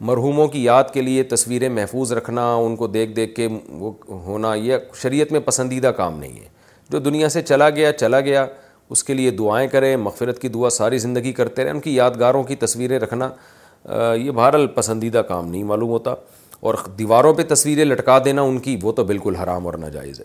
مرحوموں 0.00 0.46
کی 0.48 0.62
یاد 0.64 0.84
کے 0.92 1.02
لیے 1.02 1.22
تصویریں 1.22 1.68
محفوظ 1.68 2.12
رکھنا 2.12 2.52
ان 2.54 2.74
کو 2.76 2.86
دیکھ 2.86 3.10
دیکھ 3.16 3.34
کے 3.34 3.48
وہ 3.78 3.92
ہونا 4.24 4.54
یہ 4.54 4.76
شریعت 5.02 5.32
میں 5.32 5.40
پسندیدہ 5.44 5.88
کام 5.96 6.18
نہیں 6.18 6.38
ہے 6.40 6.48
جو 6.90 6.98
دنیا 7.00 7.28
سے 7.28 7.42
چلا 7.42 7.68
گیا 7.76 7.92
چلا 7.92 8.20
گیا 8.20 8.46
اس 8.94 9.04
کے 9.04 9.14
لیے 9.14 9.30
دعائیں 9.38 9.68
کریں 9.68 9.96
مغفرت 9.96 10.40
کی 10.40 10.48
دعا 10.48 10.70
ساری 10.70 10.98
زندگی 10.98 11.32
کرتے 11.32 11.64
رہیں 11.64 11.72
ان 11.72 11.80
کی 11.80 11.94
یادگاروں 11.96 12.42
کی 12.44 12.56
تصویریں 12.60 12.98
رکھنا 13.00 13.28
یہ 14.14 14.30
بہرحال 14.30 14.66
پسندیدہ 14.74 15.18
کام 15.28 15.46
نہیں 15.50 15.62
معلوم 15.64 15.90
ہوتا 15.90 16.14
اور 16.68 16.74
دیواروں 16.98 17.32
پہ 17.34 17.42
تصویریں 17.54 17.84
لٹکا 17.84 18.18
دینا 18.24 18.42
ان 18.42 18.58
کی 18.66 18.76
وہ 18.82 18.92
تو 18.92 19.04
بالکل 19.04 19.34
حرام 19.36 19.66
اور 19.66 19.74
ناجائز 19.78 20.20
ہے 20.20 20.24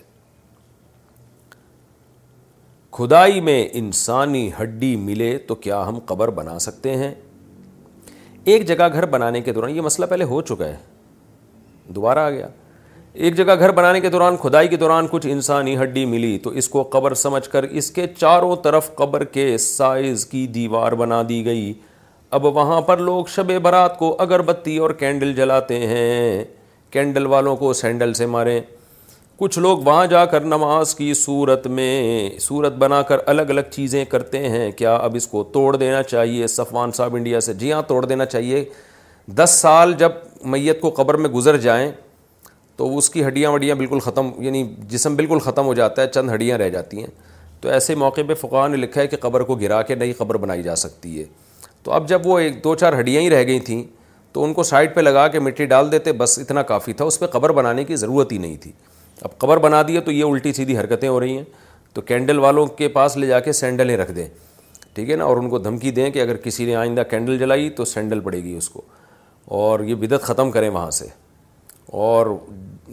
کھدائی 2.98 3.42
میں 3.42 3.68
انسانی 3.82 4.50
ہڈی 4.62 4.96
ملے 5.00 5.38
تو 5.48 5.56
کیا 5.56 5.86
ہم 5.88 6.00
قبر 6.08 6.30
بنا 6.38 6.58
سکتے 6.60 6.96
ہیں 6.98 7.14
ایک 8.52 8.66
جگہ 8.68 8.88
گھر 8.94 9.06
بنانے 9.16 9.40
کے 9.42 9.54
دوران 9.54 9.72
یہ 9.76 9.82
مسئلہ 9.88 10.06
پہلے 10.10 10.24
ہو 10.34 10.42
چکا 10.50 10.66
ہے 10.68 10.76
دوبارہ 11.96 12.20
آ 12.20 12.30
گیا 12.30 12.48
ایک 13.26 13.36
جگہ 13.38 13.56
گھر 13.60 13.72
بنانے 13.80 14.00
کے 14.02 14.10
دوران 14.10 14.38
کھدائی 14.42 14.68
کے 14.68 14.78
دوران 14.84 15.08
کچھ 15.12 15.28
انسانی 15.30 15.76
ہڈی 15.82 16.06
ملی 16.14 16.38
تو 16.44 16.50
اس 16.62 16.70
کو 16.76 16.84
قبر 16.94 17.14
سمجھ 17.24 17.48
کر 17.50 17.64
اس 17.82 17.90
کے 17.92 18.06
چاروں 18.18 18.56
طرف 18.64 18.90
قبر 18.96 19.24
کے 19.38 19.46
سائز 19.66 20.26
کی 20.32 20.46
دیوار 20.58 20.92
بنا 21.02 21.22
دی 21.30 21.44
گئی 21.46 21.72
اب 22.38 22.46
وہاں 22.56 22.80
پر 22.90 22.98
لوگ 23.12 23.26
شب 23.36 23.52
برات 23.64 23.98
کو 24.00 24.16
اگر 24.28 24.42
بتی 24.50 24.78
اور 24.86 24.90
کینڈل 25.04 25.34
جلاتے 25.36 25.80
ہیں 25.94 26.44
کینڈل 26.94 27.26
والوں 27.36 27.56
کو 27.58 27.74
سینڈل 27.84 28.14
سے 28.22 28.26
ماریں 28.38 28.60
کچھ 29.40 29.58
لوگ 29.60 29.78
وہاں 29.86 30.06
جا 30.08 30.24
کر 30.32 30.42
نماز 30.44 30.94
کی 30.96 31.14
صورت 31.14 31.68
میں 31.76 32.40
صورت 32.42 32.74
بنا 32.78 33.02
کر 33.10 33.20
الگ 33.30 33.50
الگ 33.50 33.70
چیزیں 33.72 34.04
کرتے 34.10 34.40
ہیں 34.50 34.72
کیا 34.78 34.96
اب 34.96 35.16
اس 35.16 35.28
کو 35.28 35.44
توڑ 35.54 35.76
دینا 35.76 36.02
چاہیے 36.04 36.48
صفوان 36.56 36.92
صاحب 36.96 37.16
انڈیا 37.16 37.40
سے 37.42 37.54
جی 37.62 37.72
ہاں 37.74 37.82
توڑ 37.88 38.04
دینا 38.06 38.26
چاہیے 38.26 38.64
دس 39.36 39.56
سال 39.62 39.94
جب 39.98 40.12
میت 40.56 40.82
کو 40.82 40.90
قبر 40.98 41.18
میں 41.26 41.30
گزر 41.36 41.58
جائیں 41.68 41.90
تو 42.78 42.96
اس 42.98 43.10
کی 43.10 43.26
ہڈیاں 43.28 43.52
وڈیاں 43.52 43.76
بالکل 43.76 44.00
ختم 44.08 44.30
یعنی 44.46 44.64
جسم 44.90 45.16
بالکل 45.16 45.40
ختم 45.46 45.66
ہو 45.66 45.74
جاتا 45.74 46.02
ہے 46.02 46.08
چند 46.16 46.32
ہڈیاں 46.34 46.58
رہ 46.58 46.70
جاتی 46.76 47.00
ہیں 47.00 47.08
تو 47.62 47.70
ایسے 47.80 47.96
موقع 48.04 48.22
پہ 48.28 48.34
فقہ 48.42 48.68
نے 48.72 48.78
لکھا 48.78 49.02
ہے 49.02 49.08
کہ 49.08 49.18
قبر 49.22 49.44
کو 49.52 49.56
گرا 49.64 49.82
کے 49.92 49.96
نئی 50.04 50.14
قبر 50.18 50.38
بنائی 50.46 50.64
جا 50.64 50.76
سکتی 50.86 51.20
ہے 51.20 51.26
تو 51.84 51.92
اب 51.92 52.10
جب 52.10 52.28
وہ 52.28 52.40
ایک 52.40 52.64
دو 52.64 52.76
چار 52.84 53.00
ہڈیاں 53.00 53.22
ہی 53.22 53.30
رہ 53.30 53.46
گئی 53.48 53.60
تھیں 53.72 53.84
تو 54.34 54.44
ان 54.44 54.54
کو 54.54 54.64
سائڈ 54.74 54.94
پہ 54.96 55.02
لگا 55.02 55.28
کے 55.28 55.40
مٹی 55.40 55.66
ڈال 55.76 55.92
دیتے 55.92 56.12
بس 56.26 56.38
اتنا 56.40 56.62
کافی 56.76 56.94
تھا 56.94 57.06
اس 57.06 57.20
پہ 57.20 57.26
قبر 57.38 57.52
بنانے 57.62 57.84
کی 57.84 57.96
ضرورت 58.06 58.32
ہی 58.32 58.38
نہیں 58.38 58.58
تھی 58.64 58.72
اب 59.26 59.30
قبر 59.40 59.58
بنا 59.58 59.82
دیے 59.88 60.02
تو 60.02 60.12
یہ 60.12 60.24
الٹی 60.24 60.52
سیدھی 60.54 60.78
حرکتیں 60.78 61.08
ہو 61.10 61.20
رہی 61.20 61.38
ہیں 61.38 61.44
تو 61.94 62.02
کینڈل 62.12 62.40
والوں 62.40 62.66
کے 62.78 62.88
پاس 62.90 63.18
لے 63.18 63.28
جا 63.28 63.40
کے 63.48 63.52
سینڈلیں 63.54 63.96
رکھ 63.98 64.12
دیں 64.16 64.28
ٹھیک 64.96 65.10
ہے 65.10 65.16
نا 65.16 65.24
اور 65.26 65.38
ان 65.38 65.50
کو 65.50 65.60
دھمکی 65.60 65.92
دیں 65.92 66.10
کہ 66.12 66.22
اگر 66.22 66.38
کسی 66.44 66.66
نے 66.66 66.76
آئندہ 66.76 67.02
کینڈل 67.10 67.38
جلائی 67.40 67.70
تو 67.80 67.86
سینڈل 67.86 68.20
پڑے 68.20 68.44
گی 68.44 68.54
اس 68.58 68.70
کو 68.70 68.82
اور 69.58 69.80
یہ 69.84 69.96
بدعت 70.04 70.22
ختم 70.24 70.52
کریں 70.52 70.70
وہاں 70.70 70.92
سے 71.02 71.08
اور 72.10 72.28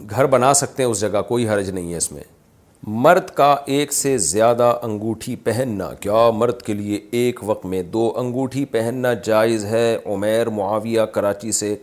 گھر 0.09 0.25
بنا 0.35 0.53
سکتے 0.53 0.83
ہیں 0.83 0.89
اس 0.89 0.99
جگہ 0.99 1.21
کوئی 1.27 1.47
حرج 1.49 1.69
نہیں 1.69 1.91
ہے 1.91 1.97
اس 1.97 2.11
میں 2.11 2.23
مرد 3.03 3.29
کا 3.35 3.55
ایک 3.75 3.93
سے 3.93 4.17
زیادہ 4.31 4.73
انگوٹھی 4.83 5.35
پہننا 5.43 5.89
کیا 5.99 6.29
مرد 6.35 6.61
کے 6.65 6.73
لیے 6.73 6.99
ایک 7.21 7.39
وقت 7.49 7.65
میں 7.73 7.81
دو 7.93 8.11
انگوٹھی 8.19 8.65
پہننا 8.75 9.13
جائز 9.25 9.65
ہے 9.65 9.95
عمیر 10.13 10.49
معاویہ 10.59 11.01
کراچی 11.13 11.51
سے 11.59 11.75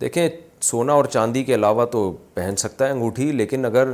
دیکھیں 0.00 0.28
سونا 0.62 0.92
اور 0.92 1.04
چاندی 1.12 1.42
کے 1.44 1.54
علاوہ 1.54 1.84
تو 1.92 2.10
پہن 2.34 2.56
سکتا 2.58 2.86
ہے 2.86 2.90
انگوٹھی 2.90 3.30
لیکن 3.32 3.64
اگر 3.64 3.92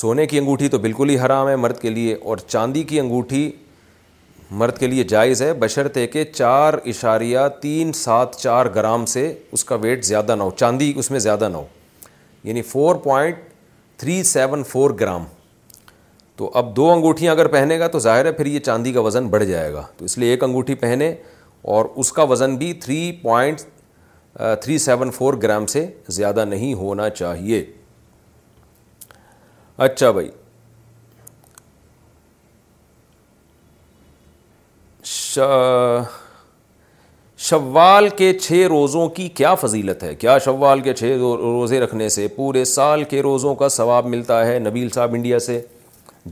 سونے 0.00 0.26
کی 0.26 0.38
انگوٹھی 0.38 0.68
تو 0.68 0.78
بالکل 0.78 1.10
ہی 1.10 1.18
حرام 1.18 1.48
ہے 1.48 1.56
مرد 1.56 1.80
کے 1.80 1.90
لیے 1.90 2.14
اور 2.28 2.36
چاندی 2.46 2.82
کی 2.92 3.00
انگوٹھی 3.00 3.50
مرد 4.60 4.78
کے 4.78 4.86
لیے 4.86 5.04
جائز 5.04 5.42
ہے 5.42 5.52
کہ 6.12 6.24
چار 6.32 6.74
اشاریہ 6.88 7.38
تین 7.60 7.92
سات 7.94 8.36
چار 8.36 8.66
گرام 8.74 9.04
سے 9.14 9.32
اس 9.52 9.64
کا 9.64 9.74
ویٹ 9.80 10.04
زیادہ 10.04 10.36
نہ 10.36 10.42
ہو 10.42 10.50
چاندی 10.56 10.92
اس 10.96 11.10
میں 11.10 11.18
زیادہ 11.24 11.48
نہ 11.52 11.56
ہو 11.56 11.66
یعنی 12.44 12.62
four 12.62 12.96
point 13.04 13.36
three 14.00 14.22
seven 14.22 14.62
four 14.68 14.90
gram 15.00 15.24
تو 16.36 16.50
اب 16.56 16.74
دو 16.76 16.90
انگوٹھیاں 16.92 17.32
اگر 17.32 17.46
پہنے 17.52 17.78
گا 17.78 17.86
تو 17.88 17.98
ظاہر 17.98 18.24
ہے 18.24 18.32
پھر 18.32 18.46
یہ 18.46 18.58
چاندی 18.66 18.92
کا 18.92 19.00
وزن 19.06 19.26
بڑھ 19.28 19.44
جائے 19.44 19.72
گا 19.72 19.82
تو 19.96 20.04
اس 20.04 20.16
لیے 20.18 20.30
ایک 20.30 20.44
انگوٹھی 20.44 20.74
پہنے 20.84 21.14
اور 21.76 21.84
اس 22.02 22.12
کا 22.12 22.22
وزن 22.32 22.56
بھی 22.56 22.72
three 22.82 23.00
point 23.22 23.60
three 24.62 24.76
seven 24.78 25.10
four 25.10 25.34
gram 25.42 25.64
سے 25.66 25.84
زیادہ 26.16 26.44
نہیں 26.48 26.74
ہونا 26.80 27.08
چاہیے 27.10 27.64
اچھا 29.86 30.10
بھائی 30.10 30.28
شوال 37.44 38.08
کے 38.16 38.32
چھ 38.38 38.64
روزوں 38.70 39.08
کی 39.08 39.26
کیا 39.34 39.54
فضیلت 39.54 40.02
ہے 40.02 40.14
کیا 40.14 40.36
شوال 40.44 40.80
کے 40.80 40.92
چھ 40.94 41.16
روزے 41.40 41.80
رکھنے 41.80 42.08
سے 42.08 42.26
پورے 42.36 42.64
سال 42.74 43.04
کے 43.10 43.22
روزوں 43.22 43.54
کا 43.54 43.68
ثواب 43.68 44.06
ملتا 44.06 44.44
ہے 44.46 44.58
نبیل 44.58 44.88
صاحب 44.94 45.14
انڈیا 45.14 45.38
سے 45.46 45.60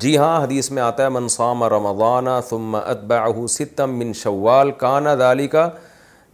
جی 0.03 0.17
ہاں 0.19 0.43
حدیث 0.45 0.71
میں 0.71 0.83
آتا 0.83 1.03
ہے 1.05 1.09
منصام 1.09 1.65
رمضان 1.75 2.27
ثم 2.49 2.75
اتبعہ 2.85 3.47
ستم 3.57 3.99
من 3.99 4.13
شوال 4.23 4.71
کانا 4.79 5.15
دالی 5.19 5.47
کا 5.49 5.69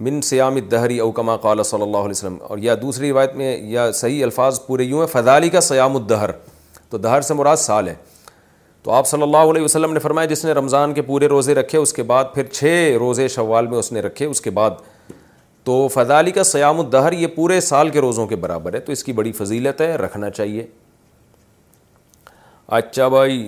من 0.04 0.20
سیام 0.26 0.54
الدہری 0.56 0.98
اوکما 1.00 1.36
کما 1.42 1.62
صلی 1.62 1.82
اللہ 1.82 1.96
علیہ 1.96 2.10
وسلم 2.16 2.36
اور 2.52 2.58
یا 2.62 2.74
دوسری 2.82 3.08
روایت 3.10 3.34
میں 3.36 3.56
یا 3.70 3.90
صحیح 3.94 4.22
الفاظ 4.24 4.58
پورے 4.66 4.84
یوں 4.84 5.00
ہیں 5.00 5.06
فضالی 5.12 5.48
کا 5.50 5.60
سیام 5.60 5.96
الدہر 5.96 6.30
تو 6.90 6.98
دہر 6.98 7.20
سے 7.28 7.34
مراد 7.34 7.56
سال 7.64 7.88
ہے 7.88 7.94
تو 8.82 8.90
آپ 8.92 9.06
صلی 9.06 9.22
اللہ 9.22 9.50
علیہ 9.52 9.62
وسلم 9.64 9.92
نے 9.92 9.98
فرمایا 10.06 10.26
جس 10.32 10.44
نے 10.44 10.52
رمضان 10.58 10.94
کے 10.94 11.02
پورے 11.10 11.26
روزے 11.34 11.54
رکھے 11.54 11.78
اس 11.78 11.92
کے 11.98 12.02
بعد 12.12 12.32
پھر 12.34 12.46
چھ 12.46 12.96
روزے 13.00 13.28
شوال 13.36 13.66
میں 13.74 13.78
اس 13.78 13.92
نے 13.92 14.00
رکھے 14.08 14.26
اس 14.26 14.40
کے 14.46 14.50
بعد 14.58 14.82
تو 15.70 15.76
فضالی 15.94 16.30
کا 16.40 16.44
سیام 16.50 16.80
الدہر 16.80 17.12
یہ 17.20 17.26
پورے 17.36 17.60
سال 17.70 17.88
کے 17.90 18.00
روزوں 18.06 18.26
کے 18.26 18.36
برابر 18.46 18.74
ہے 18.74 18.80
تو 18.88 18.92
اس 18.92 19.04
کی 19.04 19.12
بڑی 19.20 19.32
فضیلت 19.42 19.80
ہے 19.80 19.94
رکھنا 20.04 20.30
چاہیے 20.40 20.66
اچھا 22.80 23.08
بھائی 23.16 23.40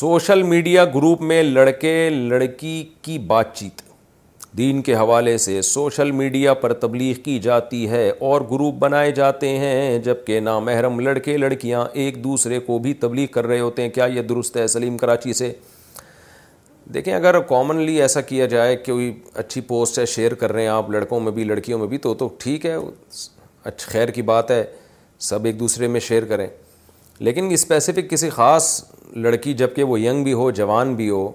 سوشل 0.00 0.42
میڈیا 0.54 0.84
گروپ 0.94 1.22
میں 1.32 1.42
لڑکے 1.42 1.94
لڑکی 2.16 2.82
کی 3.06 3.18
بات 3.34 3.54
چیت 3.56 3.90
دین 4.58 4.80
کے 4.82 4.94
حوالے 4.94 5.36
سے 5.38 5.60
سوشل 5.62 6.10
میڈیا 6.12 6.52
پر 6.54 6.72
تبلیغ 6.80 7.20
کی 7.24 7.38
جاتی 7.42 7.88
ہے 7.90 8.08
اور 8.30 8.40
گروپ 8.50 8.74
بنائے 8.78 9.10
جاتے 9.12 9.48
ہیں 9.58 9.98
جبکہ 10.04 10.40
نامحرم 10.40 10.98
لڑکے 11.00 11.36
لڑکیاں 11.36 11.84
ایک 12.02 12.22
دوسرے 12.24 12.58
کو 12.66 12.78
بھی 12.78 12.92
تبلیغ 13.04 13.26
کر 13.34 13.46
رہے 13.46 13.60
ہوتے 13.60 13.82
ہیں 13.82 13.88
کیا 13.90 14.04
یہ 14.14 14.22
درست 14.32 14.56
ہے 14.56 14.66
سلیم 14.68 14.96
کراچی 14.98 15.32
سے 15.34 15.52
دیکھیں 16.94 17.12
اگر 17.14 17.38
کامنلی 17.48 18.00
ایسا 18.02 18.20
کیا 18.20 18.46
جائے 18.46 18.76
کہ 18.76 18.92
کوئی 18.92 19.12
اچھی 19.42 19.60
پوسٹ 19.66 19.98
ہے 19.98 20.06
شیئر 20.06 20.34
کر 20.42 20.52
رہے 20.52 20.62
ہیں 20.62 20.68
آپ 20.68 20.90
لڑکوں 20.90 21.20
میں 21.20 21.32
بھی 21.32 21.44
لڑکیوں 21.44 21.78
میں 21.78 21.86
بھی 21.88 21.98
تو 21.98 22.14
تو 22.14 22.28
تو 22.28 22.34
ٹھیک 22.42 22.66
ہے 22.66 22.76
اچھ 23.64 23.86
خیر 23.86 24.08
کی 24.10 24.22
بات 24.32 24.50
ہے 24.50 24.62
سب 25.28 25.44
ایک 25.46 25.58
دوسرے 25.60 25.88
میں 25.88 26.00
شیئر 26.08 26.24
کریں 26.28 26.46
لیکن 27.18 27.48
اسپیسیفک 27.52 28.08
کسی 28.10 28.28
خاص 28.30 28.72
لڑکی 29.16 29.52
جبکہ 29.54 29.84
وہ 29.84 29.98
ینگ 30.00 30.24
بھی 30.24 30.32
ہو 30.32 30.50
جوان 30.50 30.94
بھی 30.94 31.08
ہو 31.10 31.30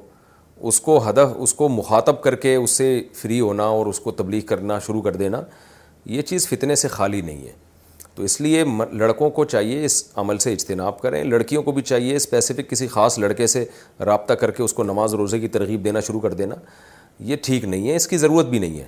اس 0.66 0.80
کو 0.82 0.98
ہدف 1.10 1.32
اس 1.42 1.54
کو 1.54 1.68
مخاطب 1.70 2.22
کر 2.22 2.36
کے 2.36 2.56
اس 2.56 2.72
سے 2.78 2.86
فری 3.22 3.40
ہونا 3.40 3.64
اور 3.64 3.86
اس 3.86 4.00
کو 4.00 4.12
تبلیغ 4.12 4.42
کرنا 4.48 4.78
شروع 4.86 5.02
کر 5.02 5.16
دینا 5.16 5.42
یہ 6.16 6.22
چیز 6.22 6.48
فتنے 6.50 6.76
سے 6.76 6.88
خالی 6.88 7.22
نہیں 7.22 7.46
ہے 7.48 7.52
تو 8.16 8.24
اس 8.24 8.40
لیے 8.42 8.64
لڑکوں 8.92 9.30
کو 9.30 9.44
چاہیے 9.46 9.84
اس 9.86 10.04
عمل 10.18 10.38
سے 10.44 10.54
اجتناب 10.54 11.00
کریں 11.00 11.24
لڑکیوں 11.24 11.64
کو 11.64 11.72
بھی 11.72 11.82
چاہیے 11.82 12.16
اسپیسیفک 12.16 12.70
کسی 12.70 12.88
خاص 12.96 13.18
لڑکے 13.20 13.48
سے 13.48 13.64
رابطہ 14.06 14.34
کر 14.40 14.52
کے 14.52 14.64
اس 14.64 14.74
کو 14.74 14.84
نماز 14.84 15.14
روزے 15.16 15.40
کی 15.40 15.48
ترغیب 15.58 15.84
دینا 15.86 16.00
شروع 16.08 16.20
کر 16.20 16.34
دینا 16.34 16.56
یہ 17.30 17.36
ٹھیک 17.44 17.66
نہیں 17.66 17.88
ہے 17.90 17.96
اس 17.96 18.08
کی 18.08 18.18
ضرورت 18.18 18.46
بھی 18.46 18.60
نہیں 18.60 18.80
ہے 18.80 18.88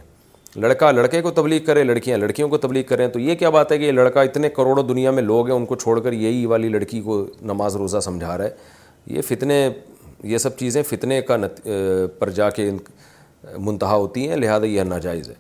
لڑکا 0.56 0.92
لڑکے 0.92 1.22
کو 1.22 1.32
تبلیغ 1.32 1.64
کرے 1.66 1.84
لڑکیاں 1.84 2.18
لڑکیوں 2.18 2.48
کو 2.50 2.58
تبلیغ 2.58 2.84
کریں 2.90 3.08
تو 3.08 3.20
یہ 3.20 3.36
کیا 3.40 3.50
بات 3.50 3.72
ہے 3.72 3.78
کہ 3.78 3.84
یہ 3.84 3.92
لڑکا 3.92 4.22
اتنے 4.22 4.50
کروڑوں 4.56 4.84
دنیا 4.88 5.12
میں 5.12 5.24
لوگ 5.24 5.48
ہیں 5.48 5.56
ان 5.56 5.66
کو 5.66 5.76
چھوڑ 5.76 6.00
کر 6.02 6.14
یہی 6.14 6.46
والی 6.52 6.70
لڑکی 6.70 7.02
کو 7.02 7.26
نماز 7.52 7.76
روزہ 7.76 8.00
سمجھا 8.04 8.38
رہا 8.38 8.44
ہے 8.46 8.52
یہ 9.18 9.22
فتنے 9.28 9.68
یہ 10.28 10.38
سب 10.38 10.56
چیزیں 10.58 10.82
فتنے 10.90 11.22
کا 11.22 11.38
نت... 11.38 11.60
پر 12.20 12.30
جا 12.36 12.50
کے 12.50 12.70
منتہا 13.66 13.96
ہوتی 13.96 14.28
ہیں 14.30 14.38
لہذا 14.38 14.66
یہ 14.66 14.84
ناجائز 14.84 15.30
ہے 15.30 15.34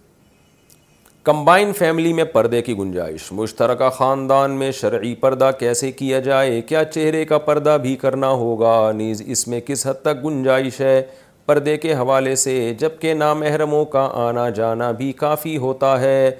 کمبائن 1.26 1.72
فیملی 1.78 2.12
میں 2.14 2.24
پردے 2.34 2.62
کی 2.62 2.76
گنجائش 2.78 3.32
مشترکہ 3.36 3.90
خاندان 3.98 4.52
میں 4.60 4.72
شرعی 4.72 5.14
پردہ 5.22 5.50
کیسے 5.60 5.92
کیا 5.92 6.20
جائے 6.28 6.62
کیا 6.68 6.84
چہرے 6.86 7.24
کا 7.32 7.38
پردہ 7.48 7.78
بھی 7.82 7.96
کرنا 8.04 8.30
ہوگا 8.44 8.92
نیز 8.96 9.22
اس 9.26 9.48
میں 9.48 9.60
کس 9.66 9.86
حد 9.88 10.02
تک 10.04 10.24
گنجائش 10.26 10.80
ہے 10.82 11.02
پردے 11.46 11.76
کے 11.78 11.94
حوالے 11.96 12.36
سے 12.36 12.56
جب 12.80 13.00
کہ 13.02 13.14
نامحرموں 13.14 13.84
کا 13.94 14.08
آنا 14.28 14.50
جانا 14.62 14.90
بھی 14.98 15.12
کافی 15.22 15.58
ہوتا 15.58 16.00
ہے 16.02 16.32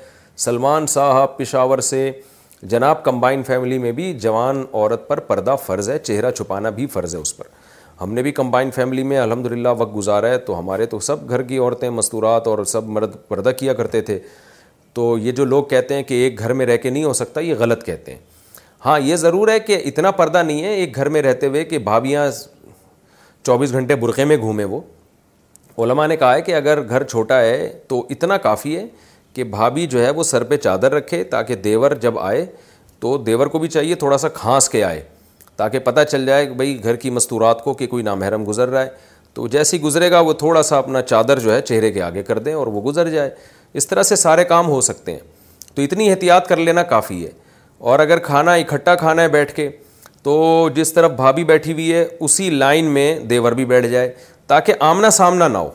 سلمان 0.46 0.88
صاحب 0.88 1.38
پشاور 1.38 1.80
سے 1.92 2.12
جناب 2.72 3.04
کمبائن 3.04 3.44
فیملی 3.48 3.78
میں 3.80 3.92
بھی 4.00 4.14
جوان 4.20 4.64
عورت 4.74 5.08
پر 5.08 5.20
پردہ 5.28 5.56
فرض 5.66 5.90
ہے 5.90 5.98
چہرہ 6.00 6.32
چھپانا 6.32 6.70
بھی 6.80 6.86
فرض 6.94 7.16
ہے 7.16 7.20
اس 7.22 7.36
پر 7.38 7.48
ہم 8.02 8.14
نے 8.14 8.22
بھی 8.24 8.32
کمبائن 8.32 8.70
فیملی 8.72 9.04
میں 9.04 9.18
الحمد 9.20 9.46
للہ 9.52 9.70
وقت 9.78 9.96
گزارا 9.96 10.28
ہے 10.30 10.38
تو 10.48 10.58
ہمارے 10.60 10.86
تو 10.92 11.00
سب 11.08 11.30
گھر 11.30 11.42
کی 11.44 11.58
عورتیں 11.58 11.90
مستورات 11.90 12.48
اور 12.48 12.64
سب 12.74 12.88
مرد 12.98 13.16
پردہ 13.28 13.50
کیا 13.60 13.74
کرتے 13.80 14.02
تھے 14.10 14.18
تو 14.94 15.18
یہ 15.22 15.32
جو 15.40 15.46
لوگ 15.46 15.64
کہتے 15.74 15.96
ہیں 15.96 16.04
کہ 16.04 16.14
ایک 16.24 16.40
گھر 16.40 16.54
میں 16.60 16.66
رہ 16.66 16.78
کے 16.84 16.90
نہیں 16.90 17.04
ہو 17.04 17.14
سکتا 17.14 17.42
یہ 17.42 17.56
غلط 17.60 17.84
کہتے 17.86 18.12
ہیں 18.14 18.20
ہاں 18.86 19.00
یہ 19.00 19.16
ضرور 19.26 19.48
ہے 19.48 19.60
کہ 19.60 19.82
اتنا 19.86 20.12
پردہ 20.22 20.44
نہیں 20.44 20.64
ہے 20.64 20.72
ایک 20.74 20.96
گھر 20.96 21.10
میں 21.16 21.22
رہتے 21.22 21.48
ہوئے 21.48 21.64
کہ 21.72 21.78
بھابھیاں 21.90 22.26
چوبیس 23.46 23.72
گھنٹے 23.74 23.96
برقعے 24.06 24.26
میں 24.26 24.38
گھومے 24.38 24.64
وہ 24.74 24.80
علماء 25.84 26.08
نے 26.08 26.18
کہا 26.18 26.34
ہے 26.36 26.42
کہ 26.42 26.56
اگر 26.56 26.88
گھر 26.88 27.04
چھوٹا 27.04 27.40
ہے 27.42 27.72
تو 27.88 28.06
اتنا 28.10 28.38
کافی 28.48 28.76
ہے 28.78 28.86
کہ 29.34 29.44
بھابھی 29.58 29.86
جو 29.88 30.04
ہے 30.06 30.10
وہ 30.12 30.24
سر 30.32 30.44
پہ 30.44 30.58
چادر 30.58 30.94
رکھے 30.94 31.24
تاکہ 31.36 31.56
دیور 31.70 31.92
جب 32.02 32.20
آئے 32.20 32.46
تو 33.00 33.18
دیور 33.26 33.48
کو 33.48 33.60
بھی 33.60 33.68
چاہیے 33.68 33.96
تھوڑا 33.96 34.18
سا 34.18 34.28
کھانس 34.34 34.70
کے 34.70 34.84
آئے 34.84 35.02
تاکہ 35.60 35.80
پتہ 35.84 36.04
چل 36.10 36.26
جائے 36.26 36.46
کہ 36.48 36.54
بھئی 36.58 36.78
گھر 36.84 36.96
کی 36.96 37.10
مستورات 37.12 37.64
کو 37.64 37.74
کہ 37.80 37.88
کوئی 37.88 38.04
نامحرم 38.04 38.44
گزر 38.50 38.70
رہا 38.70 38.82
ہے 38.82 38.90
تو 39.34 39.48
جیسے 39.56 39.76
ہی 39.78 39.82
گزرے 39.82 40.10
گا 40.12 40.20
وہ 40.28 40.34
تھوڑا 40.44 40.62
سا 40.64 40.78
اپنا 40.78 41.02
چادر 41.02 41.40
جو 41.40 41.54
ہے 41.54 41.60
چہرے 41.62 41.92
کے 41.92 42.02
آگے 42.02 42.24
کر 42.30 42.40
دیں 42.46 42.54
اور 42.60 42.68
وہ 42.76 42.82
گزر 42.90 43.10
جائے 43.10 43.30
اس 43.80 43.88
طرح 43.88 44.04
سے 44.12 44.16
سارے 44.22 44.44
کام 44.54 44.68
ہو 44.70 44.80
سکتے 44.90 45.12
ہیں 45.14 45.20
تو 45.76 45.82
اتنی 45.82 46.10
احتیاط 46.12 46.48
کر 46.50 46.58
لینا 46.70 46.84
کافی 46.94 47.24
ہے 47.26 47.32
اور 47.92 48.00
اگر 48.00 48.20
کھانا 48.30 48.54
اکٹھا 48.64 48.96
کھانا 49.04 49.22
ہے 49.22 49.28
بیٹھ 49.36 49.54
کے 49.56 49.70
تو 50.24 50.34
جس 50.76 50.94
طرف 50.94 51.12
بھابھی 51.16 51.44
بیٹھی 51.52 51.74
ہوئی 51.74 51.92
ہے 51.94 52.06
اسی 52.20 52.50
لائن 52.50 52.86
میں 52.94 53.06
دیور 53.30 53.52
بھی 53.60 53.66
بیٹھ 53.74 53.88
جائے 53.88 54.12
تاکہ 54.48 54.74
آمنا 54.92 55.10
سامنا 55.22 55.48
نہ 55.48 55.58
ہو 55.58 55.70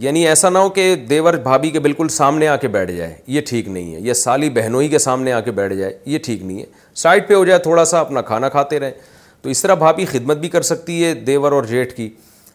یعنی 0.00 0.26
ایسا 0.28 0.48
نہ 0.50 0.58
ہو 0.58 0.68
کہ 0.70 0.94
دیور 1.10 1.34
بھابھی 1.42 1.70
کے 1.70 1.80
بالکل 1.80 2.08
سامنے 2.08 2.48
آ 2.48 2.56
کے 2.56 2.68
بیٹھ 2.68 2.90
جائے 2.92 3.14
یہ 3.26 3.40
ٹھیک 3.48 3.68
نہیں 3.68 3.94
ہے 3.94 4.00
یا 4.00 4.14
سالی 4.14 4.50
بہنوئی 4.50 4.88
کے 4.88 4.98
سامنے 4.98 5.32
آ 5.32 5.40
کے 5.44 5.50
بیٹھ 5.52 5.74
جائے 5.74 5.98
یہ 6.06 6.18
ٹھیک 6.24 6.42
نہیں 6.42 6.58
ہے 6.58 6.64
سائڈ 6.96 7.26
پہ 7.28 7.34
ہو 7.34 7.44
جائے 7.44 7.58
تھوڑا 7.62 7.84
سا 7.84 8.00
اپنا 8.00 8.20
کھانا 8.30 8.48
کھاتے 8.48 8.80
رہیں 8.80 8.92
تو 9.42 9.50
اس 9.50 9.62
طرح 9.62 9.74
بھابھی 9.74 10.04
خدمت 10.06 10.36
بھی 10.36 10.48
کر 10.48 10.62
سکتی 10.62 11.04
ہے 11.04 11.12
دیور 11.26 11.52
اور 11.52 11.64
جیٹھ 11.64 11.94
کی 11.94 12.08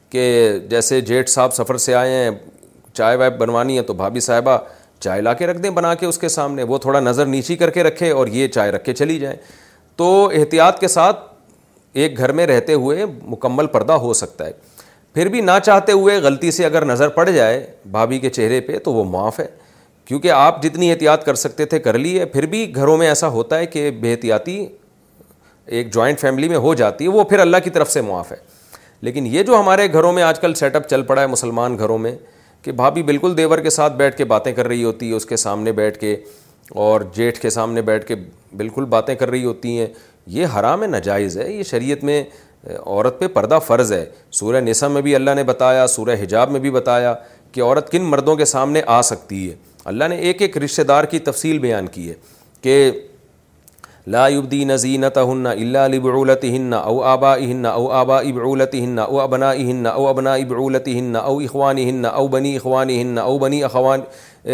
کہ 0.09 0.47
جیسے 0.69 0.99
جیٹھ 1.01 1.29
صاحب 1.29 1.53
سفر 1.53 1.77
سے 1.85 1.95
آئے 1.95 2.13
ہیں 2.15 2.29
چائے 2.93 3.15
وائے 3.17 3.29
بنوانی 3.39 3.77
ہے 3.77 3.81
تو 3.83 3.93
بھابھی 3.93 4.19
صاحبہ 4.21 4.57
چائے 4.99 5.21
لا 5.21 5.33
کے 5.33 5.47
رکھ 5.47 5.57
دیں 5.61 5.69
بنا 5.69 5.93
کے 5.95 6.05
اس 6.05 6.17
کے 6.17 6.27
سامنے 6.29 6.63
وہ 6.63 6.77
تھوڑا 6.81 6.99
نظر 6.99 7.25
نیچی 7.25 7.55
کر 7.55 7.69
کے 7.69 7.83
رکھے 7.83 8.11
اور 8.11 8.27
یہ 8.33 8.47
چائے 8.47 8.71
رکھ 8.71 8.83
کے 8.85 8.93
چلی 8.93 9.17
جائیں 9.19 9.35
تو 9.95 10.13
احتیاط 10.33 10.79
کے 10.79 10.87
ساتھ 10.87 11.19
ایک 12.03 12.17
گھر 12.17 12.31
میں 12.37 12.45
رہتے 12.47 12.73
ہوئے 12.83 13.05
مکمل 13.27 13.67
پردہ 13.75 13.93
ہو 14.05 14.13
سکتا 14.13 14.45
ہے 14.45 14.51
پھر 15.15 15.25
بھی 15.31 15.41
نہ 15.41 15.51
چاہتے 15.65 15.91
ہوئے 15.91 16.15
غلطی 16.21 16.49
سے 16.51 16.65
اگر 16.65 16.85
نظر 16.85 17.09
پڑ 17.09 17.29
جائے 17.29 17.65
بھابھی 17.91 18.17
کے 18.19 18.29
چہرے 18.29 18.59
پہ 18.61 18.77
تو 18.83 18.93
وہ 18.93 19.03
معاف 19.09 19.39
ہے 19.39 19.45
کیونکہ 20.05 20.31
آپ 20.31 20.61
جتنی 20.63 20.89
احتیاط 20.91 21.23
کر 21.25 21.35
سکتے 21.43 21.65
تھے 21.65 21.79
کر 21.79 21.97
لیے 21.97 22.25
پھر 22.33 22.45
بھی 22.55 22.65
گھروں 22.75 22.95
میں 22.97 23.07
ایسا 23.07 23.27
ہوتا 23.35 23.57
ہے 23.57 23.65
کہ 23.65 23.89
بے 23.99 24.11
احتیاطی 24.13 24.65
ایک 25.75 25.93
جوائنٹ 25.93 26.19
فیملی 26.19 26.49
میں 26.49 26.57
ہو 26.65 26.73
جاتی 26.81 27.03
ہے 27.05 27.09
وہ 27.09 27.23
پھر 27.29 27.39
اللہ 27.39 27.57
کی 27.63 27.69
طرف 27.77 27.91
سے 27.91 28.01
معاف 28.07 28.31
ہے 28.31 28.35
لیکن 29.01 29.27
یہ 29.35 29.43
جو 29.43 29.59
ہمارے 29.59 29.87
گھروں 29.93 30.11
میں 30.13 30.23
آج 30.23 30.39
کل 30.39 30.53
سیٹ 30.63 30.75
اپ 30.75 30.87
چل 30.89 31.01
پڑا 31.07 31.21
ہے 31.21 31.27
مسلمان 31.27 31.77
گھروں 31.79 31.97
میں 31.97 32.11
کہ 32.61 32.71
بھابھی 32.71 33.03
بالکل 33.03 33.37
دیور 33.37 33.57
کے 33.59 33.69
ساتھ 33.69 33.93
بیٹھ 33.97 34.17
کے 34.17 34.25
باتیں 34.33 34.51
کر 34.53 34.67
رہی 34.67 34.83
ہوتی 34.83 35.09
ہے 35.09 35.15
اس 35.15 35.25
کے 35.25 35.37
سامنے 35.37 35.71
بیٹھ 35.79 35.99
کے 35.99 36.15
اور 36.83 37.01
جیٹھ 37.15 37.39
کے 37.41 37.49
سامنے 37.49 37.81
بیٹھ 37.89 38.05
کے 38.07 38.15
بالکل 38.57 38.85
باتیں 38.95 39.15
کر 39.15 39.29
رہی 39.29 39.43
ہوتی 39.45 39.79
ہیں 39.79 39.87
یہ 40.37 40.57
حرام 40.59 40.83
ناجائز 40.83 41.37
ہے 41.37 41.51
یہ 41.51 41.63
شریعت 41.63 42.03
میں 42.03 42.23
عورت 42.69 43.19
پہ 43.19 43.27
پردہ 43.33 43.59
فرض 43.65 43.91
ہے 43.93 44.05
سورہ 44.33 44.61
نسا 44.61 44.87
میں 44.87 45.01
بھی 45.01 45.15
اللہ 45.15 45.31
نے 45.35 45.43
بتایا 45.43 45.85
سورہ 45.87 46.15
حجاب 46.21 46.51
میں 46.51 46.59
بھی 46.59 46.69
بتایا 46.71 47.13
کہ 47.51 47.61
عورت 47.61 47.89
کن 47.91 48.03
مردوں 48.09 48.35
کے 48.35 48.45
سامنے 48.45 48.81
آ 48.95 49.01
سکتی 49.09 49.49
ہے 49.49 49.55
اللہ 49.91 50.07
نے 50.09 50.15
ایک 50.29 50.41
ایک 50.41 50.57
رشتہ 50.63 50.81
دار 50.87 51.03
کی 51.11 51.19
تفصیل 51.27 51.59
بیان 51.65 51.87
کی 51.87 52.09
ہے 52.09 52.13
کہ 52.61 52.89
لا 54.13 54.25
ابدین 54.25 54.75
زینت 54.77 55.17
ہن 55.31 55.45
البرولت 55.83 56.45
او 56.81 57.01
آبا 57.03 57.33
اہن 57.33 57.65
او 57.65 57.89
آبا 57.91 58.17
ابرولت 58.19 58.73
ہن 58.75 58.99
او 59.07 59.19
ابنا 59.21 59.49
اہن 59.51 59.87
او 59.93 60.07
ابنا 60.07 60.33
ابرولت 60.33 60.87
ہن 60.87 61.15
او 61.21 61.37
اخوان 61.39 61.77
ہن 61.77 62.05
او 62.11 62.27
بنی 62.27 62.55
اخوان 62.57 62.89
ہن 62.89 63.17
او 63.21 63.37
بنی 63.39 63.63
اخوان 63.63 64.01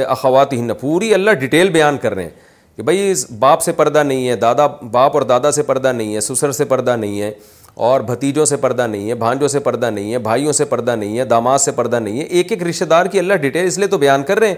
اخوات 0.08 0.54
ہن 0.54 0.70
پوری 0.82 1.14
اللہ 1.14 1.32
ڈیٹیل 1.40 1.70
بیان 1.72 1.98
کر 2.02 2.14
رہے 2.16 2.24
ہیں 2.24 2.50
کہ 2.76 2.84
بھائی 2.84 3.14
باپ 3.40 3.62
سے 3.62 3.72
پردہ 3.80 4.04
نہیں 4.04 4.28
ہے 4.30 4.36
دادا 4.46 4.68
باپ 4.92 5.16
اور 5.18 5.22
دادا 5.32 5.52
سے 5.52 5.64
پردہ 5.64 5.92
نہیں 5.94 6.16
ہے 6.16 6.22
سسر 6.22 6.52
سے 6.62 6.66
پردہ 6.66 6.96
نہیں 7.00 7.22
ہے 7.22 7.32
اور 7.76 8.02
بھتیجوں 8.08 8.46
سے 8.46 8.58
پردہ 8.58 8.88
نہیں 8.88 9.10
ہے 9.10 9.16
بھانجوں 9.16 9.48
سے 9.48 9.60
پردہ 9.60 9.90
نہیں 9.90 10.12
ہے 10.14 10.18
بھائیوں 10.20 10.52
سے 10.54 10.66
پردہ 10.66 10.96
نہیں 10.96 11.18
ہے 11.18 11.26
داماد 11.26 11.58
سے 11.60 11.72
پردہ 11.76 12.00
نہیں 12.00 12.18
ہے 12.20 12.24
ایک 12.24 12.52
ایک 12.52 12.64
رشتہ 12.68 12.86
دار 12.86 13.06
کی 13.12 13.20
اللہ 13.20 13.34
ڈیٹیل 13.42 13.66
اس 13.68 13.78
لیے 13.78 13.88
تو 13.88 13.98
بیان 13.98 14.24
کر 14.24 14.40
رہے 14.40 14.48
ہیں 14.48 14.56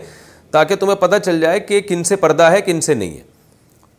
تاکہ 0.51 0.75
تمہیں 0.80 0.95
پتہ 1.01 1.16
چل 1.25 1.40
جائے 1.42 1.59
کہ 1.59 1.82
کن 1.88 2.03
سے 2.03 2.16
پردہ 2.16 2.43
ہے 2.51 2.61
کن 2.61 2.82
سے 2.82 2.93
نہیں 2.93 3.16
ہے 3.17 3.22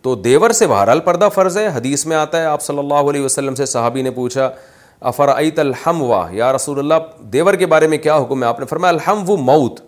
تو 0.03 0.15
دیور 0.15 0.51
سے 0.53 0.67
بہرحال 0.67 1.01
پردہ 1.01 1.29
فرض 1.35 1.57
ہے 1.59 1.67
حدیث 1.75 2.05
میں 2.07 2.17
آتا 2.17 2.41
ہے 2.41 2.47
آپ 2.47 2.63
صلی 2.63 2.79
اللہ 2.79 3.11
علیہ 3.11 3.25
وسلم 3.25 3.55
سے 3.55 3.67
صحابی 3.67 4.03
نے 4.03 4.11
پوچھا 4.11 4.51
افرعت 5.09 5.59
الحم 5.59 6.03
واہ 6.03 6.35
یا 6.35 6.53
رسول 6.57 6.79
اللہ 6.79 7.19
دیور 7.33 7.55
کے 7.59 7.67
بارے 7.67 7.87
میں 7.89 7.99
کیا 7.99 8.17
حکم 8.17 8.43
ہے 8.43 8.49
آپ 8.49 8.61
نے 8.61 8.67
فرمایا 8.67 8.93
الحم 8.93 9.29
و 9.31 9.37
موت 9.37 9.81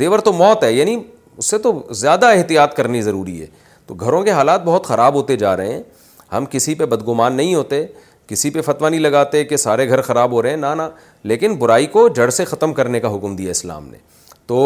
دیور 0.00 0.18
تو 0.24 0.32
موت 0.32 0.62
ہے 0.64 0.72
یعنی 0.72 0.96
اس 1.36 1.46
سے 1.50 1.58
تو 1.58 1.72
زیادہ 2.00 2.26
احتیاط 2.36 2.74
کرنی 2.76 3.00
ضروری 3.02 3.40
ہے 3.40 3.46
تو 3.86 3.94
گھروں 4.00 4.22
کے 4.22 4.30
حالات 4.30 4.64
بہت 4.64 4.86
خراب 4.86 5.14
ہوتے 5.14 5.36
جا 5.36 5.56
رہے 5.56 5.72
ہیں 5.72 5.80
ہم 6.32 6.44
کسی 6.50 6.74
پہ 6.74 6.84
بدگمان 6.86 7.34
نہیں 7.36 7.54
ہوتے 7.54 7.84
کسی 8.30 8.50
پہ 8.50 8.60
فتویٰ 8.62 8.90
نہیں 8.90 9.00
لگاتے 9.00 9.42
کہ 9.44 9.56
سارے 9.56 9.88
گھر 9.88 10.00
خراب 10.08 10.32
ہو 10.32 10.42
رہے 10.42 10.50
ہیں 10.50 10.56
نہ 10.56 10.66
نہ 10.76 10.82
لیکن 11.30 11.54
برائی 11.58 11.86
کو 11.94 12.08
جڑ 12.16 12.28
سے 12.36 12.44
ختم 12.50 12.72
کرنے 12.74 12.98
کا 13.00 13.14
حکم 13.14 13.34
دیا 13.36 13.50
اسلام 13.50 13.88
نے 13.90 13.96
تو 14.46 14.60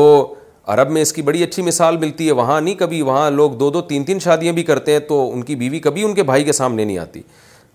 عرب 0.75 0.91
میں 0.91 1.03
اس 1.03 1.13
کی 1.13 1.23
بڑی 1.29 1.43
اچھی 1.43 1.63
مثال 1.63 1.97
ملتی 2.03 2.27
ہے 2.27 2.33
وہاں 2.41 2.61
نہیں 2.61 2.75
کبھی 2.83 3.01
وہاں 3.09 3.31
لوگ 3.31 3.51
دو 3.63 3.71
دو 3.71 3.81
تین 3.93 4.05
تین 4.05 4.19
شادیاں 4.25 4.53
بھی 4.59 4.63
کرتے 4.73 4.93
ہیں 4.93 4.99
تو 5.09 5.19
ان 5.33 5.43
کی 5.51 5.57
بیوی 5.63 5.81
کبھی 5.87 6.03
ان 6.05 6.15
کے 6.15 6.23
بھائی 6.31 6.45
کے 6.45 6.53
سامنے 6.61 6.85
نہیں 6.85 6.99
آتی 6.99 7.23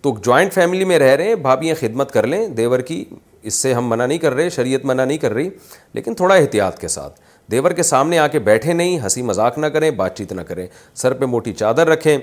تو 0.02 0.14
جوائنٹ 0.26 0.54
فیملی 0.54 0.86
میں 0.92 1.00
رہ 1.00 1.16
رہے 1.16 1.28
ہیں 1.28 1.36
بھابیاں 1.50 1.76
خدمت 1.80 2.12
کر 2.12 2.28
لیں 2.28 2.46
دیور 2.62 2.80
کی 2.92 3.04
اس 3.50 3.54
سے 3.62 3.74
ہم 3.74 3.90
منع 3.90 4.06
نہیں 4.06 4.18
کر 4.18 4.34
رہے 4.34 4.50
شریعت 4.56 4.86
منع 4.86 5.06
نہیں 5.06 5.18
کر 5.18 5.34
رہی 5.34 5.50
لیکن 5.94 6.16
تھوڑا 6.22 6.36
احتیاط 6.36 6.80
کے 6.80 6.88
ساتھ 6.98 7.20
دیور 7.52 7.72
کے 7.78 7.84
سامنے 7.84 8.18
آ 8.20 8.26
کے 8.32 8.40
بیٹھے 8.48 8.74
نہیں 8.74 9.00
ہنسی 9.04 9.22
مذاق 9.30 9.58
نہ 9.58 9.66
کریں 9.76 9.90
بات 10.02 10.18
چیت 10.18 10.32
نہ 10.34 10.42
کریں 10.48 10.66
سر 11.02 11.14
پہ 11.20 11.26
موٹی 11.36 11.54
چادر 11.62 11.88
رکھیں 11.90 12.18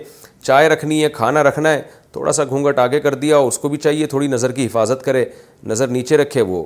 چائے 0.47 0.69
رکھنی 0.69 1.03
ہے 1.03 1.09
کھانا 1.13 1.43
رکھنا 1.43 1.73
ہے 1.73 1.81
تھوڑا 2.13 2.33
سا 2.33 2.45
گھونگٹ 2.45 2.79
آگے 2.79 2.99
کر 3.01 3.15
دیا 3.23 3.39
اس 3.53 3.59
کو 3.59 3.69
بھی 3.69 3.77
چاہیے 3.87 4.07
تھوڑی 4.13 4.27
نظر 4.35 4.53
کی 4.59 4.67
حفاظت 4.67 5.03
کرے 5.05 5.25
نظر 5.73 5.89
نیچے 5.97 6.17
رکھے 6.17 6.43
وہ 6.53 6.63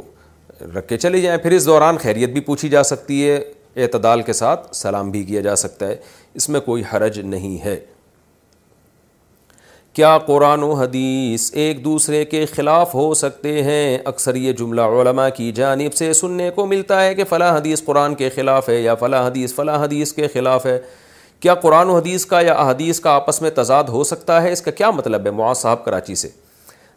رکھ 0.75 0.89
کے 0.89 0.97
چلے 1.05 1.21
جائیں 1.21 1.39
پھر 1.43 1.53
اس 1.59 1.67
دوران 1.67 1.97
خیریت 2.03 2.31
بھی 2.31 2.41
پوچھی 2.49 2.69
جا 2.75 2.83
سکتی 2.91 3.23
ہے 3.29 3.41
اعتدال 3.83 4.23
کے 4.23 4.33
ساتھ 4.43 4.69
سلام 4.77 5.11
بھی 5.11 5.23
کیا 5.25 5.41
جا 5.49 5.57
سکتا 5.65 5.87
ہے 5.89 5.97
اس 6.41 6.49
میں 6.49 6.61
کوئی 6.69 6.83
حرج 6.93 7.19
نہیں 7.35 7.59
ہے 7.65 7.79
کیا 9.99 10.17
قرآن 10.27 10.63
و 10.63 10.73
حدیث 10.83 11.51
ایک 11.63 11.85
دوسرے 11.85 12.25
کے 12.35 12.45
خلاف 12.55 12.95
ہو 12.95 13.13
سکتے 13.25 13.63
ہیں 13.63 13.99
اکثر 14.13 14.35
یہ 14.45 14.53
جملہ 14.59 14.81
علماء 15.01 15.29
کی 15.37 15.51
جانب 15.53 15.95
سے 16.03 16.13
سننے 16.23 16.51
کو 16.55 16.67
ملتا 16.67 17.05
ہے 17.05 17.15
کہ 17.15 17.25
فلاں 17.29 17.57
حدیث 17.57 17.85
قرآن 17.85 18.15
کے 18.21 18.29
خلاف 18.35 18.69
ہے 18.69 18.81
یا 18.81 18.95
فلاں 19.01 19.27
حدیث 19.27 19.55
فلاں 19.55 19.83
حدیث 19.85 20.13
کے 20.19 20.29
خلاف 20.35 20.67
ہے 20.67 20.79
کیا 21.43 21.55
قرآن 21.61 21.89
و 21.89 21.97
حدیث 21.97 22.25
کا 22.27 22.41
یا 22.43 22.53
احادیث 22.61 23.01
کا 23.01 23.11
آپس 23.17 23.41
میں 23.43 23.51
تضاد 23.55 23.85
ہو 23.93 24.03
سکتا 24.05 24.43
ہے 24.43 24.53
اس 24.53 24.63
کا 24.63 24.71
کیا 24.81 24.91
مطلب 24.91 25.27
ہے 25.27 25.31
معاذ 25.37 25.59
صاحب 25.59 25.85
کراچی 25.85 26.15
سے 26.23 26.29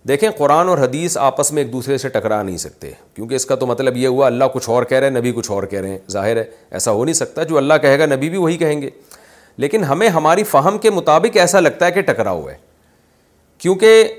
دیکھیں 0.07 0.29
قرآن 0.37 0.69
اور 0.69 0.77
حدیث 0.77 1.15
آپس 1.17 1.51
میں 1.51 1.63
ایک 1.63 1.71
دوسرے 1.73 1.97
سے 1.97 2.09
ٹکرا 2.15 2.41
نہیں 2.41 2.57
سکتے 2.63 2.91
کیونکہ 3.15 3.35
اس 3.35 3.45
کا 3.45 3.55
تو 3.55 3.65
مطلب 3.67 3.97
یہ 3.97 4.07
ہوا 4.07 4.25
اللہ 4.27 4.45
کچھ 4.53 4.69
اور 4.69 4.83
کہہ 4.85 4.97
رہے 4.97 5.07
ہیں 5.09 5.15
نبی 5.19 5.31
کچھ 5.35 5.51
اور 5.51 5.63
کہہ 5.73 5.81
رہے 5.81 5.89
ہیں 5.89 5.97
ظاہر 6.11 6.35
ہے 6.37 6.43
ایسا 6.79 6.91
ہو 6.91 7.05
نہیں 7.05 7.13
سکتا 7.15 7.43
جو 7.51 7.57
اللہ 7.57 7.73
کہے 7.81 7.99
گا 7.99 8.05
نبی 8.15 8.29
بھی 8.29 8.37
وہی 8.37 8.57
کہیں 8.57 8.81
گے 8.81 8.89
لیکن 9.63 9.83
ہمیں 9.83 10.07
ہماری 10.09 10.43
فہم 10.51 10.77
کے 10.85 10.89
مطابق 10.91 11.37
ایسا 11.37 11.59
لگتا 11.59 11.85
ہے 11.85 11.91
کہ 11.91 12.01
ٹکرا 12.11 12.31
ہوا 12.31 12.51
ہے 12.51 12.57
کیونکہ 13.57 14.13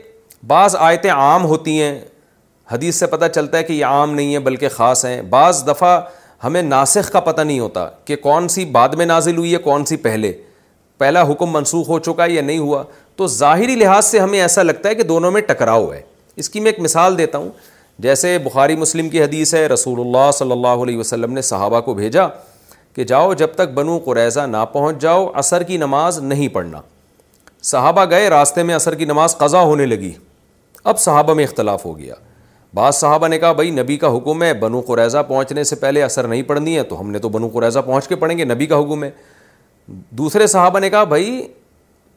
بعض 0.46 0.76
آیتیں 0.78 1.10
عام 1.10 1.44
ہوتی 1.46 1.80
ہیں 1.80 1.98
حدیث 2.72 2.96
سے 2.98 3.06
پتہ 3.06 3.24
چلتا 3.34 3.58
ہے 3.58 3.62
کہ 3.64 3.72
یہ 3.72 3.84
عام 3.86 4.14
نہیں 4.14 4.32
ہیں 4.32 4.38
بلکہ 4.48 4.68
خاص 4.76 5.04
ہیں 5.04 5.20
بعض 5.30 5.66
دفعہ 5.66 5.98
ہمیں 6.44 6.62
ناسخ 6.62 7.10
کا 7.12 7.20
پتہ 7.26 7.40
نہیں 7.40 7.58
ہوتا 7.60 7.88
کہ 8.04 8.16
کون 8.22 8.48
سی 8.48 8.64
بعد 8.72 8.88
میں 8.98 9.04
نازل 9.06 9.36
ہوئی 9.36 9.52
ہے 9.52 9.58
کون 9.68 9.84
سی 9.90 9.96
پہلے 10.06 10.32
پہلا 10.98 11.22
حکم 11.30 11.52
منسوخ 11.52 11.88
ہو 11.88 11.98
چکا 11.98 12.24
ہے 12.24 12.30
یا 12.32 12.42
نہیں 12.42 12.58
ہوا 12.58 12.82
تو 13.16 13.26
ظاہری 13.36 13.74
لحاظ 13.76 14.04
سے 14.06 14.18
ہمیں 14.18 14.40
ایسا 14.40 14.62
لگتا 14.62 14.88
ہے 14.88 14.94
کہ 14.94 15.02
دونوں 15.02 15.30
میں 15.30 15.40
ٹکراؤ 15.46 15.90
ہے 15.92 16.00
اس 16.42 16.50
کی 16.50 16.60
میں 16.60 16.70
ایک 16.72 16.80
مثال 16.84 17.16
دیتا 17.18 17.38
ہوں 17.38 17.48
جیسے 18.04 18.36
بخاری 18.44 18.76
مسلم 18.76 19.08
کی 19.10 19.22
حدیث 19.22 19.54
ہے 19.54 19.66
رسول 19.72 20.00
اللہ 20.00 20.30
صلی 20.38 20.52
اللہ 20.52 20.82
علیہ 20.82 20.98
وسلم 20.98 21.32
نے 21.32 21.42
صحابہ 21.50 21.80
کو 21.88 21.94
بھیجا 21.94 22.26
کہ 22.94 23.04
جاؤ 23.10 23.32
جب 23.42 23.54
تک 23.56 23.72
بنو 23.74 23.98
قریضہ 24.04 24.40
نہ 24.50 24.64
پہنچ 24.72 25.00
جاؤ 25.02 25.26
عصر 25.38 25.62
کی 25.72 25.76
نماز 25.76 26.18
نہیں 26.22 26.48
پڑھنا 26.54 26.80
صحابہ 27.72 28.04
گئے 28.10 28.28
راستے 28.30 28.62
میں 28.62 28.76
عصر 28.76 28.94
کی 28.94 29.04
نماز 29.04 29.36
قضا 29.38 29.60
ہونے 29.62 29.86
لگی 29.86 30.12
اب 30.92 30.98
صحابہ 31.00 31.34
میں 31.34 31.44
اختلاف 31.44 31.84
ہو 31.84 31.98
گیا 31.98 32.14
بعض 32.74 32.92
صحابہ 32.96 33.26
نے 33.28 33.38
کہا 33.38 33.52
بھائی 33.52 33.70
نبی 33.70 33.96
کا 33.96 34.08
حکم 34.16 34.42
ہے 34.42 34.52
بنو 34.60 34.80
قریضہ 34.86 35.18
پہنچنے 35.26 35.64
سے 35.64 35.76
پہلے 35.82 36.02
اثر 36.02 36.26
نہیں 36.28 36.42
پڑنی 36.46 36.76
ہے 36.76 36.82
تو 36.84 37.00
ہم 37.00 37.10
نے 37.10 37.18
تو 37.24 37.28
بنو 37.36 37.48
قریضہ 37.52 37.78
پہنچ 37.86 38.08
کے 38.08 38.16
پڑھیں 38.22 38.36
گے 38.38 38.44
نبی 38.44 38.66
کا 38.66 38.78
حکم 38.80 39.04
ہے 39.04 39.10
دوسرے 40.18 40.46
صحابہ 40.46 40.78
نے 40.78 40.90
کہا 40.90 41.04
بھائی 41.12 41.46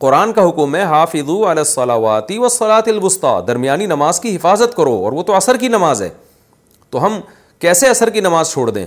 قرآن 0.06 0.34
کا 0.34 0.48
حکم 0.50 0.76
ہے 0.76 0.82
حافظ 0.94 1.20
عدو 1.22 1.50
علیہ 1.52 1.64
صلاواتی 1.74 2.38
و 2.38 2.50
صلاۃ 2.58 2.88
البسطیٰ 2.96 3.40
درمیانی 3.48 3.86
نماز 3.94 4.20
کی 4.20 4.36
حفاظت 4.36 4.76
کرو 4.78 4.96
اور 5.06 5.12
وہ 5.14 5.24
تو 5.30 5.38
عصر 5.38 5.58
کی 5.60 5.68
نماز 5.78 6.02
ہے 6.02 6.10
تو 6.90 7.06
ہم 7.06 7.20
کیسے 7.60 7.88
اثر 7.90 8.10
کی 8.10 8.20
نماز 8.22 8.52
چھوڑ 8.54 8.70
دیں 8.72 8.86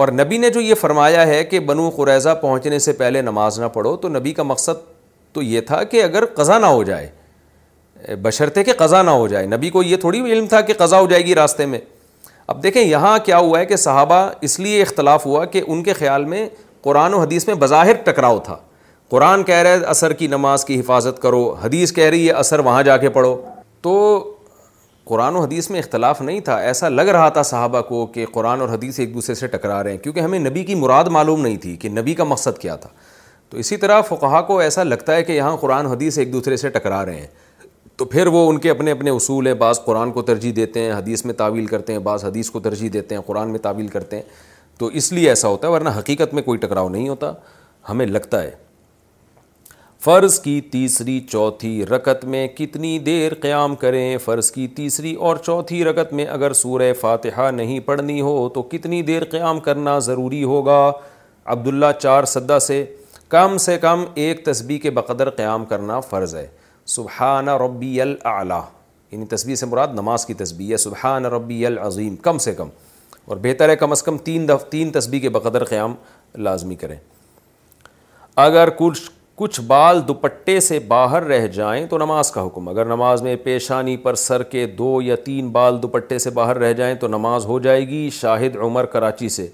اور 0.00 0.08
نبی 0.18 0.38
نے 0.38 0.50
جو 0.50 0.60
یہ 0.60 0.74
فرمایا 0.80 1.26
ہے 1.26 1.42
کہ 1.44 1.60
بنو 1.72 1.88
قریضہ 1.96 2.34
پہنچنے 2.42 2.78
سے 2.88 2.92
پہلے 3.04 3.22
نماز 3.22 3.60
نہ 3.60 3.66
پڑھو 3.72 3.96
تو 4.04 4.08
نبی 4.08 4.32
کا 4.34 4.42
مقصد 4.54 4.86
تو 5.32 5.42
یہ 5.42 5.60
تھا 5.70 5.82
کہ 5.92 6.02
اگر 6.02 6.24
قضا 6.36 6.58
نہ 6.58 6.66
ہو 6.66 6.82
جائے 6.92 7.08
بشرتھے 8.22 8.64
کہ 8.64 8.72
قضا 8.78 9.02
نہ 9.02 9.10
ہو 9.10 9.26
جائے 9.28 9.46
نبی 9.46 9.70
کو 9.70 9.82
یہ 9.82 9.96
تھوڑی 10.00 10.20
علم 10.32 10.46
تھا 10.48 10.60
کہ 10.60 10.74
قضا 10.78 11.00
ہو 11.00 11.06
جائے 11.06 11.24
گی 11.26 11.34
راستے 11.34 11.66
میں 11.66 11.78
اب 12.48 12.62
دیکھیں 12.62 12.82
یہاں 12.82 13.18
کیا 13.24 13.38
ہوا 13.38 13.58
ہے 13.58 13.66
کہ 13.66 13.76
صحابہ 13.76 14.24
اس 14.48 14.58
لیے 14.60 14.80
اختلاف 14.82 15.26
ہوا 15.26 15.44
کہ 15.52 15.62
ان 15.66 15.82
کے 15.82 15.92
خیال 15.92 16.24
میں 16.34 16.46
قرآن 16.82 17.14
و 17.14 17.18
حدیث 17.20 17.46
میں 17.46 17.54
بظاہر 17.58 17.94
ٹکراؤ 18.04 18.38
تھا 18.44 18.56
قرآن 19.10 19.42
کہہ 19.44 19.54
رہے 19.62 19.82
اثر 19.86 20.12
کی 20.18 20.26
نماز 20.26 20.64
کی 20.64 20.78
حفاظت 20.80 21.20
کرو 21.22 21.48
حدیث 21.64 21.92
کہہ 21.92 22.08
رہی 22.10 22.26
ہے 22.26 22.32
اثر 22.32 22.58
وہاں 22.64 22.82
جا 22.82 22.96
کے 22.96 23.08
پڑھو 23.16 23.36
تو 23.82 24.28
قرآن 25.04 25.36
و 25.36 25.40
حدیث 25.40 25.68
میں 25.70 25.78
اختلاف 25.80 26.20
نہیں 26.22 26.40
تھا 26.40 26.56
ایسا 26.70 26.88
لگ 26.88 27.08
رہا 27.12 27.28
تھا 27.36 27.42
صحابہ 27.42 27.80
کو 27.88 28.04
کہ 28.14 28.26
قرآن 28.32 28.60
اور 28.60 28.68
حدیث 28.68 28.98
ایک 29.00 29.14
دوسرے 29.14 29.34
سے 29.34 29.46
ٹکرا 29.54 29.82
رہے 29.82 29.90
ہیں 29.90 29.98
کیونکہ 29.98 30.20
ہمیں 30.20 30.38
نبی 30.38 30.64
کی 30.64 30.74
مراد 30.74 31.04
معلوم 31.16 31.40
نہیں 31.42 31.56
تھی 31.62 31.76
کہ 31.76 31.88
نبی 31.88 32.14
کا 32.14 32.24
مقصد 32.24 32.58
کیا 32.58 32.76
تھا 32.84 32.88
تو 33.50 33.58
اسی 33.58 33.76
طرح 33.76 34.00
فقہا 34.08 34.40
کو 34.42 34.58
ایسا 34.58 34.82
لگتا 34.82 35.14
ہے 35.14 35.22
کہ 35.24 35.32
یہاں 35.32 35.56
قرآن 35.60 35.86
حدیث 35.86 36.18
ایک 36.18 36.32
دوسرے 36.32 36.56
سے 36.56 36.68
ٹکرا 36.76 37.04
رہے 37.06 37.20
ہیں 37.20 37.26
تو 38.02 38.06
پھر 38.10 38.26
وہ 38.32 38.48
ان 38.50 38.56
کے 38.58 38.70
اپنے 38.70 38.90
اپنے 38.90 39.10
اصول 39.16 39.46
ہیں 39.46 39.52
بعض 39.54 39.80
قرآن 39.84 40.10
کو 40.12 40.22
ترجیح 40.28 40.52
دیتے 40.54 40.80
ہیں 40.82 40.92
حدیث 40.92 41.24
میں 41.24 41.34
تعویل 41.34 41.66
کرتے 41.66 41.92
ہیں 41.92 41.98
بعض 42.06 42.24
حدیث 42.24 42.48
کو 42.50 42.60
ترجیح 42.60 42.88
دیتے 42.92 43.14
ہیں 43.14 43.22
قرآن 43.26 43.50
میں 43.50 43.58
تعویل 43.62 43.86
کرتے 43.88 44.16
ہیں 44.16 44.22
تو 44.78 44.86
اس 45.00 45.12
لیے 45.12 45.28
ایسا 45.28 45.48
ہوتا 45.48 45.66
ہے 45.68 45.72
ورنہ 45.72 45.88
حقیقت 45.98 46.32
میں 46.34 46.42
کوئی 46.42 46.58
ٹکراؤ 46.60 46.88
نہیں 46.88 47.08
ہوتا 47.08 47.32
ہمیں 47.88 48.04
لگتا 48.06 48.42
ہے 48.42 48.50
فرض 50.04 50.38
کی 50.42 50.60
تیسری 50.72 51.18
چوتھی 51.30 51.84
رکت 51.90 52.24
میں 52.34 52.46
کتنی 52.56 52.98
دیر 53.06 53.34
قیام 53.42 53.74
کریں 53.84 54.16
فرض 54.24 54.50
کی 54.52 54.66
تیسری 54.76 55.14
اور 55.28 55.36
چوتھی 55.46 55.84
رکت 55.84 56.12
میں 56.20 56.26
اگر 56.30 56.52
سورہ 56.62 56.92
فاتحہ 57.00 57.50
نہیں 57.56 57.78
پڑھنی 57.86 58.20
ہو 58.20 58.48
تو 58.54 58.62
کتنی 58.72 59.00
دیر 59.12 59.24
قیام 59.30 59.60
کرنا 59.68 59.98
ضروری 60.08 60.42
ہوگا 60.54 60.86
عبداللہ 61.54 61.92
چار 61.98 62.24
سدہ 62.34 62.58
سے 62.66 62.84
کم 63.34 63.56
سے 63.66 63.78
کم 63.82 64.04
ایک 64.24 64.44
تسبیح 64.46 64.78
کے 64.82 64.90
بقدر 65.00 65.30
قیام 65.30 65.64
کرنا 65.66 66.00
فرض 66.10 66.34
ہے 66.34 66.46
سبحانہ 66.94 67.50
ربی 67.60 68.00
العلیٰ 68.00 68.60
یعنی 69.12 69.26
تصویر 69.26 69.54
سے 69.56 69.66
مراد 69.66 69.88
نماز 69.94 70.24
کی 70.26 70.34
تصویر 70.40 70.70
ہے 70.72 70.76
سبحان 70.82 71.24
ربی 71.34 71.64
العظیم 71.66 72.16
کم 72.26 72.38
سے 72.46 72.52
کم 72.54 72.68
اور 73.26 73.36
بہتر 73.42 73.68
ہے 73.68 73.76
کم 73.82 73.90
از 73.92 74.02
کم 74.02 74.18
تین 74.26 74.48
دف 74.48 74.64
تین 74.70 74.90
تسبیح 74.92 75.20
کے 75.20 75.28
بقدر 75.36 75.64
قیام 75.70 75.94
لازمی 76.46 76.76
کریں 76.82 76.96
اگر 78.44 78.70
کچھ 78.78 79.00
کچھ 79.40 79.60
بال 79.66 80.00
دوپٹے 80.08 80.58
سے 80.68 80.78
باہر 80.88 81.22
رہ 81.32 81.46
جائیں 81.58 81.86
تو 81.90 81.98
نماز 81.98 82.30
کا 82.30 82.44
حکم 82.46 82.68
اگر 82.68 82.84
نماز 82.92 83.22
میں 83.22 83.34
پیشانی 83.44 83.96
پر 84.06 84.14
سر 84.24 84.42
کے 84.54 84.66
دو 84.82 85.00
یا 85.02 85.16
تین 85.24 85.48
بال 85.56 85.82
دوپٹے 85.82 86.18
سے 86.26 86.30
باہر 86.40 86.58
رہ 86.64 86.72
جائیں 86.82 86.94
تو 87.00 87.08
نماز 87.14 87.46
ہو 87.52 87.58
جائے 87.68 87.88
گی 87.88 88.08
شاہد 88.20 88.56
عمر 88.68 88.86
کراچی 88.96 89.28
سے 89.38 89.48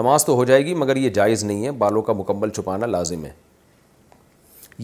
نماز 0.00 0.24
تو 0.24 0.34
ہو 0.36 0.44
جائے 0.52 0.64
گی 0.66 0.74
مگر 0.84 0.96
یہ 1.06 1.10
جائز 1.20 1.44
نہیں 1.44 1.64
ہے 1.66 1.70
بالوں 1.84 2.02
کا 2.02 2.12
مکمل 2.22 2.50
چھپانا 2.60 2.86
لازم 2.96 3.24
ہے 3.24 3.32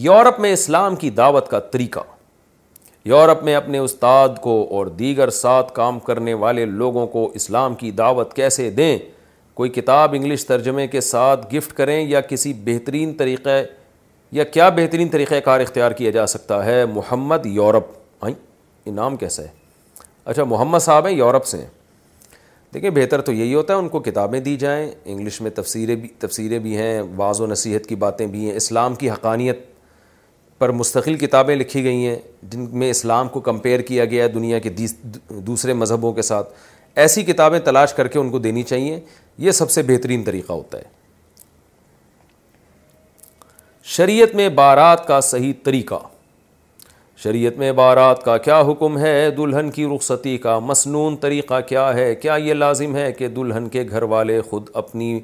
یورپ 0.01 0.39
میں 0.39 0.51
اسلام 0.53 0.95
کی 0.95 1.09
دعوت 1.09 1.47
کا 1.49 1.59
طریقہ 1.73 1.99
یورپ 3.09 3.41
میں 3.43 3.53
اپنے 3.55 3.77
استاد 3.79 4.29
کو 4.41 4.51
اور 4.77 4.87
دیگر 4.97 5.29
ساتھ 5.37 5.71
کام 5.75 5.99
کرنے 6.09 6.33
والے 6.43 6.65
لوگوں 6.65 7.05
کو 7.13 7.25
اسلام 7.35 7.75
کی 7.75 7.89
دعوت 8.01 8.33
کیسے 8.33 8.69
دیں 8.79 8.97
کوئی 9.57 9.69
کتاب 9.77 10.13
انگلش 10.17 10.45
ترجمے 10.45 10.85
کے 10.87 11.01
ساتھ 11.01 11.47
گفٹ 11.53 11.73
کریں 11.77 11.99
یا 12.09 12.21
کسی 12.21 12.51
بہترین 12.65 13.13
طریقہ 13.17 13.49
یا 14.39 14.43
کیا 14.43 14.67
بہترین 14.75 15.07
طریقہ 15.11 15.39
کار 15.45 15.59
اختیار 15.59 15.91
کیا 16.01 16.11
جا 16.17 16.25
سکتا 16.35 16.63
ہے 16.65 16.85
محمد 16.93 17.45
یورپ 17.53 17.91
انعام 18.29 19.15
کیسا 19.23 19.43
ہے 19.43 19.47
اچھا 20.25 20.43
محمد 20.51 20.79
صاحب 20.85 21.07
ہیں 21.07 21.13
یورپ 21.13 21.45
سے 21.45 21.57
ہیں 21.57 21.67
دیکھیں 22.73 22.89
بہتر 22.99 23.21
تو 23.21 23.33
یہی 23.33 23.53
ہوتا 23.53 23.73
ہے 23.73 23.79
ان 23.79 23.89
کو 23.89 23.99
کتابیں 24.11 24.39
دی 24.49 24.55
جائیں 24.65 24.89
انگلش 25.05 25.41
میں 25.41 25.51
تفسیریں 25.61 25.95
بھی 25.95 26.07
تفسیریں 26.19 26.57
بھی 26.67 26.75
ہیں 26.77 27.01
بعض 27.23 27.41
و 27.41 27.47
نصیحت 27.47 27.87
کی 27.89 27.95
باتیں 28.05 28.25
بھی 28.35 28.45
ہیں 28.49 28.55
اسلام 28.57 28.95
کی 29.03 29.09
حقانیت 29.11 29.65
پر 30.59 30.69
مستقل 30.77 31.15
کتابیں 31.17 31.55
لکھی 31.55 31.83
گئی 31.83 32.07
ہیں 32.07 32.15
جن 32.51 32.65
میں 32.79 32.89
اسلام 32.89 33.27
کو 33.29 33.39
کمپیئر 33.47 33.81
کیا 33.89 34.05
گیا 34.05 34.23
ہے 34.23 34.29
دنیا 34.29 34.59
کے 34.59 34.69
دوسرے 35.49 35.73
مذہبوں 35.73 36.11
کے 36.13 36.21
ساتھ 36.29 36.53
ایسی 37.03 37.23
کتابیں 37.23 37.59
تلاش 37.65 37.93
کر 37.93 38.07
کے 38.13 38.19
ان 38.19 38.29
کو 38.31 38.39
دینی 38.39 38.63
چاہیے 38.63 38.99
یہ 39.47 39.51
سب 39.57 39.71
سے 39.71 39.81
بہترین 39.87 40.23
طریقہ 40.23 40.53
ہوتا 40.53 40.77
ہے 40.77 40.95
شریعت 43.95 44.33
میں 44.35 44.47
بارات 44.61 45.05
کا 45.07 45.19
صحیح 45.31 45.53
طریقہ 45.63 45.99
شریعت 47.23 47.57
میں 47.57 47.71
بارات 47.77 48.23
کا 48.23 48.37
کیا 48.47 48.59
حکم 48.71 48.97
ہے 48.99 49.29
دلہن 49.37 49.69
کی 49.75 49.85
رخصتی 49.95 50.37
کا 50.37 50.57
مصنون 50.71 51.15
طریقہ 51.21 51.59
کیا 51.67 51.93
ہے 51.95 52.13
کیا 52.21 52.33
یہ 52.45 52.53
لازم 52.53 52.95
ہے 52.95 53.11
کہ 53.17 53.27
دلہن 53.35 53.69
کے 53.71 53.83
گھر 53.89 54.03
والے 54.15 54.39
خود 54.49 54.65
اپنی 54.81 55.19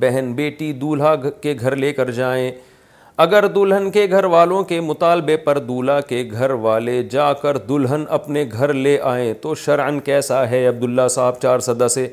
بہن 0.00 0.32
بیٹی 0.36 0.72
دولہا 0.80 1.14
کے 1.42 1.54
گھر 1.60 1.76
لے 1.76 1.92
کر 1.92 2.10
جائیں 2.18 2.50
اگر 3.24 3.46
دلہن 3.54 3.90
کے 3.90 4.06
گھر 4.16 4.24
والوں 4.32 4.62
کے 4.64 4.78
مطالبے 4.80 5.36
پر 5.46 5.58
دولہا 5.58 6.00
کے 6.08 6.22
گھر 6.32 6.50
والے 6.66 7.02
جا 7.10 7.32
کر 7.40 7.56
دلہن 7.68 8.04
اپنے 8.18 8.44
گھر 8.52 8.72
لے 8.72 8.96
آئیں 9.12 9.32
تو 9.42 9.54
شرعن 9.62 9.98
کیسا 10.08 10.48
ہے 10.50 10.66
عبداللہ 10.68 11.06
صاحب 11.10 11.40
چار 11.42 11.58
سدا 11.66 11.88
سے 11.94 12.06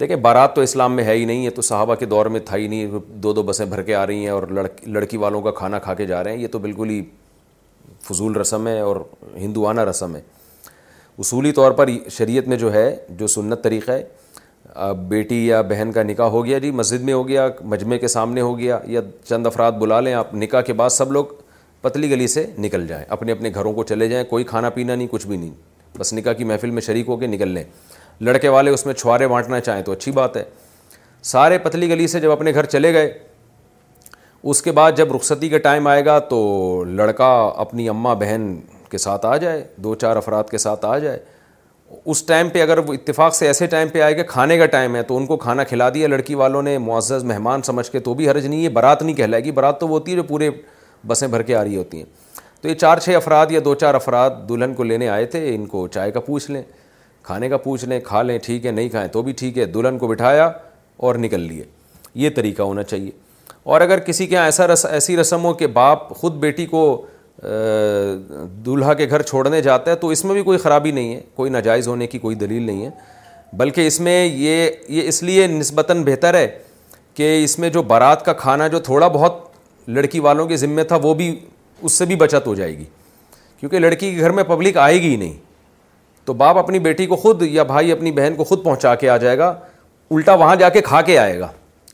دیکھیں 0.00 0.14
بارات 0.28 0.54
تو 0.54 0.60
اسلام 0.60 0.94
میں 0.96 1.04
ہے 1.04 1.14
ہی 1.16 1.24
نہیں 1.24 1.44
یہ 1.44 1.50
تو 1.56 1.62
صحابہ 1.62 1.94
کے 2.00 2.06
دور 2.12 2.26
میں 2.36 2.40
تھا 2.46 2.56
ہی 2.56 2.66
نہیں 2.68 2.98
دو 3.22 3.32
دو 3.32 3.42
بسیں 3.50 3.64
بھر 3.74 3.82
کے 3.90 3.94
آ 3.94 4.06
رہی 4.06 4.20
ہیں 4.22 4.28
اور 4.32 4.42
لڑکی 4.58 4.90
لڑکی 4.90 5.16
والوں 5.26 5.42
کا 5.42 5.50
کھانا 5.60 5.78
کھا 5.88 5.94
کے 5.94 6.06
جا 6.06 6.22
رہے 6.24 6.34
ہیں 6.36 6.38
یہ 6.42 6.48
تو 6.52 6.58
بالکل 6.58 6.90
ہی 6.90 7.00
فضول 8.10 8.36
رسم 8.36 8.66
ہے 8.68 8.78
اور 8.80 8.96
ہندوانہ 9.36 9.80
رسم 9.90 10.16
ہے 10.16 10.20
اصولی 11.18 11.52
طور 11.52 11.72
پر 11.80 11.88
شریعت 12.16 12.48
میں 12.48 12.56
جو 12.56 12.72
ہے 12.72 12.94
جو 13.18 13.26
سنت 13.36 13.62
طریقہ 13.64 13.90
ہے 13.90 14.02
بیٹی 15.08 15.46
یا 15.46 15.60
بہن 15.68 15.90
کا 15.94 16.02
نکاح 16.02 16.28
ہو 16.30 16.44
گیا 16.46 16.58
جی 16.58 16.70
مسجد 16.70 17.02
میں 17.04 17.12
ہو 17.12 17.26
گیا 17.28 17.46
مجمع 17.68 17.96
کے 18.00 18.08
سامنے 18.08 18.40
ہو 18.40 18.58
گیا 18.58 18.78
یا 18.88 19.00
چند 19.28 19.46
افراد 19.46 19.72
بلا 19.78 20.00
لیں 20.00 20.12
آپ 20.14 20.34
نکاح 20.34 20.60
کے 20.66 20.72
بعد 20.72 20.88
سب 20.90 21.12
لوگ 21.12 21.24
پتلی 21.82 22.10
گلی 22.10 22.26
سے 22.28 22.44
نکل 22.58 22.86
جائیں 22.86 23.04
اپنے 23.08 23.32
اپنے 23.32 23.50
گھروں 23.54 23.72
کو 23.72 23.84
چلے 23.84 24.08
جائیں 24.08 24.24
کوئی 24.30 24.44
کھانا 24.44 24.70
پینا 24.70 24.94
نہیں 24.94 25.08
کچھ 25.10 25.26
بھی 25.26 25.36
نہیں 25.36 25.50
بس 25.98 26.12
نکاح 26.14 26.32
کی 26.32 26.44
محفل 26.44 26.70
میں 26.70 26.82
شریک 26.82 27.08
ہو 27.08 27.16
کے 27.16 27.26
نکل 27.26 27.48
لیں 27.54 27.64
لڑکے 28.24 28.48
والے 28.48 28.70
اس 28.70 28.86
میں 28.86 28.94
چھوارے 28.94 29.28
بانٹنا 29.28 29.60
چاہیں 29.60 29.82
تو 29.82 29.92
اچھی 29.92 30.12
بات 30.12 30.36
ہے 30.36 30.42
سارے 31.32 31.58
پتلی 31.62 31.88
گلی 31.90 32.06
سے 32.08 32.20
جب 32.20 32.30
اپنے 32.30 32.52
گھر 32.54 32.66
چلے 32.66 32.92
گئے 32.94 33.12
اس 34.50 34.62
کے 34.62 34.72
بعد 34.72 34.92
جب 34.96 35.14
رخصتی 35.14 35.48
کا 35.48 35.58
ٹائم 35.58 35.86
آئے 35.86 36.04
گا 36.04 36.18
تو 36.28 36.84
لڑکا 36.88 37.28
اپنی 37.64 37.88
اماں 37.88 38.14
بہن 38.20 38.54
کے 38.90 38.98
ساتھ 38.98 39.26
آ 39.26 39.36
جائے 39.36 39.64
دو 39.84 39.94
چار 39.94 40.16
افراد 40.16 40.44
کے 40.50 40.58
ساتھ 40.58 40.84
آ 40.84 40.96
جائے 40.98 41.18
اس 42.10 42.22
ٹائم 42.24 42.48
پہ 42.48 42.62
اگر 42.62 42.78
وہ 42.86 42.94
اتفاق 42.94 43.34
سے 43.34 43.46
ایسے 43.46 43.66
ٹائم 43.66 43.88
پہ 43.92 44.00
آئے 44.02 44.14
کہ 44.14 44.22
کھانے 44.26 44.56
کا 44.58 44.66
ٹائم 44.74 44.94
ہے 44.96 45.02
تو 45.02 45.16
ان 45.16 45.26
کو 45.26 45.36
کھانا 45.36 45.64
کھلا 45.64 45.88
دیا 45.94 46.08
لڑکی 46.08 46.34
والوں 46.40 46.62
نے 46.62 46.76
معزز 46.78 47.24
مہمان 47.24 47.62
سمجھ 47.62 47.90
کے 47.90 48.00
تو 48.00 48.14
بھی 48.14 48.28
حرج 48.30 48.46
نہیں 48.46 48.62
ہے 48.64 48.68
برات 48.78 49.02
نہیں 49.02 49.16
کہلائے 49.16 49.44
گی 49.44 49.50
برات 49.52 49.80
تو 49.80 49.88
وہ 49.88 49.98
ہوتی 49.98 50.10
ہے 50.12 50.16
جو 50.16 50.22
پورے 50.28 50.50
بسیں 51.06 51.26
بھر 51.28 51.42
کے 51.42 51.56
آ 51.56 51.64
رہی 51.64 51.76
ہوتی 51.76 51.98
ہیں 51.98 52.04
تو 52.60 52.68
یہ 52.68 52.74
چار 52.74 52.98
چھ 52.98 53.14
افراد 53.16 53.50
یا 53.50 53.60
دو 53.64 53.74
چار 53.74 53.94
افراد 53.94 54.30
دلہن 54.48 54.74
کو 54.74 54.82
لینے 54.84 55.08
آئے 55.08 55.26
تھے 55.34 55.54
ان 55.54 55.66
کو 55.66 55.86
چائے 55.94 56.10
کا 56.10 56.20
پوچھ 56.20 56.50
لیں 56.50 56.62
کھانے 57.22 57.48
کا 57.48 57.56
پوچھ 57.56 57.84
لیں 57.84 58.00
کھا 58.04 58.22
لیں 58.22 58.38
ٹھیک 58.42 58.66
ہے 58.66 58.70
نہیں 58.70 58.88
کھائیں 58.88 59.08
تو 59.12 59.22
بھی 59.22 59.32
ٹھیک 59.38 59.58
ہے 59.58 59.64
دلہن 59.74 59.98
کو 59.98 60.08
بٹھایا 60.08 60.50
اور 61.06 61.14
نکل 61.18 61.40
لیے 61.40 61.64
یہ 62.22 62.30
طریقہ 62.36 62.62
ہونا 62.62 62.82
چاہیے 62.82 63.10
اور 63.72 63.80
اگر 63.80 63.98
کسی 64.06 64.26
کے 64.26 64.34
یہاں 64.34 64.44
ایسا 64.44 64.64
ایسی 64.90 65.16
رسم 65.16 65.44
ہو 65.44 65.52
کہ 65.54 65.66
باپ 65.80 66.08
خود 66.16 66.34
بیٹی 66.40 66.66
کو 66.66 66.84
دولہا 67.42 68.94
کے 68.94 69.08
گھر 69.10 69.22
چھوڑنے 69.22 69.60
جاتا 69.62 69.90
ہے 69.90 69.96
تو 69.96 70.08
اس 70.08 70.24
میں 70.24 70.34
بھی 70.34 70.42
کوئی 70.42 70.58
خرابی 70.58 70.90
نہیں 70.92 71.14
ہے 71.14 71.20
کوئی 71.34 71.50
ناجائز 71.50 71.88
ہونے 71.88 72.06
کی 72.06 72.18
کوئی 72.18 72.36
دلیل 72.36 72.62
نہیں 72.62 72.84
ہے 72.84 72.90
بلکہ 73.56 73.86
اس 73.86 73.98
میں 74.00 74.24
یہ 74.24 74.70
یہ 74.88 75.08
اس 75.08 75.22
لیے 75.22 75.46
نسبتاً 75.46 76.02
بہتر 76.04 76.34
ہے 76.34 76.46
کہ 77.16 77.42
اس 77.44 77.58
میں 77.58 77.70
جو 77.70 77.82
بارات 77.82 78.24
کا 78.24 78.32
کھانا 78.32 78.66
جو 78.68 78.78
تھوڑا 78.90 79.08
بہت 79.08 79.42
لڑکی 79.88 80.20
والوں 80.20 80.46
کے 80.48 80.56
ذمہ 80.56 80.82
تھا 80.88 80.96
وہ 81.02 81.12
بھی 81.14 81.34
اس 81.82 81.92
سے 81.98 82.04
بھی 82.06 82.16
بچت 82.16 82.46
ہو 82.46 82.54
جائے 82.54 82.76
گی 82.78 82.84
کیونکہ 83.60 83.78
لڑکی 83.78 84.12
کے 84.14 84.20
گھر 84.20 84.30
میں 84.32 84.44
پبلک 84.48 84.76
آئے 84.78 85.00
گی 85.02 85.08
ہی 85.10 85.16
نہیں 85.16 85.32
تو 86.24 86.32
باپ 86.42 86.58
اپنی 86.58 86.78
بیٹی 86.78 87.06
کو 87.06 87.16
خود 87.16 87.42
یا 87.42 87.62
بھائی 87.62 87.92
اپنی 87.92 88.12
بہن 88.12 88.34
کو 88.36 88.44
خود 88.44 88.64
پہنچا 88.64 88.94
کے 88.94 89.08
آ 89.10 89.16
جائے 89.16 89.38
گا 89.38 89.48
الٹا 90.10 90.34
وہاں 90.34 90.56
جا 90.56 90.68
کے 90.68 90.80
کھا 90.82 91.00
کے 91.02 91.18
آئے 91.18 91.38
گا 91.40 91.48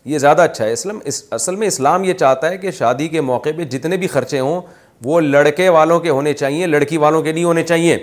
یہ 0.04 0.18
زیادہ 0.18 0.42
اچھا 0.42 0.64
ہے 0.64 0.72
اسلم 0.72 0.98
اس 1.04 1.22
اصل 1.32 1.56
میں 1.56 1.66
اسلام 1.66 2.04
یہ 2.04 2.12
چاہتا 2.14 2.48
ہے 2.50 2.58
کہ 2.58 2.70
شادی 2.70 3.06
کے 3.08 3.20
موقع 3.20 3.48
پہ 3.56 3.64
جتنے 3.64 3.96
بھی 3.96 4.06
خرچے 4.08 4.40
ہوں 4.40 4.60
وہ 5.04 5.20
لڑکے 5.20 5.68
والوں 5.68 6.00
کے 6.00 6.10
ہونے 6.10 6.32
چاہیے 6.34 6.66
لڑکی 6.66 6.96
والوں 6.98 7.22
کے 7.22 7.32
نہیں 7.32 7.44
ہونے 7.44 7.62
چاہیے 7.62 7.96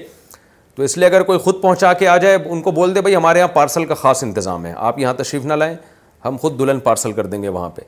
تو 0.75 0.83
اس 0.83 0.97
لیے 0.97 1.05
اگر 1.07 1.23
کوئی 1.23 1.39
خود 1.39 1.61
پہنچا 1.61 1.91
کے 1.93 2.07
آ 2.07 2.17
جائے 2.17 2.38
ان 2.45 2.61
کو 2.61 2.72
بول 2.72 2.93
دے 2.95 3.01
بھائی 3.01 3.15
ہمارے 3.15 3.39
یہاں 3.39 3.47
پارسل 3.53 3.85
کا 3.85 3.93
خاص 3.95 4.23
انتظام 4.23 4.65
ہے 4.65 4.73
آپ 4.77 4.99
یہاں 4.99 5.13
تشریف 5.17 5.45
نہ 5.45 5.53
لائیں 5.53 5.75
ہم 6.25 6.38
خود 6.41 6.57
دلہن 6.59 6.80
پارسل 6.83 7.11
کر 7.13 7.25
دیں 7.25 7.41
گے 7.43 7.47
وہاں 7.47 7.69
پہ 7.75 7.81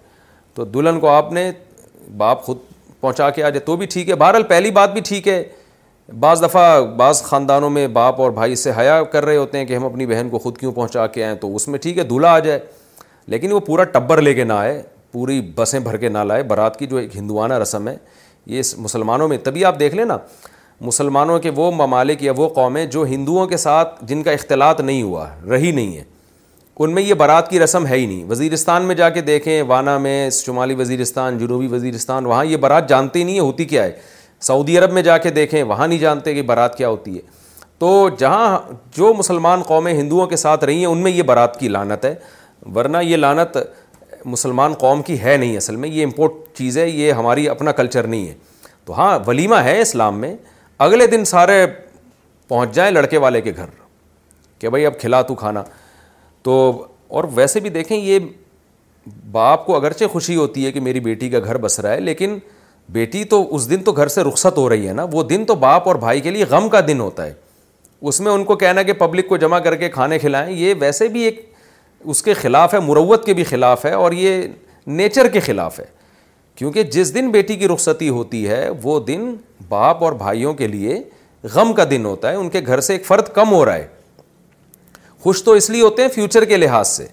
تو 0.56 0.66
دلہن 0.66 1.00
کو 1.00 1.10
آپ 1.10 1.32
نے 1.34 1.50
باپ 2.18 2.42
خود 2.44 2.58
پہنچا 3.02 3.30
کے 3.30 3.44
آ 3.44 3.50
جائے 3.50 3.60
تو 3.66 3.76
بھی 3.78 3.86
ٹھیک 3.94 4.10
ہے 4.10 4.16
بہرحال 4.16 4.44
پہلی 4.50 4.72
بات 4.72 4.94
بھی 4.94 5.02
ٹھیک 5.08 5.28
ہے 5.28 5.44
بعض 6.20 6.44
دفعہ 6.44 6.82
بعض 6.98 7.22
خاندانوں 7.24 7.70
میں 7.70 7.88
باپ 7.94 8.22
اور 8.22 8.32
بھائی 8.32 8.56
سے 8.56 8.72
حیا 8.78 9.02
کر 9.12 9.26
رہے 9.26 9.38
ہوتے 9.38 9.58
ہیں 9.58 9.66
کہ 9.66 9.76
ہم 9.76 9.86
اپنی 9.86 10.06
بہن 10.06 10.28
کو 10.32 10.40
خود 10.40 10.58
کیوں 10.58 10.72
پہنچا 10.72 11.06
کے 11.14 11.24
آئیں 11.26 11.36
تو 11.42 11.56
اس 11.56 11.68
میں 11.68 11.80
ٹھیک 11.80 11.98
ہے 11.98 12.04
دلہا 12.04 12.32
آ 12.34 12.40
جائے 12.40 12.60
لیکن 13.28 13.52
وہ 13.52 13.60
پورا 13.66 13.84
ٹبر 13.94 14.22
لے 14.22 14.34
کے 14.34 14.44
نہ 14.44 14.54
آئے 14.54 14.82
پوری 15.12 15.40
بسیں 15.56 15.80
بھر 15.80 15.98
کے 15.98 16.10
نہ 16.10 16.18
لائے 16.28 16.44
برات 16.44 16.80
کی 16.80 16.86
جو 16.88 16.98
ایک 16.98 17.16
ہندوانہ 17.18 17.54
رسم 17.64 17.88
ہے 17.88 17.96
یہ 18.54 18.62
مسلمانوں 18.78 19.28
میں 19.28 19.38
تبھی 19.44 19.64
آپ 19.66 19.80
دیکھ 19.80 19.96
لیں 19.96 20.06
نا 20.06 20.18
مسلمانوں 20.82 21.38
کے 21.40 21.50
وہ 21.56 21.72
ممالک 21.72 22.24
یا 22.24 22.32
وہ 22.38 22.48
قومیں 22.56 22.86
جو 22.96 23.04
ہندوؤں 23.06 23.48
کے 23.48 23.58
ساتھ 23.58 24.04
جن 24.08 24.24
کا 24.24 24.32
اختلاط 24.32 24.82
نہیں 24.82 25.02
ہوا 25.04 25.28
رہی 25.50 25.72
نہیں 25.72 25.96
ہے 25.98 26.04
ان 26.84 26.94
میں 26.96 27.02
یہ 27.04 27.14
برات 27.14 27.50
کی 27.50 27.60
رسم 27.60 27.86
ہے 27.88 27.96
ہی 27.98 28.06
نہیں 28.06 28.24
وزیرستان 28.30 28.84
میں 28.86 28.96
جا 28.96 29.10
کے 29.10 29.22
دیکھیں 29.30 29.62
وانا 29.68 29.98
میں 29.98 30.30
شمالی 30.40 30.76
وزیرستان 30.78 31.38
جنوبی 31.38 31.68
وزیرستان 31.72 32.26
وہاں 32.26 32.44
یہ 32.46 32.58
برات 32.66 32.90
جانتے 32.90 33.24
نہیں 33.24 33.36
ہے 33.36 33.40
ہوتی 33.42 33.66
کیا 33.66 33.84
ہے 33.84 33.92
سعودی 34.48 34.78
عرب 34.78 34.92
میں 34.94 35.02
جا 35.02 35.18
کے 35.18 35.30
دیکھیں 35.32 35.62
وہاں 35.64 35.88
نہیں 35.88 36.00
جانتے 36.00 36.34
کہ 36.34 36.42
برات 36.52 36.78
کیا 36.78 36.90
ہوتی 36.90 37.16
ہے 37.16 37.22
تو 37.80 38.08
جہاں 38.20 38.58
جو 38.98 39.14
مسلمان 39.14 39.62
قومیں 39.68 39.94
ہندوؤں 39.94 40.28
کے 40.28 40.36
ساتھ 40.38 40.64
رہی 40.66 40.80
ہیں 40.80 40.86
ان 40.86 40.98
میں 41.04 41.12
یہ 41.12 41.24
برات 41.30 41.60
کی 41.60 41.68
لانت 41.68 42.06
ہے 42.06 42.14
ورنہ 42.76 42.98
یہ 43.04 43.18
لانت 43.18 43.58
مسلمان 44.34 44.74
قوم 44.84 45.02
کی 45.08 45.20
ہے 45.24 45.36
نہیں 45.38 45.58
اصل 45.58 45.76
میں 45.76 45.90
یہ 45.90 46.04
امپورٹ 46.06 46.32
چیز 46.58 46.78
ہے 46.78 46.88
یہ 46.90 47.12
ہماری 47.14 47.48
اپنا 47.50 47.72
کلچر 47.80 48.08
نہیں 48.08 48.28
ہے 48.28 48.34
تو 48.86 48.94
ہاں 49.00 49.18
ولیمہ 49.28 49.56
ہے 49.64 49.80
اسلام 49.82 50.20
میں 50.20 50.36
اگلے 50.86 51.08
دن 51.08 51.26
سارے 51.26 51.66
پہنچ 52.48 52.74
جائیں 52.76 52.92
لڑکے 52.92 53.18
والے 53.18 53.42
کے 53.42 53.52
گھر 53.56 53.66
کہ 54.60 54.70
بھائی 54.70 54.86
اب 54.86 55.00
کھلا 55.00 55.22
تو 55.28 55.36
کھانا 55.36 55.64
تو 56.44 56.54
اور 57.18 57.24
ویسے 57.36 57.60
بھی 57.60 57.70
دیکھیں 57.70 57.98
یہ 57.98 58.20
باپ 59.32 59.66
کو 59.66 59.76
اگرچہ 59.76 60.06
خوشی 60.12 60.36
ہوتی 60.36 60.66
ہے 60.66 60.72
کہ 60.72 60.80
میری 60.82 61.00
بیٹی 61.00 61.30
کا 61.30 61.40
گھر 61.44 61.58
بس 61.64 61.80
رہا 61.80 61.92
ہے 61.94 62.00
لیکن 62.00 62.38
بیٹی 62.92 63.24
تو 63.34 63.44
اس 63.56 63.70
دن 63.70 63.84
تو 63.84 63.92
گھر 63.92 64.08
سے 64.14 64.24
رخصت 64.24 64.58
ہو 64.58 64.68
رہی 64.70 64.88
ہے 64.88 64.94
نا 64.94 65.06
وہ 65.12 65.24
دن 65.30 65.46
تو 65.46 65.56
باپ 65.66 65.88
اور 65.88 65.96
بھائی 66.06 66.22
کے 66.22 66.32
لیے 66.32 66.46
غم 66.50 66.70
کا 66.70 66.80
دن 66.88 67.00
ہوتا 67.00 67.26
ہے 67.26 67.34
اس 68.10 68.20
میں 68.22 68.32
ان 68.32 68.44
کو 68.46 68.56
کہنا 68.64 68.84
کہ 68.84 68.94
پبلک 68.94 69.28
کو 69.30 69.38
جمع 69.44 69.60
کر 69.68 69.76
کے 69.76 69.90
کھانے 69.90 70.20
کھلائیں 70.20 70.52
یہ 70.56 70.74
ویسے 70.80 71.08
بھی 71.16 71.22
ایک 71.24 71.46
اس 72.12 72.22
کے 72.24 72.34
خلاف 72.42 72.74
ہے 72.74 72.80
مروت 72.80 73.26
کے 73.26 73.34
بھی 73.34 73.44
خلاف 73.44 73.86
ہے 73.86 73.92
اور 73.94 74.12
یہ 74.12 74.42
نیچر 74.88 75.28
کے 75.34 75.40
خلاف 75.40 75.80
ہے 75.80 75.86
کیونکہ 76.56 76.84
جس 76.94 77.14
دن 77.16 77.30
بیٹی 77.32 77.56
کی 77.60 77.68
رخصتی 77.68 78.10
ہوتی 78.10 78.48
ہے 78.50 78.70
وہ 78.84 79.00
دن 79.08 79.34
باپ 79.70 80.04
اور 80.04 80.14
بھائیوں 80.26 80.54
کے 80.56 80.68
لیے 80.68 81.02
غم 81.54 81.74
کا 81.76 81.84
دن 81.90 82.06
ہوتا 82.06 82.30
ہے 82.32 82.36
ان 82.36 82.50
کے 82.50 82.62
گھر 82.66 82.80
سے 82.82 82.94
ایک 82.94 83.06
فرد 83.06 83.28
کم 83.36 83.52
ہو 83.54 83.64
رہا 83.66 83.76
ہے 83.76 83.88
خوش 85.24 85.44
تو 85.44 85.52
اس 85.60 85.70
لیے 85.70 85.82
ہوتے 85.82 86.02
ہیں 86.02 86.10
فیوچر 86.16 86.46
کے 86.46 86.58
لحاظ 86.58 86.88
سے 86.90 87.06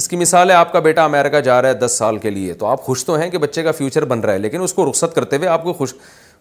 اس 0.00 0.08
کی 0.08 0.16
مثال 0.16 0.50
ہے 0.50 0.54
آپ 0.54 0.72
کا 0.72 0.78
بیٹا 0.84 1.04
امیرکا 1.04 1.40
جا 1.46 1.60
رہا 1.62 1.68
ہے 1.68 1.74
دس 1.86 1.94
سال 1.98 2.18
کے 2.18 2.30
لیے 2.30 2.52
تو 2.60 2.66
آپ 2.66 2.82
خوش 2.82 3.04
تو 3.04 3.14
ہیں 3.20 3.30
کہ 3.30 3.38
بچے 3.38 3.62
کا 3.62 3.72
فیوچر 3.78 4.04
بن 4.12 4.20
رہا 4.20 4.32
ہے 4.32 4.38
لیکن 4.38 4.62
اس 4.62 4.72
کو 4.74 4.88
رخصت 4.90 5.14
کرتے 5.14 5.36
ہوئے 5.36 5.48
آپ 5.48 5.62
کو 5.64 5.72
خوش 5.72 5.94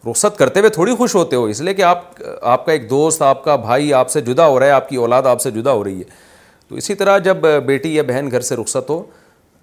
رخصت 0.10 0.38
کرتے 0.38 0.60
ہوئے 0.60 0.70
تھوڑی 0.72 0.96
خوش 0.98 1.16
ہوتے 1.16 1.36
ہو 1.36 1.44
اس 1.46 1.62
لیے 1.62 1.74
کہ 1.74 1.82
آپ 1.84 2.04
آپ 2.42 2.66
کا 2.66 2.72
ایک 2.72 2.90
دوست 2.90 3.22
آپ 3.22 3.44
کا 3.44 3.56
بھائی 3.66 3.94
آپ 3.94 4.10
سے 4.12 4.22
جدا 4.32 4.48
ہو 4.48 4.60
رہا 4.60 4.66
ہے 4.66 4.72
آپ 4.72 4.90
کی 4.90 4.96
اولاد 4.96 5.24
آپ 5.32 5.42
سے 5.42 5.52
جدا 5.52 5.72
ہو 5.72 5.84
رہی 5.84 6.00
ہے 6.00 6.04
تو 6.72 6.78
اسی 6.78 6.94
طرح 6.96 7.18
جب 7.20 7.46
بیٹی 7.66 7.94
یا 7.96 8.04
بہن 8.08 8.28
گھر 8.32 8.42
سے 8.50 8.56
رخصت 8.56 8.90
ہو 8.90 9.02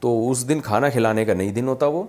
تو 0.00 0.08
اس 0.30 0.48
دن 0.48 0.60
کھانا 0.64 0.88
کھلانے 0.92 1.24
کا 1.24 1.34
نہیں 1.34 1.50
دن 1.54 1.68
ہوتا 1.68 1.86
وہ 1.94 2.02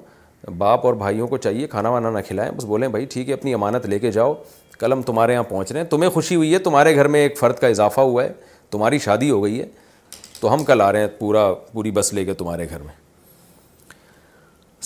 باپ 0.57 0.85
اور 0.85 0.93
بھائیوں 1.03 1.27
کو 1.27 1.37
چاہیے 1.37 1.67
کھانا 1.67 1.89
وانا 1.89 2.09
نہ 2.11 2.19
کھلائیں 2.27 2.49
بس 2.57 2.63
بولیں 2.71 2.87
بھائی 2.87 3.05
ٹھیک 3.13 3.29
ہے 3.29 3.33
اپنی 3.33 3.53
امانت 3.53 3.85
لے 3.89 3.99
کے 3.99 4.11
جاؤ 4.11 4.33
کل 4.79 4.93
ہم 4.93 5.01
تمہارے 5.11 5.33
یہاں 5.33 5.43
پہنچ 5.49 5.71
رہے 5.71 5.81
ہیں 5.81 5.87
تمہیں 5.89 6.09
خوشی 6.13 6.35
ہوئی 6.35 6.53
ہے 6.53 6.59
تمہارے 6.69 6.95
گھر 6.95 7.07
میں 7.15 7.19
ایک 7.21 7.37
فرد 7.39 7.59
کا 7.59 7.67
اضافہ 7.67 8.01
ہوا 8.01 8.23
ہے 8.23 8.31
تمہاری 8.71 8.99
شادی 9.05 9.29
ہو 9.29 9.43
گئی 9.43 9.59
ہے 9.59 9.65
تو 10.39 10.53
ہم 10.53 10.63
کل 10.63 10.81
آ 10.81 10.91
رہے 10.91 10.99
ہیں 10.99 11.07
پورا 11.19 11.51
پوری 11.73 11.91
بس 11.99 12.13
لے 12.13 12.25
کے 12.25 12.33
تمہارے 12.43 12.65
گھر 12.69 12.79
میں 12.81 12.93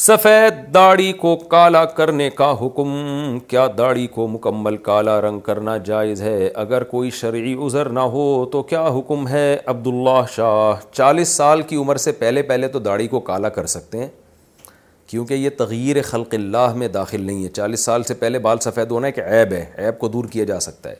سفید 0.02 0.54
داڑھی 0.74 1.12
کو 1.14 1.36
کالا 1.50 1.84
کرنے 1.96 2.30
کا 2.36 2.50
حکم 2.62 3.38
کیا 3.48 3.66
داڑھی 3.78 4.06
کو 4.14 4.28
مکمل 4.28 4.78
کالا 4.86 5.20
رنگ 5.22 5.40
کرنا 5.46 5.76
جائز 5.86 6.22
ہے 6.22 6.48
اگر 6.62 6.84
کوئی 6.94 7.10
شرعی 7.18 7.54
عذر 7.66 7.90
نہ 7.90 8.00
ہو 8.14 8.24
تو 8.52 8.62
کیا 8.70 8.84
حکم 8.98 9.28
ہے 9.28 9.56
عبداللہ 9.66 10.26
شاہ 10.36 10.80
چالیس 10.92 11.36
سال 11.38 11.62
کی 11.70 11.76
عمر 11.82 11.96
سے 12.06 12.12
پہلے 12.24 12.42
پہلے 12.44 12.68
تو 12.68 12.80
داڑھی 12.88 13.08
کو 13.08 13.20
کالا 13.28 13.50
کر 13.60 13.66
سکتے 13.76 14.00
ہیں 14.00 14.08
کیونکہ 15.10 15.34
یہ 15.34 15.50
تغیر 15.58 16.02
خلق 16.06 16.34
اللہ 16.34 16.74
میں 16.78 16.88
داخل 16.98 17.26
نہیں 17.26 17.44
ہے 17.44 17.50
چالیس 17.56 17.86
سال 17.86 18.04
سے 18.04 18.14
پہلے 18.26 18.40
بال 18.50 18.60
سفید 18.62 18.92
ہونا 18.92 19.08
ایک 19.08 19.20
عیب 19.26 19.54
ہے 19.54 19.66
عیب 19.78 20.00
کو 20.00 20.08
دور 20.16 20.26
کیا 20.32 20.44
جا 20.46 20.60
سکتا 20.70 20.90
ہے 20.90 20.96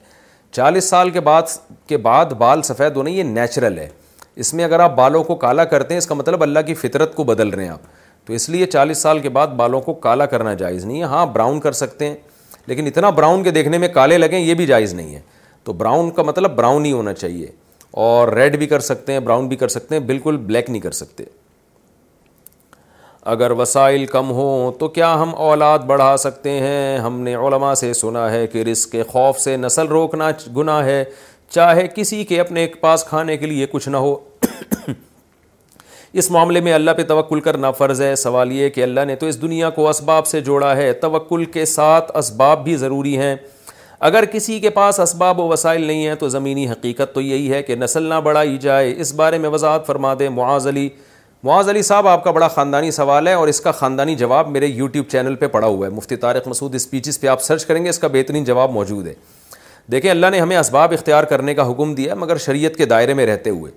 چالیس 0.52 0.90
سال 0.90 1.10
کے 1.10 1.20
بعد 1.20 1.58
کے 1.88 1.98
بعد 2.10 2.34
بال 2.38 2.62
سفید 2.72 2.96
ہونا 2.96 3.10
یہ 3.10 3.24
نیچرل 3.34 3.80
ہے 3.80 3.88
اس 4.44 4.54
میں 4.54 4.64
اگر 4.64 4.80
آپ 4.80 4.96
بالوں 4.96 5.24
کو 5.24 5.36
کالا 5.46 5.64
کرتے 5.76 5.94
ہیں 5.94 5.98
اس 6.00 6.08
کا 6.08 6.16
مطلب 6.16 6.44
اللہ 6.44 6.60
کی 6.68 6.74
فطرت 6.74 7.16
کو 7.16 7.24
بدل 7.24 7.50
رہے 7.50 7.64
ہیں 7.66 7.72
آپ 7.72 8.02
تو 8.26 8.34
اس 8.34 8.48
لیے 8.50 8.66
چالیس 8.66 8.98
سال 9.02 9.19
کے 9.19 9.30
بعد 9.38 9.48
بالوں 9.58 9.82
کو 9.82 9.93
کالا 10.03 10.26
کرنا 10.34 10.53
جائز 10.61 10.85
نہیں 10.85 11.00
ہے 11.00 11.06
ہاں 11.14 11.26
براؤن 11.34 11.60
کر 11.60 11.72
سکتے 11.82 12.08
ہیں 12.08 12.16
لیکن 12.68 12.88
اتنا 12.88 13.10
براؤن 13.18 13.43
کے 13.43 13.52
دیکھنے 13.52 13.77
میں 13.77 13.88
کالے 13.93 14.18
لگیں 14.18 14.38
یہ 14.40 14.53
بھی 14.60 14.66
جائز 14.66 14.93
نہیں 14.93 15.16
ہے 15.16 15.19
تو 15.64 15.74
براؤن 15.82 16.11
کا 16.19 16.24
مطلب 16.24 16.56
براؤن 16.56 16.85
ہی 16.85 16.92
ہونا 16.92 17.14
چاہیے 17.14 17.48
اور 18.03 18.27
ریڈ 18.34 18.58
بھی 18.58 18.68
کر 18.68 18.80
سکتے 18.90 19.14
ہیں 19.14 19.19
براؤن 19.19 19.48
بھی 19.48 19.56
کر 19.58 19.68
سکتے 19.77 19.95
ہیں 19.95 20.02
بالکل 20.06 20.38
بلیک 20.45 20.69
نہیں 20.69 20.82
کر 20.82 20.92
سکتے 21.02 21.24
اگر 23.34 23.52
وسائل 23.58 24.06
کم 24.06 24.32
ہوں 24.38 24.72
تو 24.80 24.88
کیا 24.95 25.14
ہم 25.22 25.35
اولاد 25.50 25.80
بڑھا 25.88 26.16
سکتے 26.19 26.52
ہیں 26.60 26.98
ہم 27.00 27.19
نے 27.24 27.35
علماء 27.35 27.74
سے 27.82 27.92
سنا 27.93 28.30
ہے 28.32 28.45
کہ 28.52 28.64
رزق 28.72 28.92
کے 28.92 29.03
خوف 29.08 29.40
سے 29.40 29.56
نسل 29.58 29.88
روکنا 29.88 30.30
گناہ 30.58 30.84
ہے 30.85 31.03
چاہے 31.56 31.88
کسی 31.95 32.24
کے 32.26 32.40
اپنے 32.40 32.68
پاس 32.82 33.03
کھانے 33.10 33.38
کے 33.38 33.45
لیے 33.45 33.66
کچھ 33.72 33.88
نہ 33.90 33.98
ہو 34.06 34.16
اس 36.22 36.30
معاملے 36.32 36.59
میں 36.61 36.74
اللہ 36.74 36.92
پہ 36.98 37.03
توقل 37.08 37.40
کرنا 37.45 37.69
فرض 37.77 38.01
ہے 38.01 38.16
سوال 38.16 38.51
یہ 38.51 38.69
کہ 38.69 38.83
اللہ 38.83 39.06
نے 39.08 39.16
تو 39.22 39.25
اس 39.25 39.42
دنیا 39.42 39.69
کو 39.77 39.88
اسباب 39.90 40.27
سے 40.27 40.42
جوڑا 40.50 40.75
ہے 40.77 40.92
توقل 41.06 41.45
کے 41.53 41.64
ساتھ 41.66 42.11
اسباب 42.17 42.64
بھی 42.64 42.75
ضروری 42.77 43.17
ہیں 43.17 43.35
اگر 44.09 44.25
کسی 44.32 44.59
کے 44.59 44.69
پاس 44.75 45.00
اسباب 45.00 45.40
و 45.40 45.48
وسائل 45.48 45.82
نہیں 45.83 46.06
ہیں 46.08 46.16
تو 46.19 46.27
زمینی 46.30 46.67
حقیقت 46.69 47.14
تو 47.16 47.22
یہی 47.22 47.51
ہے 47.51 47.61
کہ 47.64 47.75
نسل 47.75 48.03
نہ 48.09 48.19
بڑھائی 48.24 48.58
جائے 48.61 48.93
اس 49.01 49.14
بارے 49.16 49.38
میں 49.45 49.50
وضاحت 49.50 49.88
فرما 49.88 50.14
دیں 50.19 50.30
معاذ 50.35 50.67
علی 50.67 50.88
معاذ 51.43 51.69
علی 51.69 51.82
صاحب 51.83 52.08
آپ 52.08 52.24
کا 52.24 52.32
بڑا 52.32 52.48
خاندانی 52.48 52.92
سوال 52.98 53.27
ہے 53.27 53.33
اور 53.33 53.48
اس 53.48 53.61
کا 53.61 53.72
خاندانی 53.80 54.16
جواب 54.16 54.50
میرے 54.50 54.66
یوٹیوب 54.67 55.06
چینل 55.11 55.35
پہ 55.35 55.48
پڑا 55.56 55.67
ہوا 55.67 55.88
ہے 55.88 55.92
مفتی 55.93 56.16
طارق 56.27 56.48
مسعود 56.48 56.75
اسپیچز 56.75 57.19
پہ 57.22 57.27
آپ 57.27 57.42
سرچ 57.43 57.66
کریں 57.66 57.83
گے 57.85 57.90
اس 57.90 58.00
کا 58.00 58.08
بہترین 58.14 58.43
جواب 58.43 58.72
موجود 58.72 59.08
ہے 59.08 59.14
دیکھیں 59.92 60.09
اللہ 60.11 60.27
نے 60.32 60.40
ہمیں 60.40 60.58
اسباب 60.58 60.92
اختیار 60.93 61.24
کرنے 61.33 61.53
کا 61.53 61.69
حکم 61.72 61.95
دیا 61.95 62.16
مگر 62.25 62.38
شریعت 62.45 62.75
کے 62.77 62.85
دائرے 62.95 63.14
میں 63.14 63.25
رہتے 63.25 63.50
ہوئے 63.50 63.72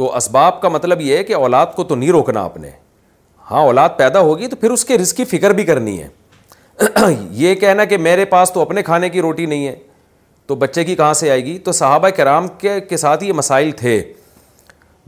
تو 0.00 0.10
اسباب 0.16 0.60
کا 0.60 0.68
مطلب 0.68 1.00
یہ 1.00 1.16
ہے 1.16 1.24
کہ 1.30 1.34
اولاد 1.34 1.66
کو 1.76 1.84
تو 1.84 1.94
نہیں 1.94 2.10
روکنا 2.12 2.42
آپ 2.44 2.56
نے 2.58 2.68
ہاں 3.50 3.60
اولاد 3.62 3.88
پیدا 3.96 4.20
ہوگی 4.28 4.46
تو 4.48 4.56
پھر 4.56 4.70
اس 4.70 4.84
کے 4.90 4.96
رزق 4.98 5.16
کی 5.16 5.24
فکر 5.32 5.50
بھی 5.54 5.64
کرنی 5.70 5.96
ہے 6.02 7.06
یہ 7.40 7.54
کہنا 7.60 7.84
کہ 7.84 7.96
میرے 8.06 8.24
پاس 8.30 8.52
تو 8.52 8.60
اپنے 8.62 8.82
کھانے 8.82 9.08
کی 9.16 9.20
روٹی 9.22 9.46
نہیں 9.46 9.66
ہے 9.66 9.74
تو 10.46 10.54
بچے 10.62 10.84
کی 10.84 10.94
کہاں 10.96 11.12
سے 11.20 11.30
آئے 11.30 11.44
گی 11.44 11.56
تو 11.66 11.72
صحابہ 11.78 12.08
کرام 12.16 12.46
کے 12.58 12.78
کے 12.88 12.96
ساتھ 13.02 13.24
یہ 13.24 13.32
مسائل 13.42 13.70
تھے 13.80 14.00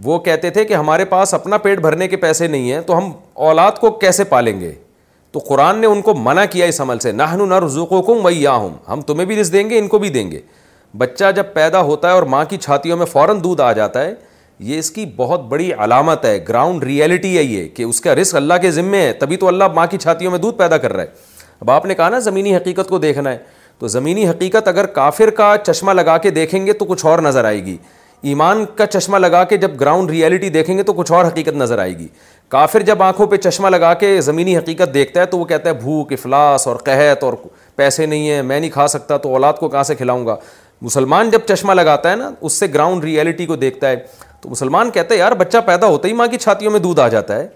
وہ 0.04 0.18
کہتے 0.26 0.50
تھے 0.56 0.64
کہ 0.64 0.74
ہمارے 0.74 1.04
پاس 1.12 1.32
اپنا 1.34 1.58
پیٹ 1.66 1.78
بھرنے 1.86 2.08
کے 2.08 2.16
پیسے 2.26 2.46
نہیں 2.48 2.72
ہیں 2.72 2.80
تو 2.86 2.96
ہم 2.98 3.10
اولاد 3.46 3.78
کو 3.80 3.90
کیسے 4.04 4.24
پالیں 4.34 4.58
گے 4.60 4.72
تو 5.32 5.38
قرآن 5.46 5.78
نے 5.80 5.86
ان 5.86 6.02
کو 6.02 6.14
منع 6.26 6.44
کیا 6.50 6.66
اس 6.72 6.80
عمل 6.80 6.98
سے 7.08 7.12
نہ 7.12 7.30
نہ 7.44 7.58
رزوق 7.64 7.88
کم 8.06 8.26
ہوں 8.46 8.76
ہم 8.88 9.00
تمہیں 9.06 9.26
بھی 9.26 9.40
رزق 9.40 9.52
دیں 9.52 9.68
گے 9.70 9.78
ان 9.78 9.88
کو 9.88 9.98
بھی 10.04 10.08
دیں 10.18 10.30
گے 10.30 10.40
بچہ 11.04 11.30
جب 11.36 11.52
پیدا 11.54 11.80
ہوتا 11.92 12.08
ہے 12.08 12.12
اور 12.14 12.22
ماں 12.34 12.44
کی 12.48 12.56
چھاتیوں 12.58 12.96
میں 12.96 13.06
فوراً 13.12 13.38
دودھ 13.44 13.60
آ 13.68 13.72
جاتا 13.80 14.02
ہے 14.04 14.14
یہ 14.64 14.78
اس 14.78 14.90
کی 14.96 15.04
بہت 15.16 15.44
بڑی 15.48 15.70
علامت 15.84 16.24
ہے 16.24 16.38
گراؤنڈ 16.48 16.84
ریئلٹی 16.84 17.36
ہے 17.36 17.42
یہ 17.42 17.66
کہ 17.76 17.82
اس 17.82 18.00
کا 18.00 18.14
رسک 18.14 18.36
اللہ 18.36 18.54
کے 18.62 18.70
ذمے 18.70 19.00
ہے 19.02 19.12
تبھی 19.22 19.36
تو 19.44 19.48
اللہ 19.48 19.68
ماں 19.74 19.86
کی 19.90 19.98
چھاتیوں 19.98 20.30
میں 20.30 20.38
دودھ 20.38 20.56
پیدا 20.58 20.76
کر 20.84 20.92
رہا 20.92 21.02
ہے 21.02 21.30
اب 21.60 21.70
آپ 21.70 21.86
نے 21.86 21.94
کہا 21.94 22.08
نا 22.10 22.18
زمینی 22.28 22.56
حقیقت 22.56 22.88
کو 22.88 22.98
دیکھنا 23.06 23.30
ہے 23.32 23.38
تو 23.78 23.88
زمینی 23.96 24.28
حقیقت 24.28 24.68
اگر 24.68 24.86
کافر 25.00 25.30
کا 25.40 25.54
چشمہ 25.66 25.92
لگا 25.92 26.16
کے 26.26 26.30
دیکھیں 26.38 26.64
گے 26.66 26.72
تو 26.72 26.84
کچھ 26.88 27.04
اور 27.06 27.18
نظر 27.28 27.44
آئے 27.44 27.64
گی 27.64 27.76
ایمان 28.30 28.64
کا 28.76 28.86
چشمہ 28.86 29.16
لگا 29.18 29.42
کے 29.52 29.56
جب 29.62 29.70
گراؤنڈ 29.80 30.10
ریئلٹی 30.10 30.48
دیکھیں 30.56 30.76
گے 30.78 30.82
تو 30.82 30.92
کچھ 30.96 31.10
اور 31.12 31.24
حقیقت 31.24 31.56
نظر 31.62 31.78
آئے 31.84 31.96
گی 31.98 32.06
کافر 32.54 32.82
جب 32.90 33.02
آنکھوں 33.02 33.26
پہ 33.26 33.36
چشمہ 33.46 33.68
لگا 33.70 33.92
کے 34.02 34.20
زمینی 34.26 34.56
حقیقت 34.56 34.92
دیکھتا 34.94 35.20
ہے 35.20 35.26
تو 35.32 35.38
وہ 35.38 35.44
کہتا 35.52 35.68
ہے 35.70 35.74
بھوک 35.80 36.12
افلاس 36.12 36.66
اور 36.68 36.76
قحط 36.88 37.24
اور 37.24 37.32
پیسے 37.76 38.06
نہیں 38.06 38.28
ہیں 38.30 38.42
میں 38.50 38.60
نہیں 38.60 38.70
کھا 38.70 38.86
سکتا 38.94 39.16
تو 39.24 39.32
اولاد 39.32 39.54
کو 39.60 39.68
کہاں 39.68 39.82
سے 39.90 39.94
کھلاؤں 40.02 40.26
گا 40.26 40.36
مسلمان 40.82 41.30
جب 41.30 41.40
چشمہ 41.48 41.72
لگاتا 41.74 42.10
ہے 42.10 42.16
نا 42.16 42.30
اس 42.40 42.52
سے 42.60 42.66
گراؤنڈ 42.74 43.04
ریئلٹی 43.04 43.46
کو 43.46 43.56
دیکھتا 43.56 43.88
ہے 43.90 43.96
تو 44.42 44.48
مسلمان 44.50 44.90
کہتے 44.90 45.14
ہیں 45.14 45.18
یار 45.18 45.32
بچہ 45.40 45.58
پیدا 45.66 45.86
ہوتا 45.86 46.08
ہی 46.08 46.12
ماں 46.20 46.26
کی 46.30 46.38
چھاتیوں 46.38 46.70
میں 46.72 46.78
دودھ 46.80 47.00
آ 47.00 47.06
جاتا 47.08 47.34
ہے 47.38 47.46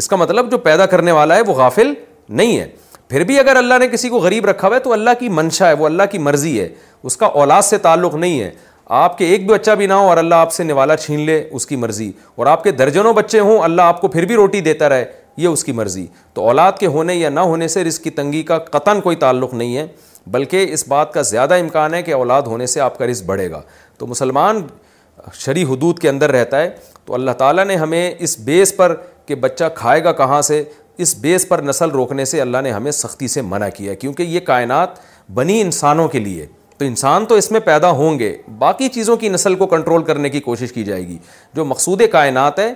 اس 0.00 0.08
کا 0.08 0.16
مطلب 0.16 0.50
جو 0.50 0.58
پیدا 0.68 0.86
کرنے 0.94 1.12
والا 1.12 1.36
ہے 1.36 1.40
وہ 1.46 1.54
غافل 1.54 1.92
نہیں 2.40 2.58
ہے 2.58 2.66
پھر 3.08 3.24
بھی 3.24 3.38
اگر 3.38 3.56
اللہ 3.56 3.78
نے 3.80 3.88
کسی 3.92 4.08
کو 4.08 4.18
غریب 4.20 4.46
رکھا 4.46 4.66
ہوا 4.68 4.76
ہے 4.76 4.80
تو 4.82 4.92
اللہ 4.92 5.10
کی 5.20 5.28
منشا 5.38 5.68
ہے 5.68 5.72
وہ 5.80 5.86
اللہ 5.86 6.02
کی 6.10 6.18
مرضی 6.18 6.58
ہے 6.60 6.68
اس 7.08 7.16
کا 7.16 7.26
اولاد 7.42 7.62
سے 7.62 7.78
تعلق 7.86 8.14
نہیں 8.14 8.40
ہے 8.40 8.50
آپ 9.00 9.16
کے 9.18 9.24
ایک 9.26 9.44
بھی 9.46 9.54
بچہ 9.54 9.70
بھی 9.78 9.86
نہ 9.86 9.92
ہو 10.04 10.08
اور 10.08 10.16
اللہ 10.16 10.34
آپ 10.44 10.52
سے 10.52 10.64
نوالا 10.64 10.96
چھین 10.96 11.20
لے 11.26 11.42
اس 11.58 11.66
کی 11.66 11.76
مرضی 11.84 12.10
اور 12.36 12.46
آپ 12.46 12.62
کے 12.64 12.70
درجنوں 12.82 13.12
بچے 13.14 13.40
ہوں 13.40 13.58
اللہ 13.64 13.82
آپ 13.92 14.00
کو 14.00 14.08
پھر 14.14 14.24
بھی 14.26 14.34
روٹی 14.36 14.60
دیتا 14.60 14.88
رہے 14.88 15.04
یہ 15.36 15.48
اس 15.48 15.64
کی 15.64 15.72
مرضی 15.72 16.06
تو 16.34 16.46
اولاد 16.48 16.72
کے 16.78 16.86
ہونے 16.96 17.14
یا 17.14 17.28
نہ 17.28 17.40
ہونے 17.52 17.68
سے 17.74 17.84
رزق 17.84 18.02
کی 18.04 18.10
تنگی 18.20 18.42
کا 18.50 18.58
قطن 18.70 19.00
کوئی 19.00 19.16
تعلق 19.16 19.54
نہیں 19.54 19.76
ہے 19.76 19.86
بلکہ 20.32 20.72
اس 20.72 20.86
بات 20.88 21.12
کا 21.12 21.22
زیادہ 21.32 21.54
امکان 21.60 21.94
ہے 21.94 22.02
کہ 22.02 22.14
اولاد 22.14 22.42
ہونے 22.46 22.66
سے 22.74 22.80
آپ 22.80 22.98
کا 22.98 23.06
رزق 23.06 23.24
بڑھے 23.26 23.50
گا 23.50 23.60
تو 23.98 24.06
مسلمان 24.06 24.62
شرع 25.32 25.62
حدود 25.70 25.98
کے 25.98 26.08
اندر 26.08 26.30
رہتا 26.32 26.60
ہے 26.62 26.68
تو 27.04 27.14
اللہ 27.14 27.30
تعالیٰ 27.38 27.64
نے 27.66 27.76
ہمیں 27.76 28.10
اس 28.18 28.38
بیس 28.44 28.76
پر 28.76 28.94
کہ 29.26 29.34
بچہ 29.34 29.64
کھائے 29.74 30.02
گا 30.04 30.12
کہاں 30.12 30.40
سے 30.42 30.62
اس 31.04 31.14
بیس 31.20 31.48
پر 31.48 31.62
نسل 31.62 31.90
روکنے 31.90 32.24
سے 32.24 32.40
اللہ 32.40 32.60
نے 32.62 32.70
ہمیں 32.72 32.90
سختی 32.92 33.28
سے 33.28 33.42
منع 33.42 33.68
کیا 33.76 33.90
ہے 33.90 33.96
کیونکہ 33.96 34.22
یہ 34.22 34.40
کائنات 34.46 34.98
بنی 35.34 35.60
انسانوں 35.60 36.08
کے 36.08 36.18
لیے 36.20 36.46
تو 36.78 36.84
انسان 36.84 37.26
تو 37.26 37.34
اس 37.34 37.50
میں 37.52 37.60
پیدا 37.60 37.90
ہوں 38.00 38.18
گے 38.18 38.36
باقی 38.58 38.88
چیزوں 38.94 39.16
کی 39.16 39.28
نسل 39.28 39.54
کو 39.56 39.66
کنٹرول 39.66 40.02
کرنے 40.04 40.30
کی 40.30 40.40
کوشش 40.40 40.72
کی 40.72 40.84
جائے 40.84 41.06
گی 41.08 41.18
جو 41.54 41.64
مقصود 41.64 42.02
کائنات 42.12 42.58
ہے 42.58 42.72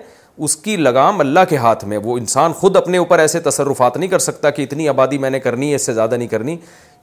اس 0.47 0.57
کی 0.65 0.77
لگام 0.77 1.21
اللہ 1.21 1.45
کے 1.49 1.57
ہاتھ 1.57 1.85
میں 1.91 1.99
وہ 2.05 2.17
انسان 2.19 2.53
خود 2.57 2.77
اپنے 2.77 2.99
اوپر 2.99 3.19
ایسے 3.19 3.41
تصرفات 3.41 3.97
نہیں 3.97 4.09
کر 4.11 4.19
سکتا 4.19 4.51
کہ 4.57 4.63
اتنی 4.63 4.89
آبادی 4.89 5.19
میں 5.19 5.31
نے 5.31 5.41
کرنی 5.41 5.71
ہے 5.71 5.75
اس 5.75 5.87
سے 5.87 5.93
زیادہ 5.95 6.15
نہیں 6.15 6.29
کرنی 6.29 6.57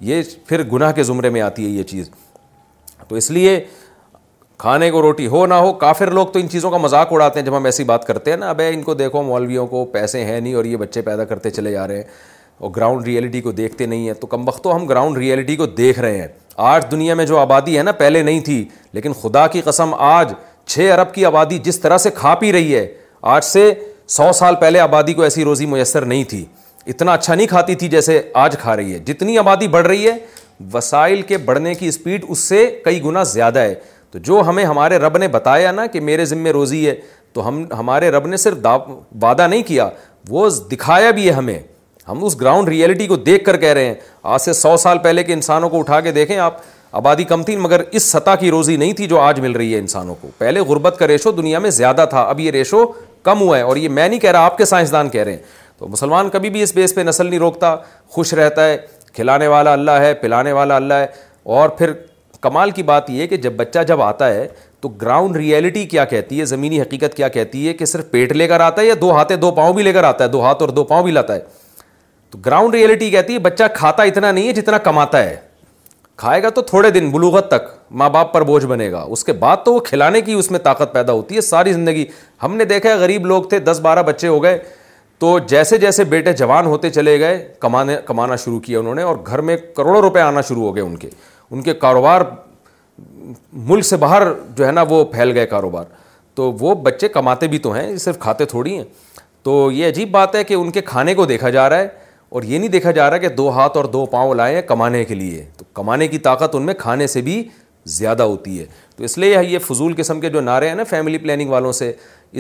یہ 0.10 0.22
پھر 0.48 0.64
گناہ 0.72 0.92
کے 0.96 1.04
زمرے 1.04 1.30
میں 1.30 1.42
آتی 1.42 1.66
ہے 1.66 1.70
یہ 1.70 1.84
چیز 1.92 2.10
تو 3.08 3.16
اس 3.16 3.32
لیے 3.32 3.60
کھانے 4.64 4.90
کو 4.92 5.02
روٹی 5.02 5.26
ہو 5.28 5.46
نہ 5.48 5.54
ہو 5.54 5.72
کافر 5.80 6.10
لوگ 6.14 6.28
تو 6.34 6.40
ان 6.40 6.50
چیزوں 6.50 6.70
کا 6.72 6.78
مذاق 6.78 7.08
اڑاتے 7.14 7.40
ہیں 7.40 7.46
جب 7.46 7.56
ہم 7.56 7.66
ایسی 7.66 7.84
بات 7.84 8.06
کرتے 8.08 8.32
ہیں 8.32 8.38
نا 8.38 8.50
ابے 8.50 8.68
ان 8.74 8.84
کو 8.84 8.94
دیکھو 8.94 9.22
مولویوں 9.24 9.66
کو 9.68 9.84
پیسے 9.94 10.24
ہیں 10.26 10.40
نہیں 10.40 10.54
اور 10.56 10.66
یہ 10.66 10.78
بچے 10.84 11.02
پیدا 11.08 11.24
کرتے 11.32 11.50
چلے 11.52 11.72
جا 11.72 11.88
رہے 11.88 11.96
ہیں 11.96 12.04
اور 12.60 12.72
گراؤنڈ 12.76 13.06
ریئلٹی 13.06 13.42
کو 13.42 13.52
دیکھتے 13.52 13.86
نہیں 13.86 14.06
ہیں 14.08 14.14
تو 14.22 14.28
کم 14.28 14.48
وقت 14.48 14.64
تو 14.64 14.76
ہم 14.76 14.86
گراؤنڈ 14.90 15.18
ریئلٹی 15.18 15.56
کو 15.56 15.66
دیکھ 15.66 16.00
رہے 16.00 16.22
ہیں 16.22 16.28
آج 16.68 16.84
دنیا 16.92 17.16
میں 17.22 17.26
جو 17.26 17.38
آبادی 17.40 17.78
ہے 17.78 17.84
نا 17.84 17.92
پہلے 17.98 18.22
نہیں 18.24 18.40
تھی 18.46 18.64
لیکن 18.94 19.14
خدا 19.22 19.46
کی 19.56 19.62
قسم 19.66 19.94
آج 20.00 20.34
چھ 20.66 20.92
ارب 20.98 21.14
کی 21.14 21.26
آبادی 21.26 21.58
جس 21.66 21.80
طرح 21.80 21.98
سے 22.06 22.10
کھا 22.16 22.34
پی 22.46 22.52
رہی 22.54 22.76
ہے 22.76 22.88
آج 23.36 23.44
سے 23.46 23.72
سو 24.18 24.32
سال 24.40 24.56
پہلے 24.62 24.80
آبادی 24.80 25.14
کو 25.14 25.24
ایسی 25.24 25.44
روزی 25.44 25.66
میسر 25.76 26.06
نہیں 26.14 26.24
تھی 26.30 26.44
اتنا 26.94 27.14
اچھا 27.14 27.36
نہیں 27.36 27.48
کھاتی 27.48 27.76
تھی 27.84 27.88
جیسے 27.98 28.22
آج 28.46 28.56
کھا 28.62 28.76
رہی 28.76 28.94
ہے 28.94 29.00
جتنی 29.12 29.38
آبادی 29.40 29.68
بڑھ 29.78 29.88
رہی 29.88 30.08
ہے 30.10 30.18
وسائل 30.74 31.22
کے 31.34 31.38
بڑھنے 31.52 31.74
کی 31.76 31.88
اسپیڈ 31.88 32.26
اس 32.30 32.40
سے 32.40 32.66
کئی 32.86 33.04
گنا 33.04 33.24
زیادہ 33.38 33.60
ہے 33.60 33.74
تو 34.14 34.20
جو 34.28 34.42
ہمیں 34.48 34.64
ہمارے 34.64 34.98
رب 35.00 35.18
نے 35.18 35.28
بتایا 35.34 35.72
نا 35.72 35.86
کہ 35.94 36.00
میرے 36.08 36.26
ذمے 36.32 36.52
روزی 36.54 36.86
ہے 36.88 36.94
تو 37.34 37.48
ہم 37.48 37.64
ہمارے 37.78 38.10
رب 38.12 38.28
نے 38.28 38.38
صرف 38.38 38.58
وعدہ 39.22 39.48
نہیں 39.48 39.64
کیا 39.68 39.88
وہ 40.30 40.50
دکھایا 40.72 41.10
بھی 41.12 41.26
ہے 41.28 41.34
ہمیں 41.34 41.58
ہم 42.10 42.24
اس 42.26 42.40
گراؤنڈ 42.42 42.70
ریئلٹی 42.70 43.08
کو 43.08 43.16
دیکھ 43.30 43.44
کر 43.46 43.58
کہہ 43.62 43.74
رہے 43.74 43.86
ہیں 43.86 43.94
آج 44.34 44.42
سے 44.42 44.54
سو 44.60 44.76
سال 44.84 44.98
پہلے 45.04 45.24
کے 45.24 45.34
انسانوں 45.34 45.70
کو 45.70 45.80
اٹھا 45.80 46.00
کے 46.08 46.12
دیکھیں 46.20 46.38
آپ 46.46 46.58
آبادی 47.02 47.24
کم 47.34 47.44
تھی 47.44 47.56
مگر 47.58 47.82
اس 47.92 48.04
سطح 48.12 48.36
کی 48.40 48.52
روزی 48.52 48.76
نہیں 48.78 48.94
تھی 48.94 49.08
جو 49.08 49.20
آج 49.20 49.40
مل 49.42 49.52
رہی 49.56 49.74
ہے 49.74 49.80
انسانوں 49.80 50.16
کو 50.22 50.30
پہلے 50.38 50.60
غربت 50.70 50.98
کا 51.00 51.08
ریشو 51.08 51.32
دنیا 51.42 51.60
میں 51.60 51.70
زیادہ 51.82 52.06
تھا 52.10 52.22
اب 52.30 52.40
یہ 52.40 52.52
ریشو 52.52 52.84
کم 53.24 53.42
ہوا 53.42 53.58
ہے 53.58 53.62
اور 53.64 53.78
یہ 53.78 53.90
میں 53.90 54.08
نہیں 54.08 54.20
کہہ 54.20 54.32
رہا 54.32 54.46
آپ 54.46 54.58
کے 54.58 54.66
سائنسدان 54.66 55.10
کہہ 55.10 55.24
رہے 55.24 55.34
ہیں 55.34 55.40
تو 55.78 55.88
مسلمان 55.88 56.30
کبھی 56.34 56.50
بھی 56.50 56.64
اس 56.64 56.76
بیس 56.76 56.96
پہ 56.96 57.02
نسل 57.08 57.26
نہیں 57.30 57.40
روکتا 57.40 57.76
خوش 58.14 58.34
رہتا 58.34 58.68
ہے 58.70 58.78
کھلانے 59.14 59.48
والا 59.48 59.74
اللہ 59.74 60.00
ہے 60.02 60.14
پلانے 60.22 60.52
والا 60.52 60.76
اللہ 60.76 60.94
ہے 60.94 61.08
اور 61.58 61.70
پھر 61.78 61.92
کمال 62.44 62.72
کی 62.78 62.84
بات 62.84 63.10
یہ 63.10 63.22
ہے 63.22 63.28
کہ 63.28 63.38
جب 63.44 63.54
بچہ 63.56 63.80
جب 63.88 64.02
آتا 64.02 64.28
ہے 64.34 64.48
تو 64.82 64.90
گراؤنڈ 65.02 65.36
ریئلٹی 65.38 65.84
کیا 65.94 66.04
کہتی 66.06 66.40
ہے 66.40 66.46
زمینی 66.46 66.82
حقیقت 66.82 67.14
کیا 67.18 67.28
کہتی 67.36 67.68
ہے 67.68 67.74
کہ 67.82 67.86
صرف 67.92 68.10
پیٹ 68.12 68.32
لے 68.34 68.48
کر 68.48 68.60
آتا 68.60 68.82
ہے 68.82 68.86
یا 68.86 68.94
دو 69.02 69.12
ہاتھیں 69.16 69.36
دو 69.44 69.52
پاؤں 69.60 69.74
بھی 69.74 69.84
لے 69.84 69.94
کر 69.94 70.04
آتا 70.04 70.24
ہے 70.24 70.30
دو 70.30 70.42
ہاتھ 70.44 70.62
اور 70.64 70.70
دو 70.80 70.84
پاؤں 70.90 71.04
بھی 71.04 71.12
لاتا 71.12 71.36
ہے 71.36 71.40
تو 72.32 72.40
گراؤنڈ 72.46 72.76
ریئلٹی 72.76 73.10
کہتی 73.12 73.34
ہے 73.34 73.40
بچہ 73.48 73.64
کھاتا 73.76 74.04
اتنا 74.12 74.32
نہیں 74.32 74.48
ہے 74.48 74.54
جتنا 74.54 74.78
کماتا 74.90 75.24
ہے 75.26 75.36
کھائے 76.24 76.42
گا 76.44 76.50
تو 76.56 76.62
تھوڑے 76.62 76.90
دن 76.96 77.10
بلوغت 77.12 77.48
تک 77.52 77.70
ماں 78.02 78.10
باپ 78.10 78.34
پر 78.34 78.42
بوجھ 78.50 78.66
بنے 78.66 78.92
گا 78.92 79.06
اس 79.12 79.24
کے 79.26 79.34
بعد 79.46 79.64
تو 79.66 79.74
وہ 79.74 79.80
کھلانے 79.88 80.22
کی 80.22 80.34
اس 80.34 80.52
میں 80.52 80.60
طاقت 80.68 80.94
پیدا 80.94 81.14
ہوتی 81.14 81.36
ہے 81.36 81.42
ساری 81.42 81.74
زندگی 81.74 82.06
ہم 82.44 82.56
نے 82.56 82.66
دیکھا 82.74 82.90
ہے 82.90 82.96
غریب 83.00 83.26
لوگ 83.26 83.44
تھے 83.54 83.60
دس 83.72 83.80
بارہ 83.84 84.04
بچے 84.08 84.28
ہو 84.28 84.42
گئے 84.44 84.58
تو 85.20 85.38
جیسے 85.50 85.78
جیسے 85.78 86.04
بیٹے 86.16 86.34
جوان 86.44 86.66
ہوتے 86.66 86.90
چلے 86.90 87.20
گئے 87.20 87.44
کمانے 87.60 87.96
کمانا 88.06 88.36
شروع 88.46 88.60
کیا 88.60 88.80
انہوں 88.80 88.96
نے 88.96 89.02
اور 89.10 89.16
گھر 89.28 89.42
میں 89.50 89.58
کروڑوں 89.76 90.02
روپے 90.02 90.22
آنا 90.22 90.42
شروع 90.48 90.64
ہو 90.64 90.76
گئے 90.76 90.84
ان 90.84 90.96
کے 90.98 91.10
ان 91.52 91.62
کے 91.64 91.74
کاروبار 91.74 92.22
ملک 93.68 93.84
سے 93.86 93.98
باہر 93.98 94.24
جو 94.56 94.66
ہے 94.66 94.72
نا 94.72 94.84
وہ 94.90 95.04
پھیل 95.14 95.32
گئے 95.38 95.46
کاروبار 95.48 95.86
تو 96.36 96.52
وہ 96.60 96.74
بچے 96.84 97.08
کماتے 97.08 97.48
بھی 97.48 97.60
تو 97.60 97.72
ہیں 97.72 97.90
یہ 97.90 97.98
صرف 98.04 98.20
کھاتے 98.20 98.46
تھوڑی 98.54 98.76
ہیں 98.78 98.84
تو 99.44 99.54
یہ 99.72 99.88
عجیب 99.88 100.12
بات 100.12 100.36
ہے 100.36 100.44
کہ 100.44 100.54
ان 100.54 100.72
کے 100.72 100.82
کھانے 100.82 101.14
کو 101.16 101.26
دیکھا 101.26 101.50
جا 101.50 101.70
رہا 101.70 101.78
ہے 101.78 101.88
اور 102.34 102.44
یہ 102.44 102.58
نہیں 102.60 102.70
دیکھا 102.70 102.92
جا 102.92 103.10
رہا 103.10 103.18
کہ 103.18 103.30
دو 103.30 103.50
ہاتھ 103.56 103.78
اور 103.78 103.86
دو 103.96 104.06
پاؤں 104.12 104.34
لائے 104.36 104.56
ہیں 104.56 104.62
کمانے 104.68 105.04
کے 105.06 105.16
لیے 105.16 105.44
تو 105.58 105.66
کمانے 105.74 106.08
کی 106.08 106.18
طاقت 106.28 106.56
ان 106.56 106.66
میں 106.66 106.74
کھانے 106.78 107.08
سے 107.08 107.22
بھی 107.22 107.44
زیادہ 108.00 108.24
ہوتی 108.24 108.60
ہے 108.60 108.66
تو 108.96 109.04
اس 109.04 109.18
لیے 109.18 109.38
یہ 109.44 109.60
فضول 109.68 109.94
قسم 109.98 110.20
کے 110.22 110.30
جو 110.30 110.42
نعرے 110.42 110.68
ہیں 110.68 110.76
نا 110.76 110.84
فیملی 110.90 111.18
پلاننگ 111.18 111.50
والوں 111.50 111.72
سے 111.80 111.92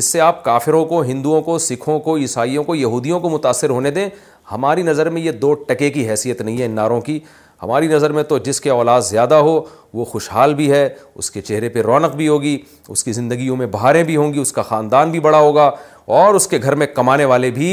اس 0.02 0.06
سے 0.12 0.20
آپ 0.22 0.44
کافروں 0.44 0.84
کو 0.86 1.02
ہندوؤں 1.04 1.42
کو 1.44 1.58
سکھوں 1.60 2.00
کو 2.06 2.16
عیسائیوں 2.18 2.64
کو 2.64 2.76
یہودیوں 2.76 3.20
کو 3.20 3.30
متاثر 3.30 3.70
ہونے 3.70 3.92
دیں 3.98 4.08
ہماری 4.52 4.84
نظر 4.84 5.10
میں 5.10 5.22
یہ 5.22 5.32
دو 5.42 5.54
ٹکے 5.68 5.90
کی 5.92 6.10
حیثیت 6.10 6.42
نہیں 6.42 6.58
ہے 6.60 6.66
ان 6.66 6.72
نعروں 6.76 7.00
کی 7.02 7.20
ہماری 7.64 7.88
نظر 7.88 8.12
میں 8.12 8.24
تو 8.30 8.38
جس 8.46 8.60
کے 8.62 8.70
اولاد 8.70 9.02
زیادہ 9.10 9.34
ہو 9.48 9.60
وہ 9.94 10.06
خوشحال 10.06 10.54
بھی 10.56 10.70
ہے 10.72 10.88
اس 11.22 11.30
کے 11.32 11.42
چہرے 11.42 11.68
پہ 11.76 11.82
رونق 11.82 12.16
بھی 12.16 12.28
ہوگی 12.28 12.58
اس 12.90 13.04
کی 13.04 13.12
زندگیوں 13.14 13.56
میں 13.58 13.68
بہاریں 13.76 14.04
بھی 14.04 14.16
ہوں 14.16 14.34
گی 14.34 14.40
اس 14.40 14.52
کا 14.54 14.62
خاندان 14.72 15.12
بھی 15.12 15.20
بڑا 15.28 15.40
ہوگا 15.40 15.70
اور 16.18 16.36
اس 16.36 16.48
کے 16.48 16.58
گھر 16.64 16.76
میں 16.82 16.88
کمانے 16.96 17.26
والے 17.32 17.52
بھی 17.60 17.70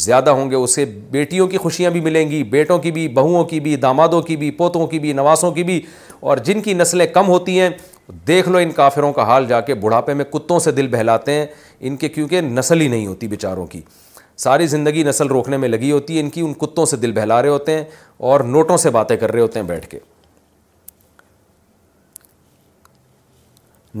زیادہ 0.00 0.30
ہوں 0.30 0.50
گے 0.50 0.56
اسے 0.56 0.84
بیٹیوں 1.10 1.46
کی 1.48 1.58
خوشیاں 1.58 1.90
بھی 1.90 2.00
ملیں 2.00 2.30
گی 2.30 2.42
بیٹوں 2.56 2.78
کی 2.78 2.90
بھی 2.98 3.06
بہوؤں 3.18 3.44
کی 3.52 3.60
بھی 3.60 3.74
دامادوں 3.84 4.20
کی 4.22 4.36
بھی 4.42 4.50
پوتوں 4.60 4.86
کی 4.86 4.98
بھی 5.04 5.12
نواسوں 5.22 5.50
کی 5.52 5.62
بھی 5.70 5.80
اور 6.20 6.36
جن 6.48 6.60
کی 6.62 6.74
نسلیں 6.82 7.06
کم 7.14 7.28
ہوتی 7.28 7.58
ہیں 7.60 7.68
دیکھ 8.28 8.48
لو 8.48 8.58
ان 8.58 8.70
کافروں 8.82 9.12
کا 9.12 9.22
حال 9.26 9.46
جا 9.48 9.60
کے 9.70 9.74
بڑھاپے 9.86 10.14
میں 10.20 10.24
کتوں 10.32 10.58
سے 10.60 10.72
دل 10.72 10.88
بہلاتے 10.94 11.32
ہیں 11.34 11.46
ان 11.88 11.96
کے 11.96 12.08
کیونکہ 12.08 12.40
نسل 12.40 12.80
ہی 12.80 12.88
نہیں 12.88 13.06
ہوتی 13.06 13.28
بیچاروں 13.28 13.66
کی 13.66 13.80
ساری 14.42 14.66
زندگی 14.72 15.02
نسل 15.04 15.26
روکنے 15.28 15.56
میں 15.62 15.68
لگی 15.68 15.90
ہوتی 15.92 16.14
ہے 16.16 16.20
ان 16.20 16.28
کی 16.34 16.40
ان 16.40 16.52
کتوں 16.60 16.84
سے 16.90 16.96
دل 16.96 17.12
بہلا 17.16 17.40
رہے 17.42 17.48
ہوتے 17.48 17.72
ہیں 17.76 17.82
اور 18.28 18.40
نوٹوں 18.52 18.76
سے 18.84 18.90
باتیں 18.90 19.16
کر 19.22 19.32
رہے 19.32 19.40
ہوتے 19.40 19.58
ہیں 19.60 19.66
بیٹھ 19.66 19.86
کے 19.88 19.98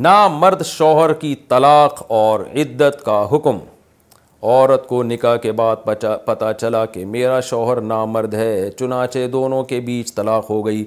نہ 0.06 0.14
مرد 0.32 0.62
شوہر 0.66 1.12
کی 1.24 1.34
طلاق 1.48 2.02
اور 2.20 2.40
عدت 2.62 3.04
کا 3.04 3.24
حکم 3.32 3.58
عورت 4.42 4.86
کو 4.88 5.02
نکاح 5.02 5.36
کے 5.46 5.52
بعد 5.60 5.84
پتہ 6.24 6.52
چلا 6.60 6.84
کہ 6.92 7.04
میرا 7.16 7.40
شوہر 7.48 7.80
نامرد 7.92 8.34
مرد 8.34 8.34
ہے 8.42 8.70
چنانچہ 8.78 9.26
دونوں 9.32 9.62
کے 9.72 9.80
بیچ 9.90 10.14
طلاق 10.14 10.48
ہو 10.50 10.64
گئی 10.66 10.84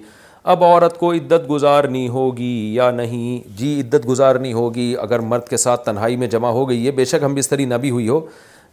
اب 0.53 0.64
عورت 0.64 0.98
کو 0.99 1.11
عدت 1.14 1.49
گزارنی 1.49 2.07
ہوگی 2.15 2.56
یا 2.75 2.90
نہیں 2.91 3.57
جی 3.57 3.69
عدت 3.82 4.07
گزارنی 4.07 4.51
ہوگی 4.53 4.93
اگر 5.01 5.19
مرد 5.33 5.48
کے 5.49 5.57
ساتھ 5.65 5.85
تنہائی 5.85 6.15
میں 6.23 6.27
جمع 6.38 6.49
ہو 6.57 6.67
گئی 6.69 6.85
ہے 6.85 6.91
بے 7.01 7.06
شک 7.14 7.23
ہم 7.25 7.35
بستری 7.35 7.65
نہ 7.65 7.75
بھی 7.83 7.90
ہوئی 7.90 8.09
ہو 8.09 8.19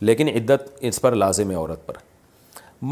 لیکن 0.09 0.29
عدت 0.37 0.69
اس 0.91 1.01
پر 1.01 1.13
لازم 1.15 1.51
ہے 1.51 1.55
عورت 1.57 1.87
پر 1.87 1.95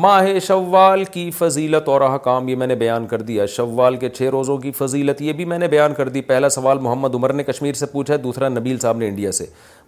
ماہ 0.00 0.26
شوال 0.46 1.04
کی 1.12 1.30
فضیلت 1.36 1.86
اور 1.88 2.00
احکام 2.08 2.48
یہ 2.48 2.56
میں 2.56 2.66
نے 2.66 2.74
بیان 2.80 3.06
کر 3.08 3.22
دیا 3.28 3.44
شوال 3.48 3.96
کے 3.96 4.08
چھ 4.08 4.28
روزوں 4.32 4.56
کی 4.58 4.70
فضیلت 4.78 5.22
یہ 5.22 5.32
بھی 5.32 5.44
میں 5.52 5.58
نے 5.58 5.68
بیان 5.74 5.94
کر 5.96 6.08
دی 6.08 6.20
پہلا 6.30 6.48
سوال 6.56 6.78
محمد 6.78 7.14
عمر 7.14 7.32
نے 7.32 7.42
کشمیر 7.44 7.72
سے 7.74 7.86
پوچھا 7.92 8.12
ہے 8.14 8.18
دوسرا 8.22 8.48
نبیل 8.48 8.78
صاحب 8.78 8.96
نے 8.98 9.08
انڈیا 9.08 9.32
سے 9.32 9.46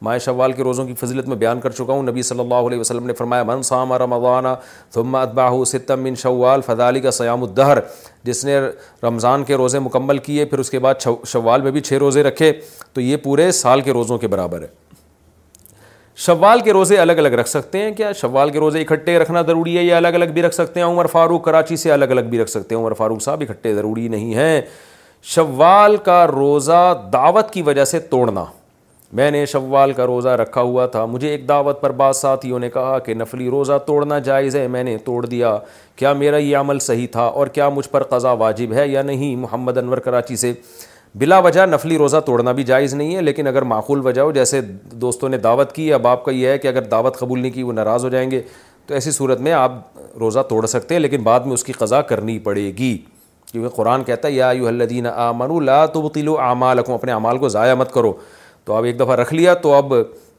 ماہ 0.09 0.19
شوال 0.25 0.53
کے 0.53 0.63
روزوں 0.65 0.87
کی 0.87 0.95
فضیلت 1.01 1.29
میں 1.29 1.37
بیان 1.37 1.61
کر 1.61 1.71
چکا 1.71 1.93
ہوں 1.93 2.03
نبی 2.11 2.23
صلی 2.31 2.41
اللہ 2.41 2.67
علیہ 2.69 2.79
وسلم 2.81 3.07
نے 3.07 3.13
فرمایا 3.19 3.43
من 3.53 3.63
سام 3.73 3.93
رمضان 4.05 4.45
ثم 4.95 5.15
اتباہ 5.17 5.63
ستم 5.75 6.03
من 6.05 6.15
شوال 6.23 6.61
فضالی 6.67 7.01
کا 7.01 7.11
سیام 7.21 7.43
الدہر 7.43 7.79
جس 8.25 8.45
نے 8.45 8.59
رمضان 9.03 9.45
کے 9.53 9.57
روزے 9.65 9.79
مکمل 9.91 10.19
کیے 10.29 10.45
پھر 10.45 10.59
اس 10.59 10.71
کے 10.71 10.79
بعد 10.89 11.07
شوال 11.27 11.63
میں 11.63 11.71
بھی 11.73 11.81
چھ 11.81 11.93
روزے 12.07 12.23
رکھے 12.23 12.53
تو 12.95 13.01
یہ 13.01 13.17
پورے 13.25 13.51
سال 13.63 13.81
کے 13.81 13.93
روزوں 14.01 14.19
کے 14.25 14.29
برابر 14.37 14.63
ہے 14.63 14.79
شوال 16.23 16.61
کے 16.61 16.73
روزے 16.73 16.97
الگ 16.99 17.13
الگ 17.19 17.35
رکھ 17.39 17.49
سکتے 17.49 17.79
ہیں 17.83 17.91
کیا 17.97 18.11
شوال 18.21 18.51
کے 18.51 18.59
روزے 18.61 18.81
اکٹھے 18.81 19.19
رکھنا 19.19 19.43
ضروری 19.47 19.77
ہے 19.77 19.83
یا 19.85 19.97
الگ 19.97 20.15
الگ 20.19 20.33
بھی 20.35 20.43
رکھ 20.43 20.55
سکتے 20.55 20.81
ہیں 20.81 20.87
عمر 20.87 21.07
فاروق 21.13 21.45
کراچی 21.45 21.77
سے 21.83 21.93
الگ 21.93 22.11
الگ 22.17 22.25
بھی 22.31 22.41
رکھ 22.43 22.51
سکتے 22.51 22.75
ہیں 22.75 22.81
عمر 22.83 22.93
فاروق 22.95 23.23
صاحب 23.23 23.43
اکٹھے 23.49 23.73
ضروری 23.75 24.07
نہیں 24.15 24.35
ہیں 24.35 24.61
شوال 25.35 25.97
کا 26.09 26.27
روزہ 26.33 26.83
دعوت 27.13 27.51
کی 27.53 27.63
وجہ 27.71 27.85
سے 27.93 27.99
توڑنا 28.11 28.45
میں 29.19 29.31
نے 29.31 29.45
شوال 29.53 29.93
کا 29.93 30.07
روزہ 30.07 30.29
رکھا 30.43 30.61
ہوا 30.61 30.87
تھا 30.97 31.05
مجھے 31.15 31.29
ایک 31.29 31.49
دعوت 31.49 31.81
پر 31.81 31.93
بعض 32.03 32.17
ساتھیوں 32.17 32.59
نے 32.67 32.71
کہا 32.75 32.99
کہ 33.07 33.15
نفلی 33.15 33.49
روزہ 33.51 33.79
توڑنا 33.87 34.19
جائز 34.29 34.57
ہے 34.57 34.67
میں 34.77 34.83
نے 34.91 34.97
توڑ 35.05 35.25
دیا 35.27 35.59
کیا 35.97 36.13
میرا 36.23 36.37
یہ 36.37 36.57
عمل 36.57 36.79
صحیح 36.91 37.07
تھا 37.13 37.23
اور 37.41 37.47
کیا 37.57 37.69
مجھ 37.79 37.89
پر 37.91 38.03
قضا 38.13 38.33
واجب 38.45 38.73
ہے 38.75 38.89
یا 38.89 39.03
نہیں 39.13 39.37
محمد 39.47 39.79
انور 39.79 39.99
کراچی 40.09 40.37
سے 40.45 40.53
بلا 41.19 41.39
وجہ 41.45 41.65
نفلی 41.67 41.97
روزہ 41.99 42.17
توڑنا 42.27 42.53
بھی 42.53 42.63
جائز 42.65 42.93
نہیں 42.95 43.15
ہے 43.17 43.23
لیکن 43.23 43.47
اگر 43.47 43.63
معقول 43.71 44.01
وجہ 44.07 44.21
ہو 44.21 44.33
جیسے 44.33 44.61
دوستوں 45.01 45.29
نے 45.29 45.39
دعوت 45.39 45.73
کی 45.75 45.93
اب 45.93 46.07
آپ 46.09 46.25
کا 46.25 46.31
یہ 46.33 46.47
ہے 46.49 46.59
کہ 46.59 46.69
اگر 46.69 46.83
دعوت 46.91 47.17
قبول 47.19 47.41
نہیں 47.41 47.53
کی 47.53 47.63
وہ 47.63 47.73
ناراض 47.73 48.05
ہو 48.05 48.09
جائیں 48.11 48.31
گے 48.31 48.41
تو 48.87 48.95
ایسی 48.95 49.11
صورت 49.11 49.41
میں 49.41 49.53
آپ 49.53 49.99
روزہ 50.21 50.41
توڑ 50.49 50.65
سکتے 50.67 50.95
ہیں 50.95 51.01
لیکن 51.01 51.23
بعد 51.23 51.41
میں 51.47 51.55
اس 51.55 51.65
کی 51.65 51.73
قضا 51.79 52.01
کرنی 52.13 52.39
پڑے 52.45 52.63
گی 52.79 52.97
کیونکہ 53.53 53.75
قرآن 53.77 54.05
کہتا 54.05 54.29
ہے 54.29 54.33
یا 54.33 54.51
یو 54.57 54.67
الدین 54.69 55.07
آ 55.15 55.31
من 55.37 55.51
اللہ 55.57 55.85
تو 55.93 56.03
وکیل 56.03 56.29
و 56.29 56.37
آما 56.49 56.71
اپنے 56.87 57.13
اعمال 57.13 57.39
کو 57.39 57.49
ضائع 57.57 57.75
مت 57.79 57.93
کرو 57.95 58.13
تو 58.65 58.75
اب 58.77 58.85
ایک 58.85 59.01
دفعہ 59.01 59.17
رکھ 59.21 59.35
لیا 59.35 59.55
تو 59.67 59.73
اب 59.75 59.95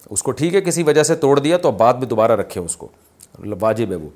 اس 0.09 0.23
کو 0.23 0.31
ٹھیک 0.39 0.55
ہے 0.55 0.61
کسی 0.61 0.83
وجہ 0.83 1.03
سے 1.03 1.15
توڑ 1.25 1.37
دیا 1.39 1.57
تو 1.57 1.67
اب 1.69 1.77
بعد 1.77 1.93
میں 1.99 2.07
دوبارہ 2.07 2.31
رکھیں 2.41 2.61
اس 2.63 2.75
کو 2.77 2.87
مطلب 3.39 3.63
واجب 3.63 3.91
ہے 3.91 3.95
وہ 3.95 4.09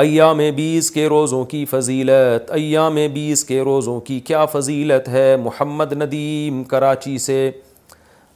ایام 0.00 0.38
بیس 0.56 0.90
کے 0.90 1.06
روزوں 1.08 1.44
کی 1.52 1.64
فضیلت 1.70 2.50
ایام 2.54 2.96
بیس 3.12 3.42
کے 3.44 3.60
روزوں 3.64 3.98
کی 4.00 4.18
کیا 4.28 4.44
فضیلت 4.52 5.08
ہے 5.08 5.36
محمد 5.44 5.92
ندیم 5.92 6.62
کراچی 6.72 7.16
سے 7.24 7.34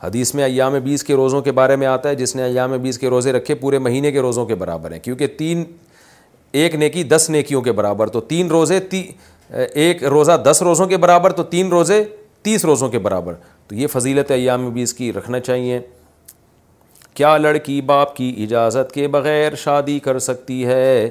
حدیث 0.03 0.35
میں 0.35 0.45
ایام 0.45 0.79
بیس 0.85 1.05
کے 1.05 1.15
روزوں 1.23 1.43
کے 1.43 1.53
بارے 1.61 1.77
میں 1.83 1.87
آتا 1.87 2.09
ہے 2.09 2.15
جس 2.23 2.35
نے 2.37 2.43
ایام 2.45 2.77
بیس 2.83 2.99
کے 2.99 3.09
روزے 3.11 3.33
رکھے 3.33 3.55
پورے 3.63 3.79
مہینے 3.87 4.13
کے 4.13 4.21
روزوں 4.27 4.47
کے 4.47 4.55
برابر 4.65 4.93
ہیں 4.93 4.99
کیونکہ 5.05 5.27
تین 5.39 5.63
ایک 6.63 6.75
نیکی 6.83 7.03
دس 7.15 7.29
نیکیوں 7.31 7.63
کے 7.63 7.73
برابر 7.83 8.07
تو 8.17 8.21
تین 8.35 8.49
روزے 8.57 8.81
تی 8.91 9.07
ایک 9.85 10.05
روزہ 10.19 10.37
دس 10.51 10.63
روزوں 10.67 10.87
کے 10.87 10.97
برابر 11.07 11.33
تو 11.33 11.43
تین 11.57 11.69
روزے 11.73 12.03
تیس 12.45 12.65
روزوں 12.65 12.89
کے 12.89 12.99
برابر 13.09 13.35
تو 13.69 13.75
یہ 13.75 13.87
فضیلت 13.99 14.31
ایام 14.39 14.71
بیس 14.75 14.95
کی 14.95 15.13
رکھنا 15.13 15.41
چاہیے 15.41 15.81
کیا 17.15 17.37
لڑکی 17.39 17.81
باپ 17.93 18.17
کی 18.17 18.35
اجازت 18.43 18.93
کے 18.95 19.09
بغیر 19.19 19.55
شادی 19.65 19.99
کر 20.09 20.19
سکتی 20.33 20.65
ہے 20.67 21.09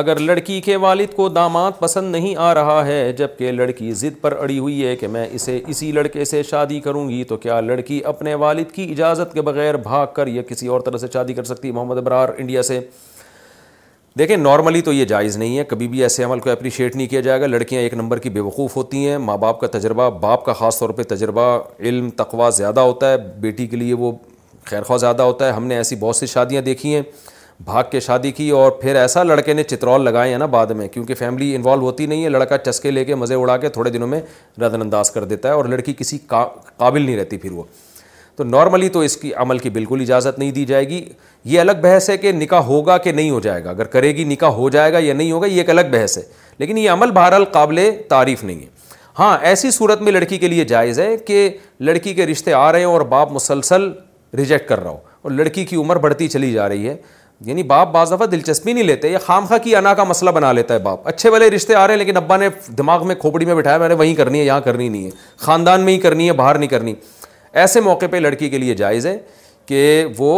اگر 0.00 0.18
لڑکی 0.18 0.60
کے 0.64 0.76
والد 0.82 1.12
کو 1.14 1.28
داماد 1.28 1.70
پسند 1.78 2.12
نہیں 2.12 2.36
آ 2.40 2.52
رہا 2.54 2.84
ہے 2.86 3.12
جبکہ 3.16 3.50
لڑکی 3.52 3.90
ضد 4.02 4.20
پر 4.20 4.36
اڑی 4.42 4.58
ہوئی 4.58 4.84
ہے 4.86 4.94
کہ 4.96 5.08
میں 5.16 5.26
اسے 5.32 5.60
اسی 5.68 5.90
لڑکے 5.92 6.24
سے 6.24 6.42
شادی 6.50 6.78
کروں 6.80 7.08
گی 7.08 7.22
تو 7.28 7.36
کیا 7.36 7.60
لڑکی 7.60 8.00
اپنے 8.12 8.34
والد 8.44 8.70
کی 8.74 8.84
اجازت 8.92 9.32
کے 9.34 9.42
بغیر 9.48 9.76
بھاگ 9.88 10.06
کر 10.14 10.26
یا 10.26 10.42
کسی 10.48 10.66
اور 10.76 10.80
طرح 10.86 10.98
سے 10.98 11.06
شادی 11.12 11.34
کر 11.34 11.44
سکتی 11.44 11.70
محمد 11.70 11.98
ابرار 11.98 12.28
انڈیا 12.36 12.62
سے 12.70 12.80
دیکھیں 14.18 14.36
نارملی 14.36 14.80
تو 14.86 14.92
یہ 14.92 15.04
جائز 15.10 15.36
نہیں 15.36 15.58
ہے 15.58 15.64
کبھی 15.64 15.88
بھی 15.88 16.02
ایسے 16.02 16.24
عمل 16.24 16.40
کو 16.40 16.50
اپریشیٹ 16.50 16.96
نہیں 16.96 17.06
کیا 17.08 17.20
جائے 17.26 17.40
گا 17.40 17.46
لڑکیاں 17.46 17.80
ایک 17.80 17.94
نمبر 17.94 18.18
کی 18.26 18.30
بے 18.30 18.40
وقوف 18.40 18.76
ہوتی 18.76 19.06
ہیں 19.08 19.18
ماں 19.18 19.36
باپ 19.44 19.60
کا 19.60 19.66
تجربہ 19.78 20.08
باپ 20.20 20.44
کا 20.44 20.52
خاص 20.52 20.78
طور 20.78 20.90
پہ 20.98 21.02
تجربہ 21.14 21.42
علم 21.80 22.10
تقوا 22.16 22.48
زیادہ 22.62 22.80
ہوتا 22.80 23.10
ہے 23.12 23.16
بیٹی 23.40 23.66
کے 23.66 23.76
لیے 23.76 23.94
وہ 24.02 24.12
خیر 24.70 24.82
خواہ 24.82 24.98
زیادہ 24.98 25.22
ہوتا 25.22 25.46
ہے 25.46 25.52
ہم 25.52 25.66
نے 25.66 25.76
ایسی 25.76 25.96
بہت 26.00 26.16
سی 26.16 26.26
شادیاں 26.26 26.62
دیکھی 26.62 26.94
ہیں 26.94 27.02
بھاگ 27.64 27.84
کے 27.90 28.00
شادی 28.00 28.30
کی 28.32 28.48
اور 28.50 28.70
پھر 28.82 28.96
ایسا 28.96 29.22
لڑکے 29.22 29.52
نے 29.52 29.62
چترول 29.62 30.04
لگائے 30.04 30.30
ہیں 30.30 30.38
نا 30.38 30.46
بعد 30.46 30.66
میں 30.76 30.88
کیونکہ 30.88 31.14
فیملی 31.14 31.54
انوالو 31.56 31.82
ہوتی 31.86 32.06
نہیں 32.06 32.24
ہے 32.24 32.28
لڑکا 32.28 32.58
چسکے 32.58 32.90
لے 32.90 33.04
کے 33.04 33.14
مزے 33.14 33.34
اڑا 33.34 33.56
کے 33.60 33.68
تھوڑے 33.68 33.90
دنوں 33.90 34.08
میں 34.08 34.20
ردن 34.60 34.82
انداز 34.82 35.10
کر 35.10 35.24
دیتا 35.24 35.48
ہے 35.48 35.54
اور 35.54 35.64
لڑکی 35.64 35.94
کسی 35.98 36.18
قابل 36.26 37.02
نہیں 37.02 37.16
رہتی 37.16 37.36
پھر 37.38 37.52
وہ 37.52 37.62
تو 38.36 38.44
نارملی 38.44 38.88
تو 38.88 39.00
اس 39.00 39.16
کی 39.16 39.32
عمل 39.34 39.58
کی 39.58 39.70
بالکل 39.70 40.00
اجازت 40.00 40.38
نہیں 40.38 40.50
دی 40.52 40.64
جائے 40.66 40.88
گی 40.88 41.02
یہ 41.44 41.60
الگ 41.60 41.80
بحث 41.82 42.08
ہے 42.10 42.16
کہ 42.18 42.32
نکاح 42.32 42.60
ہوگا 42.66 42.96
کہ 42.98 43.12
نہیں 43.12 43.30
ہو 43.30 43.40
جائے 43.40 43.64
گا 43.64 43.70
اگر 43.70 43.86
کرے 43.94 44.14
گی 44.16 44.24
نکاح 44.24 44.50
ہو 44.52 44.68
جائے 44.70 44.92
گا 44.92 44.98
یا 45.02 45.14
نہیں 45.14 45.32
ہوگا 45.32 45.46
یہ 45.46 45.58
ایک 45.58 45.70
الگ 45.70 45.90
بحث 45.92 46.16
ہے 46.18 46.22
لیکن 46.58 46.78
یہ 46.78 46.90
عمل 46.90 47.10
بہرحال 47.10 47.44
قابل 47.52 47.80
تعریف 48.08 48.44
نہیں 48.44 48.60
ہے 48.60 48.66
ہاں 49.18 49.36
ایسی 49.46 49.70
صورت 49.70 50.00
میں 50.02 50.12
لڑکی 50.12 50.38
کے 50.38 50.48
لیے 50.48 50.64
جائز 50.64 50.98
ہے 51.00 51.16
کہ 51.26 51.48
لڑکی 51.80 52.14
کے 52.14 52.26
رشتے 52.26 52.52
آ 52.54 52.70
رہے 52.72 52.78
ہیں 52.78 52.86
اور 52.86 53.00
باپ 53.08 53.32
مسلسل 53.32 53.90
ریجیکٹ 54.36 54.68
کر 54.68 54.80
رہا 54.82 54.90
ہو 54.90 54.96
اور 55.22 55.30
لڑکی 55.30 55.64
کی 55.64 55.76
عمر 55.76 55.96
بڑھتی 56.04 56.28
چلی 56.28 56.52
جا 56.52 56.68
رہی 56.68 56.88
ہے 56.88 56.96
یعنی 57.46 57.62
باپ 57.70 57.92
بعض 57.92 58.12
دفعہ 58.12 58.26
دلچسپی 58.32 58.72
نہیں 58.72 58.84
لیتے 58.84 59.08
یا 59.08 59.18
خام 59.22 59.46
خواہ 59.46 59.58
کی 59.62 59.74
انا 59.76 59.92
کا 59.94 60.04
مسئلہ 60.04 60.30
بنا 60.34 60.50
لیتا 60.52 60.74
ہے 60.74 60.78
باپ 60.78 61.08
اچھے 61.08 61.30
والے 61.30 61.48
رشتے 61.50 61.74
آ 61.74 61.86
رہے 61.86 61.92
ہیں 61.94 61.98
لیکن 61.98 62.16
ابا 62.16 62.36
نے 62.36 62.48
دماغ 62.78 63.06
میں 63.06 63.14
کھوپڑی 63.20 63.44
میں 63.46 63.54
بٹھایا 63.54 63.78
میں 63.78 63.88
نے 63.88 63.94
وہیں 64.00 64.14
کرنی 64.14 64.40
ہے 64.40 64.44
یہاں 64.44 64.60
کرنی 64.64 64.88
نہیں 64.88 65.04
ہے 65.04 65.10
خاندان 65.46 65.80
میں 65.84 65.92
ہی 65.92 65.98
کرنی 66.00 66.26
ہے 66.26 66.32
باہر 66.42 66.58
نہیں 66.58 66.70
کرنی 66.70 66.94
ایسے 67.62 67.80
موقع 67.88 68.06
پہ 68.10 68.16
لڑکی 68.16 68.48
کے 68.50 68.58
لیے 68.58 68.74
جائز 68.74 69.06
ہے 69.06 69.16
کہ 69.66 70.04
وہ 70.18 70.28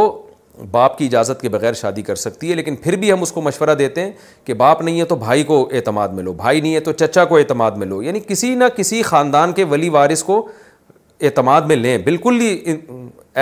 باپ 0.70 0.96
کی 0.98 1.06
اجازت 1.06 1.40
کے 1.40 1.48
بغیر 1.48 1.72
شادی 1.74 2.02
کر 2.02 2.14
سکتی 2.24 2.50
ہے 2.50 2.54
لیکن 2.54 2.76
پھر 2.82 2.96
بھی 3.04 3.12
ہم 3.12 3.22
اس 3.22 3.32
کو 3.32 3.40
مشورہ 3.42 3.74
دیتے 3.78 4.00
ہیں 4.02 4.10
کہ 4.44 4.54
باپ 4.64 4.82
نہیں 4.82 5.00
ہے 5.00 5.04
تو 5.12 5.16
بھائی 5.22 5.42
کو 5.44 5.68
اعتماد 5.72 6.08
میں 6.18 6.22
لو 6.22 6.32
بھائی 6.42 6.60
نہیں 6.60 6.74
ہے 6.74 6.80
تو 6.88 6.92
چچا 6.92 7.24
کو 7.30 7.36
اعتماد 7.38 7.70
میں 7.76 7.86
لو 7.86 8.02
یعنی 8.02 8.20
کسی 8.26 8.54
نہ 8.54 8.64
کسی 8.76 9.02
خاندان 9.12 9.52
کے 9.52 9.64
ولی 9.70 9.88
وارث 9.96 10.22
کو 10.24 10.46
اعتماد 11.20 11.62
میں 11.68 11.76
لیں 11.76 11.96
بالکل 12.04 12.40
ہی 12.40 12.74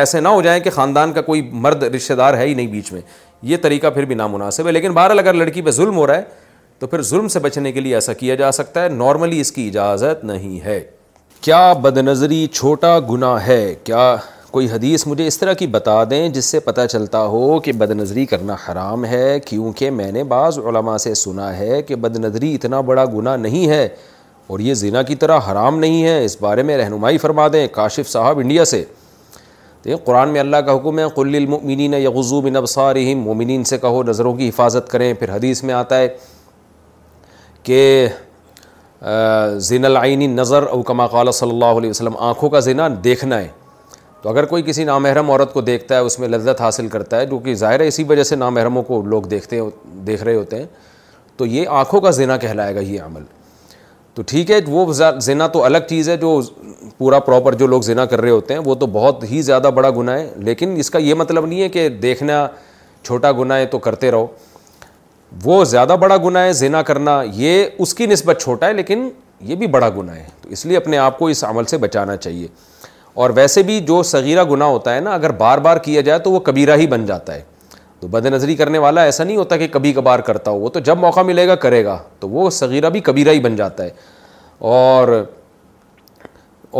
ایسے 0.00 0.20
نہ 0.20 0.28
ہو 0.28 0.40
جائیں 0.42 0.60
کہ 0.62 0.70
خاندان 0.70 1.12
کا 1.12 1.20
کوئی 1.22 1.42
مرد 1.52 1.82
رشتے 1.94 2.14
دار 2.16 2.34
ہے 2.38 2.46
ہی 2.46 2.54
نہیں 2.54 2.66
بیچ 2.66 2.92
میں 2.92 3.00
یہ 3.50 3.56
طریقہ 3.62 3.86
پھر 3.94 4.04
بھی 4.04 4.14
نامناسب 4.14 4.66
ہے 4.66 4.72
لیکن 4.72 4.92
بہرحال 4.94 5.18
اگر 5.18 5.32
لڑکی 5.34 5.62
پہ 5.62 5.70
ظلم 5.70 5.96
ہو 5.96 6.06
رہا 6.06 6.16
ہے 6.16 6.22
تو 6.78 6.86
پھر 6.86 7.02
ظلم 7.02 7.28
سے 7.28 7.38
بچنے 7.40 7.72
کے 7.72 7.80
لیے 7.80 7.94
ایسا 7.94 8.12
کیا 8.20 8.34
جا 8.34 8.50
سکتا 8.52 8.82
ہے 8.84 8.88
نارملی 8.88 9.40
اس 9.40 9.50
کی 9.52 9.66
اجازت 9.68 10.24
نہیں 10.24 10.60
ہے 10.64 10.80
کیا 11.40 11.72
بد 11.82 11.98
نظری 11.98 12.46
چھوٹا 12.52 12.98
گناہ 13.10 13.46
ہے 13.46 13.74
کیا 13.84 14.14
کوئی 14.50 14.66
حدیث 14.70 15.06
مجھے 15.06 15.26
اس 15.26 15.38
طرح 15.38 15.52
کی 15.58 15.66
بتا 15.74 16.02
دیں 16.10 16.28
جس 16.28 16.44
سے 16.50 16.60
پتہ 16.60 16.80
چلتا 16.90 17.24
ہو 17.32 17.58
کہ 17.64 17.72
بد 17.82 17.90
نظری 17.96 18.24
کرنا 18.32 18.56
حرام 18.68 19.04
ہے 19.04 19.38
کیونکہ 19.46 19.90
میں 19.90 20.10
نے 20.12 20.24
بعض 20.34 20.58
علماء 20.66 20.96
سے 21.04 21.14
سنا 21.20 21.56
ہے 21.58 21.80
کہ 21.88 21.94
بد 22.06 22.16
نظری 22.24 22.54
اتنا 22.54 22.80
بڑا 22.90 23.04
گناہ 23.14 23.36
نہیں 23.36 23.68
ہے 23.70 23.86
اور 24.52 24.60
یہ 24.60 24.74
زنا 24.74 25.02
کی 25.10 25.14
طرح 25.16 25.38
حرام 25.50 25.78
نہیں 25.78 26.02
ہے 26.04 26.24
اس 26.24 26.36
بارے 26.40 26.62
میں 26.70 26.76
رہنمائی 26.78 27.18
فرما 27.18 27.46
دیں 27.52 27.66
کاشف 27.72 28.08
صاحب 28.10 28.38
انڈیا 28.38 28.64
سے 28.74 28.84
یہ 29.90 29.96
قرآن 30.04 30.28
میں 30.32 30.40
اللہ 30.40 30.56
کا 30.66 30.76
حکم 30.76 30.98
ہے 30.98 31.04
قل 31.14 31.34
المؤمنین 31.34 31.94
یغزو 31.98 32.40
من 32.42 32.56
ابصارہم 32.56 33.18
مومنین 33.22 33.64
سے 33.70 33.78
کہو 33.78 34.02
نظروں 34.08 34.34
کی 34.34 34.48
حفاظت 34.48 34.88
کریں 34.90 35.12
پھر 35.18 35.34
حدیث 35.36 35.62
میں 35.64 35.74
آتا 35.74 35.98
ہے 35.98 36.08
کہ 37.62 38.06
زین 39.68 39.84
العینی 39.84 40.26
نظر 40.26 40.66
او 40.70 40.80
کما 40.90 41.06
قال 41.16 41.30
صلی 41.32 41.50
اللہ 41.50 41.78
علیہ 41.78 41.90
وسلم 41.90 42.16
آنکھوں 42.30 42.50
کا 42.50 42.60
زنا 42.66 42.88
دیکھنا 43.04 43.38
ہے 43.40 43.48
تو 44.22 44.28
اگر 44.28 44.44
کوئی 44.46 44.62
کسی 44.66 44.84
نامحرم 44.84 45.30
عورت 45.30 45.52
کو 45.52 45.60
دیکھتا 45.60 45.94
ہے 45.94 46.00
اس 46.00 46.18
میں 46.18 46.28
لذت 46.28 46.60
حاصل 46.60 46.88
کرتا 46.88 47.20
ہے 47.20 47.26
جو 47.26 47.38
کہ 47.44 47.54
ظاہر 47.62 47.80
ہے 47.80 47.86
اسی 47.88 48.04
وجہ 48.08 48.22
سے 48.24 48.36
نامحرموں 48.36 48.82
کو 48.90 49.00
لوگ 49.04 49.22
دیکھتے 49.30 49.60
دیکھ 50.06 50.22
رہے 50.24 50.34
ہوتے 50.34 50.58
ہیں 50.58 50.66
تو 51.36 51.46
یہ 51.46 51.68
آنکھوں 51.80 52.00
کا 52.00 52.10
زنا 52.20 52.36
کہلائے 52.36 52.74
گا 52.74 52.80
یہ 52.80 53.00
عمل 53.02 53.22
تو 54.16 54.22
ٹھیک 54.26 54.50
ہے 54.50 54.58
وہ 54.68 54.92
زنا 55.20 55.46
تو 55.52 55.64
الگ 55.64 55.84
چیز 55.88 56.08
ہے 56.08 56.16
جو 56.16 56.40
پورا 56.98 57.18
پراپر 57.26 57.54
جو 57.58 57.66
لوگ 57.66 57.82
زنا 57.82 58.04
کر 58.06 58.20
رہے 58.20 58.30
ہوتے 58.30 58.54
ہیں 58.54 58.60
وہ 58.64 58.74
تو 58.80 58.86
بہت 58.92 59.24
ہی 59.30 59.40
زیادہ 59.42 59.70
بڑا 59.74 59.90
گناہ 59.96 60.18
ہے 60.18 60.28
لیکن 60.48 60.74
اس 60.78 60.90
کا 60.90 60.98
یہ 60.98 61.14
مطلب 61.18 61.46
نہیں 61.46 61.62
ہے 61.62 61.68
کہ 61.68 61.88
دیکھنا 62.02 62.46
چھوٹا 63.04 63.30
گناہ 63.38 63.58
ہے 63.58 63.66
تو 63.66 63.78
کرتے 63.86 64.10
رہو 64.10 64.26
وہ 65.44 65.62
زیادہ 65.64 65.96
بڑا 66.00 66.16
گناہ 66.24 66.44
ہے 66.44 66.52
زنا 66.52 66.82
کرنا 66.90 67.20
یہ 67.34 67.64
اس 67.78 67.94
کی 67.94 68.06
نسبت 68.06 68.40
چھوٹا 68.42 68.66
ہے 68.68 68.72
لیکن 68.72 69.08
یہ 69.50 69.54
بھی 69.62 69.66
بڑا 69.66 69.88
گناہ 69.96 70.16
ہے 70.16 70.24
تو 70.42 70.48
اس 70.52 70.64
لیے 70.66 70.76
اپنے 70.76 70.98
آپ 70.98 71.18
کو 71.18 71.26
اس 71.28 71.44
عمل 71.44 71.64
سے 71.68 71.78
بچانا 71.78 72.16
چاہیے 72.16 72.46
اور 73.22 73.30
ویسے 73.34 73.62
بھی 73.62 73.78
جو 73.86 74.02
صغیرہ 74.10 74.44
گناہ 74.50 74.68
ہوتا 74.68 74.94
ہے 74.94 75.00
نا 75.00 75.14
اگر 75.14 75.30
بار 75.38 75.58
بار 75.64 75.76
کیا 75.84 76.00
جائے 76.00 76.18
تو 76.24 76.30
وہ 76.32 76.40
کبیرہ 76.50 76.76
ہی 76.76 76.86
بن 76.86 77.06
جاتا 77.06 77.34
ہے 77.34 77.40
تو 78.02 78.08
بد 78.10 78.24
نظری 78.26 78.54
کرنے 78.56 78.78
والا 78.82 79.02
ایسا 79.04 79.24
نہیں 79.24 79.36
ہوتا 79.36 79.56
کہ 79.56 79.66
کبھی 79.72 79.92
کبھار 79.92 80.18
کرتا 80.28 80.50
ہو 80.50 80.58
وہ 80.60 80.68
تو 80.74 80.80
جب 80.86 80.98
موقع 80.98 81.20
ملے 81.26 81.46
گا 81.48 81.54
کرے 81.64 81.84
گا 81.84 81.96
تو 82.20 82.28
وہ 82.28 82.48
صغیرہ 82.50 82.88
بھی 82.90 83.00
کبیرہ 83.08 83.32
ہی 83.32 83.40
بن 83.40 83.56
جاتا 83.56 83.84
ہے 83.84 83.90
اور 84.78 85.08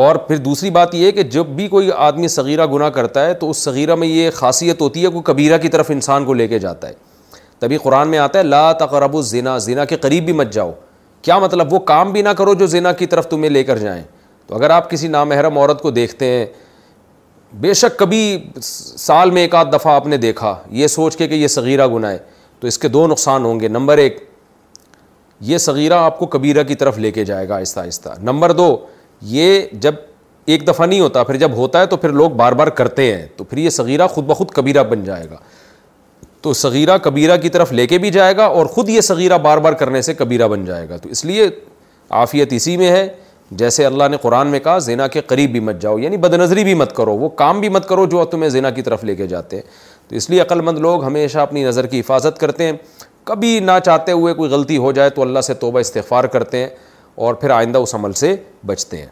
اور 0.05 0.17
پھر 0.27 0.37
دوسری 0.45 0.71
بات 0.77 0.95
یہ 0.95 1.11
کہ 1.13 1.23
جب 1.37 1.47
بھی 1.57 1.67
کوئی 1.69 1.91
آدمی 2.07 2.29
صغیرہ 2.37 2.67
گناہ 2.73 2.89
کرتا 2.97 3.27
ہے 3.27 3.35
تو 3.41 3.51
اس 3.51 3.57
صغیرہ 3.65 3.95
میں 4.03 4.09
یہ 4.09 4.31
خاصیت 4.35 4.81
ہوتی 4.81 5.05
ہے 5.05 5.11
کہ 5.11 5.21
کبیرہ 5.33 5.59
کی 5.63 5.69
طرف 5.75 5.91
انسان 5.91 6.25
کو 6.25 6.35
لے 6.35 6.47
کے 6.49 6.59
جاتا 6.59 6.89
ہے 6.89 6.95
تبھی 7.59 7.77
قرآن 7.83 8.09
میں 8.11 8.19
آتا 8.19 8.39
ہے 8.39 8.45
لا 8.45 8.71
تقرب 8.81 9.17
الزنا 9.17 9.57
زنا 9.69 9.85
کے 9.85 9.97
قریب 10.07 10.25
بھی 10.25 10.33
مت 10.41 10.53
جاؤ 10.53 10.73
کیا 11.23 11.39
مطلب 11.47 11.73
وہ 11.73 11.79
کام 11.93 12.13
بھی 12.13 12.23
نہ 12.23 12.29
کرو 12.39 12.55
جو 12.55 12.67
زنا 12.75 12.93
کی 12.93 13.07
طرف 13.15 13.29
تمہیں 13.29 13.51
لے 13.51 13.65
کر 13.65 13.79
جائیں 13.79 14.03
تو 14.47 14.55
اگر 14.55 14.71
آپ 14.71 14.91
کسی 14.91 15.09
نامحرم 15.09 15.59
عورت 15.59 15.83
کو 15.83 15.91
دیکھتے 15.91 16.27
ہیں 16.37 16.47
بے 17.61 17.73
شک 17.75 17.99
کبھی 17.99 18.37
سال 18.63 19.31
میں 19.31 19.43
ایک 19.43 19.55
آدھ 19.55 19.69
دفعہ 19.73 19.93
آپ 19.95 20.07
نے 20.07 20.17
دیکھا 20.17 20.55
یہ 20.71 20.87
سوچ 20.87 21.17
کے 21.17 21.27
کہ 21.29 21.35
یہ 21.35 21.47
صغیرہ 21.49 21.87
گناہ 21.95 22.13
ہے 22.13 22.19
تو 22.61 22.67
اس 22.67 22.79
کے 22.79 22.89
دو 22.89 23.07
نقصان 23.07 23.45
ہوں 23.45 23.61
گے 23.61 23.69
نمبر 23.69 23.99
ایک 23.99 24.19
یہ 25.47 25.59
صغیرہ 25.59 25.95
آپ 26.03 26.19
کو 26.19 26.27
کبیرہ 26.33 26.63
کی 26.63 26.75
طرف 26.75 26.99
لے 26.99 27.11
کے 27.13 27.25
جائے 27.25 27.49
گا 27.49 27.57
آہستہ 27.57 27.81
آہستہ 27.81 28.09
نمبر 28.23 28.53
دو 28.53 28.77
یہ 29.29 29.65
جب 29.83 29.95
ایک 30.53 30.67
دفعہ 30.69 30.87
نہیں 30.87 31.01
ہوتا 31.01 31.23
پھر 31.25 31.37
جب 31.39 31.55
ہوتا 31.57 31.81
ہے 31.81 31.87
تو 31.87 31.97
پھر 31.97 32.13
لوگ 32.13 32.31
بار 32.37 32.53
بار 32.53 32.67
کرتے 32.79 33.15
ہیں 33.15 33.27
تو 33.37 33.45
پھر 33.45 33.59
یہ 33.59 33.71
صغیرہ 33.71 34.07
خود 34.15 34.25
بخود 34.27 34.51
کبیرہ 34.55 34.83
بن 34.91 35.05
جائے 35.05 35.27
گا 35.31 35.37
تو 36.43 36.53
صغیرہ 36.61 36.97
کبیرہ 37.03 37.37
کی 37.43 37.49
طرف 37.49 37.73
لے 37.73 37.87
کے 37.87 37.99
بھی 37.99 38.11
جائے 38.11 38.37
گا 38.37 38.45
اور 38.45 38.67
خود 38.67 38.89
یہ 38.89 39.01
صغیرہ 39.01 39.39
بار 39.43 39.59
بار 39.67 39.73
کرنے 39.83 40.03
سے 40.03 40.15
کبیرہ 40.15 40.49
بن 40.49 40.65
جائے 40.65 40.89
گا 40.89 40.97
تو 41.03 41.09
اس 41.09 41.25
لیے 41.25 41.47
عافیت 42.23 42.53
اسی 42.53 42.77
میں 42.77 42.91
ہے 42.91 43.07
جیسے 43.61 43.85
اللہ 43.87 44.05
نے 44.11 44.17
قرآن 44.23 44.49
میں 44.51 44.59
کہا 44.61 44.77
زینا 44.85 45.07
کے 45.15 45.21
قریب 45.31 45.51
بھی 45.53 45.61
مت 45.61 45.81
جاؤ 45.81 45.97
یعنی 45.99 46.17
بد 46.17 46.35
نظری 46.35 46.63
بھی 46.65 46.75
مت 46.75 46.95
کرو 46.97 47.17
وہ 47.19 47.29
کام 47.41 47.61
بھی 47.61 47.69
مت 47.69 47.89
کرو 47.89 48.05
جو 48.15 48.25
تمہیں 48.31 48.49
زینا 48.51 48.71
کی 48.79 48.83
طرف 48.83 49.05
لے 49.05 49.15
کے 49.17 49.27
جاتے 49.27 49.57
ہیں 49.57 49.63
تو 50.09 50.17
اس 50.17 50.29
لیے 50.31 50.43
مند 50.65 50.79
لوگ 50.87 51.05
ہمیشہ 51.05 51.39
اپنی 51.39 51.65
نظر 51.65 51.87
کی 51.87 52.01
حفاظت 52.01 52.39
کرتے 52.41 52.67
ہیں 52.67 52.73
کبھی 53.31 53.59
نہ 53.65 53.79
چاہتے 53.85 54.13
ہوئے 54.13 54.33
کوئی 54.35 54.51
غلطی 54.51 54.77
ہو 54.87 54.93
جائے 54.93 55.11
تو 55.17 55.23
اللہ 55.23 55.41
سے 55.47 55.55
توبہ 55.65 55.81
استغفار 55.81 56.25
کرتے 56.37 56.59
ہیں 56.61 56.69
اور 57.25 57.35
پھر 57.43 57.51
آئندہ 57.61 57.79
اس 57.79 57.95
عمل 57.95 58.13
سے 58.21 58.35
بچتے 58.67 58.97
ہیں 59.03 59.07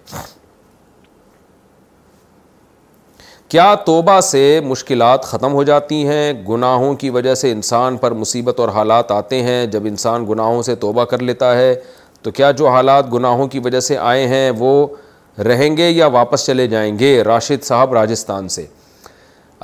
کیا 3.51 3.75
توبہ 3.86 4.19
سے 4.20 4.43
مشکلات 4.65 5.25
ختم 5.27 5.52
ہو 5.52 5.62
جاتی 5.70 6.07
ہیں 6.07 6.33
گناہوں 6.49 6.94
کی 6.97 7.10
وجہ 7.10 7.35
سے 7.35 7.51
انسان 7.52 7.97
پر 8.02 8.12
مصیبت 8.25 8.60
اور 8.60 8.69
حالات 8.75 9.10
آتے 9.12 9.43
ہیں 9.43 9.65
جب 9.70 9.86
انسان 9.86 10.27
گناہوں 10.28 10.62
سے 10.62 10.75
توبہ 10.85 11.05
کر 11.12 11.23
لیتا 11.23 11.57
ہے 11.57 11.75
تو 12.23 12.31
کیا 12.31 12.50
جو 12.60 12.68
حالات 12.68 13.12
گناہوں 13.12 13.47
کی 13.52 13.58
وجہ 13.65 13.81
سے 13.81 13.97
آئے 13.99 14.26
ہیں 14.28 14.50
وہ 14.58 14.86
رہیں 15.47 15.76
گے 15.76 15.89
یا 15.90 16.07
واپس 16.18 16.47
چلے 16.47 16.66
جائیں 16.68 16.99
گے 16.99 17.12
راشد 17.24 17.65
صاحب 17.65 17.92
راجستھان 17.94 18.49
سے 18.57 18.66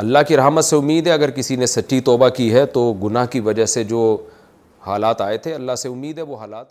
اللہ 0.03 0.19
کی 0.29 0.37
رحمت 0.37 0.65
سے 0.65 0.77
امید 0.77 1.07
ہے 1.07 1.13
اگر 1.13 1.31
کسی 1.41 1.57
نے 1.57 1.67
سچی 1.75 2.01
توبہ 2.09 2.29
کی 2.39 2.53
ہے 2.55 2.65
تو 2.77 2.93
گناہ 3.05 3.27
کی 3.35 3.41
وجہ 3.51 3.65
سے 3.75 3.85
جو 3.93 4.17
حالات 4.87 5.21
آئے 5.21 5.39
تھے 5.47 5.55
اللہ 5.55 5.75
سے 5.83 5.89
امید 5.89 6.19
ہے 6.19 6.23
وہ 6.33 6.37
حالات 6.41 6.71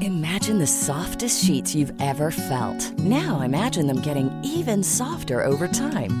Imagine 0.00 0.58
the 0.58 0.66
softest 0.66 1.44
sheets 1.44 1.72
you've 1.72 1.94
ever 2.00 2.30
felt. 2.30 2.82
Now 2.98 3.40
imagine 3.40 3.86
them 3.86 4.00
getting 4.00 4.28
even 4.42 4.82
softer 4.82 5.44
over 5.46 5.68
time. 5.68 6.20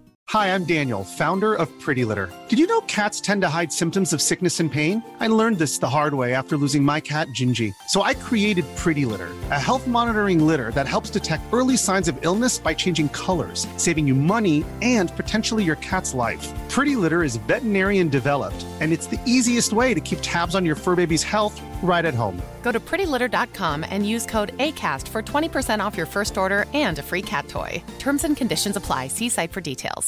Hi, 0.35 0.55
I'm 0.55 0.63
Daniel, 0.63 1.03
founder 1.03 1.55
of 1.55 1.67
Pretty 1.81 2.05
Litter. 2.05 2.29
Did 2.47 2.57
you 2.57 2.65
know 2.65 2.91
cats 2.91 3.19
tend 3.19 3.41
to 3.41 3.49
hide 3.49 3.79
symptoms 3.79 4.13
of 4.13 4.21
sickness 4.21 4.61
and 4.61 4.71
pain? 4.71 5.03
I 5.19 5.27
learned 5.27 5.57
this 5.57 5.77
the 5.77 5.89
hard 5.89 6.13
way 6.13 6.33
after 6.33 6.55
losing 6.55 6.85
my 6.85 7.01
cat, 7.01 7.27
Gingy. 7.37 7.73
So 7.89 8.03
I 8.03 8.13
created 8.13 8.63
Pretty 8.77 9.03
Litter, 9.03 9.31
a 9.57 9.59
health 9.67 9.87
monitoring 9.87 10.47
litter 10.47 10.71
that 10.71 10.87
helps 10.87 11.09
detect 11.09 11.47
early 11.51 11.75
signs 11.75 12.07
of 12.07 12.15
illness 12.21 12.57
by 12.67 12.73
changing 12.73 13.09
colors, 13.09 13.67
saving 13.75 14.07
you 14.07 14.15
money 14.15 14.63
and 14.81 15.13
potentially 15.17 15.65
your 15.65 15.79
cat's 15.87 16.13
life. 16.13 16.45
Pretty 16.69 16.95
Litter 16.95 17.23
is 17.23 17.43
veterinarian 17.49 18.07
developed, 18.07 18.65
and 18.79 18.93
it's 18.93 19.07
the 19.07 19.21
easiest 19.25 19.73
way 19.73 19.93
to 19.93 20.05
keep 20.09 20.19
tabs 20.21 20.55
on 20.55 20.65
your 20.65 20.77
fur 20.83 20.95
baby's 21.01 21.23
health 21.23 21.61
right 21.81 22.05
at 22.05 22.13
home. 22.13 22.41
Go 22.61 22.73
to 22.77 22.79
prettylitter.com 22.79 23.77
and 23.89 24.07
use 24.15 24.25
code 24.25 24.53
ACAST 24.59 25.09
for 25.09 25.21
20% 25.21 25.83
off 25.83 25.97
your 25.97 26.09
first 26.15 26.37
order 26.37 26.63
and 26.85 26.99
a 26.99 27.05
free 27.09 27.25
cat 27.33 27.49
toy. 27.49 27.83
Terms 27.99 28.23
and 28.23 28.37
conditions 28.37 28.77
apply. 28.77 29.09
See 29.09 29.33
site 29.37 29.53
for 29.57 29.65
details. 29.71 30.07